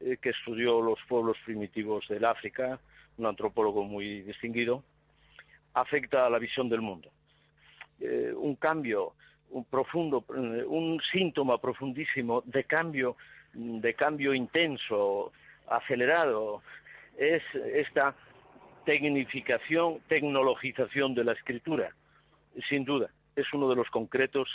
eh, 0.00 0.16
que 0.20 0.30
estudió 0.30 0.80
los 0.80 0.98
pueblos 1.08 1.36
primitivos 1.44 2.06
del 2.08 2.24
África, 2.24 2.80
un 3.18 3.26
antropólogo 3.26 3.84
muy 3.84 4.22
distinguido, 4.22 4.82
afecta 5.74 6.26
a 6.26 6.30
la 6.30 6.38
visión 6.38 6.68
del 6.68 6.80
mundo. 6.80 7.10
Eh, 8.00 8.32
un 8.36 8.56
cambio, 8.56 9.14
un 9.50 9.64
profundo, 9.64 10.24
eh, 10.30 10.64
un 10.64 11.00
síntoma 11.12 11.58
profundísimo 11.58 12.42
de 12.44 12.64
cambio, 12.64 13.16
de 13.52 13.94
cambio 13.94 14.34
intenso, 14.34 15.32
acelerado, 15.68 16.62
es 17.16 17.42
esta 17.54 18.14
tecnificación, 18.84 20.00
tecnologización 20.08 21.14
de 21.14 21.24
la 21.24 21.32
escritura. 21.32 21.94
Sin 22.68 22.84
duda, 22.84 23.10
es 23.36 23.46
uno 23.52 23.68
de 23.68 23.76
los 23.76 23.88
concretos 23.90 24.48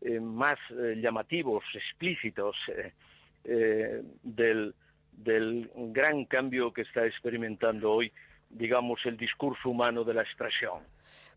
eh, 0.00 0.18
más 0.20 0.58
llamativos, 0.96 1.64
explícitos 1.74 2.56
del 3.44 4.74
gran 5.74 6.24
cambio 6.24 6.72
que 6.72 6.82
está 6.82 7.06
experimentando 7.06 7.92
hoy, 7.92 8.12
digamos, 8.50 9.00
el 9.04 9.16
discurso 9.16 9.70
humano 9.70 10.04
de 10.04 10.14
la 10.14 10.22
expresión. 10.22 10.82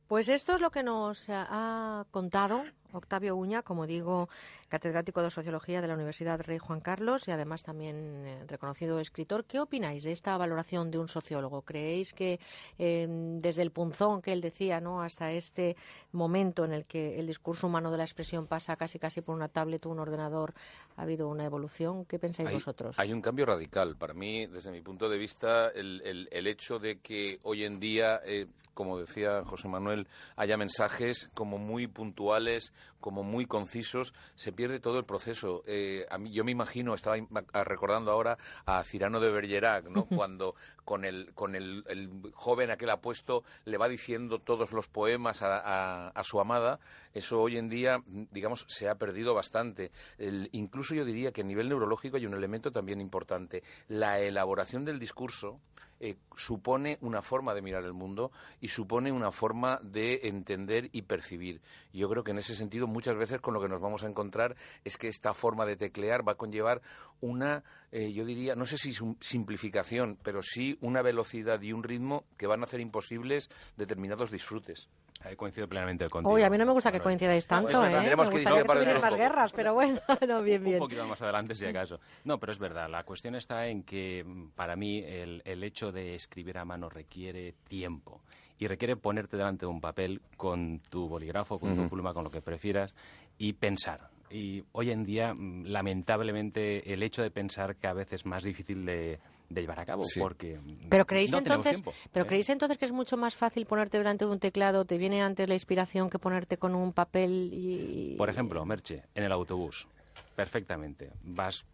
Pues 0.07 0.27
esto 0.27 0.55
es 0.55 0.61
lo 0.61 0.71
que 0.71 0.83
nos 0.83 1.29
ha 1.29 2.05
contado 2.11 2.63
Octavio 2.93 3.35
Uña, 3.35 3.61
como 3.61 3.87
digo, 3.87 4.29
catedrático 4.69 5.21
de 5.21 5.31
Sociología 5.31 5.81
de 5.81 5.87
la 5.87 5.95
Universidad 5.95 6.39
Rey 6.41 6.57
Juan 6.57 6.79
Carlos 6.79 7.27
y 7.27 7.31
además 7.31 7.63
también 7.63 8.25
eh, 8.25 8.45
reconocido 8.47 8.99
escritor. 8.99 9.45
¿Qué 9.45 9.59
opináis 9.59 10.03
de 10.03 10.11
esta 10.11 10.37
valoración 10.37 10.91
de 10.91 10.97
un 10.99 11.07
sociólogo? 11.07 11.61
¿Creéis 11.63 12.13
que 12.13 12.39
eh, 12.79 13.07
desde 13.09 13.61
el 13.61 13.71
punzón 13.71 14.21
que 14.21 14.31
él 14.33 14.41
decía 14.41 14.79
¿no? 14.79 15.01
hasta 15.01 15.31
este 15.31 15.75
momento 16.11 16.63
en 16.65 16.73
el 16.73 16.85
que 16.85 17.19
el 17.19 17.27
discurso 17.27 17.67
humano 17.67 17.91
de 17.91 17.97
la 17.97 18.03
expresión 18.03 18.47
pasa 18.47 18.75
casi 18.75 18.99
casi 18.99 19.21
por 19.21 19.35
una 19.35 19.47
tablet 19.47 19.85
o 19.85 19.89
un 19.89 19.99
ordenador 19.99 20.53
ha 20.97 21.03
habido 21.03 21.27
una 21.27 21.45
evolución? 21.45 22.05
¿Qué 22.05 22.19
pensáis 22.19 22.49
Hay, 22.49 22.55
vosotros? 22.55 22.99
hay 22.99 23.11
un 23.13 23.21
cambio 23.21 23.45
radical. 23.45 23.95
Para 23.97 24.13
mí, 24.13 24.45
desde 24.47 24.71
mi 24.71 24.81
punto 24.81 25.09
de 25.09 25.17
vista, 25.17 25.69
el, 25.69 26.01
el- 26.05 26.29
el 26.31 26.47
hecho 26.47 26.79
de 26.79 26.99
que 26.99 27.39
hoy 27.43 27.63
en 27.65 27.79
día, 27.79 28.19
eh, 28.25 28.47
como 28.73 28.97
decía 28.97 29.43
José 29.43 29.67
Manuel, 29.67 30.07
haya 30.35 30.55
mensajes 30.57 31.29
como 31.33 31.57
muy 31.57 31.87
puntuales, 31.87 32.73
como 32.99 33.23
muy 33.23 33.45
concisos, 33.45 34.13
se 34.35 34.51
pierde 34.51 34.79
todo 34.79 34.99
el 34.99 35.05
proceso. 35.05 35.63
Eh, 35.65 36.05
a 36.09 36.17
mí, 36.17 36.31
yo 36.31 36.43
me 36.43 36.51
imagino, 36.51 36.93
estaba 36.93 37.17
recordando 37.63 38.11
ahora 38.11 38.37
a 38.65 38.83
Cirano 38.83 39.19
de 39.19 39.31
Bergerac, 39.31 39.85
¿no? 39.89 40.05
cuando 40.05 40.55
con 40.85 41.05
el, 41.05 41.33
con 41.33 41.55
el, 41.55 41.83
el 41.87 42.09
joven 42.33 42.69
aquel 42.71 42.89
apuesto 42.89 43.43
le 43.65 43.77
va 43.77 43.87
diciendo 43.87 44.39
todos 44.39 44.71
los 44.71 44.87
poemas 44.87 45.41
a, 45.41 45.57
a- 45.59 46.07
a 46.09 46.23
su 46.23 46.39
amada, 46.39 46.79
eso 47.13 47.41
hoy 47.41 47.57
en 47.57 47.69
día, 47.69 48.03
digamos, 48.31 48.65
se 48.67 48.89
ha 48.89 48.95
perdido 48.95 49.33
bastante. 49.33 49.91
El- 50.17 50.49
incluso 50.51 50.93
yo 50.93 51.05
diría 51.05 51.31
que 51.31 51.41
a 51.41 51.45
nivel 51.45 51.69
neurológico 51.69 52.17
hay 52.17 52.25
un 52.25 52.33
elemento 52.33 52.71
también 52.71 53.01
importante, 53.01 53.63
la 53.87 54.19
elaboración 54.19 54.85
del 54.85 54.99
discurso 54.99 55.59
eh, 56.01 56.17
supone 56.35 56.97
una 57.01 57.21
forma 57.21 57.53
de 57.53 57.61
mirar 57.61 57.85
el 57.85 57.93
mundo 57.93 58.31
y 58.59 58.67
supone 58.67 59.11
una 59.11 59.31
forma 59.31 59.79
de 59.83 60.21
entender 60.23 60.89
y 60.91 61.03
percibir. 61.03 61.61
Yo 61.93 62.09
creo 62.09 62.23
que 62.23 62.31
en 62.31 62.39
ese 62.39 62.55
sentido 62.55 62.87
muchas 62.87 63.15
veces 63.15 63.39
con 63.39 63.53
lo 63.53 63.61
que 63.61 63.69
nos 63.69 63.79
vamos 63.79 64.03
a 64.03 64.07
encontrar 64.07 64.55
es 64.83 64.97
que 64.97 65.07
esta 65.07 65.33
forma 65.33 65.65
de 65.65 65.77
teclear 65.77 66.27
va 66.27 66.33
a 66.33 66.37
conllevar 66.37 66.81
una, 67.21 67.63
eh, 67.91 68.11
yo 68.11 68.25
diría, 68.25 68.55
no 68.55 68.65
sé 68.65 68.77
si 68.77 68.91
sim- 68.91 69.15
simplificación, 69.19 70.17
pero 70.23 70.41
sí 70.41 70.77
una 70.81 71.01
velocidad 71.01 71.61
y 71.61 71.71
un 71.71 71.83
ritmo 71.83 72.25
que 72.37 72.47
van 72.47 72.61
a 72.61 72.65
hacer 72.65 72.79
imposibles 72.79 73.49
determinados 73.77 74.31
disfrutes. 74.31 74.89
Coincido 75.35 75.67
plenamente 75.67 76.09
contigo. 76.09 76.33
Uy, 76.33 76.43
a 76.43 76.49
mí 76.49 76.57
no 76.57 76.65
me 76.65 76.71
gusta 76.71 76.91
que 76.91 76.99
coincidáis 76.99 77.47
tanto, 77.47 77.83
¿eh? 77.83 77.89
Me 77.89 77.95
tendremos 77.95 78.29
que 78.29 78.43
que 78.43 78.99
más 78.99 79.15
guerras, 79.15 79.51
pero 79.51 79.73
bueno, 79.73 79.99
no, 80.27 80.41
bien, 80.41 80.63
bien. 80.63 80.75
Un 80.75 80.81
poquito 80.81 81.05
más 81.07 81.21
adelante, 81.21 81.55
si 81.55 81.65
acaso. 81.65 81.99
No, 82.23 82.39
pero 82.39 82.51
es 82.51 82.59
verdad. 82.59 82.89
La 82.89 83.03
cuestión 83.03 83.35
está 83.35 83.67
en 83.67 83.83
que, 83.83 84.23
mm, 84.23 84.49
para 84.49 84.75
mí, 84.75 84.99
el, 84.99 85.41
el 85.45 85.63
hecho 85.63 85.91
de 85.91 86.15
escribir 86.15 86.57
a 86.57 86.65
mano 86.65 86.89
requiere 86.89 87.53
tiempo. 87.67 88.21
Y 88.57 88.67
requiere 88.67 88.95
ponerte 88.95 89.37
delante 89.37 89.65
de 89.65 89.71
un 89.71 89.81
papel 89.81 90.21
con 90.37 90.79
tu 90.89 91.07
bolígrafo, 91.07 91.59
con 91.59 91.75
tu 91.75 91.89
pluma, 91.89 92.13
con 92.13 92.23
lo 92.23 92.29
que 92.29 92.41
prefieras, 92.41 92.93
y 93.39 93.53
pensar. 93.53 94.09
Y 94.29 94.63
hoy 94.71 94.91
en 94.91 95.03
día, 95.03 95.33
mm, 95.33 95.65
lamentablemente, 95.65 96.93
el 96.93 97.03
hecho 97.03 97.21
de 97.23 97.31
pensar 97.31 97.75
cada 97.77 97.95
vez 97.95 98.13
es 98.13 98.25
más 98.25 98.43
difícil 98.43 98.85
de, 98.85 99.19
de 99.53 99.61
llevar 99.61 99.79
a 99.79 99.85
cabo, 99.85 100.03
Sí. 100.03 100.19
porque 100.19 100.59
Pero 100.89 101.05
creéis 101.05 101.31
no 101.31 101.39
entonces, 101.39 101.73
tiempo, 101.81 101.93
pero 102.11 102.25
¿eh? 102.25 102.27
creéis 102.27 102.49
entonces 102.49 102.77
que 102.77 102.85
es 102.85 102.91
mucho 102.91 103.17
más 103.17 103.35
fácil 103.35 103.65
ponerte 103.65 103.97
delante 103.97 104.25
de 104.25 104.31
un 104.31 104.39
teclado, 104.39 104.85
te 104.85 104.97
viene 104.97 105.21
antes 105.21 105.47
la 105.47 105.53
inspiración 105.55 106.09
que 106.09 106.19
ponerte 106.19 106.57
con 106.57 106.73
un 106.75 106.93
papel 106.93 107.49
y 107.53 108.15
Por 108.17 108.29
ejemplo, 108.29 108.65
Merche, 108.65 109.03
en 109.15 109.23
el 109.23 109.31
autobús. 109.31 109.87
Perfectamente. 110.35 111.11
Vas 111.23 111.65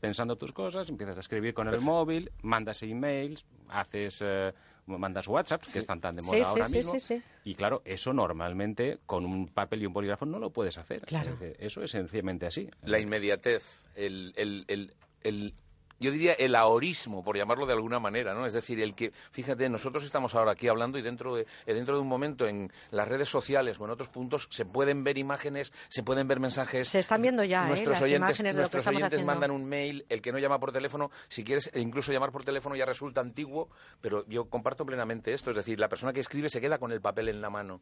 pensando 0.00 0.36
tus 0.36 0.52
cosas, 0.52 0.88
empiezas 0.88 1.16
a 1.16 1.20
escribir 1.20 1.54
con 1.54 1.68
el 1.68 1.80
móvil, 1.80 2.30
mandas 2.42 2.82
emails, 2.82 3.44
haces, 3.68 4.20
eh, 4.22 4.52
mandas 4.86 5.26
WhatsApp, 5.28 5.62
que 5.72 5.78
están 5.78 6.00
tan 6.00 6.16
de 6.16 6.22
moda 6.22 6.36
Sí, 6.36 6.42
sí, 6.44 6.48
ahora 6.48 6.68
sí, 6.68 6.76
mismo. 6.76 6.92
sí, 6.92 7.00
sí. 7.00 7.22
Y 7.44 7.54
claro, 7.54 7.82
eso 7.84 8.12
normalmente 8.12 8.98
con 9.06 9.24
un 9.24 9.48
papel 9.48 9.82
y 9.82 9.86
un 9.86 9.92
bolígrafo 9.92 10.26
no 10.26 10.38
lo 10.38 10.50
puedes 10.50 10.76
hacer. 10.78 11.00
Claro. 11.02 11.32
Es 11.34 11.40
decir, 11.40 11.56
Eso 11.58 11.82
es 11.82 11.90
sencillamente 11.90 12.46
así. 12.46 12.68
La 12.84 12.98
inmediatez, 12.98 13.88
el, 13.94 14.32
el, 14.36 14.64
el, 14.68 14.94
el- 15.22 15.54
yo 15.98 16.10
diría 16.10 16.32
el 16.34 16.54
ahorismo, 16.54 17.22
por 17.22 17.36
llamarlo 17.36 17.66
de 17.66 17.72
alguna 17.72 17.98
manera, 17.98 18.34
¿no? 18.34 18.46
Es 18.46 18.52
decir, 18.52 18.80
el 18.80 18.94
que, 18.94 19.12
fíjate, 19.30 19.68
nosotros 19.68 20.04
estamos 20.04 20.34
ahora 20.34 20.52
aquí 20.52 20.68
hablando 20.68 20.98
y 20.98 21.02
dentro 21.02 21.34
de, 21.34 21.46
eh, 21.66 21.74
dentro 21.74 21.94
de 21.94 22.00
un 22.00 22.08
momento 22.08 22.46
en 22.46 22.72
las 22.90 23.08
redes 23.08 23.28
sociales 23.28 23.78
o 23.78 23.84
en 23.84 23.90
otros 23.90 24.08
puntos 24.08 24.48
se 24.50 24.64
pueden 24.64 25.04
ver 25.04 25.18
imágenes, 25.18 25.72
se 25.88 26.02
pueden 26.02 26.28
ver 26.28 26.40
mensajes. 26.40 26.88
se 26.88 26.98
están 26.98 27.22
viendo 27.22 27.44
ya, 27.44 27.64
¿eh? 27.64 27.68
nuestros 27.68 27.94
las 27.94 28.02
oyentes, 28.02 28.40
imágenes 28.40 28.56
de 28.56 28.62
lo 28.62 28.68
que 28.68 28.76
nuestros 28.76 28.86
oyentes 28.86 29.06
haciendo. 29.18 29.32
mandan 29.32 29.50
un 29.50 29.66
mail, 29.66 30.04
el 30.08 30.20
que 30.20 30.32
no 30.32 30.38
llama 30.38 30.58
por 30.58 30.72
teléfono, 30.72 31.10
si 31.28 31.44
quieres, 31.44 31.70
e 31.72 31.80
incluso 31.80 32.12
llamar 32.12 32.32
por 32.32 32.44
teléfono 32.44 32.76
ya 32.76 32.84
resulta 32.84 33.20
antiguo, 33.20 33.68
pero 34.00 34.26
yo 34.26 34.48
comparto 34.48 34.84
plenamente 34.84 35.32
esto, 35.32 35.50
es 35.50 35.56
decir, 35.56 35.78
la 35.78 35.88
persona 35.88 36.12
que 36.12 36.20
escribe 36.20 36.48
se 36.48 36.60
queda 36.60 36.78
con 36.78 36.92
el 36.92 37.00
papel 37.00 37.28
en 37.28 37.40
la 37.40 37.50
mano. 37.50 37.80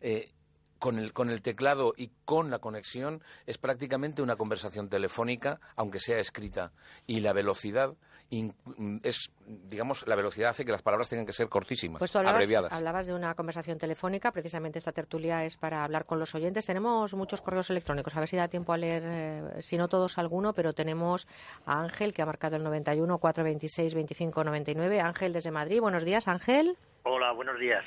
Eh, 0.00 0.30
con 0.78 0.98
el, 0.98 1.12
con 1.12 1.30
el 1.30 1.42
teclado 1.42 1.92
y 1.96 2.10
con 2.24 2.50
la 2.50 2.58
conexión 2.58 3.22
es 3.46 3.58
prácticamente 3.58 4.22
una 4.22 4.36
conversación 4.36 4.88
telefónica, 4.88 5.60
aunque 5.76 6.00
sea 6.00 6.18
escrita. 6.18 6.72
Y 7.06 7.20
la 7.20 7.32
velocidad 7.32 7.94
es, 9.02 9.32
digamos, 9.46 10.06
la 10.06 10.14
velocidad 10.14 10.50
hace 10.50 10.64
que 10.64 10.70
las 10.72 10.82
palabras 10.82 11.08
tengan 11.08 11.24
que 11.24 11.32
ser 11.32 11.48
cortísimas, 11.48 11.98
Pues 11.98 12.12
tú 12.12 12.18
hablabas, 12.18 12.36
abreviadas. 12.36 12.72
hablabas 12.72 13.06
de 13.06 13.14
una 13.14 13.34
conversación 13.34 13.78
telefónica, 13.78 14.32
precisamente 14.32 14.78
esta 14.78 14.92
tertulia 14.92 15.44
es 15.44 15.56
para 15.56 15.82
hablar 15.82 16.04
con 16.04 16.18
los 16.18 16.34
oyentes. 16.34 16.66
Tenemos 16.66 17.14
muchos 17.14 17.40
correos 17.40 17.70
electrónicos, 17.70 18.14
a 18.16 18.20
ver 18.20 18.28
si 18.28 18.36
da 18.36 18.48
tiempo 18.48 18.72
a 18.74 18.76
leer, 18.76 19.02
eh, 19.06 19.62
si 19.62 19.78
no 19.78 19.88
todos 19.88 20.18
alguno, 20.18 20.52
pero 20.52 20.74
tenemos 20.74 21.26
a 21.64 21.80
Ángel 21.80 22.12
que 22.12 22.20
ha 22.20 22.26
marcado 22.26 22.56
el 22.56 22.62
91 22.64 23.18
426 23.18 23.94
25 23.94 24.44
99. 24.44 25.00
Ángel 25.00 25.32
desde 25.32 25.50
Madrid, 25.50 25.80
buenos 25.80 26.04
días 26.04 26.28
Ángel. 26.28 26.76
Hola, 27.04 27.32
buenos 27.32 27.58
días. 27.58 27.84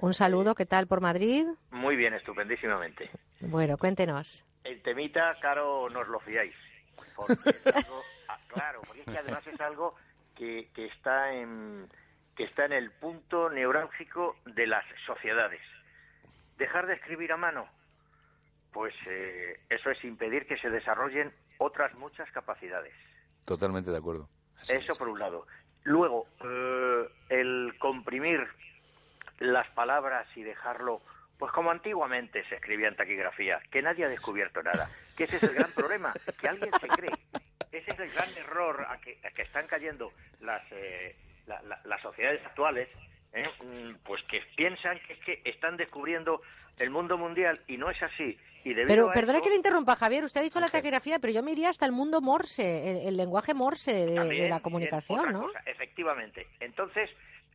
Un 0.00 0.14
saludo, 0.14 0.54
¿qué 0.54 0.66
tal 0.66 0.86
por 0.86 1.00
Madrid? 1.00 1.46
Muy 1.70 1.96
bien, 1.96 2.14
estupendísimamente. 2.14 3.10
Bueno, 3.40 3.76
cuéntenos. 3.76 4.44
El 4.64 4.80
temita, 4.82 5.36
caro, 5.40 5.88
nos 5.90 6.08
lo 6.08 6.20
fiáis. 6.20 6.54
Porque 7.16 7.34
es 7.50 7.66
algo- 7.76 8.02
ah, 8.28 8.38
claro, 8.48 8.80
porque 8.86 9.00
es 9.02 9.06
que 9.06 9.18
además 9.18 9.46
es 9.46 9.60
algo 9.60 9.94
que, 10.36 10.68
que 10.74 10.86
está 10.86 11.32
en 11.32 11.88
que 12.36 12.44
está 12.44 12.64
en 12.64 12.72
el 12.72 12.90
punto 12.92 13.50
neurálgico 13.50 14.36
de 14.46 14.66
las 14.66 14.84
sociedades. 15.04 15.60
Dejar 16.56 16.86
de 16.86 16.94
escribir 16.94 17.32
a 17.32 17.36
mano, 17.36 17.66
pues 18.72 18.94
eh, 19.06 19.60
eso 19.68 19.90
es 19.90 20.02
impedir 20.04 20.46
que 20.46 20.56
se 20.56 20.70
desarrollen 20.70 21.32
otras 21.58 21.92
muchas 21.96 22.30
capacidades. 22.32 22.94
Totalmente 23.44 23.90
de 23.90 23.98
acuerdo. 23.98 24.28
Eso 24.68 24.94
por 24.96 25.08
un 25.08 25.18
lado. 25.18 25.46
Luego, 25.82 26.26
eh, 26.42 27.08
el 27.28 27.74
comprimir 27.78 28.40
las 29.40 29.66
palabras 29.70 30.26
y 30.36 30.42
dejarlo, 30.42 31.00
pues 31.38 31.50
como 31.52 31.70
antiguamente 31.70 32.44
se 32.48 32.54
escribía 32.54 32.88
en 32.88 32.96
taquigrafía, 32.96 33.60
que 33.70 33.82
nadie 33.82 34.04
ha 34.04 34.08
descubierto 34.08 34.62
nada. 34.62 34.88
Que 35.16 35.24
ese 35.24 35.36
es 35.36 35.42
el 35.42 35.54
gran 35.54 35.72
problema, 35.72 36.12
que 36.40 36.48
alguien 36.48 36.70
se 36.80 36.86
cree. 36.88 37.10
Ese 37.72 37.90
es 37.90 37.98
el 38.00 38.10
gran 38.12 38.28
error 38.36 38.86
a 38.88 38.98
que, 39.00 39.18
a 39.24 39.30
que 39.30 39.42
están 39.42 39.66
cayendo 39.66 40.12
las, 40.40 40.62
eh, 40.72 41.16
la- 41.46 41.60
la- 41.62 41.80
las 41.84 42.00
sociedades 42.02 42.44
actuales, 42.44 42.88
¿eh? 43.32 43.46
Mm, 43.62 43.94
pues 44.04 44.22
que 44.24 44.40
piensan 44.56 44.98
que 45.06 45.12
es 45.14 45.18
que 45.20 45.40
están 45.44 45.76
descubriendo 45.76 46.42
el 46.78 46.90
mundo 46.90 47.16
mundial 47.18 47.60
y 47.66 47.76
no 47.76 47.90
es 47.90 48.02
así. 48.02 48.38
Y 48.64 48.74
Pero 48.74 49.10
a 49.10 49.12
perdone 49.14 49.38
esto- 49.38 49.44
que 49.44 49.50
le 49.50 49.56
interrumpa, 49.56 49.96
Javier. 49.96 50.24
Usted 50.24 50.40
ha 50.40 50.44
dicho 50.44 50.60
la 50.60 50.68
taquigrafía, 50.68 51.18
pero 51.18 51.32
yo 51.32 51.42
me 51.42 51.52
iría 51.52 51.70
hasta 51.70 51.86
el 51.86 51.92
mundo 51.92 52.20
morse, 52.20 52.90
el, 52.90 53.08
el 53.08 53.16
lenguaje 53.16 53.54
morse 53.54 53.92
de, 53.94 54.48
la 54.50 54.60
comunicación, 54.60 55.32
¿no? 55.32 55.42
cosa, 55.46 55.60
efectivamente. 55.64 56.46
Entonces, 56.60 57.08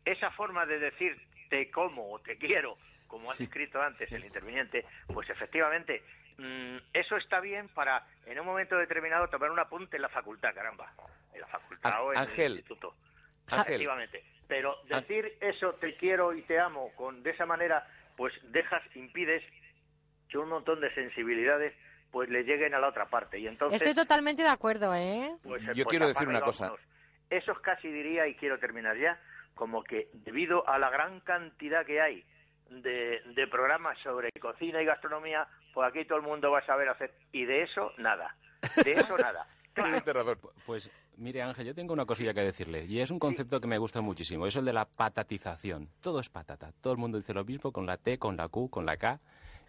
esa 0.05 0.31
forma 0.31 0.65
de 0.65 0.79
decir 0.79 1.19
te 1.49 1.69
como 1.71 2.11
o 2.11 2.19
te 2.19 2.37
quiero, 2.37 2.77
como 3.07 3.31
has 3.31 3.39
escrito 3.39 3.81
antes 3.81 4.11
el 4.11 4.25
interviniente, 4.25 4.85
pues 5.07 5.29
efectivamente, 5.29 6.03
mm, 6.37 6.77
eso 6.93 7.17
está 7.17 7.39
bien 7.39 7.69
para 7.69 8.05
en 8.25 8.39
un 8.39 8.45
momento 8.45 8.77
determinado 8.77 9.27
tomar 9.29 9.51
un 9.51 9.59
apunte 9.59 9.97
en 9.97 10.01
la 10.01 10.09
facultad, 10.09 10.53
caramba. 10.53 10.91
En 11.33 11.41
la 11.41 11.47
facultad 11.47 12.03
o 12.03 12.13
en 12.13 12.19
Ángel, 12.19 12.45
el 12.45 12.57
instituto. 12.59 12.95
Ángel. 13.47 13.59
Efectivamente. 13.59 14.23
Pero 14.47 14.77
decir 14.87 15.37
eso, 15.41 15.73
te 15.73 15.95
quiero 15.97 16.33
y 16.33 16.41
te 16.43 16.59
amo, 16.59 16.91
con 16.95 17.23
de 17.23 17.31
esa 17.31 17.45
manera, 17.45 17.87
pues 18.15 18.33
dejas, 18.51 18.83
impides 18.95 19.43
que 20.29 20.37
un 20.37 20.49
montón 20.49 20.81
de 20.81 20.93
sensibilidades 20.93 21.73
pues 22.11 22.29
le 22.29 22.43
lleguen 22.43 22.73
a 22.73 22.79
la 22.79 22.87
otra 22.87 23.07
parte. 23.07 23.39
Y 23.39 23.47
entonces, 23.47 23.81
Estoy 23.81 23.93
totalmente 23.93 24.41
de 24.41 24.49
acuerdo, 24.49 24.95
¿eh? 24.95 25.35
pues, 25.43 25.61
Yo 25.63 25.73
pues 25.73 25.87
quiero 25.87 26.07
decir 26.07 26.27
una 26.27 26.41
cosa. 26.41 26.71
Eso 27.29 27.51
es 27.51 27.59
casi 27.59 27.89
diría, 27.89 28.27
y 28.27 28.35
quiero 28.35 28.59
terminar 28.59 28.95
ya, 28.97 29.19
como 29.55 29.83
que 29.83 30.09
debido 30.13 30.67
a 30.67 30.77
la 30.77 30.89
gran 30.89 31.21
cantidad 31.21 31.85
que 31.85 32.01
hay 32.01 32.23
de, 32.69 33.21
de 33.35 33.47
programas 33.47 33.97
sobre 33.99 34.29
cocina 34.39 34.81
y 34.81 34.85
gastronomía, 34.85 35.47
pues 35.73 35.87
aquí 35.89 36.05
todo 36.05 36.19
el 36.19 36.25
mundo 36.25 36.51
va 36.51 36.59
a 36.59 36.65
saber 36.65 36.89
hacer. 36.89 37.13
Y 37.31 37.45
de 37.45 37.63
eso, 37.63 37.91
nada. 37.97 38.35
De 38.83 38.93
eso, 38.93 39.17
nada. 39.17 39.47
Pues 40.65 40.89
mire 41.17 41.41
Ángel, 41.41 41.67
yo 41.67 41.75
tengo 41.75 41.93
una 41.93 42.05
cosilla 42.05 42.33
que 42.33 42.41
decirle 42.41 42.85
y 42.85 43.01
es 43.01 43.11
un 43.11 43.19
concepto 43.19 43.59
que 43.59 43.67
me 43.67 43.77
gusta 43.77 44.01
muchísimo, 44.01 44.47
es 44.47 44.55
el 44.55 44.65
de 44.65 44.73
la 44.73 44.85
patatización. 44.85 45.89
Todo 46.01 46.21
es 46.21 46.29
patata, 46.29 46.71
todo 46.81 46.93
el 46.93 46.99
mundo 46.99 47.17
dice 47.17 47.33
lo 47.33 47.43
mismo 47.43 47.71
con 47.71 47.85
la 47.85 47.97
T, 47.97 48.17
con 48.17 48.37
la 48.37 48.47
Q, 48.47 48.69
con 48.69 48.85
la 48.85 48.95
K 48.95 49.19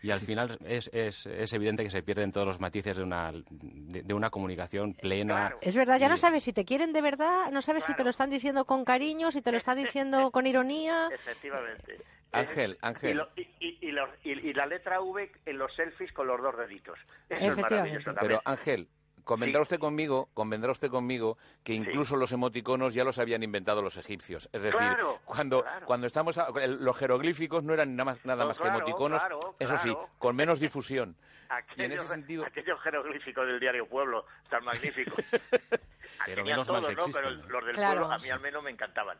y 0.02 0.10
al 0.10 0.20
final 0.20 0.58
es, 0.65 0.89
es, 0.92 1.26
es 1.26 1.52
evidente 1.52 1.83
que 1.84 1.91
se 1.91 2.02
pierden 2.02 2.33
todos 2.33 2.47
los 2.47 2.60
matices 2.60 2.97
de 2.97 3.02
una, 3.02 3.33
de, 3.33 4.02
de 4.02 4.15
una 4.15 4.31
comunicación 4.31 4.94
plena. 4.94 5.55
Es 5.60 5.76
verdad, 5.76 5.99
ya 5.99 6.08
no 6.08 6.16
sabes 6.16 6.44
si 6.44 6.52
te 6.52 6.65
quieren 6.65 6.92
de 6.92 7.02
verdad, 7.02 7.50
no 7.50 7.62
sabes 7.62 7.84
si 7.84 7.94
te 7.94 8.05
lo 8.05 8.10
están 8.10 8.31
diciendo 8.31 8.65
con 8.65 8.84
cariño, 8.84 9.33
si 9.33 9.42
te 9.42 9.50
lo 9.52 9.58
están 9.58 9.76
diciendo 9.78 10.31
con 10.31 10.47
ironía. 10.47 11.08
Efectivamente. 11.12 11.99
Ángel, 12.33 12.73
Y, 12.73 12.78
Ángel. 12.86 13.16
lo- 13.16 13.28
y- 13.36 13.49
y- 13.60 13.78
y 13.81 13.91
los- 13.92 14.10
y- 14.25 14.31
y 14.49 14.52
la 14.52 14.66
letra 14.66 15.00
V 15.00 15.31
en 15.47 15.58
los 15.58 15.75
selfies 15.75 16.12
con 16.12 16.26
los 16.26 16.42
dos 16.42 16.57
deditos. 16.58 16.99
Eso 16.99 17.07
es 17.28 17.42
Efectivamente. 17.42 17.75
maravilloso 17.75 18.15
también. 18.15 18.26
Pero 18.28 18.42
Ángel, 18.44 18.89
convendrá 19.27 19.61
usted 19.61 19.79
conmigo, 19.79 20.31
convendrá 20.33 20.71
usted 20.71 20.89
conmigo 20.89 21.37
que 21.65 21.75
incluso 21.75 22.17
los 22.17 22.31
emoticonos 22.33 22.95
ya 22.95 23.05
los 23.05 23.19
habían 23.19 23.43
inventado 23.43 23.83
los 23.83 23.97
egipcios. 23.97 24.49
Es 24.53 24.63
decir, 24.63 24.79
Claro, 24.79 25.19
cuando 25.25 25.65
cuando 25.85 26.07
estamos 26.07 26.39
a- 26.39 26.49
el- 26.63 26.83
los 26.83 26.97
jeroglíficos 26.97 27.65
no 27.65 27.75
eran 27.75 27.95
nada 27.97 28.05
más, 28.13 28.25
nada 28.25 28.45
No, 28.45 28.49
más 28.49 28.59
claro, 28.59 28.73
que 28.73 28.77
emoticonos, 28.79 29.21
claro, 29.23 29.41
eso 29.59 29.77
sí, 29.79 29.95
con 30.19 30.37
menos 30.37 30.61
difusión. 30.61 31.17
Y 31.49 31.53
en 31.53 31.59
aquellos, 31.59 32.01
ese 32.01 32.09
sentido, 32.09 32.45
aquellos 32.47 32.81
jeroglíficos 32.81 33.47
del 33.47 33.61
diario 33.61 33.87
Pueblo 33.87 34.27
tan 34.49 34.65
magníficos. 34.65 35.15
Pero 36.27 36.45
menos 36.45 36.69
mal 36.69 36.87
que 36.87 36.95
¿no? 36.95 37.05
Pero 37.13 37.29
existen. 37.29 37.49
los 37.53 37.67
del 37.67 37.75
Claro. 37.75 37.99
pueblo 38.01 38.15
a 38.15 38.19
mí 38.19 38.31
al 38.31 38.41
menos 38.41 38.63
me 38.65 38.71
encantaban. 38.71 39.19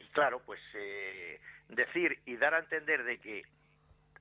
Y 0.00 0.04
claro, 0.08 0.40
pues 0.46 0.60
eh, 0.74 1.40
decir 1.68 2.20
y 2.26 2.36
dar 2.36 2.54
a 2.54 2.60
entender 2.60 3.04
de 3.04 3.18
que 3.18 3.42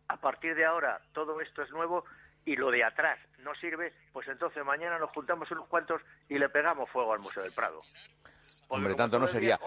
a 0.07 0.17
partir 0.17 0.55
de 0.55 0.65
ahora 0.65 1.01
todo 1.13 1.39
esto 1.41 1.61
es 1.63 1.69
nuevo 1.71 2.05
y 2.47 2.55
lo 2.55 2.71
de 2.71 2.83
atrás 2.83 3.19
no 3.39 3.53
sirve, 3.55 3.93
pues 4.11 4.27
entonces 4.27 4.63
mañana 4.65 4.97
nos 4.97 5.11
juntamos 5.11 5.51
unos 5.51 5.67
cuantos 5.67 6.01
y 6.29 6.39
le 6.39 6.49
pegamos 6.49 6.89
fuego 6.89 7.13
al 7.13 7.19
Museo 7.19 7.43
del 7.43 7.51
Prado. 7.51 7.81
Porque 7.81 8.65
hombre, 8.69 8.95
tanto 8.95 9.19
no 9.19 9.27
sería, 9.27 9.59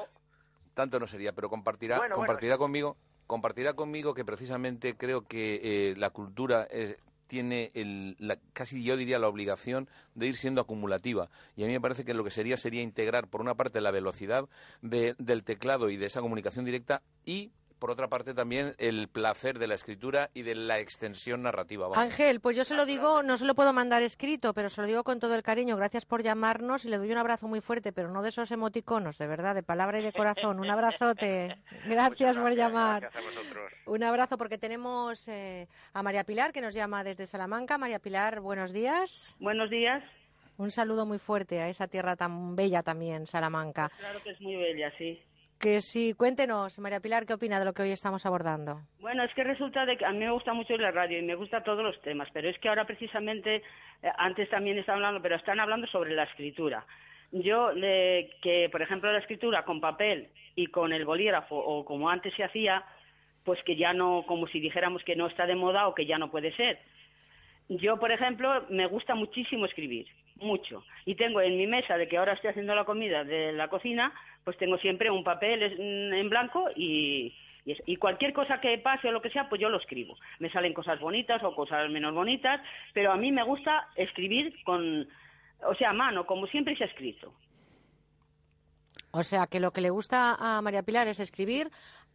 tanto 0.74 0.98
no 0.98 1.06
sería, 1.06 1.32
pero 1.32 1.48
compartirá, 1.48 1.98
Bueno, 1.98 2.16
bueno, 2.16 2.26
compartirá 2.26 2.56
conmigo, 2.58 2.96
compartirá 3.26 3.74
conmigo 3.74 4.14
que 4.14 4.24
precisamente 4.24 4.96
creo 4.96 5.22
que 5.26 5.90
eh, 5.90 5.94
la 5.96 6.10
cultura 6.10 6.64
es- 6.64 6.96
tiene 7.26 7.70
el, 7.74 8.16
la, 8.18 8.38
casi 8.52 8.82
yo 8.82 8.96
diría 8.96 9.20
la 9.20 9.28
obligación 9.28 9.88
de 10.16 10.26
ir 10.26 10.34
siendo 10.36 10.60
acumulativa. 10.62 11.28
Y 11.54 11.62
a 11.62 11.66
mí 11.68 11.72
me 11.72 11.80
parece 11.80 12.04
que 12.04 12.12
lo 12.12 12.24
que 12.24 12.30
sería 12.32 12.56
sería 12.56 12.82
integrar, 12.82 13.28
por 13.28 13.40
una 13.40 13.54
parte, 13.54 13.80
la 13.80 13.92
velocidad 13.92 14.48
de- 14.82 15.14
del 15.18 15.44
teclado 15.44 15.90
y 15.90 15.96
de 15.96 16.06
esa 16.06 16.22
comunicación 16.22 16.64
directa 16.64 17.02
y 17.24 17.52
por 17.80 17.90
otra 17.90 18.08
parte 18.08 18.34
también 18.34 18.74
el 18.78 19.08
placer 19.08 19.58
de 19.58 19.66
la 19.66 19.74
escritura 19.74 20.30
y 20.34 20.42
de 20.42 20.54
la 20.54 20.78
extensión 20.78 21.42
narrativa. 21.42 21.88
vamos. 21.88 21.98
Ángel, 21.98 22.40
pues 22.40 22.56
yo 22.56 22.64
se 22.64 22.76
lo 22.76 22.86
digo, 22.86 23.22
no 23.24 23.36
se 23.36 23.46
lo 23.46 23.54
puedo 23.54 23.72
mandar 23.72 24.02
escrito, 24.02 24.54
pero 24.54 24.68
se 24.68 24.80
lo 24.82 24.86
digo 24.86 25.02
con 25.02 25.18
todo 25.18 25.34
el 25.34 25.42
cariño. 25.42 25.76
Gracias 25.76 26.04
por 26.04 26.22
llamarnos 26.22 26.84
y 26.84 26.88
le 26.88 26.98
doy 26.98 27.10
un 27.10 27.18
abrazo 27.18 27.48
muy 27.48 27.60
fuerte, 27.60 27.92
pero 27.92 28.10
no 28.10 28.22
de 28.22 28.28
esos 28.28 28.52
emoticonos, 28.52 29.18
de 29.18 29.26
verdad, 29.26 29.54
de 29.54 29.62
palabra 29.62 29.98
y 29.98 30.04
de 30.04 30.12
corazón. 30.12 30.60
Un 30.60 30.70
abrazote. 30.70 31.56
Gracias 31.86 32.36
por 32.36 32.54
llamar. 32.54 33.00
Gracias 33.00 33.24
a 33.24 33.26
vosotros. 33.26 33.72
Un 33.86 34.04
abrazo 34.04 34.38
porque 34.38 34.58
tenemos 34.58 35.26
eh, 35.28 35.66
a 35.94 36.02
María 36.02 36.24
Pilar 36.24 36.52
que 36.52 36.60
nos 36.60 36.74
llama 36.74 37.02
desde 37.02 37.26
Salamanca. 37.26 37.78
María 37.78 37.98
Pilar, 37.98 38.40
buenos 38.40 38.72
días. 38.72 39.34
Buenos 39.40 39.70
días. 39.70 40.04
Un 40.58 40.70
saludo 40.70 41.06
muy 41.06 41.18
fuerte 41.18 41.62
a 41.62 41.70
esa 41.70 41.88
tierra 41.88 42.16
tan 42.16 42.54
bella 42.54 42.82
también, 42.82 43.26
Salamanca. 43.26 43.90
Claro 43.98 44.22
que 44.22 44.30
es 44.30 44.40
muy 44.42 44.56
bella, 44.56 44.92
sí. 44.98 45.18
Que 45.60 45.82
sí, 45.82 46.14
cuéntenos, 46.14 46.78
María 46.78 47.00
Pilar, 47.00 47.26
¿qué 47.26 47.34
opina 47.34 47.58
de 47.58 47.66
lo 47.66 47.74
que 47.74 47.82
hoy 47.82 47.90
estamos 47.90 48.24
abordando? 48.24 48.80
Bueno, 48.98 49.22
es 49.24 49.34
que 49.34 49.44
resulta 49.44 49.84
de 49.84 49.98
que 49.98 50.06
a 50.06 50.10
mí 50.10 50.20
me 50.20 50.30
gusta 50.30 50.54
mucho 50.54 50.74
la 50.78 50.90
radio 50.90 51.18
y 51.18 51.22
me 51.22 51.34
gustan 51.34 51.62
todos 51.62 51.84
los 51.84 52.00
temas, 52.00 52.28
pero 52.32 52.48
es 52.48 52.58
que 52.60 52.70
ahora 52.70 52.86
precisamente, 52.86 53.56
eh, 53.56 53.62
antes 54.16 54.48
también 54.48 54.78
estaban 54.78 55.02
hablando, 55.02 55.20
pero 55.20 55.36
están 55.36 55.60
hablando 55.60 55.86
sobre 55.88 56.14
la 56.14 56.22
escritura. 56.22 56.86
Yo, 57.30 57.72
eh, 57.76 58.30
que 58.40 58.70
por 58.72 58.80
ejemplo 58.80 59.12
la 59.12 59.18
escritura 59.18 59.62
con 59.66 59.82
papel 59.82 60.28
y 60.56 60.68
con 60.68 60.94
el 60.94 61.04
bolígrafo, 61.04 61.56
o 61.56 61.84
como 61.84 62.08
antes 62.08 62.32
se 62.34 62.42
hacía, 62.42 62.82
pues 63.44 63.62
que 63.64 63.76
ya 63.76 63.92
no, 63.92 64.24
como 64.26 64.46
si 64.46 64.60
dijéramos 64.60 65.04
que 65.04 65.14
no 65.14 65.26
está 65.26 65.44
de 65.44 65.56
moda 65.56 65.88
o 65.88 65.94
que 65.94 66.06
ya 66.06 66.16
no 66.16 66.30
puede 66.30 66.56
ser. 66.56 66.78
Yo, 67.68 67.98
por 67.98 68.12
ejemplo, 68.12 68.64
me 68.70 68.86
gusta 68.86 69.14
muchísimo 69.14 69.66
escribir, 69.66 70.06
mucho. 70.40 70.84
Y 71.04 71.14
tengo 71.14 71.40
en 71.40 71.56
mi 71.56 71.66
mesa, 71.66 71.96
de 71.96 72.08
que 72.08 72.18
ahora 72.18 72.34
estoy 72.34 72.50
haciendo 72.50 72.74
la 72.74 72.84
comida 72.84 73.24
de 73.24 73.52
la 73.52 73.68
cocina, 73.68 74.12
pues 74.44 74.56
tengo 74.58 74.78
siempre 74.78 75.10
un 75.10 75.24
papel 75.24 75.60
mm, 75.60 76.14
en 76.14 76.28
blanco 76.28 76.68
y, 76.74 77.34
y 77.64 77.96
cualquier 77.96 78.32
cosa 78.32 78.60
que 78.60 78.78
pase 78.78 79.08
o 79.08 79.12
lo 79.12 79.22
que 79.22 79.30
sea, 79.30 79.48
pues 79.48 79.60
yo 79.60 79.68
lo 79.68 79.78
escribo. 79.78 80.16
Me 80.38 80.50
salen 80.50 80.74
cosas 80.74 81.00
bonitas 81.00 81.42
o 81.42 81.54
cosas 81.54 81.90
menos 81.90 82.14
bonitas, 82.14 82.60
pero 82.92 83.12
a 83.12 83.16
mí 83.16 83.32
me 83.32 83.44
gusta 83.44 83.88
escribir 83.96 84.54
con, 84.64 85.06
o 85.66 85.74
sea, 85.74 85.90
a 85.90 85.94
mano, 85.94 86.26
como 86.26 86.46
siempre 86.46 86.76
se 86.76 86.84
ha 86.84 86.88
escrito. 86.88 87.32
O 89.12 89.22
sea, 89.22 89.46
que 89.46 89.60
lo 89.60 89.72
que 89.72 89.80
le 89.80 89.90
gusta 89.90 90.36
a 90.38 90.62
María 90.62 90.82
Pilar 90.82 91.08
es 91.08 91.20
escribir 91.20 91.68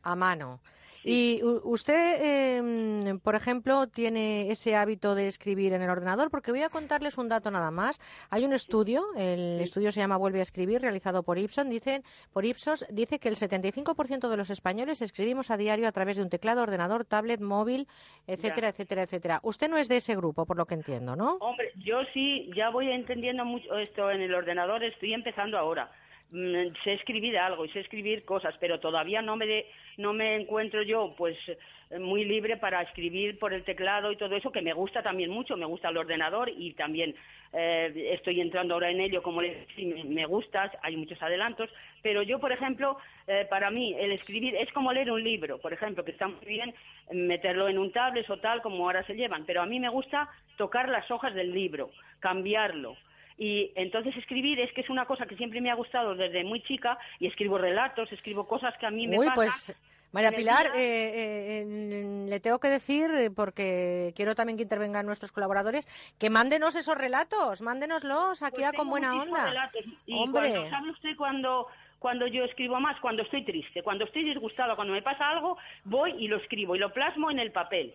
a 0.03 0.15
mano. 0.15 0.61
Y 1.07 1.41
usted, 1.43 2.17
eh, 2.19 3.19
por 3.23 3.35
ejemplo, 3.35 3.85
tiene 3.87 4.49
ese 4.49 4.75
hábito 4.75 5.13
de 5.13 5.27
escribir 5.27 5.73
en 5.73 5.83
el 5.83 5.89
ordenador, 5.89 6.31
porque 6.31 6.51
voy 6.51 6.63
a 6.63 6.69
contarles 6.69 7.17
un 7.19 7.29
dato 7.29 7.51
nada 7.51 7.69
más. 7.69 7.99
Hay 8.31 8.43
un 8.43 8.53
estudio, 8.53 9.03
el 9.15 9.59
estudio 9.61 9.91
se 9.91 9.99
llama 9.99 10.17
Vuelve 10.17 10.39
a 10.39 10.41
escribir, 10.43 10.81
realizado 10.81 11.21
por 11.21 11.37
Ipsos, 11.37 11.69
dicen, 11.69 12.03
por 12.33 12.43
Ipsos, 12.43 12.85
dice 12.89 13.19
que 13.19 13.29
el 13.29 13.35
75% 13.35 14.29
de 14.29 14.37
los 14.37 14.49
españoles 14.49 15.01
escribimos 15.03 15.51
a 15.51 15.57
diario 15.57 15.87
a 15.87 15.91
través 15.91 16.17
de 16.17 16.23
un 16.23 16.29
teclado, 16.29 16.63
ordenador, 16.63 17.05
tablet, 17.05 17.39
móvil, 17.39 17.87
etcétera, 18.25 18.67
Ya. 18.67 18.69
etcétera, 18.69 19.03
etcétera. 19.03 19.39
Usted 19.43 19.69
no 19.69 19.77
es 19.77 19.87
de 19.87 19.97
ese 19.97 20.15
grupo, 20.15 20.45
por 20.47 20.57
lo 20.57 20.65
que 20.65 20.73
entiendo, 20.73 21.15
¿no? 21.15 21.35
Hombre, 21.39 21.71
yo 21.75 21.99
sí, 22.13 22.49
ya 22.55 22.69
voy 22.69 22.89
entendiendo 22.89 23.45
mucho 23.45 23.77
esto 23.77 24.09
en 24.09 24.21
el 24.21 24.33
ordenador, 24.33 24.83
estoy 24.83 25.13
empezando 25.13 25.57
ahora. 25.57 25.91
Mm, 26.31 26.73
sé 26.83 26.93
escribir 26.93 27.37
algo 27.37 27.65
y 27.65 27.69
sé 27.69 27.81
escribir 27.81 28.25
cosas, 28.25 28.55
pero 28.59 28.79
todavía 28.79 29.21
no 29.21 29.35
me 29.35 29.45
de- 29.45 29.67
no 29.97 30.11
me 30.11 30.35
encuentro 30.35 30.81
yo 30.81 31.13
pues 31.15 31.37
eh, 31.47 31.99
muy 31.99 32.25
libre 32.25 32.57
para 32.57 32.81
escribir 32.81 33.37
por 33.37 33.53
el 33.53 33.63
teclado 33.63 34.11
y 34.11 34.15
todo 34.17 34.35
eso 34.35 34.51
que 34.51 34.61
me 34.63 34.73
gusta 34.73 35.03
también 35.03 35.29
mucho, 35.29 35.55
me 35.55 35.67
gusta 35.67 35.89
el 35.89 35.97
ordenador 35.97 36.49
y 36.49 36.73
también 36.73 37.15
eh, 37.53 38.09
estoy 38.11 38.41
entrando 38.41 38.73
ahora 38.73 38.89
en 38.89 39.01
ello 39.01 39.21
como 39.21 39.41
le 39.41 39.67
sí, 39.75 39.85
me- 39.85 40.25
gusta, 40.25 40.71
hay 40.81 40.97
muchos 40.97 41.21
adelantos, 41.21 41.69
pero 42.01 42.23
yo 42.23 42.39
por 42.39 42.51
ejemplo, 42.51 42.97
eh, 43.27 43.45
para 43.47 43.69
mí 43.69 43.95
el 43.97 44.11
escribir 44.11 44.55
es 44.55 44.69
como 44.73 44.91
leer 44.91 45.11
un 45.11 45.23
libro, 45.23 45.59
por 45.59 45.73
ejemplo, 45.73 46.03
que 46.03 46.11
está 46.11 46.27
muy 46.27 46.43
bien 46.45 46.73
meterlo 47.11 47.69
en 47.69 47.77
un 47.77 47.91
tablet 47.91 48.27
o 48.31 48.37
tal 48.37 48.61
como 48.63 48.85
ahora 48.85 49.03
se 49.05 49.13
llevan, 49.15 49.45
pero 49.45 49.61
a 49.61 49.67
mí 49.67 49.79
me 49.79 49.89
gusta 49.89 50.27
tocar 50.57 50.89
las 50.89 51.09
hojas 51.11 51.35
del 51.35 51.53
libro, 51.53 51.91
cambiarlo. 52.19 52.97
Y 53.37 53.71
entonces 53.75 54.15
escribir 54.17 54.59
es 54.59 54.71
que 54.73 54.81
es 54.81 54.89
una 54.89 55.05
cosa 55.05 55.25
que 55.25 55.35
siempre 55.35 55.59
me 55.61 55.69
ha 55.69 55.75
gustado 55.75 56.15
desde 56.15 56.43
muy 56.43 56.61
chica 56.63 56.97
y 57.19 57.27
escribo 57.27 57.57
relatos, 57.57 58.11
escribo 58.11 58.47
cosas 58.47 58.73
que 58.79 58.85
a 58.85 58.91
mí 58.91 59.07
me 59.07 59.17
Uy, 59.19 59.25
pasan. 59.27 59.35
pues 59.35 59.75
María 60.13 60.31
Pilar, 60.31 60.67
eh, 60.77 61.61
eh, 61.63 62.25
le 62.29 62.39
tengo 62.39 62.59
que 62.59 62.69
decir, 62.69 63.11
eh, 63.11 63.29
porque 63.31 64.13
quiero 64.15 64.33
también 64.33 64.55
que 64.55 64.63
intervengan 64.63 65.05
nuestros 65.05 65.33
colaboradores, 65.33 65.85
que 66.17 66.29
mándenos 66.29 66.77
esos 66.77 66.97
relatos, 66.97 67.61
mándenoslos 67.61 68.41
aquí 68.41 68.61
Pues 68.61 68.67
a 68.69 68.71
con 68.71 68.89
buena 68.89 69.21
onda. 69.21 69.47
relatos. 69.47 69.83
Y 70.05 70.13
Hombre. 70.13 70.51
cuando, 70.51 70.69
¿sabe 70.69 70.91
usted 70.91 71.17
cuando, 71.17 71.67
cuando 71.99 72.27
yo 72.27 72.45
escribo 72.45 72.79
más? 72.79 72.97
Cuando 73.01 73.23
estoy 73.23 73.43
triste, 73.43 73.83
cuando 73.83 74.05
estoy 74.05 74.23
disgustada, 74.23 74.77
cuando 74.77 74.93
me 74.93 75.01
pasa 75.01 75.27
algo, 75.29 75.57
voy 75.83 76.13
y 76.17 76.29
lo 76.29 76.37
escribo 76.37 76.77
y 76.77 76.79
lo 76.79 76.93
plasmo 76.93 77.29
en 77.29 77.39
el 77.39 77.51
papel. 77.51 77.93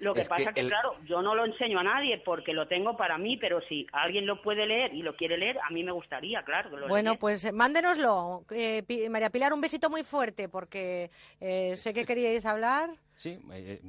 Lo 0.00 0.14
que 0.14 0.22
Es 0.22 0.28
pasa 0.28 0.46
que 0.48 0.54
que, 0.54 0.60
el- 0.62 0.68
claro, 0.68 0.94
yo 1.06 1.20
no 1.22 1.34
lo 1.34 1.44
enseño 1.44 1.78
a 1.78 1.82
nadie 1.82 2.18
porque 2.24 2.52
lo 2.52 2.66
tengo 2.66 2.96
para 2.96 3.18
mí, 3.18 3.36
pero 3.36 3.60
si 3.68 3.86
alguien 3.92 4.26
lo 4.26 4.40
puede 4.42 4.66
leer 4.66 4.92
y 4.94 5.02
lo 5.02 5.14
quiere 5.14 5.36
leer, 5.38 5.58
a 5.58 5.70
mí 5.70 5.84
me 5.84 5.92
gustaría, 5.92 6.42
claro. 6.42 6.70
Que 6.70 6.76
lo 6.78 6.88
Bueno, 6.88 7.16
pues 7.16 7.44
eh, 7.44 7.52
mándenoslo. 7.52 8.44
Eh, 8.50 8.82
Pi- 8.86 9.08
María 9.10 9.30
Pilar, 9.30 9.52
un 9.52 9.60
besito 9.60 9.90
muy 9.90 10.02
fuerte, 10.02 10.48
porque 10.48 11.10
eh, 11.40 11.76
sé 11.76 11.92
que 11.92 12.04
queríais 12.06 12.46
hablar. 12.46 12.90
Sí, 13.14 13.38
eh, 13.52 13.80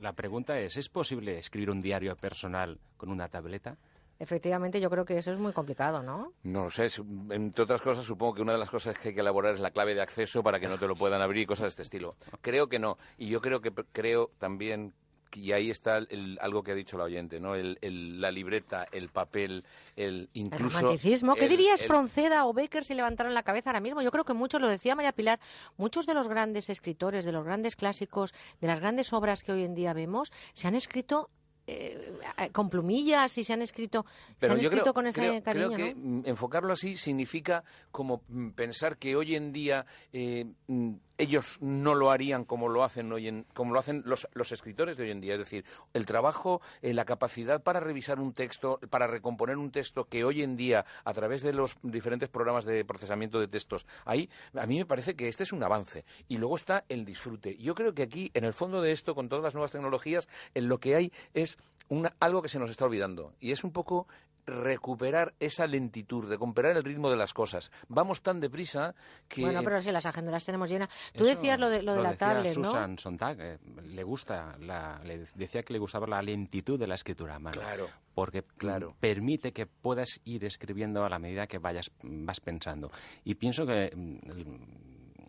la 0.00 0.12
pregunta 0.12 0.58
es, 0.60 0.76
¿es 0.76 0.88
posible 0.88 1.38
escribir 1.38 1.70
un 1.70 1.80
diario 1.80 2.14
personal 2.16 2.78
con 2.96 3.10
una 3.10 3.28
tableta? 3.28 3.76
Efectivamente, 4.18 4.80
yo 4.80 4.88
creo 4.88 5.04
que 5.04 5.18
eso 5.18 5.30
es 5.32 5.38
muy 5.38 5.52
complicado, 5.52 6.02
¿no? 6.02 6.32
No 6.44 6.64
lo 6.64 6.70
sé, 6.70 6.88
entre 7.30 7.64
otras 7.64 7.82
cosas 7.82 8.04
supongo 8.04 8.34
que 8.34 8.42
una 8.42 8.52
de 8.52 8.58
las 8.58 8.70
cosas 8.70 8.98
que 8.98 9.08
hay 9.08 9.14
que 9.14 9.20
elaborar 9.20 9.54
es 9.54 9.60
la 9.60 9.72
clave 9.72 9.94
de 9.94 10.00
acceso 10.00 10.42
para 10.42 10.58
que 10.58 10.68
no 10.68 10.78
te 10.78 10.86
lo 10.86 10.94
puedan 10.94 11.20
abrir 11.20 11.42
y 11.42 11.46
cosas 11.46 11.64
de 11.64 11.68
este 11.68 11.82
estilo. 11.82 12.14
Creo 12.40 12.66
que 12.68 12.78
no, 12.78 12.96
y 13.18 13.28
yo 13.28 13.40
creo 13.42 13.60
que 13.60 13.72
creo 13.92 14.30
también 14.38 14.94
y 15.36 15.52
ahí 15.52 15.70
está 15.70 15.98
el- 15.98 16.38
algo 16.40 16.62
que 16.62 16.72
ha 16.72 16.74
dicho 16.74 16.96
la 16.96 17.04
oyente, 17.04 17.38
¿no? 17.40 17.54
El- 17.54 17.78
el- 17.82 18.20
la 18.20 18.30
libreta, 18.30 18.86
el 18.90 19.08
papel, 19.10 19.64
el 19.94 20.28
incluso 20.32 20.78
el 20.78 20.82
romanticismo. 20.84 21.34
¿Qué 21.34 21.44
el- 21.44 21.50
diría 21.50 21.74
el- 21.74 21.80
Espronceda 21.80 22.46
o 22.46 22.52
Becker 22.52 22.84
si 22.84 22.94
levantaran 22.94 23.34
la 23.34 23.42
cabeza 23.42 23.70
ahora 23.70 23.80
mismo? 23.80 24.02
Yo 24.02 24.10
creo 24.10 24.24
que 24.24 24.32
muchos, 24.34 24.60
lo 24.60 24.68
decía 24.68 24.94
María 24.94 25.12
Pilar, 25.12 25.38
muchos 25.76 26.06
de 26.06 26.14
los 26.14 26.26
grandes 26.28 26.70
escritores, 26.70 27.24
de 27.24 27.32
los 27.32 27.44
grandes 27.44 27.76
clásicos, 27.76 28.32
de 28.60 28.66
las 28.66 28.80
grandes 28.80 29.12
obras 29.12 29.42
que 29.42 29.52
hoy 29.52 29.64
en 29.64 29.74
día 29.74 29.92
vemos, 29.92 30.32
se 30.54 30.66
han 30.68 30.74
escrito 30.74 31.28
eh, 31.68 32.12
con 32.52 32.70
plumillas 32.70 33.36
y 33.38 33.42
se 33.42 33.52
han 33.52 33.60
escrito, 33.60 34.06
se 34.28 34.34
Pero 34.38 34.52
han 34.52 34.60
yo 34.60 34.68
escrito 34.68 34.84
creo, 34.84 34.94
con 34.94 35.06
ese 35.08 35.20
creo- 35.20 35.42
cariño, 35.42 35.72
creo 35.72 35.76
que 35.76 35.94
¿no? 35.96 36.20
mm, 36.20 36.22
enfocarlo 36.26 36.72
así 36.72 36.96
significa 36.96 37.64
como 37.90 38.22
mm, 38.28 38.50
pensar 38.50 38.98
que 38.98 39.16
hoy 39.16 39.34
en 39.34 39.52
día 39.52 39.84
eh, 40.12 40.44
mm, 40.68 40.92
ellos 41.18 41.58
no 41.60 41.94
lo 41.94 42.10
harían 42.10 42.44
como 42.44 42.68
lo 42.68 42.84
hacen 42.84 43.12
hoy 43.12 43.28
en, 43.28 43.46
como 43.54 43.72
lo 43.72 43.80
hacen 43.80 44.02
los, 44.04 44.28
los 44.34 44.52
escritores 44.52 44.96
de 44.96 45.04
hoy 45.04 45.10
en 45.10 45.20
día. 45.20 45.34
Es 45.34 45.40
decir, 45.40 45.64
el 45.94 46.06
trabajo, 46.06 46.60
eh, 46.82 46.92
la 46.94 47.04
capacidad 47.04 47.62
para 47.62 47.80
revisar 47.80 48.20
un 48.20 48.32
texto, 48.32 48.78
para 48.90 49.06
recomponer 49.06 49.56
un 49.56 49.70
texto 49.70 50.04
que 50.04 50.24
hoy 50.24 50.42
en 50.42 50.56
día, 50.56 50.84
a 51.04 51.12
través 51.12 51.42
de 51.42 51.52
los 51.52 51.76
diferentes 51.82 52.28
programas 52.28 52.64
de 52.64 52.84
procesamiento 52.84 53.40
de 53.40 53.48
textos, 53.48 53.86
ahí 54.04 54.28
a 54.54 54.66
mí 54.66 54.78
me 54.78 54.86
parece 54.86 55.14
que 55.14 55.28
este 55.28 55.42
es 55.42 55.52
un 55.52 55.62
avance. 55.62 56.04
Y 56.28 56.38
luego 56.38 56.56
está 56.56 56.84
el 56.88 57.04
disfrute. 57.04 57.56
Yo 57.56 57.74
creo 57.74 57.94
que 57.94 58.02
aquí, 58.02 58.30
en 58.34 58.44
el 58.44 58.54
fondo 58.54 58.82
de 58.82 58.92
esto, 58.92 59.14
con 59.14 59.28
todas 59.28 59.42
las 59.42 59.54
nuevas 59.54 59.72
tecnologías, 59.72 60.28
en 60.54 60.68
lo 60.68 60.78
que 60.78 60.94
hay 60.94 61.12
es 61.34 61.58
una, 61.88 62.12
algo 62.20 62.42
que 62.42 62.48
se 62.48 62.58
nos 62.58 62.70
está 62.70 62.84
olvidando. 62.84 63.32
Y 63.40 63.52
es 63.52 63.64
un 63.64 63.72
poco 63.72 64.06
recuperar 64.46 65.34
esa 65.40 65.66
lentitud, 65.66 66.24
recuperar 66.28 66.76
el 66.76 66.84
ritmo 66.84 67.10
de 67.10 67.16
las 67.16 67.34
cosas. 67.34 67.70
Vamos 67.88 68.22
tan 68.22 68.40
deprisa 68.40 68.94
que... 69.28 69.42
Bueno, 69.42 69.62
pero 69.64 69.80
sí, 69.82 69.90
las 69.90 70.06
agendas 70.06 70.32
las 70.32 70.44
tenemos 70.44 70.70
llenas. 70.70 70.88
Tú 71.14 71.24
Eso 71.24 71.34
decías 71.36 71.58
lo 71.58 71.68
de, 71.68 71.82
lo 71.82 71.94
de 71.94 72.02
la 72.02 72.12
decía 72.12 72.28
tablet, 72.34 72.56
¿no? 72.56 72.64
Susan 72.70 72.98
Sontag, 72.98 73.36
eh, 73.40 73.58
le 73.84 74.02
gusta, 74.04 74.56
la- 74.60 75.00
le 75.04 75.26
decía 75.34 75.62
que 75.62 75.72
le 75.72 75.78
gustaba 75.78 76.06
la 76.06 76.22
lentitud 76.22 76.78
de 76.78 76.86
la 76.86 76.94
escritura 76.94 77.34
a 77.34 77.38
mano. 77.38 77.60
Claro. 77.60 77.88
Porque 78.14 78.42
Claro. 78.56 78.94
permite 79.00 79.52
que 79.52 79.66
puedas 79.66 80.20
ir 80.24 80.44
escribiendo 80.44 81.04
a 81.04 81.08
la 81.10 81.18
medida 81.18 81.46
que 81.46 81.58
vayas 81.58 81.90
vas 82.02 82.40
pensando. 82.40 82.90
Y 83.24 83.34
pienso 83.34 83.66
que 83.66 83.92
mm, 83.94 84.30
el, 84.30 84.58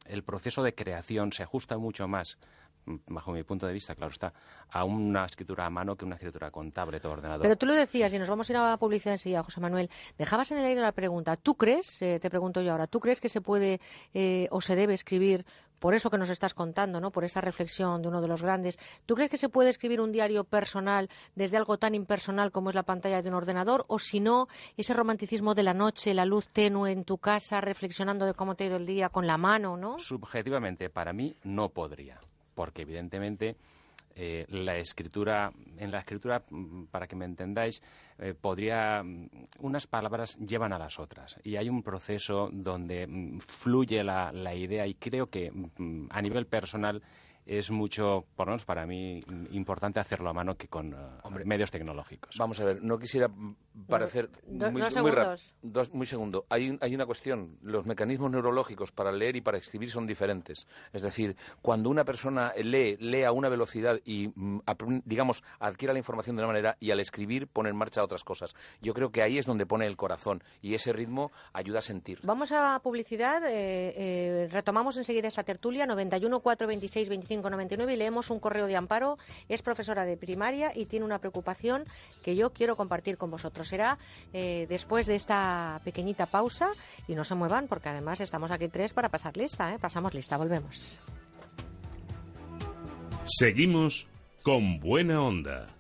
el 0.06 0.24
proceso 0.24 0.64
de 0.64 0.74
creación 0.74 1.34
se 1.34 1.44
ajusta 1.44 1.78
mucho 1.78 2.08
más 2.08 2.38
bajo 3.08 3.32
mi 3.32 3.44
punto 3.44 3.68
de 3.68 3.74
vista, 3.74 3.96
claro 3.96 4.12
está, 4.12 4.34
a 4.72 4.84
una 4.84 5.26
escritura 5.26 5.66
a 5.66 5.70
mano 5.70 5.96
que 5.96 6.06
una 6.06 6.16
escritura 6.16 6.52
con 6.52 6.72
tablet 6.72 7.06
o 7.06 7.12
ordenador. 7.12 7.42
Pero 7.42 7.56
tú 7.58 7.66
lo 7.66 7.74
decías, 7.74 8.14
y 8.14 8.20
nos 8.20 8.30
vamos 8.30 8.50
a 8.50 8.54
ir 8.54 8.58
a 8.58 8.70
la 8.70 8.78
publicidad 8.78 9.14
enseguida, 9.14 9.44
José 9.44 9.60
Manuel. 9.60 9.90
Dejabas 10.18 10.52
en 10.52 10.60
el 10.60 10.66
aire 10.66 10.82
la 10.82 10.92
pregunta. 10.92 11.36
¿Tú 11.36 11.56
crees, 11.56 12.02
eh, 12.02 12.20
te 12.20 12.30
pregunto 12.30 12.62
yo 12.62 12.72
ahora, 12.72 12.88
¿tú 12.88 13.00
crees 13.00 13.20
que 13.20 13.30
se 13.30 13.42
puede 13.42 13.80
eh, 14.14 14.48
o 14.52 14.62
se 14.62 14.76
debe 14.76 14.94
escribir, 14.94 15.46
por 15.80 15.94
eso 15.94 16.10
que 16.10 16.18
nos 16.18 16.30
estás 16.30 16.54
contando, 16.54 17.00
¿no? 17.00 17.12
por 17.12 17.24
esa 17.24 17.42
reflexión 17.42 18.02
de 18.02 18.08
uno 18.08 18.22
de 18.22 18.28
los 18.28 18.42
grandes, 18.42 18.80
¿tú 19.06 19.16
crees 19.16 19.30
que 19.30 19.38
se 19.38 19.50
puede 19.50 19.70
escribir 19.70 20.02
un 20.02 20.12
diario 20.12 20.44
personal 20.44 21.10
desde 21.36 21.58
algo 21.58 21.78
tan 21.78 21.96
impersonal 21.96 22.52
como 22.52 22.70
es 22.70 22.76
la 22.76 22.84
pantalla 22.84 23.22
de 23.22 23.30
un 23.30 23.36
ordenador? 23.36 23.86
O 23.88 24.00
si 24.00 24.20
no, 24.20 24.48
ese 24.76 24.94
romanticismo 24.94 25.56
de 25.56 25.64
la 25.64 25.74
noche, 25.74 26.14
la 26.14 26.26
luz 26.26 26.48
tenue 26.48 26.92
en 26.92 27.04
tu 27.04 27.18
casa, 27.18 27.62
reflexionando 27.62 28.26
de 28.26 28.34
cómo 28.34 28.56
te 28.56 28.64
ha 28.64 28.68
ido 28.68 28.78
el 28.78 28.86
día 28.86 29.10
con 29.10 29.28
la 29.28 29.38
mano, 29.38 29.78
¿no? 29.78 30.00
Subjetivamente, 30.00 30.90
para 30.90 31.14
mí, 31.14 31.36
no 31.44 31.70
podría, 31.70 32.20
porque 32.58 32.82
evidentemente 32.82 33.56
Eh, 34.20 34.48
la 34.50 34.76
escritura, 34.78 35.52
en 35.78 35.92
la 35.92 36.00
escritura, 36.00 36.44
mm, 36.50 36.86
para 36.86 37.06
que 37.06 37.16
me 37.16 37.26
entendáis, 37.26 37.84
eh, 38.18 38.34
podría 38.34 39.04
mm, 39.04 39.30
unas 39.60 39.86
palabras 39.86 40.36
llevan 40.40 40.74
a 40.74 40.80
las 40.80 40.98
otras 40.98 41.40
y 41.44 41.56
hay 41.56 41.70
un 41.70 41.84
proceso 41.84 42.50
donde 42.52 43.06
mm, 43.06 43.42
fluye 43.42 44.04
la, 44.04 44.32
la 44.32 44.56
idea 44.56 44.88
y 44.88 44.96
creo 44.96 45.28
que 45.30 45.52
a 46.10 46.22
nivel 46.24 46.48
personal 46.48 47.04
es 47.46 47.70
mucho, 47.70 48.26
por 48.36 48.48
lo 48.48 48.54
menos 48.54 48.66
para 48.66 48.88
mí, 48.88 49.24
importante 49.52 50.00
hacerlo 50.00 50.32
a 50.32 50.34
mano 50.34 50.56
que 50.56 50.68
con 50.68 50.94
eh, 50.94 51.46
medios 51.46 51.70
tecnológicos. 51.70 52.36
Vamos 52.40 52.60
a 52.60 52.66
ver, 52.66 52.84
no 52.84 52.98
quisiera 52.98 53.30
parecer 53.88 54.30
Do- 54.46 54.72
muy, 54.72 54.82
muy 54.82 55.12
dos- 55.62 55.94
muy 55.94 56.06
segundo. 56.06 56.46
Hay, 56.50 56.78
hay 56.82 56.96
una 56.96 57.06
cuestión. 57.06 57.58
Los 57.62 57.86
mecanismos 57.86 58.32
neurológicos 58.32 58.92
para 58.92 59.12
leer 59.12 59.36
y 59.36 59.42
para 59.42 59.58
escribir 59.58 59.90
son 59.92 60.08
diferentes. 60.08 60.66
Es 60.94 61.02
decir, 61.02 61.36
cuando 61.62 61.90
una 61.90 62.04
persona 62.06 62.54
lee, 62.58 62.98
lee 63.00 63.24
a 63.24 63.32
una 63.32 63.50
velocidad 63.50 64.00
y, 64.06 64.30
mm, 64.36 64.62
digamos, 65.06 65.44
adquiere 65.60 65.94
la 65.94 66.00
información 66.00 66.36
de 66.36 66.42
una 66.42 66.48
manera 66.48 66.78
y 66.80 66.92
al 66.92 67.00
escribir 67.00 67.48
pone 67.48 67.70
en 67.70 67.76
marcha 67.76 68.04
otras 68.04 68.24
cosas. 68.24 68.56
Yo 68.82 68.94
creo 68.94 69.12
que 69.12 69.22
ahí 69.22 69.38
es 69.38 69.46
donde 69.46 69.66
pone 69.66 69.86
el 69.86 69.98
corazón 69.98 70.44
y 70.62 70.74
ese 70.74 70.94
ritmo 70.94 71.32
ayuda 71.54 71.80
a 71.80 71.82
sentir. 71.84 72.20
Vamos 72.24 72.52
a 72.52 72.80
publicidad. 72.84 73.44
eh, 73.46 73.94
eh, 73.98 74.50
retomamos 74.52 74.98
enseguida 74.98 75.28
esta 75.28 75.44
tertulia 75.44 75.86
91 75.86 76.40
426 76.40 77.10
25 77.10 77.50
99 77.50 77.94
y 77.94 77.98
leemos 77.98 78.30
un 78.30 78.40
correo 78.40 78.66
de 78.68 78.76
Amparo. 78.76 79.18
Es 79.50 79.62
profesora 79.62 80.06
de 80.06 80.18
primaria 80.18 80.72
y 80.76 80.86
tiene 80.86 81.06
una 81.06 81.20
preocupación 81.20 81.86
que 82.24 82.36
yo 82.36 82.52
quiero 82.54 82.76
compartir 82.76 83.18
con 83.18 83.30
vosotros. 83.32 83.67
Será 83.68 83.98
eh, 84.34 84.66
después 84.70 85.06
de 85.06 85.16
esta 85.16 85.80
pequeñita 85.84 86.26
pausa 86.26 86.70
y 87.08 87.16
no 87.16 87.24
se 87.24 87.36
muevan 87.36 87.68
porque 87.68 87.90
además 87.90 88.20
estamos 88.22 88.52
aquí 88.52 88.68
tres 88.68 88.94
para 88.94 89.10
pasar 89.10 89.38
lista. 89.38 89.74
¿eh? 89.74 89.80
Pasamos 89.80 90.14
lista, 90.14 90.38
volvemos. 90.38 91.00
Seguimos 93.26 94.08
con 94.42 94.80
buena 94.80 95.22
onda. 95.22 95.77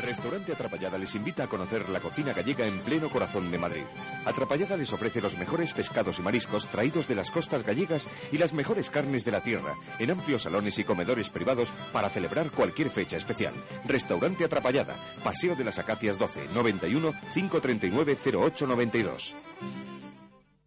Restaurante 0.00 0.52
Atrapallada 0.52 0.98
les 0.98 1.14
invita 1.14 1.44
a 1.44 1.46
conocer 1.46 1.88
la 1.88 2.00
cocina 2.00 2.32
gallega 2.32 2.66
en 2.66 2.82
pleno 2.82 3.10
corazón 3.10 3.50
de 3.50 3.58
Madrid. 3.58 3.84
Atrapallada 4.24 4.76
les 4.76 4.92
ofrece 4.92 5.20
los 5.20 5.36
mejores 5.36 5.74
pescados 5.74 6.18
y 6.18 6.22
mariscos 6.22 6.68
traídos 6.68 7.06
de 7.06 7.14
las 7.14 7.30
costas 7.30 7.64
gallegas 7.64 8.08
y 8.32 8.38
las 8.38 8.52
mejores 8.52 8.90
carnes 8.90 9.24
de 9.24 9.32
la 9.32 9.42
tierra, 9.42 9.74
en 9.98 10.10
amplios 10.10 10.42
salones 10.42 10.78
y 10.78 10.84
comedores 10.84 11.30
privados 11.30 11.72
para 11.92 12.08
celebrar 12.08 12.50
cualquier 12.50 12.90
fecha 12.90 13.16
especial. 13.16 13.54
Restaurante 13.84 14.44
Atrapallada, 14.44 14.96
Paseo 15.22 15.54
de 15.54 15.64
las 15.64 15.78
Acacias 15.78 16.18
12, 16.18 16.48
91 16.48 17.12
539 17.32 18.16
0892. 18.16 19.99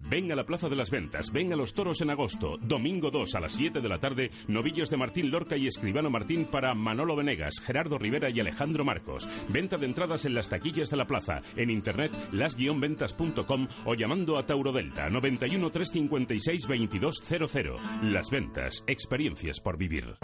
Ven 0.09 0.31
a 0.31 0.35
la 0.35 0.45
Plaza 0.45 0.69
de 0.69 0.75
las 0.75 0.91
Ventas, 0.91 1.31
ven 1.31 1.53
a 1.53 1.55
los 1.55 1.73
toros 1.73 2.01
en 2.01 2.09
agosto. 2.09 2.57
Domingo 2.61 3.09
2 3.11 3.35
a 3.35 3.39
las 3.39 3.53
7 3.53 3.81
de 3.81 3.89
la 3.89 3.99
tarde, 3.99 4.31
novillos 4.47 4.89
de 4.89 4.97
Martín 4.97 5.31
Lorca 5.31 5.57
y 5.57 5.67
Escribano 5.67 6.09
Martín 6.09 6.45
para 6.45 6.73
Manolo 6.73 7.15
Venegas, 7.15 7.59
Gerardo 7.63 7.97
Rivera 7.97 8.29
y 8.29 8.39
Alejandro 8.39 8.85
Marcos. 8.85 9.27
Venta 9.49 9.77
de 9.77 9.85
entradas 9.85 10.25
en 10.25 10.33
las 10.33 10.49
taquillas 10.49 10.89
de 10.89 10.97
la 10.97 11.07
plaza, 11.07 11.41
en 11.55 11.69
internet 11.69 12.11
las-ventas.com 12.31 13.67
o 13.85 13.95
llamando 13.95 14.37
a 14.37 14.45
Tauro 14.45 14.71
Delta 14.71 15.09
91 15.09 15.69
356 15.69 16.67
2200. 16.67 17.81
Las 18.03 18.29
Ventas, 18.29 18.83
experiencias 18.87 19.59
por 19.59 19.77
vivir. 19.77 20.15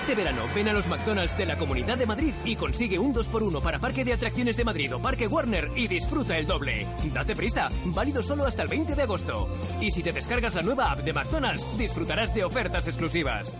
Este 0.00 0.14
verano 0.14 0.48
ven 0.54 0.66
a 0.66 0.72
los 0.72 0.88
McDonald's 0.88 1.36
de 1.36 1.44
la 1.44 1.58
Comunidad 1.58 1.98
de 1.98 2.06
Madrid 2.06 2.32
y 2.42 2.56
consigue 2.56 2.98
un 2.98 3.14
2x1 3.14 3.60
para 3.60 3.78
Parque 3.78 4.02
de 4.02 4.14
Atracciones 4.14 4.56
de 4.56 4.64
Madrid 4.64 4.94
o 4.94 5.00
Parque 5.00 5.26
Warner 5.26 5.70
y 5.76 5.88
disfruta 5.88 6.38
el 6.38 6.46
doble. 6.46 6.86
Date 7.12 7.36
prisa, 7.36 7.68
válido 7.84 8.22
solo 8.22 8.46
hasta 8.46 8.62
el 8.62 8.68
20 8.68 8.94
de 8.94 9.02
agosto. 9.02 9.46
Y 9.78 9.90
si 9.90 10.02
te 10.02 10.12
descargas 10.12 10.54
la 10.54 10.62
nueva 10.62 10.90
app 10.90 11.00
de 11.00 11.12
McDonald's, 11.12 11.66
disfrutarás 11.76 12.34
de 12.34 12.44
ofertas 12.44 12.86
exclusivas. 12.88 13.54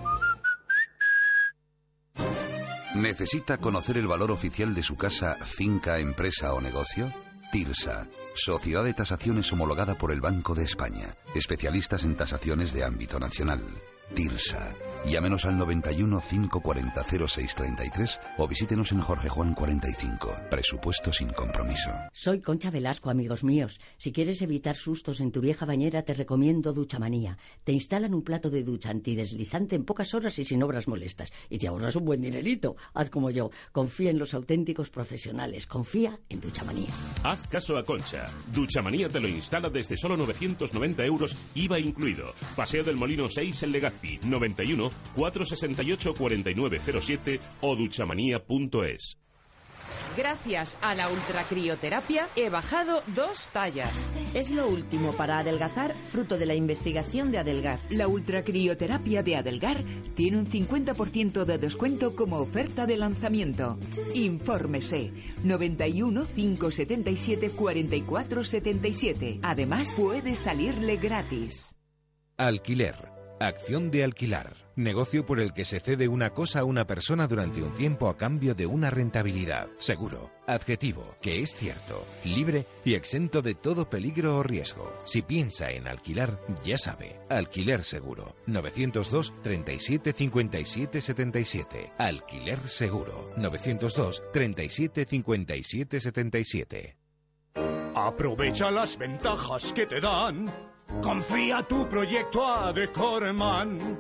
¿Necesita 2.94 3.58
conocer 3.58 3.98
el 3.98 4.06
valor 4.06 4.30
oficial 4.30 4.74
de 4.74 4.82
su 4.82 4.96
casa, 4.96 5.36
finca, 5.44 5.98
empresa 5.98 6.54
o 6.54 6.60
negocio? 6.62 7.12
TIRSA, 7.52 8.08
Sociedad 8.32 8.82
de 8.82 8.94
Tasaciones 8.94 9.52
homologada 9.52 9.96
por 9.96 10.10
el 10.10 10.22
Banco 10.22 10.54
de 10.54 10.64
España. 10.64 11.14
Especialistas 11.34 12.02
en 12.04 12.16
tasaciones 12.16 12.72
de 12.72 12.84
ámbito 12.84 13.20
nacional. 13.20 13.62
TIRSA. 14.14 14.89
Llámenos 15.06 15.46
al 15.46 15.56
91 15.56 16.20
540 16.20 17.02
0633 17.04 18.20
o 18.36 18.46
visítenos 18.46 18.92
en 18.92 19.00
Jorge 19.00 19.30
Juan 19.30 19.54
45. 19.54 20.42
Presupuesto 20.50 21.10
sin 21.12 21.28
compromiso. 21.28 21.90
Soy 22.12 22.40
Concha 22.40 22.70
Velasco, 22.70 23.08
amigos 23.08 23.42
míos. 23.42 23.80
Si 23.96 24.12
quieres 24.12 24.42
evitar 24.42 24.76
sustos 24.76 25.20
en 25.20 25.32
tu 25.32 25.40
vieja 25.40 25.64
bañera, 25.64 26.02
te 26.02 26.12
recomiendo 26.12 26.74
Duchamanía. 26.74 27.38
Te 27.64 27.72
instalan 27.72 28.12
un 28.12 28.22
plato 28.22 28.50
de 28.50 28.62
ducha 28.62 28.90
antideslizante 28.90 29.74
en 29.74 29.84
pocas 29.84 30.12
horas 30.12 30.38
y 30.38 30.44
sin 30.44 30.62
obras 30.62 30.86
molestas. 30.86 31.32
Y 31.48 31.58
te 31.58 31.66
ahorras 31.66 31.96
un 31.96 32.04
buen 32.04 32.20
dinerito. 32.20 32.76
Haz 32.92 33.08
como 33.08 33.30
yo. 33.30 33.50
Confía 33.72 34.10
en 34.10 34.18
los 34.18 34.34
auténticos 34.34 34.90
profesionales. 34.90 35.66
Confía 35.66 36.20
en 36.28 36.42
Duchamanía. 36.42 36.90
Haz 37.24 37.48
caso 37.48 37.78
a 37.78 37.84
Concha. 37.84 38.26
Duchamanía 38.52 39.08
te 39.08 39.20
lo 39.20 39.28
instala 39.28 39.70
desde 39.70 39.96
solo 39.96 40.18
990 40.18 41.04
euros, 41.06 41.36
IVA 41.54 41.78
incluido. 41.78 42.34
Paseo 42.54 42.84
del 42.84 42.96
Molino 42.96 43.30
6 43.30 43.62
en 43.62 43.72
Legazpi, 43.72 44.20
91 44.26 44.89
468 45.14 46.14
4907 46.14 47.40
o 47.60 47.76
duchamanía.es. 47.76 49.20
Gracias 50.16 50.76
a 50.82 50.94
la 50.94 51.08
ultracrioterapia 51.08 52.26
he 52.34 52.50
bajado 52.50 53.02
dos 53.14 53.48
tallas. 53.48 53.92
Es 54.34 54.50
lo 54.50 54.68
último 54.68 55.12
para 55.12 55.38
adelgazar, 55.38 55.94
fruto 55.94 56.36
de 56.36 56.46
la 56.46 56.54
investigación 56.54 57.30
de 57.30 57.38
Adelgar. 57.38 57.80
La 57.90 58.08
ultracrioterapia 58.08 59.22
de 59.22 59.36
Adelgar 59.36 59.84
tiene 60.14 60.38
un 60.38 60.46
50% 60.46 61.44
de 61.44 61.58
descuento 61.58 62.16
como 62.16 62.38
oferta 62.38 62.86
de 62.86 62.96
lanzamiento. 62.96 63.78
Infórmese 64.14 65.12
91 65.44 66.24
577 66.24 67.50
44 67.50 68.44
77. 68.44 69.38
Además 69.42 69.94
puede 69.96 70.34
salirle 70.34 70.96
gratis. 70.96 71.76
Alquiler. 72.36 73.10
Acción 73.38 73.90
de 73.90 74.04
alquilar. 74.04 74.54
Negocio 74.80 75.26
por 75.26 75.40
el 75.40 75.52
que 75.52 75.66
se 75.66 75.78
cede 75.78 76.08
una 76.08 76.30
cosa 76.30 76.60
a 76.60 76.64
una 76.64 76.86
persona 76.86 77.26
durante 77.26 77.62
un 77.62 77.74
tiempo 77.74 78.08
a 78.08 78.16
cambio 78.16 78.54
de 78.54 78.64
una 78.64 78.88
rentabilidad. 78.88 79.68
Seguro. 79.76 80.30
Adjetivo. 80.46 81.16
Que 81.20 81.42
es 81.42 81.50
cierto. 81.50 82.06
Libre 82.24 82.66
y 82.82 82.94
exento 82.94 83.42
de 83.42 83.54
todo 83.54 83.90
peligro 83.90 84.38
o 84.38 84.42
riesgo. 84.42 84.90
Si 85.04 85.20
piensa 85.20 85.70
en 85.70 85.86
alquilar, 85.86 86.40
ya 86.64 86.78
sabe. 86.78 87.20
Alquiler 87.28 87.84
seguro. 87.84 88.36
902 88.46 89.34
37 89.42 90.14
57 90.14 91.00
77. 91.02 91.92
Alquiler 91.98 92.66
seguro. 92.66 93.32
902 93.36 94.22
37 94.32 95.04
57 95.04 96.00
77. 96.00 96.96
Aprovecha 97.94 98.70
las 98.70 98.96
ventajas 98.96 99.74
que 99.74 99.84
te 99.84 100.00
dan. 100.00 100.69
Confía 101.02 101.62
tu 101.62 101.88
proyecto 101.88 102.46
a 102.46 102.72
Decorman. 102.72 103.98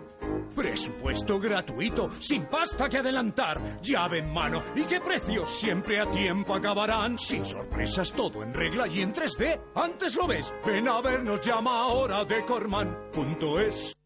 Presupuesto 0.54 1.38
gratuito, 1.38 2.10
sin 2.20 2.46
pasta 2.46 2.88
que 2.88 2.98
adelantar, 2.98 3.80
llave 3.80 4.18
en 4.18 4.32
mano 4.32 4.62
y 4.74 4.82
qué 4.84 5.00
precios 5.00 5.52
siempre 5.52 6.00
a 6.00 6.10
tiempo 6.10 6.54
acabarán. 6.54 7.18
Sin 7.18 7.44
sorpresas, 7.44 8.12
todo 8.12 8.42
en 8.42 8.52
regla 8.52 8.86
y 8.86 9.00
en 9.00 9.12
3D. 9.12 9.60
Antes 9.74 10.16
lo 10.16 10.26
ves, 10.26 10.52
ven 10.66 10.88
a 10.88 11.00
vernos, 11.00 11.40
llama 11.40 11.80
ahora 11.80 12.24
decorman.es. 12.24 13.99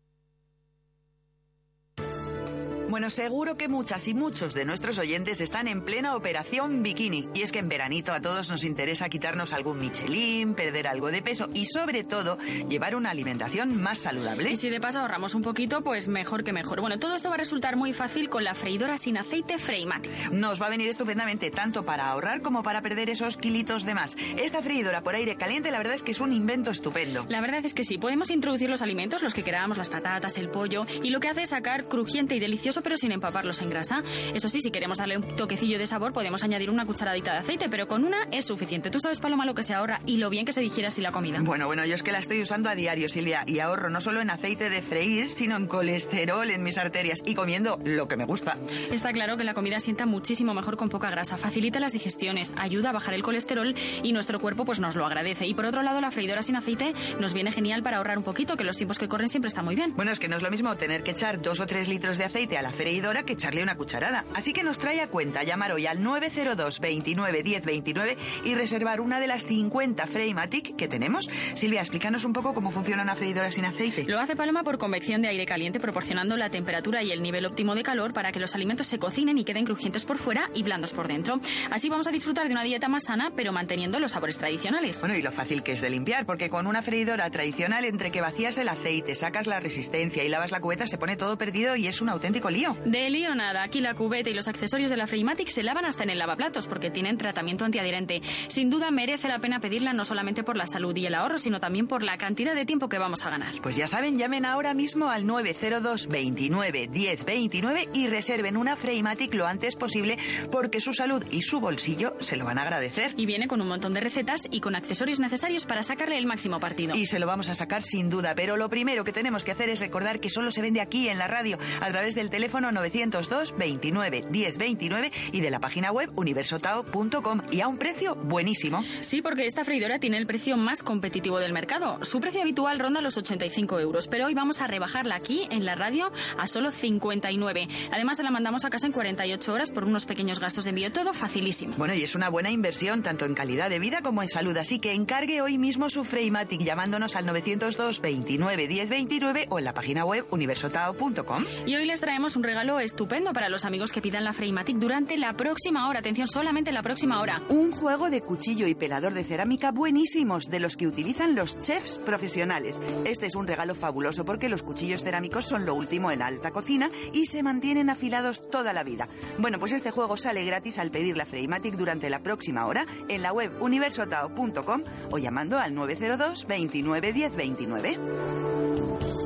Bueno, 2.94 3.10
seguro 3.10 3.56
que 3.56 3.66
muchas 3.66 4.06
y 4.06 4.14
muchos 4.14 4.54
de 4.54 4.64
nuestros 4.64 5.00
oyentes 5.00 5.40
están 5.40 5.66
en 5.66 5.82
plena 5.82 6.14
operación 6.14 6.84
bikini. 6.84 7.28
Y 7.34 7.42
es 7.42 7.50
que 7.50 7.58
en 7.58 7.68
veranito 7.68 8.12
a 8.12 8.20
todos 8.20 8.50
nos 8.50 8.62
interesa 8.62 9.08
quitarnos 9.08 9.52
algún 9.52 9.80
Michelin, 9.80 10.54
perder 10.54 10.86
algo 10.86 11.10
de 11.10 11.20
peso 11.20 11.50
y 11.52 11.66
sobre 11.66 12.04
todo 12.04 12.38
llevar 12.68 12.94
una 12.94 13.10
alimentación 13.10 13.82
más 13.82 13.98
saludable. 13.98 14.52
Y 14.52 14.56
si 14.56 14.70
de 14.70 14.80
paso 14.80 15.00
ahorramos 15.00 15.34
un 15.34 15.42
poquito, 15.42 15.80
pues 15.80 16.06
mejor 16.06 16.44
que 16.44 16.52
mejor. 16.52 16.80
Bueno, 16.80 17.00
todo 17.00 17.16
esto 17.16 17.30
va 17.30 17.34
a 17.34 17.38
resultar 17.38 17.74
muy 17.74 17.92
fácil 17.92 18.28
con 18.28 18.44
la 18.44 18.54
freidora 18.54 18.96
sin 18.96 19.18
aceite 19.18 19.58
Freimatic. 19.58 20.30
Nos 20.30 20.62
va 20.62 20.66
a 20.66 20.70
venir 20.70 20.88
estupendamente 20.88 21.50
tanto 21.50 21.84
para 21.84 22.06
ahorrar 22.10 22.42
como 22.42 22.62
para 22.62 22.80
perder 22.80 23.10
esos 23.10 23.36
kilitos 23.36 23.84
de 23.84 23.94
más. 23.94 24.16
Esta 24.38 24.62
freidora 24.62 25.00
por 25.00 25.16
aire 25.16 25.34
caliente 25.34 25.72
la 25.72 25.78
verdad 25.78 25.94
es 25.94 26.04
que 26.04 26.12
es 26.12 26.20
un 26.20 26.32
invento 26.32 26.70
estupendo. 26.70 27.26
La 27.28 27.40
verdad 27.40 27.64
es 27.64 27.74
que 27.74 27.82
sí, 27.82 27.98
podemos 27.98 28.30
introducir 28.30 28.70
los 28.70 28.82
alimentos, 28.82 29.20
los 29.20 29.34
que 29.34 29.42
queramos, 29.42 29.78
las 29.78 29.88
patatas, 29.88 30.38
el 30.38 30.48
pollo, 30.48 30.86
y 31.02 31.10
lo 31.10 31.18
que 31.18 31.26
hace 31.26 31.42
es 31.42 31.50
sacar 31.50 31.88
crujiente 31.88 32.36
y 32.36 32.38
delicioso 32.38 32.83
pero 32.84 32.96
sin 32.96 33.10
empaparlos 33.10 33.60
en 33.62 33.70
grasa. 33.70 34.02
Eso 34.32 34.48
sí, 34.48 34.60
si 34.60 34.70
queremos 34.70 34.98
darle 34.98 35.16
un 35.16 35.22
toquecillo 35.36 35.78
de 35.78 35.86
sabor, 35.88 36.12
podemos 36.12 36.44
añadir 36.44 36.70
una 36.70 36.86
cucharadita 36.86 37.32
de 37.32 37.38
aceite, 37.38 37.68
pero 37.68 37.88
con 37.88 38.04
una 38.04 38.28
es 38.30 38.44
suficiente. 38.44 38.90
Tú 38.90 39.00
sabes, 39.00 39.18
Paloma, 39.18 39.44
lo 39.44 39.54
que 39.54 39.64
se 39.64 39.74
ahorra 39.74 40.00
y 40.06 40.18
lo 40.18 40.30
bien 40.30 40.44
que 40.44 40.52
se 40.52 40.60
digiere 40.60 40.88
así 40.88 41.00
la 41.00 41.10
comida. 41.10 41.40
Bueno, 41.40 41.66
bueno, 41.66 41.84
yo 41.84 41.94
es 41.94 42.02
que 42.02 42.12
la 42.12 42.18
estoy 42.18 42.40
usando 42.42 42.68
a 42.68 42.74
diario, 42.76 43.08
Silvia, 43.08 43.42
y 43.46 43.58
ahorro 43.58 43.90
no 43.90 44.00
solo 44.00 44.20
en 44.20 44.30
aceite 44.30 44.70
de 44.70 44.82
freír, 44.82 45.28
sino 45.28 45.56
en 45.56 45.66
colesterol 45.66 46.50
en 46.50 46.62
mis 46.62 46.78
arterias 46.78 47.22
y 47.24 47.34
comiendo 47.34 47.80
lo 47.84 48.06
que 48.06 48.16
me 48.16 48.24
gusta. 48.24 48.56
Está 48.92 49.12
claro 49.12 49.36
que 49.36 49.44
la 49.44 49.54
comida 49.54 49.80
sienta 49.80 50.06
muchísimo 50.06 50.54
mejor 50.54 50.76
con 50.76 50.90
poca 50.90 51.10
grasa, 51.10 51.36
facilita 51.36 51.80
las 51.80 51.92
digestiones, 51.92 52.52
ayuda 52.58 52.90
a 52.90 52.92
bajar 52.92 53.14
el 53.14 53.22
colesterol 53.22 53.74
y 54.02 54.12
nuestro 54.12 54.38
cuerpo 54.38 54.64
pues 54.64 54.80
nos 54.80 54.94
lo 54.96 55.06
agradece. 55.06 55.46
Y 55.46 55.54
por 55.54 55.64
otro 55.64 55.82
lado, 55.82 56.00
la 56.00 56.10
freidora 56.10 56.42
sin 56.42 56.56
aceite 56.56 56.92
nos 57.18 57.32
viene 57.32 57.52
genial 57.52 57.82
para 57.82 57.98
ahorrar 57.98 58.18
un 58.18 58.24
poquito, 58.24 58.56
que 58.56 58.64
los 58.64 58.76
tiempos 58.76 58.98
que 58.98 59.08
corren 59.08 59.28
siempre 59.28 59.48
está 59.48 59.62
muy 59.62 59.74
bien. 59.74 59.92
Bueno, 59.96 60.12
es 60.12 60.18
que 60.18 60.28
no 60.28 60.36
es 60.36 60.42
lo 60.42 60.50
mismo 60.50 60.74
tener 60.76 61.02
que 61.02 61.12
echar 61.12 61.40
dos 61.40 61.60
o 61.60 61.66
tres 61.66 61.88
litros 61.88 62.18
de 62.18 62.24
aceite 62.24 62.58
a 62.58 62.62
la 62.62 62.72
freidora 62.74 63.22
que 63.22 63.32
echarle 63.34 63.62
una 63.62 63.76
cucharada. 63.76 64.24
Así 64.34 64.52
que 64.52 64.62
nos 64.62 64.78
trae 64.78 65.00
a 65.00 65.08
cuenta 65.08 65.42
llamar 65.42 65.72
hoy 65.72 65.86
al 65.86 66.02
902 66.02 66.80
29 66.80 67.42
10 67.42 67.64
29 67.64 68.16
y 68.44 68.54
reservar 68.54 69.00
una 69.00 69.20
de 69.20 69.26
las 69.26 69.44
50 69.46 70.06
Freymatic 70.06 70.76
que 70.76 70.88
tenemos. 70.88 71.28
Silvia, 71.54 71.80
explícanos 71.80 72.24
un 72.24 72.32
poco 72.32 72.54
cómo 72.54 72.70
funciona 72.70 73.02
una 73.02 73.16
freidora 73.16 73.50
sin 73.50 73.64
aceite. 73.64 74.04
Lo 74.04 74.20
hace 74.20 74.36
Paloma 74.36 74.62
por 74.62 74.78
convección 74.78 75.22
de 75.22 75.28
aire 75.28 75.46
caliente, 75.46 75.80
proporcionando 75.80 76.36
la 76.36 76.50
temperatura 76.50 77.02
y 77.02 77.12
el 77.12 77.22
nivel 77.22 77.46
óptimo 77.46 77.74
de 77.74 77.82
calor 77.82 78.12
para 78.12 78.32
que 78.32 78.40
los 78.40 78.54
alimentos 78.54 78.86
se 78.86 78.98
cocinen 78.98 79.38
y 79.38 79.44
queden 79.44 79.64
crujientes 79.64 80.04
por 80.04 80.18
fuera 80.18 80.48
y 80.54 80.62
blandos 80.62 80.92
por 80.92 81.08
dentro. 81.08 81.40
Así 81.70 81.88
vamos 81.88 82.06
a 82.06 82.10
disfrutar 82.10 82.46
de 82.46 82.52
una 82.52 82.62
dieta 82.64 82.88
más 82.88 83.04
sana, 83.04 83.32
pero 83.36 83.52
manteniendo 83.52 83.98
los 83.98 84.12
sabores 84.12 84.36
tradicionales. 84.36 85.00
Bueno, 85.00 85.16
y 85.16 85.22
lo 85.22 85.32
fácil 85.32 85.62
que 85.62 85.72
es 85.72 85.80
de 85.80 85.90
limpiar, 85.90 86.26
porque 86.26 86.50
con 86.50 86.66
una 86.66 86.82
freidora 86.82 87.28
tradicional, 87.30 87.84
entre 87.84 88.10
que 88.10 88.20
vacías 88.20 88.58
el 88.58 88.68
aceite, 88.68 89.14
sacas 89.14 89.46
la 89.46 89.60
resistencia 89.60 90.24
y 90.24 90.28
lavas 90.28 90.50
la 90.50 90.60
cubeta, 90.60 90.86
se 90.86 90.98
pone 90.98 91.16
todo 91.16 91.36
perdido 91.36 91.76
y 91.76 91.86
es 91.86 92.00
un 92.00 92.08
auténtico 92.08 92.50
lío. 92.50 92.63
De 92.72 93.10
lío 93.10 93.34
nada, 93.34 93.62
aquí 93.62 93.80
la 93.80 93.94
cubeta 93.94 94.30
y 94.30 94.34
los 94.34 94.48
accesorios 94.48 94.88
de 94.88 94.96
la 94.96 95.06
Freymatic 95.06 95.48
se 95.48 95.62
lavan 95.62 95.84
hasta 95.84 96.02
en 96.02 96.10
el 96.10 96.18
lavaplatos 96.18 96.66
porque 96.66 96.90
tienen 96.90 97.18
tratamiento 97.18 97.64
antiadherente. 97.64 98.22
Sin 98.48 98.70
duda 98.70 98.90
merece 98.90 99.28
la 99.28 99.38
pena 99.38 99.60
pedirla 99.60 99.92
no 99.92 100.04
solamente 100.04 100.44
por 100.44 100.56
la 100.56 100.66
salud 100.66 100.96
y 100.96 101.04
el 101.04 101.14
ahorro, 101.14 101.38
sino 101.38 101.60
también 101.60 101.86
por 101.86 102.02
la 102.02 102.16
cantidad 102.16 102.54
de 102.54 102.64
tiempo 102.64 102.88
que 102.88 102.98
vamos 102.98 103.26
a 103.26 103.30
ganar. 103.30 103.54
Pues 103.62 103.76
ya 103.76 103.86
saben, 103.86 104.18
llamen 104.18 104.46
ahora 104.46 104.72
mismo 104.72 105.10
al 105.10 105.26
902 105.26 106.08
29 106.08 106.88
10 106.90 107.24
29 107.24 107.88
y 107.92 108.06
reserven 108.06 108.56
una 108.56 108.76
Freymatic 108.76 109.34
lo 109.34 109.46
antes 109.46 109.76
posible 109.76 110.16
porque 110.50 110.80
su 110.80 110.94
salud 110.94 111.22
y 111.30 111.42
su 111.42 111.60
bolsillo 111.60 112.14
se 112.20 112.36
lo 112.36 112.46
van 112.46 112.58
a 112.58 112.62
agradecer. 112.62 113.12
Y 113.16 113.26
viene 113.26 113.46
con 113.46 113.60
un 113.60 113.68
montón 113.68 113.92
de 113.92 114.00
recetas 114.00 114.48
y 114.50 114.60
con 114.60 114.74
accesorios 114.74 115.20
necesarios 115.20 115.66
para 115.66 115.82
sacarle 115.82 116.16
el 116.16 116.26
máximo 116.26 116.60
partido. 116.60 116.94
Y 116.96 117.06
se 117.06 117.18
lo 117.18 117.26
vamos 117.26 117.50
a 117.50 117.54
sacar 117.54 117.82
sin 117.82 118.08
duda, 118.08 118.34
pero 118.34 118.56
lo 118.56 118.70
primero 118.70 119.04
que 119.04 119.12
tenemos 119.12 119.44
que 119.44 119.50
hacer 119.50 119.68
es 119.68 119.80
recordar 119.80 120.20
que 120.20 120.30
solo 120.30 120.50
se 120.50 120.62
vende 120.62 120.80
aquí 120.80 121.08
en 121.08 121.18
la 121.18 121.26
radio 121.26 121.58
a 121.80 121.90
través 121.90 122.14
del 122.14 122.30
teléfono 122.30 122.43
902 122.48 123.54
29 123.56 124.24
10 124.30 124.58
29 124.58 125.12
y 125.32 125.40
de 125.40 125.50
la 125.50 125.60
página 125.60 125.92
web 125.92 126.10
universotao.com 126.16 127.42
y 127.50 127.60
a 127.60 127.68
un 127.68 127.78
precio 127.78 128.14
buenísimo. 128.14 128.84
Sí, 129.00 129.22
porque 129.22 129.46
esta 129.46 129.64
freidora 129.64 129.98
tiene 129.98 130.18
el 130.18 130.26
precio 130.26 130.56
más 130.56 130.82
competitivo 130.82 131.38
del 131.38 131.52
mercado. 131.52 131.98
Su 132.04 132.20
precio 132.20 132.42
habitual 132.42 132.78
ronda 132.78 133.00
los 133.00 133.16
85 133.16 133.80
euros, 133.80 134.08
pero 134.08 134.26
hoy 134.26 134.34
vamos 134.34 134.60
a 134.60 134.66
rebajarla 134.66 135.14
aquí 135.14 135.46
en 135.50 135.64
la 135.64 135.74
radio 135.74 136.10
a 136.38 136.46
solo 136.46 136.70
59. 136.70 137.68
Además, 137.92 138.16
se 138.16 138.22
la 138.22 138.30
mandamos 138.30 138.64
a 138.64 138.70
casa 138.70 138.86
en 138.86 138.92
48 138.92 139.52
horas 139.52 139.70
por 139.70 139.84
unos 139.84 140.04
pequeños 140.04 140.40
gastos 140.40 140.64
de 140.64 140.70
envío. 140.70 140.92
Todo 140.92 141.12
facilísimo. 141.12 141.74
Bueno, 141.76 141.94
y 141.94 142.02
es 142.02 142.14
una 142.14 142.28
buena 142.28 142.50
inversión 142.50 143.02
tanto 143.02 143.24
en 143.24 143.34
calidad 143.34 143.70
de 143.70 143.78
vida 143.78 144.02
como 144.02 144.22
en 144.22 144.28
salud, 144.28 144.56
así 144.56 144.78
que 144.78 144.92
encargue 144.92 145.40
hoy 145.40 145.58
mismo 145.58 145.88
su 145.90 146.04
Freymatic 146.04 146.60
llamándonos 146.62 147.16
al 147.16 147.26
902 147.26 148.00
29 148.00 148.68
10 148.68 148.90
29 148.90 149.46
o 149.50 149.58
en 149.58 149.64
la 149.64 149.74
página 149.74 150.04
web 150.04 150.24
universotao.com. 150.30 151.44
Y 151.66 151.76
hoy 151.76 151.86
les 151.86 152.00
traemos 152.00 152.33
un 152.36 152.42
regalo 152.42 152.80
estupendo 152.80 153.32
para 153.32 153.48
los 153.48 153.64
amigos 153.64 153.92
que 153.92 154.00
pidan 154.00 154.24
la 154.24 154.32
Freymatic 154.32 154.76
durante 154.76 155.16
la 155.16 155.34
próxima 155.34 155.88
hora. 155.88 156.00
Atención, 156.00 156.28
solamente 156.28 156.72
la 156.72 156.82
próxima 156.82 157.20
hora. 157.20 157.40
Un 157.48 157.72
juego 157.72 158.10
de 158.10 158.20
cuchillo 158.20 158.66
y 158.66 158.74
pelador 158.74 159.14
de 159.14 159.24
cerámica 159.24 159.72
buenísimos, 159.72 160.50
de 160.50 160.60
los 160.60 160.76
que 160.76 160.86
utilizan 160.86 161.34
los 161.34 161.60
chefs 161.62 161.98
profesionales. 161.98 162.80
Este 163.04 163.26
es 163.26 163.34
un 163.34 163.46
regalo 163.46 163.74
fabuloso 163.74 164.24
porque 164.24 164.48
los 164.48 164.62
cuchillos 164.62 165.02
cerámicos 165.02 165.46
son 165.46 165.66
lo 165.66 165.74
último 165.74 166.10
en 166.10 166.22
alta 166.22 166.50
cocina 166.50 166.90
y 167.12 167.26
se 167.26 167.42
mantienen 167.42 167.90
afilados 167.90 168.48
toda 168.50 168.72
la 168.72 168.84
vida. 168.84 169.08
Bueno, 169.38 169.58
pues 169.58 169.72
este 169.72 169.90
juego 169.90 170.16
sale 170.16 170.44
gratis 170.44 170.78
al 170.78 170.90
pedir 170.90 171.16
la 171.16 171.26
Freymatic 171.26 171.74
durante 171.74 172.10
la 172.10 172.22
próxima 172.22 172.66
hora 172.66 172.86
en 173.08 173.22
la 173.22 173.32
web 173.32 173.52
universotao.com 173.60 174.82
o 175.10 175.18
llamando 175.18 175.58
al 175.58 175.74
902 175.74 176.46
29 176.46 177.12
10 177.12 177.36
29. 177.36 179.23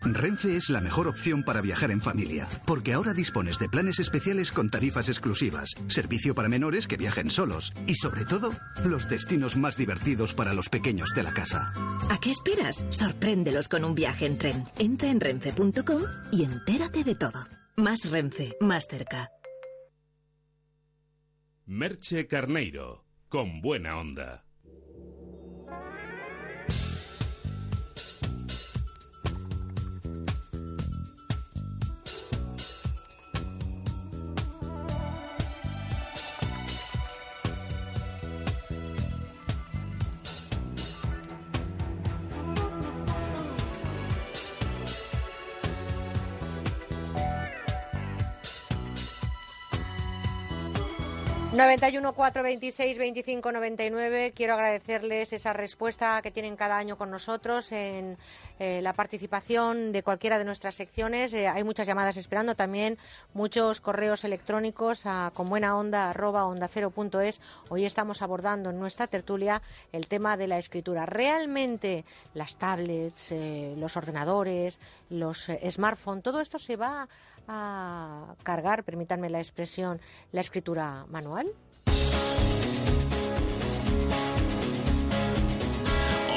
Renfe 0.00 0.56
es 0.56 0.70
la 0.70 0.80
mejor 0.80 1.08
opción 1.08 1.42
para 1.42 1.60
viajar 1.60 1.90
en 1.90 2.00
familia, 2.00 2.48
porque 2.66 2.92
ahora 2.92 3.12
dispones 3.12 3.58
de 3.58 3.68
planes 3.68 3.98
especiales 3.98 4.52
con 4.52 4.68
tarifas 4.70 5.08
exclusivas, 5.08 5.74
servicio 5.88 6.34
para 6.34 6.48
menores 6.48 6.86
que 6.86 6.96
viajen 6.96 7.30
solos 7.30 7.72
y 7.86 7.94
sobre 7.94 8.24
todo, 8.24 8.50
los 8.84 9.08
destinos 9.08 9.56
más 9.56 9.76
divertidos 9.76 10.34
para 10.34 10.54
los 10.54 10.68
pequeños 10.68 11.10
de 11.14 11.22
la 11.22 11.32
casa. 11.32 11.72
¿A 12.10 12.18
qué 12.20 12.30
esperas? 12.30 12.86
Sorpréndelos 12.90 13.68
con 13.68 13.84
un 13.84 13.94
viaje 13.94 14.26
en 14.26 14.38
tren. 14.38 14.64
Entra 14.78 15.10
en 15.10 15.20
renfe.com 15.20 16.02
y 16.30 16.44
entérate 16.44 17.02
de 17.02 17.14
todo. 17.14 17.46
Más 17.76 18.10
Renfe, 18.10 18.56
más 18.60 18.86
cerca. 18.88 19.30
Merche 21.66 22.28
Carneiro, 22.28 23.04
con 23.28 23.60
buena 23.60 23.98
onda. 23.98 24.45
91 51.56 52.12
426 52.12 52.98
25 52.98 53.50
99. 53.50 54.32
Quiero 54.36 54.52
agradecerles 54.52 55.32
esa 55.32 55.54
respuesta 55.54 56.20
que 56.20 56.30
tienen 56.30 56.54
cada 56.54 56.76
año 56.76 56.98
con 56.98 57.10
nosotros 57.10 57.72
en 57.72 58.18
eh, 58.58 58.80
la 58.82 58.92
participación 58.92 59.90
de 59.90 60.02
cualquiera 60.02 60.36
de 60.36 60.44
nuestras 60.44 60.74
secciones. 60.74 61.32
Eh, 61.32 61.48
hay 61.48 61.64
muchas 61.64 61.86
llamadas 61.86 62.18
esperando, 62.18 62.56
también 62.56 62.98
muchos 63.32 63.80
correos 63.80 64.24
electrónicos 64.24 65.06
a 65.06 65.32
con 65.32 65.48
buena 65.48 65.78
onda 65.78 66.10
arroba 66.10 66.44
onda 66.44 66.68
cero 66.68 66.90
punto 66.90 67.22
es. 67.22 67.40
Hoy 67.70 67.86
estamos 67.86 68.20
abordando 68.20 68.68
en 68.68 68.78
nuestra 68.78 69.06
tertulia 69.06 69.62
el 69.92 70.08
tema 70.08 70.36
de 70.36 70.48
la 70.48 70.58
escritura. 70.58 71.06
Realmente 71.06 72.04
las 72.34 72.56
tablets, 72.56 73.32
eh, 73.32 73.74
los 73.78 73.96
ordenadores, 73.96 74.78
los 75.08 75.50
smartphones, 75.70 76.22
todo 76.22 76.42
esto 76.42 76.58
se 76.58 76.76
va 76.76 77.08
a 77.48 78.34
cargar, 78.42 78.84
permítanme 78.84 79.30
la 79.30 79.38
expresión, 79.38 80.00
la 80.32 80.40
escritura 80.40 81.06
manual. 81.08 81.46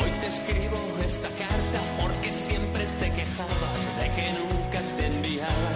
Hoy 0.01 0.11
te 0.21 0.27
escribo 0.27 0.77
esta 1.05 1.29
carta 1.29 1.79
porque 2.01 2.31
siempre 2.31 2.85
te 2.99 3.09
quejabas 3.11 3.99
de 3.99 4.09
que 4.11 4.31
nunca 4.39 4.79
te 4.97 5.05
enviaba 5.07 5.71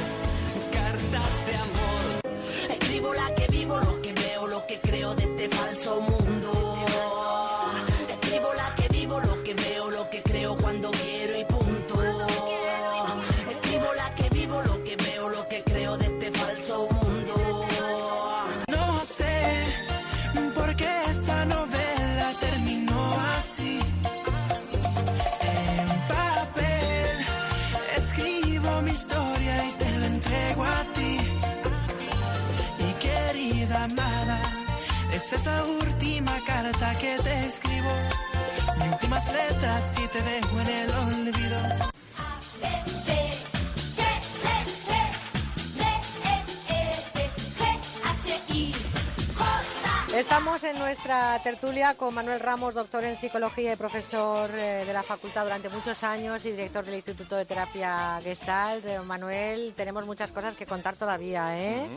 cartas 0.71 1.45
de 1.47 1.55
amor. 1.55 2.35
Escribo 2.69 3.13
la 3.13 3.35
que 3.35 3.47
vivo, 3.47 3.79
lo 3.79 4.01
que 4.01 4.13
veo, 4.13 4.47
lo 4.47 4.67
que 4.67 4.79
creo 4.79 5.15
de 5.15 5.23
este 5.23 5.49
falso 5.49 6.01
mundo. 6.01 6.12
Te 40.13 40.42
Estamos 50.53 50.75
en 50.75 50.85
nuestra 50.85 51.41
tertulia 51.41 51.95
con 51.95 52.13
Manuel 52.13 52.39
Ramos, 52.39 52.75
doctor 52.75 53.03
en 53.03 53.15
psicología 53.15 53.73
y 53.73 53.75
profesor 53.75 54.51
eh, 54.53 54.83
de 54.85 54.93
la 54.93 55.01
facultad 55.01 55.45
durante 55.45 55.67
muchos 55.67 56.03
años 56.03 56.45
y 56.45 56.51
director 56.51 56.85
del 56.85 56.93
Instituto 56.93 57.35
de 57.35 57.45
Terapia 57.45 58.19
Gestalt. 58.21 58.85
Eh, 58.85 58.99
Manuel, 58.99 59.73
tenemos 59.75 60.05
muchas 60.05 60.31
cosas 60.31 60.55
que 60.55 60.67
contar 60.67 60.95
todavía, 60.95 61.59
¿eh? 61.59 61.87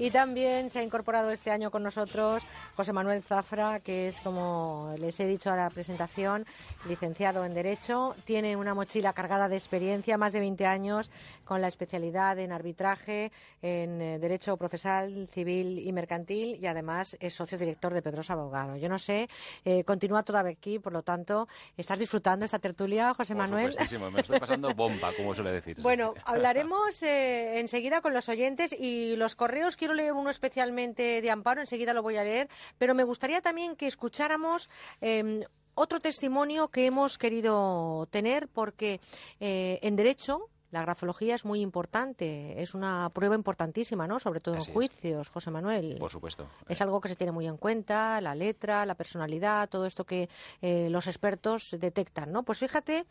Y 0.00 0.10
también 0.10 0.70
se 0.70 0.80
ha 0.80 0.82
incorporado 0.82 1.30
este 1.30 1.52
año 1.52 1.70
con 1.70 1.84
nosotros 1.84 2.42
José 2.74 2.92
Manuel 2.92 3.22
Zafra, 3.22 3.78
que 3.78 4.08
es, 4.08 4.20
como 4.22 4.92
les 4.98 5.20
he 5.20 5.26
dicho 5.26 5.52
a 5.52 5.56
la 5.56 5.70
presentación, 5.70 6.46
licenciado 6.88 7.44
en 7.44 7.54
Derecho. 7.54 8.16
Tiene 8.24 8.56
una 8.56 8.74
mochila 8.74 9.12
cargada 9.12 9.48
de 9.48 9.54
experiencia, 9.54 10.18
más 10.18 10.32
de 10.32 10.40
20 10.40 10.66
años 10.66 11.12
con 11.50 11.60
la 11.60 11.66
especialidad 11.66 12.38
en 12.38 12.52
arbitraje, 12.52 13.32
en 13.60 14.00
eh, 14.00 14.18
Derecho 14.20 14.56
Procesal, 14.56 15.28
Civil 15.34 15.80
y 15.80 15.92
Mercantil 15.92 16.56
y 16.62 16.66
además 16.68 17.16
es 17.18 17.34
socio 17.34 17.58
director 17.58 17.92
de 17.92 18.02
Pedrosa 18.02 18.34
Abogado. 18.34 18.76
Yo 18.76 18.88
no 18.88 19.00
sé, 19.00 19.28
eh, 19.64 19.82
continúa 19.82 20.22
todavía 20.22 20.52
aquí, 20.52 20.78
por 20.78 20.92
lo 20.92 21.02
tanto, 21.02 21.48
¿estás 21.76 21.98
disfrutando 21.98 22.44
esta 22.44 22.60
tertulia, 22.60 23.14
José 23.14 23.34
Por 23.34 23.48
Manuel? 23.48 23.74
me 24.12 24.20
estoy 24.20 24.38
pasando 24.38 24.72
bomba, 24.76 25.10
como 25.16 25.34
suele 25.34 25.50
decir. 25.50 25.78
Bueno, 25.82 26.14
hablaremos 26.24 27.02
eh, 27.02 27.58
enseguida 27.58 28.00
con 28.00 28.14
los 28.14 28.28
oyentes 28.28 28.72
y 28.72 29.16
los 29.16 29.34
correos. 29.34 29.76
Quiero 29.76 29.94
leer 29.94 30.12
uno 30.12 30.30
especialmente 30.30 31.20
de 31.20 31.30
Amparo, 31.32 31.62
enseguida 31.62 31.92
lo 31.94 32.04
voy 32.04 32.16
a 32.16 32.22
leer, 32.22 32.48
pero 32.78 32.94
me 32.94 33.02
gustaría 33.02 33.40
también 33.40 33.74
que 33.74 33.88
escucháramos 33.88 34.70
eh, 35.00 35.44
otro 35.74 36.00
testimonio 36.00 36.68
que 36.68 36.86
hemos 36.86 37.18
querido 37.18 38.06
tener 38.10 38.48
porque 38.48 39.00
eh, 39.40 39.78
en 39.82 39.96
Derecho. 39.96 40.48
La 40.70 40.82
grafología 40.82 41.34
es 41.34 41.44
muy 41.44 41.60
importante, 41.60 42.62
es 42.62 42.74
una 42.74 43.10
prueba 43.10 43.34
importantísima, 43.34 44.06
¿no? 44.06 44.20
Sobre 44.20 44.40
todo 44.40 44.54
Así 44.56 44.66
en 44.66 44.70
es. 44.70 44.74
juicios, 44.74 45.28
José 45.28 45.50
Manuel. 45.50 45.96
Por 45.98 46.10
supuesto. 46.10 46.46
Es 46.68 46.80
algo 46.80 47.00
que 47.00 47.08
se 47.08 47.16
tiene 47.16 47.32
muy 47.32 47.46
en 47.46 47.56
cuenta, 47.56 48.20
la 48.20 48.34
letra, 48.34 48.86
la 48.86 48.94
personalidad, 48.94 49.68
todo 49.68 49.86
esto 49.86 50.04
que 50.04 50.28
eh, 50.62 50.88
los 50.90 51.06
expertos 51.08 51.76
detectan, 51.78 52.30
¿no? 52.30 52.44
Pues 52.44 52.58
fíjate 52.58 53.04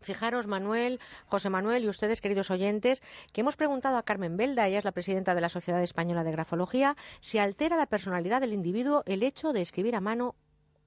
Fijaros, 0.00 0.46
Manuel, 0.46 1.00
José 1.26 1.50
Manuel 1.50 1.84
y 1.84 1.88
ustedes, 1.88 2.20
queridos 2.20 2.50
oyentes, 2.50 3.02
que 3.32 3.40
hemos 3.40 3.56
preguntado 3.56 3.96
a 3.96 4.04
Carmen 4.04 4.36
Belda, 4.36 4.68
ella 4.68 4.78
es 4.78 4.84
la 4.84 4.92
presidenta 4.92 5.34
de 5.34 5.40
la 5.40 5.48
Sociedad 5.48 5.82
Española 5.82 6.22
de 6.22 6.32
Grafología, 6.32 6.96
si 7.20 7.38
altera 7.38 7.76
la 7.76 7.86
personalidad 7.86 8.40
del 8.40 8.52
individuo 8.52 9.02
el 9.06 9.22
hecho 9.22 9.52
de 9.52 9.62
escribir 9.62 9.96
a 9.96 10.00
mano 10.00 10.36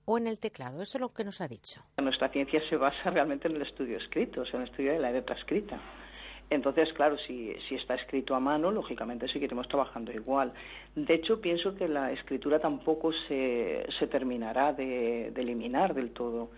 o 0.10 0.18
en 0.18 0.26
el 0.26 0.40
teclado. 0.40 0.82
Esto 0.82 0.98
es 0.98 1.02
lo 1.02 1.14
que 1.14 1.24
nos 1.24 1.40
ha 1.40 1.48
dicho. 1.48 1.82
Nuestra 2.02 2.30
ciencia 2.30 2.60
se 2.68 2.76
basa 2.78 3.12
realmente 3.12 3.48
en 3.48 3.56
el 3.56 3.62
estudio 3.62 3.98
escrito, 3.98 4.42
o 4.42 4.46
sea, 4.46 4.56
en 4.56 4.64
el 4.64 4.70
estudio 4.70 4.94
de 4.94 5.00
la 5.00 5.12
letra 5.12 5.36
escrita. 5.36 5.80
Entonces, 6.50 6.92
claro, 6.94 7.16
si, 7.28 7.54
si 7.68 7.76
está 7.76 7.94
escrito 7.94 8.34
a 8.34 8.40
mano, 8.40 8.72
lógicamente 8.72 9.28
seguiremos 9.28 9.68
trabajando 9.68 10.12
igual. 10.12 10.52
De 10.96 11.14
hecho, 11.14 11.40
pienso 11.40 11.76
que 11.76 11.88
la 11.88 12.12
escritura 12.12 12.58
tampoco 12.58 13.14
se, 13.28 13.86
se 14.00 14.08
terminará 14.08 14.74
de, 14.74 15.30
de 15.30 15.42
eliminar 15.42 15.94
del 15.94 16.10
todo, 16.10 16.50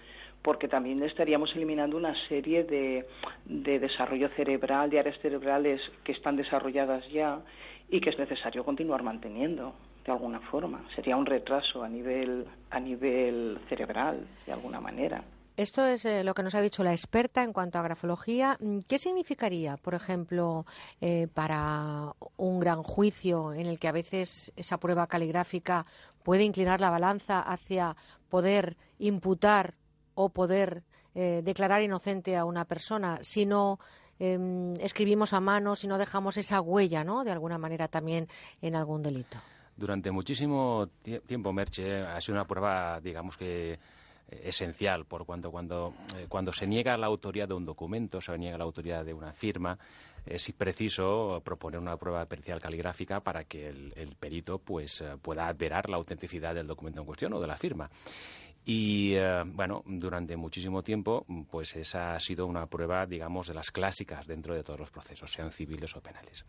porque 0.42 0.70
también 0.70 1.04
estaríamos 1.04 1.54
eliminando 1.54 1.98
una 1.98 2.16
serie 2.30 2.64
de, 2.64 3.06
de 3.44 3.80
desarrollo 3.80 4.30
cerebral, 4.30 4.90
de 4.90 5.00
áreas 5.00 5.20
cerebrales 5.20 5.82
que 6.06 6.14
están 6.14 6.38
desarrolladas 6.38 7.06
ya 7.10 7.42
y 7.90 8.00
que 8.00 8.12
es 8.12 8.18
necesario 8.18 8.64
continuar 8.64 9.04
manteniendo 9.04 9.76
de 10.06 10.12
alguna 10.12 10.40
forma. 10.40 10.84
Sería 10.96 11.16
un 11.16 11.26
retraso 11.26 11.84
a 11.84 11.90
nivel, 11.90 12.46
a 12.70 12.80
nivel 12.80 13.60
cerebral, 13.70 14.28
de 14.46 14.54
alguna 14.54 14.80
manera. 14.80 15.24
Esto 15.58 15.86
es 15.86 16.06
eh, 16.06 16.24
lo 16.24 16.34
que 16.34 16.44
nos 16.44 16.56
ha 16.56 16.62
dicho 16.62 16.84
la 16.84 16.94
experta 16.94 17.44
en 17.44 17.54
cuanto 17.54 17.78
a 17.78 17.82
grafología. 17.82 18.58
Mm, 18.60 18.80
¿Qué 18.88 18.98
significaría, 18.98 19.78
por 19.78 19.94
ejemplo, 19.94 20.66
eh, 21.02 21.28
para 21.34 22.14
un 22.38 22.60
gran 22.60 22.84
juicio 22.84 23.54
en 23.54 23.68
el 23.68 23.78
que 23.78 23.88
a 23.88 23.92
veces 23.92 24.54
esa 24.56 24.80
prueba 24.80 25.08
caligráfica 25.08 25.86
puede 26.24 26.46
inclinar 26.46 26.80
la 26.80 26.90
balanza 26.90 27.42
hacia 27.42 27.96
poder 28.30 28.78
imputar 28.98 29.76
o 30.16 30.30
poder 30.30 30.84
eh, 31.14 31.42
declarar 31.44 31.82
inocente 31.82 32.38
a 32.38 32.46
una 32.46 32.66
persona 32.66 33.20
si 33.22 33.46
no 33.46 33.80
em, 34.20 34.74
escribimos 34.80 35.34
a 35.34 35.42
mano, 35.42 35.76
si 35.76 35.88
no 35.88 35.98
dejamos 35.98 36.38
esa 36.38 36.62
huella, 36.62 37.04
¿no? 37.04 37.24
De 37.24 37.32
alguna 37.32 37.58
manera 37.58 37.88
también 37.88 38.28
en 38.62 38.76
algún 38.76 39.02
delito. 39.02 39.38
Durante 39.82 40.11
muchísimo 40.11 40.88
tie- 41.03 41.22
tiempo, 41.24 41.51
Merche, 41.51 42.01
ha 42.03 42.22
sido 42.22 42.35
una 42.35 42.45
prueba, 42.45 43.00
digamos 43.01 43.35
que 43.35 43.74
eh, 43.74 43.80
esencial, 44.43 45.06
por 45.06 45.26
cuanto 45.26 45.50
cuando, 45.50 45.95
eh, 46.16 46.27
cuando 46.30 46.53
se 46.53 46.68
niega 46.68 46.95
la 46.98 47.08
autoría 47.08 47.48
de 47.48 47.56
un 47.56 47.66
documento, 47.66 48.22
se 48.22 48.38
niega 48.38 48.60
la 48.60 48.64
autoría 48.64 49.03
de 49.03 49.11
una 49.11 49.34
firma, 49.34 49.80
es 50.24 50.51
preciso 50.56 51.42
proponer 51.43 51.80
una 51.80 51.98
prueba 51.98 52.24
pericial 52.26 52.61
caligráfica 52.61 53.22
para 53.22 53.45
que 53.45 53.69
el, 53.69 53.92
el 53.95 54.16
perito 54.16 54.60
pues, 54.60 55.01
eh, 55.01 55.18
pueda 55.19 55.48
adverar 55.48 55.90
la 55.90 55.98
autenticidad 55.98 56.53
del 56.53 56.68
documento 56.68 57.00
en 57.00 57.08
cuestión 57.08 57.34
o 57.34 57.40
de 57.40 57.48
la 57.48 57.58
firma. 57.58 57.90
Y 58.64 59.14
eh, 59.16 59.42
bueno, 59.46 59.82
durante 59.88 60.38
muchísimo 60.38 60.84
tiempo, 60.84 61.26
pues 61.50 61.76
esa 61.76 62.14
ha 62.16 62.20
sido 62.20 62.46
una 62.46 62.68
prueba, 62.68 63.08
digamos, 63.08 63.48
de 63.48 63.56
las 63.56 63.72
clásicas 63.72 64.28
dentro 64.28 64.54
de 64.54 64.64
todos 64.64 64.80
los 64.80 64.92
procesos, 64.92 65.32
sean 65.34 65.52
civiles 65.52 65.96
o 65.96 66.02
penales. 66.02 66.46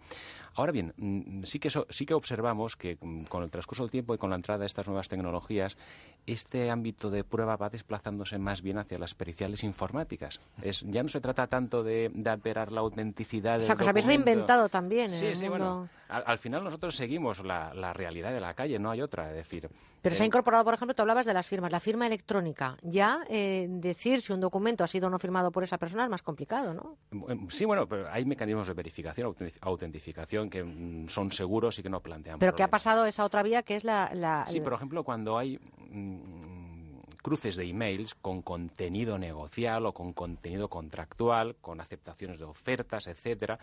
Ahora 0.55 0.73
bien, 0.73 0.93
mm, 0.99 1.45
sí 1.45 1.59
que, 1.59 1.71
so- 1.71 1.87
sí 1.89 2.05
que 2.05 2.13
observamos 2.13 2.77
que 2.77 2.99
mm, 3.01 3.23
con 3.25 3.43
el 3.43 3.51
transcurso 3.51 3.85
del 3.85 3.91
tiempo 3.91 4.15
y 4.15 4.19
con 4.19 4.29
la 4.29 4.37
entrada 4.37 4.59
de 4.61 4.67
estas 4.67 4.87
nuevas 4.89 5.09
tecnologías, 5.09 5.79
este 6.27 6.71
ámbito 6.71 7.09
de 7.11 7.25
prueba 7.25 7.57
va 7.57 7.71
desplazándose 7.71 8.39
más 8.39 8.61
bien 8.61 8.77
hacia 8.77 8.99
las 8.99 9.15
periciales 9.15 9.65
informáticas. 9.65 10.39
Es, 10.63 10.83
ya 10.83 11.03
no 11.03 11.09
se 11.09 11.21
trata 11.23 11.47
tanto 11.47 11.83
de, 11.83 12.11
de 12.13 12.29
adverar 12.31 12.73
la 12.73 12.81
autenticidad 12.83 13.59
O 13.59 13.63
sea, 13.63 13.75
que 13.77 13.85
os 13.85 13.89
habéis 13.89 14.05
reinventado 14.07 14.69
también 14.69 15.11
en 15.13 15.19
Sí, 15.19 15.27
el 15.27 15.37
sí, 15.37 15.49
mundo. 15.49 15.59
bueno. 15.59 15.89
Al, 16.09 16.25
al 16.27 16.39
final 16.39 16.63
nosotros 16.63 16.95
seguimos 16.95 17.43
la, 17.43 17.73
la 17.73 17.95
realidad 17.95 18.33
de 18.33 18.41
la 18.41 18.53
calle, 18.53 18.79
no 18.79 18.91
hay 18.91 19.01
otra. 19.01 19.31
Es 19.31 19.37
decir, 19.37 19.71
Pero 20.03 20.17
se 20.17 20.23
ha 20.23 20.25
eh, 20.25 20.27
incorporado, 20.27 20.65
por 20.65 20.75
ejemplo, 20.75 20.95
tú 20.95 21.03
hablabas 21.03 21.25
de 21.27 21.33
las 21.33 21.47
firmas, 21.47 21.71
la 21.71 21.81
firma 21.81 22.07
electrónica. 22.07 22.77
Ya 22.83 23.21
eh, 23.29 23.67
decir 23.71 24.21
si 24.21 24.33
un 24.33 24.41
documento 24.41 24.83
ha 24.83 24.89
sido 24.89 25.07
o 25.07 25.11
no 25.11 25.19
firmado 25.19 25.51
por 25.53 25.63
esa 25.63 25.79
persona 25.79 26.05
es 26.05 26.11
más 26.11 26.23
complicado, 26.23 26.75
¿no? 26.75 26.99
Em, 27.29 27.49
Sí, 27.49 27.65
bueno, 27.65 27.87
pero 27.87 28.11
hay 28.11 28.25
mecanismos 28.25 28.67
de 28.67 28.75
verificación, 28.75 29.35
autentificación 29.61 30.51
que 30.51 30.65
mm, 30.65 31.09
son 31.09 31.31
seguros 31.31 31.79
y 31.79 31.83
que 31.83 31.89
no 31.89 32.01
plantean 32.01 32.39
Pero 32.41 32.55
que 32.55 32.63
ha 32.65 32.69
pasado 32.69 33.07
esa 33.07 33.25
otra 33.25 33.43
vía 33.43 33.63
que 33.63 33.77
es 33.77 33.85
la... 33.85 34.11
la- 34.15 34.45
Sí, 34.47 34.61
por 34.61 34.73
ejemplo, 34.75 35.05
cuando 35.05 35.39
hay 35.39 35.59
mm, 35.91 36.83
cruces 37.23 37.55
de 37.57 37.65
emails 37.69 38.15
con 38.17 38.43
contenido 38.43 39.17
negocial 39.19 39.87
o 39.87 39.93
con 39.95 40.13
contenido 40.13 40.69
contractual, 40.69 41.57
con 41.61 41.81
aceptaciones 41.81 42.41
de 42.41 42.45
ofertas, 42.45 43.07
etcétera, 43.07 43.59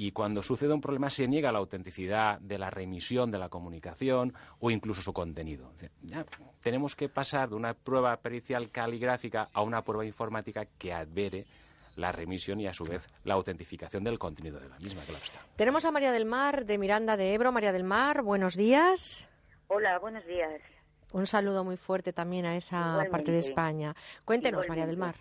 y 0.00 0.12
cuando 0.12 0.42
sucede 0.42 0.72
un 0.72 0.80
problema 0.80 1.10
se 1.10 1.28
niega 1.28 1.52
la 1.52 1.58
autenticidad 1.58 2.40
de 2.40 2.56
la 2.56 2.70
remisión 2.70 3.30
de 3.30 3.38
la 3.38 3.50
comunicación 3.50 4.32
o 4.58 4.70
incluso 4.70 5.02
su 5.02 5.12
contenido. 5.12 5.74
Ya 6.00 6.24
tenemos 6.62 6.96
que 6.96 7.10
pasar 7.10 7.50
de 7.50 7.56
una 7.56 7.74
prueba 7.74 8.16
pericial 8.16 8.70
caligráfica 8.70 9.48
a 9.52 9.60
una 9.60 9.82
prueba 9.82 10.06
informática 10.06 10.64
que 10.78 10.94
advere 10.94 11.44
la 11.96 12.12
remisión 12.12 12.60
y 12.60 12.66
a 12.66 12.72
su 12.72 12.84
vez 12.84 13.06
la 13.24 13.34
autentificación 13.34 14.02
del 14.02 14.18
contenido 14.18 14.58
de 14.58 14.70
la 14.70 14.78
misma, 14.78 15.02
claro 15.02 15.22
está. 15.22 15.40
Tenemos 15.56 15.84
a 15.84 15.90
María 15.90 16.12
del 16.12 16.24
Mar 16.24 16.64
de 16.64 16.78
Miranda 16.78 17.18
de 17.18 17.34
Ebro. 17.34 17.52
María 17.52 17.72
del 17.72 17.84
Mar, 17.84 18.22
buenos 18.22 18.56
días. 18.56 19.28
Hola, 19.68 19.98
buenos 19.98 20.26
días. 20.26 20.62
Un 21.12 21.26
saludo 21.26 21.62
muy 21.62 21.76
fuerte 21.76 22.14
también 22.14 22.46
a 22.46 22.56
esa 22.56 22.78
Igualmente. 22.78 23.10
parte 23.10 23.32
de 23.32 23.38
España. 23.40 23.94
Cuéntenos, 24.24 24.66
María 24.66 24.86
del 24.86 24.96
Mar. 24.96 25.16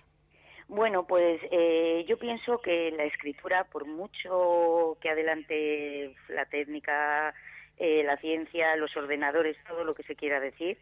Bueno, 0.69 1.07
pues 1.07 1.41
eh, 1.51 2.05
yo 2.07 2.19
pienso 2.19 2.61
que 2.61 2.91
la 2.91 3.03
escritura, 3.05 3.63
por 3.63 3.87
mucho 3.87 4.97
que 5.01 5.09
adelante 5.09 6.13
la 6.27 6.45
técnica, 6.45 7.33
eh, 7.79 8.03
la 8.05 8.17
ciencia, 8.17 8.75
los 8.75 8.95
ordenadores, 8.95 9.57
todo 9.67 9.83
lo 9.83 9.95
que 9.95 10.03
se 10.03 10.15
quiera 10.15 10.39
decir, 10.39 10.77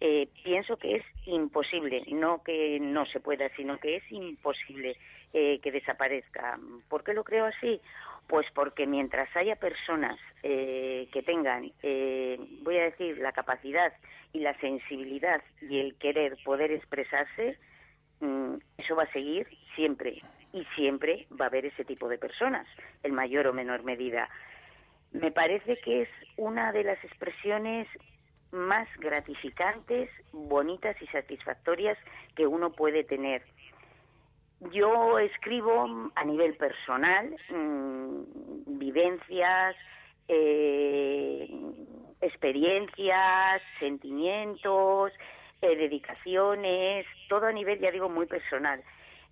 eh, 0.00 0.28
pienso 0.42 0.76
que 0.76 0.96
es 0.96 1.04
imposible, 1.26 2.02
no 2.08 2.42
que 2.42 2.80
no 2.80 3.06
se 3.06 3.20
pueda, 3.20 3.48
sino 3.56 3.78
que 3.78 3.96
es 3.96 4.10
imposible 4.10 4.96
eh, 5.32 5.60
que 5.62 5.70
desaparezca. 5.70 6.58
¿Por 6.88 7.04
qué 7.04 7.12
lo 7.14 7.22
creo 7.22 7.44
así? 7.44 7.80
Pues 8.26 8.46
porque 8.54 8.88
mientras 8.88 9.34
haya 9.36 9.54
personas 9.54 10.18
eh, 10.42 11.08
que 11.12 11.22
tengan, 11.22 11.70
eh, 11.84 12.40
voy 12.62 12.76
a 12.78 12.84
decir, 12.84 13.18
la 13.18 13.30
capacidad 13.30 13.92
y 14.32 14.40
la 14.40 14.58
sensibilidad 14.58 15.40
y 15.60 15.78
el 15.78 15.94
querer 15.94 16.36
poder 16.44 16.72
expresarse, 16.72 17.56
eso 18.20 18.96
va 18.96 19.04
a 19.04 19.12
seguir 19.12 19.46
siempre 19.74 20.22
y 20.52 20.64
siempre 20.76 21.26
va 21.40 21.46
a 21.46 21.48
haber 21.48 21.66
ese 21.66 21.84
tipo 21.84 22.08
de 22.08 22.18
personas, 22.18 22.66
en 23.02 23.14
mayor 23.14 23.46
o 23.46 23.52
menor 23.52 23.82
medida. 23.84 24.28
Me 25.12 25.30
parece 25.30 25.76
que 25.78 26.02
es 26.02 26.08
una 26.36 26.72
de 26.72 26.84
las 26.84 27.02
expresiones 27.04 27.86
más 28.50 28.88
gratificantes, 28.98 30.10
bonitas 30.32 31.00
y 31.02 31.06
satisfactorias 31.08 31.98
que 32.34 32.46
uno 32.46 32.72
puede 32.72 33.04
tener. 33.04 33.42
Yo 34.72 35.18
escribo 35.18 36.10
a 36.14 36.24
nivel 36.24 36.56
personal 36.56 37.36
mm, 37.50 38.78
vivencias, 38.78 39.76
eh, 40.26 41.48
experiencias, 42.20 43.62
sentimientos, 43.78 45.12
eh, 45.62 45.76
dedicaciones, 45.76 47.06
todo 47.28 47.46
a 47.46 47.52
nivel, 47.52 47.78
ya 47.80 47.90
digo, 47.90 48.08
muy 48.08 48.26
personal. 48.26 48.82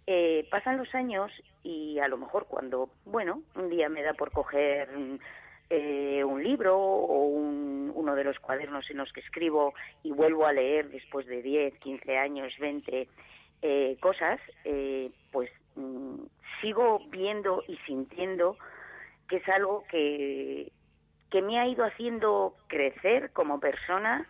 Eh, 0.07 0.47
pasan 0.51 0.77
los 0.79 0.95
años 0.95 1.33
y 1.63 1.99
a 1.99 2.09
lo 2.09 2.17
mejor 2.17 2.47
cuando, 2.47 2.91
bueno, 3.05 3.43
un 3.57 3.69
día 3.71 3.89
me 3.89 4.03
da 4.03 4.15
por 4.15 4.31
coger 4.31 4.89
eh, 5.69 6.23
un 6.23 6.43
libro 6.45 6.79
o 6.79 7.27
un- 7.27 7.91
uno 7.95 8.15
de 8.15 8.23
los 8.23 8.39
cuadernos 8.39 8.89
en 8.91 8.99
los 8.99 9.13
que 9.13 9.21
escribo 9.21 9.75
y 10.05 10.13
vuelvo 10.13 10.47
a 10.47 10.53
leer 10.53 10.91
después 10.91 11.27
de 11.27 11.43
10, 11.43 11.77
15 11.81 12.17
años, 12.19 12.53
20 12.61 13.09
eh, 13.63 13.97
cosas, 14.01 14.39
eh, 14.65 15.11
pues 15.33 15.51
mm, 15.75 16.21
sigo 16.61 17.01
viendo 17.11 17.65
y 17.67 17.77
sintiendo 17.79 18.57
que 19.29 19.39
es 19.39 19.49
algo 19.49 19.83
que, 19.91 20.71
que 21.31 21.43
me 21.43 21.59
ha 21.59 21.67
ido 21.67 21.85
haciendo 21.85 22.55
crecer 22.69 23.33
como 23.33 23.59
persona, 23.59 24.25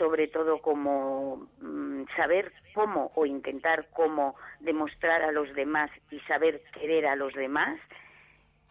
sobre 0.00 0.28
todo 0.28 0.62
como 0.62 1.46
mm, 1.60 2.04
saber 2.16 2.50
cómo 2.74 3.12
o 3.14 3.26
intentar 3.26 3.86
cómo 3.92 4.34
demostrar 4.60 5.20
a 5.20 5.30
los 5.30 5.54
demás 5.54 5.90
y 6.10 6.18
saber 6.20 6.62
querer 6.72 7.06
a 7.06 7.16
los 7.16 7.34
demás 7.34 7.78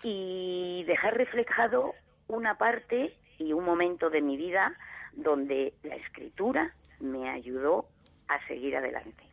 y 0.02 0.84
dejar 0.88 1.16
reflejado 1.16 1.94
una 2.28 2.58
parte 2.58 3.14
y 3.38 3.54
un 3.54 3.64
momento 3.64 4.10
de 4.10 4.22
mi 4.22 4.38
vida 4.38 4.76
donde 5.14 5.74
la 5.84 5.98
escritura 5.98 6.74
me 7.00 7.30
ayudó 7.30 7.86
a 8.28 8.44
seguir 8.48 8.76
adelante. 8.76 9.29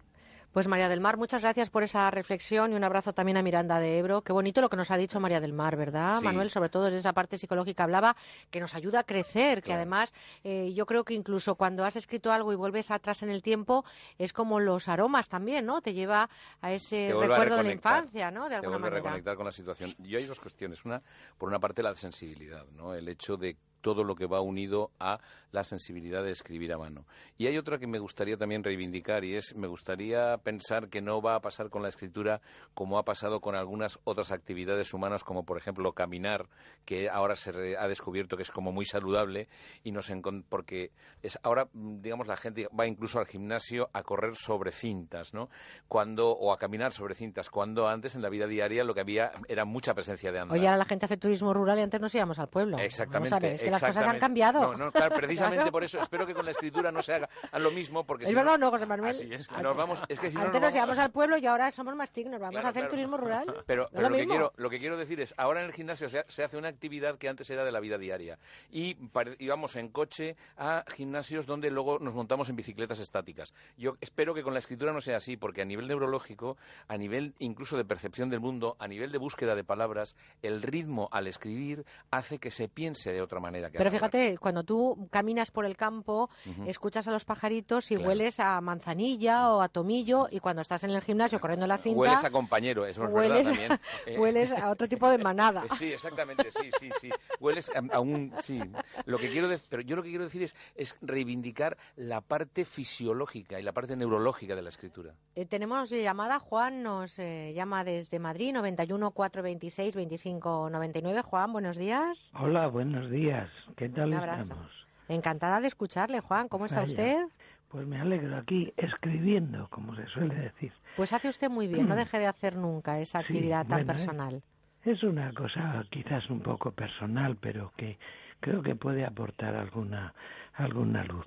Pues 0.56 0.68
María 0.68 0.88
del 0.88 1.02
Mar, 1.02 1.18
muchas 1.18 1.42
gracias 1.42 1.68
por 1.68 1.82
esa 1.82 2.10
reflexión 2.10 2.72
y 2.72 2.76
un 2.76 2.82
abrazo 2.82 3.12
también 3.12 3.36
a 3.36 3.42
Miranda 3.42 3.78
de 3.78 3.98
Ebro. 3.98 4.22
Qué 4.22 4.32
bonito 4.32 4.62
lo 4.62 4.70
que 4.70 4.78
nos 4.78 4.90
ha 4.90 4.96
dicho 4.96 5.20
María 5.20 5.38
del 5.38 5.52
Mar, 5.52 5.76
¿verdad, 5.76 6.20
Sí. 6.20 6.24
Manuel? 6.24 6.48
Sobre 6.48 6.70
todo 6.70 6.84
desde 6.84 6.96
esa 6.96 7.12
parte 7.12 7.36
psicológica 7.36 7.84
hablaba, 7.84 8.16
que 8.50 8.58
nos 8.58 8.74
ayuda 8.74 9.00
a 9.00 9.04
crecer, 9.04 9.62
que 9.62 9.74
además 9.74 10.14
eh, 10.44 10.72
yo 10.72 10.86
creo 10.86 11.04
que 11.04 11.12
incluso 11.12 11.56
cuando 11.56 11.84
has 11.84 11.96
escrito 11.96 12.32
algo 12.32 12.54
y 12.54 12.56
vuelves 12.56 12.90
atrás 12.90 13.22
en 13.22 13.28
el 13.28 13.42
tiempo, 13.42 13.84
es 14.16 14.32
como 14.32 14.58
los 14.58 14.88
aromas 14.88 15.28
también, 15.28 15.66
¿no? 15.66 15.82
Te 15.82 15.92
lleva 15.92 16.30
a 16.62 16.72
ese 16.72 17.08
Te 17.08 17.12
vuelve 17.12 17.34
a 17.34 17.36
recuerdo 17.36 17.56
de 17.58 17.64
la 17.64 17.72
infancia, 17.72 18.30
¿no? 18.30 18.44
De 18.44 18.48
te 18.48 18.54
alguna 18.54 18.78
vuelve 18.78 18.86
a 18.86 18.90
manera. 18.92 19.04
reconectar 19.10 19.36
con 19.36 19.44
la 19.44 19.52
situación. 19.52 19.94
Yo 19.98 20.16
hay 20.16 20.24
dos 20.24 20.40
cuestiones. 20.40 20.82
Una, 20.86 21.02
por 21.36 21.50
una 21.50 21.58
parte, 21.58 21.82
la 21.82 21.94
sensibilidad, 21.94 22.64
¿no? 22.70 22.94
El 22.94 23.08
hecho 23.10 23.36
de 23.36 23.58
todo 23.80 24.02
lo 24.04 24.16
que 24.16 24.26
va 24.26 24.40
unido 24.40 24.90
a 24.98 25.20
la 25.52 25.62
sensibilidad 25.64 26.24
de 26.24 26.32
escribir 26.32 26.72
a 26.72 26.78
mano. 26.78 27.04
Y 27.38 27.46
hay 27.46 27.56
otra 27.58 27.78
que 27.78 27.86
me 27.86 27.98
gustaría 27.98 28.36
también 28.36 28.64
reivindicar 28.64 29.24
y 29.24 29.36
es, 29.36 29.54
me 29.54 29.68
gustaría 29.68 30.36
pensar 30.38 30.88
que 30.88 31.00
no 31.00 31.22
va 31.22 31.36
a 31.36 31.40
pasar 31.40 31.70
con 31.70 31.82
la 31.82 31.88
escritura 31.88 32.40
como 32.74 32.98
ha 32.98 33.04
pasado 33.04 33.40
con 33.40 33.54
algunas 33.54 33.98
otras 34.04 34.32
actividades 34.32 34.92
humanas, 34.92 35.22
como 35.22 35.44
por 35.44 35.56
ejemplo 35.58 35.92
caminar, 35.92 36.46
que 36.84 37.08
ahora 37.08 37.36
se 37.36 37.52
re- 37.52 37.76
ha 37.76 37.86
descubierto 37.88 38.36
que 38.36 38.42
es 38.42 38.50
como 38.50 38.72
muy 38.72 38.86
saludable 38.86 39.48
y 39.84 39.92
nos 39.92 40.10
porque 40.48 40.90
es 41.22 41.38
ahora, 41.42 41.68
mm, 41.72 42.00
digamos, 42.00 42.26
la 42.26 42.36
gente 42.36 42.68
va 42.78 42.86
incluso 42.86 43.18
al 43.18 43.26
gimnasio 43.26 43.90
a 43.92 44.02
correr 44.02 44.34
sobre 44.36 44.70
cintas, 44.70 45.34
¿no? 45.34 45.48
Cuando, 45.88 46.30
o 46.30 46.52
a 46.52 46.58
caminar 46.58 46.92
sobre 46.92 47.14
cintas, 47.14 47.50
cuando 47.50 47.88
antes 47.88 48.14
en 48.14 48.22
la 48.22 48.28
vida 48.28 48.46
diaria 48.46 48.84
lo 48.84 48.94
que 48.94 49.00
había 49.00 49.32
era 49.48 49.64
mucha 49.64 49.94
presencia 49.94 50.32
de 50.32 50.38
andar. 50.40 50.56
Oye, 50.56 50.66
ahora 50.66 50.78
la 50.78 50.84
gente 50.84 51.04
hace 51.06 51.16
turismo 51.16 51.52
rural 51.52 51.78
y 51.78 51.82
antes 51.82 52.00
nos 52.00 52.14
íbamos 52.14 52.38
al 52.38 52.48
pueblo. 52.48 52.78
Exactamente. 52.78 53.46
Que 53.66 53.70
las 53.72 53.82
cosas 53.82 54.06
han 54.06 54.18
cambiado. 54.18 54.72
No, 54.72 54.76
no, 54.86 54.92
claro, 54.92 55.14
precisamente 55.16 55.56
Claro. 55.56 55.72
por 55.72 55.84
eso 55.84 56.00
espero 56.00 56.26
que 56.26 56.34
con 56.34 56.44
la 56.44 56.50
escritura 56.52 56.90
no 56.90 57.02
se 57.02 57.14
haga 57.14 57.28
lo 57.58 57.70
mismo, 57.70 58.04
porque 58.04 58.24
¿Es 58.24 58.30
si 58.30 58.34
verdad 58.34 58.54
o 58.54 58.58
no, 58.58 58.70
José 58.70 58.86
Manuel? 58.86 59.10
Así 59.10 59.28
es, 59.32 59.50
nos 59.50 59.76
vamos, 59.76 60.02
es 60.08 60.18
que 60.18 60.28
si 60.30 60.34
no 60.36 60.42
Antes 60.42 60.60
nos 60.60 60.68
nos 60.68 60.74
íbamos 60.74 60.96
vamos- 60.96 61.04
al 61.04 61.12
pueblo 61.12 61.36
y 61.36 61.46
ahora 61.46 61.70
somos 61.70 61.94
más 61.94 62.10
chicos, 62.12 62.32
vamos 62.32 62.50
Claro, 62.50 62.66
a 62.66 62.70
hacer 62.70 62.82
claro. 62.82 62.90
turismo 62.94 63.16
rural. 63.16 63.62
Pero, 63.66 63.88
¿No 63.92 64.00
es 64.00 64.02
pero 64.02 64.02
lo 64.02 64.10
lo, 64.10 64.16
que 64.16 64.26
quiero, 64.26 64.52
lo 64.56 64.70
que 64.70 64.78
quiero 64.78 64.96
decir 64.96 65.20
es, 65.20 65.34
ahora 65.36 65.60
en 65.60 65.66
el 65.66 65.72
gimnasio 65.72 66.08
se, 66.10 66.24
se 66.28 66.44
hace 66.44 66.56
una 66.56 66.68
actividad 66.68 67.18
que 67.18 67.28
antes 67.28 67.48
era 67.50 67.64
de 67.64 67.72
la 67.72 67.80
vida 67.80 67.98
diaria. 67.98 68.38
Y 68.70 68.96
íbamos 69.38 69.76
en 69.76 69.88
coche 69.88 70.36
a 70.56 70.84
gimnasios 70.94 71.46
donde 71.46 71.70
luego 71.70 71.98
nos 71.98 72.14
montamos 72.14 72.48
en 72.48 72.56
bicicletas 72.56 72.98
estáticas. 73.00 73.52
Yo 73.76 73.96
espero 74.00 74.34
que 74.34 74.42
con 74.42 74.52
la 74.52 74.58
escritura 74.60 74.92
no 74.92 75.00
sea 75.00 75.16
así, 75.16 75.36
porque 75.36 75.62
a 75.62 75.64
nivel 75.64 75.88
neurológico, 75.88 76.56
a 76.88 76.96
nivel 76.96 77.34
incluso 77.38 77.76
de 77.76 77.84
percepción 77.84 78.30
del 78.30 78.40
mundo, 78.40 78.76
a 78.78 78.88
nivel 78.88 79.12
de 79.12 79.18
búsqueda 79.18 79.54
de 79.54 79.64
palabras, 79.64 80.14
el 80.42 80.62
ritmo 80.62 81.08
al 81.12 81.26
escribir 81.26 81.84
hace 82.10 82.38
que 82.38 82.50
se 82.50 82.68
piense 82.68 83.12
de 83.12 83.22
otra 83.22 83.40
manera. 83.40 83.55
Que 83.70 83.78
Pero 83.78 83.90
fíjate, 83.90 84.38
cuando 84.38 84.62
tú 84.64 85.08
caminas 85.10 85.50
por 85.50 85.64
el 85.64 85.76
campo, 85.76 86.30
escuchas 86.66 87.08
a 87.08 87.10
los 87.10 87.24
pajaritos 87.24 87.90
y 87.90 87.96
Claro. 87.96 88.08
hueles 88.10 88.40
a 88.40 88.60
manzanilla 88.60 89.50
o 89.50 89.60
a 89.60 89.68
tomillo, 89.68 90.28
y 90.30 90.40
cuando 90.40 90.62
estás 90.62 90.84
en 90.84 90.90
el 90.90 91.00
gimnasio 91.02 91.40
corriendo 91.40 91.66
la 91.66 91.78
cinta, 91.78 91.98
Hueles 91.98 92.24
a 92.24 92.30
compañero, 92.30 92.86
eso 92.86 93.04
es 93.04 93.10
hueles, 93.10 93.44
verdad 93.44 93.50
también. 93.50 93.80
Eh, 94.06 94.18
hueles 94.20 94.52
a 94.52 94.70
otro 94.70 94.88
tipo 94.88 95.08
de 95.08 95.18
manada. 95.18 95.64
Eh, 95.64 95.68
Sí, 95.76 95.92
exactamente, 95.92 96.50
sí, 96.50 96.70
sí, 96.78 96.90
sí. 97.00 97.10
Hueles 97.40 97.70
a, 97.70 97.96
a 97.96 98.00
un... 98.00 98.32
Sí. 98.42 98.60
Lo 99.04 99.18
que 99.18 99.28
quiero 99.28 99.46
pero 99.68 99.82
yo 99.82 99.96
lo 99.96 100.02
que 100.02 100.10
quiero 100.10 100.24
decir 100.24 100.42
es, 100.42 100.54
es 100.74 100.96
reivindicar 101.00 101.76
la 101.96 102.20
parte 102.20 102.64
fisiológica 102.64 103.58
y 103.60 103.62
la 103.62 103.72
parte 103.72 103.96
neurológica 103.96 104.54
de 104.54 104.62
la 104.62 104.68
escritura. 104.68 105.14
Eh, 105.34 105.46
tenemos 105.46 105.90
llamada, 105.90 106.38
Juan 106.38 106.82
nos 106.82 107.18
eh, 107.18 107.52
llama 107.54 107.84
desde 107.84 108.18
Madrid, 108.18 108.52
91 108.52 109.10
426 109.10 109.94
25 109.94 110.70
99. 110.70 111.22
Juan, 111.22 111.52
buenos 111.52 111.76
días. 111.76 112.30
Hola, 112.38 112.66
buenos 112.68 113.10
días. 113.10 113.45
¿Qué 113.76 113.88
tal 113.88 114.08
Un 114.08 114.14
abrazo. 114.14 114.42
estamos? 114.42 114.86
Encantada 115.08 115.60
de 115.60 115.68
escucharle, 115.68 116.20
Juan. 116.20 116.48
¿Cómo 116.48 116.66
está 116.66 116.80
Vaya. 116.80 116.90
usted? 116.90 117.26
Pues 117.68 117.86
me 117.86 118.00
alegro 118.00 118.36
aquí 118.36 118.72
escribiendo, 118.76 119.68
como 119.70 119.94
se 119.96 120.06
suele 120.08 120.34
decir. 120.34 120.72
Pues 120.96 121.12
hace 121.12 121.28
usted 121.28 121.48
muy 121.50 121.66
bien, 121.66 121.88
no 121.88 121.96
deje 121.96 122.18
de 122.18 122.26
hacer 122.26 122.56
nunca 122.56 122.98
esa 123.00 123.20
Sí, 123.20 123.24
actividad 123.24 123.66
tan 123.66 123.68
bueno, 123.68 123.82
¿eh? 123.84 123.86
personal. 123.86 124.42
Es 124.84 125.02
una 125.02 125.32
cosa 125.32 125.84
quizás 125.90 126.28
un 126.30 126.40
poco 126.40 126.70
personal, 126.72 127.36
pero 127.40 127.72
que 127.76 127.98
creo 128.40 128.62
que 128.62 128.76
puede 128.76 129.04
aportar 129.04 129.54
alguna 129.56 130.14
alguna 130.54 131.04
luz. 131.04 131.26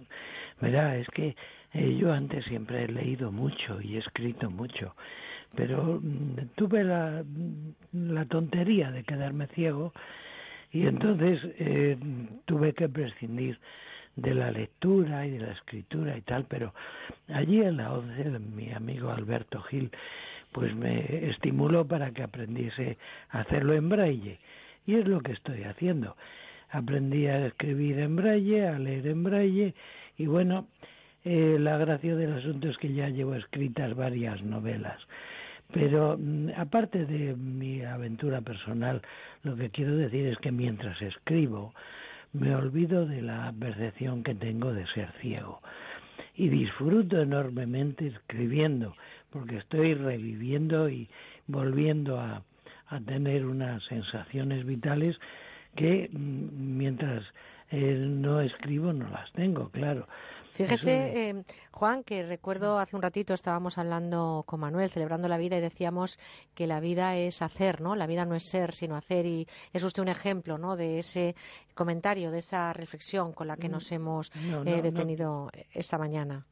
Verá, 0.62 0.96
es 0.98 1.08
que 1.10 1.36
eh, 1.74 1.98
yo 1.98 2.12
antes 2.14 2.46
siempre 2.46 2.86
he 2.86 2.88
leído 2.88 3.32
mucho 3.32 3.80
y 3.82 3.96
he 3.96 4.00
escrito 4.00 4.50
mucho, 4.50 4.96
pero 5.56 6.00
mm, 6.02 6.56
tuve 6.56 6.84
la, 6.84 7.24
mm, 7.24 8.12
la 8.14 8.26
tontería 8.26 8.92
de 8.92 9.04
quedarme 9.04 9.48
ciego 9.48 9.94
y 10.72 10.86
entonces 10.86 11.40
eh, 11.60 11.98
tuve 12.46 12.74
que 12.74 12.90
prescindir 12.90 13.60
de 14.16 14.34
la 14.34 14.52
lectura 14.52 15.26
y 15.26 15.32
de 15.32 15.40
la 15.40 15.52
escritura 15.54 16.18
y 16.18 16.22
tal, 16.22 16.46
pero 16.46 16.74
allí 17.30 17.62
en 17.62 17.78
la 17.78 17.94
ONCE 17.94 18.40
mi 18.40 18.72
amigo 18.72 19.10
Alberto 19.10 19.62
Gil 19.64 19.92
pues 20.52 20.76
me 20.76 21.30
estimuló 21.30 21.86
para 21.86 22.12
que 22.12 22.24
aprendiese 22.24 22.98
a 23.30 23.42
hacerlo 23.42 23.74
en 23.74 23.90
braille 23.90 24.40
y 24.86 24.96
es 24.96 25.08
lo 25.08 25.22
que 25.22 25.34
estoy 25.34 25.64
haciendo. 25.64 26.16
Aprendí 26.72 27.28
a 27.28 27.48
escribir 27.48 28.00
en 28.00 28.16
braille, 28.16 28.68
a 28.68 28.80
leer 28.80 29.08
en 29.08 29.24
braille 29.24 29.74
y 30.18 30.26
bueno, 30.26 30.68
eh, 31.24 31.58
la 31.60 31.78
gracia 31.78 32.16
del 32.16 32.34
asunto 32.34 32.70
es 32.70 32.78
que 32.78 32.94
ya 32.94 33.10
llevo 33.10 33.36
escritas 33.36 33.96
varias 33.96 34.42
novelas. 34.42 35.00
Pero 35.72 36.18
mm, 36.18 36.50
aparte 36.58 37.06
de 37.06 37.36
mi 37.36 37.84
aventura 37.84 38.42
personal, 38.42 39.02
lo 39.44 39.56
que 39.56 39.70
quiero 39.70 39.96
decir 39.96 40.28
es 40.28 40.38
que 40.40 40.52
mientras 40.52 41.02
escribo 41.02 41.74
me 42.34 42.54
olvido 42.56 43.06
de 43.06 43.22
la 43.22 43.52
percepción 43.60 44.24
que 44.24 44.36
tengo 44.36 44.74
de 44.74 44.86
ser 44.88 45.12
ciego 45.22 45.62
y 46.36 46.50
disfruto 46.50 47.22
enormemente 47.22 48.08
escribiendo 48.08 48.96
porque 49.32 49.58
estoy 49.58 49.94
reviviendo 49.94 50.90
y 50.90 51.10
volviendo 51.48 52.20
a, 52.20 52.44
a 52.88 53.00
tener 53.02 53.46
unas 53.46 53.84
sensaciones 53.86 54.66
vitales 54.66 55.20
que 55.76 56.10
mm, 56.12 56.78
mientras 56.78 57.24
eh, 57.72 58.06
no 58.08 58.42
escribo 58.42 58.94
no 58.94 59.10
las 59.10 59.32
tengo, 59.34 59.70
claro. 59.70 60.08
Fíjese, 60.54 61.30
eh, 61.30 61.44
Juan, 61.72 62.04
que 62.04 62.24
recuerdo 62.24 62.80
hace 62.80 62.96
un 62.96 63.02
ratito 63.02 63.34
estábamos 63.34 63.78
hablando 63.78 64.44
con 64.46 64.60
Manuel, 64.60 64.90
celebrando 64.90 65.28
la 65.28 65.38
vida, 65.38 65.58
y 65.58 65.62
decíamos 65.62 66.20
que 66.54 66.68
la 66.68 66.80
vida 66.80 67.16
es 67.16 67.42
hacer, 67.42 67.82
¿no? 67.82 67.96
La 67.96 68.08
vida 68.08 68.26
no 68.26 68.36
es 68.36 68.44
ser, 68.44 68.74
sino 68.74 68.96
hacer. 68.96 69.26
Y 69.26 69.48
es 69.72 69.84
usted 69.84 70.02
un 70.02 70.10
ejemplo, 70.10 70.58
¿no? 70.58 70.76
De 70.76 71.00
ese 71.00 71.36
comentario, 71.74 72.32
de 72.32 72.40
esa 72.40 72.74
reflexión 72.74 73.32
con 73.34 73.48
la 73.48 73.58
que 73.58 73.70
nos 73.70 73.92
hemos 73.92 74.36
No, 74.36 74.64
eh, 74.64 74.78
no, 74.78 74.82
detenido 74.82 75.52
esta 75.74 75.98
mañana. 75.98 76.46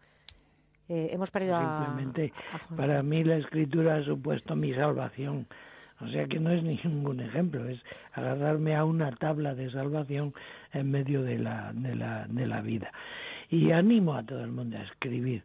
Eh, 0.89 1.09
hemos 1.11 1.31
perdido 1.31 1.57
a, 1.57 1.85
Simplemente 1.85 2.31
a 2.53 2.75
para 2.75 3.03
mí 3.03 3.23
la 3.23 3.35
escritura 3.37 3.97
ha 3.97 4.03
supuesto 4.03 4.55
mi 4.55 4.73
salvación. 4.73 5.47
O 5.99 6.07
sea 6.09 6.27
que 6.27 6.39
no 6.39 6.51
es 6.51 6.63
ningún 6.63 7.19
ejemplo, 7.19 7.67
es 7.67 7.81
agarrarme 8.13 8.75
a 8.75 8.85
una 8.85 9.11
tabla 9.15 9.55
de 9.55 9.71
salvación 9.71 10.33
en 10.71 10.91
medio 10.91 11.23
de 11.23 11.39
la, 11.39 11.71
de 11.73 11.95
la, 11.95 12.27
de 12.27 12.45
la 12.45 12.61
vida. 12.61 12.91
Y 13.49 13.71
animo 13.71 14.13
a 14.13 14.23
todo 14.23 14.43
el 14.43 14.51
mundo 14.51 14.77
a 14.77 14.83
escribir. 14.83 15.43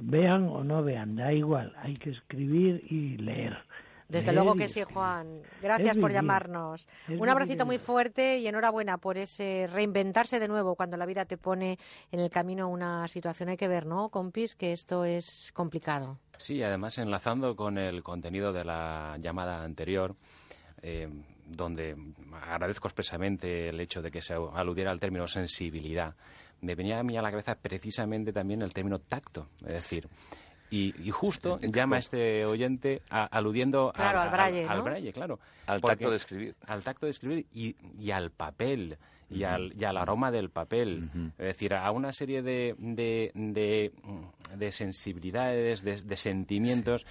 Vean 0.00 0.48
o 0.48 0.64
no 0.64 0.82
vean, 0.82 1.14
da 1.16 1.32
igual, 1.32 1.72
hay 1.76 1.94
que 1.94 2.10
escribir 2.10 2.84
y 2.90 3.16
leer. 3.16 3.56
Desde 4.08 4.32
Leer 4.32 4.44
luego 4.44 4.56
que 4.56 4.68
sí. 4.68 4.82
Juan. 4.82 5.40
Gracias 5.62 5.96
por 5.96 6.12
llamarnos. 6.12 6.86
Un 7.08 7.28
abracito 7.28 7.64
muy 7.64 7.78
fuerte 7.78 8.38
y 8.38 8.46
enhorabuena 8.46 8.98
por 8.98 9.16
ese 9.16 9.66
reinventarse 9.70 10.38
de 10.38 10.48
nuevo 10.48 10.74
cuando 10.74 10.96
la 10.96 11.06
vida 11.06 11.24
te 11.24 11.38
pone 11.38 11.78
en 12.12 12.20
el 12.20 12.30
camino 12.30 12.68
una 12.68 13.08
situación. 13.08 13.48
Hay 13.48 13.56
que 13.56 13.68
ver, 13.68 13.86
¿no, 13.86 14.10
compis? 14.10 14.54
Que 14.54 14.72
esto 14.72 15.04
es 15.04 15.52
complicado. 15.52 16.18
Sí, 16.36 16.62
además 16.62 16.98
enlazando 16.98 17.56
con 17.56 17.78
el 17.78 18.02
contenido 18.02 18.52
de 18.52 18.64
la 18.64 19.16
llamada 19.20 19.62
anterior, 19.62 20.14
eh, 20.82 21.08
donde 21.46 21.96
agradezco 22.42 22.88
expresamente 22.88 23.68
el 23.70 23.80
hecho 23.80 24.02
de 24.02 24.10
que 24.10 24.20
se 24.20 24.34
aludiera 24.34 24.90
al 24.90 25.00
término 25.00 25.26
sensibilidad, 25.26 26.14
me 26.60 26.74
venía 26.74 26.98
a 26.98 27.02
mí 27.02 27.16
a 27.16 27.22
la 27.22 27.30
cabeza 27.30 27.54
precisamente 27.56 28.32
también 28.32 28.62
el 28.62 28.72
término 28.72 28.98
tacto, 28.98 29.48
es 29.66 29.72
decir, 29.74 30.08
Y, 30.70 30.94
y 31.06 31.10
justo 31.10 31.58
llama 31.62 31.96
a 31.96 31.98
este 32.00 32.44
oyente 32.46 33.02
a- 33.10 33.26
aludiendo 33.26 33.92
Claro, 33.94 34.20
al 34.20 34.30
braille, 34.30 34.64
al 34.66 34.78
¿no? 34.78 34.84
braille, 34.84 35.12
claro. 35.12 35.38
Al 35.66 35.80
tacto 35.80 36.10
de 36.10 36.16
escribir. 36.16 36.54
Al 36.66 36.82
tacto 36.82 37.06
de 37.06 37.10
escribir 37.10 37.46
y, 37.52 37.76
y 37.98 38.10
al 38.10 38.30
papel. 38.30 38.96
Y, 39.30 39.42
al, 39.44 39.72
y 39.78 39.84
al 39.84 39.96
aroma 39.96 40.30
del 40.30 40.50
papel. 40.50 41.08
Es 41.38 41.46
decir, 41.46 41.74
a 41.74 41.90
una 41.90 42.12
serie 42.12 42.42
de, 42.42 42.74
de, 42.78 43.30
de, 43.34 43.92
de 44.56 44.70
sensibilidades, 44.72 45.82
de, 45.82 46.02
de 46.02 46.16
sentimientos 46.16 47.04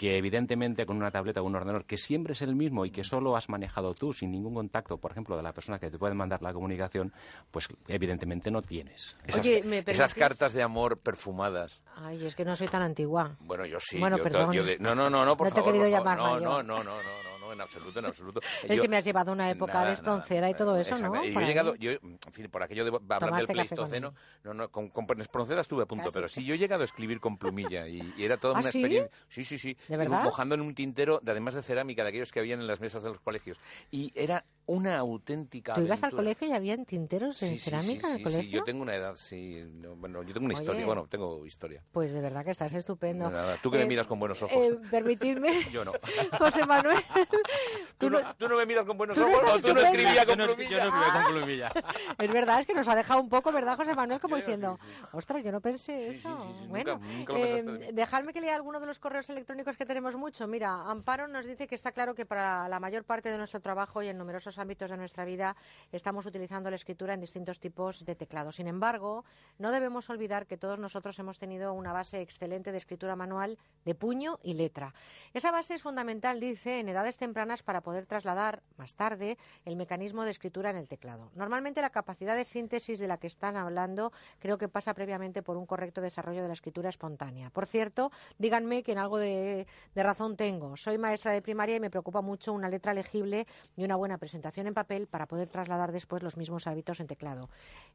que 0.00 0.16
evidentemente 0.16 0.86
con 0.86 0.96
una 0.96 1.10
tableta 1.10 1.42
o 1.42 1.44
un 1.44 1.54
ordenador 1.54 1.84
que 1.84 1.98
siempre 1.98 2.32
es 2.32 2.40
el 2.40 2.56
mismo 2.56 2.86
y 2.86 2.90
que 2.90 3.04
solo 3.04 3.36
has 3.36 3.50
manejado 3.50 3.92
tú 3.92 4.14
sin 4.14 4.30
ningún 4.30 4.54
contacto, 4.54 4.96
por 4.96 5.10
ejemplo, 5.10 5.36
de 5.36 5.42
la 5.42 5.52
persona 5.52 5.78
que 5.78 5.90
te 5.90 5.98
puede 5.98 6.14
mandar 6.14 6.40
la 6.40 6.54
comunicación, 6.54 7.12
pues 7.50 7.68
evidentemente 7.86 8.50
no 8.50 8.62
tienes. 8.62 9.18
Esas, 9.26 9.40
Oye, 9.46 9.62
¿me 9.62 9.80
esas 9.80 9.84
permites? 9.84 10.14
cartas 10.14 10.52
de 10.54 10.62
amor 10.62 10.96
perfumadas. 11.00 11.82
Ay, 11.96 12.24
es 12.24 12.34
que 12.34 12.46
no 12.46 12.56
soy 12.56 12.68
tan 12.68 12.80
antigua. 12.80 13.36
Bueno, 13.40 13.66
yo 13.66 13.76
sí. 13.78 13.98
Bueno, 13.98 14.16
yo, 14.16 14.22
perdón. 14.22 14.52
yo 14.54 14.64
de- 14.64 14.78
no, 14.78 14.94
no, 14.94 15.10
no, 15.10 15.22
no, 15.26 15.36
por 15.36 15.48
No 15.48 15.52
te 15.54 15.60
he 15.60 15.64
querido 15.64 15.86
llamar 15.86 16.16
no, 16.16 16.24
mayor. 16.24 16.42
no, 16.42 16.62
no, 16.62 16.78
no, 16.82 16.82
no, 16.82 17.02
no, 17.02 17.29
no, 17.50 17.54
en 17.54 17.60
absoluto, 17.60 17.98
en 17.98 18.06
absoluto. 18.06 18.40
Es 18.62 18.76
Yo- 18.76 18.82
que 18.82 18.88
me 18.88 18.96
has 18.96 19.04
llevado 19.04 19.32
una 19.32 19.50
época 19.50 19.74
Nada, 19.74 19.86
de 19.86 19.92
espronceda 19.92 20.48
y 20.50 20.54
todo 20.54 20.76
eso, 20.76 20.96
¿no? 20.98 21.24
Y 21.24 21.32
yo 21.32 21.40
he 21.40 21.46
llegado, 21.46 21.74
yo, 21.74 21.90
en 21.92 22.18
fin, 22.32 22.48
por 22.50 22.62
aquello 22.62 22.84
de 22.84 23.14
hablar 23.14 23.36
del 23.36 23.46
Pleistoceno, 23.46 24.14
no, 24.44 24.54
no, 24.54 24.68
con, 24.70 24.88
con 24.90 25.20
espronceda 25.20 25.60
estuve 25.60 25.82
a 25.82 25.86
punto, 25.86 26.04
Casi. 26.04 26.14
pero 26.14 26.28
sí, 26.28 26.44
yo 26.44 26.54
he 26.54 26.58
llegado 26.58 26.82
a 26.82 26.84
escribir 26.84 27.20
con 27.20 27.36
plumilla 27.38 27.88
y, 27.88 28.12
y 28.16 28.24
era 28.24 28.36
toda 28.36 28.54
¿Ah, 28.54 28.60
una 28.60 28.70
sí? 28.70 28.78
experiencia. 28.78 29.10
Sí, 29.28 29.44
sí, 29.44 29.58
sí. 29.58 29.76
¿De 29.88 29.96
verdad? 29.96 30.22
Mojando 30.22 30.54
en 30.54 30.60
un 30.60 30.74
tintero, 30.74 31.20
de, 31.22 31.32
además 31.32 31.54
de 31.54 31.62
cerámica, 31.62 32.02
de 32.02 32.10
aquellos 32.10 32.32
que 32.32 32.40
habían 32.40 32.60
en 32.60 32.66
las 32.66 32.80
mesas 32.80 33.02
de 33.02 33.08
los 33.08 33.20
colegios. 33.20 33.58
Y 33.90 34.12
era 34.14 34.44
una 34.70 34.98
auténtica 34.98 35.74
¿Tú 35.74 35.80
ibas 35.82 36.02
al 36.02 36.08
aventura. 36.08 36.22
colegio 36.22 36.48
y 36.48 36.52
habían 36.52 36.84
tinteros 36.84 37.40
de 37.40 37.48
Sí, 37.48 37.58
sí, 37.58 37.70
cerámica 37.70 38.02
sí, 38.02 38.06
en 38.06 38.12
el 38.12 38.18
sí, 38.18 38.22
colegio? 38.24 38.42
sí, 38.42 38.50
yo 38.50 38.64
tengo 38.64 38.82
una 38.82 38.94
edad, 38.94 39.14
sí. 39.16 39.62
no, 39.74 39.96
bueno, 39.96 40.22
yo 40.22 40.32
tengo 40.32 40.46
una 40.46 40.54
Oye. 40.54 40.62
historia, 40.64 40.86
bueno, 40.86 41.06
tengo 41.08 41.44
historia. 41.46 41.82
Pues 41.92 42.12
de 42.12 42.20
verdad 42.20 42.44
que 42.44 42.50
estás 42.52 42.72
estupendo. 42.74 43.28
Nada, 43.30 43.56
tú 43.62 43.70
que 43.70 43.78
me 43.78 43.84
Eh, 43.84 43.86
miras 43.88 44.06
con 44.06 44.18
buenos 44.20 44.42
ojos. 44.42 44.64
eh, 44.64 44.78
permitidme, 44.90 45.50
Yo 45.72 45.84
no. 45.84 45.92
José 46.38 46.64
Manuel. 46.66 46.98
¿Tú, 47.98 48.08
no, 48.10 48.18
tú 48.36 48.48
no 48.48 48.56
me 48.56 48.66
miras 48.66 48.84
con 48.86 48.96
buenos 48.96 49.14
tú 49.16 49.22
no 49.22 49.28
ojos 49.28 49.42
o 49.42 49.56
estás 49.56 49.62
tú 49.62 49.74
no 49.74 49.80
escribías 49.80 50.24
con 50.24 50.36
Yo 50.38 50.46
no- 50.46 50.54
plumilla. 50.54 50.70
yo 50.84 50.90
no 50.90 50.96
escribía 50.96 51.22
con 51.24 51.32
plumilla. 51.34 51.72
Es 52.18 52.32
verdad, 52.32 52.60
es 52.60 52.66
que 52.66 52.74
nos 52.74 52.88
ha 52.88 52.94
dejado 52.96 53.20
un 53.20 53.28
poco, 53.28 53.52
¿verdad, 53.52 53.76
José 53.76 53.94
Manuel? 53.94 54.20
Como 54.20 54.36
diciendo, 54.36 54.78
ostras, 55.12 55.44
yo 55.44 55.52
no 55.52 55.60
pensé 55.60 56.10
eso. 56.10 56.38
sí, 56.60 56.66
bueno, 56.68 56.98
nunca- 56.98 57.32
nunca 57.34 57.38
eh, 57.38 57.90
dejadme 57.92 58.32
que 58.32 58.40
lea 58.40 58.54
alguno 58.54 58.80
de 58.80 58.86
los 58.86 58.98
correos 58.98 59.28
electrónicos 59.30 59.76
que 59.76 59.84
tenemos 59.84 60.14
mucho. 60.16 60.46
Mira, 60.46 60.88
Amparo 60.88 61.28
nos 61.28 61.44
dice 61.44 61.66
que 61.66 61.74
está 61.74 61.92
claro 61.92 62.14
que 62.14 62.24
para 62.24 62.68
la 62.68 62.80
mayor 62.80 63.04
parte 63.04 63.30
de 63.30 63.36
nuestro 63.38 63.60
trabajo 63.60 64.02
y 64.02 64.08
en 64.08 64.16
numerosos 64.18 64.58
ámbitos 64.60 64.90
de 64.90 64.96
nuestra 64.96 65.24
vida 65.24 65.56
estamos 65.90 66.26
utilizando 66.26 66.70
la 66.70 66.76
escritura 66.76 67.14
en 67.14 67.20
distintos 67.20 67.58
tipos 67.58 68.04
de 68.04 68.14
teclado. 68.14 68.52
Sin 68.52 68.68
embargo, 68.68 69.24
no 69.58 69.72
debemos 69.72 70.08
olvidar 70.10 70.46
que 70.46 70.56
todos 70.56 70.78
nosotros 70.78 71.18
hemos 71.18 71.38
tenido 71.38 71.72
una 71.72 71.92
base 71.92 72.20
excelente 72.20 72.72
de 72.72 72.78
escritura 72.78 73.16
manual 73.16 73.58
de 73.84 73.94
puño 73.94 74.38
y 74.42 74.54
letra. 74.54 74.94
Esa 75.32 75.50
base 75.50 75.74
es 75.74 75.82
fundamental, 75.82 76.40
dice, 76.40 76.80
en 76.80 76.88
edades 76.88 77.16
tempranas 77.16 77.62
para 77.62 77.80
poder 77.80 78.06
trasladar 78.06 78.62
más 78.76 78.94
tarde 78.94 79.38
el 79.64 79.76
mecanismo 79.76 80.24
de 80.24 80.30
escritura 80.30 80.70
en 80.70 80.76
el 80.76 80.88
teclado. 80.88 81.30
Normalmente 81.34 81.80
la 81.80 81.90
capacidad 81.90 82.36
de 82.36 82.44
síntesis 82.44 82.98
de 82.98 83.08
la 83.08 83.18
que 83.18 83.26
están 83.26 83.56
hablando 83.56 84.12
creo 84.38 84.58
que 84.58 84.68
pasa 84.68 84.94
previamente 84.94 85.42
por 85.42 85.56
un 85.56 85.66
correcto 85.66 86.00
desarrollo 86.00 86.42
de 86.42 86.48
la 86.48 86.54
escritura 86.54 86.88
espontánea. 86.88 87.50
Por 87.50 87.66
cierto, 87.66 88.10
díganme 88.38 88.82
que 88.82 88.92
en 88.92 88.98
algo 88.98 89.18
de, 89.18 89.66
de 89.94 90.02
razón 90.02 90.36
tengo. 90.36 90.76
Soy 90.76 90.98
maestra 90.98 91.32
de 91.32 91.42
primaria 91.42 91.76
y 91.76 91.80
me 91.80 91.90
preocupa 91.90 92.20
mucho 92.20 92.52
una 92.52 92.68
letra 92.68 92.92
legible 92.92 93.46
y 93.76 93.84
una 93.84 93.96
buena 93.96 94.18
presentación 94.18 94.39
en 94.42 94.74
papel 94.74 95.06
para 95.06 95.26
poder 95.26 95.48
trasladar 95.48 95.92
después 95.92 96.22
los 96.22 96.36
mismos 96.36 96.66
hábitos 96.66 97.00
en 97.00 97.06
teclado. 97.06 97.48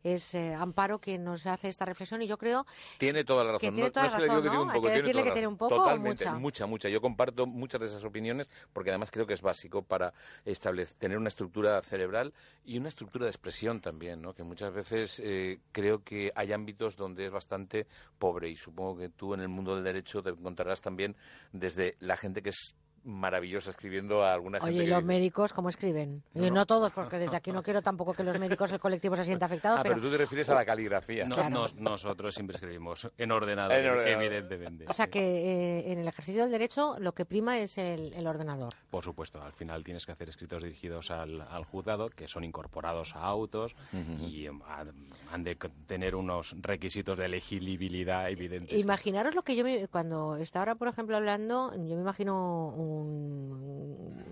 Es 0.04 0.34
eh, 0.36 0.54
Amparo 0.54 1.00
quien 1.00 1.24
nos 1.24 1.46
hace 1.48 1.68
esta 1.70 1.86
reflexión 1.86 2.22
y 2.22 2.28
yo 2.28 2.38
creo 2.38 2.66
Tiene 2.98 3.24
toda 3.24 3.44
la 3.44 3.58
Que 3.58 3.68
razón. 3.70 3.76
tiene 3.76 3.88
no, 3.88 3.92
toda 3.92 4.04
no 4.04 4.08
es 4.08 4.14
la 4.14 4.18
que 4.20 4.24
le 4.26 4.30
digo 4.30 4.42
que 4.42 4.48
razón, 4.48 4.52
tiene 4.52 4.62
un 4.62 4.68
¿no? 4.68 4.74
poco, 4.74 4.88
Hay 4.88 4.94
que 4.94 5.02
tiene 5.02 5.08
decirle 5.08 5.24
que 5.24 5.32
tiene 5.34 5.48
un 5.48 5.58
poco 5.58 5.76
o 5.76 5.78
Totalmente, 5.80 6.26
mucha. 6.26 6.38
mucha, 6.40 6.66
mucha. 6.68 6.90
Yo 6.90 7.02
comparto 7.02 7.46
muchas 7.46 7.82
de 7.82 7.88
esas 7.88 8.04
opiniones 8.04 8.50
porque 8.74 8.90
además 8.92 9.12
creo 9.12 9.26
que 9.26 9.34
es 9.34 9.42
básico 9.42 9.82
para 9.82 10.14
establecer, 10.46 10.96
tener 10.98 11.18
una 11.18 11.30
estructura 11.30 11.82
cerebral 11.82 12.34
y 12.64 12.78
una 12.78 12.90
estructura 12.90 13.26
de 13.26 13.32
expresión 13.32 13.82
también, 13.82 14.22
¿no? 14.22 14.34
Que 14.34 14.44
muchas 14.44 14.74
veces 14.74 15.20
eh, 15.24 15.60
creo 15.72 16.04
que 16.04 16.32
hay 16.36 16.54
ámbitos 16.54 16.96
donde 16.96 17.26
es 17.26 17.32
bastante 17.32 17.88
pobre 18.20 18.50
y 18.50 18.56
supongo 18.56 18.98
que 18.98 19.10
tú 19.10 19.34
en 19.34 19.42
el 19.42 19.50
mundo 19.50 19.76
del 19.76 19.84
derecho 19.84 20.22
te 20.22 20.30
encontrarás 20.30 20.82
también 20.82 21.16
desde 21.52 21.96
la 22.00 22.18
gente 22.18 22.42
que 22.42 22.50
es 22.50 22.76
maravillosa 23.06 23.70
escribiendo 23.72 24.24
a 24.24 24.34
alguna 24.34 24.60
gente 24.60 24.74
Oye, 24.74 24.84
¿y 24.84 24.86
que 24.86 24.92
los 24.94 25.04
médicos 25.04 25.54
cómo 25.54 25.70
escriben? 25.70 26.24
No, 26.34 26.46
Y 26.46 26.50
no. 26.50 26.56
no 26.56 26.66
todos, 26.66 26.92
porque 26.92 27.18
desde 27.20 27.38
aquí 27.38 27.52
no 27.52 27.64
quiero 27.64 27.82
tampoco 27.82 28.14
que 28.14 28.24
los 28.24 28.40
médicos, 28.40 28.72
el 28.72 28.80
colectivo 28.80 29.16
se 29.16 29.24
sienta 29.24 29.46
afectado. 29.46 29.78
Ah, 29.78 29.84
pero 29.84 30.02
tú 30.02 30.10
te 30.10 30.18
refieres 30.18 30.50
a 30.50 30.56
la 30.56 30.66
caligrafía. 30.66 31.26
No, 31.26 31.36
Claro. 31.36 31.50
nos- 31.52 31.76
nosotros 31.76 32.34
siempre 32.36 32.56
escribimos 32.56 33.10
en 33.18 33.32
ordenador, 33.32 33.78
En 33.78 33.90
ordenador. 33.90 34.24
evidentemente. 34.24 34.86
O 34.90 34.94
sea 34.94 35.08
que 35.08 35.20
eh, 35.20 35.92
en 35.92 36.00
el 36.00 36.08
ejercicio 36.08 36.42
del 36.44 36.52
derecho 36.52 36.96
lo 37.00 37.14
que 37.14 37.26
prima 37.26 37.60
es 37.60 37.78
el, 37.78 38.12
el 38.14 38.26
ordenador. 38.28 38.74
Por 38.90 39.04
supuesto, 39.04 39.42
al 39.42 39.54
final 39.54 39.84
tienes 39.84 40.06
que 40.06 40.12
hacer 40.12 40.30
escritos 40.30 40.64
dirigidos 40.64 41.12
al, 41.12 41.42
al 41.42 41.64
juzgado, 41.66 42.10
que 42.10 42.28
son 42.28 42.44
incorporados 42.44 43.16
a 43.16 43.20
autos 43.22 43.76
y 44.20 44.48
em, 44.48 44.62
han, 44.68 44.94
han 45.32 45.44
de 45.44 45.56
tener 45.86 46.16
unos 46.16 46.56
requisitos 46.62 47.18
de 47.18 47.28
legibilidad 47.28 48.30
evidentes. 48.30 48.80
Imaginaros 48.82 49.36
lo 49.36 49.44
que 49.44 49.56
yo 49.56 49.64
me, 49.64 49.88
cuando 49.88 50.38
está 50.38 50.60
ahora, 50.60 50.76
por 50.76 50.88
ejemplo, 50.88 51.16
hablando, 51.18 51.72
yo 51.76 51.96
me 51.96 52.02
imagino 52.02 52.70
un 52.70 52.95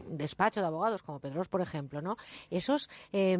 despacho 0.09 0.61
de 0.61 0.67
abogados 0.67 1.01
como 1.03 1.19
Pedros, 1.19 1.47
por 1.47 1.61
ejemplo, 1.61 2.01
¿no? 2.01 2.17
Esos 2.49 2.89
eh, 3.11 3.37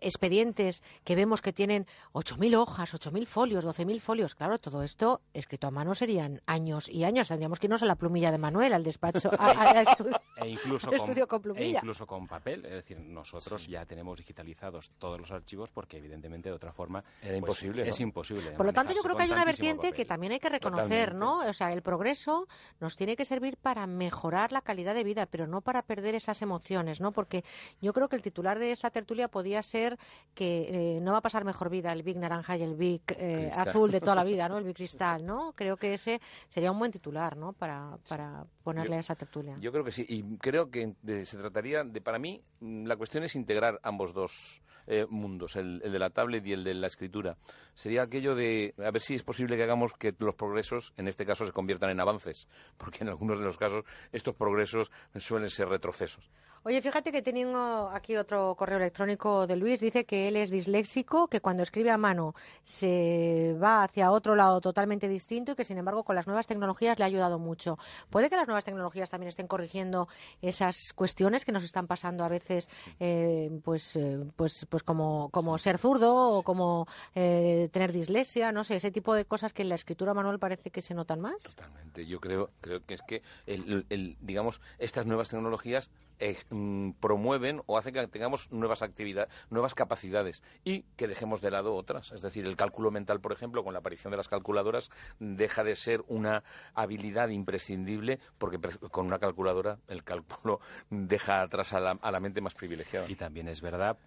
expedientes 0.00 0.82
que 1.04 1.14
vemos 1.14 1.40
que 1.42 1.52
tienen 1.52 1.86
8.000 2.12 2.56
hojas, 2.56 2.94
8.000 2.94 3.26
folios, 3.26 3.64
12.000 3.64 4.00
folios, 4.00 4.34
claro, 4.34 4.58
todo 4.58 4.82
esto 4.82 5.20
escrito 5.32 5.66
a 5.66 5.70
mano 5.70 5.94
serían 5.94 6.42
años 6.46 6.88
y 6.88 7.04
años. 7.04 7.28
Tendríamos 7.28 7.58
que 7.60 7.66
irnos 7.66 7.82
a 7.82 7.86
la 7.86 7.96
plumilla 7.96 8.30
de 8.30 8.38
Manuel, 8.38 8.72
al 8.72 8.84
despacho, 8.84 9.30
a- 9.38 9.80
estudio, 9.82 10.20
E 10.36 10.48
incluso, 10.48 10.86
con, 10.88 10.96
estudio 10.96 11.26
con 11.28 11.38
e 11.38 11.42
plumilla. 11.42 11.78
incluso 11.78 12.06
con 12.06 12.26
papel, 12.26 12.64
es 12.64 12.72
decir, 12.72 12.98
nosotros 13.00 13.66
ya 13.66 13.84
tenemos 13.86 14.18
digitalizados 14.18 14.90
todos 14.98 15.18
los 15.18 15.30
archivos 15.30 15.70
porque 15.70 15.98
evidentemente 15.98 16.48
de 16.48 16.54
otra 16.54 16.72
forma 16.72 17.02
Era 17.20 17.28
pues, 17.30 17.38
imposible, 17.38 17.84
¿no? 17.84 17.90
Es 17.90 18.00
imposible. 18.00 18.50
Por 18.52 18.66
lo 18.66 18.72
tanto, 18.72 18.92
yo 18.94 19.02
creo 19.02 19.16
que 19.16 19.22
hay 19.24 19.30
una 19.30 19.44
vertiente 19.44 19.88
papel. 19.88 19.94
que 19.94 20.04
también 20.04 20.32
hay 20.32 20.40
que 20.40 20.48
reconocer, 20.48 21.14
¿no? 21.14 21.38
O 21.38 21.52
sea, 21.52 21.72
el 21.72 21.82
progreso 21.82 22.46
nos 22.80 22.96
tiene 22.96 23.16
que 23.16 23.24
servir 23.24 23.56
para 23.56 23.86
mejorar 23.86 24.52
la 24.52 24.57
calidad 24.62 24.94
de 24.94 25.04
vida, 25.04 25.26
pero 25.26 25.46
no 25.46 25.60
para 25.60 25.82
perder 25.82 26.14
esas 26.14 26.40
emociones, 26.42 27.00
¿no? 27.00 27.12
Porque 27.12 27.44
yo 27.80 27.92
creo 27.92 28.08
que 28.08 28.16
el 28.16 28.22
titular 28.22 28.58
de 28.58 28.72
esta 28.72 28.90
tertulia 28.90 29.28
podía 29.28 29.62
ser 29.62 29.98
que 30.34 30.96
eh, 30.96 31.00
no 31.00 31.12
va 31.12 31.18
a 31.18 31.22
pasar 31.22 31.44
mejor 31.44 31.70
vida 31.70 31.92
el 31.92 32.02
Big 32.02 32.16
Naranja 32.16 32.56
y 32.56 32.62
el 32.62 32.74
Big 32.74 33.02
eh. 33.16 33.50
Azul 33.54 33.90
de 33.90 34.00
toda 34.00 34.14
la 34.16 34.24
vida, 34.24 34.48
¿no? 34.48 34.58
El 34.58 34.64
Big 34.68 34.76
Cristal, 34.76 35.24
¿no? 35.24 35.52
Creo 35.54 35.76
que 35.76 35.94
ese 35.94 36.20
sería 36.48 36.72
un 36.72 36.78
buen 36.78 36.92
titular, 36.92 37.36
¿no? 37.36 37.52
Para, 37.52 37.98
para 38.08 38.44
ponerle 38.62 38.90
Yo- 38.90 38.96
a 38.96 39.00
esa 39.00 39.14
tertulia. 39.14 39.56
Yo 39.60 39.72
creo 39.72 39.84
que 39.84 39.92
sí, 39.92 40.04
y 40.08 40.22
creo 40.38 40.70
que 40.70 40.94
de- 41.02 41.24
se 41.24 41.36
trataría 41.36 41.84
de, 41.84 42.00
para 42.00 42.18
mí, 42.18 42.42
la 42.60 42.96
cuestión 42.96 43.24
es 43.24 43.34
integrar 43.34 43.80
ambos 43.82 44.12
dos 44.12 44.62
eh, 44.88 45.06
mundos, 45.08 45.56
el, 45.56 45.80
el 45.84 45.92
de 45.92 45.98
la 45.98 46.10
tablet 46.10 46.44
y 46.46 46.52
el 46.52 46.64
de 46.64 46.74
la 46.74 46.86
escritura. 46.86 47.36
Sería 47.74 48.02
aquello 48.02 48.34
de, 48.34 48.74
a 48.78 48.90
ver 48.90 49.00
si 49.00 49.14
es 49.14 49.22
posible 49.22 49.56
que 49.56 49.62
hagamos 49.62 49.92
que 49.92 50.14
los 50.18 50.34
progresos, 50.34 50.92
en 50.96 51.08
este 51.08 51.26
caso, 51.26 51.46
se 51.46 51.52
conviertan 51.52 51.90
en 51.90 52.00
avances, 52.00 52.48
porque 52.78 52.98
en 53.02 53.08
algunos 53.08 53.38
de 53.38 53.44
los 53.44 53.56
casos 53.56 53.84
estos 54.12 54.34
progresos 54.34 54.90
suelen 55.16 55.50
ser 55.50 55.68
retrocesos. 55.68 56.30
Oye, 56.64 56.82
fíjate 56.82 57.12
que 57.12 57.22
tengo 57.22 57.88
aquí 57.92 58.16
otro 58.16 58.54
correo 58.56 58.78
electrónico 58.78 59.46
de 59.46 59.56
Luis. 59.56 59.80
Dice 59.80 60.04
que 60.04 60.28
él 60.28 60.36
es 60.36 60.50
disléxico, 60.50 61.28
que 61.28 61.40
cuando 61.40 61.62
escribe 61.62 61.90
a 61.90 61.98
mano 61.98 62.34
se 62.64 63.56
va 63.62 63.84
hacia 63.84 64.10
otro 64.10 64.34
lado 64.34 64.60
totalmente 64.60 65.08
distinto 65.08 65.52
y 65.52 65.54
que, 65.54 65.64
sin 65.64 65.78
embargo, 65.78 66.04
con 66.04 66.16
las 66.16 66.26
nuevas 66.26 66.46
tecnologías 66.46 66.98
le 66.98 67.04
ha 67.04 67.06
ayudado 67.06 67.38
mucho. 67.38 67.78
¿Puede 68.10 68.28
que 68.28 68.36
las 68.36 68.46
nuevas 68.46 68.64
tecnologías 68.64 69.08
también 69.08 69.28
estén 69.28 69.46
corrigiendo 69.46 70.08
esas 70.42 70.92
cuestiones 70.92 71.44
que 71.44 71.52
nos 71.52 71.62
están 71.62 71.86
pasando 71.86 72.24
a 72.24 72.28
veces, 72.28 72.68
eh, 72.98 73.50
pues, 73.62 73.96
eh, 73.96 74.18
pues, 74.36 74.66
pues 74.68 74.82
como, 74.82 75.30
como 75.30 75.58
ser 75.58 75.78
zurdo 75.78 76.14
o 76.14 76.42
como 76.42 76.86
eh, 77.14 77.68
tener 77.72 77.92
dislexia, 77.92 78.52
no 78.52 78.64
sé, 78.64 78.76
ese 78.76 78.90
tipo 78.90 79.14
de 79.14 79.24
cosas 79.24 79.52
que 79.52 79.62
en 79.62 79.68
la 79.68 79.74
escritura 79.76 80.12
manual 80.12 80.38
parece 80.38 80.70
que 80.70 80.82
se 80.82 80.94
notan 80.94 81.20
más? 81.20 81.42
Totalmente. 81.44 82.04
Yo 82.06 82.20
creo, 82.20 82.50
creo 82.60 82.84
que 82.84 82.94
es 82.94 83.02
que, 83.02 83.22
el, 83.46 84.16
digamos, 84.20 84.60
estas 84.78 85.06
nuevas 85.06 85.28
tecnologías 85.30 85.90
eh, 86.18 86.36
mm, 86.50 86.92
promueven 87.00 87.62
o 87.66 87.78
hacen 87.78 87.94
que 87.94 88.06
tengamos 88.08 88.50
nuevas 88.50 88.82
actividades, 88.82 89.32
nuevas 89.50 89.74
capacidades 89.74 90.42
y 90.64 90.82
que 90.96 91.08
dejemos 91.08 91.40
de 91.40 91.50
lado 91.50 91.74
otras. 91.74 92.12
Es 92.12 92.22
decir, 92.22 92.46
el 92.46 92.56
cálculo 92.56 92.90
mental, 92.90 93.20
por 93.20 93.32
ejemplo, 93.32 93.64
con 93.64 93.72
la 93.72 93.80
aparición 93.80 94.10
de 94.10 94.16
las 94.16 94.28
calculadoras, 94.28 94.90
deja 95.18 95.64
de 95.64 95.76
ser 95.76 96.04
una 96.08 96.42
habilidad 96.74 97.28
imprescindible 97.28 98.18
porque 98.38 98.58
con 98.90 99.06
una 99.06 99.18
calculadora 99.18 99.78
el 99.88 100.04
cálculo 100.04 100.60
deja 100.90 101.42
atrás 101.42 101.72
a 101.72 101.80
la, 101.80 101.98
a 102.00 102.10
la 102.10 102.20
mente 102.20 102.40
más 102.40 102.54
privilegiada. 102.54 103.08
Y 103.08 103.16
también 103.16 103.48
es 103.48 103.60
verdad 103.60 103.98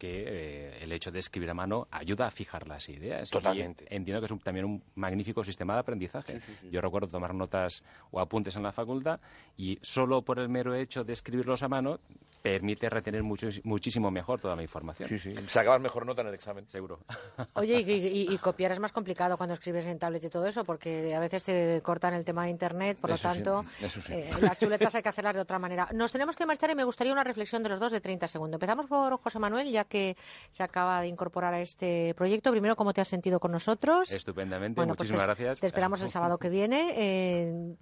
que 0.00 0.24
eh, 0.26 0.78
el 0.82 0.90
hecho 0.92 1.10
de 1.10 1.18
escribir 1.18 1.50
a 1.50 1.54
mano 1.54 1.86
ayuda 1.90 2.26
a 2.26 2.30
fijar 2.30 2.66
las 2.66 2.88
ideas. 2.88 3.28
Y 3.28 3.32
Totalmente. 3.32 3.84
entiendo 3.94 4.20
que 4.22 4.26
es 4.26 4.32
un- 4.32 4.40
también 4.40 4.64
un 4.64 4.82
magnífico 4.94 5.44
sistema 5.44 5.74
de 5.74 5.80
aprendizaje. 5.80 6.32
Sí, 6.32 6.40
sí, 6.40 6.56
sí. 6.62 6.70
Yo 6.70 6.80
recuerdo 6.80 7.06
tomar 7.08 7.34
notas 7.34 7.84
o 8.10 8.18
apuntes 8.18 8.56
en 8.56 8.62
la 8.62 8.72
facultad 8.72 9.20
y 9.58 9.78
solo 9.82 10.22
por 10.22 10.38
el 10.38 10.48
mero 10.48 10.74
hecho 10.74 11.04
de 11.04 11.12
escribirlos 11.12 11.62
a 11.62 11.68
mano 11.68 12.00
permite 12.42 12.88
retener 12.88 13.22
mucho, 13.22 13.48
muchísimo 13.64 14.10
mejor 14.10 14.40
toda 14.40 14.56
la 14.56 14.62
información. 14.62 15.06
Sí, 15.10 15.18
sí. 15.18 15.30
Sacabas 15.46 15.82
mejor 15.82 16.06
nota 16.06 16.22
en 16.22 16.28
el 16.28 16.34
examen. 16.34 16.66
Seguro. 16.70 17.00
Oye, 17.52 17.80
y, 17.80 17.92
y- 17.92 18.32
y 18.34 18.38
copiar 18.38 18.72
es 18.72 18.80
más 18.80 18.92
complicado 18.92 19.36
cuando 19.36 19.52
escribes 19.52 19.84
en 19.84 19.98
tablet 19.98 20.24
y 20.24 20.30
todo 20.30 20.46
eso, 20.46 20.64
porque 20.64 21.14
a 21.14 21.20
veces 21.20 21.44
te 21.44 21.82
cortan 21.82 22.14
el 22.14 22.24
tema 22.24 22.44
de 22.44 22.50
Internet, 22.50 22.96
por 22.98 23.10
Eso 23.10 23.28
lo 23.28 23.34
sí, 23.34 23.42
tanto, 23.42 23.64
eso 23.82 24.00
sí. 24.00 24.14
eh, 24.14 24.30
las 24.40 24.58
chuletas 24.58 24.94
hay 24.94 25.02
que 25.02 25.10
hacerlas 25.10 25.34
de 25.34 25.42
otra 25.42 25.58
manera. 25.58 25.88
Nos 25.92 26.10
tenemos 26.12 26.34
que 26.34 26.46
marchar 26.46 26.70
y 26.70 26.74
me 26.74 26.84
gustaría 26.84 27.12
una 27.12 27.24
reflexión 27.24 27.62
de 27.62 27.68
los 27.68 27.78
dos 27.78 27.92
de 27.92 28.00
30 28.00 28.26
segundos. 28.26 28.54
Empezamos 28.56 28.86
por 28.86 29.18
José 29.20 29.38
Manuel, 29.38 29.68
ya 29.70 29.84
que 29.90 30.16
se 30.52 30.62
acaba 30.62 31.02
de 31.02 31.08
incorporar 31.08 31.52
a 31.52 31.60
este 31.60 32.14
proyecto. 32.14 32.50
Primero, 32.50 32.76
¿cómo 32.76 32.94
te 32.94 33.02
has 33.02 33.08
sentido 33.08 33.38
con 33.40 33.52
nosotros? 33.52 34.10
Estupendamente, 34.10 34.76
Bueno, 34.80 34.94
pues 34.94 35.10
muchísimas 35.10 35.20
te- 35.36 35.42
gracias. 35.44 35.60
Te 35.60 35.66
esperamos 35.66 36.00
el 36.00 36.08
sábado 36.10 36.38
que 36.38 36.48
viene. 36.48 36.94
Eh, 36.96 37.74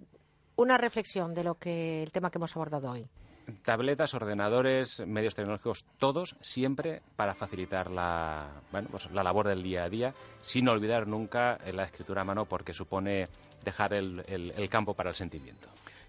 una 0.56 0.76
reflexión 0.76 1.34
de 1.34 1.44
lo 1.44 1.54
que 1.54 2.02
el 2.02 2.10
tema 2.10 2.32
que 2.32 2.38
hemos 2.38 2.56
abordado 2.56 2.90
hoy. 2.90 3.06
Tabletas, 3.64 4.12
ordenadores, 4.12 5.00
medios 5.06 5.34
tecnológicos, 5.34 5.84
todos 5.98 6.36
siempre 6.40 7.00
para 7.16 7.34
facilitar 7.34 7.90
la, 7.90 8.48
bueno, 8.72 8.88
pues 8.90 9.10
la 9.10 9.22
labor 9.22 9.46
del 9.48 9.62
día 9.62 9.84
a 9.84 9.88
día, 9.88 10.12
sin 10.40 10.68
olvidar 10.68 11.06
nunca 11.06 11.58
la 11.72 11.84
escritura 11.84 12.22
a 12.22 12.24
mano 12.24 12.44
porque 12.44 12.74
supone 12.74 13.28
dejar 13.64 13.94
el, 13.94 14.22
el- 14.28 14.50
el 14.56 14.68
campo 14.68 14.92
para 14.94 15.10
el 15.10 15.16
sentimiento. 15.16 15.68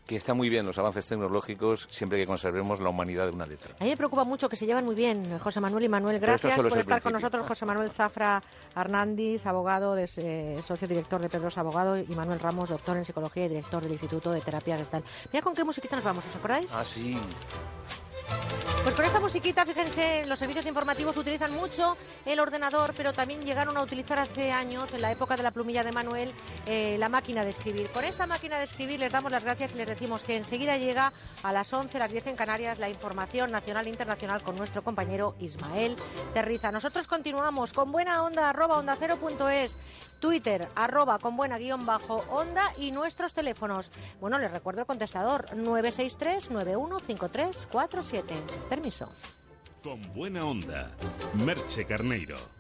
Que 0.09 0.15
está 0.15 0.33
muy 0.33 0.49
bien 0.49 0.65
los 0.65 0.75
avances 0.79 1.05
tecnológicos 1.05 1.87
siempre 1.91 2.17
que 2.17 2.25
conservemos 2.25 2.79
la 2.79 2.89
humanidad 2.89 3.27
de 3.27 3.31
una 3.31 3.45
letra. 3.45 3.75
A 3.79 3.83
mí 3.83 3.91
me 3.91 3.95
preocupa 3.95 4.23
mucho 4.23 4.49
que 4.49 4.55
se 4.55 4.65
llevan 4.65 4.83
muy 4.83 4.95
bien 4.95 5.37
José 5.37 5.59
Manuel 5.61 5.83
y 5.83 5.87
Manuel. 5.87 6.19
Gracias 6.19 6.57
es 6.57 6.63
por 6.63 6.79
estar 6.79 6.99
con 6.99 7.13
nosotros. 7.13 7.47
José 7.47 7.63
Manuel 7.67 7.91
Zafra 7.91 8.41
Hernández, 8.75 9.45
abogado, 9.45 9.95
eh, 9.95 10.59
socio 10.65 10.87
director 10.87 11.21
de 11.21 11.29
Pedros 11.29 11.59
Abogado, 11.59 11.95
y 11.95 12.07
Manuel 12.15 12.39
Ramos, 12.39 12.69
doctor 12.69 12.97
en 12.97 13.05
psicología 13.05 13.45
y 13.45 13.49
director 13.49 13.83
del 13.83 13.91
Instituto 13.91 14.31
de 14.31 14.41
Terapia 14.41 14.79
Gestal. 14.79 15.03
Mira 15.31 15.43
con 15.43 15.53
qué 15.53 15.63
musiquita 15.63 15.95
nos 15.95 16.05
vamos, 16.05 16.25
¿os 16.25 16.35
acordáis? 16.35 16.73
Ah, 16.73 16.83
sí. 16.83 17.15
Pues 18.83 18.95
con 18.95 19.05
esta 19.05 19.19
musiquita, 19.19 19.65
fíjense, 19.65 20.23
los 20.25 20.39
servicios 20.39 20.65
informativos 20.65 21.15
utilizan 21.17 21.53
mucho 21.53 21.97
el 22.25 22.39
ordenador, 22.39 22.93
pero 22.95 23.11
también 23.11 23.41
llegaron 23.41 23.75
a 23.77 23.83
utilizar 23.83 24.17
hace 24.19 24.51
años, 24.51 24.93
en 24.93 25.01
la 25.01 25.11
época 25.11 25.35
de 25.35 25.43
la 25.43 25.51
plumilla 25.51 25.83
de 25.83 25.91
Manuel, 25.91 26.31
eh, 26.65 26.97
la 26.97 27.09
máquina 27.09 27.43
de 27.43 27.49
escribir. 27.49 27.89
Con 27.89 28.05
esta 28.05 28.25
máquina 28.25 28.57
de 28.57 28.63
escribir 28.63 28.99
les 28.99 29.11
damos 29.11 29.31
las 29.31 29.43
gracias 29.43 29.73
y 29.73 29.77
les 29.77 29.87
decimos 29.87 30.23
que 30.23 30.37
enseguida 30.37 30.77
llega 30.77 31.11
a 31.43 31.51
las 31.51 31.71
11, 31.73 31.99
las 31.99 32.11
10 32.11 32.27
en 32.27 32.35
Canarias, 32.35 32.79
la 32.79 32.89
información 32.89 33.51
nacional 33.51 33.85
e 33.85 33.89
internacional 33.89 34.41
con 34.41 34.55
nuestro 34.55 34.81
compañero 34.81 35.35
Ismael 35.39 35.97
Terriza. 36.33 36.71
Nosotros 36.71 37.05
continuamos 37.05 37.73
con 37.73 37.91
buena 37.91 38.23
onda, 38.23 38.49
arroba 38.49 38.77
onda 38.77 38.95
cero 38.97 39.17
punto 39.17 39.49
es. 39.49 39.77
Twitter, 40.19 40.67
arroba 40.75 41.17
con 41.19 41.37
buena 41.37 41.57
guion 41.57 41.85
bajo 41.85 42.25
onda 42.29 42.73
y 42.77 42.91
nuestros 42.91 43.33
teléfonos. 43.33 43.89
Bueno, 44.19 44.37
les 44.37 44.51
recuerdo 44.51 44.81
el 44.81 44.87
contestador 44.87 45.45
963-915347. 45.51 48.23
Permiso. 48.69 49.09
Con 49.83 50.01
buena 50.13 50.45
onda. 50.45 50.91
Merche 51.45 51.85
Carneiro. 51.85 52.58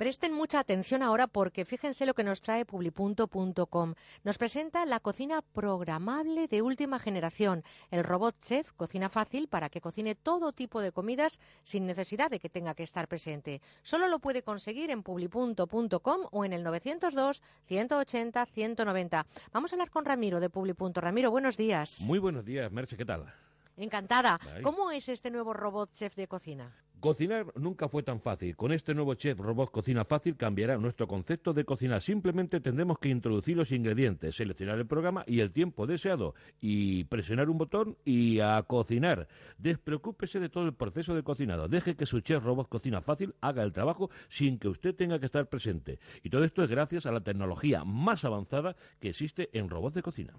Presten 0.00 0.32
mucha 0.32 0.60
atención 0.60 1.02
ahora 1.02 1.26
porque 1.26 1.66
fíjense 1.66 2.06
lo 2.06 2.14
que 2.14 2.24
nos 2.24 2.40
trae 2.40 2.64
publipunto.com. 2.64 3.94
Nos 4.24 4.38
presenta 4.38 4.86
la 4.86 4.98
cocina 4.98 5.42
programable 5.42 6.48
de 6.48 6.62
última 6.62 6.98
generación, 6.98 7.64
el 7.90 8.02
robot 8.02 8.34
chef 8.40 8.72
Cocina 8.72 9.10
Fácil 9.10 9.46
para 9.46 9.68
que 9.68 9.82
cocine 9.82 10.14
todo 10.14 10.52
tipo 10.52 10.80
de 10.80 10.90
comidas 10.90 11.38
sin 11.64 11.84
necesidad 11.84 12.30
de 12.30 12.38
que 12.38 12.48
tenga 12.48 12.74
que 12.74 12.82
estar 12.82 13.08
presente. 13.08 13.60
Solo 13.82 14.08
lo 14.08 14.20
puede 14.20 14.42
conseguir 14.42 14.90
en 14.90 15.02
publipunto.com 15.02 16.20
o 16.30 16.44
en 16.46 16.54
el 16.54 16.64
902 16.64 17.42
180 17.66 18.46
190. 18.46 19.26
Vamos 19.52 19.70
a 19.70 19.76
hablar 19.76 19.90
con 19.90 20.06
Ramiro 20.06 20.40
de 20.40 20.48
Publipunto. 20.48 21.02
Ramiro, 21.02 21.30
buenos 21.30 21.58
días. 21.58 22.00
Muy 22.00 22.18
buenos 22.18 22.46
días, 22.46 22.72
Merche, 22.72 22.96
¿qué 22.96 23.04
tal? 23.04 23.30
Encantada. 23.76 24.40
¿Cómo 24.62 24.92
es 24.92 25.10
este 25.10 25.30
nuevo 25.30 25.52
robot 25.52 25.92
chef 25.92 26.14
de 26.16 26.26
cocina? 26.26 26.74
Cocinar 27.00 27.46
nunca 27.56 27.88
fue 27.88 28.02
tan 28.02 28.20
fácil. 28.20 28.54
Con 28.56 28.72
este 28.72 28.94
nuevo 28.94 29.14
chef 29.14 29.38
robot 29.38 29.70
Cocina 29.70 30.04
Fácil 30.04 30.36
cambiará 30.36 30.76
nuestro 30.76 31.08
concepto 31.08 31.54
de 31.54 31.64
cocinar. 31.64 32.02
Simplemente 32.02 32.60
tendremos 32.60 32.98
que 32.98 33.08
introducir 33.08 33.56
los 33.56 33.72
ingredientes, 33.72 34.36
seleccionar 34.36 34.78
el 34.78 34.86
programa 34.86 35.24
y 35.26 35.40
el 35.40 35.50
tiempo 35.50 35.86
deseado 35.86 36.34
y 36.60 37.04
presionar 37.04 37.48
un 37.48 37.56
botón 37.56 37.96
y 38.04 38.40
a 38.40 38.62
cocinar. 38.64 39.28
Despreocúpese 39.56 40.40
de 40.40 40.50
todo 40.50 40.66
el 40.66 40.74
proceso 40.74 41.14
de 41.14 41.22
cocinado. 41.22 41.68
Deje 41.68 41.96
que 41.96 42.04
su 42.04 42.20
chef 42.20 42.44
robot 42.44 42.68
Cocina 42.68 43.00
Fácil 43.00 43.34
haga 43.40 43.62
el 43.62 43.72
trabajo 43.72 44.10
sin 44.28 44.58
que 44.58 44.68
usted 44.68 44.94
tenga 44.94 45.18
que 45.18 45.26
estar 45.26 45.48
presente. 45.48 45.98
Y 46.22 46.28
todo 46.28 46.44
esto 46.44 46.62
es 46.62 46.68
gracias 46.68 47.06
a 47.06 47.12
la 47.12 47.22
tecnología 47.22 47.82
más 47.82 48.26
avanzada 48.26 48.76
que 49.00 49.08
existe 49.08 49.48
en 49.54 49.70
robots 49.70 49.94
de 49.94 50.02
cocina. 50.02 50.34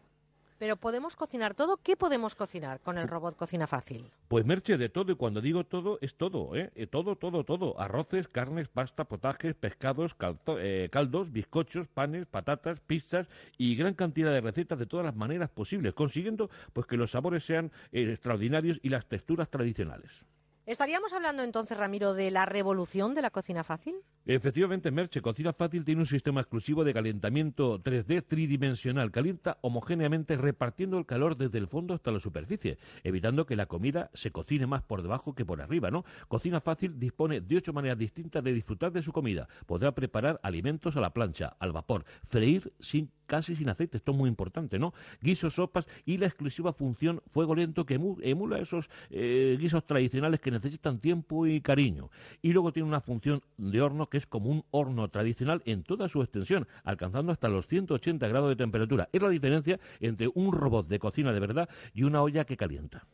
Pero 0.62 0.76
podemos 0.78 1.16
cocinar 1.16 1.56
todo. 1.56 1.78
¿Qué 1.78 1.98
podemos 1.98 2.36
cocinar 2.36 2.82
con 2.82 3.00
el 3.00 3.08
robot 3.08 3.36
Cocina 3.36 3.66
Fácil? 3.66 4.12
Pues 4.28 4.46
merche 4.46 4.78
de 4.78 4.90
todo, 4.90 5.12
y 5.12 5.16
cuando 5.16 5.42
digo 5.42 5.64
todo, 5.64 5.98
es 6.02 6.14
todo, 6.14 6.56
¿eh? 6.56 6.70
Eh, 6.76 6.86
Todo, 6.86 7.16
todo, 7.16 7.44
todo. 7.44 7.80
Arroces, 7.82 8.28
carnes, 8.28 8.68
pasta, 8.68 9.06
potajes, 9.06 9.56
pescados, 9.56 10.14
caldo- 10.16 10.60
eh, 10.60 10.88
caldos, 10.92 11.32
bizcochos, 11.32 11.88
panes, 11.88 12.28
patatas, 12.28 12.80
pizzas 12.80 13.28
y 13.58 13.76
gran 13.76 13.96
cantidad 13.96 14.32
de 14.32 14.40
recetas 14.42 14.78
de 14.78 14.86
todas 14.86 15.04
las 15.04 15.16
maneras 15.16 15.50
posibles, 15.50 15.96
consiguiendo 15.96 16.52
pues 16.74 16.86
que 16.86 16.96
los 16.96 17.10
sabores 17.10 17.44
sean 17.44 17.72
eh, 17.92 18.12
extraordinarios 18.12 18.80
y 18.84 18.90
las 18.90 19.08
texturas 19.08 19.50
tradicionales. 19.50 20.24
¿Estaríamos 20.72 21.12
hablando 21.12 21.44
entonces, 21.44 21.78
Ramiro, 21.78 22.14
de 22.14 22.32
la 22.32 22.46
revolución 22.46 23.14
de 23.14 23.22
la 23.22 23.30
cocina 23.30 23.62
fácil? 23.62 23.96
Efectivamente, 24.26 24.90
Merche, 24.90 25.22
Cocina 25.22 25.52
Fácil 25.52 25.84
tiene 25.84 26.00
un 26.00 26.08
sistema 26.08 26.40
exclusivo 26.40 26.86
de 26.86 26.94
calentamiento 26.94 27.84
3D 27.84 28.24
tridimensional. 28.26 29.12
Calienta 29.12 29.58
homogéneamente 29.60 30.38
repartiendo 30.38 30.98
el 30.98 31.06
calor 31.06 31.36
desde 31.36 31.58
el 31.58 31.68
fondo 31.68 31.94
hasta 31.94 32.12
la 32.12 32.22
superficie, 32.22 32.78
evitando 33.04 33.46
que 33.46 33.58
la 33.58 33.66
comida 33.66 34.12
se 34.14 34.32
cocine 34.32 34.66
más 34.66 34.82
por 34.82 35.02
debajo 35.02 35.36
que 35.36 35.44
por 35.44 35.62
arriba, 35.62 35.92
¿no? 35.92 36.06
Cocina 36.30 36.62
Fácil 36.62 36.98
dispone 36.98 37.42
de 37.42 37.58
ocho 37.58 37.74
maneras 37.74 37.98
distintas 37.98 38.42
de 38.42 38.54
disfrutar 38.54 38.94
de 38.94 39.02
su 39.02 39.12
comida. 39.12 39.50
Podrá 39.66 39.92
preparar 39.92 40.40
alimentos 40.42 40.96
a 40.96 41.02
la 41.02 41.12
plancha, 41.12 41.58
al 41.60 41.74
vapor, 41.74 42.06
freír 42.30 42.72
sin 42.80 43.12
casi 43.32 43.56
sin 43.56 43.70
aceite, 43.70 43.96
esto 43.96 44.12
es 44.12 44.18
muy 44.18 44.28
importante, 44.28 44.78
¿no? 44.78 44.94
Guisos, 45.22 45.54
sopas 45.56 45.88
y 46.06 46.18
la 46.18 46.26
exclusiva 46.28 46.74
función 46.74 47.22
fuego 47.32 47.56
lento 47.56 47.86
que 47.86 47.98
emu- 47.98 48.20
emula 48.22 48.60
esos 48.60 48.90
eh, 49.10 49.56
guisos 49.58 49.86
tradicionales 49.86 50.42
que 50.42 50.52
necesitan 50.52 51.00
tiempo 51.00 51.48
y 51.48 51.62
cariño. 51.62 52.10
Y 52.42 52.52
luego 52.52 52.74
tiene 52.74 52.90
una 52.90 53.00
función 53.00 53.42
de 53.58 53.82
horno 53.82 54.08
que 54.08 54.18
es 54.18 54.26
como 54.28 54.50
un 54.50 54.66
horno 54.72 55.08
tradicional 55.08 55.62
en 55.66 55.84
toda 55.84 56.10
su 56.10 56.22
extensión, 56.22 56.68
alcanzando 56.84 57.32
hasta 57.32 57.48
los 57.48 57.68
180 57.68 58.28
grados 58.28 58.50
de 58.50 58.58
temperatura. 58.58 59.08
Es 59.14 59.22
la 59.22 59.30
diferencia 59.30 59.80
entre 60.02 60.30
un 60.34 60.52
robot 60.52 60.88
de 60.90 61.00
cocina 61.00 61.32
de 61.32 61.40
verdad 61.40 61.70
y 61.94 62.04
una 62.04 62.22
olla 62.22 62.44
que 62.44 62.58
calienta. 62.58 63.06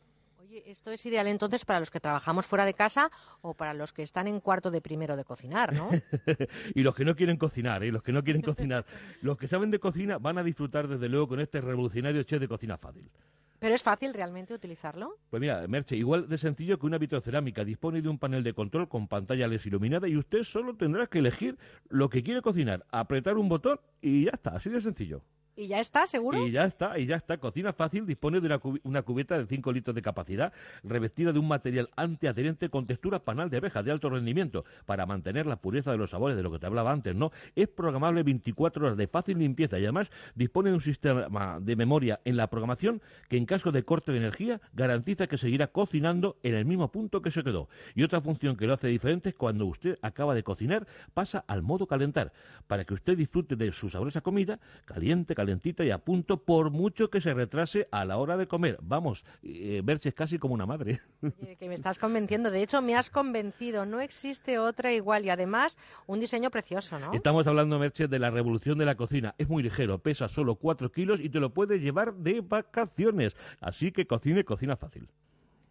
Esto 0.68 0.90
es 0.90 1.06
ideal 1.06 1.26
entonces 1.28 1.64
para 1.64 1.80
los 1.80 1.90
que 1.90 1.98
trabajamos 1.98 2.44
fuera 2.44 2.66
de 2.66 2.74
casa 2.74 3.10
o 3.40 3.54
para 3.54 3.72
los 3.72 3.94
que 3.94 4.02
están 4.02 4.28
en 4.28 4.38
cuarto 4.38 4.70
de 4.70 4.82
primero 4.82 5.16
de 5.16 5.24
cocinar, 5.24 5.72
¿no? 5.72 5.88
y 6.74 6.82
los 6.82 6.94
que 6.94 7.06
no 7.06 7.16
quieren 7.16 7.38
cocinar, 7.38 7.82
¿eh? 7.84 7.90
los 7.90 8.02
que 8.02 8.12
no 8.12 8.22
quieren 8.22 8.42
cocinar, 8.42 8.84
los 9.22 9.38
que 9.38 9.48
saben 9.48 9.70
de 9.70 9.78
cocina 9.78 10.18
van 10.18 10.36
a 10.36 10.42
disfrutar 10.42 10.86
desde 10.86 11.08
luego 11.08 11.26
con 11.28 11.40
este 11.40 11.62
revolucionario 11.62 12.22
chef 12.22 12.38
de 12.38 12.48
cocina 12.48 12.76
fácil. 12.76 13.10
¿Pero 13.58 13.74
es 13.74 13.82
fácil 13.82 14.12
realmente 14.12 14.52
utilizarlo? 14.52 15.16
Pues 15.30 15.40
mira, 15.40 15.66
Merche, 15.66 15.96
igual 15.96 16.28
de 16.28 16.36
sencillo 16.36 16.78
que 16.78 16.84
una 16.84 16.98
vitrocerámica. 16.98 17.64
Dispone 17.64 18.02
de 18.02 18.10
un 18.10 18.18
panel 18.18 18.44
de 18.44 18.52
control 18.52 18.90
con 18.90 19.08
pantalla 19.08 19.48
LED 19.48 19.62
iluminada 19.64 20.06
y 20.06 20.18
usted 20.18 20.42
solo 20.42 20.76
tendrá 20.76 21.06
que 21.06 21.20
elegir 21.20 21.56
lo 21.88 22.10
que 22.10 22.22
quiere 22.22 22.42
cocinar, 22.42 22.84
apretar 22.90 23.38
un 23.38 23.48
botón 23.48 23.80
y 24.02 24.26
ya 24.26 24.32
está, 24.34 24.50
así 24.50 24.68
de 24.68 24.82
sencillo. 24.82 25.22
¿Y 25.58 25.66
ya 25.66 25.80
está, 25.80 26.06
seguro? 26.06 26.46
Y 26.46 26.52
ya 26.52 26.64
está, 26.66 26.96
y 27.00 27.06
ya 27.06 27.16
está. 27.16 27.36
Cocina 27.38 27.72
Fácil 27.72 28.06
dispone 28.06 28.38
de 28.40 28.46
una, 28.46 28.60
cubi- 28.60 28.80
una 28.84 29.02
cubeta 29.02 29.36
de 29.36 29.44
5 29.44 29.72
litros 29.72 29.92
de 29.92 30.02
capacidad, 30.02 30.52
revestida 30.84 31.32
de 31.32 31.40
un 31.40 31.48
material 31.48 31.90
antiadherente 31.96 32.68
con 32.68 32.86
textura 32.86 33.18
panal 33.18 33.50
de 33.50 33.56
abeja 33.56 33.82
de 33.82 33.90
alto 33.90 34.08
rendimiento, 34.08 34.64
para 34.86 35.04
mantener 35.04 35.46
la 35.46 35.56
pureza 35.56 35.90
de 35.90 35.98
los 35.98 36.10
sabores, 36.10 36.36
de 36.36 36.44
lo 36.44 36.52
que 36.52 36.60
te 36.60 36.66
hablaba 36.66 36.92
antes, 36.92 37.16
¿no? 37.16 37.32
Es 37.56 37.66
programable 37.66 38.22
24 38.22 38.86
horas 38.86 38.96
de 38.96 39.08
fácil 39.08 39.38
limpieza 39.38 39.80
y 39.80 39.82
además 39.82 40.12
dispone 40.36 40.70
de 40.70 40.74
un 40.74 40.80
sistema 40.80 41.58
de 41.60 41.74
memoria 41.74 42.20
en 42.24 42.36
la 42.36 42.46
programación 42.48 43.02
que 43.28 43.36
en 43.36 43.44
caso 43.44 43.72
de 43.72 43.82
corte 43.82 44.12
de 44.12 44.18
energía 44.18 44.60
garantiza 44.74 45.26
que 45.26 45.38
seguirá 45.38 45.66
cocinando 45.66 46.36
en 46.44 46.54
el 46.54 46.66
mismo 46.66 46.92
punto 46.92 47.20
que 47.20 47.32
se 47.32 47.42
quedó. 47.42 47.68
Y 47.96 48.04
otra 48.04 48.20
función 48.20 48.54
que 48.56 48.68
lo 48.68 48.74
hace 48.74 48.86
diferente 48.86 49.30
es 49.30 49.34
cuando 49.34 49.66
usted 49.66 49.98
acaba 50.02 50.36
de 50.36 50.44
cocinar, 50.44 50.86
pasa 51.14 51.44
al 51.48 51.62
modo 51.62 51.88
calentar, 51.88 52.32
para 52.68 52.84
que 52.84 52.94
usted 52.94 53.16
disfrute 53.16 53.56
de 53.56 53.72
su 53.72 53.88
sabrosa 53.90 54.20
comida, 54.20 54.60
caliente, 54.84 55.34
calentita 55.48 55.82
y 55.82 55.90
a 55.90 55.98
punto, 55.98 56.44
por 56.44 56.70
mucho 56.70 57.08
que 57.08 57.22
se 57.22 57.32
retrase 57.32 57.88
a 57.90 58.04
la 58.04 58.18
hora 58.18 58.36
de 58.36 58.46
comer. 58.46 58.78
Vamos, 58.82 59.24
eh, 59.42 59.80
verse 59.82 60.12
casi 60.12 60.38
como 60.38 60.52
una 60.52 60.66
madre. 60.66 61.00
Oye, 61.22 61.56
que 61.56 61.68
me 61.68 61.74
estás 61.74 61.98
convenciendo. 61.98 62.50
De 62.50 62.62
hecho, 62.62 62.82
me 62.82 62.94
has 62.94 63.08
convencido. 63.08 63.86
No 63.86 64.00
existe 64.00 64.58
otra 64.58 64.92
igual 64.92 65.24
y 65.24 65.30
además 65.30 65.78
un 66.06 66.20
diseño 66.20 66.50
precioso, 66.50 66.98
¿no? 66.98 67.14
Estamos 67.14 67.46
hablando, 67.46 67.78
Merche, 67.78 68.08
de 68.08 68.18
la 68.18 68.30
revolución 68.30 68.76
de 68.76 68.84
la 68.84 68.96
cocina. 68.96 69.34
Es 69.38 69.48
muy 69.48 69.62
ligero, 69.62 69.98
pesa 69.98 70.28
solo 70.28 70.56
4 70.56 70.92
kilos 70.92 71.18
y 71.18 71.30
te 71.30 71.40
lo 71.40 71.54
puedes 71.54 71.80
llevar 71.80 72.12
de 72.14 72.42
vacaciones. 72.42 73.34
Así 73.60 73.90
que 73.90 74.06
cocine, 74.06 74.44
cocina 74.44 74.76
fácil. 74.76 75.08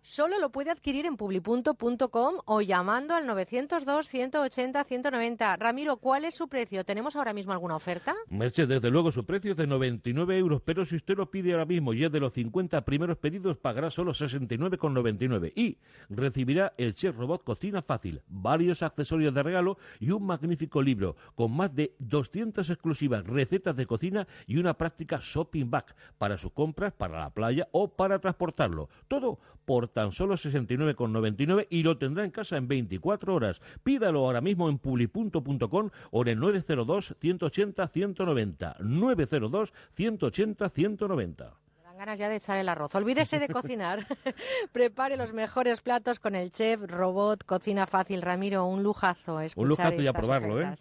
Solo 0.08 0.40
lo 0.40 0.52
puede 0.52 0.72
adquirir 0.72 1.06
en 1.06 1.18
publipunto.com 1.18 2.36
o 2.46 2.62
llamando 2.62 3.14
al 3.14 3.28
902-180-190. 3.28 5.60
Ramiro, 5.60 5.98
¿cuál 5.98 6.24
es 6.24 6.34
su 6.34 6.48
precio? 6.48 6.86
¿Tenemos 6.86 7.18
ahora 7.18 7.34
mismo 7.34 7.52
alguna 7.52 7.76
oferta? 7.76 8.16
Merche, 8.30 8.66
desde 8.66 8.90
luego 8.90 9.12
su 9.12 9.26
precio 9.26 9.52
es 9.52 9.58
de 9.58 9.68
99 9.68 10.38
euros, 10.38 10.62
pero 10.64 10.86
si 10.86 10.96
usted 10.96 11.18
lo 11.18 11.30
pide 11.30 11.52
ahora 11.52 11.66
mismo 11.66 11.94
y 11.94 12.06
es 12.06 12.12
de 12.12 12.22
los 12.22 12.32
50 12.34 12.86
primeros 12.86 13.18
pedidos, 13.18 13.58
pagará 13.58 13.90
solo 13.90 14.14
69,99 14.14 15.52
y 15.56 15.78
recibirá 16.10 16.72
el 16.78 16.96
Chef 16.96 17.18
Robot 17.18 17.44
Cocina 17.44 17.82
Fácil, 17.82 18.22
varios 18.30 18.84
accesorios 18.84 19.34
de 19.34 19.44
regalo 19.44 19.78
y 20.00 20.12
un 20.12 20.26
magnífico 20.26 20.82
libro 20.82 21.18
con 21.36 21.52
más 21.52 21.76
de 21.76 21.94
200 22.00 22.70
exclusivas 22.70 23.26
recetas 23.26 23.76
de 23.76 23.86
cocina 23.86 24.26
y 24.46 24.56
una 24.58 24.76
práctica 24.76 25.20
shopping 25.22 25.70
bag 25.70 25.94
para 26.18 26.38
sus 26.38 26.54
compras, 26.54 26.94
para 26.94 27.20
la 27.20 27.30
playa 27.30 27.68
o 27.74 27.90
para 27.90 28.20
transportarlo. 28.20 28.88
Todo 29.10 29.40
por 29.68 29.90
tan 29.90 30.14
solo 30.14 30.36
69,99 30.36 31.68
y 31.70 31.84
lo 31.84 31.98
tendrá 31.98 32.24
en 32.24 32.32
casa 32.32 32.56
en 32.56 32.70
24 32.70 33.36
horas. 33.36 33.60
Pídalo 33.84 34.20
ahora 34.26 34.40
mismo 34.40 34.70
en 34.70 34.80
publipunto.com 34.80 35.90
o 36.12 36.22
en 36.22 36.28
el 36.30 36.40
902 36.40 37.18
180 37.20 37.88
190. 37.90 38.78
902 38.80 39.74
180 39.94 40.70
190 40.70 41.54
dan 41.84 41.98
ganas 41.98 42.18
ya 42.18 42.30
de 42.30 42.38
echar 42.38 42.58
el 42.58 42.70
arroz. 42.70 42.96
Olvídese 42.96 43.40
de 43.40 43.50
cocinar. 43.50 44.06
Prepare 44.72 45.18
los 45.18 45.34
mejores 45.34 45.82
platos 45.82 46.20
con 46.20 46.36
el 46.36 46.52
chef 46.52 46.82
robot 46.86 47.44
Cocina 47.44 47.88
Fácil. 47.88 48.22
Ramiro, 48.22 48.66
un 48.66 48.84
lujazo. 48.84 49.40
Un 49.56 49.68
lujazo 49.68 50.00
ya 50.00 50.14
probarlo, 50.14 50.62
¿eh? 50.62 50.76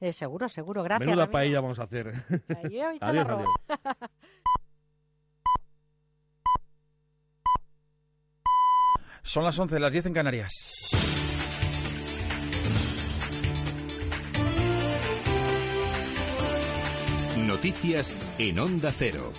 ¿eh? 0.00 0.12
Seguro, 0.12 0.48
seguro. 0.48 0.82
Gracias. 0.82 1.06
Menuda 1.06 1.26
Ramiro. 1.26 1.32
paella 1.32 1.60
vamos 1.60 1.78
a 1.78 1.84
hacer. 1.84 2.12
Adiós, 2.64 2.96
Adiós, 3.00 3.26
arroz. 3.26 3.46
Son 9.22 9.44
las 9.44 9.58
11, 9.58 9.78
las 9.78 9.92
10 9.92 10.06
en 10.06 10.14
Canarias. 10.14 10.90
Noticias 17.38 18.36
en 18.38 18.58
Onda 18.58 18.92
Cero. 18.92 19.32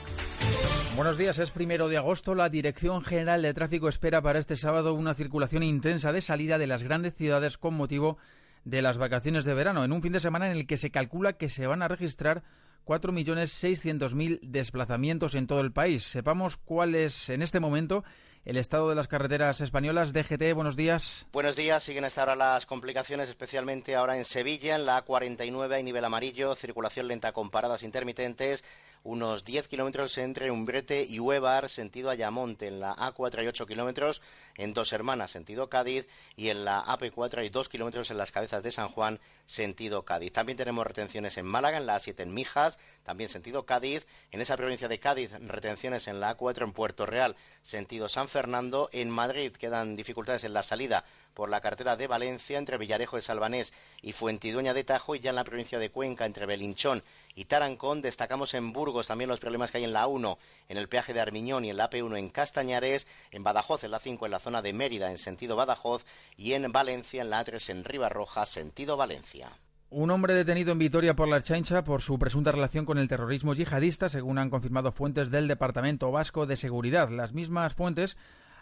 Buenos 0.95 1.17
días, 1.17 1.37
es 1.39 1.51
primero 1.51 1.89
de 1.89 1.97
agosto. 1.97 2.33
La 2.33 2.49
Dirección 2.49 3.03
General 3.03 3.41
de 3.41 3.53
Tráfico 3.53 3.89
espera 3.89 4.21
para 4.21 4.39
este 4.39 4.55
sábado 4.55 4.93
una 4.93 5.13
circulación 5.13 5.63
intensa 5.63 6.13
de 6.13 6.21
salida 6.21 6.57
de 6.57 6.67
las 6.67 6.83
grandes 6.83 7.15
ciudades 7.15 7.57
con 7.57 7.73
motivo 7.73 8.17
de 8.63 8.81
las 8.81 8.97
vacaciones 8.97 9.43
de 9.43 9.53
verano, 9.53 9.83
en 9.83 9.91
un 9.91 10.01
fin 10.01 10.13
de 10.13 10.19
semana 10.21 10.49
en 10.49 10.57
el 10.57 10.65
que 10.65 10.77
se 10.77 10.91
calcula 10.91 11.33
que 11.33 11.49
se 11.49 11.67
van 11.67 11.81
a 11.81 11.87
registrar 11.87 12.43
4.600.000 12.85 14.39
desplazamientos 14.41 15.35
en 15.35 15.47
todo 15.47 15.61
el 15.61 15.71
país. 15.71 16.03
Sepamos 16.03 16.57
cuál 16.57 16.95
es 16.95 17.29
en 17.29 17.41
este 17.41 17.59
momento 17.59 18.03
el 18.45 18.57
estado 18.57 18.89
de 18.89 18.95
las 18.95 19.07
carreteras 19.07 19.61
españolas. 19.61 20.11
DGT, 20.11 20.53
buenos 20.53 20.75
días. 20.75 21.25
Buenos 21.31 21.55
días. 21.55 21.81
Siguen 21.83 22.05
hasta 22.05 22.21
ahora 22.21 22.35
las 22.35 22.65
complicaciones, 22.65 23.29
especialmente 23.29 23.95
ahora 23.95 24.17
en 24.17 24.25
Sevilla, 24.25 24.75
en 24.75 24.85
la 24.85 25.03
A49 25.05 25.73
hay 25.73 25.83
nivel 25.83 26.03
amarillo, 26.03 26.55
circulación 26.55 27.07
lenta 27.07 27.31
con 27.31 27.49
paradas 27.49 27.83
intermitentes, 27.83 28.65
unos 29.03 29.43
10 29.43 29.67
kilómetros 29.67 30.17
entre 30.17 30.49
Umbrete 30.49 31.03
y 31.03 31.19
Huevar, 31.19 31.69
sentido 31.69 32.09
Ayamonte. 32.09 32.67
En 32.67 32.79
la 32.79 32.95
A4 32.95 33.39
hay 33.39 33.47
8 33.47 33.65
kilómetros 33.65 34.21
en 34.55 34.73
Dos 34.73 34.93
Hermanas, 34.93 35.31
sentido 35.31 35.69
Cádiz, 35.69 36.07
y 36.35 36.49
en 36.49 36.63
la 36.63 36.83
AP4 36.85 37.39
hay 37.39 37.49
2 37.49 37.69
kilómetros 37.69 38.11
en 38.11 38.17
las 38.17 38.31
cabezas 38.31 38.63
de 38.63 38.71
San 38.71 38.89
Juan, 38.89 39.19
sentido 39.45 40.03
Cádiz. 40.03 40.31
También 40.31 40.57
tenemos 40.57 40.87
retenciones 40.87 41.37
en 41.37 41.45
Málaga, 41.45 41.77
en 41.77 41.85
la 41.85 41.97
A7 41.97 42.21
en 42.21 42.33
Mijas, 42.33 42.79
también 43.03 43.29
sentido 43.29 43.65
Cádiz. 43.65 44.07
En 44.31 44.41
esa 44.41 44.55
provincia 44.55 44.87
de 44.87 44.99
Cádiz, 44.99 45.31
retenciones 45.39 46.07
en 46.07 46.21
la 46.21 46.37
A4 46.37 46.63
en 46.63 46.71
Puerto 46.71 47.05
Real, 47.05 47.35
sentido 47.61 48.07
San 48.07 48.29
Fernando. 48.33 48.89
En 48.91 49.11
Madrid 49.11 49.51
quedan 49.51 49.95
dificultades 49.95 50.43
en 50.43 50.53
la 50.53 50.63
salida 50.63 51.05
por 51.35 51.49
la 51.49 51.61
carretera 51.61 51.95
de 51.95 52.07
Valencia 52.07 52.57
entre 52.57 52.79
Villarejo 52.79 53.15
de 53.15 53.21
Salvanés 53.21 53.73
y 54.01 54.11
Fuentidueña 54.11 54.73
de 54.73 54.83
Tajo 54.83 55.13
y 55.13 55.19
ya 55.19 55.29
en 55.29 55.35
la 55.35 55.43
provincia 55.43 55.77
de 55.77 55.91
Cuenca 55.91 56.25
entre 56.25 56.47
Belinchón 56.47 57.03
y 57.35 57.45
Tarancón. 57.45 58.01
Destacamos 58.01 58.55
en 58.55 58.73
Burgos 58.73 59.05
también 59.05 59.29
los 59.29 59.39
problemas 59.39 59.71
que 59.71 59.77
hay 59.77 59.83
en 59.83 59.93
la 59.93 60.07
1 60.07 60.39
en 60.67 60.77
el 60.77 60.89
peaje 60.89 61.13
de 61.13 61.21
Armiñón 61.21 61.63
y 61.63 61.69
en 61.69 61.77
la 61.77 61.91
P1 61.91 62.17
en 62.17 62.29
Castañares, 62.29 63.07
en 63.29 63.43
Badajoz 63.43 63.83
en 63.83 63.91
la 63.91 63.99
5 63.99 64.25
en 64.25 64.31
la 64.31 64.39
zona 64.39 64.63
de 64.63 64.73
Mérida 64.73 65.11
en 65.11 65.19
sentido 65.19 65.55
Badajoz 65.55 66.03
y 66.35 66.53
en 66.53 66.71
Valencia 66.71 67.21
en 67.21 67.29
la 67.29 67.45
A3 67.45 67.69
en 67.69 67.83
Ribarroja 67.85 68.47
sentido 68.47 68.97
Valencia. 68.97 69.51
Un 69.95 70.09
hombre 70.09 70.33
detenido 70.33 70.71
en 70.71 70.79
Vitoria 70.79 71.15
por 71.15 71.27
la 71.27 71.43
Chancha 71.43 71.83
por 71.83 72.01
su 72.01 72.17
presunta 72.17 72.51
relación 72.51 72.83
con 72.83 72.97
el 72.97 73.07
terrorismo 73.07 73.53
yihadista, 73.53 74.09
según 74.09 74.39
han 74.39 74.49
confirmado 74.49 74.91
fuentes 74.91 75.29
del 75.29 75.47
Departamento 75.47 76.11
Vasco 76.11 76.47
de 76.47 76.55
Seguridad. 76.55 77.11
Las 77.11 77.33
mismas 77.33 77.75
fuentes 77.75 78.17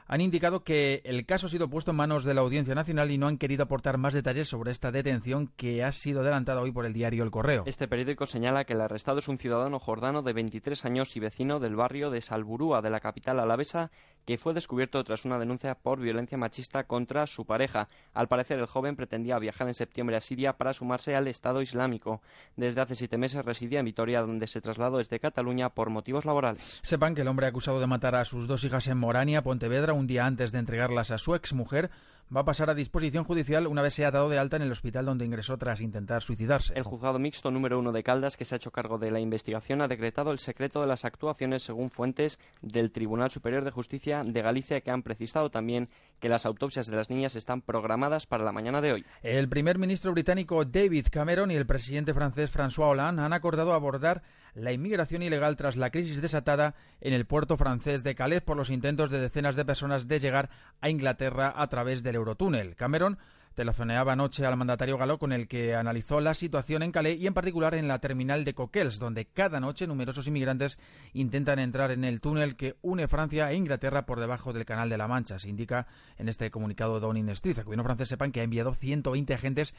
han 0.07 0.19
indicado 0.19 0.65
que 0.65 1.01
el 1.05 1.25
caso 1.25 1.47
ha 1.47 1.49
sido 1.49 1.69
puesto 1.69 1.91
en 1.91 1.97
manos 1.97 2.25
de 2.25 2.33
la 2.33 2.41
Audiencia 2.41 2.75
Nacional 2.75 3.11
y 3.11 3.17
no 3.17 3.27
han 3.27 3.37
querido 3.37 3.63
aportar 3.63 3.97
más 3.97 4.13
detalles 4.13 4.49
sobre 4.49 4.71
esta 4.71 4.91
detención 4.91 5.47
que 5.55 5.85
ha 5.85 5.93
sido 5.93 6.19
adelantada 6.19 6.59
hoy 6.59 6.73
por 6.73 6.85
el 6.85 6.91
diario 6.91 7.23
El 7.23 7.31
Correo. 7.31 7.63
Este 7.65 7.87
periódico 7.87 8.25
señala 8.25 8.65
que 8.65 8.73
el 8.73 8.81
arrestado 8.81 9.19
es 9.19 9.29
un 9.29 9.37
ciudadano 9.37 9.79
jordano 9.79 10.23
de 10.23 10.33
23 10.33 10.83
años 10.83 11.15
y 11.15 11.21
vecino 11.21 11.61
del 11.61 11.77
barrio 11.77 12.09
de 12.09 12.21
Salburúa 12.21 12.81
de 12.81 12.89
la 12.89 12.99
capital 12.99 13.39
alavesa 13.39 13.89
que 14.25 14.37
fue 14.37 14.53
descubierto 14.53 15.03
tras 15.03 15.25
una 15.25 15.39
denuncia 15.39 15.75
por 15.75 15.99
violencia 15.99 16.37
machista 16.37 16.83
contra 16.83 17.27
su 17.27 17.45
pareja. 17.45 17.87
Al 18.13 18.27
parecer, 18.27 18.59
el 18.59 18.65
joven 18.65 18.95
pretendía 18.95 19.39
viajar 19.39 19.67
en 19.67 19.73
septiembre 19.73 20.15
a 20.15 20.21
Siria 20.21 20.53
para 20.53 20.73
sumarse 20.73 21.15
al 21.15 21.27
Estado 21.27 21.61
Islámico. 21.61 22.21
Desde 22.55 22.81
hace 22.81 22.95
siete 22.95 23.17
meses 23.17 23.45
residía 23.45 23.79
en 23.79 23.85
Vitoria, 23.85 24.21
donde 24.21 24.47
se 24.47 24.61
trasladó 24.61 24.97
desde 24.97 25.19
Cataluña 25.19 25.69
por 25.69 25.89
motivos 25.89 26.25
laborales. 26.25 26.79
Sepan 26.83 27.15
que 27.15 27.21
el 27.21 27.27
hombre 27.27 27.47
acusado 27.47 27.79
de 27.79 27.87
matar 27.87 28.15
a 28.15 28.25
sus 28.25 28.47
dos 28.47 28.63
hijas 28.63 28.87
en 28.87 28.97
Morania, 28.97 29.43
Pontevedra, 29.43 29.93
un 29.93 30.07
día 30.07 30.25
antes 30.25 30.51
de 30.51 30.59
entregarlas 30.59 31.11
a 31.11 31.17
su 31.17 31.35
exmujer, 31.35 31.89
va 32.35 32.41
a 32.41 32.45
pasar 32.45 32.69
a 32.69 32.73
disposición 32.73 33.25
judicial 33.25 33.67
una 33.67 33.81
vez 33.81 33.93
sea 33.93 34.09
dado 34.09 34.29
de 34.29 34.39
alta 34.39 34.55
en 34.55 34.61
el 34.61 34.71
hospital 34.71 35.05
donde 35.05 35.25
ingresó 35.25 35.57
tras 35.57 35.81
intentar 35.81 36.21
suicidarse. 36.21 36.73
El 36.75 36.83
juzgado 36.83 37.19
mixto 37.19 37.51
número 37.51 37.77
uno 37.77 37.91
de 37.91 38.03
Caldas, 38.03 38.37
que 38.37 38.45
se 38.45 38.55
ha 38.55 38.57
hecho 38.57 38.71
cargo 38.71 38.97
de 38.97 39.11
la 39.11 39.19
investigación, 39.19 39.81
ha 39.81 39.89
decretado 39.89 40.31
el 40.31 40.39
secreto 40.39 40.79
de 40.79 40.87
las 40.87 41.03
actuaciones 41.03 41.63
según 41.63 41.89
fuentes 41.89 42.39
del 42.61 42.91
Tribunal 42.91 43.31
Superior 43.31 43.65
de 43.65 43.71
Justicia 43.71 44.23
de 44.23 44.41
Galicia, 44.41 44.79
que 44.79 44.91
han 44.91 45.03
precisado 45.03 45.49
también 45.49 45.89
que 46.21 46.29
las 46.29 46.45
autopsias 46.45 46.87
de 46.87 46.95
las 46.95 47.09
niñas 47.09 47.35
están 47.35 47.61
programadas 47.61 48.27
para 48.27 48.45
la 48.45 48.53
mañana 48.53 48.79
de 48.79 48.93
hoy. 48.93 49.05
El 49.23 49.49
primer 49.49 49.79
ministro 49.79 50.11
británico 50.13 50.63
David 50.63 51.07
Cameron 51.11 51.51
y 51.51 51.55
el 51.55 51.65
presidente 51.65 52.13
francés 52.13 52.53
François 52.53 52.91
Hollande 52.91 53.23
han 53.23 53.33
acordado 53.33 53.73
abordar 53.73 54.21
la 54.53 54.71
inmigración 54.71 55.23
ilegal 55.23 55.57
tras 55.57 55.77
la 55.77 55.89
crisis 55.89 56.21
desatada 56.21 56.75
en 57.01 57.13
el 57.13 57.25
puerto 57.25 57.57
francés 57.57 58.03
de 58.03 58.15
Calais 58.15 58.41
por 58.41 58.55
los 58.55 58.69
intentos 58.69 59.09
de 59.09 59.19
decenas 59.19 59.55
de 59.55 59.65
personas 59.65 60.07
de 60.07 60.19
llegar 60.19 60.49
a 60.79 60.89
Inglaterra 60.89 61.53
a 61.55 61.67
través 61.67 62.03
del 62.03 62.15
Eurotúnel. 62.15 62.75
Cameron 62.75 63.17
telefoneaba 63.55 64.13
anoche 64.13 64.45
al 64.45 64.57
mandatario 64.57 64.97
galo 64.97 65.19
con 65.19 65.33
el 65.33 65.47
que 65.47 65.75
analizó 65.75 66.21
la 66.21 66.33
situación 66.33 66.83
en 66.83 66.91
Calais 66.91 67.19
y 67.19 67.27
en 67.27 67.33
particular 67.33 67.75
en 67.75 67.87
la 67.87 67.99
terminal 67.99 68.45
de 68.45 68.53
Coquels, 68.53 68.99
donde 68.99 69.25
cada 69.25 69.59
noche 69.59 69.87
numerosos 69.87 70.27
inmigrantes 70.27 70.77
intentan 71.13 71.59
entrar 71.59 71.91
en 71.91 72.03
el 72.03 72.21
túnel 72.21 72.55
que 72.55 72.75
une 72.81 73.07
Francia 73.07 73.51
e 73.51 73.55
Inglaterra 73.55 74.05
por 74.05 74.19
debajo 74.19 74.53
del 74.53 74.65
Canal 74.65 74.89
de 74.89 74.97
la 74.97 75.07
Mancha. 75.07 75.39
Se 75.39 75.49
indica 75.49 75.87
en 76.17 76.29
este 76.29 76.51
comunicado 76.51 76.95
de 76.95 77.01
Downing 77.01 77.29
Street. 77.29 77.57
El 77.57 77.65
gobierno 77.65 77.83
francés 77.83 78.07
sepan 78.07 78.31
que 78.31 78.41
ha 78.41 78.43
enviado 78.43 78.73
120 78.73 79.33
agentes 79.33 79.73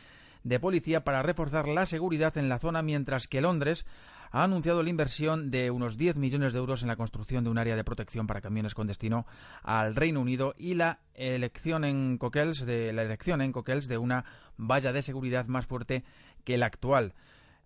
de 0.44 0.60
policía 0.60 1.04
para 1.04 1.22
reforzar 1.22 1.68
la 1.68 1.86
seguridad 1.86 2.36
en 2.36 2.48
la 2.48 2.58
zona, 2.58 2.82
mientras 2.82 3.28
que 3.28 3.40
Londres 3.40 3.86
ha 4.32 4.44
anunciado 4.44 4.82
la 4.82 4.88
inversión 4.90 5.50
de 5.50 5.70
unos 5.70 5.98
10 5.98 6.16
millones 6.16 6.54
de 6.54 6.58
euros 6.58 6.82
en 6.82 6.88
la 6.88 6.96
construcción 6.96 7.44
de 7.44 7.50
un 7.50 7.58
área 7.58 7.76
de 7.76 7.84
protección 7.84 8.26
para 8.26 8.40
camiones 8.40 8.74
con 8.74 8.86
destino 8.86 9.26
al 9.62 9.94
Reino 9.94 10.20
Unido 10.20 10.54
y 10.56 10.74
la 10.74 11.00
elección 11.14 11.84
en 11.84 12.16
Coquels 12.16 12.64
de 12.64 12.94
la 12.94 13.02
elección 13.02 13.42
en 13.42 13.52
Coquels 13.52 13.88
de 13.88 13.98
una 13.98 14.24
valla 14.56 14.92
de 14.92 15.02
seguridad 15.02 15.46
más 15.46 15.66
fuerte 15.66 16.02
que 16.44 16.56
la 16.56 16.66
actual. 16.66 17.14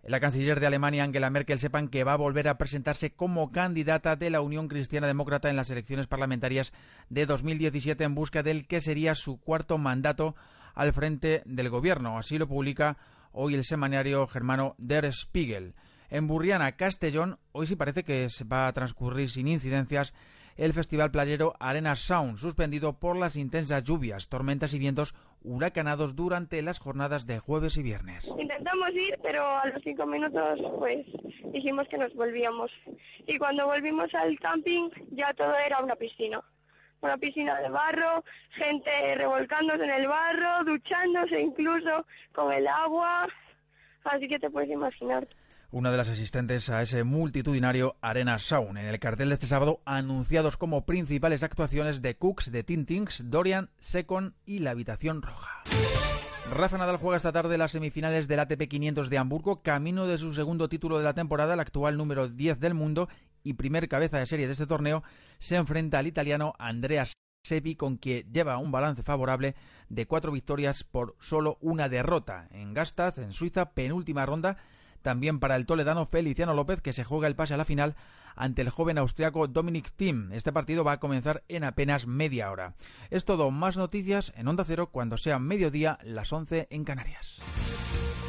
La 0.02 0.20
canciller 0.20 0.60
de 0.60 0.66
Alemania, 0.66 1.04
Angela 1.04 1.30
Merkel, 1.30 1.58
sepan 1.58 1.88
que 1.88 2.04
va 2.04 2.12
a 2.12 2.16
volver 2.16 2.48
a 2.48 2.58
presentarse 2.58 3.12
como 3.12 3.50
candidata 3.50 4.14
de 4.16 4.30
la 4.30 4.40
Unión 4.40 4.68
Cristiana 4.68 5.06
Demócrata 5.06 5.50
en 5.50 5.56
las 5.56 5.70
elecciones 5.70 6.06
parlamentarias 6.06 6.72
de 7.08 7.26
2017 7.26 8.04
en 8.04 8.14
busca 8.14 8.42
del 8.42 8.66
que 8.66 8.80
sería 8.80 9.14
su 9.14 9.40
cuarto 9.40 9.78
mandato 9.78 10.34
al 10.74 10.92
frente 10.92 11.42
del 11.44 11.70
gobierno. 11.70 12.18
Así 12.18 12.38
lo 12.38 12.46
publica 12.46 12.98
hoy 13.32 13.54
el 13.54 13.64
semanario 13.64 14.26
germano 14.26 14.74
Der 14.78 15.12
Spiegel. 15.12 15.74
En 16.10 16.28
Burriana, 16.28 16.72
Castellón, 16.72 17.38
hoy 17.52 17.66
sí 17.66 17.76
parece 17.76 18.04
que 18.04 18.30
se 18.30 18.44
va 18.44 18.68
a 18.68 18.72
transcurrir 18.72 19.28
sin 19.30 19.48
incidencias 19.48 20.14
el 20.56 20.72
festival 20.72 21.10
playero 21.10 21.54
Arena 21.60 21.96
Sound, 21.96 22.38
suspendido 22.38 22.94
por 22.98 23.16
las 23.16 23.36
intensas 23.36 23.82
lluvias, 23.84 24.28
tormentas 24.28 24.72
y 24.72 24.78
vientos 24.78 25.14
huracanados 25.42 26.16
durante 26.16 26.62
las 26.62 26.78
jornadas 26.78 27.26
de 27.26 27.38
jueves 27.38 27.76
y 27.76 27.82
viernes. 27.82 28.26
Intentamos 28.38 28.90
ir, 28.92 29.18
pero 29.22 29.44
a 29.44 29.68
los 29.68 29.82
cinco 29.82 30.06
minutos 30.06 30.60
pues 30.78 31.06
dijimos 31.52 31.86
que 31.88 31.98
nos 31.98 32.14
volvíamos. 32.14 32.70
Y 33.26 33.36
cuando 33.36 33.66
volvimos 33.66 34.14
al 34.14 34.38
camping 34.38 34.88
ya 35.10 35.34
todo 35.34 35.54
era 35.58 35.80
una 35.80 35.96
piscina. 35.96 36.42
Una 37.02 37.18
piscina 37.18 37.60
de 37.60 37.68
barro, 37.68 38.24
gente 38.50 39.14
revolcándose 39.16 39.84
en 39.84 39.90
el 39.90 40.08
barro, 40.08 40.64
duchándose 40.64 41.40
incluso 41.40 42.06
con 42.32 42.52
el 42.52 42.66
agua. 42.66 43.28
Así 44.04 44.26
que 44.26 44.38
te 44.38 44.50
puedes 44.50 44.70
imaginar. 44.70 45.28
Una 45.70 45.90
de 45.90 45.96
las 45.96 46.08
asistentes 46.08 46.70
a 46.70 46.82
ese 46.82 47.04
multitudinario 47.04 47.96
Arena 48.00 48.38
Sound. 48.38 48.78
En 48.78 48.86
el 48.86 48.98
cartel 48.98 49.28
de 49.28 49.34
este 49.34 49.46
sábado, 49.46 49.80
anunciados 49.84 50.56
como 50.56 50.86
principales 50.86 51.42
actuaciones 51.42 52.02
de 52.02 52.16
Cooks, 52.16 52.50
de 52.50 52.62
Tintings, 52.62 53.30
Dorian, 53.30 53.70
Second 53.78 54.34
y 54.44 54.60
La 54.60 54.70
Habitación 54.70 55.22
Roja. 55.22 55.62
Rafa 56.50 56.78
Nadal 56.78 56.98
juega 56.98 57.16
esta 57.16 57.32
tarde 57.32 57.58
las 57.58 57.72
semifinales 57.72 58.28
del 58.28 58.40
ATP 58.40 58.68
500 58.68 59.10
de 59.10 59.18
Hamburgo, 59.18 59.62
camino 59.62 60.06
de 60.06 60.16
su 60.16 60.32
segundo 60.32 60.68
título 60.68 60.98
de 60.98 61.04
la 61.04 61.14
temporada, 61.14 61.54
el 61.54 61.60
actual 61.60 61.96
número 61.96 62.28
10 62.28 62.60
del 62.60 62.74
mundo 62.74 63.08
y 63.42 63.54
primer 63.54 63.88
cabeza 63.88 64.18
de 64.18 64.26
serie 64.26 64.46
de 64.46 64.52
este 64.52 64.66
torneo, 64.66 65.02
se 65.40 65.56
enfrenta 65.56 65.98
al 65.98 66.06
italiano 66.06 66.54
Andrea 66.58 67.04
Sepi, 67.46 67.76
con 67.76 67.96
quien 67.96 68.32
lleva 68.32 68.58
un 68.58 68.72
balance 68.72 69.02
favorable 69.02 69.54
de 69.88 70.06
cuatro 70.06 70.32
victorias 70.32 70.84
por 70.84 71.16
solo 71.20 71.58
una 71.60 71.88
derrota. 71.88 72.48
En 72.50 72.74
Gastaz, 72.74 73.18
en 73.18 73.32
Suiza, 73.32 73.72
penúltima 73.72 74.26
ronda, 74.26 74.56
también 75.06 75.38
para 75.38 75.54
el 75.54 75.66
toledano 75.66 76.04
Feliciano 76.06 76.52
López, 76.52 76.80
que 76.80 76.92
se 76.92 77.04
juega 77.04 77.28
el 77.28 77.36
pase 77.36 77.54
a 77.54 77.56
la 77.56 77.64
final 77.64 77.94
ante 78.34 78.62
el 78.62 78.70
joven 78.70 78.98
austriaco 78.98 79.46
Dominic 79.46 79.92
Thiem. 79.92 80.32
Este 80.32 80.52
partido 80.52 80.82
va 80.82 80.94
a 80.94 80.98
comenzar 80.98 81.44
en 81.46 81.62
apenas 81.62 82.08
media 82.08 82.50
hora. 82.50 82.74
Es 83.08 83.24
todo, 83.24 83.52
más 83.52 83.76
noticias 83.76 84.32
en 84.36 84.48
Onda 84.48 84.64
Cero 84.64 84.88
cuando 84.90 85.16
sea 85.16 85.38
mediodía, 85.38 86.00
las 86.02 86.32
11 86.32 86.66
en 86.70 86.82
Canarias. 86.82 87.40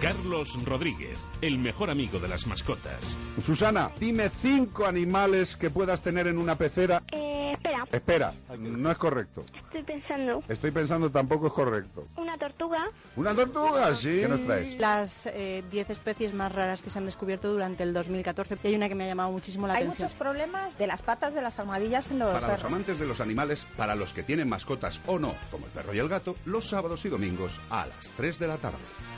Carlos 0.04 0.64
Rodríguez, 0.64 1.18
el 1.42 1.58
mejor 1.58 1.90
amigo 1.90 2.20
de 2.20 2.28
las 2.28 2.46
mascotas. 2.46 3.18
Susana, 3.44 3.90
dime 4.00 4.30
cinco 4.30 4.86
animales 4.86 5.58
que 5.58 5.72
puedas 5.72 6.04
tener 6.04 6.28
en 6.28 6.38
una 6.38 6.60
pecera. 6.60 7.02
Eh, 7.12 7.37
espera. 7.58 7.84
Espera, 7.92 8.34
no 8.58 8.92
es 8.92 8.98
correcto. 8.98 9.44
Estoy 9.66 9.84
pensando. 9.84 10.44
Estoy 10.48 10.72
pensando 10.72 11.10
tampoco 11.10 11.48
es 11.48 11.54
correcto. 11.54 12.08
Una 12.16 12.38
tortuga. 12.38 12.88
¿Una 13.16 13.34
tortuga? 13.34 13.94
Sí. 13.96 14.20
¿Qué 14.22 14.28
nos 14.28 14.46
traes? 14.46 14.80
Las 14.80 15.24
10 15.24 15.36
eh, 15.36 15.86
especies 15.90 16.34
más 16.34 16.54
raras 16.54 16.82
que 16.82 16.90
se 16.90 16.98
han 17.00 17.06
descubierto 17.06 17.52
durante 17.52 17.84
el 17.84 17.94
2014. 17.94 18.60
Y 18.64 18.68
hay 18.68 18.76
una 18.76 18.90
que 18.90 18.96
me 18.96 19.06
ha 19.06 19.08
llamado 19.08 19.32
muchísimo 19.32 19.68
la 19.68 19.74
hay 19.74 19.84
atención. 19.84 19.98
Hay 19.98 20.04
muchos 20.04 20.18
problemas 20.18 20.78
de 20.78 20.88
las 20.88 21.02
patas 21.02 21.34
de 21.34 21.42
las 21.42 21.60
almohadillas 21.60 22.10
en 22.12 22.20
los 22.20 22.30
Para 22.30 22.54
los 22.54 22.64
amantes 22.64 23.00
de 23.00 23.08
los 23.08 23.22
animales, 23.22 23.68
para 23.76 23.96
los 23.96 24.14
que 24.14 24.24
tienen 24.24 24.50
mascotas 24.50 25.02
o 25.08 25.20
no, 25.20 25.34
como 25.52 25.66
el 25.66 25.72
perro 25.72 25.94
y 25.94 26.00
el 26.00 26.10
gato, 26.10 26.36
los 26.46 26.66
sábados 26.66 27.06
y 27.06 27.10
domingos 27.10 27.60
a 27.70 27.88
las 27.88 28.14
3 28.14 28.40
de 28.40 28.48
la 28.48 28.58
tarde. 28.58 28.78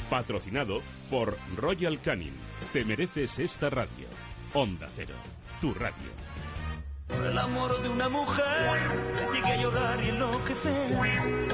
Patrocinado 0.09 0.81
por 1.09 1.37
Royal 1.55 1.99
Canin. 2.01 2.33
Te 2.73 2.83
mereces 2.83 3.39
esta 3.39 3.69
radio. 3.69 4.07
Onda 4.53 4.87
Cero, 4.95 5.15
tu 5.61 5.73
radio. 5.73 6.28
Por 7.09 7.25
el 7.25 7.37
amor 7.37 7.81
de 7.81 7.89
una 7.89 8.07
mujer 8.07 8.87
llegué 9.33 9.51
a 9.51 9.57
llorar 9.61 10.03
y 10.03 10.09
enloquecer 10.09 10.97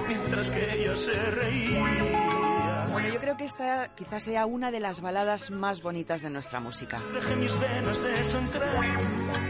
mientras 0.07 0.51
que 0.51 0.73
ella 0.73 0.95
se 0.97 1.13
reía. 1.31 2.85
Bueno, 2.91 3.09
yo 3.09 3.19
creo 3.19 3.35
que 3.35 3.45
esta 3.45 3.93
quizás 3.95 4.23
sea 4.23 4.45
una 4.45 4.71
de 4.71 4.79
las 4.79 5.01
baladas 5.01 5.51
más 5.51 5.81
bonitas 5.81 6.21
de 6.21 6.29
nuestra 6.29 6.59
música. 6.59 7.01
Dejé 7.13 7.35
mis 7.35 7.59
venas 7.59 8.01
desentrar, 8.01 8.69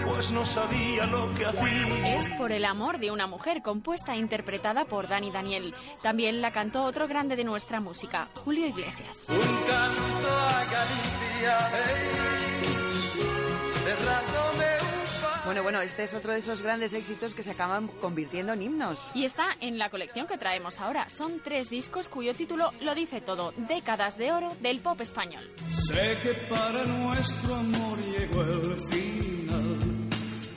pues 0.05 0.31
no 0.31 0.43
sabía 0.45 1.05
lo 1.05 1.27
que 1.35 1.45
hacía. 1.45 2.15
Es 2.15 2.29
Por 2.37 2.51
el 2.51 2.65
amor 2.65 2.97
de 2.99 3.11
una 3.11 3.27
mujer, 3.27 3.61
compuesta 3.61 4.13
e 4.13 4.17
interpretada 4.17 4.85
por 4.85 5.07
Dani 5.07 5.31
Daniel. 5.31 5.75
También 6.01 6.41
la 6.41 6.51
cantó 6.51 6.83
otro 6.83 7.07
grande 7.07 7.35
de 7.35 7.43
nuestra 7.43 7.79
música, 7.79 8.29
Julio 8.35 8.65
Iglesias. 8.67 9.27
Un 9.29 9.37
canto 9.37 10.29
a 10.29 10.65
Galicia, 10.65 11.71
hey, 11.71 12.25
bueno, 15.45 15.61
bueno, 15.61 15.81
este 15.81 16.03
es 16.03 16.13
otro 16.13 16.33
de 16.33 16.39
esos 16.39 16.61
grandes 16.61 16.93
éxitos 16.93 17.35
que 17.35 17.43
se 17.43 17.51
acaban 17.51 17.87
convirtiendo 17.87 18.53
en 18.53 18.63
himnos. 18.63 19.07
Y 19.13 19.25
está 19.25 19.55
en 19.61 19.77
la 19.77 19.89
colección 19.89 20.27
que 20.27 20.37
traemos 20.37 20.79
ahora. 20.79 21.07
Son 21.07 21.39
tres 21.43 21.69
discos 21.69 22.09
cuyo 22.09 22.33
título 22.33 22.71
lo 22.81 22.95
dice 22.95 23.21
todo. 23.21 23.53
Décadas 23.55 24.17
de 24.17 24.31
oro 24.31 24.55
del 24.61 24.79
pop 24.79 24.99
español. 25.01 25.49
Sé 25.69 26.17
que 26.23 26.31
para 26.49 26.83
nuestro 26.85 27.55
amor 27.55 28.01
llegó 28.01 28.41
el 28.41 28.79
final. 28.79 29.77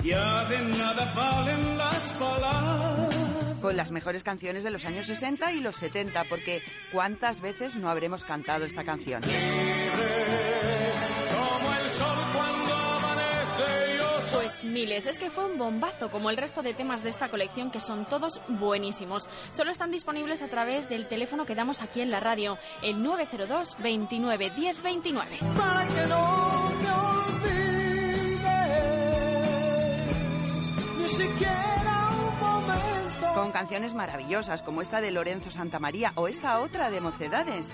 Ya 0.02 0.44
de 0.44 0.58
nada 0.78 1.12
valen 1.15 1.76
las 1.76 2.12
palabras. 2.12 3.15
Con 3.60 3.76
las 3.76 3.91
mejores 3.91 4.23
canciones 4.23 4.62
de 4.62 4.70
los 4.70 4.86
años 4.86 5.07
60 5.08 5.52
y 5.52 5.60
los 5.60 5.76
70, 5.76 6.25
porque 6.25 6.62
¿cuántas 6.92 7.41
veces 7.41 7.76
no 7.76 7.91
habremos 7.91 8.25
cantado 8.25 8.65
esta 8.65 8.84
canción? 8.84 9.23
Como 11.33 11.75
el 11.75 11.91
sol 11.91 12.18
cuando 12.34 12.68
pues 14.33 14.65
miles, 14.65 15.07
es 15.07 15.19
que 15.19 15.31
fue 15.31 15.45
un 15.45 15.59
bombazo 15.59 16.11
como 16.11 16.31
el 16.31 16.37
resto 16.37 16.63
de 16.63 16.75
temas 16.75 17.03
de 17.03 17.11
esta 17.11 17.29
colección 17.29 17.71
que 17.71 17.81
son 17.81 18.05
todos 18.05 18.41
buenísimos. 18.49 19.29
Solo 19.51 19.71
están 19.71 19.91
disponibles 19.91 20.43
a 20.43 20.49
través 20.49 20.89
del 20.89 21.07
teléfono 21.07 21.47
que 21.47 21.55
damos 21.55 21.83
aquí 21.83 22.01
en 22.01 22.11
la 22.11 22.21
radio, 22.21 22.59
el 22.83 23.03
902 23.03 23.77
29 23.79 24.51
10 24.51 24.83
29. 24.83 25.39
Para 25.57 25.87
que 25.87 26.07
no 26.07 26.71
me 26.83 26.91
olvides, 26.91 28.39
ni 30.99 31.09
siquiera 31.09 32.09
un 32.11 32.41
momento. 32.41 33.35
Con 33.35 33.53
canciones 33.53 33.95
maravillosas 33.95 34.63
como 34.63 34.83
esta 34.83 35.01
de 35.01 35.11
Lorenzo 35.11 35.51
Santamaría 35.51 36.13
o 36.17 36.29
esta 36.29 36.61
otra 36.61 36.91
de 36.91 37.01
Mocedades. 37.01 37.69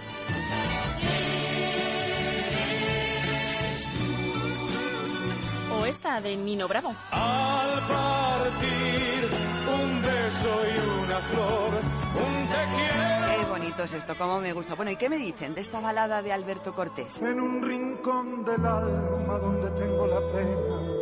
O 5.76 5.86
esta 5.86 6.20
de 6.20 6.36
Nino 6.36 6.68
Bravo. 6.68 6.94
Al 7.10 7.80
partir 7.88 9.28
un 9.66 10.02
beso 10.02 10.52
y 10.66 11.04
una 11.04 11.18
flor, 11.18 11.70
un 12.14 12.48
te 12.48 12.62
quiero. 12.76 13.38
Qué 13.38 13.50
bonito 13.50 13.82
es 13.84 13.94
esto, 13.94 14.16
cómo 14.16 14.40
me 14.40 14.52
gusta. 14.52 14.74
Bueno, 14.74 14.90
¿y 14.90 14.96
qué 14.96 15.08
me 15.08 15.18
dicen 15.18 15.54
de 15.54 15.60
esta 15.60 15.80
balada 15.80 16.22
de 16.22 16.32
Alberto 16.32 16.74
Cortés? 16.74 17.16
En 17.20 17.40
un 17.40 17.62
rincón 17.62 18.44
del 18.44 18.64
alma 18.64 19.38
donde 19.38 19.70
tengo 19.70 20.06
la 20.06 20.20
pena 20.32 20.94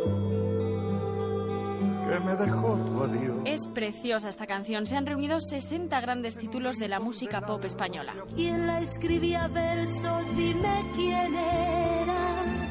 que 2.09 2.19
me 2.19 2.35
dejó 2.35 2.75
tu 2.77 3.03
adiós. 3.03 3.37
Es 3.45 3.67
preciosa 3.73 4.29
esta 4.29 4.45
canción. 4.45 4.85
Se 4.85 4.95
han 4.95 5.05
reunido 5.05 5.39
60 5.39 5.99
grandes 6.01 6.37
títulos 6.37 6.77
de 6.77 6.87
la 6.87 6.99
música 6.99 7.41
pop 7.41 7.63
española. 7.65 8.13
¿Quién 8.35 8.67
la 8.67 8.81
escribía 8.81 9.47
versos? 9.47 10.35
Dime 10.35 10.85
quién 10.95 11.33
era. 11.33 12.62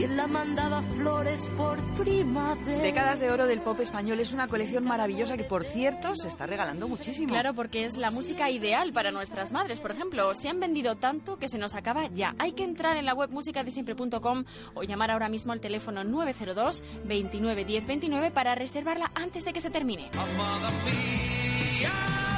¿Quién 0.00 0.16
la 0.16 0.26
mandaba 0.26 0.80
flores 0.80 1.46
por 1.58 1.78
primavera? 2.02 2.80
Décadas 2.80 3.20
de 3.20 3.30
oro 3.30 3.44
del 3.44 3.60
pop 3.60 3.78
español 3.80 4.18
es 4.18 4.32
una 4.32 4.48
colección 4.48 4.82
maravillosa 4.82 5.36
que, 5.36 5.44
por 5.44 5.62
cierto, 5.62 6.16
se 6.16 6.26
está 6.26 6.46
regalando 6.46 6.88
muchísimo. 6.88 7.28
Claro, 7.28 7.52
porque 7.52 7.84
es 7.84 7.98
la 7.98 8.10
música 8.10 8.48
ideal 8.48 8.94
para 8.94 9.10
nuestras 9.10 9.52
madres. 9.52 9.78
Por 9.78 9.90
ejemplo, 9.90 10.32
se 10.32 10.48
han 10.48 10.58
vendido 10.58 10.96
tanto 10.96 11.36
que 11.36 11.50
se 11.50 11.58
nos 11.58 11.74
acaba 11.74 12.08
ya. 12.14 12.34
Hay 12.38 12.52
que 12.52 12.64
entrar 12.64 12.96
en 12.96 13.04
la 13.04 13.12
web 13.12 13.28
musicadesiempre.com 13.28 14.44
o 14.72 14.82
llamar 14.84 15.10
ahora 15.10 15.28
mismo 15.28 15.52
al 15.52 15.60
teléfono 15.60 16.02
902 16.02 16.82
29 17.04 17.66
10 17.66 17.86
29 17.86 18.30
para 18.30 18.54
reservarla 18.54 19.12
antes 19.14 19.44
de 19.44 19.52
que 19.52 19.60
se 19.60 19.68
termine. 19.68 20.08
Amada 20.14 20.70
mía, 20.70 21.90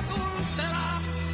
dulce 0.09 0.63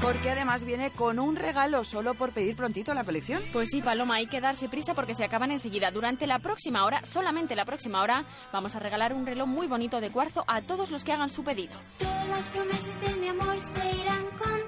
Porque 0.02 0.30
además 0.30 0.64
viene 0.64 0.90
con 0.90 1.18
un 1.18 1.34
regalo 1.34 1.82
solo 1.82 2.14
por 2.14 2.32
pedir 2.32 2.54
prontito 2.54 2.94
la 2.94 3.04
colección. 3.04 3.42
Pues 3.52 3.70
sí, 3.70 3.82
Paloma, 3.82 4.16
hay 4.16 4.26
que 4.26 4.40
darse 4.40 4.68
prisa 4.68 4.94
porque 4.94 5.12
se 5.12 5.24
acaban 5.24 5.50
enseguida. 5.50 5.90
Durante 5.90 6.26
la 6.26 6.38
próxima 6.38 6.84
hora, 6.84 7.04
solamente 7.04 7.56
la 7.56 7.64
próxima 7.64 8.02
hora, 8.02 8.24
vamos 8.52 8.76
a 8.76 8.78
regalar 8.78 9.12
un 9.12 9.26
reloj 9.26 9.48
muy 9.48 9.66
bonito 9.66 10.00
de 10.00 10.10
cuarzo 10.10 10.44
a 10.46 10.62
todos 10.62 10.90
los 10.90 11.02
que 11.02 11.12
hagan 11.12 11.30
su 11.30 11.42
pedido. 11.42 11.74
Todas 11.98 12.28
las 12.28 12.48
promesas 12.48 13.00
de 13.00 13.16
mi 13.16 13.28
amor 13.28 13.60
se 13.60 13.90
irán 13.96 14.24
contigo. 14.38 14.67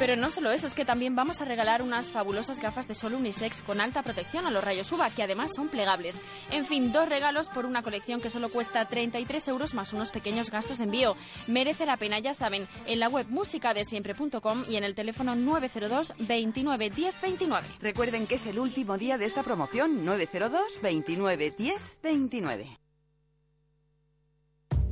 Pero 0.00 0.16
no 0.16 0.30
solo 0.30 0.50
eso, 0.50 0.66
es 0.66 0.72
que 0.72 0.86
también 0.86 1.14
vamos 1.14 1.42
a 1.42 1.44
regalar 1.44 1.82
unas 1.82 2.10
fabulosas 2.10 2.58
gafas 2.58 2.88
de 2.88 2.94
sol 2.94 3.12
unisex 3.12 3.60
con 3.60 3.82
alta 3.82 4.02
protección 4.02 4.46
a 4.46 4.50
los 4.50 4.64
rayos 4.64 4.90
UVA, 4.92 5.10
que 5.10 5.22
además 5.22 5.52
son 5.54 5.68
plegables. 5.68 6.22
En 6.50 6.64
fin, 6.64 6.90
dos 6.90 7.06
regalos 7.06 7.50
por 7.50 7.66
una 7.66 7.82
colección 7.82 8.18
que 8.22 8.30
solo 8.30 8.48
cuesta 8.48 8.88
33 8.88 9.48
euros 9.48 9.74
más 9.74 9.92
unos 9.92 10.10
pequeños 10.10 10.50
gastos 10.50 10.78
de 10.78 10.84
envío. 10.84 11.18
Merece 11.48 11.84
la 11.84 11.98
pena, 11.98 12.18
ya 12.18 12.32
saben, 12.32 12.66
en 12.86 12.98
la 12.98 13.10
web 13.10 13.26
musicadesiempre.com 13.28 14.64
y 14.66 14.76
en 14.76 14.84
el 14.84 14.94
teléfono 14.94 15.36
902 15.36 16.14
29 16.18 16.88
10 16.88 17.20
29. 17.20 17.68
Recuerden 17.80 18.26
que 18.26 18.36
es 18.36 18.46
el 18.46 18.58
último 18.58 18.96
día 18.96 19.18
de 19.18 19.26
esta 19.26 19.42
promoción, 19.42 20.06
902 20.06 20.80
29 20.80 21.50
10 21.58 21.98
29. 22.02 22.89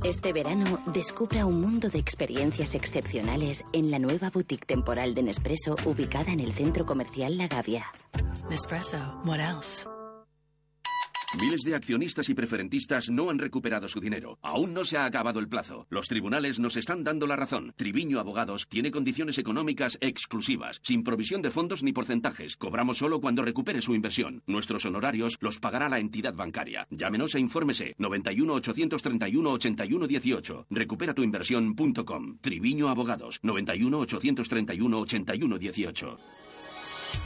Este 0.03 0.31
verano 0.31 0.81
descubra 0.93 1.45
un 1.45 1.59
mundo 1.59 1.89
de 1.89 1.99
experiencias 1.99 2.73
excepcionales 2.73 3.63
en 3.73 3.91
la 3.91 3.99
nueva 3.99 4.29
boutique 4.29 4.65
temporal 4.65 5.13
de 5.13 5.23
Nespresso 5.23 5.75
ubicada 5.85 6.31
en 6.31 6.39
el 6.39 6.53
centro 6.53 6.85
comercial 6.85 7.37
La 7.37 7.47
Gavia. 7.47 7.85
Nespresso, 8.49 8.97
what 9.25 9.39
else? 9.39 9.85
Miles 11.37 11.61
de 11.61 11.75
accionistas 11.75 12.27
y 12.29 12.33
preferentistas 12.33 13.11
no 13.11 13.29
han 13.29 13.37
recuperado 13.37 13.87
su 13.87 13.99
dinero. 13.99 14.39
Aún 14.41 14.73
no 14.73 14.83
se 14.83 14.97
ha 14.97 15.05
acabado 15.05 15.39
el 15.39 15.47
plazo. 15.47 15.85
Los 15.91 16.07
tribunales 16.07 16.59
nos 16.59 16.75
están 16.75 17.03
dando 17.03 17.27
la 17.27 17.35
razón. 17.35 17.71
Triviño 17.75 18.19
Abogados 18.19 18.65
tiene 18.67 18.89
condiciones 18.89 19.37
económicas 19.37 19.99
exclusivas, 20.01 20.79
sin 20.81 21.03
provisión 21.03 21.43
de 21.43 21.51
fondos 21.51 21.83
ni 21.83 21.93
porcentajes. 21.93 22.57
Cobramos 22.57 22.97
solo 22.97 23.21
cuando 23.21 23.43
recupere 23.43 23.79
su 23.79 23.93
inversión. 23.93 24.41
Nuestros 24.47 24.85
honorarios 24.85 25.37
los 25.39 25.59
pagará 25.59 25.87
la 25.87 25.99
entidad 25.99 26.33
bancaria. 26.33 26.87
Llámenos 26.89 27.35
e 27.35 27.39
infórmese 27.39 27.93
91 27.99 28.51
831 28.51 29.51
81 29.51 30.07
18. 30.07 30.65
Recupera 30.71 31.13
tu 31.13 31.21
inversión.com. 31.21 32.39
Triviño 32.41 32.89
Abogados 32.89 33.39
91 33.43 33.99
831 33.99 34.99
81 34.99 35.57
18. 35.59 36.17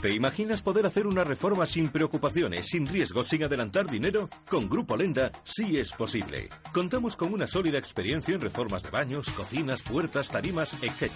¿Te 0.00 0.12
imaginas 0.12 0.62
poder 0.62 0.86
hacer 0.86 1.06
una 1.06 1.24
reforma 1.24 1.66
sin 1.66 1.88
preocupaciones, 1.88 2.66
sin 2.66 2.86
riesgos, 2.86 3.28
sin 3.28 3.44
adelantar 3.44 3.90
dinero? 3.90 4.28
Con 4.48 4.68
Grupo 4.68 4.96
Lenda 4.96 5.32
sí 5.44 5.78
es 5.78 5.92
posible. 5.92 6.48
Contamos 6.72 7.16
con 7.16 7.32
una 7.32 7.46
sólida 7.46 7.78
experiencia 7.78 8.34
en 8.34 8.40
reformas 8.40 8.82
de 8.82 8.90
baños, 8.90 9.30
cocinas, 9.30 9.82
puertas, 9.82 10.30
tarimas, 10.30 10.74
etc. 10.82 11.10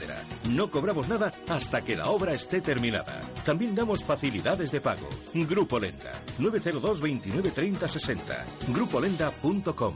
No 0.50 0.70
cobramos 0.70 1.08
nada 1.08 1.32
hasta 1.48 1.82
que 1.82 1.97
la 1.97 2.06
obra 2.06 2.32
esté 2.34 2.60
terminada. 2.60 3.20
También 3.44 3.74
damos 3.74 4.05
facilidades 4.05 4.72
de 4.72 4.80
pago. 4.80 5.08
Grupo 5.34 5.78
Lenda. 5.78 6.12
902 6.38 7.00
29 7.00 7.50
30 7.50 7.88
60. 7.88 8.44
Grupolenda.com. 8.68 9.94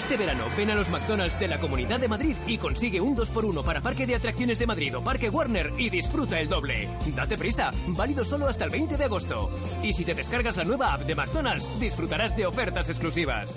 Este 0.00 0.16
verano 0.16 0.46
ven 0.56 0.70
a 0.70 0.74
los 0.74 0.88
McDonald's 0.88 1.38
de 1.38 1.46
la 1.46 1.58
Comunidad 1.58 2.00
de 2.00 2.08
Madrid 2.08 2.34
y 2.46 2.56
consigue 2.56 3.02
un 3.02 3.14
2x1 3.14 3.62
para 3.62 3.82
Parque 3.82 4.06
de 4.06 4.14
Atracciones 4.14 4.58
de 4.58 4.66
Madrid 4.66 4.96
o 4.96 5.04
Parque 5.04 5.28
Warner 5.28 5.74
y 5.76 5.90
disfruta 5.90 6.40
el 6.40 6.48
doble. 6.48 6.88
Date 7.14 7.36
prisa, 7.36 7.70
válido 7.88 8.24
solo 8.24 8.46
hasta 8.46 8.64
el 8.64 8.70
20 8.70 8.96
de 8.96 9.04
agosto. 9.04 9.50
Y 9.82 9.92
si 9.92 10.06
te 10.06 10.14
descargas 10.14 10.56
la 10.56 10.64
nueva 10.64 10.94
app 10.94 11.02
de 11.02 11.14
McDonald's, 11.14 11.68
disfrutarás 11.78 12.34
de 12.34 12.46
ofertas 12.46 12.88
exclusivas. 12.88 13.54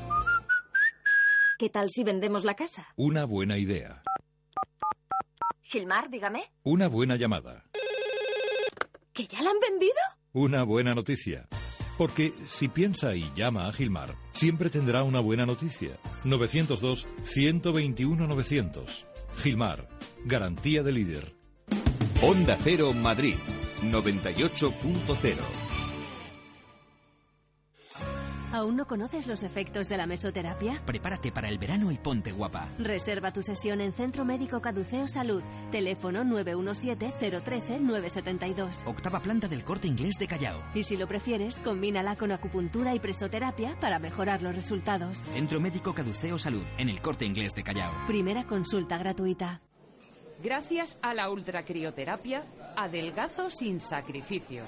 ¿Qué 1.58 1.70
tal 1.70 1.90
si 1.90 2.04
vendemos 2.04 2.44
la 2.44 2.56
casa? 2.56 2.88
Una 2.98 3.24
buena 3.24 3.58
idea. 3.58 4.04
Gilmar, 5.62 6.10
dígame. 6.10 6.52
Una 6.64 6.90
buena 6.90 7.16
llamada. 7.16 7.64
¿Que 9.14 9.28
ya 9.28 9.42
la 9.42 9.50
han 9.50 9.60
vendido? 9.62 9.96
Una 10.34 10.64
buena 10.64 10.94
noticia. 10.94 11.48
Porque 11.98 12.34
si 12.48 12.68
piensa 12.68 13.16
y 13.16 13.32
llama 13.36 13.68
a 13.68 13.74
Gilmar, 13.74 14.16
siempre 14.32 14.70
tendrá 14.70 15.02
una 15.04 15.20
buena 15.20 15.46
noticia. 15.46 15.94
902-121-900. 16.26 18.84
Gilmar, 19.38 19.88
garantía 20.26 20.84
de 20.84 20.92
líder. 20.92 21.34
Onda 22.22 22.58
Cero 22.64 22.94
Madrid, 22.94 23.36
98.0. 23.82 25.63
¿Aún 28.54 28.76
no 28.76 28.86
conoces 28.86 29.26
los 29.26 29.42
efectos 29.42 29.90
de 29.90 29.98
la 29.98 30.06
mesoterapia? 30.06 30.80
Prepárate 30.86 31.32
para 31.32 31.50
el 31.50 31.58
verano 31.58 31.92
y 31.92 31.98
ponte 31.98 32.32
guapa. 32.32 32.70
Reserva 32.78 33.32
tu 33.32 33.42
sesión 33.42 33.82
en 33.82 33.94
Centro 33.94 34.26
Médico 34.26 34.62
Caduceo 34.62 35.08
Salud. 35.08 35.42
Teléfono 35.72 36.24
917-013-972. 36.24 38.86
Octava 38.86 39.22
planta 39.22 39.48
del 39.48 39.64
corte 39.64 39.88
inglés 39.88 40.18
de 40.20 40.28
Callao. 40.28 40.62
Y 40.76 40.84
si 40.84 40.98
lo 40.98 41.08
prefieres, 41.08 41.60
combínala 41.62 42.16
con 42.16 42.32
acupuntura 42.32 42.94
y 42.94 43.00
presoterapia 43.00 43.76
para 43.80 43.98
mejorar 43.98 44.44
los 44.44 44.54
resultados. 44.54 45.26
Centro 45.34 45.60
Médico 45.60 45.96
Caduceo 45.96 46.38
Salud, 46.38 46.66
en 46.78 46.90
el 46.90 47.02
corte 47.02 47.26
inglés 47.26 47.56
de 47.56 47.64
Callao. 47.64 47.92
Primera 48.06 48.46
consulta 48.46 49.00
gratuita. 49.00 49.62
Gracias 50.44 51.00
a 51.02 51.14
la 51.14 51.30
ultracrioterapia, 51.30 52.44
adelgazo 52.76 53.50
sin 53.50 53.80
sacrificios. 53.80 54.68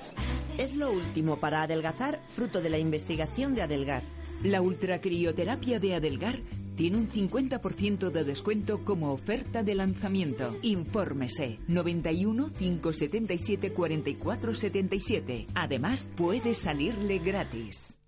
Es 0.57 0.75
lo 0.75 0.91
último 0.91 1.37
para 1.37 1.63
adelgazar, 1.63 2.21
fruto 2.27 2.61
de 2.61 2.69
la 2.69 2.77
investigación 2.77 3.55
de 3.55 3.61
Adelgar. 3.61 4.03
La 4.43 4.61
ultracrioterapia 4.61 5.79
de 5.79 5.95
Adelgar 5.95 6.39
tiene 6.75 6.97
un 6.97 7.09
50% 7.09 8.09
de 8.09 8.23
descuento 8.23 8.83
como 8.83 9.11
oferta 9.11 9.63
de 9.63 9.75
lanzamiento. 9.75 10.55
Infórmese 10.61 11.59
91 11.67 12.47
577 12.57 13.73
44 13.73 14.53
77. 14.53 15.47
Además, 15.55 16.09
puede 16.15 16.53
salirle 16.53 17.19
gratis. 17.19 17.99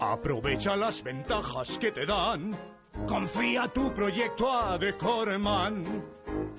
Aprovecha 0.00 0.76
las 0.76 1.02
ventajas 1.02 1.78
que 1.78 1.92
te 1.92 2.06
dan. 2.06 2.52
Confía 3.06 3.68
tu 3.68 3.92
proyecto 3.94 4.50
a 4.50 4.78
Decorman. 4.78 5.84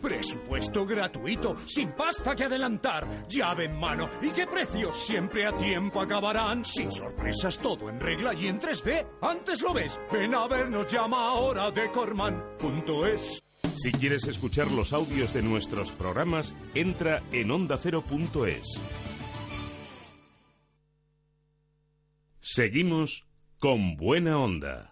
Presupuesto 0.02 0.86
gratuito, 0.86 1.56
sin 1.66 1.92
pasta 1.92 2.36
que 2.36 2.46
adelantar, 2.46 3.28
llave 3.28 3.66
en 3.66 3.80
mano 3.80 4.10
y 4.22 4.32
qué 4.32 4.48
precios 4.48 5.00
siempre 5.00 5.46
a 5.46 5.56
tiempo 5.58 6.02
acabarán. 6.02 6.66
Sin 6.66 6.92
sorpresas, 6.92 7.60
todo 7.60 7.90
en 7.90 8.00
regla 8.00 8.34
y 8.34 8.48
en 8.48 8.60
3D. 8.60 9.08
Antes 9.22 9.62
lo 9.62 9.74
ves, 9.74 10.00
ven 10.12 10.34
a 10.34 10.48
vernos, 10.48 10.92
llama 10.92 11.28
ahora 11.28 11.66
a 11.66 11.72
decorman.es. 11.72 13.42
Si 13.76 13.92
quieres 13.92 14.28
escuchar 14.28 14.70
los 14.72 14.94
audios 14.94 15.34
de 15.34 15.42
nuestros 15.42 15.92
programas, 15.92 16.56
entra 16.74 17.24
en 17.32 17.52
ondacero.es. 17.52 18.66
Seguimos 22.42 23.24
con 23.60 23.96
buena 23.96 24.38
onda. 24.40 24.91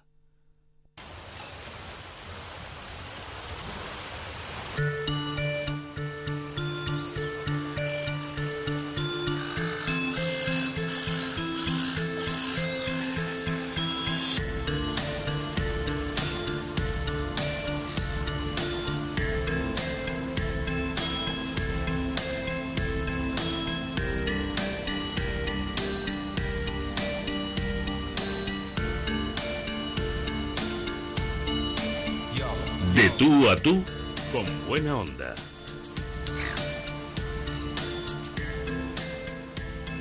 Tú 33.19 33.49
a 33.49 33.55
tú, 33.57 33.83
con 34.31 34.45
buena 34.69 34.95
onda. 34.95 35.35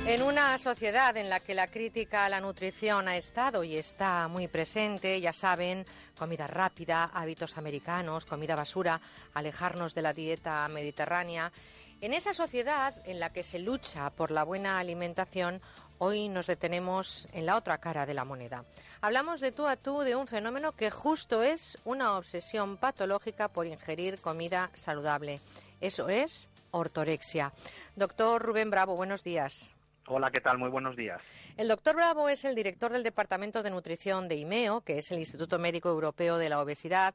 En 0.07 0.21
una 0.23 0.57
sociedad 0.57 1.17
en 1.17 1.29
la 1.29 1.41
que 1.41 1.53
la 1.53 1.67
crítica 1.67 2.23
a 2.23 2.29
la 2.29 2.39
nutrición 2.39 3.09
ha 3.09 3.17
estado 3.17 3.65
y 3.65 3.75
está 3.75 4.29
muy 4.29 4.47
presente, 4.47 5.19
ya 5.19 5.33
saben, 5.33 5.85
comida 6.17 6.47
rápida, 6.47 7.11
hábitos 7.13 7.57
americanos, 7.57 8.23
comida 8.23 8.55
basura, 8.55 9.01
alejarnos 9.33 9.93
de 9.93 10.01
la 10.01 10.13
dieta 10.13 10.65
mediterránea, 10.69 11.51
en 11.99 12.13
esa 12.13 12.33
sociedad 12.33 12.95
en 13.05 13.19
la 13.19 13.33
que 13.33 13.43
se 13.43 13.59
lucha 13.59 14.09
por 14.11 14.31
la 14.31 14.45
buena 14.45 14.79
alimentación, 14.79 15.61
hoy 15.97 16.29
nos 16.29 16.47
detenemos 16.47 17.27
en 17.33 17.45
la 17.45 17.57
otra 17.57 17.79
cara 17.79 18.05
de 18.05 18.13
la 18.13 18.23
moneda. 18.23 18.63
Hablamos 19.01 19.39
de 19.39 19.53
tú 19.53 19.65
a 19.65 19.77
tú 19.77 20.01
de 20.01 20.17
un 20.17 20.27
fenómeno 20.27 20.73
que 20.73 20.91
justo 20.91 21.41
es 21.41 21.77
una 21.85 22.17
obsesión 22.17 22.75
patológica 22.75 23.47
por 23.47 23.65
ingerir 23.65 24.19
comida 24.19 24.71
saludable. 24.73 25.39
Eso 25.79 26.09
es 26.09 26.49
ortorexia. 26.71 27.53
Doctor 27.95 28.41
Rubén 28.41 28.69
Bravo, 28.69 28.97
buenos 28.97 29.23
días. 29.23 29.73
Hola, 30.05 30.31
¿qué 30.31 30.41
tal? 30.41 30.57
Muy 30.57 30.69
buenos 30.69 30.97
días. 30.97 31.21
El 31.55 31.69
doctor 31.69 31.95
Bravo 31.95 32.27
es 32.27 32.43
el 32.43 32.55
director 32.55 32.91
del 32.91 33.03
Departamento 33.03 33.63
de 33.63 33.69
Nutrición 33.69 34.27
de 34.27 34.35
IMEO, 34.35 34.81
que 34.81 34.97
es 34.97 35.09
el 35.11 35.19
Instituto 35.19 35.59
Médico 35.59 35.87
Europeo 35.87 36.37
de 36.37 36.49
la 36.49 36.61
Obesidad. 36.61 37.13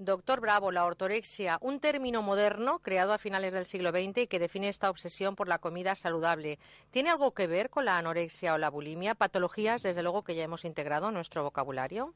Doctor 0.00 0.40
Bravo, 0.40 0.70
la 0.70 0.84
ortorexia, 0.84 1.58
un 1.60 1.80
término 1.80 2.22
moderno 2.22 2.78
creado 2.78 3.12
a 3.12 3.18
finales 3.18 3.52
del 3.52 3.64
siglo 3.64 3.90
XX 3.90 4.18
y 4.18 4.26
que 4.28 4.38
define 4.38 4.68
esta 4.68 4.90
obsesión 4.90 5.34
por 5.34 5.48
la 5.48 5.58
comida 5.58 5.96
saludable. 5.96 6.60
¿Tiene 6.92 7.10
algo 7.10 7.34
que 7.34 7.48
ver 7.48 7.68
con 7.68 7.84
la 7.84 7.98
anorexia 7.98 8.54
o 8.54 8.58
la 8.58 8.70
bulimia? 8.70 9.16
Patologías, 9.16 9.82
desde 9.82 10.04
luego, 10.04 10.22
que 10.22 10.36
ya 10.36 10.44
hemos 10.44 10.64
integrado 10.64 11.08
en 11.08 11.14
nuestro 11.14 11.42
vocabulario. 11.42 12.14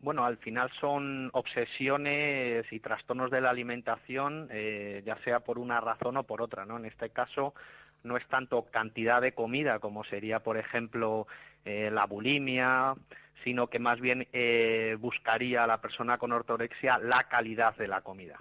Bueno, 0.00 0.24
al 0.24 0.36
final 0.38 0.68
son 0.80 1.30
obsesiones 1.32 2.66
y 2.72 2.80
trastornos 2.80 3.30
de 3.30 3.40
la 3.40 3.50
alimentación, 3.50 4.48
eh, 4.50 5.04
ya 5.06 5.16
sea 5.22 5.38
por 5.38 5.60
una 5.60 5.80
razón 5.80 6.16
o 6.16 6.24
por 6.24 6.42
otra, 6.42 6.66
¿no? 6.66 6.76
En 6.76 6.86
este 6.86 7.10
caso 7.10 7.54
no 8.02 8.16
es 8.16 8.26
tanto 8.26 8.64
cantidad 8.64 9.20
de 9.20 9.32
comida 9.32 9.78
como 9.78 10.02
sería, 10.02 10.40
por 10.40 10.56
ejemplo, 10.56 11.28
eh, 11.64 11.88
la 11.92 12.06
bulimia, 12.06 12.96
sino 13.44 13.68
que 13.68 13.78
más 13.78 14.00
bien 14.00 14.28
eh, 14.32 14.96
buscaría 14.98 15.64
a 15.64 15.66
la 15.66 15.80
persona 15.80 16.18
con 16.18 16.32
ortorexia 16.32 16.98
la 16.98 17.24
calidad 17.24 17.76
de 17.76 17.88
la 17.88 18.00
comida. 18.00 18.36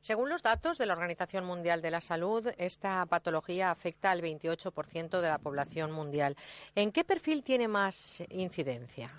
Según 0.00 0.28
los 0.28 0.42
datos 0.42 0.78
de 0.78 0.86
la 0.86 0.92
Organización 0.94 1.44
Mundial 1.44 1.82
de 1.82 1.90
la 1.90 2.00
Salud, 2.00 2.46
esta 2.58 3.04
patología 3.06 3.70
afecta 3.70 4.10
al 4.10 4.22
28% 4.22 5.20
de 5.20 5.28
la 5.28 5.38
población 5.38 5.90
mundial. 5.90 6.36
¿En 6.74 6.92
qué 6.92 7.02
perfil 7.02 7.42
tiene 7.42 7.66
más 7.66 8.22
incidencia? 8.30 9.10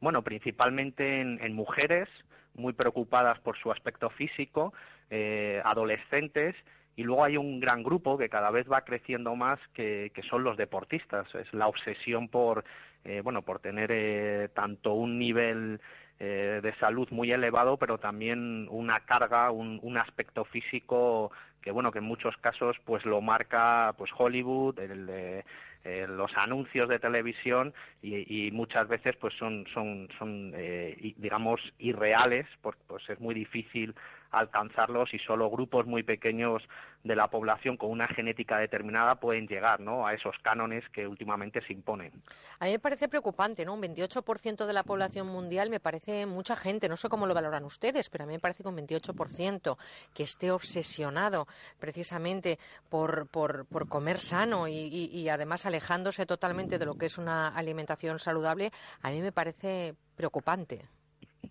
Bueno, 0.00 0.22
principalmente 0.22 1.20
en, 1.20 1.38
en 1.40 1.54
mujeres 1.54 2.08
muy 2.54 2.72
preocupadas 2.72 3.38
por 3.40 3.56
su 3.58 3.70
aspecto 3.70 4.10
físico, 4.10 4.72
eh, 5.10 5.60
adolescentes 5.64 6.54
y 6.96 7.04
luego 7.04 7.24
hay 7.24 7.36
un 7.36 7.60
gran 7.60 7.82
grupo 7.82 8.18
que 8.18 8.28
cada 8.28 8.50
vez 8.50 8.70
va 8.70 8.82
creciendo 8.82 9.34
más 9.34 9.58
que, 9.74 10.12
son 10.28 10.44
los 10.44 10.56
deportistas. 10.56 11.26
Es 11.34 11.52
la 11.54 11.66
obsesión 11.66 12.28
por, 12.28 12.64
eh, 13.04 13.20
bueno, 13.22 13.42
por 13.42 13.60
tener 13.60 13.90
eh, 13.92 14.48
tanto 14.54 14.94
un 14.94 15.18
nivel 15.18 15.80
eh, 16.20 16.60
de 16.62 16.74
salud 16.76 17.08
muy 17.10 17.32
elevado, 17.32 17.76
pero 17.78 17.98
también 17.98 18.68
una 18.70 19.00
carga, 19.00 19.50
un, 19.50 19.80
un 19.82 19.96
aspecto 19.96 20.44
físico 20.44 21.32
que, 21.62 21.70
bueno, 21.70 21.92
que 21.92 21.98
en 21.98 22.04
muchos 22.04 22.36
casos 22.38 22.76
pues 22.84 23.04
lo 23.06 23.20
marca 23.20 23.94
pues 23.96 24.10
Hollywood, 24.16 24.78
el 24.80 25.06
de 25.06 25.44
eh, 25.84 26.06
los 26.08 26.30
anuncios 26.36 26.88
de 26.88 27.00
televisión 27.00 27.74
y, 28.02 28.46
y, 28.46 28.52
muchas 28.52 28.86
veces 28.86 29.16
pues 29.16 29.34
son 29.34 29.66
son 29.74 30.08
son 30.16 30.52
eh, 30.54 31.14
digamos 31.16 31.60
irreales 31.80 32.46
porque 32.60 32.82
pues 32.86 33.02
es 33.10 33.18
muy 33.18 33.34
difícil 33.34 33.92
alcanzarlos 34.32 35.12
y 35.14 35.18
solo 35.18 35.50
grupos 35.50 35.86
muy 35.86 36.02
pequeños 36.02 36.62
de 37.04 37.16
la 37.16 37.28
población 37.28 37.76
con 37.76 37.90
una 37.90 38.08
genética 38.08 38.58
determinada 38.58 39.16
pueden 39.16 39.46
llegar 39.46 39.80
¿no? 39.80 40.06
a 40.06 40.14
esos 40.14 40.36
cánones 40.42 40.88
que 40.90 41.06
últimamente 41.06 41.60
se 41.66 41.72
imponen. 41.72 42.12
A 42.60 42.66
mí 42.66 42.72
me 42.72 42.78
parece 42.78 43.08
preocupante, 43.08 43.64
¿no? 43.64 43.74
Un 43.74 43.82
28% 43.82 44.66
de 44.66 44.72
la 44.72 44.84
población 44.84 45.26
mundial 45.26 45.68
me 45.68 45.80
parece 45.80 46.26
mucha 46.26 46.56
gente, 46.56 46.88
no 46.88 46.96
sé 46.96 47.08
cómo 47.08 47.26
lo 47.26 47.34
valoran 47.34 47.64
ustedes, 47.64 48.08
pero 48.08 48.24
a 48.24 48.26
mí 48.26 48.34
me 48.34 48.40
parece 48.40 48.62
que 48.62 48.68
un 48.68 48.76
28% 48.76 49.76
que 50.14 50.22
esté 50.22 50.50
obsesionado 50.50 51.46
precisamente 51.78 52.58
por, 52.88 53.28
por, 53.28 53.66
por 53.66 53.88
comer 53.88 54.18
sano 54.18 54.68
y, 54.68 54.72
y 54.72 55.28
además 55.28 55.66
alejándose 55.66 56.24
totalmente 56.24 56.78
de 56.78 56.86
lo 56.86 56.94
que 56.94 57.06
es 57.06 57.18
una 57.18 57.48
alimentación 57.48 58.18
saludable, 58.18 58.70
a 59.02 59.10
mí 59.10 59.20
me 59.20 59.32
parece 59.32 59.94
preocupante 60.16 60.86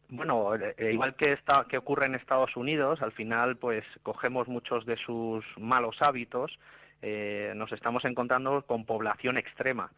bueno, 0.09 0.55
eh, 0.55 0.91
igual 0.91 1.15
que, 1.15 1.33
está, 1.33 1.65
que 1.69 1.77
ocurre 1.77 2.05
en 2.05 2.15
Estados 2.15 2.55
Unidos, 2.55 3.01
al 3.01 3.11
final 3.11 3.57
pues 3.57 3.83
cogemos 4.03 4.47
muchos 4.47 4.85
de 4.85 4.97
sus 4.97 5.45
malos 5.57 6.01
hábitos, 6.01 6.57
eh, 7.01 7.53
nos 7.55 7.71
estamos 7.71 8.05
encontrando 8.05 8.61
con 8.63 8.85
población 8.85 9.37
extrema. 9.37 9.91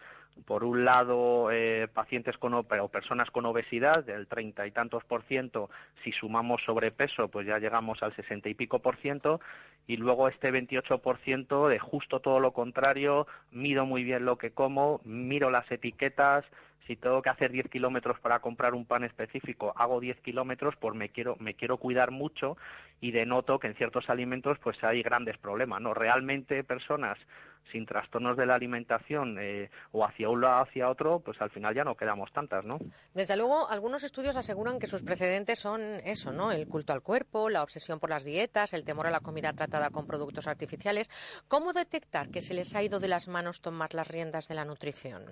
Por 0.46 0.64
un 0.64 0.84
lado, 0.84 1.52
eh, 1.52 1.88
pacientes 1.94 2.38
con 2.38 2.56
o 2.56 2.64
personas 2.64 3.30
con 3.30 3.46
obesidad 3.46 4.04
del 4.04 4.28
treinta 4.28 4.66
y 4.66 4.72
tantos 4.72 5.04
por 5.04 5.22
ciento, 5.24 5.70
si 6.04 6.12
sumamos 6.12 6.64
sobrepeso, 6.64 7.28
pues 7.28 7.46
ya 7.46 7.60
llegamos 7.60 8.02
al 8.02 8.16
sesenta 8.16 8.50
y 8.50 8.56
pico 8.56 8.80
por 8.80 8.98
ciento, 8.98 9.42
y 9.86 9.98
luego 9.98 10.28
este 10.28 10.50
28 10.50 11.00
por 11.00 11.20
ciento 11.20 11.68
de 11.68 11.78
justo 11.78 12.20
todo 12.20 12.40
lo 12.40 12.52
contrario, 12.52 13.28
mido 13.52 13.86
muy 13.86 14.04
bien 14.04 14.26
lo 14.26 14.38
que 14.38 14.52
como, 14.52 15.02
miro 15.04 15.52
las 15.52 15.72
etiquetas, 15.72 16.46
si 16.88 16.96
tengo 16.96 17.22
que 17.22 17.30
hacer 17.30 17.52
10 17.52 17.70
kilómetros 17.70 18.20
para 18.20 18.40
comprar 18.40 18.74
un 18.74 18.86
pan 18.86 19.04
específico, 19.04 19.74
hago 19.76 20.00
10 20.00 20.20
kilómetros, 20.22 20.76
pues 20.80 20.96
me 20.96 21.10
quiero, 21.10 21.36
me 21.40 21.54
quiero 21.54 21.78
cuidar 21.78 22.12
mucho 22.12 22.58
y 23.00 23.12
denoto 23.12 23.60
que 23.60 23.68
en 23.68 23.76
ciertos 23.76 24.10
alimentos 24.10 24.58
pues 24.60 24.82
hay 24.84 25.02
grandes 25.02 25.38
problemas, 25.38 25.82
¿no? 25.82 25.94
Realmente 25.94 26.64
personas 26.64 27.18
sin 27.72 27.86
trastornos 27.86 28.36
de 28.38 28.46
la 28.46 28.56
alimentación 28.56 29.38
eh, 29.40 29.70
o 29.92 30.06
hacia 30.06 30.30
un 30.30 30.42
lado 30.42 30.64
hacia 30.64 30.90
otro, 30.90 31.20
pues 31.20 31.42
al 31.42 31.50
final 31.50 31.74
ya 31.74 31.84
no 31.84 31.96
quedamos 31.96 32.32
tantas, 32.32 32.66
¿no? 32.66 32.80
Desde 33.14 33.38
luego, 33.38 33.70
algunos 33.70 34.04
estudios 34.04 34.36
aseguran 34.36 34.80
que 34.80 34.88
sus 34.88 35.04
precedentes 35.04 35.60
son 35.60 35.82
eso, 36.04 36.32
¿no? 36.32 36.52
El 36.52 36.68
culto 36.68 36.94
al 36.94 37.02
cuerpo, 37.02 37.50
la 37.50 37.64
obsesión 37.64 38.00
por 38.00 38.10
las 38.10 38.24
dietas, 38.24 38.74
el 38.74 38.84
temor 38.84 39.08
a 39.08 39.12
la 39.12 39.22
comida 39.22 39.54
tratada 39.54 39.90
con 39.90 40.06
productos 40.06 40.48
artificiales. 40.48 41.10
¿Cómo 41.48 41.74
detectar 41.74 42.30
que 42.30 42.42
se 42.42 42.54
les 42.54 42.76
ha 42.76 42.84
ido 42.84 43.00
de 43.00 43.08
las 43.08 43.28
manos 43.28 43.62
tomar 43.62 43.94
las 43.94 44.08
riendas 44.08 44.48
de 44.48 44.56
la 44.56 44.66
nutrición? 44.66 45.24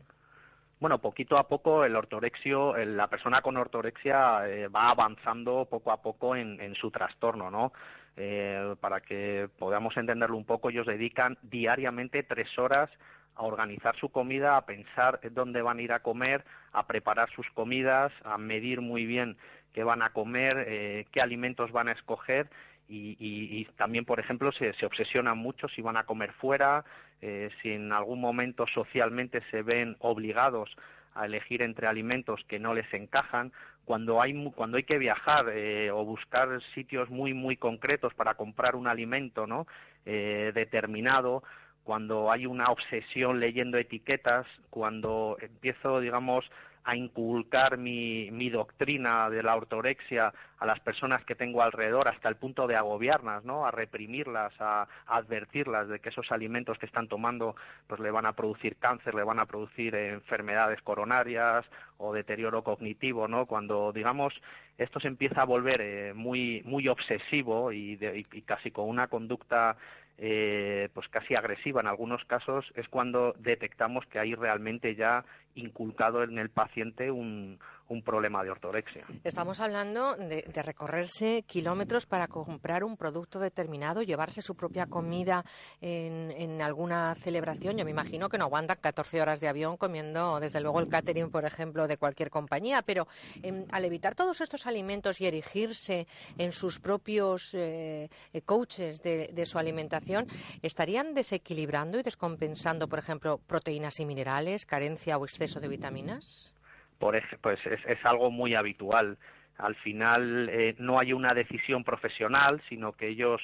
Bueno, 0.81 0.97
poquito 0.97 1.37
a 1.37 1.47
poco 1.47 1.85
el 1.85 1.95
ortorexio, 1.95 2.75
la 2.75 3.07
persona 3.07 3.41
con 3.41 3.55
ortorexia 3.55 4.49
eh, 4.49 4.67
va 4.67 4.89
avanzando 4.89 5.67
poco 5.69 5.91
a 5.91 6.01
poco 6.01 6.35
en, 6.35 6.73
su 6.73 6.89
trastorno, 6.89 7.51
¿no? 7.51 7.71
Eh, 8.17 8.75
para 8.79 8.99
que 8.99 9.47
podamos 9.59 9.95
entenderlo 9.95 10.35
un 10.35 10.43
poco, 10.43 10.71
ellos 10.71 10.87
dedican 10.87 11.37
diariamente 11.43 12.23
tres 12.23 12.57
horas 12.57 12.89
a 13.35 13.43
organizar 13.43 13.95
su 13.95 14.09
comida, 14.09 14.57
a 14.57 14.65
pensar 14.65 15.19
dónde 15.31 15.61
van 15.61 15.77
a 15.77 15.81
ir 15.83 15.93
a 15.93 15.99
comer, 15.99 16.43
a 16.73 16.87
preparar 16.87 17.29
sus 17.29 17.47
comidas, 17.51 18.11
a 18.23 18.39
medir 18.39 18.81
muy 18.81 19.05
bien 19.05 19.37
qué 19.73 19.83
van 19.83 20.01
a 20.01 20.09
comer, 20.09 20.65
eh, 20.67 21.05
qué 21.11 21.21
alimentos 21.21 21.71
van 21.71 21.89
a 21.89 21.93
escoger 21.93 22.49
y, 22.93 23.65
también, 23.77 24.05
por 24.05 24.19
ejemplo, 24.19 24.51
se, 24.51 24.73
se, 24.73 24.85
obsesionan 24.85 25.37
mucho 25.37 25.67
si 25.69 25.81
van 25.81 25.97
a 25.97 26.03
comer 26.03 26.33
fuera, 26.33 26.83
eh, 27.21 27.49
si 27.61 27.71
en 27.71 27.93
algún 27.93 28.19
momento 28.19 28.65
socialmente 28.67 29.41
se 29.49 29.61
ven 29.61 29.95
obligados 29.99 30.75
a 31.13 31.25
elegir 31.25 31.61
entre 31.61 31.87
alimentos 31.87 32.43
que 32.47 32.59
no 32.59 32.73
les 32.73 32.91
encajan, 32.93 33.51
cuando 33.85 34.21
hay, 34.21 34.33
cuando 34.51 34.77
hay 34.77 34.83
que 34.83 34.97
viajar 34.97 35.47
eh, 35.49 35.91
o 35.91 36.05
buscar 36.05 36.61
sitios 36.73 37.09
muy, 37.09 37.33
muy 37.33 37.57
concretos 37.57 38.13
para 38.13 38.35
comprar 38.35 38.75
un 38.75 38.87
alimento 38.87 39.47
¿no? 39.47 39.67
Eh, 40.05 40.51
determinado, 40.53 41.43
cuando 41.83 42.31
hay 42.31 42.45
una 42.45 42.65
obsesión 42.65 43.39
leyendo 43.39 43.77
etiquetas, 43.77 44.45
cuando 44.69 45.37
empiezo, 45.41 45.99
digamos, 45.99 46.45
a 46.83 46.95
inculcar 46.95 47.77
mi, 47.77 48.49
doctrina 48.49 49.29
de 49.29 49.43
la 49.43 49.55
ortorexia 49.55 50.33
a 50.59 50.65
las 50.65 50.79
personas 50.79 51.23
que 51.25 51.35
tengo 51.35 51.61
alrededor 51.61 52.07
hasta 52.07 52.27
el 52.27 52.35
punto 52.35 52.67
de 52.67 52.75
agobiarlas, 52.75 53.43
¿no? 53.45 53.65
A 53.65 53.71
reprimirlas, 53.71 54.53
a, 54.59 54.87
advertirlas 55.05 55.87
de 55.87 55.99
que 55.99 56.09
esos 56.09 56.31
alimentos 56.31 56.77
que 56.77 56.85
están 56.85 57.07
tomando 57.07 57.55
pues 57.87 57.99
le 57.99 58.11
van 58.11 58.25
a 58.25 58.33
producir 58.33 58.75
cáncer, 58.77 59.15
le 59.15 59.23
van 59.23 59.39
a 59.39 59.45
producir 59.45 59.95
enfermedades 59.95 60.81
coronarias 60.81 61.65
o 61.97 62.13
deterioro 62.13 62.63
cognitivo, 62.63 63.27
¿no? 63.27 63.45
Cuando 63.45 63.91
digamos 63.91 64.33
esto 64.77 64.99
se 64.99 65.07
empieza 65.07 65.41
a 65.43 65.45
volver 65.45 65.81
eh, 65.81 66.13
muy 66.13 66.61
muy 66.65 66.87
obsesivo 66.87 67.71
y, 67.71 67.99
y 68.31 68.41
casi 68.41 68.71
con 68.71 68.89
una 68.89 69.07
conducta 69.07 69.77
eh, 70.23 70.89
pues 70.93 71.07
casi 71.09 71.33
agresiva 71.33 71.81
en 71.81 71.87
algunos 71.87 72.23
casos, 72.25 72.71
es 72.75 72.87
cuando 72.89 73.33
detectamos 73.39 74.05
que 74.05 74.19
hay 74.19 74.35
realmente 74.35 74.93
ya 74.93 75.25
inculcado 75.55 76.23
en 76.23 76.37
el 76.37 76.49
paciente 76.49 77.11
un, 77.11 77.59
un 77.91 78.01
problema 78.01 78.41
de 78.43 78.51
ortorexia. 78.51 79.05
Estamos 79.23 79.59
hablando 79.59 80.15
de, 80.15 80.43
recorrerse 80.63 81.43
kilómetros 81.45 82.05
para 82.05 82.27
comprar 82.27 82.83
un 82.85 82.95
producto 82.95 83.39
determinado, 83.39 84.01
llevarse 84.01 84.41
su 84.41 84.55
propia 84.55 84.85
comida 84.85 85.43
en, 85.81 86.61
alguna 86.61 87.15
celebración. 87.15 87.77
Yo 87.77 87.83
me 87.83 87.91
imagino 87.91 88.29
que 88.29 88.37
no 88.37 88.45
aguantan 88.45 88.77
14 88.79 89.21
horas 89.21 89.39
de 89.41 89.49
avión 89.49 89.75
comiendo, 89.75 90.39
desde 90.39 90.61
luego, 90.61 90.79
el 90.79 90.87
catering, 90.87 91.29
por 91.29 91.43
ejemplo, 91.43 91.87
de 91.87 91.97
cualquier 91.97 92.29
compañía. 92.29 92.81
Pero 92.81 93.07
em, 93.43 93.65
al 93.71 93.83
evitar 93.83 94.15
todos 94.15 94.39
estos 94.39 94.67
alimentos 94.67 95.19
y 95.19 95.25
erigirse 95.25 96.07
en 96.37 96.51
sus 96.51 96.79
propios 96.79 97.53
eh, 97.55 98.09
coaches 98.45 99.01
de, 99.01 99.31
de 99.33 99.45
su 99.45 99.59
alimentación, 99.59 100.27
¿estarían 100.61 101.13
desequilibrando 101.13 101.99
y 101.99 102.03
descompensando, 102.03 102.87
por 102.87 102.99
ejemplo, 102.99 103.39
proteínas 103.47 103.99
y 103.99 104.05
minerales, 104.05 104.65
carencia 104.65 105.17
o 105.17 105.25
exceso 105.25 105.40
de 105.41 105.67
vitaminas? 105.67 106.55
pues 106.99 107.59
es, 107.65 108.05
algo 108.05 108.29
muy 108.29 108.53
habitual. 108.53 109.17
Al 109.57 109.73
final 109.73 110.49
eh, 110.51 110.75
no 110.77 110.99
hay 110.99 111.13
una 111.13 111.33
decisión 111.33 111.83
profesional, 111.83 112.61
sino 112.69 112.93
que 112.93 113.07
ellos 113.07 113.41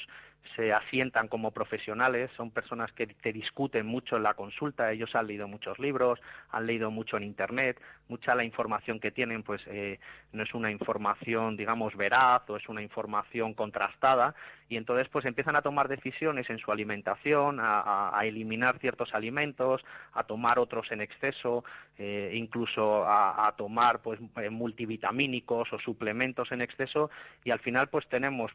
se 0.56 0.72
asientan 0.72 1.28
como 1.28 1.52
profesionales, 1.52 2.30
son 2.38 2.52
personas 2.52 2.92
que 2.92 3.08
te 3.08 3.34
discuten 3.34 3.88
mucho 3.88 4.16
en 4.16 4.24
la 4.24 4.36
consulta, 4.36 4.92
ellos 4.92 5.16
han 5.16 5.26
leído 5.26 5.48
muchos 5.48 5.80
libros, 5.80 6.20
han 6.52 6.68
leído 6.68 6.92
mucho 6.92 7.18
en 7.18 7.24
Internet, 7.24 7.82
mucha 8.10 8.36
la 8.36 8.44
información 8.44 9.00
que 9.00 9.12
tienen 9.12 9.44
pues 9.44 9.62
eh, 9.68 10.00
no 10.32 10.44
es 10.44 10.54
una 10.54 10.72
información 10.72 11.58
digamos 11.58 11.96
veraz 11.96 12.50
o 12.50 12.58
es 12.58 12.68
una 12.70 12.82
información 12.82 13.54
contrastada 13.54 14.36
y 14.70 14.78
entonces 14.78 15.08
pues 15.10 15.26
empiezan 15.26 15.56
a 15.56 15.62
tomar 15.62 15.88
decisiones 15.88 16.50
en 16.50 16.60
su 16.60 16.72
alimentación, 16.72 17.60
a, 17.62 18.20
eliminar 18.24 18.80
ciertos 18.80 19.14
alimentos, 19.14 19.82
a 20.14 20.24
tomar 20.24 20.60
otros 20.60 20.92
en 20.92 21.00
exceso, 21.00 21.64
eh, 21.98 22.34
incluso 22.34 23.06
a, 23.08 23.54
tomar 23.58 24.02
pues 24.02 24.20
eh, 24.42 24.50
multivitamínicos 24.50 25.72
o 25.72 25.80
suplementos 25.80 26.52
en 26.52 26.62
exceso 26.62 27.10
y 27.46 27.52
al 27.52 27.60
final 27.60 27.88
pues 27.88 28.08
tenemos 28.10 28.52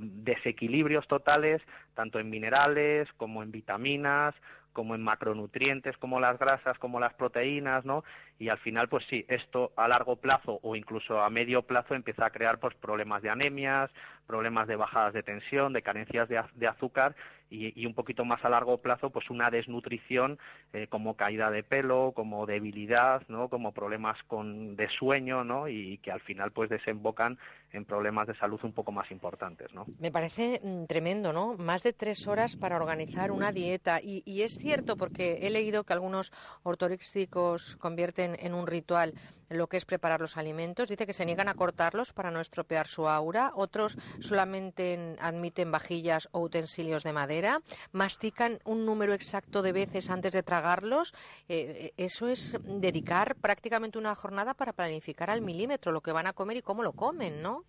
desequilibrios 0.00 1.08
totales 1.08 1.62
tanto 1.94 2.18
en 2.18 2.30
minerales 2.30 3.08
como 3.16 3.42
en 3.42 3.50
vitaminas 3.50 4.34
como 4.72 4.94
en 4.94 5.02
macronutrientes 5.02 5.96
como 5.98 6.20
las 6.20 6.38
grasas, 6.38 6.78
como 6.78 7.00
las 7.00 7.14
proteínas, 7.14 7.84
¿no? 7.84 8.04
Y 8.38 8.48
al 8.48 8.58
final, 8.58 8.88
pues 8.88 9.04
sí, 9.08 9.24
esto 9.28 9.72
a 9.76 9.88
largo 9.88 10.16
plazo 10.16 10.60
o 10.62 10.76
incluso 10.76 11.20
a 11.20 11.30
medio 11.30 11.62
plazo 11.62 11.94
empieza 11.94 12.26
a 12.26 12.30
crear 12.30 12.58
pues 12.58 12.74
problemas 12.74 13.22
de 13.22 13.30
anemias, 13.30 13.90
problemas 14.26 14.68
de 14.68 14.76
bajadas 14.76 15.12
de 15.12 15.22
tensión, 15.22 15.72
de 15.72 15.82
carencias 15.82 16.28
de, 16.28 16.66
azúcar 16.68 17.16
y, 17.50 17.84
un 17.84 17.94
poquito 17.94 18.24
más 18.24 18.44
a 18.44 18.48
largo 18.48 18.78
plazo, 18.78 19.10
pues 19.10 19.28
una 19.28 19.50
desnutrición 19.50 20.38
eh, 20.72 20.86
como 20.88 21.16
caída 21.16 21.50
de 21.50 21.64
pelo, 21.64 22.12
como 22.14 22.46
debilidad, 22.46 23.22
¿no? 23.28 23.48
Como 23.48 23.72
problemas 23.72 24.22
con, 24.28 24.76
de 24.76 24.88
sueño, 24.88 25.42
¿no? 25.42 25.66
Y 25.68 25.98
que 25.98 26.12
al 26.12 26.20
final 26.20 26.52
pues 26.52 26.70
desembocan 26.70 27.38
en 27.72 27.84
problemas 27.84 28.26
de 28.26 28.34
salud 28.34 28.60
un 28.62 28.72
poco 28.72 28.92
más 28.92 29.10
importantes, 29.10 29.72
¿no? 29.72 29.86
Me 29.98 30.10
parece 30.10 30.60
mm, 30.62 30.84
tremendo, 30.86 31.32
¿no? 31.32 31.56
Más 31.56 31.82
de 31.82 31.92
tres 31.92 32.26
horas 32.26 32.56
para 32.56 32.76
organizar 32.76 33.30
una 33.30 33.52
dieta 33.52 34.00
y, 34.02 34.22
y 34.24 34.42
es 34.42 34.56
cierto 34.56 34.96
porque 34.96 35.38
he 35.42 35.50
leído 35.50 35.84
que 35.84 35.92
algunos 35.92 36.32
ortoréxicos 36.62 37.76
convierten 37.76 38.36
en 38.38 38.54
un 38.54 38.66
ritual 38.66 39.14
lo 39.50 39.66
que 39.66 39.76
es 39.76 39.84
preparar 39.84 40.20
los 40.20 40.36
alimentos. 40.36 40.88
Dice 40.88 41.06
que 41.06 41.12
se 41.12 41.26
niegan 41.26 41.48
a 41.48 41.54
cortarlos 41.54 42.12
para 42.12 42.30
no 42.30 42.40
estropear 42.40 42.86
su 42.86 43.08
aura. 43.08 43.52
Otros 43.54 43.98
solamente 44.20 45.16
admiten 45.20 45.70
vajillas 45.70 46.28
o 46.32 46.40
utensilios 46.40 47.02
de 47.02 47.12
madera. 47.12 47.60
Mastican 47.92 48.60
un 48.64 48.86
número 48.86 49.12
exacto 49.12 49.62
de 49.62 49.72
veces 49.72 50.08
antes 50.08 50.32
de 50.32 50.42
tragarlos. 50.42 51.12
Eh, 51.48 51.92
eso 51.96 52.28
es 52.28 52.58
dedicar 52.64 53.36
prácticamente 53.36 53.98
una 53.98 54.14
jornada 54.14 54.54
para 54.54 54.72
planificar 54.72 55.30
al 55.30 55.42
milímetro 55.42 55.92
lo 55.92 56.00
que 56.00 56.12
van 56.12 56.26
a 56.26 56.32
comer 56.32 56.58
y 56.58 56.62
cómo 56.62 56.82
lo 56.82 56.92
comen, 56.92 57.42
¿no? 57.42 57.64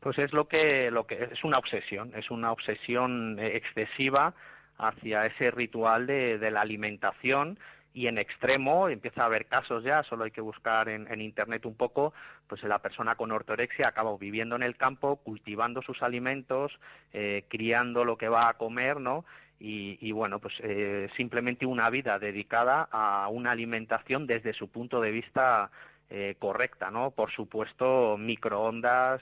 Pues 0.00 0.18
es 0.18 0.32
lo 0.32 0.48
que, 0.48 0.90
lo 0.90 1.06
que 1.06 1.28
es 1.32 1.44
una 1.44 1.58
obsesión, 1.58 2.12
es 2.16 2.30
una 2.30 2.50
obsesión 2.50 3.38
excesiva 3.38 4.34
hacia 4.76 5.26
ese 5.26 5.50
ritual 5.50 6.06
de, 6.06 6.38
de 6.38 6.50
la 6.50 6.60
alimentación 6.60 7.58
y 7.94 8.06
en 8.06 8.18
extremo 8.18 8.88
empieza 8.88 9.22
a 9.22 9.26
haber 9.26 9.46
casos 9.46 9.84
ya, 9.84 10.02
solo 10.04 10.24
hay 10.24 10.30
que 10.30 10.40
buscar 10.40 10.88
en, 10.88 11.20
internet 11.20 11.66
un 11.66 11.74
poco, 11.74 12.14
pues 12.46 12.62
la 12.62 12.78
persona 12.78 13.16
con 13.16 13.32
ortorexia 13.32 13.88
acaba 13.88 14.16
viviendo 14.16 14.56
en 14.56 14.62
el 14.62 14.76
campo, 14.76 15.16
cultivando 15.16 15.82
sus 15.82 16.02
alimentos, 16.02 16.72
eh, 17.12 17.44
criando 17.48 18.04
lo 18.04 18.16
que 18.16 18.28
va 18.28 18.48
a 18.48 18.54
comer, 18.54 18.98
¿no? 19.00 19.24
Y, 19.64 20.10
bueno, 20.10 20.40
pues 20.40 20.54
eh, 20.58 21.08
simplemente 21.16 21.66
una 21.66 21.88
vida 21.88 22.18
dedicada 22.18 22.88
a 22.90 23.28
una 23.28 23.52
alimentación 23.52 24.26
desde 24.26 24.54
su 24.54 24.68
punto 24.68 25.00
de 25.00 25.12
vista 25.12 25.70
eh, 26.10 26.34
correcta, 26.40 26.90
¿no? 26.90 27.12
Por 27.12 27.30
supuesto, 27.30 28.16
microondas, 28.18 29.20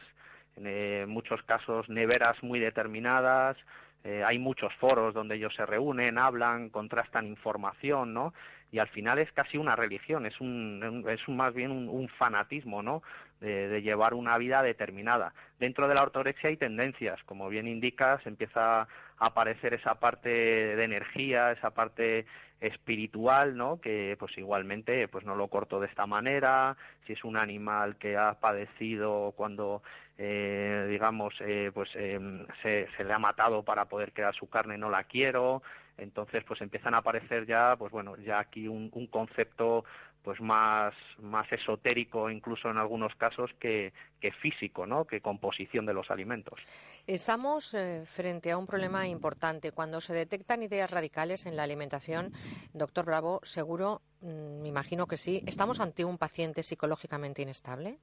en 0.57 1.11
muchos 1.11 1.43
casos 1.43 1.91
neveras 1.91 2.43
muy 2.43 2.59
determinadas, 2.59 3.59
hay 4.03 4.39
muchos 4.39 4.73
foros 4.77 5.13
donde 5.13 5.37
ellos 5.37 5.55
se 5.55 5.67
reúnen, 5.67 6.17
hablan, 6.17 6.71
contrastan 6.71 7.27
información, 7.27 8.15
¿no? 8.15 8.33
Y 8.73 8.79
al 8.79 8.89
final 8.89 9.19
es 9.19 9.31
casi 9.33 9.59
una 9.59 9.77
religión, 9.77 10.27
es 10.27 10.41
un, 10.41 11.05
es 11.09 11.29
más 11.29 11.55
bien 11.55 11.71
un, 11.71 12.09
fanatismo, 12.09 12.83
¿no? 12.83 13.03
De, 13.41 13.83
llevar 13.83 14.15
una 14.15 14.37
vida 14.39 14.63
determinada. 14.63 15.33
Dentro 15.59 15.89
de 15.89 15.95
la 15.95 16.03
ortorexia 16.03 16.51
hay 16.51 16.57
tendencias, 16.57 17.23
como 17.25 17.49
bien 17.49 17.67
indicas, 17.67 18.25
empieza 18.27 18.83
a 18.83 18.89
aparecer 19.19 19.75
esa 19.75 19.97
parte 19.97 20.29
de 20.29 20.85
energía, 20.85 21.53
esa 21.53 21.71
parte 21.71 22.27
espiritual, 22.61 23.57
¿no? 23.57 23.81
Que 23.81 24.17
pues 24.19 24.37
igualmente 24.37 25.09
pues 25.09 25.25
no 25.25 25.35
lo 25.35 25.49
corto 25.49 25.81
de 25.81 25.87
esta 25.87 26.07
manera, 26.07 26.77
si 27.07 27.15
es 27.15 27.25
un 27.25 27.37
animal 27.37 27.97
que 27.97 28.17
ha 28.17 28.35
padecido 28.35 29.33
cuando 29.37 29.83
eh, 30.19 30.87
digamos 30.91 31.35
eh, 31.41 31.71
pues 31.73 31.89
em, 31.95 32.47
se, 32.63 32.87
se 32.97 33.05
le 33.05 33.13
ha 33.15 33.19
matado 33.19 33.63
para 33.63 33.87
poder 33.87 34.13
crear 34.13 34.35
su 34.35 34.51
carne 34.51 34.77
no 34.77 34.91
la 34.91 35.05
quiero, 35.05 35.63
entonces 35.97 36.45
pues 36.45 36.61
empiezan 36.61 36.95
a 36.95 36.99
aparecer 36.99 37.47
ya 37.47 37.77
pues 37.77 37.93
bueno 37.93 38.17
ya 38.17 38.39
aquí 38.39 38.69
un, 38.69 38.91
concepto 39.09 39.85
pues 40.23 40.41
más 40.41 40.95
más 41.19 41.51
esotérico 41.53 42.31
incluso 42.31 42.71
en 42.71 42.77
algunos 42.77 43.15
casos 43.15 43.51
que, 43.59 43.93
que 44.21 44.33
físico 44.33 44.87
no 44.87 45.05
que 45.05 45.21
composición 45.21 45.87
de 45.87 45.95
los 45.95 46.11
alimentos. 46.11 46.61
Estamos 47.07 47.75
eh, 47.75 48.03
frente 48.05 48.51
a 48.51 48.59
un 48.59 48.67
problema 48.67 49.07
importante. 49.09 49.73
Cuando 49.73 50.01
se 50.01 50.13
detectan 50.13 50.63
ideas 50.63 50.91
radicales 50.91 51.47
en 51.47 51.57
la 51.57 51.63
alimentación 51.63 52.33
doctor 52.73 53.07
Bravo 53.07 53.41
seguro 53.43 54.03
mm, 54.21 54.63
me 54.63 54.69
imagino 54.69 55.07
que 55.07 55.17
sí 55.17 55.43
estamos 55.47 55.81
ante 55.81 56.05
un 56.05 56.19
paciente 56.19 56.63
psicológicamente 56.63 57.43
inestable 57.43 57.99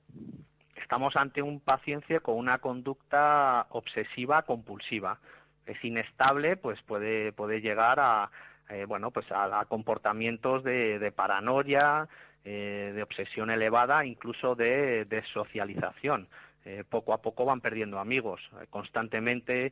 estamos 0.87 1.17
ante 1.17 1.41
un 1.41 1.59
paciente 1.59 2.21
con 2.21 2.37
una 2.37 2.59
conducta 2.59 3.67
obsesiva 3.71 4.43
compulsiva 4.43 5.19
es 5.67 5.83
inestable, 5.83 6.57
pues 6.57 6.81
puede, 6.83 7.31
puede 7.33 7.61
llegar 7.61 7.99
a, 7.99 8.31
eh, 8.69 8.85
bueno, 8.85 9.11
pues 9.11 9.25
a, 9.31 9.63
comportamientos 9.65 10.63
de, 10.63 11.11
paranoia, 11.15 12.07
eh, 12.43 12.91
de 12.95 13.03
obsesión 13.03 13.49
elevada, 13.49 14.05
incluso 14.05 14.55
de, 14.55 15.05
de 15.05 15.23
socialización. 15.33 16.27
Eh, 16.65 16.83
poco 16.89 17.13
a 17.13 17.21
poco 17.21 17.45
van 17.45 17.61
perdiendo 17.61 17.97
amigos, 17.97 18.41
constantemente 18.69 19.71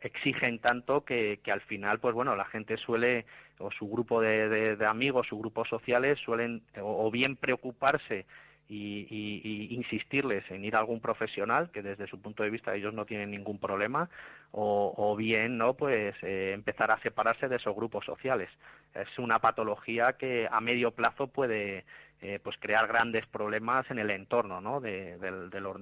exigen 0.00 0.58
tanto 0.58 1.04
que, 1.04 1.40
que, 1.42 1.52
al 1.52 1.60
final, 1.60 2.00
pues 2.00 2.14
bueno, 2.14 2.34
la 2.34 2.46
gente 2.46 2.78
suele, 2.78 3.26
o 3.58 3.70
su 3.70 3.86
grupo 3.86 4.22
de, 4.22 4.76
de 4.76 4.86
amigos, 4.86 5.26
su 5.26 5.38
grupos 5.38 5.68
sociales 5.68 6.18
suelen 6.24 6.62
o 6.80 7.10
bien 7.10 7.36
preocuparse 7.36 8.24
y, 8.70 9.68
insistirles 9.70 10.48
en 10.50 10.64
ir 10.64 10.76
a 10.76 10.78
algún 10.78 11.00
profesional 11.00 11.70
que 11.70 11.82
desde 11.82 12.06
su 12.06 12.20
punto 12.20 12.42
de 12.42 12.50
vista 12.50 12.74
ellos 12.74 12.94
no 12.94 13.04
tienen 13.04 13.30
ningún 13.30 13.58
problema 13.58 14.08
o, 14.52 15.14
bien 15.16 15.58
no 15.58 15.74
pues 15.74 16.14
eh, 16.22 16.52
empezar 16.54 16.90
a 16.90 17.00
separarse 17.00 17.48
de 17.48 17.56
esos 17.56 17.74
grupos 17.74 18.04
sociales. 18.04 18.48
Es 18.94 19.18
una 19.18 19.38
patología 19.38 20.14
que 20.14 20.48
a 20.50 20.60
medio 20.60 20.90
plazo 20.92 21.28
puede 21.28 21.84
eh, 22.22 22.38
pues 22.42 22.56
crear 22.58 22.86
grandes 22.86 23.26
problemas 23.26 23.90
en 23.90 23.98
el 23.98 24.10
entorno 24.10 24.60
¿no? 24.60 24.78
de, 24.78 25.16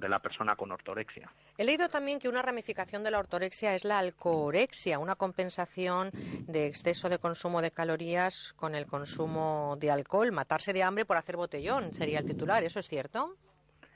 la 0.09 0.19
persona 0.21 0.55
con 0.55 0.71
ortorexia. 0.71 1.29
He 1.57 1.65
leído 1.65 1.89
también 1.89 2.21
que 2.21 2.29
una 2.29 2.43
ramificación 2.43 3.03
de 3.03 3.11
la 3.11 3.19
ortorexia 3.19 3.75
es 3.75 3.85
la 3.85 3.99
alcorexia, 3.99 5.01
una 5.01 5.17
compensación 5.17 6.11
de 6.47 6.69
exceso 6.69 7.09
de 7.09 7.19
consumo 7.19 7.61
de 7.61 7.73
calorías 7.73 8.53
con 8.55 8.77
el 8.77 8.87
consumo 8.87 9.77
de 9.81 9.91
alcohol, 9.91 10.31
matarse 10.31 10.73
de 10.73 10.85
hambre 10.85 11.05
por 11.05 11.17
hacer 11.17 11.37
botellón, 11.37 11.93
sería 11.93 12.21
el 12.21 12.27
titular, 12.27 12.63
¿eso 12.63 12.79
es 12.79 12.87
cierto? 12.87 13.35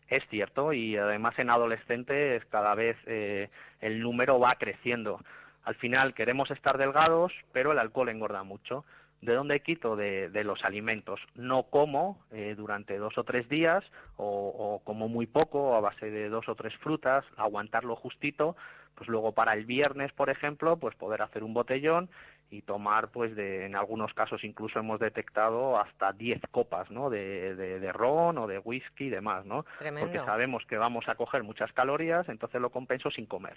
Es 0.08 0.26
cierto 0.28 0.72
y 0.72 0.96
además 0.96 1.38
en 1.38 1.48
adolescentes 1.48 2.44
cada 2.46 2.74
vez 2.74 2.96
eh, 3.06 3.50
el 3.80 4.00
número 4.00 4.40
va 4.40 4.56
creciendo. 4.58 5.20
Al 5.62 5.76
final 5.76 6.12
queremos 6.12 6.50
estar 6.50 6.76
delgados, 6.76 7.32
pero 7.52 7.70
el 7.70 7.78
alcohol 7.78 8.08
engorda 8.08 8.42
mucho. 8.42 8.84
¿De 9.22 9.34
dónde 9.34 9.60
quito? 9.60 9.94
De, 9.94 10.30
los 10.44 10.64
alimentos. 10.64 11.20
No 11.36 11.62
como 11.62 12.18
eh, 12.32 12.54
durante 12.56 12.98
dos 12.98 13.16
o 13.16 13.24
tres 13.24 13.48
días 13.48 13.84
o, 14.16 14.82
como 14.84 15.08
muy 15.08 15.26
poco 15.26 15.76
a 15.76 15.80
base 15.80 16.10
de 16.10 16.28
dos 16.28 16.48
o 16.48 16.56
tres 16.56 16.74
frutas, 16.78 17.24
aguantarlo 17.36 17.94
justito, 17.94 18.56
pues 18.96 19.08
luego 19.08 19.32
para 19.32 19.54
el 19.54 19.64
viernes, 19.64 20.12
por 20.12 20.28
ejemplo, 20.28 20.76
pues 20.76 20.96
poder 20.96 21.22
hacer 21.22 21.44
un 21.44 21.54
botellón 21.54 22.10
y 22.50 22.62
tomar, 22.62 23.08
pues 23.08 23.34
de, 23.36 23.64
en 23.64 23.76
algunos 23.76 24.12
casos 24.12 24.42
incluso 24.42 24.80
hemos 24.80 24.98
detectado 24.98 25.78
hasta 25.78 26.12
diez 26.12 26.40
copas, 26.50 26.90
¿no? 26.90 27.08
De, 27.08 27.54
de, 27.54 27.92
ron 27.92 28.36
o 28.38 28.48
de 28.48 28.58
whisky 28.58 29.04
y 29.04 29.10
demás, 29.10 29.46
¿no? 29.46 29.64
Porque 29.78 30.18
sabemos 30.18 30.66
que 30.66 30.76
vamos 30.76 31.08
a 31.08 31.14
coger 31.14 31.44
muchas 31.44 31.72
calorías, 31.72 32.28
entonces 32.28 32.60
lo 32.60 32.70
compenso 32.70 33.10
sin 33.10 33.26
comer. 33.26 33.56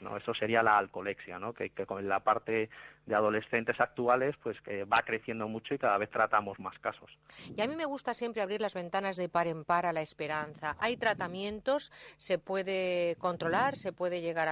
¿No? 0.00 0.16
Eso 0.16 0.34
sería 0.34 0.62
la 0.62 0.78
alcolexia, 0.78 1.38
¿no? 1.38 1.52
Que, 1.52 1.70
que 1.70 1.86
con 1.86 2.08
la 2.08 2.20
parte 2.20 2.68
de 3.06 3.14
adolescentes 3.14 3.78
actuales, 3.80 4.34
pues 4.42 4.60
que 4.62 4.84
va 4.84 5.02
creciendo 5.02 5.46
mucho 5.46 5.74
y 5.74 5.78
cada 5.78 5.98
vez 5.98 6.10
tratamos 6.10 6.58
más 6.58 6.78
casos. 6.78 7.10
Y 7.54 7.60
a 7.60 7.66
mí 7.66 7.76
me 7.76 7.84
gusta 7.84 8.14
siempre 8.14 8.40
abrir 8.42 8.60
las 8.60 8.72
ventanas 8.72 9.16
de 9.16 9.28
par 9.28 9.46
en 9.46 9.64
par 9.64 9.86
a 9.86 9.92
la 9.92 10.00
esperanza. 10.00 10.76
Hay 10.78 10.96
tratamientos, 10.96 11.92
se 12.16 12.38
puede 12.38 13.16
controlar, 13.16 13.76
se 13.76 13.92
puede 13.92 14.20
llegar 14.20 14.48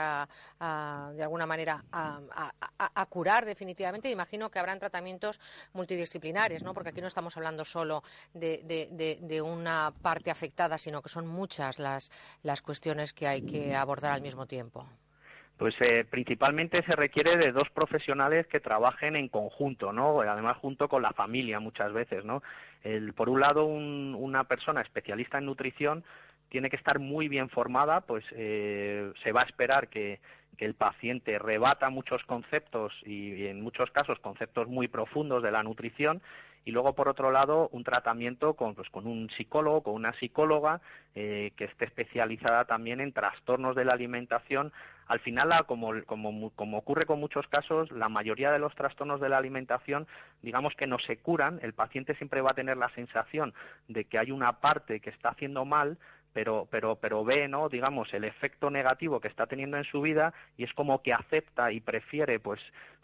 a, 0.59 1.13
de 1.15 1.23
alguna 1.23 1.47
manera, 1.47 1.85
a, 1.93 3.07
curar 3.09 3.45
definitivamente. 3.45 4.11
Imagino 4.11 4.51
que 4.51 4.59
habrán 4.59 4.79
tratamientos 4.79 5.41
multidisciplinares, 5.73 6.63
¿no? 6.63 6.75
Porque 6.75 6.91
aquí 6.91 7.01
no 7.01 7.09
estamos 7.09 7.37
hablando 7.37 7.65
solo 7.65 8.03
de, 8.35 9.19
de 9.21 9.43
una 9.43 9.93
parte 10.03 10.31
afectada, 10.31 10.79
sino 10.79 11.03
que 11.03 11.09
son 11.09 11.27
muchas 11.27 11.79
las, 11.79 12.11
las 12.43 12.63
cuestiones 12.63 13.13
que 13.13 13.27
hay 13.27 13.43
que 13.43 13.75
abordar 13.75 14.13
al 14.13 14.23
mismo 14.23 14.47
tiempo. 14.47 14.87
Pues 15.63 15.77
eh, 15.79 16.05
principalmente 16.11 16.83
se 16.83 16.97
requiere 16.97 17.37
de 17.37 17.53
dos 17.53 17.71
profesionales 17.71 18.49
que 18.49 18.59
trabajen 18.59 19.15
en 19.15 19.29
conjunto, 19.29 19.93
¿no? 19.93 20.21
Además 20.23 20.57
junto 20.57 20.89
con 20.89 21.03
la 21.03 21.13
familia 21.13 21.61
muchas 21.61 21.93
veces, 21.93 22.25
¿no? 22.25 22.43
El, 22.83 23.13
por 23.13 23.29
un 23.29 23.39
lado, 23.39 23.67
una 23.67 24.43
persona 24.43 24.81
especialista 24.81 25.39
en 25.39 25.47
nutrición 25.47 26.03
tiene 26.49 26.69
que 26.69 26.75
estar 26.75 26.99
muy 26.99 27.29
bien 27.29 27.49
formada, 27.49 28.01
pues 28.01 28.25
eh, 28.33 29.13
se 29.23 29.31
va 29.31 29.43
a 29.43 29.45
esperar 29.45 29.87
que, 29.87 30.19
el 30.59 30.75
paciente 30.75 31.41
rebata 31.41 31.91
muchos 31.91 32.23
conceptos 32.23 32.93
y, 33.05 33.47
en 33.47 33.63
muchos 33.63 33.91
casos 33.91 34.21
conceptos 34.21 34.69
muy 34.69 34.87
profundos 34.87 35.43
de 35.43 35.51
la 35.51 35.65
nutrición 35.65 36.23
y 36.65 36.71
luego 36.71 36.95
por 36.95 37.09
otro 37.09 37.33
lado 37.33 37.69
un 37.73 37.83
tratamiento 37.83 38.55
con, 38.55 38.77
pues, 38.77 38.89
con 38.91 39.09
un 39.09 39.29
psicólogo, 39.31 39.83
con 39.83 39.95
una 39.95 40.13
psicóloga 40.21 40.81
eh, 41.17 41.53
que 41.57 41.65
esté 41.65 41.87
especializada 41.87 42.65
también 42.65 43.01
en 43.01 43.13
trastornos 43.13 43.75
de 43.75 43.85
la 43.85 43.95
alimentación. 43.95 44.73
Al 45.13 45.21
final, 45.21 45.67
como, 45.67 45.93
como, 46.07 46.49
como 46.53 46.79
ocurre 46.79 47.05
con 47.05 47.21
muchos 47.21 47.47
casos, 47.49 47.91
la 47.91 48.09
mayoría 48.09 48.51
de 48.51 48.59
los 48.59 48.75
trastornos 48.75 49.21
de 49.21 49.29
la 49.29 49.37
alimentación, 49.37 50.07
digamos 50.41 50.75
que 50.75 50.87
no 50.87 50.99
se 50.99 51.19
curan, 51.19 51.61
el 51.61 51.75
paciente 51.75 52.15
siempre 52.15 52.41
va 52.41 52.53
a 52.53 52.55
tener 52.55 52.79
la 52.79 52.89
sensación 52.95 53.53
de 53.89 54.07
que 54.07 54.19
hay 54.19 54.31
una 54.31 54.61
parte 54.61 55.01
que 55.01 55.11
está 55.11 55.29
haciendo 55.29 55.67
mal, 55.67 55.99
pero, 56.33 56.67
pero, 56.71 56.97
pero 56.97 57.25
ve, 57.25 57.49
¿no? 57.49 57.69
digamos, 57.69 58.13
el 58.15 58.25
efecto 58.25 58.71
negativo 58.71 59.21
que 59.21 59.29
está 59.29 59.47
teniendo 59.47 59.77
en 59.77 59.85
su 59.85 60.01
vida 60.01 60.33
y 60.57 60.65
es 60.65 60.73
como 60.73 61.03
que 61.03 61.13
acepta 61.13 61.73
y 61.73 61.81
prefiere, 61.81 62.41
pues, 62.41 62.61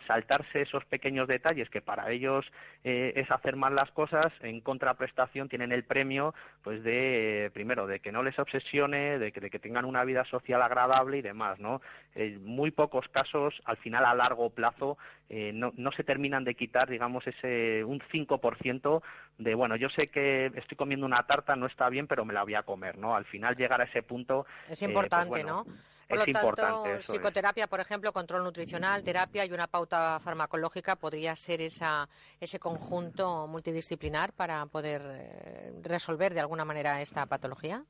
saltarse 0.06 0.62
esos 0.62 0.84
pequeños 0.84 1.28
detalles 1.28 1.68
que 1.70 1.82
para 1.82 2.10
ellos 2.10 2.46
eh, 2.84 3.12
es 3.16 3.30
hacer 3.30 3.56
mal 3.56 3.74
las 3.74 3.90
cosas, 3.90 4.32
en 4.40 4.60
contraprestación 4.60 5.48
tienen 5.48 5.72
el 5.72 5.84
premio, 5.84 6.34
pues, 6.62 6.82
de, 6.82 7.50
primero, 7.52 7.86
de 7.86 8.00
que 8.00 8.12
no 8.12 8.22
les 8.22 8.38
obsesione, 8.38 9.18
de 9.18 9.32
que, 9.32 9.40
de 9.40 9.50
que 9.50 9.58
tengan 9.58 9.84
una 9.84 10.04
vida 10.04 10.24
social 10.24 10.62
agradable 10.62 11.18
y 11.18 11.22
demás, 11.22 11.58
¿no? 11.58 11.80
En 12.14 12.44
muy 12.44 12.70
pocos 12.70 13.08
casos, 13.08 13.60
al 13.64 13.76
final, 13.78 14.04
a 14.04 14.14
largo 14.14 14.50
plazo, 14.50 14.98
eh, 15.28 15.52
no, 15.52 15.72
no 15.76 15.92
se 15.92 16.04
terminan 16.04 16.44
de 16.44 16.54
quitar, 16.54 16.88
digamos, 16.88 17.26
ese 17.26 17.84
un 17.84 18.00
5% 18.00 19.02
de, 19.38 19.54
bueno, 19.54 19.76
yo 19.76 19.88
sé 19.90 20.08
que 20.08 20.46
estoy 20.54 20.76
comiendo 20.76 21.06
una 21.06 21.24
tarta, 21.24 21.54
no 21.54 21.66
está 21.66 21.88
bien, 21.88 22.06
pero 22.06 22.24
me 22.24 22.32
la 22.32 22.44
voy 22.44 22.54
a 22.54 22.62
comer, 22.62 22.98
¿no? 22.98 23.14
Al 23.18 23.26
final 23.26 23.54
llegar 23.56 23.80
a 23.80 23.84
ese 23.84 24.02
punto... 24.02 24.46
Es 24.68 24.80
importante, 24.82 25.40
eh, 25.40 25.44
pues 25.44 25.46
¿no? 25.46 25.64
Por 26.08 26.20
es 26.20 26.32
lo 26.32 26.54
tanto, 26.54 26.84
psicoterapia, 27.00 27.66
por 27.66 27.80
ejemplo, 27.80 28.12
control 28.14 28.42
nutricional, 28.42 29.04
terapia 29.04 29.44
y 29.44 29.52
una 29.52 29.66
pauta 29.66 30.18
farmacológica 30.20 30.96
podría 30.96 31.36
ser 31.36 31.60
esa, 31.60 32.08
ese 32.40 32.58
conjunto 32.58 33.46
multidisciplinar 33.46 34.32
para 34.32 34.64
poder 34.66 35.02
eh, 35.04 35.72
resolver 35.82 36.32
de 36.32 36.40
alguna 36.40 36.64
manera 36.64 37.02
esta 37.02 37.26
patología. 37.26 37.84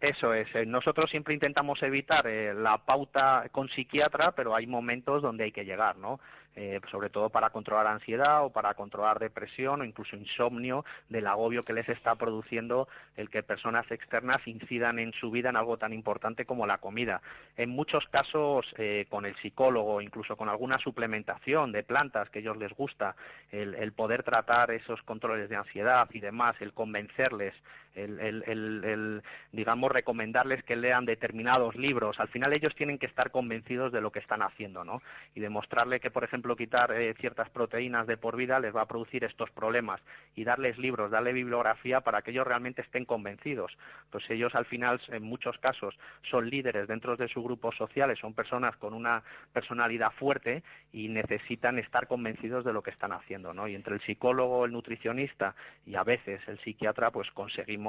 Eso 0.00 0.32
es. 0.32 0.46
Eh, 0.54 0.64
nosotros 0.64 1.10
siempre 1.10 1.34
intentamos 1.34 1.82
evitar 1.82 2.26
la 2.26 2.78
pauta 2.78 3.48
con 3.50 3.68
psiquiatra, 3.68 4.30
pero 4.32 4.54
hay 4.54 4.68
momentos 4.68 5.22
donde 5.22 5.44
hay 5.44 5.52
que 5.52 5.64
llegar, 5.64 5.96
¿no? 5.96 6.20
Eh, 6.56 6.80
sobre 6.90 7.10
todo 7.10 7.28
para 7.28 7.50
controlar 7.50 7.86
ansiedad 7.86 8.44
o 8.44 8.50
para 8.50 8.74
controlar 8.74 9.18
depresión 9.18 9.82
o 9.82 9.84
incluso 9.84 10.16
insomnio 10.16 10.84
del 11.08 11.26
agobio 11.26 11.62
que 11.62 11.72
les 11.72 11.88
está 11.88 12.14
produciendo 12.14 12.88
el 13.16 13.28
que 13.28 13.42
personas 13.42 13.90
externas 13.90 14.46
incidan 14.46 14.98
en 14.98 15.12
su 15.12 15.30
vida 15.30 15.50
en 15.50 15.56
algo 15.56 15.76
tan 15.76 15.92
importante 15.92 16.46
como 16.46 16.66
la 16.66 16.78
comida. 16.78 17.20
En 17.56 17.70
muchos 17.70 18.06
casos, 18.08 18.66
eh, 18.78 19.06
con 19.10 19.26
el 19.26 19.36
psicólogo, 19.36 20.00
incluso 20.00 20.36
con 20.36 20.48
alguna 20.48 20.78
suplementación 20.78 21.72
de 21.72 21.82
plantas 21.82 22.30
que 22.30 22.38
a 22.38 22.42
ellos 22.42 22.56
les 22.56 22.72
gusta, 22.72 23.14
el 23.52 23.92
poder 23.92 24.22
tratar 24.22 24.70
esos 24.70 25.00
controles 25.02 25.48
de 25.48 25.56
ansiedad 25.56 26.08
y 26.12 26.20
demás, 26.20 26.56
el 26.60 26.72
convencerles 26.72 27.54
el, 27.96 29.22
digamos, 29.52 29.90
recomendarles 29.90 30.62
que 30.62 30.76
lean 30.76 31.06
determinados 31.06 31.74
libros. 31.76 32.20
Al 32.20 32.28
final 32.28 32.52
ellos 32.52 32.74
tienen 32.74 32.98
que 32.98 33.06
estar 33.06 33.30
convencidos 33.30 33.92
de 33.92 34.00
lo 34.00 34.12
que 34.12 34.18
están 34.18 34.42
haciendo, 34.42 34.84
¿no? 34.84 35.02
Y 35.34 35.40
demostrarle 35.40 36.00
que, 36.00 36.10
por 36.10 36.24
ejemplo, 36.24 36.56
quitar 36.56 36.92
eh, 36.92 37.14
ciertas 37.18 37.48
proteínas 37.50 38.06
de 38.06 38.16
por 38.16 38.36
vida 38.36 38.60
les 38.60 38.74
va 38.74 38.82
a 38.82 38.88
producir 38.88 39.24
estos 39.24 39.50
problemas 39.50 40.00
y 40.34 40.44
darles 40.44 40.78
libros, 40.78 41.10
darle 41.10 41.32
bibliografía 41.32 42.00
para 42.00 42.22
que 42.22 42.30
ellos 42.30 42.46
realmente 42.46 42.82
estén 42.82 43.04
convencidos. 43.04 43.76
Pues 44.10 44.28
ellos 44.30 44.54
al 44.54 44.66
final, 44.66 45.00
en 45.08 45.22
muchos 45.22 45.58
casos, 45.58 45.98
son 46.30 46.50
líderes 46.50 46.88
dentro 46.88 47.16
de 47.16 47.28
sus 47.28 47.42
grupos 47.42 47.76
sociales, 47.76 48.18
son 48.18 48.34
personas 48.34 48.76
con 48.76 48.92
una 48.92 49.22
personalidad 49.52 50.12
fuerte 50.12 50.62
y 50.92 51.08
necesitan 51.08 51.78
estar 51.78 52.06
convencidos 52.06 52.64
de 52.64 52.72
lo 52.72 52.82
que 52.82 52.90
están 52.90 53.12
haciendo, 53.12 53.54
¿no? 53.54 53.68
Y 53.68 53.74
entre 53.74 53.94
el 53.94 54.00
psicólogo, 54.02 54.64
el 54.64 54.72
nutricionista 54.72 55.54
y 55.86 55.94
a 55.94 56.04
veces 56.04 56.40
el 56.48 56.58
psiquiatra, 56.60 57.10
pues 57.10 57.30
conseguimos 57.30 57.85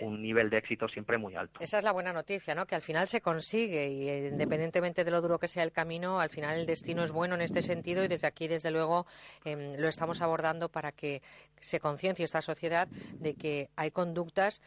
un 0.00 0.22
nivel 0.22 0.50
de 0.50 0.58
éxito 0.58 0.88
siempre 0.88 1.18
muy 1.18 1.34
alto. 1.34 1.60
Esa 1.60 1.78
es 1.78 1.84
la 1.84 1.92
buena 1.92 2.12
noticia, 2.12 2.54
¿no? 2.54 2.66
Que 2.66 2.74
al 2.74 2.82
final 2.82 3.08
se 3.08 3.20
consigue 3.20 3.88
y 3.88 4.08
eh, 4.08 4.28
independientemente 4.28 5.04
de 5.04 5.10
lo 5.10 5.20
duro 5.20 5.38
que 5.38 5.48
sea 5.48 5.62
el 5.62 5.72
camino, 5.72 6.20
al 6.20 6.30
final 6.30 6.58
el 6.58 6.66
destino 6.66 7.04
es 7.04 7.12
bueno 7.12 7.34
en 7.34 7.42
este 7.42 7.62
sentido 7.62 8.04
y 8.04 8.08
desde 8.08 8.26
aquí, 8.26 8.48
desde 8.48 8.70
luego, 8.70 9.06
em, 9.44 9.76
lo 9.76 9.88
estamos 9.88 10.20
abordando 10.20 10.68
para 10.68 10.92
que 10.92 11.22
se 11.60 11.80
conciencie 11.80 12.24
esta 12.24 12.42
sociedad 12.42 12.88
de 12.88 13.34
que 13.34 13.70
hay 13.76 13.90
conductas 13.90 14.60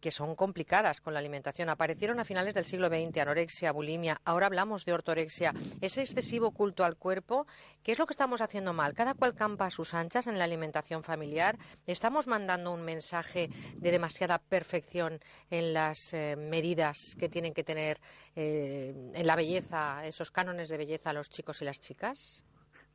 que 0.00 0.10
son 0.10 0.34
complicadas 0.34 1.00
con 1.00 1.14
la 1.14 1.20
alimentación. 1.20 1.68
Aparecieron 1.68 2.20
a 2.20 2.24
finales 2.24 2.54
del 2.54 2.64
siglo 2.64 2.88
XX 2.88 3.18
anorexia, 3.18 3.72
bulimia, 3.72 4.20
ahora 4.24 4.46
hablamos 4.46 4.84
de 4.84 4.92
ortorexia. 4.92 5.52
Ese 5.80 6.02
excesivo 6.02 6.50
culto 6.50 6.84
al 6.84 6.96
cuerpo, 6.96 7.46
¿qué 7.82 7.92
es 7.92 7.98
lo 7.98 8.06
que 8.06 8.12
estamos 8.12 8.40
haciendo 8.40 8.72
mal? 8.72 8.94
Cada 8.94 9.14
cual 9.14 9.34
campa 9.34 9.66
a 9.66 9.70
sus 9.70 9.94
anchas 9.94 10.26
en 10.26 10.38
la 10.38 10.44
alimentación 10.44 11.02
familiar. 11.02 11.58
Estamos 11.86 12.26
mandando 12.26 12.72
un 12.72 12.82
mensaje 12.82 13.50
de 13.74 13.90
demasiada 13.90 14.38
perfección 14.38 15.20
en 15.50 15.72
las 15.72 16.12
eh, 16.12 16.36
medidas 16.36 17.16
que 17.18 17.28
tienen 17.28 17.54
que 17.54 17.64
tener 17.64 18.00
eh, 18.34 18.94
en 19.14 19.26
la 19.26 19.36
belleza, 19.36 20.06
esos 20.06 20.30
cánones 20.30 20.68
de 20.68 20.78
belleza 20.78 21.10
a 21.10 21.12
los 21.12 21.30
chicos 21.30 21.62
y 21.62 21.64
las 21.64 21.80
chicas. 21.80 22.44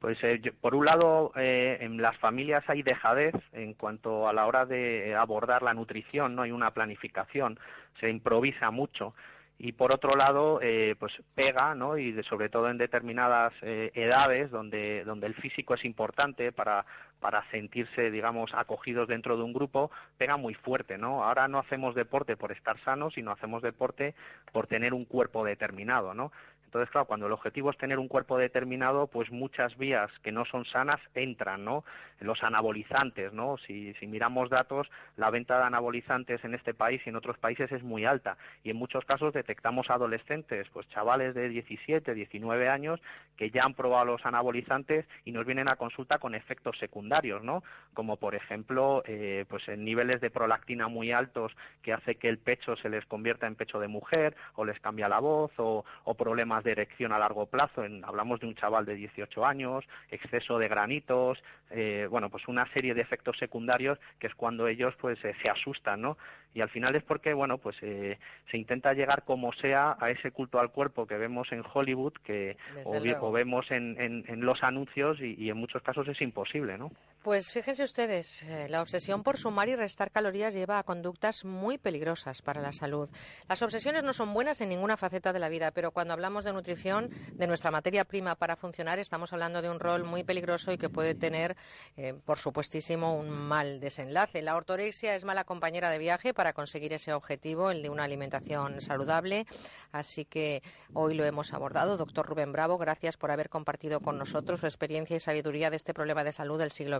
Pues 0.02 0.18
eh, 0.24 0.42
por 0.60 0.74
un 0.74 0.86
lado, 0.86 1.32
eh, 1.36 1.78
en 1.82 2.02
las 2.02 2.18
familias 2.18 2.64
hay 2.68 2.82
dejadez 2.82 3.36
en 3.54 3.76
cuanto 3.76 4.28
a 4.28 4.34
la 4.34 4.48
hora 4.48 4.66
de 4.66 5.14
abordar 5.14 5.62
la 5.62 5.76
nutrición, 5.76 6.36
no 6.36 6.42
hay 6.42 6.52
una 6.52 6.72
planificación, 6.72 7.60
se 8.00 8.10
improvisa 8.10 8.72
mucho. 8.72 9.14
Y 9.60 9.74
por 9.74 9.92
otro 9.92 10.16
lado, 10.16 10.60
eh, 10.64 10.96
pues 10.98 11.14
pega, 11.36 11.76
¿no? 11.76 12.00
Y 12.00 12.20
sobre 12.24 12.50
todo 12.50 12.68
en 12.72 12.80
determinadas 12.80 13.54
edades 13.62 14.50
donde, 14.50 15.04
donde 15.04 15.28
el 15.28 15.36
físico 15.36 15.76
es 15.76 15.86
importante 15.86 16.52
para, 16.52 16.84
para 17.20 17.48
sentirse, 17.52 18.10
digamos, 18.10 18.52
acogidos 18.56 19.08
dentro 19.08 19.38
de 19.38 19.44
un 19.44 19.54
grupo, 19.54 19.92
pega 20.18 20.36
muy 20.36 20.56
fuerte, 20.56 20.98
¿no? 20.98 21.24
Ahora 21.24 21.48
no 21.48 21.60
hacemos 21.60 21.94
deporte 21.94 22.36
por 22.36 22.52
estar 22.52 22.80
sanos, 22.84 23.14
sino 23.14 23.32
hacemos 23.32 23.62
deporte 23.62 24.16
por 24.52 24.66
tener 24.66 24.96
un 24.96 25.06
cuerpo 25.06 25.46
determinado, 25.46 26.16
¿no? 26.16 26.32
Entonces, 26.72 26.90
claro, 26.90 27.06
cuando 27.06 27.26
el 27.26 27.34
objetivo 27.34 27.70
es 27.70 27.78
tener 27.78 28.00
un 28.00 28.08
cuerpo 28.08 28.38
determinado, 28.38 29.08
pues 29.08 29.30
muchas 29.30 29.78
vías 29.78 30.10
que 30.24 30.32
no 30.32 30.46
son 30.46 30.64
sanas 30.64 31.02
entran, 31.14 31.66
¿no? 31.66 31.84
Los 32.22 32.42
anabolizantes, 32.44 33.34
¿no? 33.34 33.58
Si, 33.58 33.94
si 33.96 34.08
miramos 34.08 34.50
datos, 34.50 34.90
la 35.18 35.30
venta 35.32 35.58
de 35.58 35.66
anabolizantes 35.66 36.42
en 36.46 36.54
este 36.54 36.74
país 36.74 37.02
y 37.06 37.10
en 37.10 37.18
otros 37.18 37.38
países 37.38 37.70
es 37.74 37.84
muy 37.84 38.06
alta. 38.06 38.38
Y 38.64 38.70
en 38.70 38.78
muchos 38.78 39.04
casos 39.04 39.34
detectamos 39.34 39.90
adolescentes, 39.90 40.70
pues 40.72 40.88
chavales 40.88 41.36
de 41.36 41.50
17, 41.50 42.14
19 42.14 42.70
años, 42.70 43.02
que 43.36 43.50
ya 43.50 43.64
han 43.66 43.74
probado 43.74 44.06
los 44.06 44.26
anabolizantes 44.26 45.06
y 45.26 45.34
nos 45.34 45.46
vienen 45.46 45.68
a 45.68 45.76
consulta 45.76 46.20
con 46.20 46.36
efectos 46.36 46.78
secundarios, 46.80 47.44
¿no? 47.44 47.64
Como 47.94 48.16
por 48.16 48.34
ejemplo, 48.34 49.04
eh, 49.06 49.44
pues 49.50 49.68
en 49.68 49.84
niveles 49.84 50.22
de 50.22 50.30
prolactina 50.30 50.88
muy 50.88 51.12
altos 51.12 51.52
que 51.82 51.92
hace 51.92 52.16
que 52.16 52.30
el 52.30 52.38
pecho 52.38 52.78
se 52.78 52.88
les 52.88 53.06
convierta 53.08 53.46
en 53.46 53.56
pecho 53.56 53.78
de 53.82 53.90
mujer, 53.90 54.38
o 54.56 54.64
les 54.64 54.80
cambia 54.80 55.10
la 55.10 55.20
voz, 55.20 55.52
o, 55.58 55.84
o 56.06 56.14
problemas 56.14 56.61
de 56.64 56.72
erección 56.72 57.12
a 57.12 57.20
largo 57.20 57.46
plazo, 57.46 57.84
en, 57.84 58.04
hablamos 58.06 58.40
de 58.40 58.48
un 58.48 58.56
chaval 58.56 58.86
de 58.86 58.96
18 58.96 59.46
años, 59.46 59.86
exceso 60.10 60.60
de 60.60 60.68
granitos, 60.68 61.44
eh, 61.70 62.08
bueno, 62.10 62.30
pues 62.30 62.48
una 62.48 62.72
serie 62.74 62.94
de 62.94 63.02
efectos 63.02 63.38
secundarios 63.38 64.00
que 64.20 64.28
es 64.28 64.36
cuando 64.36 64.68
ellos 64.68 64.94
pues 65.00 65.24
eh, 65.24 65.34
se 65.42 65.50
asustan, 65.50 66.02
¿no? 66.02 66.18
y 66.54 66.62
al 66.62 66.70
final 66.70 66.96
es 66.96 67.04
porque 67.04 67.34
bueno 67.34 67.58
pues 67.58 67.78
eh, 67.82 68.18
se 68.50 68.58
intenta 68.58 68.94
llegar 68.94 69.24
como 69.24 69.54
sea 69.54 69.96
a 70.00 70.10
ese 70.10 70.32
culto 70.32 70.60
al 70.60 70.72
cuerpo 70.72 71.08
que 71.08 71.18
vemos 71.18 71.52
en 71.52 71.64
Hollywood 71.74 72.14
que 72.24 72.58
o, 72.84 73.32
vemos 73.32 73.72
en, 73.72 73.96
en, 74.00 74.42
los 74.42 74.64
anuncios 74.64 75.20
y, 75.22 75.50
en 75.50 75.58
muchos 75.58 75.82
casos 75.82 76.08
es 76.08 76.22
imposible 76.22 76.78
no 76.78 76.92
pues 77.24 77.52
fíjense 77.52 77.84
ustedes 77.84 78.44
eh, 78.44 78.68
la 78.70 78.82
obsesión 78.82 79.24
por 79.24 79.38
sumar 79.38 79.70
y 79.70 79.76
restar 79.76 80.12
calorías 80.12 80.54
lleva 80.54 80.80
a 80.80 80.84
conductas 80.84 81.46
muy 81.46 81.78
peligrosas 81.78 82.42
para 82.42 82.62
la 82.62 82.74
salud 82.74 83.10
las 83.48 83.62
obsesiones 83.62 84.04
no 84.04 84.14
son 84.14 84.34
buenas 84.34 84.62
en 84.62 84.70
ninguna 84.70 84.98
faceta 84.98 85.34
de 85.34 85.40
la 85.40 85.50
vida 85.50 85.72
pero 85.72 85.92
cuando 85.92 86.14
hablamos 86.14 86.44
de 86.44 86.54
nutrición 86.54 87.10
de 87.34 87.48
nuestra 87.48 87.72
materia 87.72 88.06
prima 88.06 88.36
para 88.36 88.56
funcionar 88.56 89.00
estamos 89.00 89.34
hablando 89.34 89.62
de 89.62 89.70
un 89.70 89.80
rol 89.80 90.04
muy 90.04 90.24
peligroso 90.24 90.72
y 90.72 90.78
que 90.78 90.90
puede 90.90 91.16
tener 91.16 91.56
eh, 91.98 92.14
por 92.26 92.40
supuestísimo 92.40 93.16
un 93.16 93.30
mal 93.30 93.80
desenlace 93.80 94.42
la 94.42 94.56
ortorexia 94.56 95.16
es 95.16 95.24
mala 95.24 95.44
compañera 95.44 95.90
de 95.90 95.98
viaje 95.98 96.34
para 96.34 96.54
conseguir 96.54 96.94
ese 96.94 97.14
objetivo, 97.14 97.72
el 97.72 97.82
de 97.82 97.90
una 97.90 98.04
alimentación 98.04 98.82
saludable. 98.82 99.46
Así 99.92 100.26
que 100.26 100.64
hoy 100.94 101.14
lo 101.16 101.26
hemos 101.26 101.54
abordado. 101.54 101.98
Doctor 101.98 102.26
Rubén 102.26 102.52
Bravo, 102.52 102.78
gracias 102.78 103.18
por 103.18 103.32
haber 103.32 103.50
compartido 103.50 104.00
con 104.00 104.18
nosotros 104.18 104.62
su 104.62 104.66
experiencia 104.66 105.16
y 105.16 105.20
sabiduría 105.20 105.70
de 105.70 105.76
este 105.76 105.94
problema 105.94 106.24
de 106.24 106.32
salud 106.32 106.60
del 106.60 106.72
siglo 106.72 107.00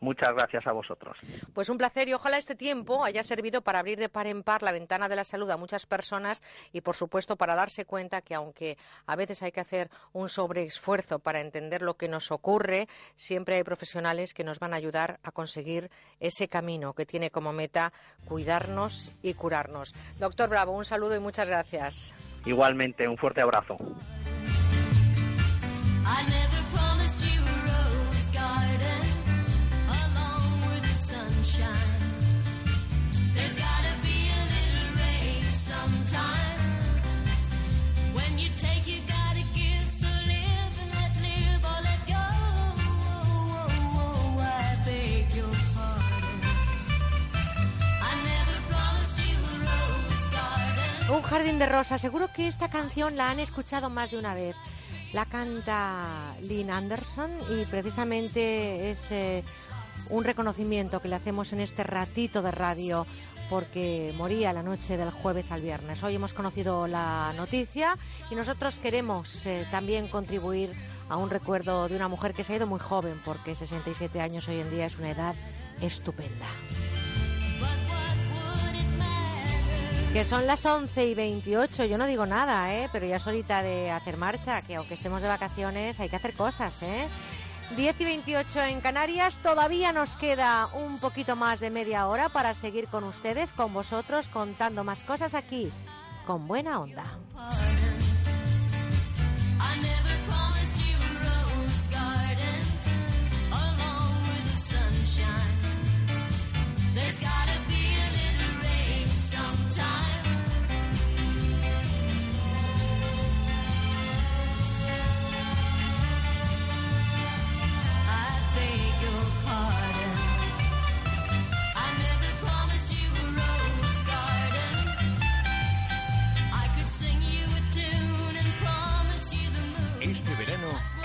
Muchas 0.00 0.34
gracias 0.34 0.66
a 0.66 0.72
vosotros. 0.72 1.16
Pues 1.54 1.68
un 1.68 1.78
placer 1.78 2.08
y 2.08 2.14
ojalá 2.14 2.38
este 2.38 2.54
tiempo 2.54 3.04
haya 3.04 3.22
servido 3.22 3.62
para 3.62 3.80
abrir 3.80 3.98
de 3.98 4.08
par 4.08 4.26
en 4.26 4.42
par 4.42 4.62
la 4.62 4.72
ventana 4.72 5.08
de 5.08 5.16
la 5.16 5.24
salud 5.24 5.50
a 5.50 5.56
muchas 5.56 5.86
personas 5.86 6.42
y, 6.72 6.82
por 6.82 6.94
supuesto, 6.94 7.36
para 7.36 7.56
darse 7.56 7.84
cuenta 7.84 8.22
que, 8.22 8.34
aunque 8.34 8.78
a 9.06 9.16
veces 9.16 9.42
hay 9.42 9.52
que 9.52 9.60
hacer 9.60 9.90
un 10.12 10.28
sobreesfuerzo 10.28 11.18
para 11.18 11.40
entender 11.40 11.82
lo 11.82 11.94
que 11.94 12.08
nos 12.08 12.30
ocurre, 12.30 12.86
siempre 13.16 13.56
hay 13.56 13.64
profesionales 13.64 14.34
que 14.34 14.44
nos 14.44 14.60
van 14.60 14.72
a 14.72 14.76
ayudar 14.76 15.18
a 15.22 15.32
conseguir 15.32 15.90
ese 16.20 16.48
camino 16.48 16.94
que 16.94 17.06
tiene 17.06 17.30
como 17.30 17.52
meta 17.52 17.92
cuidarnos 18.26 19.18
y 19.22 19.34
curarnos. 19.34 19.94
Doctor 20.18 20.48
Bravo, 20.48 20.72
un 20.72 20.84
saludo 20.84 21.16
y 21.16 21.20
muchas 21.20 21.48
gracias. 21.48 22.14
Igualmente, 22.44 23.08
un 23.08 23.16
fuerte 23.16 23.40
abrazo. 23.40 23.76
Jardín 51.28 51.58
de 51.58 51.66
rosas. 51.66 52.00
Seguro 52.00 52.28
que 52.32 52.48
esta 52.48 52.68
canción 52.68 53.16
la 53.16 53.30
han 53.30 53.38
escuchado 53.38 53.90
más 53.90 54.10
de 54.10 54.18
una 54.18 54.34
vez. 54.34 54.56
La 55.12 55.26
canta 55.26 56.34
Lynn 56.40 56.70
Anderson 56.70 57.30
y 57.50 57.64
precisamente 57.66 58.90
es 58.90 58.98
eh, 59.10 59.44
un 60.10 60.24
reconocimiento 60.24 61.00
que 61.00 61.08
le 61.08 61.16
hacemos 61.16 61.52
en 61.52 61.60
este 61.60 61.82
ratito 61.82 62.40
de 62.40 62.50
radio 62.50 63.06
porque 63.50 64.12
moría 64.16 64.52
la 64.52 64.62
noche 64.62 64.96
del 64.96 65.10
jueves 65.10 65.52
al 65.52 65.62
viernes. 65.62 66.02
Hoy 66.02 66.14
hemos 66.14 66.34
conocido 66.34 66.86
la 66.86 67.32
noticia 67.36 67.96
y 68.30 68.34
nosotros 68.34 68.78
queremos 68.78 69.44
eh, 69.46 69.66
también 69.70 70.08
contribuir 70.08 70.74
a 71.08 71.16
un 71.16 71.30
recuerdo 71.30 71.88
de 71.88 71.96
una 71.96 72.08
mujer 72.08 72.32
que 72.32 72.44
se 72.44 72.54
ha 72.54 72.56
ido 72.56 72.66
muy 72.66 72.80
joven 72.80 73.20
porque 73.24 73.54
67 73.54 74.20
años 74.20 74.48
hoy 74.48 74.60
en 74.60 74.70
día 74.70 74.86
es 74.86 74.98
una 74.98 75.10
edad 75.10 75.34
estupenda. 75.80 76.46
Que 80.12 80.24
son 80.24 80.46
las 80.46 80.64
11 80.64 81.06
y 81.06 81.14
28, 81.14 81.84
yo 81.84 81.98
no 81.98 82.06
digo 82.06 82.26
nada, 82.26 82.74
¿eh? 82.74 82.88
pero 82.90 83.06
ya 83.06 83.16
es 83.16 83.26
horita 83.26 83.62
de 83.62 83.90
hacer 83.90 84.16
marcha, 84.16 84.62
que 84.62 84.76
aunque 84.76 84.94
estemos 84.94 85.22
de 85.22 85.28
vacaciones 85.28 86.00
hay 86.00 86.08
que 86.08 86.16
hacer 86.16 86.34
cosas. 86.34 86.82
¿eh? 86.82 87.06
10 87.76 88.00
y 88.00 88.04
28 88.04 88.62
en 88.62 88.80
Canarias, 88.80 89.38
todavía 89.42 89.92
nos 89.92 90.16
queda 90.16 90.68
un 90.72 90.98
poquito 90.98 91.36
más 91.36 91.60
de 91.60 91.70
media 91.70 92.08
hora 92.08 92.30
para 92.30 92.54
seguir 92.54 92.88
con 92.88 93.04
ustedes, 93.04 93.52
con 93.52 93.72
vosotros, 93.74 94.28
contando 94.28 94.82
más 94.82 95.02
cosas 95.02 95.34
aquí, 95.34 95.70
con 96.26 96.48
buena 96.48 96.80
onda. 96.80 97.04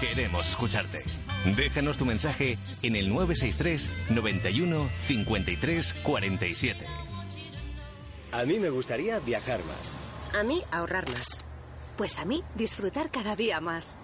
Queremos 0.03 0.49
escucharte. 0.49 0.99
Déjanos 1.55 1.97
tu 1.97 2.05
mensaje 2.05 2.57
en 2.83 2.95
el 2.95 3.09
963 3.09 3.89
91 4.09 4.89
53 5.07 5.93
47. 6.03 6.85
A 8.31 8.43
mí 8.45 8.59
me 8.59 8.69
gustaría 8.69 9.19
viajar 9.19 9.61
más. 9.63 9.91
A 10.37 10.43
mí 10.43 10.61
ahorrar 10.71 11.09
más. 11.09 11.45
Pues 11.95 12.17
a 12.17 12.25
mí 12.25 12.43
disfrutar 12.55 13.11
cada 13.11 13.35
día 13.35 13.61
más. 13.61 13.95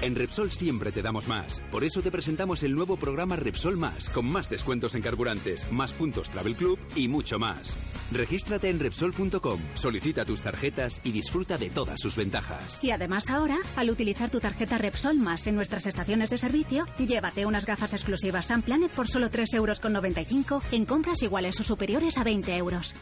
En 0.00 0.14
Repsol 0.14 0.50
siempre 0.50 0.92
te 0.92 1.02
damos 1.02 1.28
más. 1.28 1.60
Por 1.70 1.84
eso 1.84 2.02
te 2.02 2.10
presentamos 2.10 2.62
el 2.62 2.74
nuevo 2.74 2.96
programa 2.96 3.36
Repsol 3.36 3.76
Más, 3.76 4.08
con 4.08 4.26
más 4.26 4.48
descuentos 4.48 4.94
en 4.94 5.02
carburantes, 5.02 5.70
más 5.72 5.92
puntos 5.92 6.30
Travel 6.30 6.54
Club 6.54 6.78
y 6.94 7.08
mucho 7.08 7.38
más. 7.38 7.76
Regístrate 8.10 8.70
en 8.70 8.80
Repsol.com, 8.80 9.60
solicita 9.74 10.24
tus 10.24 10.42
tarjetas 10.42 11.00
y 11.04 11.12
disfruta 11.12 11.58
de 11.58 11.70
todas 11.70 12.00
sus 12.00 12.16
ventajas. 12.16 12.78
Y 12.82 12.90
además 12.90 13.28
ahora, 13.30 13.58
al 13.76 13.90
utilizar 13.90 14.30
tu 14.30 14.40
tarjeta 14.40 14.78
Repsol 14.78 15.18
Más 15.18 15.46
en 15.46 15.56
nuestras 15.56 15.86
estaciones 15.86 16.30
de 16.30 16.38
servicio, 16.38 16.86
llévate 16.98 17.46
unas 17.46 17.66
gafas 17.66 17.92
exclusivas 17.92 18.46
Sun 18.46 18.62
Planet 18.62 18.90
por 18.90 19.08
solo 19.08 19.28
3,95 19.30 19.54
euros 19.56 20.62
en 20.72 20.84
compras 20.86 21.22
iguales 21.22 21.60
o 21.60 21.64
superiores 21.64 22.18
a 22.18 22.24
20 22.24 22.56
euros. 22.56 22.94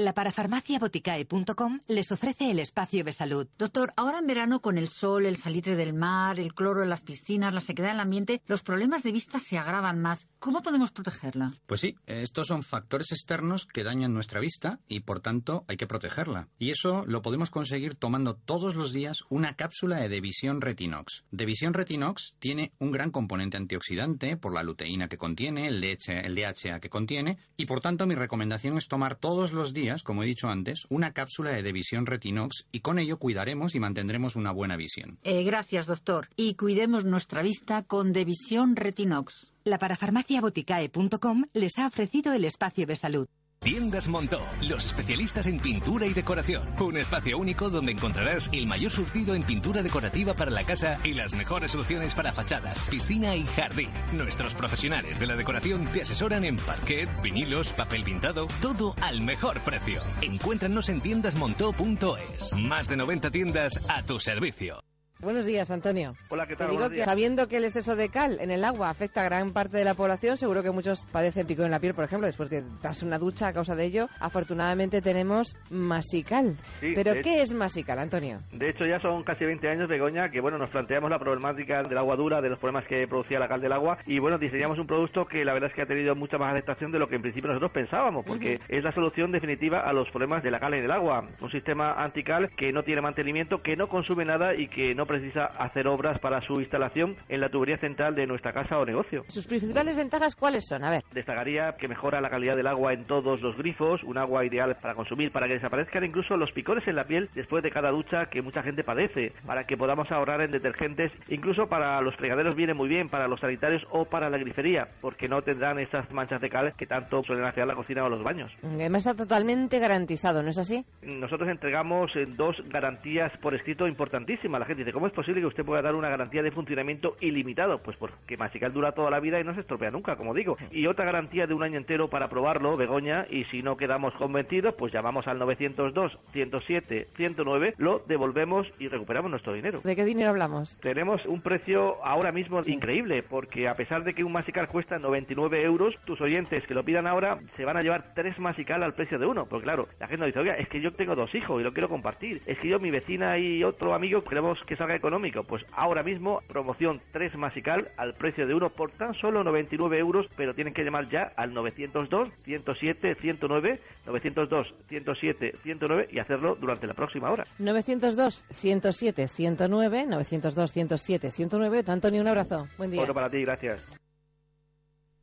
La 0.00 0.14
parafarmaciaboticae.com 0.14 1.80
les 1.86 2.10
ofrece 2.10 2.50
el 2.50 2.58
espacio 2.58 3.04
de 3.04 3.12
salud. 3.12 3.46
Doctor, 3.58 3.92
ahora 3.96 4.20
en 4.20 4.26
verano 4.26 4.62
con 4.62 4.78
el 4.78 4.88
sol, 4.88 5.26
el 5.26 5.36
salitre 5.36 5.76
del 5.76 5.92
mar, 5.92 6.40
el 6.40 6.54
cloro 6.54 6.82
en 6.82 6.88
las 6.88 7.02
piscinas, 7.02 7.52
la 7.52 7.60
sequedad 7.60 7.90
en 7.90 7.96
el 7.96 8.00
ambiente, 8.00 8.40
los 8.46 8.62
problemas 8.62 9.02
de 9.02 9.12
vista 9.12 9.38
se 9.38 9.58
agravan 9.58 10.00
más. 10.00 10.26
¿Cómo 10.38 10.62
podemos 10.62 10.90
protegerla? 10.90 11.52
Pues 11.66 11.82
sí, 11.82 11.96
estos 12.06 12.46
son 12.46 12.62
factores 12.62 13.12
externos 13.12 13.66
que 13.66 13.84
dañan 13.84 14.14
nuestra 14.14 14.40
vista 14.40 14.80
y 14.88 15.00
por 15.00 15.20
tanto 15.20 15.66
hay 15.68 15.76
que 15.76 15.86
protegerla. 15.86 16.48
Y 16.58 16.70
eso 16.70 17.04
lo 17.06 17.20
podemos 17.20 17.50
conseguir 17.50 17.94
tomando 17.94 18.36
todos 18.36 18.76
los 18.76 18.94
días 18.94 19.18
una 19.28 19.54
cápsula 19.54 19.96
de 19.96 20.08
Devisión 20.08 20.62
Retinox. 20.62 21.24
Devisión 21.30 21.74
Retinox 21.74 22.36
tiene 22.38 22.72
un 22.78 22.90
gran 22.90 23.10
componente 23.10 23.58
antioxidante 23.58 24.38
por 24.38 24.54
la 24.54 24.62
luteína 24.62 25.08
que 25.08 25.18
contiene, 25.18 25.66
el 25.66 25.82
DHA 25.82 26.80
que 26.80 26.88
contiene 26.88 27.36
y 27.58 27.66
por 27.66 27.82
tanto 27.82 28.06
mi 28.06 28.14
recomendación 28.14 28.78
es 28.78 28.88
tomar 28.88 29.16
todos 29.16 29.52
los 29.52 29.74
días 29.74 29.89
como 30.02 30.22
he 30.22 30.26
dicho 30.26 30.48
antes, 30.48 30.86
una 30.88 31.12
cápsula 31.12 31.50
de 31.50 31.62
Devisión 31.62 32.06
Retinox 32.06 32.66
y 32.72 32.80
con 32.80 32.98
ello 32.98 33.18
cuidaremos 33.18 33.74
y 33.74 33.80
mantendremos 33.80 34.36
una 34.36 34.52
buena 34.52 34.76
visión. 34.76 35.18
Eh, 35.22 35.42
gracias, 35.42 35.86
doctor. 35.86 36.28
Y 36.36 36.54
cuidemos 36.54 37.04
nuestra 37.04 37.42
vista 37.42 37.82
con 37.82 38.12
Devisión 38.12 38.76
Retinox. 38.76 39.52
La 39.64 39.78
parafarmaciaboticae.com 39.78 41.44
les 41.52 41.78
ha 41.78 41.86
ofrecido 41.86 42.32
el 42.32 42.44
espacio 42.44 42.86
de 42.86 42.96
salud. 42.96 43.28
Tiendas 43.62 44.08
Montó, 44.08 44.40
los 44.62 44.86
especialistas 44.86 45.46
en 45.46 45.58
pintura 45.58 46.06
y 46.06 46.14
decoración. 46.14 46.66
Un 46.80 46.96
espacio 46.96 47.36
único 47.36 47.68
donde 47.68 47.92
encontrarás 47.92 48.48
el 48.54 48.66
mayor 48.66 48.90
surtido 48.90 49.34
en 49.34 49.42
pintura 49.42 49.82
decorativa 49.82 50.32
para 50.32 50.50
la 50.50 50.64
casa 50.64 50.98
y 51.04 51.12
las 51.12 51.34
mejores 51.34 51.72
soluciones 51.72 52.14
para 52.14 52.32
fachadas, 52.32 52.82
piscina 52.84 53.36
y 53.36 53.44
jardín. 53.44 53.90
Nuestros 54.14 54.54
profesionales 54.54 55.20
de 55.20 55.26
la 55.26 55.36
decoración 55.36 55.84
te 55.92 56.00
asesoran 56.00 56.46
en 56.46 56.56
parquet, 56.56 57.10
vinilos, 57.20 57.74
papel 57.74 58.02
pintado, 58.02 58.48
todo 58.62 58.94
al 59.02 59.20
mejor 59.20 59.60
precio. 59.60 60.00
Encuéntranos 60.22 60.88
en 60.88 61.02
tiendasmontó.es. 61.02 62.54
Más 62.54 62.88
de 62.88 62.96
90 62.96 63.30
tiendas 63.30 63.78
a 63.88 64.02
tu 64.02 64.18
servicio. 64.18 64.80
Buenos 65.22 65.44
días, 65.44 65.70
Antonio. 65.70 66.14
Hola, 66.30 66.46
¿qué 66.46 66.56
tal? 66.56 66.68
Te 66.68 66.70
digo 66.70 66.80
Buenos 66.80 66.88
que 66.90 66.94
días. 66.96 67.04
sabiendo 67.04 67.46
que 67.46 67.58
el 67.58 67.64
exceso 67.64 67.94
de 67.94 68.08
cal 68.08 68.38
en 68.40 68.50
el 68.50 68.64
agua 68.64 68.88
afecta 68.88 69.20
a 69.20 69.24
gran 69.24 69.52
parte 69.52 69.76
de 69.76 69.84
la 69.84 69.92
población, 69.92 70.38
seguro 70.38 70.62
que 70.62 70.70
muchos 70.70 71.04
padecen 71.12 71.46
picor 71.46 71.66
en 71.66 71.72
la 71.72 71.78
piel, 71.78 71.92
por 71.94 72.04
ejemplo, 72.04 72.26
después 72.26 72.48
de 72.48 72.64
darse 72.82 73.04
una 73.04 73.18
ducha 73.18 73.48
a 73.48 73.52
causa 73.52 73.74
de 73.74 73.84
ello. 73.84 74.08
Afortunadamente 74.18 75.02
tenemos 75.02 75.58
masical. 75.68 76.56
Sí, 76.80 76.92
¿Pero 76.94 77.12
qué 77.22 77.42
es 77.42 77.52
masical, 77.52 77.98
Antonio? 77.98 78.40
De 78.52 78.70
hecho, 78.70 78.86
ya 78.86 78.98
son 79.00 79.22
casi 79.22 79.44
20 79.44 79.68
años, 79.68 79.90
Begoña, 79.90 80.30
que 80.30 80.40
bueno, 80.40 80.56
nos 80.56 80.70
planteamos 80.70 81.10
la 81.10 81.18
problemática 81.18 81.82
del 81.82 81.98
agua 81.98 82.16
dura, 82.16 82.40
de 82.40 82.48
los 82.48 82.58
problemas 82.58 82.86
que 82.88 83.06
producía 83.06 83.38
la 83.38 83.48
cal 83.48 83.60
del 83.60 83.72
agua, 83.72 83.98
y 84.06 84.18
bueno, 84.20 84.38
diseñamos 84.38 84.78
un 84.78 84.86
producto 84.86 85.26
que 85.26 85.44
la 85.44 85.52
verdad 85.52 85.68
es 85.68 85.76
que 85.76 85.82
ha 85.82 85.86
tenido 85.86 86.14
mucha 86.16 86.38
más 86.38 86.54
aceptación 86.54 86.92
de 86.92 86.98
lo 86.98 87.08
que 87.08 87.16
en 87.16 87.22
principio 87.22 87.48
nosotros 87.48 87.72
pensábamos, 87.72 88.24
porque 88.24 88.58
es 88.68 88.82
la 88.82 88.92
solución 88.92 89.32
definitiva 89.32 89.80
a 89.80 89.92
los 89.92 90.08
problemas 90.08 90.42
de 90.42 90.50
la 90.50 90.60
cal 90.60 90.72
en 90.72 90.84
el 90.84 90.90
agua. 90.90 91.28
Un 91.42 91.50
sistema 91.50 91.92
antical 92.02 92.50
que 92.56 92.72
no 92.72 92.84
tiene 92.84 93.02
mantenimiento, 93.02 93.60
que 93.60 93.76
no 93.76 93.86
consume 93.86 94.24
nada 94.24 94.54
y 94.54 94.68
que 94.68 94.94
no 94.94 95.09
precisa 95.10 95.46
hacer 95.58 95.88
obras 95.88 96.20
para 96.20 96.40
su 96.42 96.60
instalación 96.60 97.16
en 97.28 97.40
la 97.40 97.48
tubería 97.48 97.78
central 97.78 98.14
de 98.14 98.28
nuestra 98.28 98.52
casa 98.52 98.78
o 98.78 98.86
negocio. 98.86 99.24
¿Sus 99.26 99.44
principales 99.44 99.96
ventajas 99.96 100.36
cuáles 100.36 100.68
son? 100.68 100.84
A 100.84 100.90
ver. 100.90 101.02
Destacaría 101.12 101.72
que 101.72 101.88
mejora 101.88 102.20
la 102.20 102.30
calidad 102.30 102.54
del 102.54 102.68
agua 102.68 102.92
en 102.92 103.06
todos 103.06 103.40
los 103.40 103.56
grifos, 103.56 104.04
un 104.04 104.18
agua 104.18 104.44
ideal 104.44 104.76
para 104.80 104.94
consumir, 104.94 105.32
para 105.32 105.48
que 105.48 105.54
desaparezcan 105.54 106.04
incluso 106.04 106.36
los 106.36 106.52
picores 106.52 106.86
en 106.86 106.94
la 106.94 107.08
piel 107.08 107.28
después 107.34 107.64
de 107.64 107.72
cada 107.72 107.90
ducha 107.90 108.26
que 108.26 108.40
mucha 108.40 108.62
gente 108.62 108.84
padece, 108.84 109.32
para 109.44 109.66
que 109.66 109.76
podamos 109.76 110.08
ahorrar 110.12 110.42
en 110.42 110.52
detergentes, 110.52 111.10
incluso 111.28 111.66
para 111.66 112.00
los 112.02 112.14
fregaderos 112.14 112.54
viene 112.54 112.74
muy 112.74 112.88
bien, 112.88 113.08
para 113.08 113.26
los 113.26 113.40
sanitarios 113.40 113.82
o 113.90 114.04
para 114.04 114.30
la 114.30 114.38
grifería, 114.38 114.86
porque 115.00 115.28
no 115.28 115.42
tendrán 115.42 115.80
esas 115.80 116.08
manchas 116.12 116.40
de 116.40 116.50
cal 116.50 116.74
que 116.78 116.86
tanto 116.86 117.24
suelen 117.24 117.46
hacer 117.46 117.66
la 117.66 117.74
cocina 117.74 118.04
o 118.04 118.08
los 118.08 118.22
baños. 118.22 118.52
Además 118.62 119.06
está 119.06 119.24
totalmente 119.24 119.80
garantizado, 119.80 120.44
¿no 120.44 120.50
es 120.50 120.58
así? 120.58 120.84
Nosotros 121.02 121.48
entregamos 121.48 122.14
eh, 122.14 122.26
dos 122.28 122.56
garantías 122.68 123.32
por 123.38 123.56
escrito 123.56 123.88
importantísimas. 123.88 124.60
La 124.60 124.66
gente 124.66 124.84
dice, 124.84 124.92
¿cómo 125.00 125.06
es 125.06 125.14
posible 125.14 125.40
que 125.40 125.46
usted 125.46 125.64
pueda 125.64 125.80
dar 125.80 125.94
una 125.94 126.10
garantía 126.10 126.42
de 126.42 126.50
funcionamiento 126.50 127.16
ilimitado? 127.20 127.78
Pues 127.78 127.96
porque 127.96 128.36
Masical 128.36 128.70
dura 128.74 128.92
toda 128.92 129.10
la 129.10 129.18
vida 129.18 129.40
y 129.40 129.44
no 129.44 129.54
se 129.54 129.60
estropea 129.60 129.90
nunca, 129.90 130.16
como 130.16 130.34
digo. 130.34 130.58
Y 130.70 130.86
otra 130.88 131.06
garantía 131.06 131.46
de 131.46 131.54
un 131.54 131.62
año 131.62 131.78
entero 131.78 132.10
para 132.10 132.28
probarlo, 132.28 132.76
Begoña, 132.76 133.26
y 133.30 133.44
si 133.44 133.62
no 133.62 133.78
quedamos 133.78 134.12
convencidos, 134.16 134.74
pues 134.74 134.92
llamamos 134.92 135.26
al 135.26 135.38
902 135.38 136.18
107 136.34 137.08
109, 137.16 137.76
lo 137.78 138.00
devolvemos 138.00 138.66
y 138.78 138.88
recuperamos 138.88 139.30
nuestro 139.30 139.54
dinero. 139.54 139.80
¿De 139.82 139.96
qué 139.96 140.04
dinero 140.04 140.28
hablamos? 140.28 140.78
Tenemos 140.80 141.24
un 141.24 141.40
precio 141.40 142.04
ahora 142.04 142.30
mismo 142.30 142.60
increíble, 142.66 143.22
porque 143.22 143.68
a 143.68 143.76
pesar 143.76 144.04
de 144.04 144.12
que 144.12 144.22
un 144.22 144.32
Masical 144.32 144.68
cuesta 144.68 144.98
99 144.98 145.62
euros, 145.62 145.94
tus 146.04 146.20
oyentes 146.20 146.66
que 146.66 146.74
lo 146.74 146.84
pidan 146.84 147.06
ahora 147.06 147.38
se 147.56 147.64
van 147.64 147.78
a 147.78 147.80
llevar 147.80 148.12
tres 148.14 148.38
Masical 148.38 148.82
al 148.82 148.92
precio 148.92 149.18
de 149.18 149.24
uno. 149.24 149.46
Porque 149.46 149.64
claro, 149.64 149.88
la 149.98 150.08
gente 150.08 150.18
nos 150.18 150.26
dice, 150.26 150.40
oiga, 150.40 150.56
es 150.56 150.68
que 150.68 150.82
yo 150.82 150.92
tengo 150.92 151.16
dos 151.16 151.34
hijos 151.34 151.58
y 151.58 151.64
lo 151.64 151.72
quiero 151.72 151.88
compartir. 151.88 152.42
Es 152.44 152.58
que 152.58 152.68
yo, 152.68 152.78
mi 152.78 152.90
vecina 152.90 153.38
y 153.38 153.64
otro 153.64 153.94
amigo 153.94 154.22
queremos 154.24 154.58
que 154.66 154.76
salga 154.76 154.89
económico. 154.94 155.44
Pues 155.44 155.64
ahora 155.72 156.02
mismo, 156.02 156.42
promoción 156.48 157.00
3 157.12 157.36
Masical 157.36 157.90
al 157.96 158.14
precio 158.14 158.46
de 158.46 158.54
uno 158.54 158.70
por 158.70 158.90
tan 158.92 159.14
solo 159.14 159.44
99 159.44 159.98
euros, 159.98 160.26
pero 160.36 160.54
tienen 160.54 160.74
que 160.74 160.82
llamar 160.82 161.08
ya 161.10 161.32
al 161.36 161.54
902 161.54 162.28
107 162.44 163.16
109, 163.20 163.80
902 164.06 164.74
107 164.88 165.54
109 165.62 166.08
y 166.10 166.18
hacerlo 166.18 166.56
durante 166.56 166.86
la 166.86 166.94
próxima 166.94 167.30
hora. 167.30 167.44
902 167.58 168.44
107 168.50 169.28
109, 169.28 170.06
902 170.06 170.72
107 170.72 171.30
109. 171.30 171.84
Antonio, 171.86 172.20
un 172.20 172.28
abrazo. 172.28 172.68
Buen 172.78 172.90
día. 172.90 173.02
Otro 173.02 173.14
para 173.14 173.30
ti, 173.30 173.42
gracias. 173.42 173.84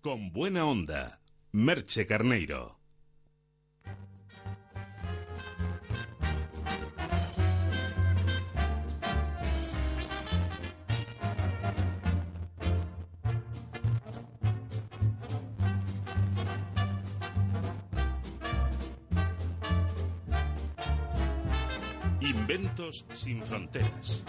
Con 0.01 0.31
buena 0.31 0.65
onda, 0.65 1.19
Merche 1.51 2.05
Carneiro. 2.05 2.76
Inventos 22.49 23.05
sin 23.13 23.43
fronteras. 23.43 24.23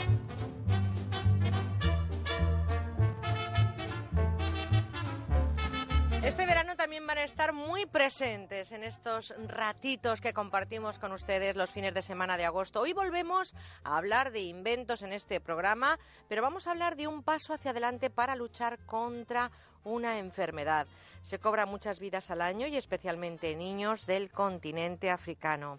Este 6.25 6.45
verano 6.45 6.75
también 6.75 7.07
van 7.07 7.19
a 7.19 7.23
estar 7.23 7.53
muy 7.53 7.87
presentes 7.87 8.73
en 8.73 8.83
estos 8.83 9.33
ratitos 9.47 10.21
que 10.21 10.33
compartimos 10.33 10.99
con 10.99 11.13
ustedes 11.13 11.55
los 11.55 11.71
fines 11.71 11.95
de 11.95 12.03
semana 12.03 12.37
de 12.37 12.45
agosto. 12.45 12.81
Hoy 12.81 12.93
volvemos 12.93 13.55
a 13.85 13.97
hablar 13.97 14.33
de 14.33 14.41
inventos 14.41 15.03
en 15.03 15.13
este 15.13 15.41
programa, 15.41 15.97
pero 16.29 16.43
vamos 16.43 16.67
a 16.67 16.73
hablar 16.73 16.97
de 16.97 17.07
un 17.07 17.23
paso 17.23 17.55
hacia 17.55 17.71
adelante 17.71 18.11
para 18.11 18.35
luchar 18.35 18.81
contra 18.85 19.53
una 19.85 20.19
enfermedad. 20.19 20.89
Se 21.23 21.39
cobran 21.39 21.69
muchas 21.69 22.01
vidas 22.01 22.33
al 22.33 22.43
año 22.43 22.67
y 22.67 22.77
especialmente 22.77 23.55
niños 23.55 24.07
del 24.07 24.29
continente 24.31 25.09
africano. 25.09 25.79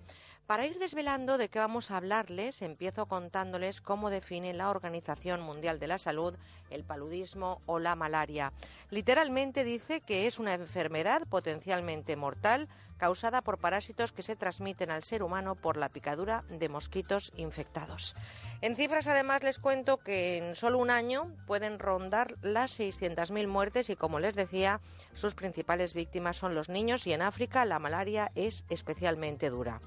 Para 0.50 0.66
ir 0.66 0.80
desvelando 0.80 1.38
de 1.38 1.48
qué 1.48 1.60
vamos 1.60 1.92
a 1.92 1.98
hablarles, 1.98 2.64
empiezo 2.64 3.06
contándoles 3.06 3.82
cómo 3.82 4.10
define 4.10 4.52
la 4.56 4.72
Organización 4.72 5.44
Mundial 5.44 5.78
de 5.78 5.86
la 5.86 6.00
Salud 6.00 6.34
el 6.72 6.84
paludismo 6.84 7.62
o 7.68 7.78
la 7.78 7.96
malaria. 7.96 8.52
Literalmente 8.90 9.64
dice 9.64 10.02
que 10.02 10.26
es 10.26 10.40
una 10.40 10.56
enfermedad 10.56 11.28
potencialmente 11.28 12.16
mortal 12.16 12.68
causada 12.98 13.44
por 13.44 13.60
parásitos 13.60 14.12
que 14.12 14.24
se 14.24 14.36
transmiten 14.36 14.90
al 14.90 15.04
ser 15.04 15.22
humano 15.22 15.54
por 15.54 15.78
la 15.78 15.90
picadura 15.90 16.44
de 16.50 16.68
mosquitos 16.68 17.32
infectados. 17.36 18.16
En 18.62 18.76
cifras, 18.76 19.06
además, 19.06 19.44
les 19.44 19.60
cuento 19.60 19.98
que 19.98 20.38
en 20.38 20.56
solo 20.56 20.80
un 20.80 20.90
año 20.90 21.32
pueden 21.46 21.78
rondar 21.78 22.38
las 22.42 22.80
600.000 22.80 23.46
muertes 23.46 23.92
y, 23.92 23.96
como 23.96 24.20
les 24.20 24.34
decía, 24.34 24.82
sus 25.14 25.36
principales 25.36 25.94
víctimas 25.94 26.38
son 26.38 26.56
los 26.56 26.70
niños 26.70 27.06
y 27.06 27.14
en 27.14 27.22
África 27.22 27.66
la 27.66 27.78
malaria 27.78 28.32
es 28.34 28.66
especialmente 28.72 29.52
dura. 29.52 29.80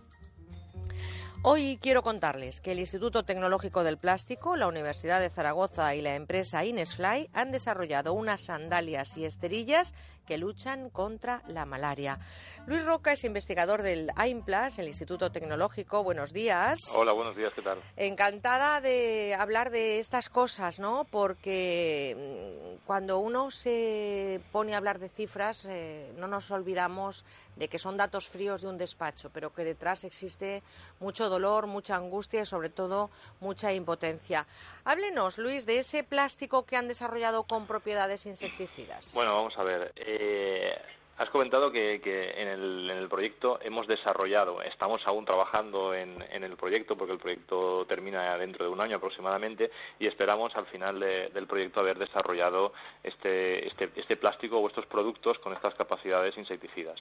Hoy 1.44 1.76
quiero 1.82 2.04
contarles 2.04 2.60
que 2.60 2.70
el 2.70 2.78
Instituto 2.78 3.24
Tecnológico 3.24 3.82
del 3.82 3.98
Plástico, 3.98 4.54
la 4.54 4.68
Universidad 4.68 5.18
de 5.18 5.28
Zaragoza 5.28 5.92
y 5.96 6.00
la 6.00 6.14
empresa 6.14 6.64
Inesfly 6.64 7.30
han 7.32 7.50
desarrollado 7.50 8.12
unas 8.12 8.42
sandalias 8.42 9.16
y 9.16 9.24
esterillas 9.24 9.92
que 10.26 10.39
luchan 10.39 10.91
contra 10.91 11.42
la 11.49 11.65
malaria. 11.65 12.18
Luis 12.67 12.84
Roca 12.84 13.12
es 13.12 13.25
investigador 13.25 13.83
del 13.83 14.10
AIMPLAS, 14.15 14.78
el 14.78 14.89
Instituto 14.89 15.33
Tecnológico. 15.33 16.05
Buenos 16.05 16.33
días. 16.33 16.78
Hola, 16.94 17.12
buenos 17.12 17.36
días, 17.36 17.52
¿qué 17.55 17.62
tal? 17.62 17.78
Encantada 17.97 18.81
de 18.81 19.34
hablar 19.39 19.70
de 19.70 19.99
estas 19.99 20.28
cosas, 20.28 20.78
¿no? 20.78 21.05
Porque 21.10 22.17
mm, 22.17 22.86
cuando 22.86 23.18
uno 23.18 23.51
se 23.51 24.41
pone 24.52 24.75
a 24.75 24.76
hablar 24.76 24.99
de 24.99 25.09
cifras, 25.09 25.67
eh, 25.68 26.12
no 26.17 26.28
nos 26.28 26.51
olvidamos 26.51 27.25
de 27.57 27.68
que 27.68 27.78
son 27.78 27.97
datos 27.97 28.28
fríos 28.28 28.62
de 28.62 28.68
un 28.68 28.78
despacho, 28.78 29.31
pero 29.31 29.52
que 29.52 29.65
detrás 29.65 30.05
existe 30.05 30.62
mucho 31.01 31.28
dolor, 31.28 31.67
mucha 31.67 31.97
angustia 31.97 32.42
y 32.42 32.47
sobre 32.47 32.70
todo 32.70 33.10
mucha 33.41 33.73
impotencia. 33.73 34.47
Háblenos, 34.84 35.39
Luis, 35.39 35.67
de 35.67 35.78
ese 35.78 36.02
plástico 36.02 36.65
que 36.65 36.76
han 36.76 36.89
desarrollado 36.89 37.44
con 37.44 37.67
propiedades 37.67 38.26
insecticidas. 38.26 39.12
Bueno, 39.15 39.34
vamos 39.34 39.55
a 39.59 39.62
ver. 39.62 39.92
Eh, 39.97 40.11
É, 40.15 40.78
has 41.18 41.31
comentado 41.31 41.70
que, 41.70 42.00
en, 42.36 42.49
el, 42.49 43.08
proyecto 43.08 43.58
hemos 43.62 43.86
desarrollado, 43.86 44.62
estamos 44.62 45.07
aún 45.07 45.24
trabajando 45.24 45.94
en, 45.94 46.23
el 46.31 46.57
proyecto 46.57 46.97
porque 46.97 47.12
el 47.12 47.18
proyecto 47.18 47.84
termina 47.86 48.36
dentro 48.39 48.65
de 48.65 48.70
un 48.70 48.81
año 48.81 48.97
aproximadamente 48.97 49.70
y 49.99 50.07
esperamos 50.07 50.55
al 50.57 50.66
final 50.66 50.99
del 51.00 51.47
proyecto 51.47 51.81
haber 51.81 51.99
desarrollado 51.99 52.73
este, 53.02 53.66
este, 53.68 53.91
este 53.97 54.16
plástico 54.16 54.58
o 54.58 54.68
estos 54.68 54.86
productos 54.86 55.39
con 55.39 55.52
estas 55.52 55.74
capacidades 55.74 56.36
insecticidas. 56.36 56.99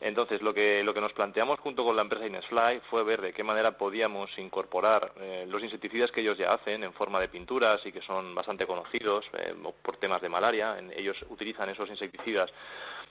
Entonces, 0.00 0.40
lo 0.40 0.54
que, 0.54 0.82
lo 0.82 0.94
que 0.94 1.00
nos 1.02 1.12
planteamos 1.12 1.60
junto 1.60 1.84
con 1.84 1.94
la 1.94 2.02
empresa 2.02 2.26
Inesfly 2.26 2.80
fue 2.88 3.04
ver 3.04 3.20
de 3.20 3.34
qué 3.34 3.44
manera 3.44 3.76
podíamos 3.76 4.30
incorporar 4.38 5.12
eh, 5.20 5.44
los 5.46 5.62
insecticidas 5.62 6.10
que 6.10 6.22
ellos 6.22 6.38
ya 6.38 6.54
hacen 6.54 6.82
en 6.84 6.94
forma 6.94 7.20
de 7.20 7.28
pinturas 7.28 7.84
y 7.84 7.92
que 7.92 8.00
son 8.00 8.34
bastante 8.34 8.66
conocidos 8.66 9.26
eh, 9.34 9.54
por 9.82 9.98
temas 9.98 10.22
de 10.22 10.30
malaria. 10.30 10.78
ellos 10.96 11.18
utilizan 11.28 11.68
esos 11.68 11.90
insecticidas 11.90 12.50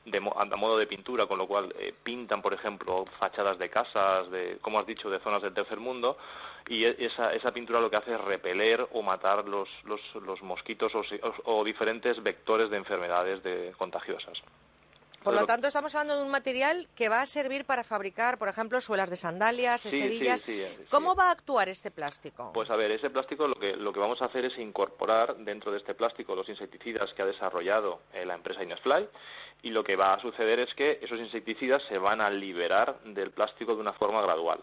de, 0.06 0.18
a 0.18 0.46
modo 0.56 0.78
de 0.78 0.88
pintura, 0.88 1.26
con 1.26 1.38
lo 1.38 1.48
cual 1.48 1.74
eh, 1.78 1.94
pintan, 2.04 2.42
por 2.42 2.54
ejemplo, 2.54 3.06
fachadas 3.20 3.58
de 3.58 3.70
casas, 3.70 4.30
de, 4.32 4.58
como 4.62 4.80
has 4.80 4.86
dicho, 4.86 5.10
de 5.10 5.20
zonas 5.20 5.42
del 5.42 5.54
tercer 5.54 5.80
mundo, 5.80 6.18
y 6.68 6.86
e, 6.86 6.96
esa, 7.00 7.34
esa 7.34 7.52
pintura 7.52 7.80
lo 7.80 7.90
que 7.90 7.98
hace 7.98 8.14
es 8.14 8.22
repeler 8.22 8.88
o 8.92 9.02
matar 9.02 9.48
los, 9.48 9.70
los, 9.86 10.02
los 10.24 10.42
mosquitos 10.42 10.94
o, 10.96 11.04
o, 11.46 11.64
diferentes 11.64 12.22
vectores 12.24 12.70
de 12.70 12.78
enfermedades 12.78 13.44
de, 13.44 13.74
contagiosas. 13.78 14.42
Por 15.30 15.42
lo 15.42 15.46
tanto, 15.46 15.68
estamos 15.68 15.94
hablando 15.94 16.18
de 16.18 16.24
un 16.24 16.32
material 16.32 16.88
que 16.96 17.08
va 17.08 17.22
a 17.22 17.26
servir 17.26 17.66
para 17.66 17.84
fabricar, 17.84 18.38
por 18.38 18.48
ejemplo, 18.48 18.82
suelas 18.82 19.10
de 19.10 19.16
sandalias, 19.16 19.86
esterillas. 19.86 20.44
¿Cómo 20.90 21.16
va 21.16 21.28
a 21.28 21.32
actuar 21.32 21.70
este 21.70 21.92
plástico? 21.92 22.52
Pues 22.54 22.70
a 22.70 22.76
ver, 22.76 22.92
ese 22.92 23.10
plástico 23.10 23.48
lo 23.48 23.56
que, 23.56 23.76
lo 23.76 23.94
que 23.94 24.00
vamos 24.00 24.22
a 24.22 24.26
hacer 24.26 24.46
es 24.46 24.58
incorporar 24.58 25.38
dentro 25.38 25.72
de 25.72 25.78
este 25.78 25.94
plástico 25.94 26.36
los 26.36 26.50
insecticidas 26.50 27.14
que 27.14 27.22
ha 27.22 27.26
desarrollado 27.26 28.02
eh, 28.14 28.26
la 28.26 28.34
empresa 28.34 28.64
Inesfly 28.64 29.08
y 29.62 29.70
lo 29.70 29.84
que 29.84 29.96
va 29.96 30.14
a 30.14 30.22
suceder 30.22 30.60
es 30.60 30.74
que 30.74 31.00
esos 31.02 31.20
insecticidas 31.20 31.84
se 31.90 31.98
van 31.98 32.22
a 32.22 32.30
liberar 32.30 33.00
del 33.04 33.32
plástico 33.32 33.76
de 33.76 33.82
una 33.82 33.94
forma 33.94 34.22
gradual 34.22 34.62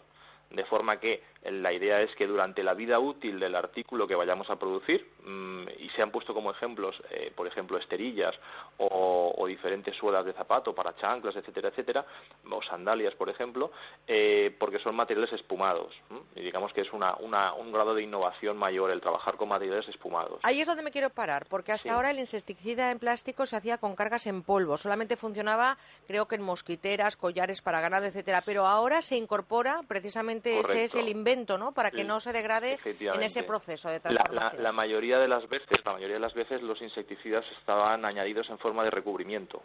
de 0.51 0.65
forma 0.65 0.99
que 0.99 1.23
la 1.51 1.73
idea 1.73 2.01
es 2.01 2.15
que 2.17 2.27
durante 2.27 2.63
la 2.63 2.75
vida 2.75 2.99
útil 2.99 3.39
del 3.39 3.55
artículo 3.55 4.07
que 4.07 4.15
vayamos 4.15 4.51
a 4.51 4.57
producir, 4.57 5.09
mm, 5.25 5.69
y 5.79 5.89
se 5.91 6.03
han 6.03 6.11
puesto 6.11 6.35
como 6.35 6.51
ejemplos, 6.51 6.97
eh, 7.11 7.33
por 7.35 7.47
ejemplo, 7.47 7.79
esterillas 7.79 8.35
o, 8.79 9.45
diferentes 9.47 9.97
suelas 9.97 10.25
de 10.25 10.33
zapato 10.33 10.75
para 10.75 10.97
chanclas, 10.97 11.37
etcétera, 11.37 11.69
etcétera, 11.69 12.05
o 12.51 12.61
sandalias, 12.65 13.15
por 13.15 13.29
ejemplo, 13.29 13.71
eh, 14.09 14.55
porque 14.59 14.81
son 14.81 14.97
materiales 14.97 15.33
espumados. 15.33 15.95
Y 16.35 16.41
digamos 16.41 16.73
que 16.73 16.81
es 16.81 16.93
una, 16.93 17.15
un 17.15 17.73
grado 17.73 17.95
de 17.95 18.03
innovación 18.03 18.57
mayor 18.57 18.91
el 18.91 19.01
trabajar 19.01 19.37
con 19.37 19.49
materiales 19.49 19.89
espumados. 19.89 20.41
Ahí 20.43 20.61
es 20.61 20.67
donde 20.67 20.83
me 20.83 20.91
quiero 20.91 21.11
parar, 21.11 21.47
porque 21.49 21.71
hasta 21.71 21.95
ahora 21.95 22.11
el 22.11 22.19
insecticida 22.19 22.91
en 22.91 22.99
plástico 22.99 23.47
se 23.47 23.55
hacía 23.55 23.79
con 23.79 23.95
cargas 23.95 24.27
en 24.27 24.43
polvo, 24.43 24.77
solamente 24.77 25.17
funcionaba, 25.17 25.79
creo 26.09 26.27
que 26.27 26.35
en 26.35 26.43
mosquiteras, 26.43 27.17
collares 27.17 27.63
para 27.63 27.81
ganado, 27.81 28.07
etcétera, 28.07 28.43
pero 28.45 28.67
ahora 28.67 29.01
se 29.01 29.17
incorpora 29.17 29.83
precisamente 29.87 30.36
ese 30.45 30.85
es 30.85 30.95
el 30.95 31.09
invento, 31.09 31.59
¿no? 31.59 31.73
Para 31.73 31.91
que 31.91 32.05
no 32.05 32.21
se 32.21 32.33
degrade 32.33 32.79
en 32.85 33.23
ese 33.23 33.43
proceso 33.43 33.89
de 33.89 34.01
transformación. 34.01 34.63
La, 34.63 34.73
mayoría 34.73 35.19
de 35.19 35.29
las 35.29 35.49
veces, 35.49 35.79
la 35.85 35.93
mayoría 35.93 36.15
de 36.15 36.21
las 36.21 36.35
veces 36.35 36.63
los 36.63 36.81
insecticidas 36.83 37.45
estaban 37.59 38.05
añadidos 38.05 38.49
en 38.51 38.59
forma 38.59 38.85
de 38.85 38.91
recubrimiento, 38.91 39.63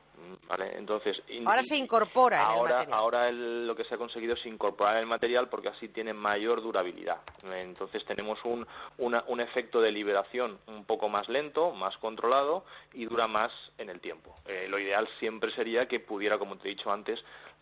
¿vale? 0.47 0.77
Entonces 0.77 1.21
ahora 1.45 1.63
se 1.63 1.75
incorpora 1.75 2.41
ahora, 2.41 2.53
en 2.55 2.65
el 2.83 2.89
material. 2.89 2.99
Ahora 2.99 3.31
lo 3.31 3.75
que 3.75 3.83
se 3.85 3.95
ha 3.95 3.97
conseguido 3.97 4.33
es 4.33 4.45
incorporar 4.45 4.97
el 4.97 5.05
material 5.05 5.49
porque 5.49 5.69
así 5.69 5.89
tiene 5.89 6.13
mayor 6.13 6.61
durabilidad. 6.61 7.17
Entonces 7.53 8.03
tenemos 8.05 8.39
un, 8.45 8.65
un 8.97 9.41
efecto 9.41 9.81
de 9.81 9.91
liberación 9.91 10.59
un 10.67 10.85
poco 10.85 11.09
más 11.09 11.27
lento, 11.29 11.71
más 11.71 11.97
controlado 11.97 12.65
y 12.93 13.05
dura 13.05 13.27
más 13.27 13.51
en 13.77 13.89
el 13.89 13.99
tiempo. 13.99 14.35
Eh, 14.45 14.67
lo 14.69 14.79
ideal 14.79 15.07
siempre 15.19 15.51
sería 15.53 15.87
que 15.87 15.99
pudiera, 15.99 16.37
como 16.37 16.57
te 16.57 16.67
he 16.67 16.75
dicho 16.75 16.91
antes, 16.91 17.19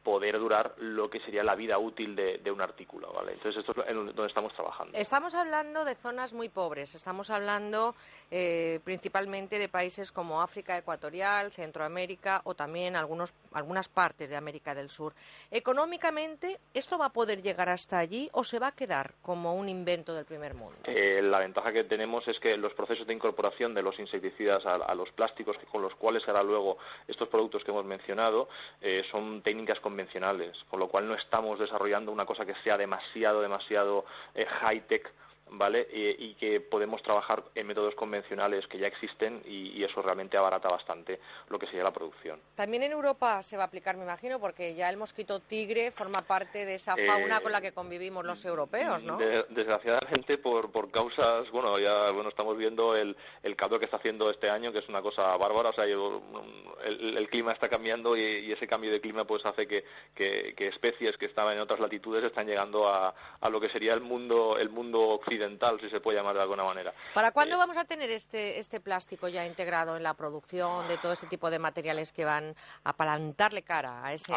poder 0.09 0.39
durar 0.39 0.73
lo 0.79 1.07
que 1.07 1.19
sería 1.19 1.43
la 1.43 1.53
vida 1.53 1.77
útil 1.77 2.15
de, 2.15 2.51
un 2.51 2.61
artículo, 2.61 3.13
¿vale? 3.13 3.33
Entonces 3.33 3.63
esto 3.63 3.85
es 3.85 3.93
donde 3.93 4.25
estamos 4.25 4.51
trabajando. 4.55 4.97
Estamos 4.97 5.35
hablando 5.35 5.85
de 5.85 5.93
zonas 5.93 6.33
muy 6.33 6.49
pobres, 6.49 6.95
estamos 6.95 7.29
hablando 7.29 7.93
eh, 8.31 8.79
principalmente 8.83 9.57
de 9.57 9.69
países 9.69 10.11
como 10.11 10.41
África 10.41 10.77
Ecuatorial, 10.77 11.51
Centroamérica 11.51 12.41
o 12.43 12.53
también 12.53 12.95
algunos, 12.95 13.33
algunas 13.53 13.89
partes 13.89 14.29
de 14.29 14.35
América 14.35 14.75
del 14.75 14.89
Sur. 14.89 15.13
Económicamente, 15.51 16.59
¿esto 16.73 16.97
va 16.97 17.05
a 17.05 17.13
poder 17.13 17.41
llegar 17.41 17.69
hasta 17.69 17.97
allí 17.97 18.29
o 18.33 18.43
se 18.43 18.59
va 18.59 18.67
a 18.67 18.75
quedar 18.75 19.13
como 19.21 19.55
un 19.55 19.69
invento 19.69 20.13
del 20.13 20.25
primer 20.25 20.53
mundo? 20.53 20.77
Eh, 20.85 21.21
la 21.23 21.39
ventaja 21.39 21.71
que 21.71 21.83
tenemos 21.83 22.27
es 22.27 22.39
que 22.39 22.55
los 22.57 22.73
procesos 22.73 23.07
de 23.07 23.13
incorporación 23.13 23.73
de 23.73 23.81
los 23.81 23.99
insecticidas 23.99 24.65
a, 24.65 24.93
los 24.95 25.11
plásticos 25.11 25.57
con 25.71 25.81
los 25.81 25.95
cuales 25.95 26.23
será 26.23 26.43
luego 26.43 26.77
estos 27.07 27.29
productos 27.29 27.63
que 27.63 27.71
hemos 27.71 27.85
mencionado 27.85 28.49
eh, 28.81 29.03
son 29.11 29.41
técnicas 29.41 29.79
convencionales, 29.79 30.57
con 30.69 30.79
lo 30.79 30.87
cual 30.87 31.07
no 31.07 31.15
estamos 31.15 31.59
desarrollando 31.59 32.11
una 32.11 32.25
cosa 32.25 32.45
que 32.45 32.55
sea 32.63 32.77
demasiado, 32.77 33.41
demasiado 33.41 34.05
eh, 34.35 34.45
high-tech 34.45 35.11
¿vale? 35.51 35.87
Y, 35.91 36.33
que 36.39 36.61
podemos 36.61 37.01
trabajar 37.03 37.43
en 37.55 37.67
métodos 37.67 37.95
convencionales 37.95 38.65
que 38.67 38.77
ya 38.77 38.87
existen 38.87 39.41
y, 39.45 39.83
eso 39.83 40.01
realmente 40.01 40.37
abarata 40.37 40.69
bastante 40.69 41.19
lo 41.47 41.57
que 41.57 41.65
sería 41.65 41.83
la 41.83 41.91
producción. 41.91 42.39
También 42.55 42.83
en 42.83 42.91
Europa 42.91 43.41
se 43.43 43.57
va 43.57 43.63
a 43.63 43.65
aplicar, 43.65 43.97
me 43.97 44.03
imagino, 44.03 44.39
porque 44.39 44.75
ya 44.75 44.89
el 44.89 44.97
mosquito 44.97 45.39
tigre 45.39 45.91
forma 45.91 46.21
parte 46.21 46.65
de 46.65 46.75
esa 46.75 46.95
fauna 46.95 47.37
eh, 47.37 47.41
con 47.41 47.51
la 47.51 47.61
que 47.61 47.71
convivimos 47.71 48.25
los 48.25 48.43
europeos, 48.45 49.01
¿no? 49.03 49.17
desgraciadamente, 49.17 50.37
por, 50.37 50.71
por 50.71 50.91
causas, 50.91 51.49
bueno, 51.51 51.79
ya 51.79 52.11
bueno 52.11 52.29
estamos 52.29 52.57
viendo 52.57 52.95
el, 52.95 53.15
el 53.41 53.55
calor 53.55 53.79
que 53.79 53.85
está 53.85 53.97
haciendo 53.97 54.29
este 54.29 54.49
año, 54.49 54.71
que 54.71 54.79
es 54.79 54.89
una 54.89 55.01
cosa 55.01 55.35
bárbara, 55.37 55.69
o 55.69 55.73
sea, 55.73 55.85
el, 55.85 57.27
clima 57.29 57.53
está 57.53 57.69
cambiando 57.69 58.17
y, 58.17 58.51
ese 58.51 58.67
cambio 58.67 58.91
de 58.91 59.01
clima 59.01 59.25
pues 59.25 59.45
hace 59.45 59.67
que, 59.67 59.83
que, 60.15 60.53
que, 60.55 60.67
especies 60.67 61.15
que 61.17 61.27
estaban 61.27 61.55
en 61.55 61.61
otras 61.61 61.79
latitudes 61.79 62.23
están 62.23 62.47
llegando 62.47 62.89
a, 62.89 63.13
a 63.39 63.49
lo 63.49 63.59
que 63.59 63.69
sería 63.69 63.93
el 63.93 64.01
mundo, 64.01 64.57
el 64.57 64.69
mundo 64.69 64.99
occidental 65.09 65.38
si 65.79 65.89
se 65.89 65.99
puede 65.99 66.17
llamar 66.17 66.35
de 66.35 66.41
alguna 66.41 66.63
manera. 66.63 66.93
¿Para 67.13 67.31
cuándo 67.31 67.55
eh, 67.55 67.57
vamos 67.57 67.77
a 67.77 67.85
tener 67.85 68.09
este, 68.11 68.59
este 68.59 68.79
plástico 68.79 69.27
ya 69.27 69.45
integrado 69.45 69.95
en 69.97 70.03
la 70.03 70.13
producción 70.13 70.87
de 70.87 70.97
todo 70.97 71.13
ese 71.13 71.27
tipo 71.27 71.49
de 71.49 71.59
materiales 71.59 72.11
que 72.11 72.25
van 72.25 72.55
a 72.83 72.93
palantarle 72.93 73.63
cara 73.63 74.05
a 74.05 74.13
ese...? 74.13 74.33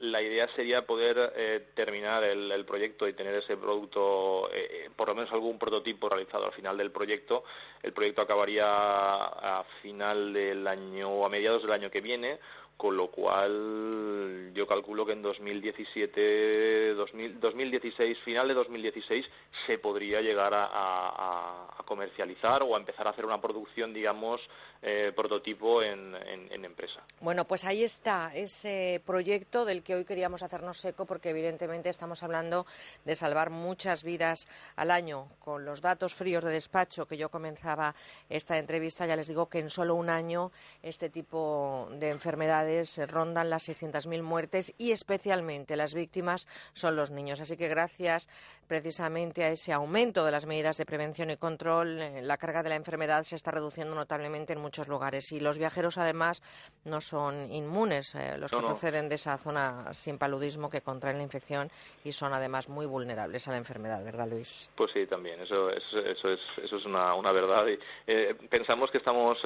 la 0.00 0.22
idea 0.22 0.48
sería 0.54 0.82
poder 0.82 1.32
eh, 1.36 1.68
terminar 1.74 2.24
el, 2.24 2.64
proyecto 2.64 3.08
y 3.08 3.14
tener 3.14 3.34
ese 3.34 3.56
producto, 3.56 4.50
eh, 4.52 4.90
por 4.94 5.08
lo 5.08 5.14
menos 5.14 5.32
algún 5.32 5.58
prototipo 5.58 6.08
realizado 6.08 6.46
al 6.46 6.52
final 6.52 6.76
del 6.76 6.90
proyecto. 6.90 7.44
El 7.82 7.92
proyecto 7.92 8.22
acabaría 8.22 8.66
a 8.66 9.64
final 9.82 10.32
del 10.32 10.66
año 10.66 11.10
o 11.10 11.26
a 11.26 11.28
mediados 11.28 11.62
del 11.62 11.72
año 11.72 11.90
que 11.90 12.00
viene 12.00 12.38
con 12.78 12.96
lo 12.96 13.10
cual 13.10 14.52
yo 14.54 14.64
calculo 14.68 15.04
que 15.04 15.12
en 15.12 15.20
2017, 15.20 16.94
2016, 16.94 18.18
final 18.20 18.46
de 18.46 18.54
2016, 18.54 19.26
se 19.66 19.78
podría 19.78 20.20
llegar 20.20 20.52
a, 20.54 21.66
comercializar 21.84 22.62
o 22.62 22.76
a 22.76 22.78
empezar 22.78 23.06
a 23.06 23.10
hacer 23.10 23.24
una 23.24 23.40
producción, 23.40 23.94
digamos, 23.94 24.40
eh, 24.82 25.10
prototipo 25.16 25.82
en, 25.82 26.14
empresa. 26.64 27.00
Bueno, 27.20 27.46
pues 27.46 27.64
ahí 27.64 27.82
está 27.82 28.30
ese 28.34 29.02
proyecto 29.04 29.64
del 29.64 29.82
que 29.82 29.94
hoy 29.94 30.04
queríamos 30.04 30.42
hacernos 30.42 30.84
eco, 30.84 31.06
porque 31.06 31.30
evidentemente 31.30 31.88
estamos 31.88 32.22
hablando 32.22 32.66
de 33.06 33.16
salvar 33.16 33.50
muchas 33.50 34.04
vidas 34.04 34.46
al 34.76 34.90
año. 34.90 35.28
Con 35.40 35.64
los 35.64 35.80
datos 35.80 36.14
fríos 36.14 36.44
de 36.44 36.50
despacho 36.52 37.06
que 37.06 37.16
yo 37.16 37.30
comenzaba 37.30 37.94
esta 38.28 38.58
entrevista, 38.58 39.06
ya 39.06 39.16
les 39.16 39.26
digo 39.26 39.48
que 39.48 39.60
en 39.60 39.70
solo 39.70 39.94
un 39.94 40.10
año 40.10 40.52
este 40.82 41.08
tipo 41.08 41.88
de 41.92 42.10
enfermedades 42.10 42.67
rondan 43.06 43.50
las 43.50 43.68
600.000 43.68 44.22
muertes 44.22 44.38
muertes 44.38 44.74
y 44.78 44.92
especialmente 44.92 45.76
las 45.76 45.94
víctimas 45.94 46.46
son 46.74 46.96
los 46.96 47.10
niños. 47.10 47.40
Así 47.40 47.56
que 47.56 47.68
gracias 47.68 48.28
precisamente 48.68 49.42
a 49.42 49.50
ese 49.50 49.72
aumento 49.72 50.24
de 50.24 50.30
las 50.30 50.46
medidas 50.46 50.76
de 50.76 50.84
prevención 50.84 51.30
y 51.30 51.36
control, 51.36 52.00
eh, 52.00 52.22
la 52.22 52.36
carga 52.36 52.62
de 52.62 52.68
la 52.68 52.76
enfermedad 52.76 53.22
se 53.22 53.34
está 53.34 53.50
reduciendo 53.50 53.94
notablemente 53.94 54.52
en 54.52 54.60
muchos 54.60 54.86
lugares. 54.86 55.32
Y 55.32 55.40
los 55.40 55.58
viajeros, 55.58 55.98
además, 55.98 56.42
no 56.84 57.00
son 57.00 57.50
inmunes, 57.50 58.14
eh, 58.14 58.36
los 58.38 58.52
que 58.52 58.58
proceden 58.58 59.08
de 59.08 59.14
esa 59.16 59.38
zona 59.38 59.92
sin 59.94 60.18
paludismo 60.18 60.68
que 60.68 60.82
contraen 60.82 61.16
la 61.16 61.22
infección 61.22 61.70
y 62.04 62.12
son 62.12 62.32
además 62.34 62.68
muy 62.68 62.86
vulnerables 62.86 63.48
a 63.48 63.52
la 63.52 63.56
enfermedad, 63.56 64.04
¿verdad, 64.04 64.28
Luis? 64.28 64.70
Pues 64.76 64.92
sí, 64.92 65.06
también. 65.06 65.40
Eso, 65.40 65.70
eso, 65.70 65.98
eso 66.00 66.28
es, 66.30 66.40
eso 66.62 66.76
es 66.76 66.84
una, 66.84 67.14
una 67.14 67.32
verdad. 67.32 67.66
Y, 67.66 67.78
eh, 68.06 68.36
pensamos 68.50 68.90
que 68.90 68.98
estamos 68.98 69.38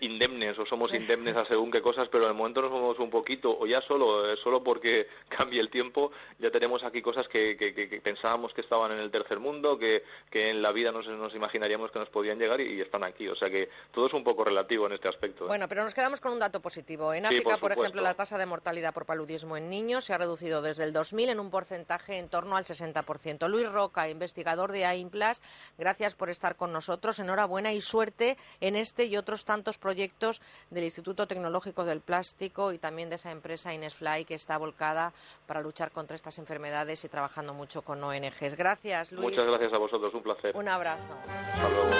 indemnes 0.00 0.58
o 0.58 0.64
somos 0.64 0.90
indemnes 0.94 1.36
a 1.36 1.44
según 1.44 1.70
qué 1.70 1.82
cosas, 1.82 2.08
pero 2.10 2.24
en 2.24 2.30
el 2.30 2.36
momento 2.36 2.62
nos 2.62 2.70
somos 2.70 2.98
un 2.98 3.10
poquito, 3.10 3.56
o 3.58 3.66
ya 3.66 3.82
solo, 3.82 4.34
solo 4.36 4.62
porque 4.62 5.06
cambie 5.28 5.60
el 5.60 5.68
tiempo, 5.68 6.12
ya 6.38 6.50
tenemos 6.50 6.82
aquí 6.82 7.02
cosas 7.02 7.28
que, 7.28 7.56
que, 7.56 7.74
que 7.74 8.00
pensábamos 8.06 8.54
que 8.54 8.60
estaban 8.60 8.92
en 8.92 9.00
el 9.00 9.10
tercer 9.10 9.40
mundo, 9.40 9.76
que, 9.76 10.04
que 10.30 10.50
en 10.50 10.62
la 10.62 10.70
vida 10.70 10.92
no 10.92 11.02
nos 11.02 11.34
imaginaríamos 11.34 11.90
que 11.90 11.98
nos 11.98 12.08
podían 12.08 12.38
llegar 12.38 12.60
y, 12.60 12.80
están 12.80 13.02
aquí. 13.02 13.26
O 13.26 13.34
sea 13.34 13.50
que 13.50 13.68
todo 13.92 14.06
es 14.06 14.12
un 14.12 14.22
poco 14.22 14.44
relativo 14.44 14.86
en 14.86 14.92
este 14.92 15.08
aspecto. 15.08 15.46
¿eh? 15.46 15.48
Bueno, 15.48 15.66
pero 15.66 15.82
nos 15.82 15.92
quedamos 15.92 16.20
con 16.20 16.30
un 16.30 16.38
dato 16.38 16.60
positivo. 16.60 17.12
En 17.12 17.26
África, 17.26 17.56
por, 17.58 17.72
ejemplo, 17.72 18.00
la 18.02 18.14
tasa 18.14 18.38
de 18.38 18.46
mortalidad 18.46 18.94
por 18.94 19.06
paludismo 19.06 19.56
en 19.56 19.68
niños 19.68 20.04
se 20.04 20.14
ha 20.14 20.18
reducido 20.18 20.62
desde 20.62 20.84
el 20.84 20.92
2000 20.92 21.30
en 21.30 21.40
un 21.40 21.50
porcentaje 21.50 22.18
en 22.18 22.28
torno 22.28 22.56
al 22.56 22.64
60%. 22.64 23.48
Luis 23.48 23.68
Roca, 23.72 24.08
investigador 24.08 24.70
de 24.70 24.84
AIMPLAS, 24.84 25.42
gracias 25.76 26.14
por 26.14 26.30
estar 26.30 26.54
con 26.54 26.72
nosotros. 26.72 27.18
Enhorabuena 27.18 27.72
y 27.72 27.80
suerte 27.80 28.36
en 28.60 28.76
este 28.76 29.06
y 29.06 29.16
otros 29.16 29.44
tantos 29.44 29.78
proyectos 29.78 30.40
del 30.70 30.84
Instituto 30.84 31.26
Tecnológico 31.26 31.84
del 31.84 32.02
Plástico 32.02 32.72
y 32.72 32.78
también 32.78 33.10
de 33.10 33.16
esa 33.16 33.32
empresa 33.32 33.74
Inesfly 33.74 34.24
que 34.26 34.34
está 34.34 34.58
volcada 34.58 35.12
para 35.48 35.60
luchar 35.60 35.90
contra 35.90 36.14
estas 36.14 36.38
enfermedades 36.38 37.04
y 37.04 37.08
trabajando 37.08 37.52
mucho 37.52 37.82
con 37.82 37.95
ONGs. 38.02 38.56
Gracias, 38.56 39.12
Luis. 39.12 39.30
Muchas 39.30 39.48
gracias 39.48 39.72
a 39.72 39.78
vosotros, 39.78 40.12
un 40.14 40.22
placer. 40.22 40.56
Un 40.56 40.68
abrazo. 40.68 41.02
Hasta 41.26 41.68
luego. 41.68 41.90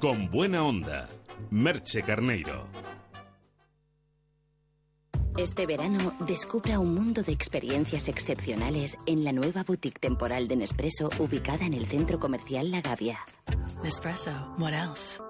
Con 0.00 0.30
buena 0.30 0.64
onda, 0.64 1.08
Merche 1.50 2.02
Carneiro. 2.02 2.64
Este 5.36 5.64
verano 5.66 6.16
descubra 6.20 6.78
un 6.78 6.94
mundo 6.94 7.22
de 7.22 7.32
experiencias 7.32 8.08
excepcionales 8.08 8.96
en 9.06 9.24
la 9.24 9.32
nueva 9.32 9.62
boutique 9.62 10.00
temporal 10.00 10.48
de 10.48 10.56
Nespresso 10.56 11.10
ubicada 11.18 11.64
en 11.66 11.74
el 11.74 11.86
centro 11.86 12.18
comercial 12.18 12.70
La 12.70 12.80
Gavia. 12.80 13.18
Nespresso, 13.82 14.30
what 14.58 14.72
else? 14.72 15.20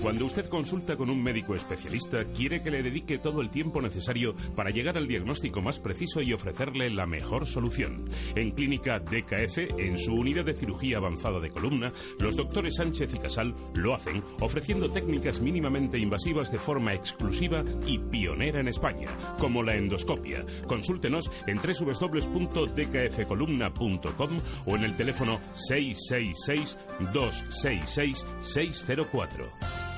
Cuando 0.00 0.24
usted 0.24 0.48
consulta 0.48 0.96
con 0.96 1.10
un 1.10 1.22
médico 1.22 1.54
especialista, 1.54 2.24
quiere 2.32 2.62
que 2.62 2.70
le 2.70 2.82
dedique 2.82 3.18
todo 3.18 3.42
el 3.42 3.50
tiempo 3.50 3.82
necesario 3.82 4.34
para 4.56 4.70
llegar 4.70 4.96
al 4.96 5.06
diagnóstico 5.06 5.60
más 5.60 5.78
preciso 5.78 6.22
y 6.22 6.32
ofrecerle 6.32 6.88
la 6.88 7.04
mejor 7.04 7.46
solución. 7.46 8.08
En 8.34 8.52
Clínica 8.52 9.00
DKF, 9.00 9.78
en 9.78 9.98
su 9.98 10.14
unidad 10.14 10.44
de 10.44 10.54
cirugía 10.54 10.96
avanzada 10.98 11.40
de 11.40 11.50
columna, 11.50 11.88
los 12.18 12.36
doctores 12.36 12.76
Sánchez 12.76 13.12
y 13.12 13.18
Casal 13.18 13.54
lo 13.74 13.94
hacen 13.94 14.22
ofreciendo 14.40 14.90
técnicas 14.90 15.40
mínimamente 15.40 15.98
invasivas 15.98 16.50
de 16.50 16.58
forma 16.58 16.94
exclusiva 16.94 17.62
y 17.86 17.98
pionera 17.98 18.60
en 18.60 18.68
España, 18.68 19.08
como 19.38 19.62
la 19.62 19.74
endoscopia. 19.74 20.46
Consúltenos 20.66 21.30
en 21.46 21.58
www.dkfcolumna.com 21.58 24.36
o 24.66 24.76
en 24.76 24.84
el 24.84 24.96
teléfono 24.96 25.38
666 25.52 26.78
266 27.12 28.26
604. 28.40 29.39
Centro. 29.40 29.89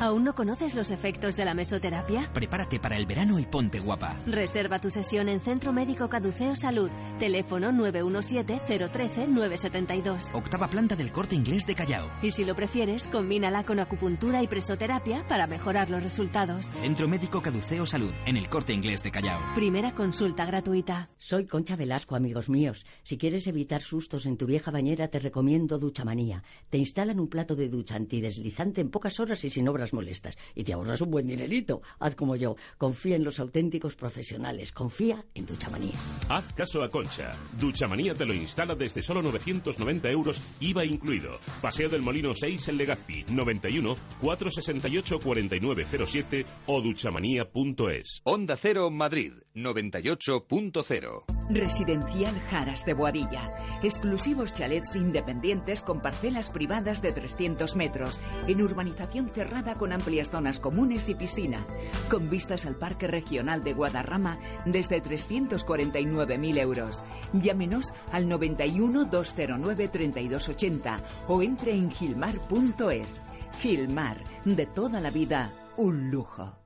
¿Aún 0.00 0.24
no 0.24 0.34
conoces 0.34 0.74
los 0.74 0.90
efectos 0.90 1.36
de 1.36 1.44
la 1.44 1.54
mesoterapia? 1.54 2.28
Prepárate 2.32 2.80
para 2.80 2.96
el 2.96 3.06
verano 3.06 3.38
y 3.38 3.46
ponte 3.46 3.78
guapa. 3.78 4.18
Reserva 4.26 4.80
tu 4.80 4.90
sesión 4.90 5.28
en 5.28 5.38
Centro 5.40 5.72
Médico 5.72 6.08
Caduceo 6.08 6.56
Salud. 6.56 6.90
Teléfono 7.18 7.70
917-013-972. 7.70 10.34
Octava 10.34 10.66
planta 10.68 10.96
del 10.96 11.12
corte 11.12 11.36
inglés 11.36 11.64
de 11.66 11.76
Callao. 11.76 12.10
Y 12.22 12.30
si 12.32 12.44
lo 12.44 12.56
prefieres, 12.56 13.08
combínala 13.08 13.64
con 13.64 13.78
acupuntura 13.78 14.42
y 14.42 14.48
presoterapia 14.48 15.24
para 15.28 15.46
mejorar 15.46 15.90
los 15.90 16.02
resultados. 16.02 16.66
Centro 16.66 17.06
Médico 17.08 17.40
Caduceo 17.40 17.86
Salud, 17.86 18.12
en 18.26 18.36
el 18.36 18.48
corte 18.48 18.72
inglés 18.72 19.00
de 19.02 19.12
Callao. 19.12 19.40
Primera 19.54 19.94
consulta 19.94 20.44
gratuita. 20.44 21.08
Soy 21.16 21.46
Concha 21.46 21.76
Velasco, 21.76 22.16
amigos 22.16 22.48
míos. 22.48 22.84
Si 23.04 23.16
quieres 23.16 23.46
evitar 23.46 23.80
sustos 23.80 24.26
en 24.26 24.36
tu 24.36 24.46
vieja 24.46 24.70
bañera, 24.70 25.08
te 25.08 25.20
recomiendo 25.20 25.78
Duchamanía. 25.78 26.42
Te 26.68 26.78
instalan 26.78 27.20
un 27.20 27.28
plato 27.28 27.54
de 27.56 27.68
ducha 27.68 27.96
antideslizante 27.96 28.80
en 28.80 28.90
pocas 28.90 29.20
horas 29.20 29.33
y 29.42 29.50
sin 29.50 29.66
obras 29.66 29.92
molestas. 29.92 30.36
Y 30.54 30.62
te 30.62 30.74
ahorras 30.74 31.00
un 31.00 31.10
buen 31.10 31.26
dinerito. 31.26 31.82
Haz 31.98 32.14
como 32.14 32.36
yo. 32.36 32.56
Confía 32.78 33.16
en 33.16 33.24
los 33.24 33.40
auténticos 33.40 33.96
profesionales. 33.96 34.70
Confía 34.70 35.24
en 35.34 35.46
Duchamanía. 35.46 35.94
Haz 36.28 36.52
caso 36.52 36.82
a 36.82 36.90
Concha. 36.90 37.32
Duchamanía 37.58 38.14
te 38.14 38.26
lo 38.26 38.34
instala 38.34 38.74
desde 38.74 39.02
solo 39.02 39.22
990 39.22 40.10
euros, 40.10 40.40
IVA 40.60 40.84
incluido. 40.84 41.32
Paseo 41.62 41.88
del 41.88 42.02
Molino 42.02 42.34
6 42.34 42.68
en 42.68 42.76
Legazpi, 42.76 43.24
91 43.32 43.96
468 44.20 45.18
4907 45.18 46.46
o 46.66 46.80
duchamanía.es. 46.80 48.20
Onda 48.24 48.56
Cero 48.56 48.90
Madrid, 48.90 49.32
98.0. 49.54 51.24
Residencial 51.48 52.34
Jaras 52.50 52.84
de 52.84 52.94
Boadilla. 52.94 53.56
Exclusivos 53.82 54.52
chalets 54.52 54.96
independientes 54.96 55.80
con 55.80 56.00
parcelas 56.00 56.50
privadas 56.50 57.02
de 57.02 57.12
300 57.12 57.76
metros. 57.76 58.18
En 58.48 58.62
urbanización 58.62 59.28
cerrada 59.28 59.74
con 59.74 59.92
amplias 59.92 60.30
zonas 60.30 60.58
comunes 60.58 61.08
y 61.08 61.14
piscina. 61.14 61.64
Con 62.10 62.28
vistas 62.28 62.66
al 62.66 62.76
Parque 62.76 63.06
Regional 63.06 63.62
de 63.62 63.74
Guadarrama 63.74 64.38
desde 64.66 65.00
349.000 65.02 66.58
euros. 66.58 67.02
Llámenos 67.32 67.92
al 68.10 68.28
91 68.28 69.04
209 69.04 69.88
3280 69.88 71.00
o 71.28 71.42
entre 71.42 71.72
en 71.72 71.90
gilmar.es. 71.92 73.22
Gilmar, 73.60 74.18
de 74.44 74.66
toda 74.66 75.00
la 75.00 75.10
vida, 75.10 75.52
un 75.76 76.10
lujo. 76.10 76.63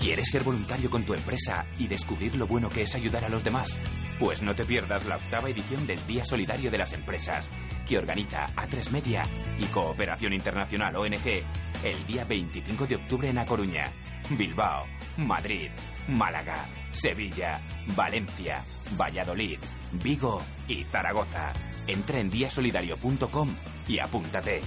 ¿Quieres 0.00 0.30
ser 0.30 0.44
voluntario 0.44 0.88
con 0.88 1.04
tu 1.04 1.12
empresa 1.12 1.66
y 1.78 1.86
descubrir 1.86 2.34
lo 2.34 2.46
bueno 2.46 2.70
que 2.70 2.82
es 2.82 2.94
ayudar 2.94 3.26
a 3.26 3.28
los 3.28 3.44
demás? 3.44 3.78
Pues 4.18 4.40
no 4.40 4.54
te 4.54 4.64
pierdas 4.64 5.04
la 5.04 5.16
octava 5.16 5.50
edición 5.50 5.86
del 5.86 6.04
Día 6.06 6.24
Solidario 6.24 6.70
de 6.70 6.78
las 6.78 6.94
Empresas, 6.94 7.52
que 7.86 7.98
organiza 7.98 8.46
A3 8.56 8.90
Media 8.92 9.24
y 9.58 9.66
Cooperación 9.66 10.32
Internacional 10.32 10.96
ONG 10.96 11.44
el 11.84 12.06
día 12.06 12.24
25 12.24 12.86
de 12.86 12.96
octubre 12.96 13.28
en 13.28 13.38
A 13.38 13.44
Coruña, 13.44 13.92
Bilbao, 14.30 14.86
Madrid, 15.18 15.70
Málaga, 16.08 16.66
Sevilla, 16.92 17.60
Valencia, 17.94 18.62
Valladolid, 18.98 19.58
Vigo 20.02 20.40
y 20.66 20.84
Zaragoza. 20.84 21.52
Entra 21.86 22.20
en 22.20 22.30
diasolidario.com 22.30 23.54
y 23.86 23.98
apúntate. 23.98 24.62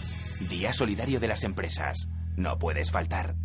Día 0.47 0.73
Solidario 0.73 1.19
de 1.19 1.27
las 1.27 1.43
Empresas. 1.43 2.07
No 2.35 2.59
puedes 2.59 2.91
faltar. 2.91 3.35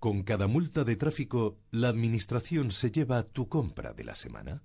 Con 0.00 0.22
cada 0.22 0.46
multa 0.46 0.82
de 0.82 0.96
tráfico, 0.96 1.58
la 1.70 1.90
Administración 1.90 2.72
se 2.72 2.90
lleva 2.90 3.22
tu 3.22 3.50
compra 3.50 3.92
de 3.92 4.04
la 4.04 4.14
semana, 4.14 4.62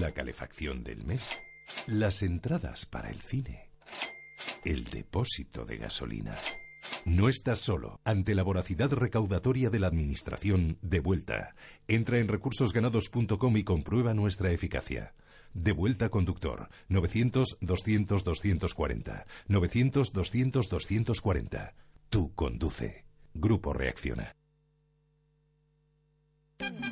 la 0.00 0.12
calefacción 0.12 0.84
del 0.84 1.02
mes, 1.02 1.36
las 1.88 2.22
entradas 2.22 2.86
para 2.86 3.10
el 3.10 3.20
cine, 3.20 3.70
el 4.64 4.84
depósito 4.84 5.64
de 5.64 5.78
gasolina. 5.78 6.36
No 7.04 7.28
estás 7.28 7.58
solo. 7.58 7.98
Ante 8.04 8.36
la 8.36 8.44
voracidad 8.44 8.92
recaudatoria 8.92 9.70
de 9.70 9.80
la 9.80 9.88
Administración, 9.88 10.78
de 10.82 11.00
vuelta. 11.00 11.56
Entra 11.88 12.20
en 12.20 12.28
recursosganados.com 12.28 13.56
y 13.56 13.64
comprueba 13.64 14.14
nuestra 14.14 14.52
eficacia. 14.52 15.14
De 15.52 15.72
vuelta 15.72 16.10
conductor. 16.10 16.68
900-200-240. 16.90 19.24
900-200-240. 19.48 21.72
Tú 22.08 22.32
conduce. 22.36 23.04
Grupo 23.34 23.72
Reacciona. 23.72 24.36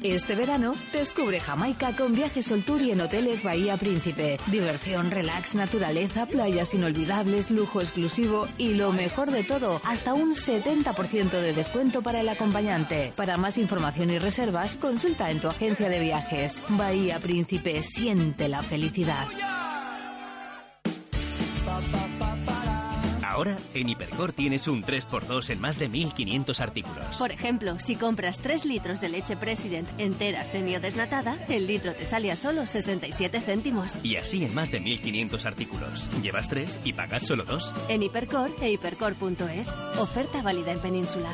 Este 0.03 0.35
verano, 0.35 0.75
descubre 0.93 1.39
Jamaica 1.39 1.95
con 1.97 2.13
viajes 2.13 2.47
Sol 2.47 2.63
Tour 2.65 2.83
y 2.83 2.91
en 2.91 3.01
hoteles 3.01 3.45
Bahía 3.45 3.77
Príncipe. 3.77 4.39
Diversión, 4.49 5.13
relax, 5.13 5.55
naturaleza, 5.55 6.27
playas 6.27 6.75
inolvidables, 6.75 7.51
lujo 7.53 7.81
exclusivo 7.81 8.49
y 8.59 8.75
lo 8.75 8.93
mejor 8.93 9.31
de 9.31 9.45
todo, 9.45 9.81
hasta 9.85 10.15
un 10.15 10.35
70% 10.35 11.31
de 11.31 11.53
descuento 11.53 12.03
para 12.03 12.21
el 12.21 12.29
acompañante. 12.29 13.13
Para 13.17 13.37
más 13.37 13.59
información 13.59 14.11
y 14.11 14.19
reservas, 14.19 14.75
consulta 14.75 15.31
en 15.31 15.39
tu 15.39 15.49
agencia 15.49 15.89
de 15.89 16.01
viajes. 16.01 16.57
Bahía 16.71 17.21
Príncipe, 17.21 17.83
siente 17.85 18.49
la 18.49 18.63
felicidad. 18.63 19.27
Ahora, 23.33 23.57
en 23.73 23.89
Hipercor 23.89 24.33
tienes 24.33 24.69
un 24.69 24.85
3x2 24.85 25.49
en 25.49 25.59
más 25.59 25.79
de 25.79 25.91
1.500 25.91 26.61
artículos. 26.61 27.17
Por 27.19 27.33
ejemplo, 27.33 27.79
si 27.79 27.97
compras 27.97 28.39
3 28.41 28.67
litros 28.67 29.01
de 29.01 29.09
leche 29.09 29.39
President 29.39 29.89
entera 29.97 30.45
semi 30.45 30.77
o 30.77 30.81
desnatada, 30.81 31.39
el 31.49 31.67
litro 31.67 31.95
te 31.95 32.05
sale 32.05 32.31
a 32.31 32.37
solo 32.37 32.67
67 32.67 33.41
céntimos. 33.41 33.97
Y 34.03 34.17
así 34.17 34.45
en 34.45 34.55
más 34.55 34.71
de 34.71 34.83
1.500 34.83 35.47
artículos. 35.47 36.11
Llevas 36.21 36.51
3 36.51 36.81
y 36.85 36.93
pagas 36.93 37.23
solo 37.27 37.45
2. 37.45 37.73
En 37.89 38.03
Hipercor 38.03 38.51
e 38.61 38.71
hipercor.es. 38.71 39.73
Oferta 39.99 40.43
válida 40.43 40.73
en 40.73 40.81
Península. 40.81 41.31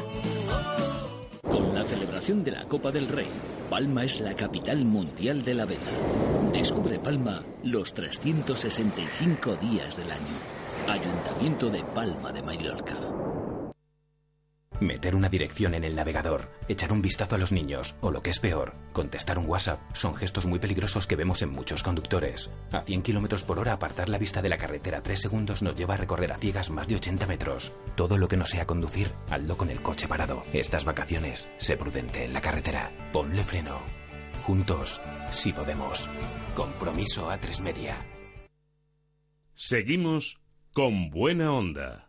Con 1.43 1.75
la 1.75 1.83
celebración 1.83 2.45
de 2.45 2.53
la 2.53 2.65
Copa 2.67 2.93
del 2.93 3.09
Rey, 3.09 3.27
Palma 3.69 4.05
es 4.05 4.21
la 4.21 4.37
capital 4.37 4.85
mundial 4.85 5.45
de 5.45 5.55
la 5.55 5.65
vela. 5.65 6.53
Descubre 6.53 7.01
Palma 7.01 7.43
los 7.65 7.93
365 7.93 9.57
días 9.57 9.97
del 9.97 10.13
año. 10.13 10.58
Ayuntamiento 10.89 11.69
de 11.69 11.85
Palma 11.85 12.33
de 12.33 12.43
Mallorca. 12.43 12.97
Meter 14.81 15.15
una 15.15 15.29
dirección 15.29 15.75
en 15.75 15.85
el 15.85 15.95
navegador, 15.95 16.51
echar 16.67 16.93
un 16.93 17.03
vistazo 17.03 17.35
a 17.35 17.39
los 17.39 17.53
niños 17.53 17.95
o 18.01 18.11
lo 18.11 18.23
que 18.23 18.31
es 18.31 18.39
peor, 18.39 18.75
contestar 18.95 19.39
un 19.39 19.47
WhatsApp 19.47 19.81
son 19.93 20.15
gestos 20.15 20.47
muy 20.47 20.59
peligrosos 20.59 21.07
que 21.07 21.17
vemos 21.17 21.43
en 21.43 21.51
muchos 21.51 21.83
conductores. 21.83 22.49
A 22.73 22.81
100 22.81 23.03
km 23.03 23.43
por 23.43 23.59
hora 23.59 23.75
apartar 23.75 24.09
la 24.09 24.17
vista 24.17 24.41
de 24.41 24.49
la 24.49 24.57
carretera 24.57 25.03
3 25.03 25.21
segundos 25.21 25.63
nos 25.63 25.77
lleva 25.77 25.93
a 25.93 25.99
recorrer 25.99 26.33
a 26.33 26.39
ciegas 26.39 26.71
más 26.71 26.89
de 26.89 26.95
80 26.95 27.27
metros. 27.27 27.73
Todo 27.95 28.17
lo 28.17 28.27
que 28.27 28.39
no 28.39 28.47
sea 28.47 28.67
conducir, 28.67 29.11
hazlo 29.29 29.59
con 29.59 29.69
el 29.69 29.83
coche 29.83 30.09
parado. 30.09 30.43
Estas 30.55 30.87
vacaciones, 30.87 31.51
sé 31.59 31.77
prudente 31.77 32.25
en 32.25 32.33
la 32.33 32.41
carretera. 32.41 32.93
Ponle 33.13 33.45
freno. 33.45 33.81
Juntos, 34.45 35.03
si 35.33 35.53
podemos. 35.53 36.09
Compromiso 36.55 37.29
a 37.29 37.37
3 37.37 37.61
media. 37.61 37.97
Seguimos 39.55 40.39
con 40.79 41.11
buena 41.11 41.51
onda. 41.51 42.08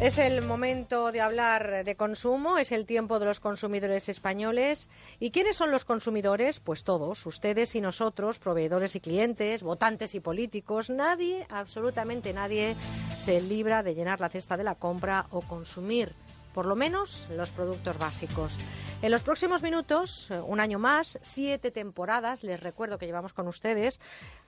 Es 0.00 0.16
el 0.16 0.40
momento 0.40 1.12
de 1.12 1.20
hablar 1.20 1.84
de 1.84 1.94
consumo, 1.94 2.56
es 2.56 2.72
el 2.72 2.86
tiempo 2.86 3.18
de 3.18 3.26
los 3.26 3.38
consumidores 3.38 4.08
españoles. 4.08 4.88
¿Y 5.18 5.30
quiénes 5.30 5.56
son 5.56 5.70
los 5.70 5.84
consumidores? 5.84 6.58
Pues 6.58 6.84
todos, 6.84 7.26
ustedes 7.26 7.76
y 7.76 7.82
nosotros, 7.82 8.38
proveedores 8.38 8.96
y 8.96 9.00
clientes, 9.00 9.62
votantes 9.62 10.14
y 10.14 10.20
políticos. 10.20 10.88
Nadie, 10.88 11.46
absolutamente 11.50 12.32
nadie, 12.32 12.76
se 13.14 13.42
libra 13.42 13.82
de 13.82 13.94
llenar 13.94 14.20
la 14.20 14.30
cesta 14.30 14.56
de 14.56 14.64
la 14.64 14.74
compra 14.76 15.26
o 15.32 15.42
consumir, 15.42 16.14
por 16.54 16.64
lo 16.64 16.76
menos, 16.76 17.28
los 17.36 17.50
productos 17.50 17.98
básicos. 17.98 18.56
En 19.02 19.10
los 19.10 19.22
próximos 19.22 19.62
minutos, 19.62 20.28
un 20.46 20.60
año 20.60 20.78
más, 20.78 21.18
siete 21.22 21.70
temporadas, 21.70 22.42
les 22.42 22.60
recuerdo 22.60 22.98
que 22.98 23.06
llevamos 23.06 23.32
con 23.32 23.48
ustedes, 23.48 23.98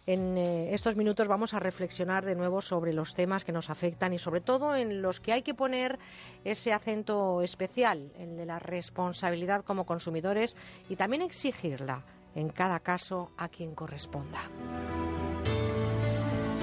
en 0.06 0.36
eh, 0.36 0.74
estos 0.74 0.97
minutos 0.97 1.28
vamos 1.28 1.55
a 1.55 1.60
reflexionar 1.60 2.24
de 2.24 2.34
nuevo 2.34 2.60
sobre 2.60 2.92
los 2.92 3.14
temas 3.14 3.44
que 3.44 3.52
nos 3.52 3.70
afectan 3.70 4.12
y 4.12 4.18
sobre 4.18 4.40
todo 4.40 4.74
en 4.74 5.02
los 5.02 5.20
que 5.20 5.32
hay 5.32 5.42
que 5.42 5.55
poner 5.55 5.98
ese 6.44 6.72
acento 6.72 7.42
especial, 7.42 8.10
el 8.18 8.36
de 8.36 8.47
la 8.47 8.58
responsabilidad 8.58 9.64
como 9.64 9.86
consumidores 9.86 10.56
y 10.89 10.97
también 10.97 11.22
exigirla 11.22 12.05
en 12.34 12.48
cada 12.48 12.81
caso 12.81 13.31
a 13.36 13.48
quien 13.48 13.74
corresponda. 13.74 14.40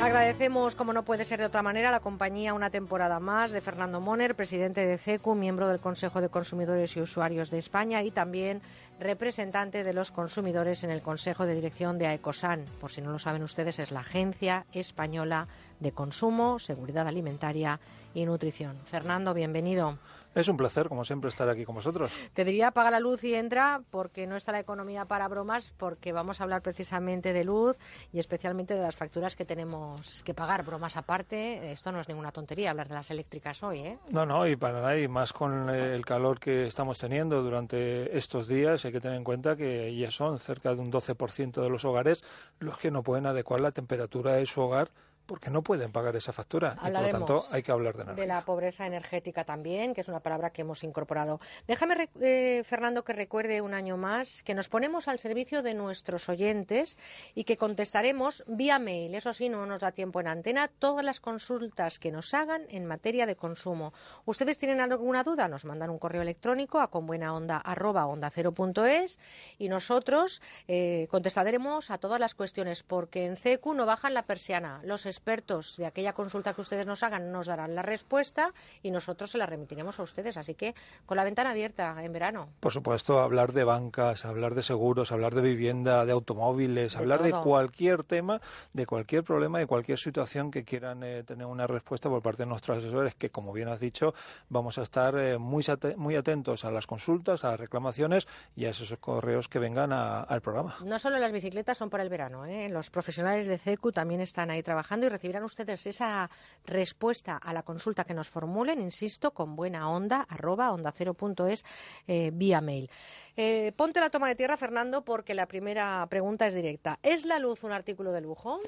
Agradecemos, 0.02 0.76
como 0.76 0.94
no 0.94 1.04
puede 1.04 1.26
ser 1.26 1.40
de 1.40 1.46
otra 1.46 1.62
manera, 1.62 1.92
la 1.92 2.00
compañía 2.00 2.54
una 2.54 2.70
temporada 2.70 3.20
más 3.20 3.52
de 3.52 3.60
Fernando 3.60 4.00
Moner, 4.00 4.34
presidente 4.34 4.86
de 4.86 4.98
CECU, 4.98 5.36
miembro 5.36 5.68
del 5.68 5.82
Consejo 5.82 6.22
de 6.22 6.30
Consumidores 6.30 6.96
y 6.96 7.02
Usuarios 7.02 7.50
de 7.50 7.58
España 7.58 8.02
y 8.02 8.10
también 8.10 8.62
representante 9.00 9.84
de 9.84 9.94
los 9.94 10.12
consumidores 10.12 10.84
en 10.84 10.92
el 10.92 11.02
Consejo 11.02 11.46
de 11.46 11.56
Dirección 11.56 11.98
de 11.98 12.08
AECOSAN. 12.08 12.66
Por 12.80 12.92
si 12.92 13.02
no 13.02 13.12
lo 13.12 13.20
saben 13.20 13.44
ustedes, 13.44 13.80
es 13.80 13.92
la 13.92 14.02
Agencia 14.02 14.66
Española 14.74 15.48
de 15.80 15.92
Consumo, 15.92 16.60
Seguridad 16.60 17.08
Alimentaria 17.08 17.80
y 18.14 18.26
Nutrición. 18.26 18.78
Fernando, 18.86 19.34
bienvenido. 19.34 19.98
Es 20.36 20.48
un 20.48 20.58
placer, 20.58 20.88
como 20.88 21.04
siempre, 21.04 21.30
estar 21.30 21.50
aquí 21.50 21.66
con 21.66 21.76
vosotros. 21.76 22.12
Te 22.34 22.46
diría 22.46 22.68
apaga 22.68 22.92
la 22.92 23.00
luz 23.00 23.24
y 23.24 23.34
entra 23.34 23.82
porque 23.90 24.28
no 24.28 24.36
está 24.36 24.52
la 24.52 24.60
economía 24.60 25.06
para 25.06 25.28
bromas, 25.28 25.74
porque 25.78 26.12
vamos 26.12 26.40
a 26.40 26.44
hablar 26.44 26.62
precisamente 26.62 27.34
de 27.34 27.44
luz 27.44 27.76
y 28.14 28.20
especialmente 28.20 28.76
de 28.76 28.82
las 28.82 28.96
facturas 28.96 29.36
que 29.36 29.44
tenemos 29.44 30.22
que 30.24 30.36
pagar. 30.36 30.64
Bromas 30.64 30.98
aparte, 30.98 31.72
esto 31.72 31.92
no 31.92 32.00
es 32.00 32.08
ninguna 32.08 32.32
tontería 32.32 32.70
hablar 32.70 32.88
de 32.88 32.96
las 32.96 33.10
eléctricas 33.10 33.64
hoy, 33.64 33.80
¿eh? 33.80 33.98
No, 34.12 34.26
no, 34.26 34.46
y 34.48 34.56
para 34.56 34.82
nada, 34.82 35.00
y 35.00 35.08
más 35.08 35.34
con 35.34 35.70
el 35.70 36.06
calor 36.06 36.40
que 36.40 36.68
estamos 36.68 37.00
teniendo 37.00 37.42
durante 37.42 38.16
estos 38.16 38.48
días, 38.48 38.86
hay 38.86 38.92
que 38.92 39.02
tener 39.02 39.18
en 39.18 39.24
cuenta 39.24 39.56
que 39.56 39.96
ya 39.96 40.12
son 40.12 40.38
cerca 40.38 40.76
de 40.76 40.82
un 40.82 40.92
12% 40.92 41.62
de 41.62 41.70
los 41.70 41.86
hogares 41.86 42.24
los 42.60 42.78
que 42.78 42.92
no 42.92 43.02
pueden 43.02 43.26
adecuar 43.26 43.62
la 43.62 43.72
temperatura 43.72 44.34
de 44.34 44.46
su 44.46 44.62
hogar 44.62 44.92
porque 45.30 45.50
no 45.52 45.62
pueden 45.62 45.92
pagar 45.92 46.16
esa 46.16 46.34
factura 46.34 46.76
y 46.82 46.92
por 46.92 47.04
lo 47.04 47.10
tanto 47.10 47.44
hay 47.52 47.62
que 47.62 47.72
hablar 47.72 47.96
de 47.96 48.02
energía. 48.02 48.24
De 48.24 48.28
la 48.28 48.44
pobreza 48.44 48.88
energética 48.88 49.44
también, 49.44 49.94
que 49.94 50.02
es 50.02 50.08
una 50.08 50.22
palabra 50.22 50.50
que 50.50 50.64
hemos 50.64 50.84
incorporado. 50.84 51.40
Déjame, 51.68 52.10
eh, 52.20 52.64
Fernando, 52.66 53.04
que 53.04 53.14
recuerde 53.14 53.62
un 53.62 53.76
año 53.76 53.96
más 53.96 54.42
que 54.42 54.56
nos 54.56 54.70
ponemos 54.70 55.08
al 55.08 55.20
servicio 55.20 55.62
de 55.62 55.76
nuestros 55.76 56.30
oyentes 56.30 56.98
y 57.36 57.44
que 57.44 57.58
contestaremos 57.58 58.44
vía 58.48 58.80
mail. 58.80 59.14
Eso 59.14 59.34
sí, 59.34 59.50
no 59.50 59.68
nos 59.68 59.82
da 59.82 59.92
tiempo 59.92 60.20
en 60.20 60.28
antena, 60.28 60.68
todas 60.68 61.06
las 61.06 61.20
consultas 61.20 62.00
que 62.00 62.12
nos 62.12 62.34
hagan 62.34 62.64
en 62.70 62.88
materia 62.88 63.28
de 63.28 63.36
consumo. 63.36 63.94
¿Ustedes 64.26 64.58
tienen 64.58 64.82
alguna 64.82 65.24
duda? 65.24 65.48
Nos 65.48 65.64
mandan 65.64 65.92
un 65.92 66.00
correo 66.00 66.24
electrónico 66.24 66.80
a 66.80 66.90
conbuenaonda.es 66.90 69.20
y 69.60 69.70
nosotros 69.70 70.42
eh, 70.68 71.08
contestaremos 71.12 71.92
a 71.92 72.00
todas 72.00 72.20
las 72.20 72.34
cuestiones 72.34 72.82
porque 72.82 73.28
en 73.28 73.38
CECU 73.38 73.76
no 73.76 73.86
bajan 73.86 74.16
la 74.16 74.24
persiana. 74.24 74.82
Los 74.84 75.06
expertos 75.20 75.76
de 75.76 75.86
aquella 75.86 76.14
consulta 76.14 76.54
que 76.54 76.62
ustedes 76.62 76.88
nos 76.88 77.04
hagan 77.04 77.32
nos 77.32 77.48
darán 77.48 77.76
la 77.76 77.82
respuesta 77.82 78.54
y 78.82 78.90
nosotros 78.90 79.32
se 79.32 79.38
la 79.38 79.46
remitiremos 79.46 80.00
a 80.00 80.04
ustedes. 80.04 80.38
Así 80.38 80.56
que 80.56 80.74
con 81.06 81.18
la 81.18 81.26
ventana 81.26 81.52
abierta 81.52 81.96
en 82.02 82.14
verano. 82.14 82.48
Por 82.62 82.72
supuesto, 82.72 83.20
hablar 83.20 83.52
de 83.52 83.66
bancas, 83.66 84.24
hablar 84.24 84.56
de 84.56 84.64
seguros, 84.64 85.12
hablar 85.12 85.36
de 85.36 85.42
vivienda, 85.42 86.06
de 86.06 86.14
automóviles, 86.14 86.96
hablar 86.96 87.22
de 87.22 87.32
cualquier 87.32 88.04
tema, 88.04 88.40
de 88.74 88.86
cualquier 88.86 89.24
problema, 89.24 89.60
de 89.60 89.68
cualquier 89.68 90.00
situación 90.00 90.52
que 90.52 90.64
quieran 90.64 91.04
eh, 91.04 91.24
tener 91.24 91.46
una 91.46 91.68
respuesta 91.68 92.08
por 92.08 92.22
parte 92.22 92.44
de 92.44 92.48
nuestros 92.48 92.78
asesores, 92.78 93.14
que 93.16 93.30
como 93.30 93.52
bien 93.52 93.68
has 93.68 93.82
dicho, 93.82 94.14
vamos 94.48 94.78
a 94.78 94.84
estar 94.84 95.18
eh, 95.18 95.38
muy, 95.38 95.66
muy 95.98 96.16
atentos 96.16 96.64
a 96.64 96.72
las 96.72 96.88
consultas, 96.88 97.44
a 97.44 97.52
las 97.52 97.60
reclamaciones 97.60 98.26
y 98.56 98.66
a 98.66 98.70
esos 98.70 98.98
correos 99.00 99.50
que 99.50 99.60
vengan 99.60 99.92
al 99.92 100.42
programa. 100.42 100.78
No 100.86 100.98
solo 100.98 101.20
las 101.20 101.34
bicicletas 101.34 101.78
son 101.78 101.90
para 101.90 102.04
el 102.04 102.10
verano, 102.10 102.46
¿eh? 102.46 102.70
los 102.70 102.90
profesionales 102.90 103.48
de 103.48 103.58
CECU 103.58 103.92
también 103.92 104.22
están 104.22 104.50
ahí 104.50 104.64
trabajando 104.64 104.99
y 105.06 105.10
recibirán 105.10 105.44
ustedes 105.44 105.86
esa 105.88 106.30
respuesta 106.66 107.38
a 107.38 107.54
la 107.54 107.64
consulta 107.64 108.04
que 108.04 108.14
nos 108.14 108.30
formulen, 108.30 108.82
insisto, 108.82 109.32
con 109.32 109.56
buena 109.56 109.90
onda, 109.90 110.26
arroba 110.30 110.72
onda 110.72 110.92
cero 110.92 111.14
punto 111.14 111.48
es, 111.48 111.64
eh, 112.08 112.32
vía 112.34 112.62
mail. 112.62 112.90
Eh, 113.36 113.72
ponte 113.76 114.00
la 114.00 114.10
toma 114.10 114.28
de 114.28 114.36
tierra, 114.36 114.58
Fernando, 114.58 115.04
porque 115.04 115.34
la 115.34 115.48
primera 115.48 116.06
pregunta 116.10 116.48
es 116.48 116.54
directa. 116.54 117.00
¿Es 117.04 117.26
la 117.26 117.40
luz 117.40 117.64
un 117.64 117.72
artículo 117.72 118.12
de 118.12 118.22
lujo? 118.22 118.60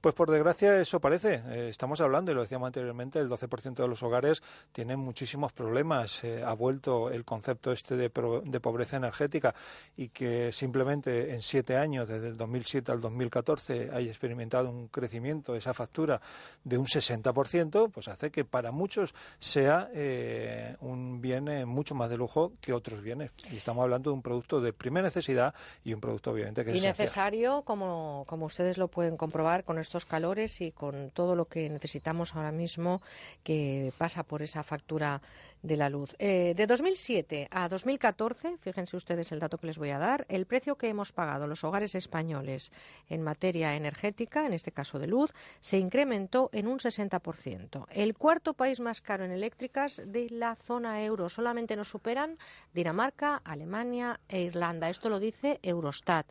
Pues 0.00 0.14
por 0.14 0.30
desgracia 0.30 0.80
eso 0.80 0.98
parece. 0.98 1.42
Eh, 1.50 1.68
estamos 1.68 2.00
hablando, 2.00 2.32
y 2.32 2.34
lo 2.34 2.40
decíamos 2.40 2.68
anteriormente, 2.68 3.18
el 3.18 3.28
12% 3.28 3.74
de 3.74 3.88
los 3.88 4.02
hogares 4.02 4.42
tienen 4.72 4.98
muchísimos 4.98 5.52
problemas. 5.52 6.24
Eh, 6.24 6.42
ha 6.42 6.54
vuelto 6.54 7.10
el 7.10 7.26
concepto 7.26 7.70
este 7.70 7.96
de, 7.96 8.10
de, 8.44 8.60
pobreza 8.60 8.96
energética 8.96 9.54
y 9.98 10.08
que 10.08 10.52
simplemente 10.52 11.34
en 11.34 11.42
siete 11.42 11.76
años, 11.76 12.08
desde 12.08 12.28
el 12.28 12.38
2007 12.38 12.90
al 12.92 13.00
2014, 13.02 13.90
haya 13.92 14.08
experimentado 14.08 14.70
un 14.70 14.88
crecimiento 14.88 15.52
de 15.52 15.58
esa 15.58 15.74
factura 15.74 16.18
de 16.64 16.78
un 16.78 16.86
60%, 16.86 17.90
pues 17.90 18.08
hace 18.08 18.30
que 18.30 18.46
para 18.46 18.72
muchos 18.72 19.14
sea 19.38 19.90
eh, 19.92 20.76
un 20.80 21.20
bien 21.20 21.68
mucho 21.68 21.94
más 21.94 22.08
de 22.08 22.16
lujo 22.16 22.52
que 22.62 22.72
otros 22.72 23.02
bienes. 23.02 23.32
Y 23.52 23.56
estamos 23.56 23.82
hablando 23.82 24.10
de 24.10 24.14
un 24.14 24.22
producto 24.22 24.62
de 24.62 24.72
primera 24.72 25.06
necesidad 25.06 25.54
y 25.84 25.92
un 25.92 26.00
producto 26.00 26.30
obviamente 26.30 26.64
que 26.64 26.70
es 26.70 26.76
y 26.78 26.80
necesario, 26.80 27.62
como, 27.62 28.24
como 28.26 28.46
ustedes 28.46 28.78
lo 28.78 28.88
pueden 28.88 29.18
comprobar 29.18 29.64
con 29.64 29.78
estos 29.78 29.89
calores 30.06 30.60
y 30.60 30.72
con 30.72 31.10
todo 31.10 31.34
lo 31.34 31.46
que 31.46 31.68
necesitamos 31.68 32.34
ahora 32.34 32.52
mismo 32.52 33.02
que 33.42 33.92
pasa 33.98 34.22
por 34.22 34.42
esa 34.42 34.62
factura 34.62 35.20
de 35.62 35.76
la 35.76 35.88
luz. 35.88 36.14
Eh, 36.18 36.54
de 36.56 36.66
2007 36.66 37.48
a 37.50 37.68
2014, 37.68 38.56
fíjense 38.58 38.96
ustedes 38.96 39.32
el 39.32 39.40
dato 39.40 39.58
que 39.58 39.66
les 39.66 39.78
voy 39.78 39.90
a 39.90 39.98
dar, 39.98 40.26
el 40.28 40.46
precio 40.46 40.76
que 40.76 40.88
hemos 40.88 41.12
pagado 41.12 41.46
los 41.46 41.64
hogares 41.64 41.94
españoles 41.94 42.72
en 43.08 43.22
materia 43.22 43.76
energética, 43.76 44.46
en 44.46 44.52
este 44.52 44.72
caso 44.72 44.98
de 44.98 45.06
luz, 45.06 45.32
se 45.60 45.78
incrementó 45.78 46.50
en 46.52 46.66
un 46.66 46.78
60%. 46.78 47.86
El 47.90 48.14
cuarto 48.14 48.54
país 48.54 48.80
más 48.80 49.00
caro 49.00 49.24
en 49.24 49.32
eléctricas 49.32 50.02
de 50.04 50.28
la 50.30 50.56
zona 50.56 51.02
euro. 51.04 51.28
Solamente 51.28 51.76
nos 51.76 51.88
superan 51.88 52.38
Dinamarca, 52.72 53.40
Alemania 53.44 54.20
e 54.28 54.42
Irlanda. 54.42 54.88
Esto 54.88 55.08
lo 55.08 55.18
dice 55.18 55.58
Eurostat. 55.62 56.26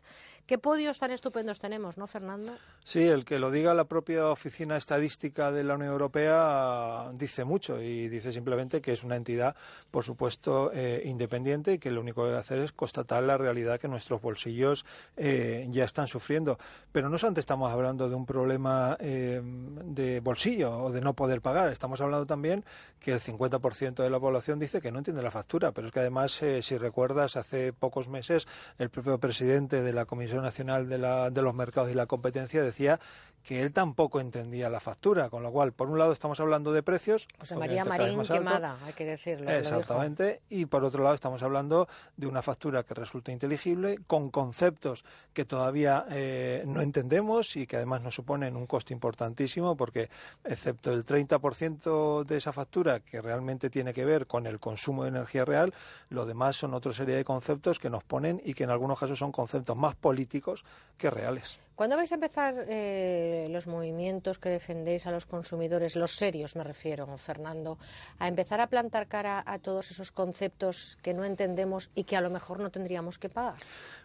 Qué 0.50 0.58
podios 0.58 0.98
tan 0.98 1.12
estupendos 1.12 1.60
tenemos, 1.60 1.96
¿no, 1.96 2.08
Fernando? 2.08 2.52
Sí, 2.82 3.06
el 3.06 3.24
que 3.24 3.38
lo 3.38 3.52
diga 3.52 3.72
la 3.72 3.84
propia 3.84 4.26
Oficina 4.30 4.76
Estadística 4.76 5.52
de 5.52 5.62
la 5.62 5.76
Unión 5.76 5.92
Europea 5.92 7.12
dice 7.14 7.44
mucho 7.44 7.80
y 7.80 8.08
dice 8.08 8.32
simplemente 8.32 8.80
que 8.80 8.90
es 8.90 9.04
una 9.04 9.14
entidad, 9.20 9.54
por 9.90 10.04
supuesto, 10.04 10.70
eh, 10.74 11.02
independiente 11.04 11.74
y 11.74 11.78
que 11.78 11.90
lo 11.90 12.00
único 12.00 12.24
que 12.24 12.34
hacer 12.34 12.58
es 12.58 12.72
constatar 12.72 13.22
la 13.22 13.36
realidad 13.36 13.78
que 13.78 13.88
nuestros 13.88 14.20
bolsillos 14.20 14.84
eh, 15.16 15.66
ya 15.70 15.84
están 15.84 16.08
sufriendo. 16.08 16.58
Pero 16.92 17.08
no 17.08 17.18
solamente 17.18 17.40
estamos 17.40 17.72
hablando 17.72 18.08
de 18.08 18.14
un 18.14 18.26
problema 18.26 18.96
eh, 19.00 19.40
de 19.42 20.20
bolsillo 20.20 20.84
o 20.84 20.90
de 20.90 21.00
no 21.00 21.14
poder 21.14 21.40
pagar, 21.40 21.72
estamos 21.72 22.00
hablando 22.00 22.26
también 22.26 22.64
que 22.98 23.12
el 23.12 23.20
50% 23.20 24.02
de 24.02 24.10
la 24.10 24.18
población 24.20 24.58
dice 24.58 24.80
que 24.80 24.90
no 24.90 24.98
entiende 24.98 25.22
la 25.22 25.30
factura, 25.30 25.72
pero 25.72 25.86
es 25.86 25.92
que 25.92 26.00
además, 26.00 26.42
si 26.60 26.78
recuerdas, 26.78 27.36
hace 27.36 27.72
pocos 27.72 28.08
meses 28.08 28.48
el 28.78 28.90
propio 28.90 29.18
presidente 29.18 29.82
de 29.82 29.92
la 29.92 30.04
Comisión 30.04 30.42
Nacional 30.42 30.88
de, 30.88 30.98
la, 30.98 31.30
de 31.30 31.42
los 31.42 31.54
Mercados 31.54 31.90
y 31.90 31.94
la 31.94 32.06
Competencia 32.06 32.62
decía 32.62 33.00
que 33.42 33.62
él 33.62 33.72
tampoco 33.72 34.20
entendía 34.20 34.68
la 34.68 34.80
factura, 34.80 35.30
con 35.30 35.42
lo 35.42 35.50
cual, 35.50 35.72
por 35.72 35.88
un 35.88 35.98
lado 35.98 36.12
estamos 36.12 36.40
hablando 36.40 36.72
de 36.72 36.82
precios. 36.82 37.26
José 37.38 37.56
María 37.56 37.84
Marín 37.84 38.22
quemada, 38.22 38.78
hay 38.84 38.92
que 38.92 39.04
decirlo. 39.04 39.50
Exactamente, 39.50 40.42
y 40.50 40.66
por 40.66 40.84
otro 40.84 41.02
lado 41.02 41.14
estamos 41.14 41.42
hablando 41.42 41.88
de 42.16 42.26
una 42.26 42.42
factura 42.42 42.82
que 42.82 42.94
resulta 42.94 43.32
inteligible, 43.32 43.98
con 44.06 44.30
conceptos 44.30 45.04
que 45.32 45.44
todavía 45.44 46.06
eh, 46.10 46.64
no 46.66 46.80
entendemos 46.80 47.56
y 47.56 47.66
que 47.66 47.76
además 47.76 48.02
nos 48.02 48.14
suponen 48.14 48.56
un 48.56 48.66
coste 48.66 48.92
importantísimo, 48.92 49.76
porque 49.76 50.10
excepto 50.44 50.92
el 50.92 51.04
30% 51.04 52.24
de 52.24 52.36
esa 52.36 52.52
factura 52.52 53.00
que 53.00 53.20
realmente 53.20 53.70
tiene 53.70 53.92
que 53.92 54.04
ver 54.04 54.26
con 54.26 54.46
el 54.46 54.60
consumo 54.60 55.04
de 55.04 55.10
energía 55.10 55.44
real, 55.44 55.72
lo 56.08 56.26
demás 56.26 56.56
son 56.56 56.74
otra 56.74 56.92
serie 56.92 57.16
de 57.16 57.24
conceptos 57.24 57.78
que 57.78 57.90
nos 57.90 58.04
ponen 58.04 58.40
y 58.44 58.54
que 58.54 58.64
en 58.64 58.70
algunos 58.70 58.98
casos 58.98 59.18
son 59.18 59.32
conceptos 59.32 59.76
más 59.76 59.94
políticos 59.94 60.64
que 60.96 61.10
reales. 61.10 61.60
¿Cuándo 61.80 61.96
vais 61.96 62.12
a 62.12 62.20
empezar 62.20 62.66
eh, 62.68 63.48
los 63.48 63.66
movimientos 63.66 64.38
que 64.38 64.50
defendéis 64.50 65.06
a 65.06 65.10
los 65.10 65.24
consumidores, 65.24 65.96
los 65.96 66.12
serios 66.12 66.54
me 66.54 66.62
refiero, 66.62 67.06
Fernando, 67.16 67.78
a 68.18 68.28
empezar 68.28 68.60
a 68.60 68.66
plantar 68.66 69.06
cara 69.06 69.42
a 69.46 69.58
todos 69.58 69.90
esos 69.90 70.12
conceptos 70.12 70.98
que 71.00 71.14
no 71.14 71.24
entendemos 71.24 71.88
y 71.94 72.04
que 72.04 72.18
a 72.18 72.20
lo 72.20 72.28
mejor 72.28 72.60
no 72.60 72.68
tendríamos 72.68 73.18
que 73.18 73.30
pagar? 73.30 73.56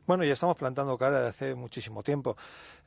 Bueno, 0.07 0.23
ya 0.23 0.33
estamos 0.33 0.55
plantando 0.55 0.99
cara 0.99 1.17
desde 1.17 1.29
hace 1.29 1.55
muchísimo 1.55 2.03
tiempo. 2.03 2.37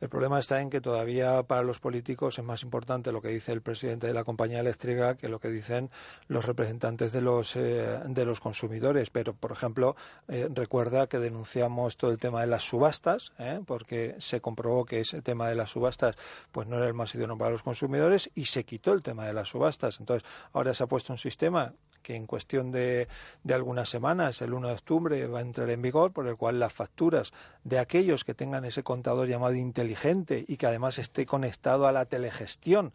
El 0.01 0.09
problema 0.09 0.39
está 0.39 0.61
en 0.61 0.71
que 0.71 0.81
todavía 0.81 1.43
para 1.43 1.65
los 1.65 1.81
políticos 1.81 2.39
es 2.39 2.45
más 2.45 2.63
importante 2.63 3.11
lo 3.11 3.21
que 3.21 3.29
dice 3.29 3.51
el 3.51 3.61
presidente 3.61 4.07
de 4.07 4.15
la 4.15 4.23
compañía 4.23 4.61
eléctrica 4.61 5.17
que 5.17 5.29
lo 5.29 5.41
que 5.41 5.49
dicen 5.49 5.91
los 6.29 6.45
representantes 6.45 7.11
de 7.11 7.21
los, 7.21 7.57
eh, 7.57 7.99
de 8.07 8.25
los 8.25 8.39
consumidores. 8.39 9.11
Pero, 9.11 9.35
por 9.35 9.51
ejemplo, 9.51 9.97
eh, 10.29 10.49
recuerda 10.55 11.09
que 11.09 11.19
denunciamos 11.19 11.97
todo 11.97 12.13
el 12.13 12.21
tema 12.21 12.41
de 12.43 12.47
las 12.47 12.63
subastas, 12.63 13.33
¿eh? 13.41 13.63
porque 13.67 14.15
se 14.19 14.41
comprobó 14.41 14.85
que 14.85 15.01
ese 15.01 15.21
tema 15.21 15.49
de 15.49 15.57
las 15.57 15.71
subastas 15.71 16.15
pues 16.53 16.69
no 16.69 16.77
era 16.77 16.87
el 16.87 16.95
más 16.95 17.13
idóneo 17.17 17.37
para 17.37 17.51
los 17.51 17.65
consumidores 17.65 18.31
y 18.37 18.45
se 18.45 18.63
quitó 18.63 18.93
el 18.93 19.03
tema 19.03 19.27
de 19.27 19.33
las 19.33 19.49
subastas. 19.49 19.99
Entonces, 19.99 20.29
ahora 20.53 20.73
se 20.73 20.85
ha 20.85 20.87
puesto 20.87 21.13
un 21.13 21.19
sistema 21.19 21.75
que 22.03 22.15
en 22.15 22.27
cuestión 22.27 22.71
de, 22.71 23.09
de, 23.43 23.55
algunas 23.55 23.89
semanas, 23.89 24.43
el 24.43 24.55
1 24.55 24.69
de 24.69 24.75
octubre, 24.75 25.27
va 25.27 25.39
a 25.39 25.43
entrar 25.43 25.71
en 25.71 25.83
vigor, 25.83 26.13
por 26.13 26.27
el 26.27 26.37
cual 26.37 26.61
las 26.61 26.73
facturas 26.73 27.33
de 27.65 27.79
aquellos 27.79 28.25
que 28.25 28.35
tengan 28.35 28.65
ese 28.65 28.83
contador 28.83 29.29
llamado 29.29 29.55
inteligente 29.55 30.45
y 30.47 30.57
que 30.57 30.67
además 30.67 30.99
esté 30.99 31.27
conectado 31.27 31.87
a 31.87 31.93
la 31.93 32.07
telegestión, 32.07 32.93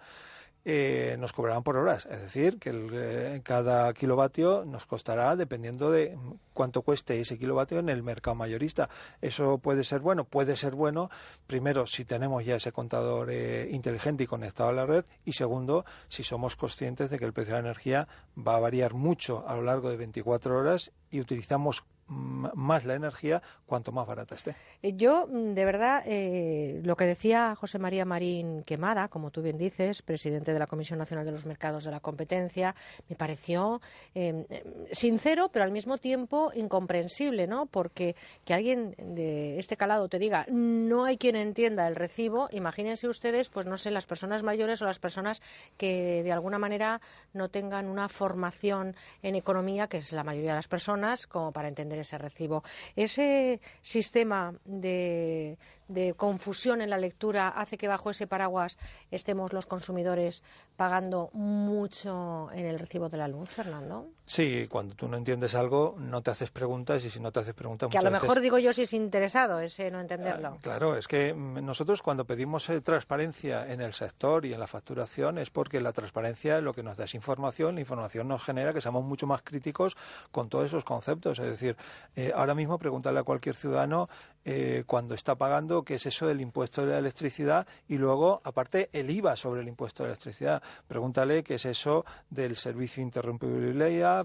eh, 0.66 1.18
nos 1.20 1.34
cobrarán 1.34 1.64
por 1.64 1.76
horas. 1.76 2.06
Es 2.06 2.22
decir, 2.22 2.58
que 2.60 2.72
eh, 2.74 3.42
cada 3.44 3.94
kilovatio 3.94 4.64
nos 4.66 4.86
costará 4.86 5.36
dependiendo 5.36 5.92
de 5.92 6.18
cuánto 6.54 6.82
cueste 6.84 7.20
ese 7.20 7.38
kilovatio 7.38 7.80
en 7.80 7.90
el 7.90 8.04
mercado 8.04 8.36
mayorista. 8.36 8.90
Eso 9.22 9.58
puede 9.58 9.84
ser 9.84 10.00
bueno, 10.00 10.24
puede 10.24 10.56
ser 10.56 10.76
bueno, 10.76 11.10
primero, 11.48 11.86
si 11.88 12.06
tenemos 12.06 12.46
ya 12.46 12.56
ese 12.56 12.72
contador 12.72 13.30
eh, 13.32 13.68
inteligente 13.72 14.24
y 14.24 14.28
conectado 14.28 14.70
a 14.70 14.74
la 14.74 14.86
red, 14.86 15.06
y 15.26 15.34
segundo, 15.34 15.86
si 16.08 16.24
somos 16.24 16.56
conscientes 16.56 17.10
de 17.10 17.20
que 17.20 17.26
el 17.26 17.34
precio 17.34 17.56
de 17.56 17.62
la 17.62 17.68
energía 17.68 18.08
va 18.38 18.56
a 18.56 18.60
variar 18.60 18.94
mucho 18.94 19.48
a 19.48 19.56
lo 19.56 19.64
largo 19.64 19.90
de 19.90 19.98
24 19.98 20.58
horas 20.58 20.92
y 21.12 21.20
utilizamos 21.20 21.84
más 22.08 22.86
la 22.86 22.96
energía 22.96 23.42
cuanto 23.66 23.92
más 23.92 24.08
barata 24.08 24.36
esté. 24.36 24.56
Eh, 24.82 24.94
yo, 24.96 25.28
mm, 25.28 25.54
de 25.54 25.66
verdad, 25.66 26.04
eh, 26.06 26.82
lo 26.84 26.96
que 26.96 27.06
decía 27.06 27.56
José 27.56 27.80
María 27.80 28.06
Marín 28.06 28.64
Quemada, 28.64 29.08
como 29.08 29.32
tú 29.32 29.42
bien 29.42 29.58
dices, 29.58 30.02
presidente 30.02 30.54
de 30.54 30.60
la 30.60 30.68
Comisión 30.68 31.00
Nacional 31.00 31.26
de 31.26 31.32
los 31.32 31.46
Mercados 31.46 31.84
de 31.84 31.92
la 31.92 32.00
Competencia, 32.00 32.76
me 33.10 33.16
pareció 33.16 33.82
em, 34.14 34.46
sincero, 34.92 35.50
pero 35.52 35.66
al 35.66 35.72
mismo 35.72 35.98
tiempo 35.98 36.52
incomprensible, 36.54 37.48
¿no? 37.48 37.66
Porque 37.66 38.16
que 38.46 38.54
alguien 38.54 38.96
de 38.98 39.60
este 39.60 39.78
calado 39.78 40.08
te 40.10 40.20
diga 40.20 40.46
no 40.50 41.06
hay 41.06 41.18
quien 41.18 41.36
entienda 41.36 41.88
el 41.88 41.96
recibo, 41.96 42.48
imagínense 42.52 43.08
ustedes, 43.08 43.50
pues 43.50 43.66
no 43.66 43.78
sé, 43.78 43.92
las 43.92 44.06
personas 44.06 44.44
mayores 44.44 44.82
o 44.82 44.86
las 44.86 45.00
personas 45.00 45.42
que 45.78 46.24
de 46.24 46.32
alguna 46.32 46.60
manera 46.60 47.02
no 47.34 47.50
tengan 47.50 47.88
una 47.88 48.10
formación 48.10 48.96
en 49.22 49.36
economía, 49.36 49.88
que 49.88 49.98
es 49.98 50.12
la 50.12 50.24
mayoría 50.24 50.52
de 50.52 50.58
las 50.58 50.68
personas, 50.68 51.28
como 51.28 51.52
para 51.52 51.68
entender 51.68 51.93
ese 52.00 52.18
recibo. 52.18 52.64
Ese 52.96 53.60
sistema 53.82 54.54
de 54.66 55.58
de 55.94 56.14
confusión 56.14 56.82
en 56.82 56.90
la 56.90 56.98
lectura 56.98 57.50
hace 57.50 57.78
que 57.78 57.88
bajo 57.88 58.10
ese 58.10 58.28
paraguas 58.28 58.78
estemos 59.12 59.54
los 59.54 59.66
consumidores 59.66 60.44
pagando 60.76 61.30
mucho 61.34 62.50
en 62.54 62.66
el 62.66 62.80
recibo 62.80 63.10
de 63.10 63.18
la 63.18 63.28
luz, 63.28 63.50
Fernando? 63.50 64.08
Sí, 64.26 64.68
cuando 64.70 64.96
tú 64.96 65.08
no 65.08 65.18
entiendes 65.18 65.54
algo, 65.54 65.96
no 66.00 66.22
te 66.22 66.32
haces 66.32 66.50
preguntas 66.50 67.04
y 67.06 67.10
si 67.10 67.20
no 67.20 67.32
te 67.32 67.42
haces 67.42 67.54
preguntas... 67.54 67.90
Que 67.90 67.98
a 67.98 68.02
lo 68.02 68.12
mejor 68.12 68.40
digo 68.40 68.58
yo 68.58 68.74
si 68.74 68.84
es 68.84 68.94
interesado 68.94 69.60
ese 69.60 69.92
no 69.92 70.00
entenderlo. 70.00 70.54
Ah, 70.56 70.58
claro, 70.62 70.98
es 70.98 71.08
que 71.08 71.34
nosotros 71.34 72.02
cuando 72.02 72.26
pedimos 72.26 72.70
eh, 72.70 72.82
transparencia 72.82 73.72
en 73.72 73.82
el 73.82 73.94
sector 73.94 74.46
y 74.46 74.54
en 74.54 74.60
la 74.60 74.68
facturación 74.68 75.38
es 75.38 75.50
porque 75.50 75.80
la 75.80 75.94
transparencia 75.94 76.62
lo 76.62 76.74
que 76.74 76.84
nos 76.84 76.98
da 76.98 77.04
es 77.06 77.14
información, 77.16 77.76
la 77.76 77.82
información 77.82 78.28
nos 78.28 78.44
genera 78.44 78.74
que 78.74 78.82
seamos 78.82 79.04
mucho 79.04 79.28
más 79.28 79.42
críticos 79.42 79.96
con 80.32 80.50
todos 80.50 80.66
esos 80.66 80.84
conceptos. 80.84 81.40
Es 81.40 81.46
decir, 81.46 81.76
eh, 82.16 82.32
ahora 82.36 82.56
mismo 82.56 82.80
preguntarle 82.80 83.20
a 83.20 83.24
cualquier 83.24 83.56
ciudadano 83.56 84.10
eh, 84.46 84.84
cuando 84.88 85.16
está 85.16 85.36
pagando 85.36 85.83
qué 85.84 85.96
es 85.96 86.06
eso 86.06 86.28
del 86.28 86.42
impuesto 86.42 86.86
de 86.86 86.94
la 86.94 87.00
electricidad 87.00 87.68
y 87.88 87.98
luego, 87.98 88.42
aparte, 88.44 88.90
el 88.94 89.10
IVA 89.10 89.36
sobre 89.36 89.62
el 89.62 89.68
impuesto 89.68 90.04
de 90.04 90.10
la 90.10 90.14
electricidad. 90.14 90.62
Pregúntale 90.88 91.44
qué 91.44 91.56
es 91.56 91.66
eso 91.66 92.06
del 92.30 92.56
servicio 92.56 93.02
interrumpible 93.02 93.34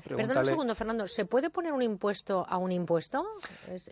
Perdón 0.05 0.39
un 0.39 0.45
segundo, 0.45 0.75
Fernando. 0.75 1.09
¿Se 1.09 1.25
puede 1.25 1.51
poner 1.51 1.73
un 1.73 1.83
impuesto 1.83 2.47
a 2.49 2.57
un 2.59 2.73
impuesto? 2.73 3.25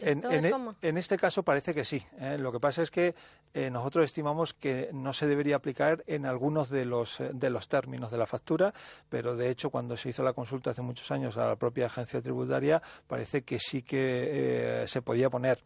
En, 0.00 0.24
e, 0.24 0.52
en, 0.82 0.98
este 0.98 1.16
caso 1.16 1.42
parece 1.42 1.74
que 1.74 1.84
sí. 1.84 2.02
¿eh? 2.18 2.36
Lo 2.38 2.52
que 2.52 2.60
pasa 2.60 2.82
es 2.82 2.90
que 2.90 3.14
eh, 3.54 3.70
nosotros 3.70 4.04
estimamos 4.04 4.54
que 4.54 4.90
no 4.92 5.12
se 5.12 5.26
debería 5.26 5.56
aplicar 5.56 6.04
en 6.06 6.26
algunos 6.26 6.70
de 6.70 6.84
los, 6.84 7.22
de 7.32 7.50
los 7.50 7.68
términos 7.68 8.10
de 8.10 8.18
la 8.18 8.26
factura, 8.26 8.72
pero 9.08 9.36
de 9.36 9.50
hecho 9.50 9.70
cuando 9.70 9.96
se 9.96 10.10
hizo 10.10 10.22
la 10.22 10.32
consulta 10.32 10.70
hace 10.70 10.82
muchos 10.82 11.10
años 11.10 11.36
a 11.36 11.46
la 11.46 11.56
propia 11.56 11.86
agencia 11.86 12.20
tributaria 12.20 12.82
parece 13.06 13.42
que 13.42 13.58
sí 13.58 13.82
que 13.82 14.84
se 14.86 15.02
podía 15.02 15.30
poner. 15.30 15.58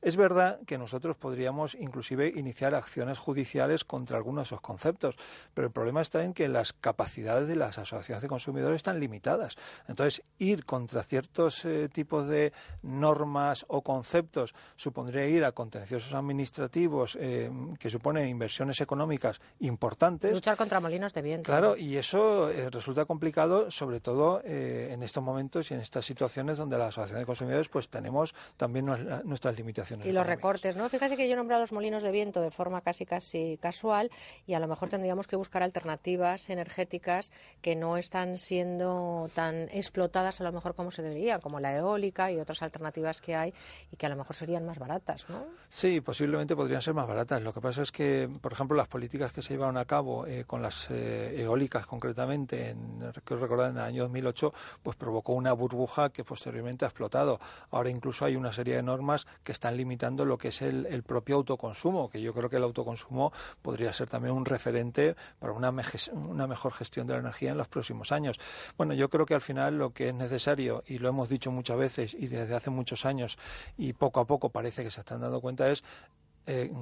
Es 0.00 0.16
verdad 0.16 0.60
que 0.64 0.78
nosotros 0.78 1.16
podríamos 1.16 1.74
inclusive 1.74 2.32
iniciar 2.36 2.74
acciones 2.74 3.18
judiciales 3.18 3.84
contra 3.84 4.16
algunos 4.16 4.44
de 4.44 4.48
esos 4.48 4.60
conceptos, 4.60 5.16
pero 5.54 5.66
el 5.66 5.72
problema 5.72 6.00
está 6.00 6.22
en 6.22 6.34
que 6.34 6.46
las 6.46 6.72
capacidades 6.72 7.48
de 7.48 7.56
las 7.56 7.78
asociaciones 7.78 8.22
de 8.22 8.28
consumidores 8.28 8.76
están 8.76 9.00
limitadas. 9.00 9.56
Entonces, 9.88 10.22
ir 10.38 10.64
contra 10.64 11.02
ciertos 11.02 11.64
eh, 11.64 11.88
tipos 11.88 12.28
de 12.28 12.52
normas 12.82 13.64
o 13.68 13.82
conceptos 13.82 14.54
supondría 14.76 15.26
ir 15.26 15.44
a 15.44 15.52
contenciosos 15.52 16.14
administrativos 16.14 17.16
eh, 17.20 17.50
que 17.78 17.90
suponen 17.90 18.28
inversiones 18.28 18.80
económicas 18.80 19.40
importantes. 19.60 20.32
Luchar 20.32 20.56
contra 20.56 20.78
molinos 20.78 21.12
de 21.12 21.22
viento. 21.22 21.46
Claro, 21.46 21.76
y 21.76 21.96
eso 21.96 22.50
eh, 22.50 22.70
resulta 22.70 23.04
complicado, 23.04 23.70
sobre 23.70 24.00
todo 24.00 24.40
en 24.44 25.02
estos 25.02 25.22
momentos 25.22 25.70
y 25.70 25.74
en 25.74 25.80
estas 25.80 26.04
situaciones 26.04 26.58
donde 26.58 26.78
las 26.78 26.88
asociaciones 26.88 27.22
de 27.22 27.26
consumidores 27.26 27.68
pues 27.68 27.88
tenemos 27.88 28.34
también 28.56 28.86
nuestras 29.24 29.56
limitaciones 29.56 29.87
Y 30.04 30.12
los 30.12 30.26
recortes, 30.26 30.76
¿no? 30.76 30.88
Fíjate 30.88 31.16
que 31.16 31.26
yo 31.28 31.34
he 31.34 31.36
nombrado 31.36 31.62
los 31.62 31.72
molinos 31.72 32.02
de 32.02 32.10
viento 32.10 32.40
de 32.40 32.50
forma 32.50 32.80
casi 32.80 33.06
casi 33.06 33.58
casual 33.60 34.10
y 34.46 34.54
a 34.54 34.60
lo 34.60 34.68
mejor 34.68 34.88
tendríamos 34.88 35.26
que 35.26 35.36
buscar 35.36 35.62
alternativas 35.62 36.50
energéticas 36.50 37.30
que 37.62 37.76
no 37.76 37.96
están 37.96 38.36
siendo 38.36 39.28
tan 39.34 39.68
explotadas 39.70 40.40
a 40.40 40.44
lo 40.44 40.52
mejor 40.52 40.74
como 40.74 40.90
se 40.90 41.02
debería, 41.02 41.38
como 41.38 41.60
la 41.60 41.76
eólica 41.76 42.30
y 42.30 42.38
otras 42.38 42.62
alternativas 42.62 43.20
que 43.20 43.34
hay 43.34 43.54
y 43.92 43.96
que 43.96 44.06
a 44.06 44.08
lo 44.08 44.16
mejor 44.16 44.36
serían 44.36 44.66
más 44.66 44.78
baratas, 44.78 45.28
¿no? 45.28 45.46
Sí, 45.68 46.00
posiblemente 46.00 46.54
podrían 46.54 46.82
ser 46.82 46.94
más 46.94 47.06
baratas. 47.06 47.42
Lo 47.42 47.52
que 47.52 47.60
pasa 47.60 47.82
es 47.82 47.92
que, 47.92 48.28
por 48.40 48.52
ejemplo, 48.52 48.76
las 48.76 48.88
políticas 48.88 49.32
que 49.32 49.42
se 49.42 49.54
llevaron 49.54 49.76
a 49.76 49.84
cabo 49.84 50.26
eh, 50.26 50.44
con 50.46 50.62
las 50.62 50.90
eh, 50.90 51.40
eólicas 51.40 51.86
concretamente, 51.86 52.70
en, 52.70 53.12
quiero 53.24 53.42
recordar, 53.42 53.70
en 53.70 53.78
el 53.78 53.82
año 53.82 54.02
2008, 54.04 54.52
pues 54.82 54.96
provocó 54.96 55.32
una 55.32 55.52
burbuja 55.52 56.10
que 56.10 56.24
posteriormente 56.24 56.84
ha 56.84 56.88
explotado. 56.88 57.38
Ahora 57.70 57.90
incluso 57.90 58.24
hay 58.24 58.36
una 58.36 58.52
serie 58.52 58.76
de 58.76 58.82
normas 58.82 59.26
que 59.42 59.52
están 59.52 59.76
limitando 59.78 60.26
lo 60.26 60.36
que 60.36 60.48
es 60.48 60.60
el, 60.60 60.84
el 60.86 61.02
propio 61.02 61.36
autoconsumo, 61.36 62.10
que 62.10 62.20
yo 62.20 62.34
creo 62.34 62.50
que 62.50 62.56
el 62.56 62.64
autoconsumo 62.64 63.32
podría 63.62 63.92
ser 63.94 64.08
también 64.08 64.34
un 64.34 64.44
referente 64.44 65.16
para 65.38 65.54
una, 65.54 65.72
una 66.12 66.46
mejor 66.46 66.72
gestión 66.72 67.06
de 67.06 67.14
la 67.14 67.20
energía 67.20 67.52
en 67.52 67.58
los 67.58 67.68
próximos 67.68 68.12
años. 68.12 68.38
Bueno, 68.76 68.92
yo 68.92 69.08
creo 69.08 69.24
que 69.24 69.34
al 69.34 69.40
final 69.40 69.78
lo 69.78 69.94
que 69.94 70.08
es 70.08 70.14
necesario, 70.14 70.82
y 70.86 70.98
lo 70.98 71.08
hemos 71.08 71.28
dicho 71.28 71.50
muchas 71.50 71.78
veces 71.78 72.14
y 72.14 72.26
desde 72.26 72.54
hace 72.54 72.70
muchos 72.70 73.06
años, 73.06 73.38
y 73.76 73.94
poco 73.94 74.20
a 74.20 74.26
poco 74.26 74.50
parece 74.50 74.84
que 74.84 74.90
se 74.90 75.00
están 75.00 75.20
dando 75.20 75.40
cuenta, 75.40 75.70
es 75.70 75.82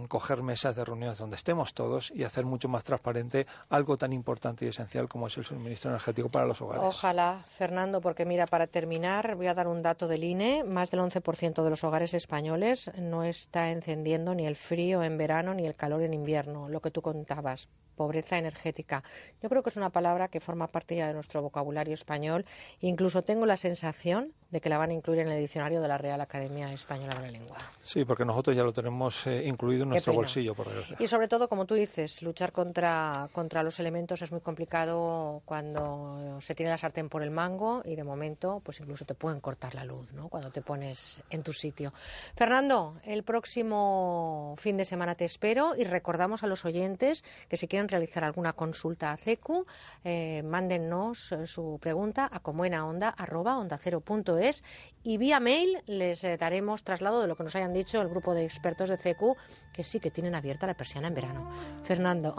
coger 0.09 0.43
mesas 0.43 0.77
de 0.77 0.85
reuniones 0.85 1.19
donde 1.19 1.37
estemos 1.37 1.75
todos 1.75 2.11
y 2.15 2.25
hacer 2.25 2.45
mucho 2.45 2.69
más 2.69 2.85
transparente 2.85 3.47
algo 3.69 3.97
tan 3.97 4.13
importante 4.13 4.65
y 4.65 4.69
esencial 4.69 5.09
como 5.09 5.27
es 5.27 5.37
el 5.39 5.45
suministro 5.45 5.91
energético 5.91 6.29
para 6.29 6.47
los 6.47 6.61
hogares. 6.63 6.85
Ojalá, 6.85 7.45
Fernando, 7.57 8.01
porque 8.01 8.25
mira, 8.25 8.47
para 8.47 8.67
terminar 8.67 9.35
voy 9.35 9.47
a 9.49 9.55
dar 9.55 9.69
un 9.69 9.83
dato 9.83 10.09
del 10.09 10.25
INE. 10.25 10.65
Más 10.65 10.91
del 10.91 11.01
11% 11.01 11.63
de 11.63 11.71
los 11.71 11.85
hogares 11.85 12.15
españoles 12.15 12.91
no 12.99 13.25
está 13.25 13.71
encendiendo 13.71 14.35
ni 14.35 14.47
el 14.47 14.57
frío 14.57 15.03
en 15.03 15.19
verano 15.19 15.55
ni 15.55 15.67
el 15.67 15.75
calor 15.75 16.03
en 16.03 16.15
invierno, 16.15 16.69
lo 16.69 16.81
que 16.81 16.91
tú 16.91 17.03
contabas 17.03 17.69
pobreza 17.97 18.39
energética. 18.39 19.03
Yo 19.43 19.49
creo 19.49 19.63
que 19.63 19.71
es 19.71 19.77
una 19.77 19.91
palabra 19.91 20.29
que 20.29 20.41
forma 20.41 20.69
parte 20.69 20.97
ya 20.97 21.09
de 21.09 21.15
nuestro 21.15 21.43
vocabulario 21.43 21.95
español. 21.95 22.45
Incluso 22.81 23.23
tengo 23.23 23.47
la 23.47 23.57
sensación 23.57 24.33
de 24.51 24.61
que 24.61 24.69
la 24.69 24.79
van 24.79 24.91
a 24.91 24.93
incluir 24.93 25.21
en 25.21 25.29
el 25.29 25.41
diccionario 25.41 25.81
de 25.81 25.89
la 25.89 25.99
Real 25.99 26.21
Academia 26.21 26.73
Española 26.73 27.15
de 27.17 27.27
la 27.27 27.31
Lengua. 27.33 27.57
Sí, 27.81 28.05
porque 28.05 28.25
nosotros 28.25 28.55
ya 28.55 28.63
lo 28.63 28.73
tenemos 28.73 29.27
eh, 29.27 29.45
incluido 29.45 29.83
en 29.83 29.91
nuestro 29.91 30.13
bolsillo. 30.13 30.55
Por 30.55 30.69
y 30.99 31.07
sobre 31.07 31.27
todo, 31.27 31.49
como 31.49 31.67
tú 31.67 31.75
dices, 31.75 32.23
luchar 32.23 32.53
contra, 32.53 33.29
contra 33.33 33.63
los 33.63 33.81
elementos 33.81 34.23
es 34.23 34.31
muy 34.31 34.41
complicado 34.41 35.43
cuando 35.45 36.39
se 36.41 36.55
tiene 36.55 36.71
la 36.71 36.79
sartén 36.79 37.09
por 37.09 37.23
el 37.23 37.31
mango 37.31 37.83
y 37.85 37.97
de 37.97 38.05
momento, 38.05 38.61
pues 38.65 38.79
incluso 38.81 39.05
te 39.05 39.15
pueden 39.15 39.41
cortar 39.41 39.75
la 39.75 39.85
luz, 39.85 40.13
¿no? 40.13 40.29
Cuando 40.29 40.51
te 40.51 40.63
pones 40.63 41.21
en 41.31 41.43
tu 41.43 41.53
sitio. 41.53 41.93
Fernando, 42.37 42.95
el 43.05 43.25
próximo 43.25 44.55
fin 44.59 44.77
de 44.77 44.85
semana 44.85 45.15
te 45.15 45.25
espero 45.25 45.75
y 45.77 45.85
recordamos 45.85 46.43
a 46.43 46.47
los 46.47 46.65
oyentes 46.65 47.25
que 47.49 47.57
si 47.57 47.67
quieren 47.67 47.86
realizar 47.89 48.25
alguna 48.25 48.53
consulta 48.53 49.13
a 49.13 49.17
CECU, 49.17 49.67
eh, 50.05 50.43
mándennos 50.43 51.33
eh, 51.33 51.47
su 51.47 51.79
pregunta 51.81 52.29
a 52.31 52.41
comuenaonda.es 52.41 54.65
y 55.03 55.19
vía 55.19 55.41
mail 55.41 55.79
les 55.87 56.25
eh, 56.25 56.37
daremos 56.37 56.83
traslado 56.83 57.21
de 57.21 57.29
lo 57.29 57.37
que 57.37 57.45
nos 57.45 57.55
hayan 57.57 57.73
dicho 57.73 58.01
el 58.01 58.09
grupo 58.09 58.35
de 58.35 58.45
expertos 58.45 58.89
de 58.89 58.99
CECU, 58.99 59.37
que 59.73 59.85
sí 59.85 60.01
que 60.01 60.11
tienen 60.11 60.35
abierta 60.35 60.67
la 60.67 60.75
persiana 60.75 61.09
en 61.09 61.15
verano. 61.15 61.51
Fernando, 61.85 62.37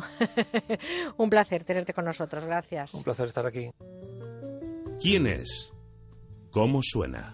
un 1.17 1.29
placer 1.29 1.63
tenerte 1.63 1.93
con 1.93 2.05
nosotros. 2.05 2.45
Gracias. 2.45 2.93
Un 2.93 3.03
placer 3.03 3.27
estar 3.27 3.45
aquí. 3.45 3.71
¿Quién 4.99 5.27
es? 5.27 5.71
¿Cómo 6.51 6.79
suena? 6.81 7.33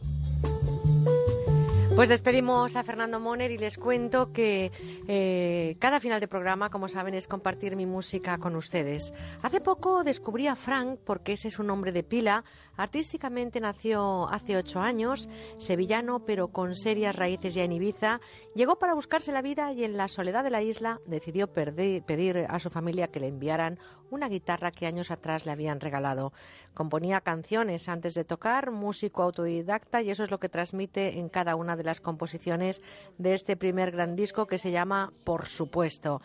Pues 1.95 2.09
despedimos 2.09 2.75
a 2.75 2.83
Fernando 2.83 3.19
Moner 3.19 3.51
y 3.51 3.59
les 3.59 3.77
cuento 3.77 4.33
que 4.33 4.71
eh, 5.07 5.77
cada 5.77 5.99
final 5.99 6.19
de 6.19 6.27
programa, 6.27 6.71
como 6.71 6.89
saben, 6.89 7.13
es 7.13 7.27
compartir 7.27 7.75
mi 7.75 7.85
música 7.85 8.39
con 8.39 8.55
ustedes. 8.55 9.13
Hace 9.43 9.61
poco 9.61 10.03
descubrí 10.03 10.47
a 10.47 10.55
Frank, 10.55 10.99
porque 11.05 11.33
ese 11.33 11.49
es 11.49 11.59
un 11.59 11.67
nombre 11.67 11.91
de 11.91 12.01
pila, 12.01 12.43
Artísticamente 12.75 13.59
nació 13.59 14.27
hace 14.29 14.57
ocho 14.57 14.79
años, 14.79 15.29
sevillano 15.57 16.25
pero 16.25 16.47
con 16.47 16.75
serias 16.75 17.15
raíces 17.15 17.53
ya 17.53 17.63
en 17.63 17.71
Ibiza. 17.71 18.19
Llegó 18.55 18.79
para 18.79 18.95
buscarse 18.95 19.31
la 19.31 19.43
vida 19.43 19.71
y 19.73 19.83
en 19.83 19.95
la 19.95 20.07
soledad 20.07 20.43
de 20.43 20.49
la 20.49 20.63
isla 20.63 20.99
decidió 21.05 21.53
pedir 21.53 22.47
a 22.49 22.59
su 22.59 22.71
familia 22.71 23.09
que 23.09 23.19
le 23.19 23.27
enviaran 23.27 23.77
una 24.09 24.27
guitarra 24.27 24.71
que 24.71 24.87
años 24.87 25.11
atrás 25.11 25.45
le 25.45 25.51
habían 25.51 25.79
regalado. 25.79 26.33
Componía 26.73 27.21
canciones 27.21 27.87
antes 27.89 28.15
de 28.15 28.23
tocar, 28.25 28.71
músico 28.71 29.21
autodidacta 29.21 30.01
y 30.01 30.09
eso 30.09 30.23
es 30.23 30.31
lo 30.31 30.39
que 30.39 30.49
transmite 30.49 31.19
en 31.19 31.29
cada 31.29 31.55
una 31.55 31.75
de 31.75 31.83
las 31.83 32.01
composiciones 32.01 32.81
de 33.19 33.35
este 33.35 33.55
primer 33.55 33.91
gran 33.91 34.15
disco 34.15 34.47
que 34.47 34.57
se 34.57 34.71
llama 34.71 35.13
Por 35.23 35.45
supuesto. 35.45 36.21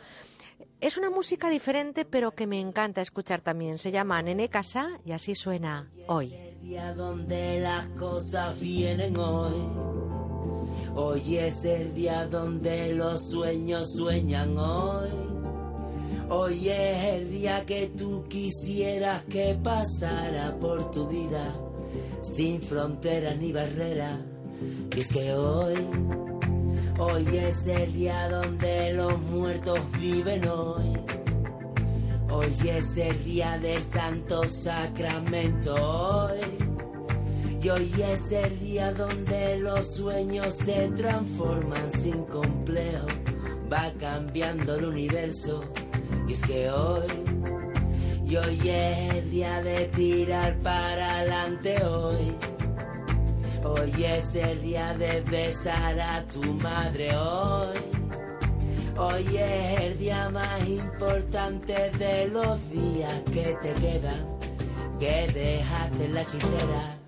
Es 0.81 0.97
una 0.97 1.11
música 1.11 1.51
diferente, 1.51 2.05
pero 2.05 2.33
que 2.33 2.47
me 2.47 2.61
encanta 2.61 3.01
escuchar 3.01 3.41
también. 3.41 3.78
Se 3.78 3.91
llama 3.91 4.23
Nene 4.23 4.49
Casa 4.49 5.01
y 5.05 5.12
así 5.12 5.35
suena 5.35 5.91
hoy. 6.07 6.35
día 6.62 6.95
donde 6.95 7.61
las 7.61 7.87
cosas 7.89 8.59
vienen 8.61 9.17
hoy. 9.17 9.89
Hoy 10.95 11.37
es 11.37 11.65
el 11.65 11.95
día 11.95 12.27
donde 12.27 12.93
los 12.95 13.31
sueños 13.31 13.93
sueñan 13.95 14.57
hoy. 14.59 15.09
Hoy 16.31 16.69
es 16.69 17.05
el 17.05 17.31
día 17.31 17.65
que 17.65 17.89
tú 17.97 18.25
quisieras 18.28 19.25
que 19.25 19.59
pasara 19.62 20.59
por 20.59 20.91
tu 20.91 21.09
vida, 21.09 21.55
sin 22.23 22.61
fronteras 22.61 23.39
ni 23.39 23.53
barreras. 23.53 24.20
Es 24.97 25.09
que 25.09 25.33
hoy 25.35 25.77
Hoy 27.01 27.25
es 27.33 27.68
el 27.68 27.93
día 27.93 28.28
donde 28.28 28.93
los 28.93 29.20
muertos 29.20 29.78
viven 30.01 30.49
hoy. 30.49 30.99
Hoy 32.28 32.52
es 32.68 32.97
el 32.97 33.25
día 33.25 33.57
del 33.59 33.81
Santo 33.85 34.49
Sacramento 34.49 35.77
hoy. 35.77 36.41
Y 37.62 37.68
hoy 37.68 37.93
es 38.02 38.33
el 38.33 38.59
día 38.59 38.93
donde 38.93 39.59
los 39.59 39.94
sueños 39.94 40.52
se 40.57 40.89
transforman 40.97 41.89
sin 41.93 42.25
complejo. 42.25 43.07
Va 43.73 43.93
cambiando 44.01 44.75
el 44.75 44.86
universo. 44.86 45.60
Y 46.27 46.33
es 46.33 46.43
que 46.43 46.68
hoy, 46.68 47.07
y 48.27 48.36
hoy 48.36 48.59
es 48.68 49.15
el 49.15 49.31
día 49.31 49.62
de 49.62 49.85
tirar 49.86 50.59
para 50.62 51.18
adelante 51.18 51.81
hoy. 51.85 52.58
Hoy 53.65 54.05
es 54.05 54.35
el 54.37 54.62
día 54.62 54.95
de 54.95 55.20
besar 55.23 55.99
a 55.99 56.25
tu 56.25 56.43
madre 56.55 57.17
hoy. 57.17 57.78
Hoy 58.97 59.37
es 59.37 59.81
el 59.81 59.99
día 59.99 60.28
más 60.31 60.67
importante 60.67 61.91
de 61.99 62.28
los 62.28 62.70
días 62.70 63.20
que 63.33 63.57
te 63.61 63.73
quedan, 63.75 64.39
que 64.99 65.27
dejaste 65.33 66.09
la 66.09 66.23
hechicera. 66.23 66.99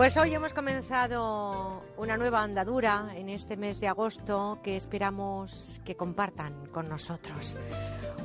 Pues 0.00 0.16
hoy 0.16 0.32
hemos 0.32 0.54
comenzado 0.54 1.82
una 1.98 2.16
nueva 2.16 2.42
andadura 2.42 3.10
en 3.16 3.28
este 3.28 3.58
mes 3.58 3.80
de 3.80 3.88
agosto 3.88 4.58
que 4.62 4.74
esperamos 4.78 5.78
que 5.84 5.94
compartan 5.94 6.68
con 6.72 6.88
nosotros. 6.88 7.54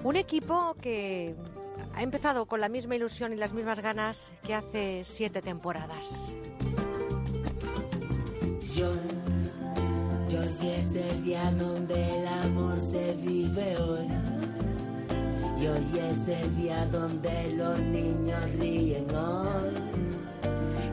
Un 0.06 0.16
equipo 0.16 0.78
que 0.80 1.36
ha 1.94 2.02
empezado 2.02 2.45
con 2.45 2.62
la 2.62 2.70
misma 2.70 2.95
ilusión 2.95 3.34
y 3.34 3.36
las 3.36 3.52
mismas 3.52 3.82
ganas 3.82 4.32
que 4.48 4.56
hace 4.56 5.04
siete 5.04 5.42
temporadas. 5.42 6.34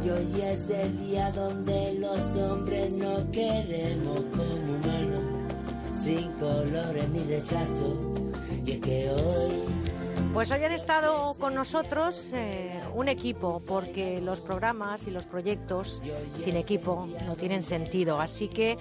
Y 0.04 0.10
hoy 0.10 0.42
es 0.42 0.68
el 0.70 0.98
día 0.98 1.30
donde 1.30 1.94
los 1.94 2.34
hombres 2.34 2.90
no 2.92 3.30
queremos 3.30 4.20
como 4.32 4.74
humanos, 4.74 5.24
sin 5.94 6.32
colores 6.32 7.08
ni 7.10 7.20
rechazos. 7.20 7.94
Y 8.66 8.72
es 8.72 8.80
que 8.80 9.10
hoy 9.10 9.52
pues 10.32 10.50
hoy 10.50 10.64
han 10.64 10.72
estado 10.72 11.34
con 11.38 11.54
nosotros 11.54 12.32
eh, 12.32 12.80
un 12.94 13.08
equipo, 13.08 13.60
porque 13.66 14.20
los 14.20 14.40
programas 14.40 15.06
y 15.06 15.10
los 15.10 15.26
proyectos 15.26 16.02
sin 16.34 16.56
equipo 16.56 17.08
no 17.26 17.36
tienen 17.36 17.62
sentido. 17.62 18.20
Así 18.20 18.48
que 18.48 18.78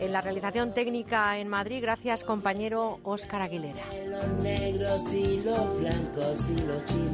en 0.00 0.12
la 0.12 0.20
realización 0.20 0.72
técnica 0.72 1.38
en 1.38 1.48
Madrid, 1.48 1.80
gracias 1.82 2.24
compañero 2.24 3.00
Óscar 3.02 3.42
Aguilera. 3.42 3.82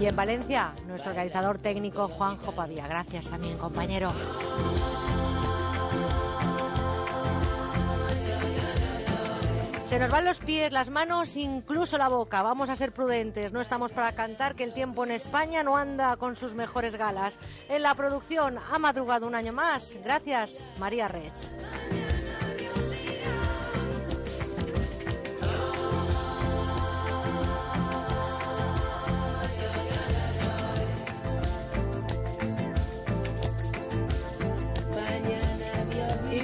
Y 0.00 0.06
en 0.06 0.16
Valencia, 0.16 0.72
nuestro 0.86 1.12
realizador 1.12 1.58
técnico 1.58 2.08
Juanjo 2.08 2.52
Pavía. 2.52 2.86
Gracias 2.86 3.24
también, 3.24 3.58
compañero. 3.58 4.12
Se 9.90 9.98
nos 9.98 10.12
van 10.12 10.24
los 10.24 10.38
pies, 10.38 10.72
las 10.72 10.88
manos, 10.88 11.36
incluso 11.36 11.98
la 11.98 12.08
boca. 12.08 12.42
Vamos 12.42 12.70
a 12.70 12.76
ser 12.76 12.92
prudentes. 12.92 13.52
No 13.52 13.60
estamos 13.60 13.90
para 13.90 14.12
cantar 14.12 14.54
que 14.54 14.62
el 14.62 14.72
tiempo 14.72 15.02
en 15.02 15.10
España 15.10 15.64
no 15.64 15.76
anda 15.76 16.16
con 16.16 16.36
sus 16.36 16.54
mejores 16.54 16.94
galas. 16.94 17.40
En 17.68 17.82
la 17.82 17.96
producción 17.96 18.56
ha 18.70 18.78
madrugado 18.78 19.26
un 19.26 19.34
año 19.34 19.52
más. 19.52 19.96
Gracias, 20.04 20.68
María 20.78 21.08
Rech. 21.08 21.34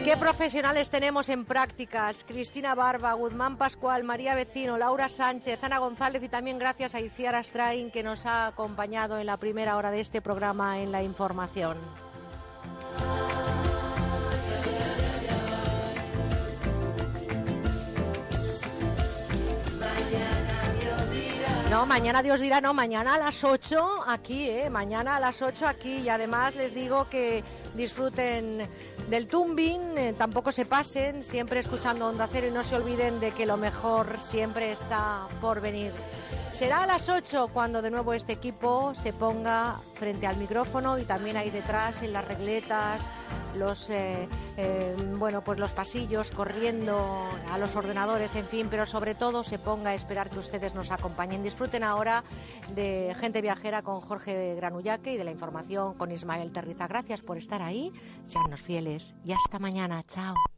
¿Qué 0.07 0.17
profesionales 0.17 0.89
tenemos 0.89 1.29
en 1.31 1.45
prácticas? 1.45 2.23
Cristina 2.23 2.77
Barba, 2.77 3.13
Guzmán 3.15 3.57
Pascual, 3.57 4.05
María 4.05 4.37
Vecino, 4.37 4.79
Laura 4.79 5.09
Sánchez, 5.09 5.59
Ana 5.65 5.79
González 5.79 6.23
y 6.23 6.29
también 6.29 6.61
gracias 6.61 6.95
a 6.95 7.01
Iciar 7.01 7.35
Astrain 7.35 7.91
que 7.91 8.05
nos 8.05 8.25
ha 8.25 8.47
acompañado 8.47 9.19
en 9.19 9.27
la 9.27 9.37
primera 9.37 9.77
hora 9.77 9.91
de 9.91 9.99
este 9.99 10.23
programa 10.23 10.79
en 10.79 10.93
la 10.93 11.03
información. 11.03 11.77
No, 21.69 21.85
mañana 21.85 22.23
Dios 22.23 22.41
dirá, 22.41 22.61
no, 22.61 22.73
mañana 22.73 23.17
a 23.17 23.19
las 23.19 23.43
8 23.43 24.05
aquí, 24.07 24.49
¿eh? 24.49 24.71
Mañana 24.71 25.17
a 25.17 25.21
las 25.21 25.43
8 25.43 25.67
aquí 25.67 25.97
y 25.97 26.09
además 26.09 26.55
les 26.55 26.73
digo 26.73 27.09
que 27.11 27.43
disfruten 27.77 28.69
del 29.09 29.29
tumbing, 29.29 29.99
eh, 29.99 30.15
tampoco 30.17 30.53
se 30.53 30.67
pasen, 30.67 31.23
siempre 31.23 31.61
escuchando 31.61 32.09
Onda 32.09 32.29
Cero 32.31 32.49
y 32.49 32.51
no 32.51 32.65
se 32.65 32.77
olviden 32.77 33.21
de 33.21 33.33
que 33.33 33.47
lo 33.47 33.57
mejor 33.57 34.21
siempre 34.21 34.73
está 34.73 35.29
por 35.41 35.61
venir. 35.61 35.93
Será 36.57 36.85
a 36.85 36.87
las 36.87 37.11
8 37.11 37.51
cuando 37.53 37.83
de 37.83 37.91
nuevo 37.91 38.15
este 38.15 38.33
equipo 38.33 38.95
se 38.95 39.13
ponga 39.13 39.75
frente 39.95 40.27
al 40.27 40.39
micrófono 40.39 40.99
y 40.99 41.05
también 41.05 41.37
ahí 41.37 41.51
detrás 41.51 42.03
en 42.03 42.15
las 42.15 42.27
regletas, 42.27 43.03
los 43.59 43.91
eh, 43.91 44.27
eh, 44.57 44.97
bueno 45.19 45.45
pues 45.45 45.59
los 45.59 45.73
pasillos 45.73 46.31
corriendo 46.31 47.29
a 47.53 47.59
los 47.59 47.77
ordenadores, 47.77 48.35
en 48.37 48.47
fin, 48.47 48.69
pero 48.71 48.87
sobre 48.87 49.15
todo 49.15 49.45
se 49.45 49.59
ponga 49.59 49.91
a 49.91 49.95
esperar 49.95 50.31
que 50.31 50.39
ustedes 50.39 50.75
nos 50.75 50.91
acompañen. 50.91 51.43
Disfruten 51.43 51.85
ahora 51.85 52.25
de 52.75 53.15
gente 53.21 53.43
viajera 53.43 53.83
con 53.83 54.01
Jorge 54.01 54.55
Granullaque 54.55 55.13
y 55.13 55.19
de 55.19 55.25
la 55.25 55.33
información 55.33 55.93
con 55.93 56.11
Ismael 56.11 56.53
Terriza. 56.53 56.89
Gracias 56.89 57.21
por 57.21 57.37
estar 57.37 57.61
ahí, 57.61 57.66
sean 58.29 58.57
fieles 58.57 59.15
y 59.25 59.33
hasta 59.33 59.59
mañana. 59.59 60.05
Chao. 60.07 60.35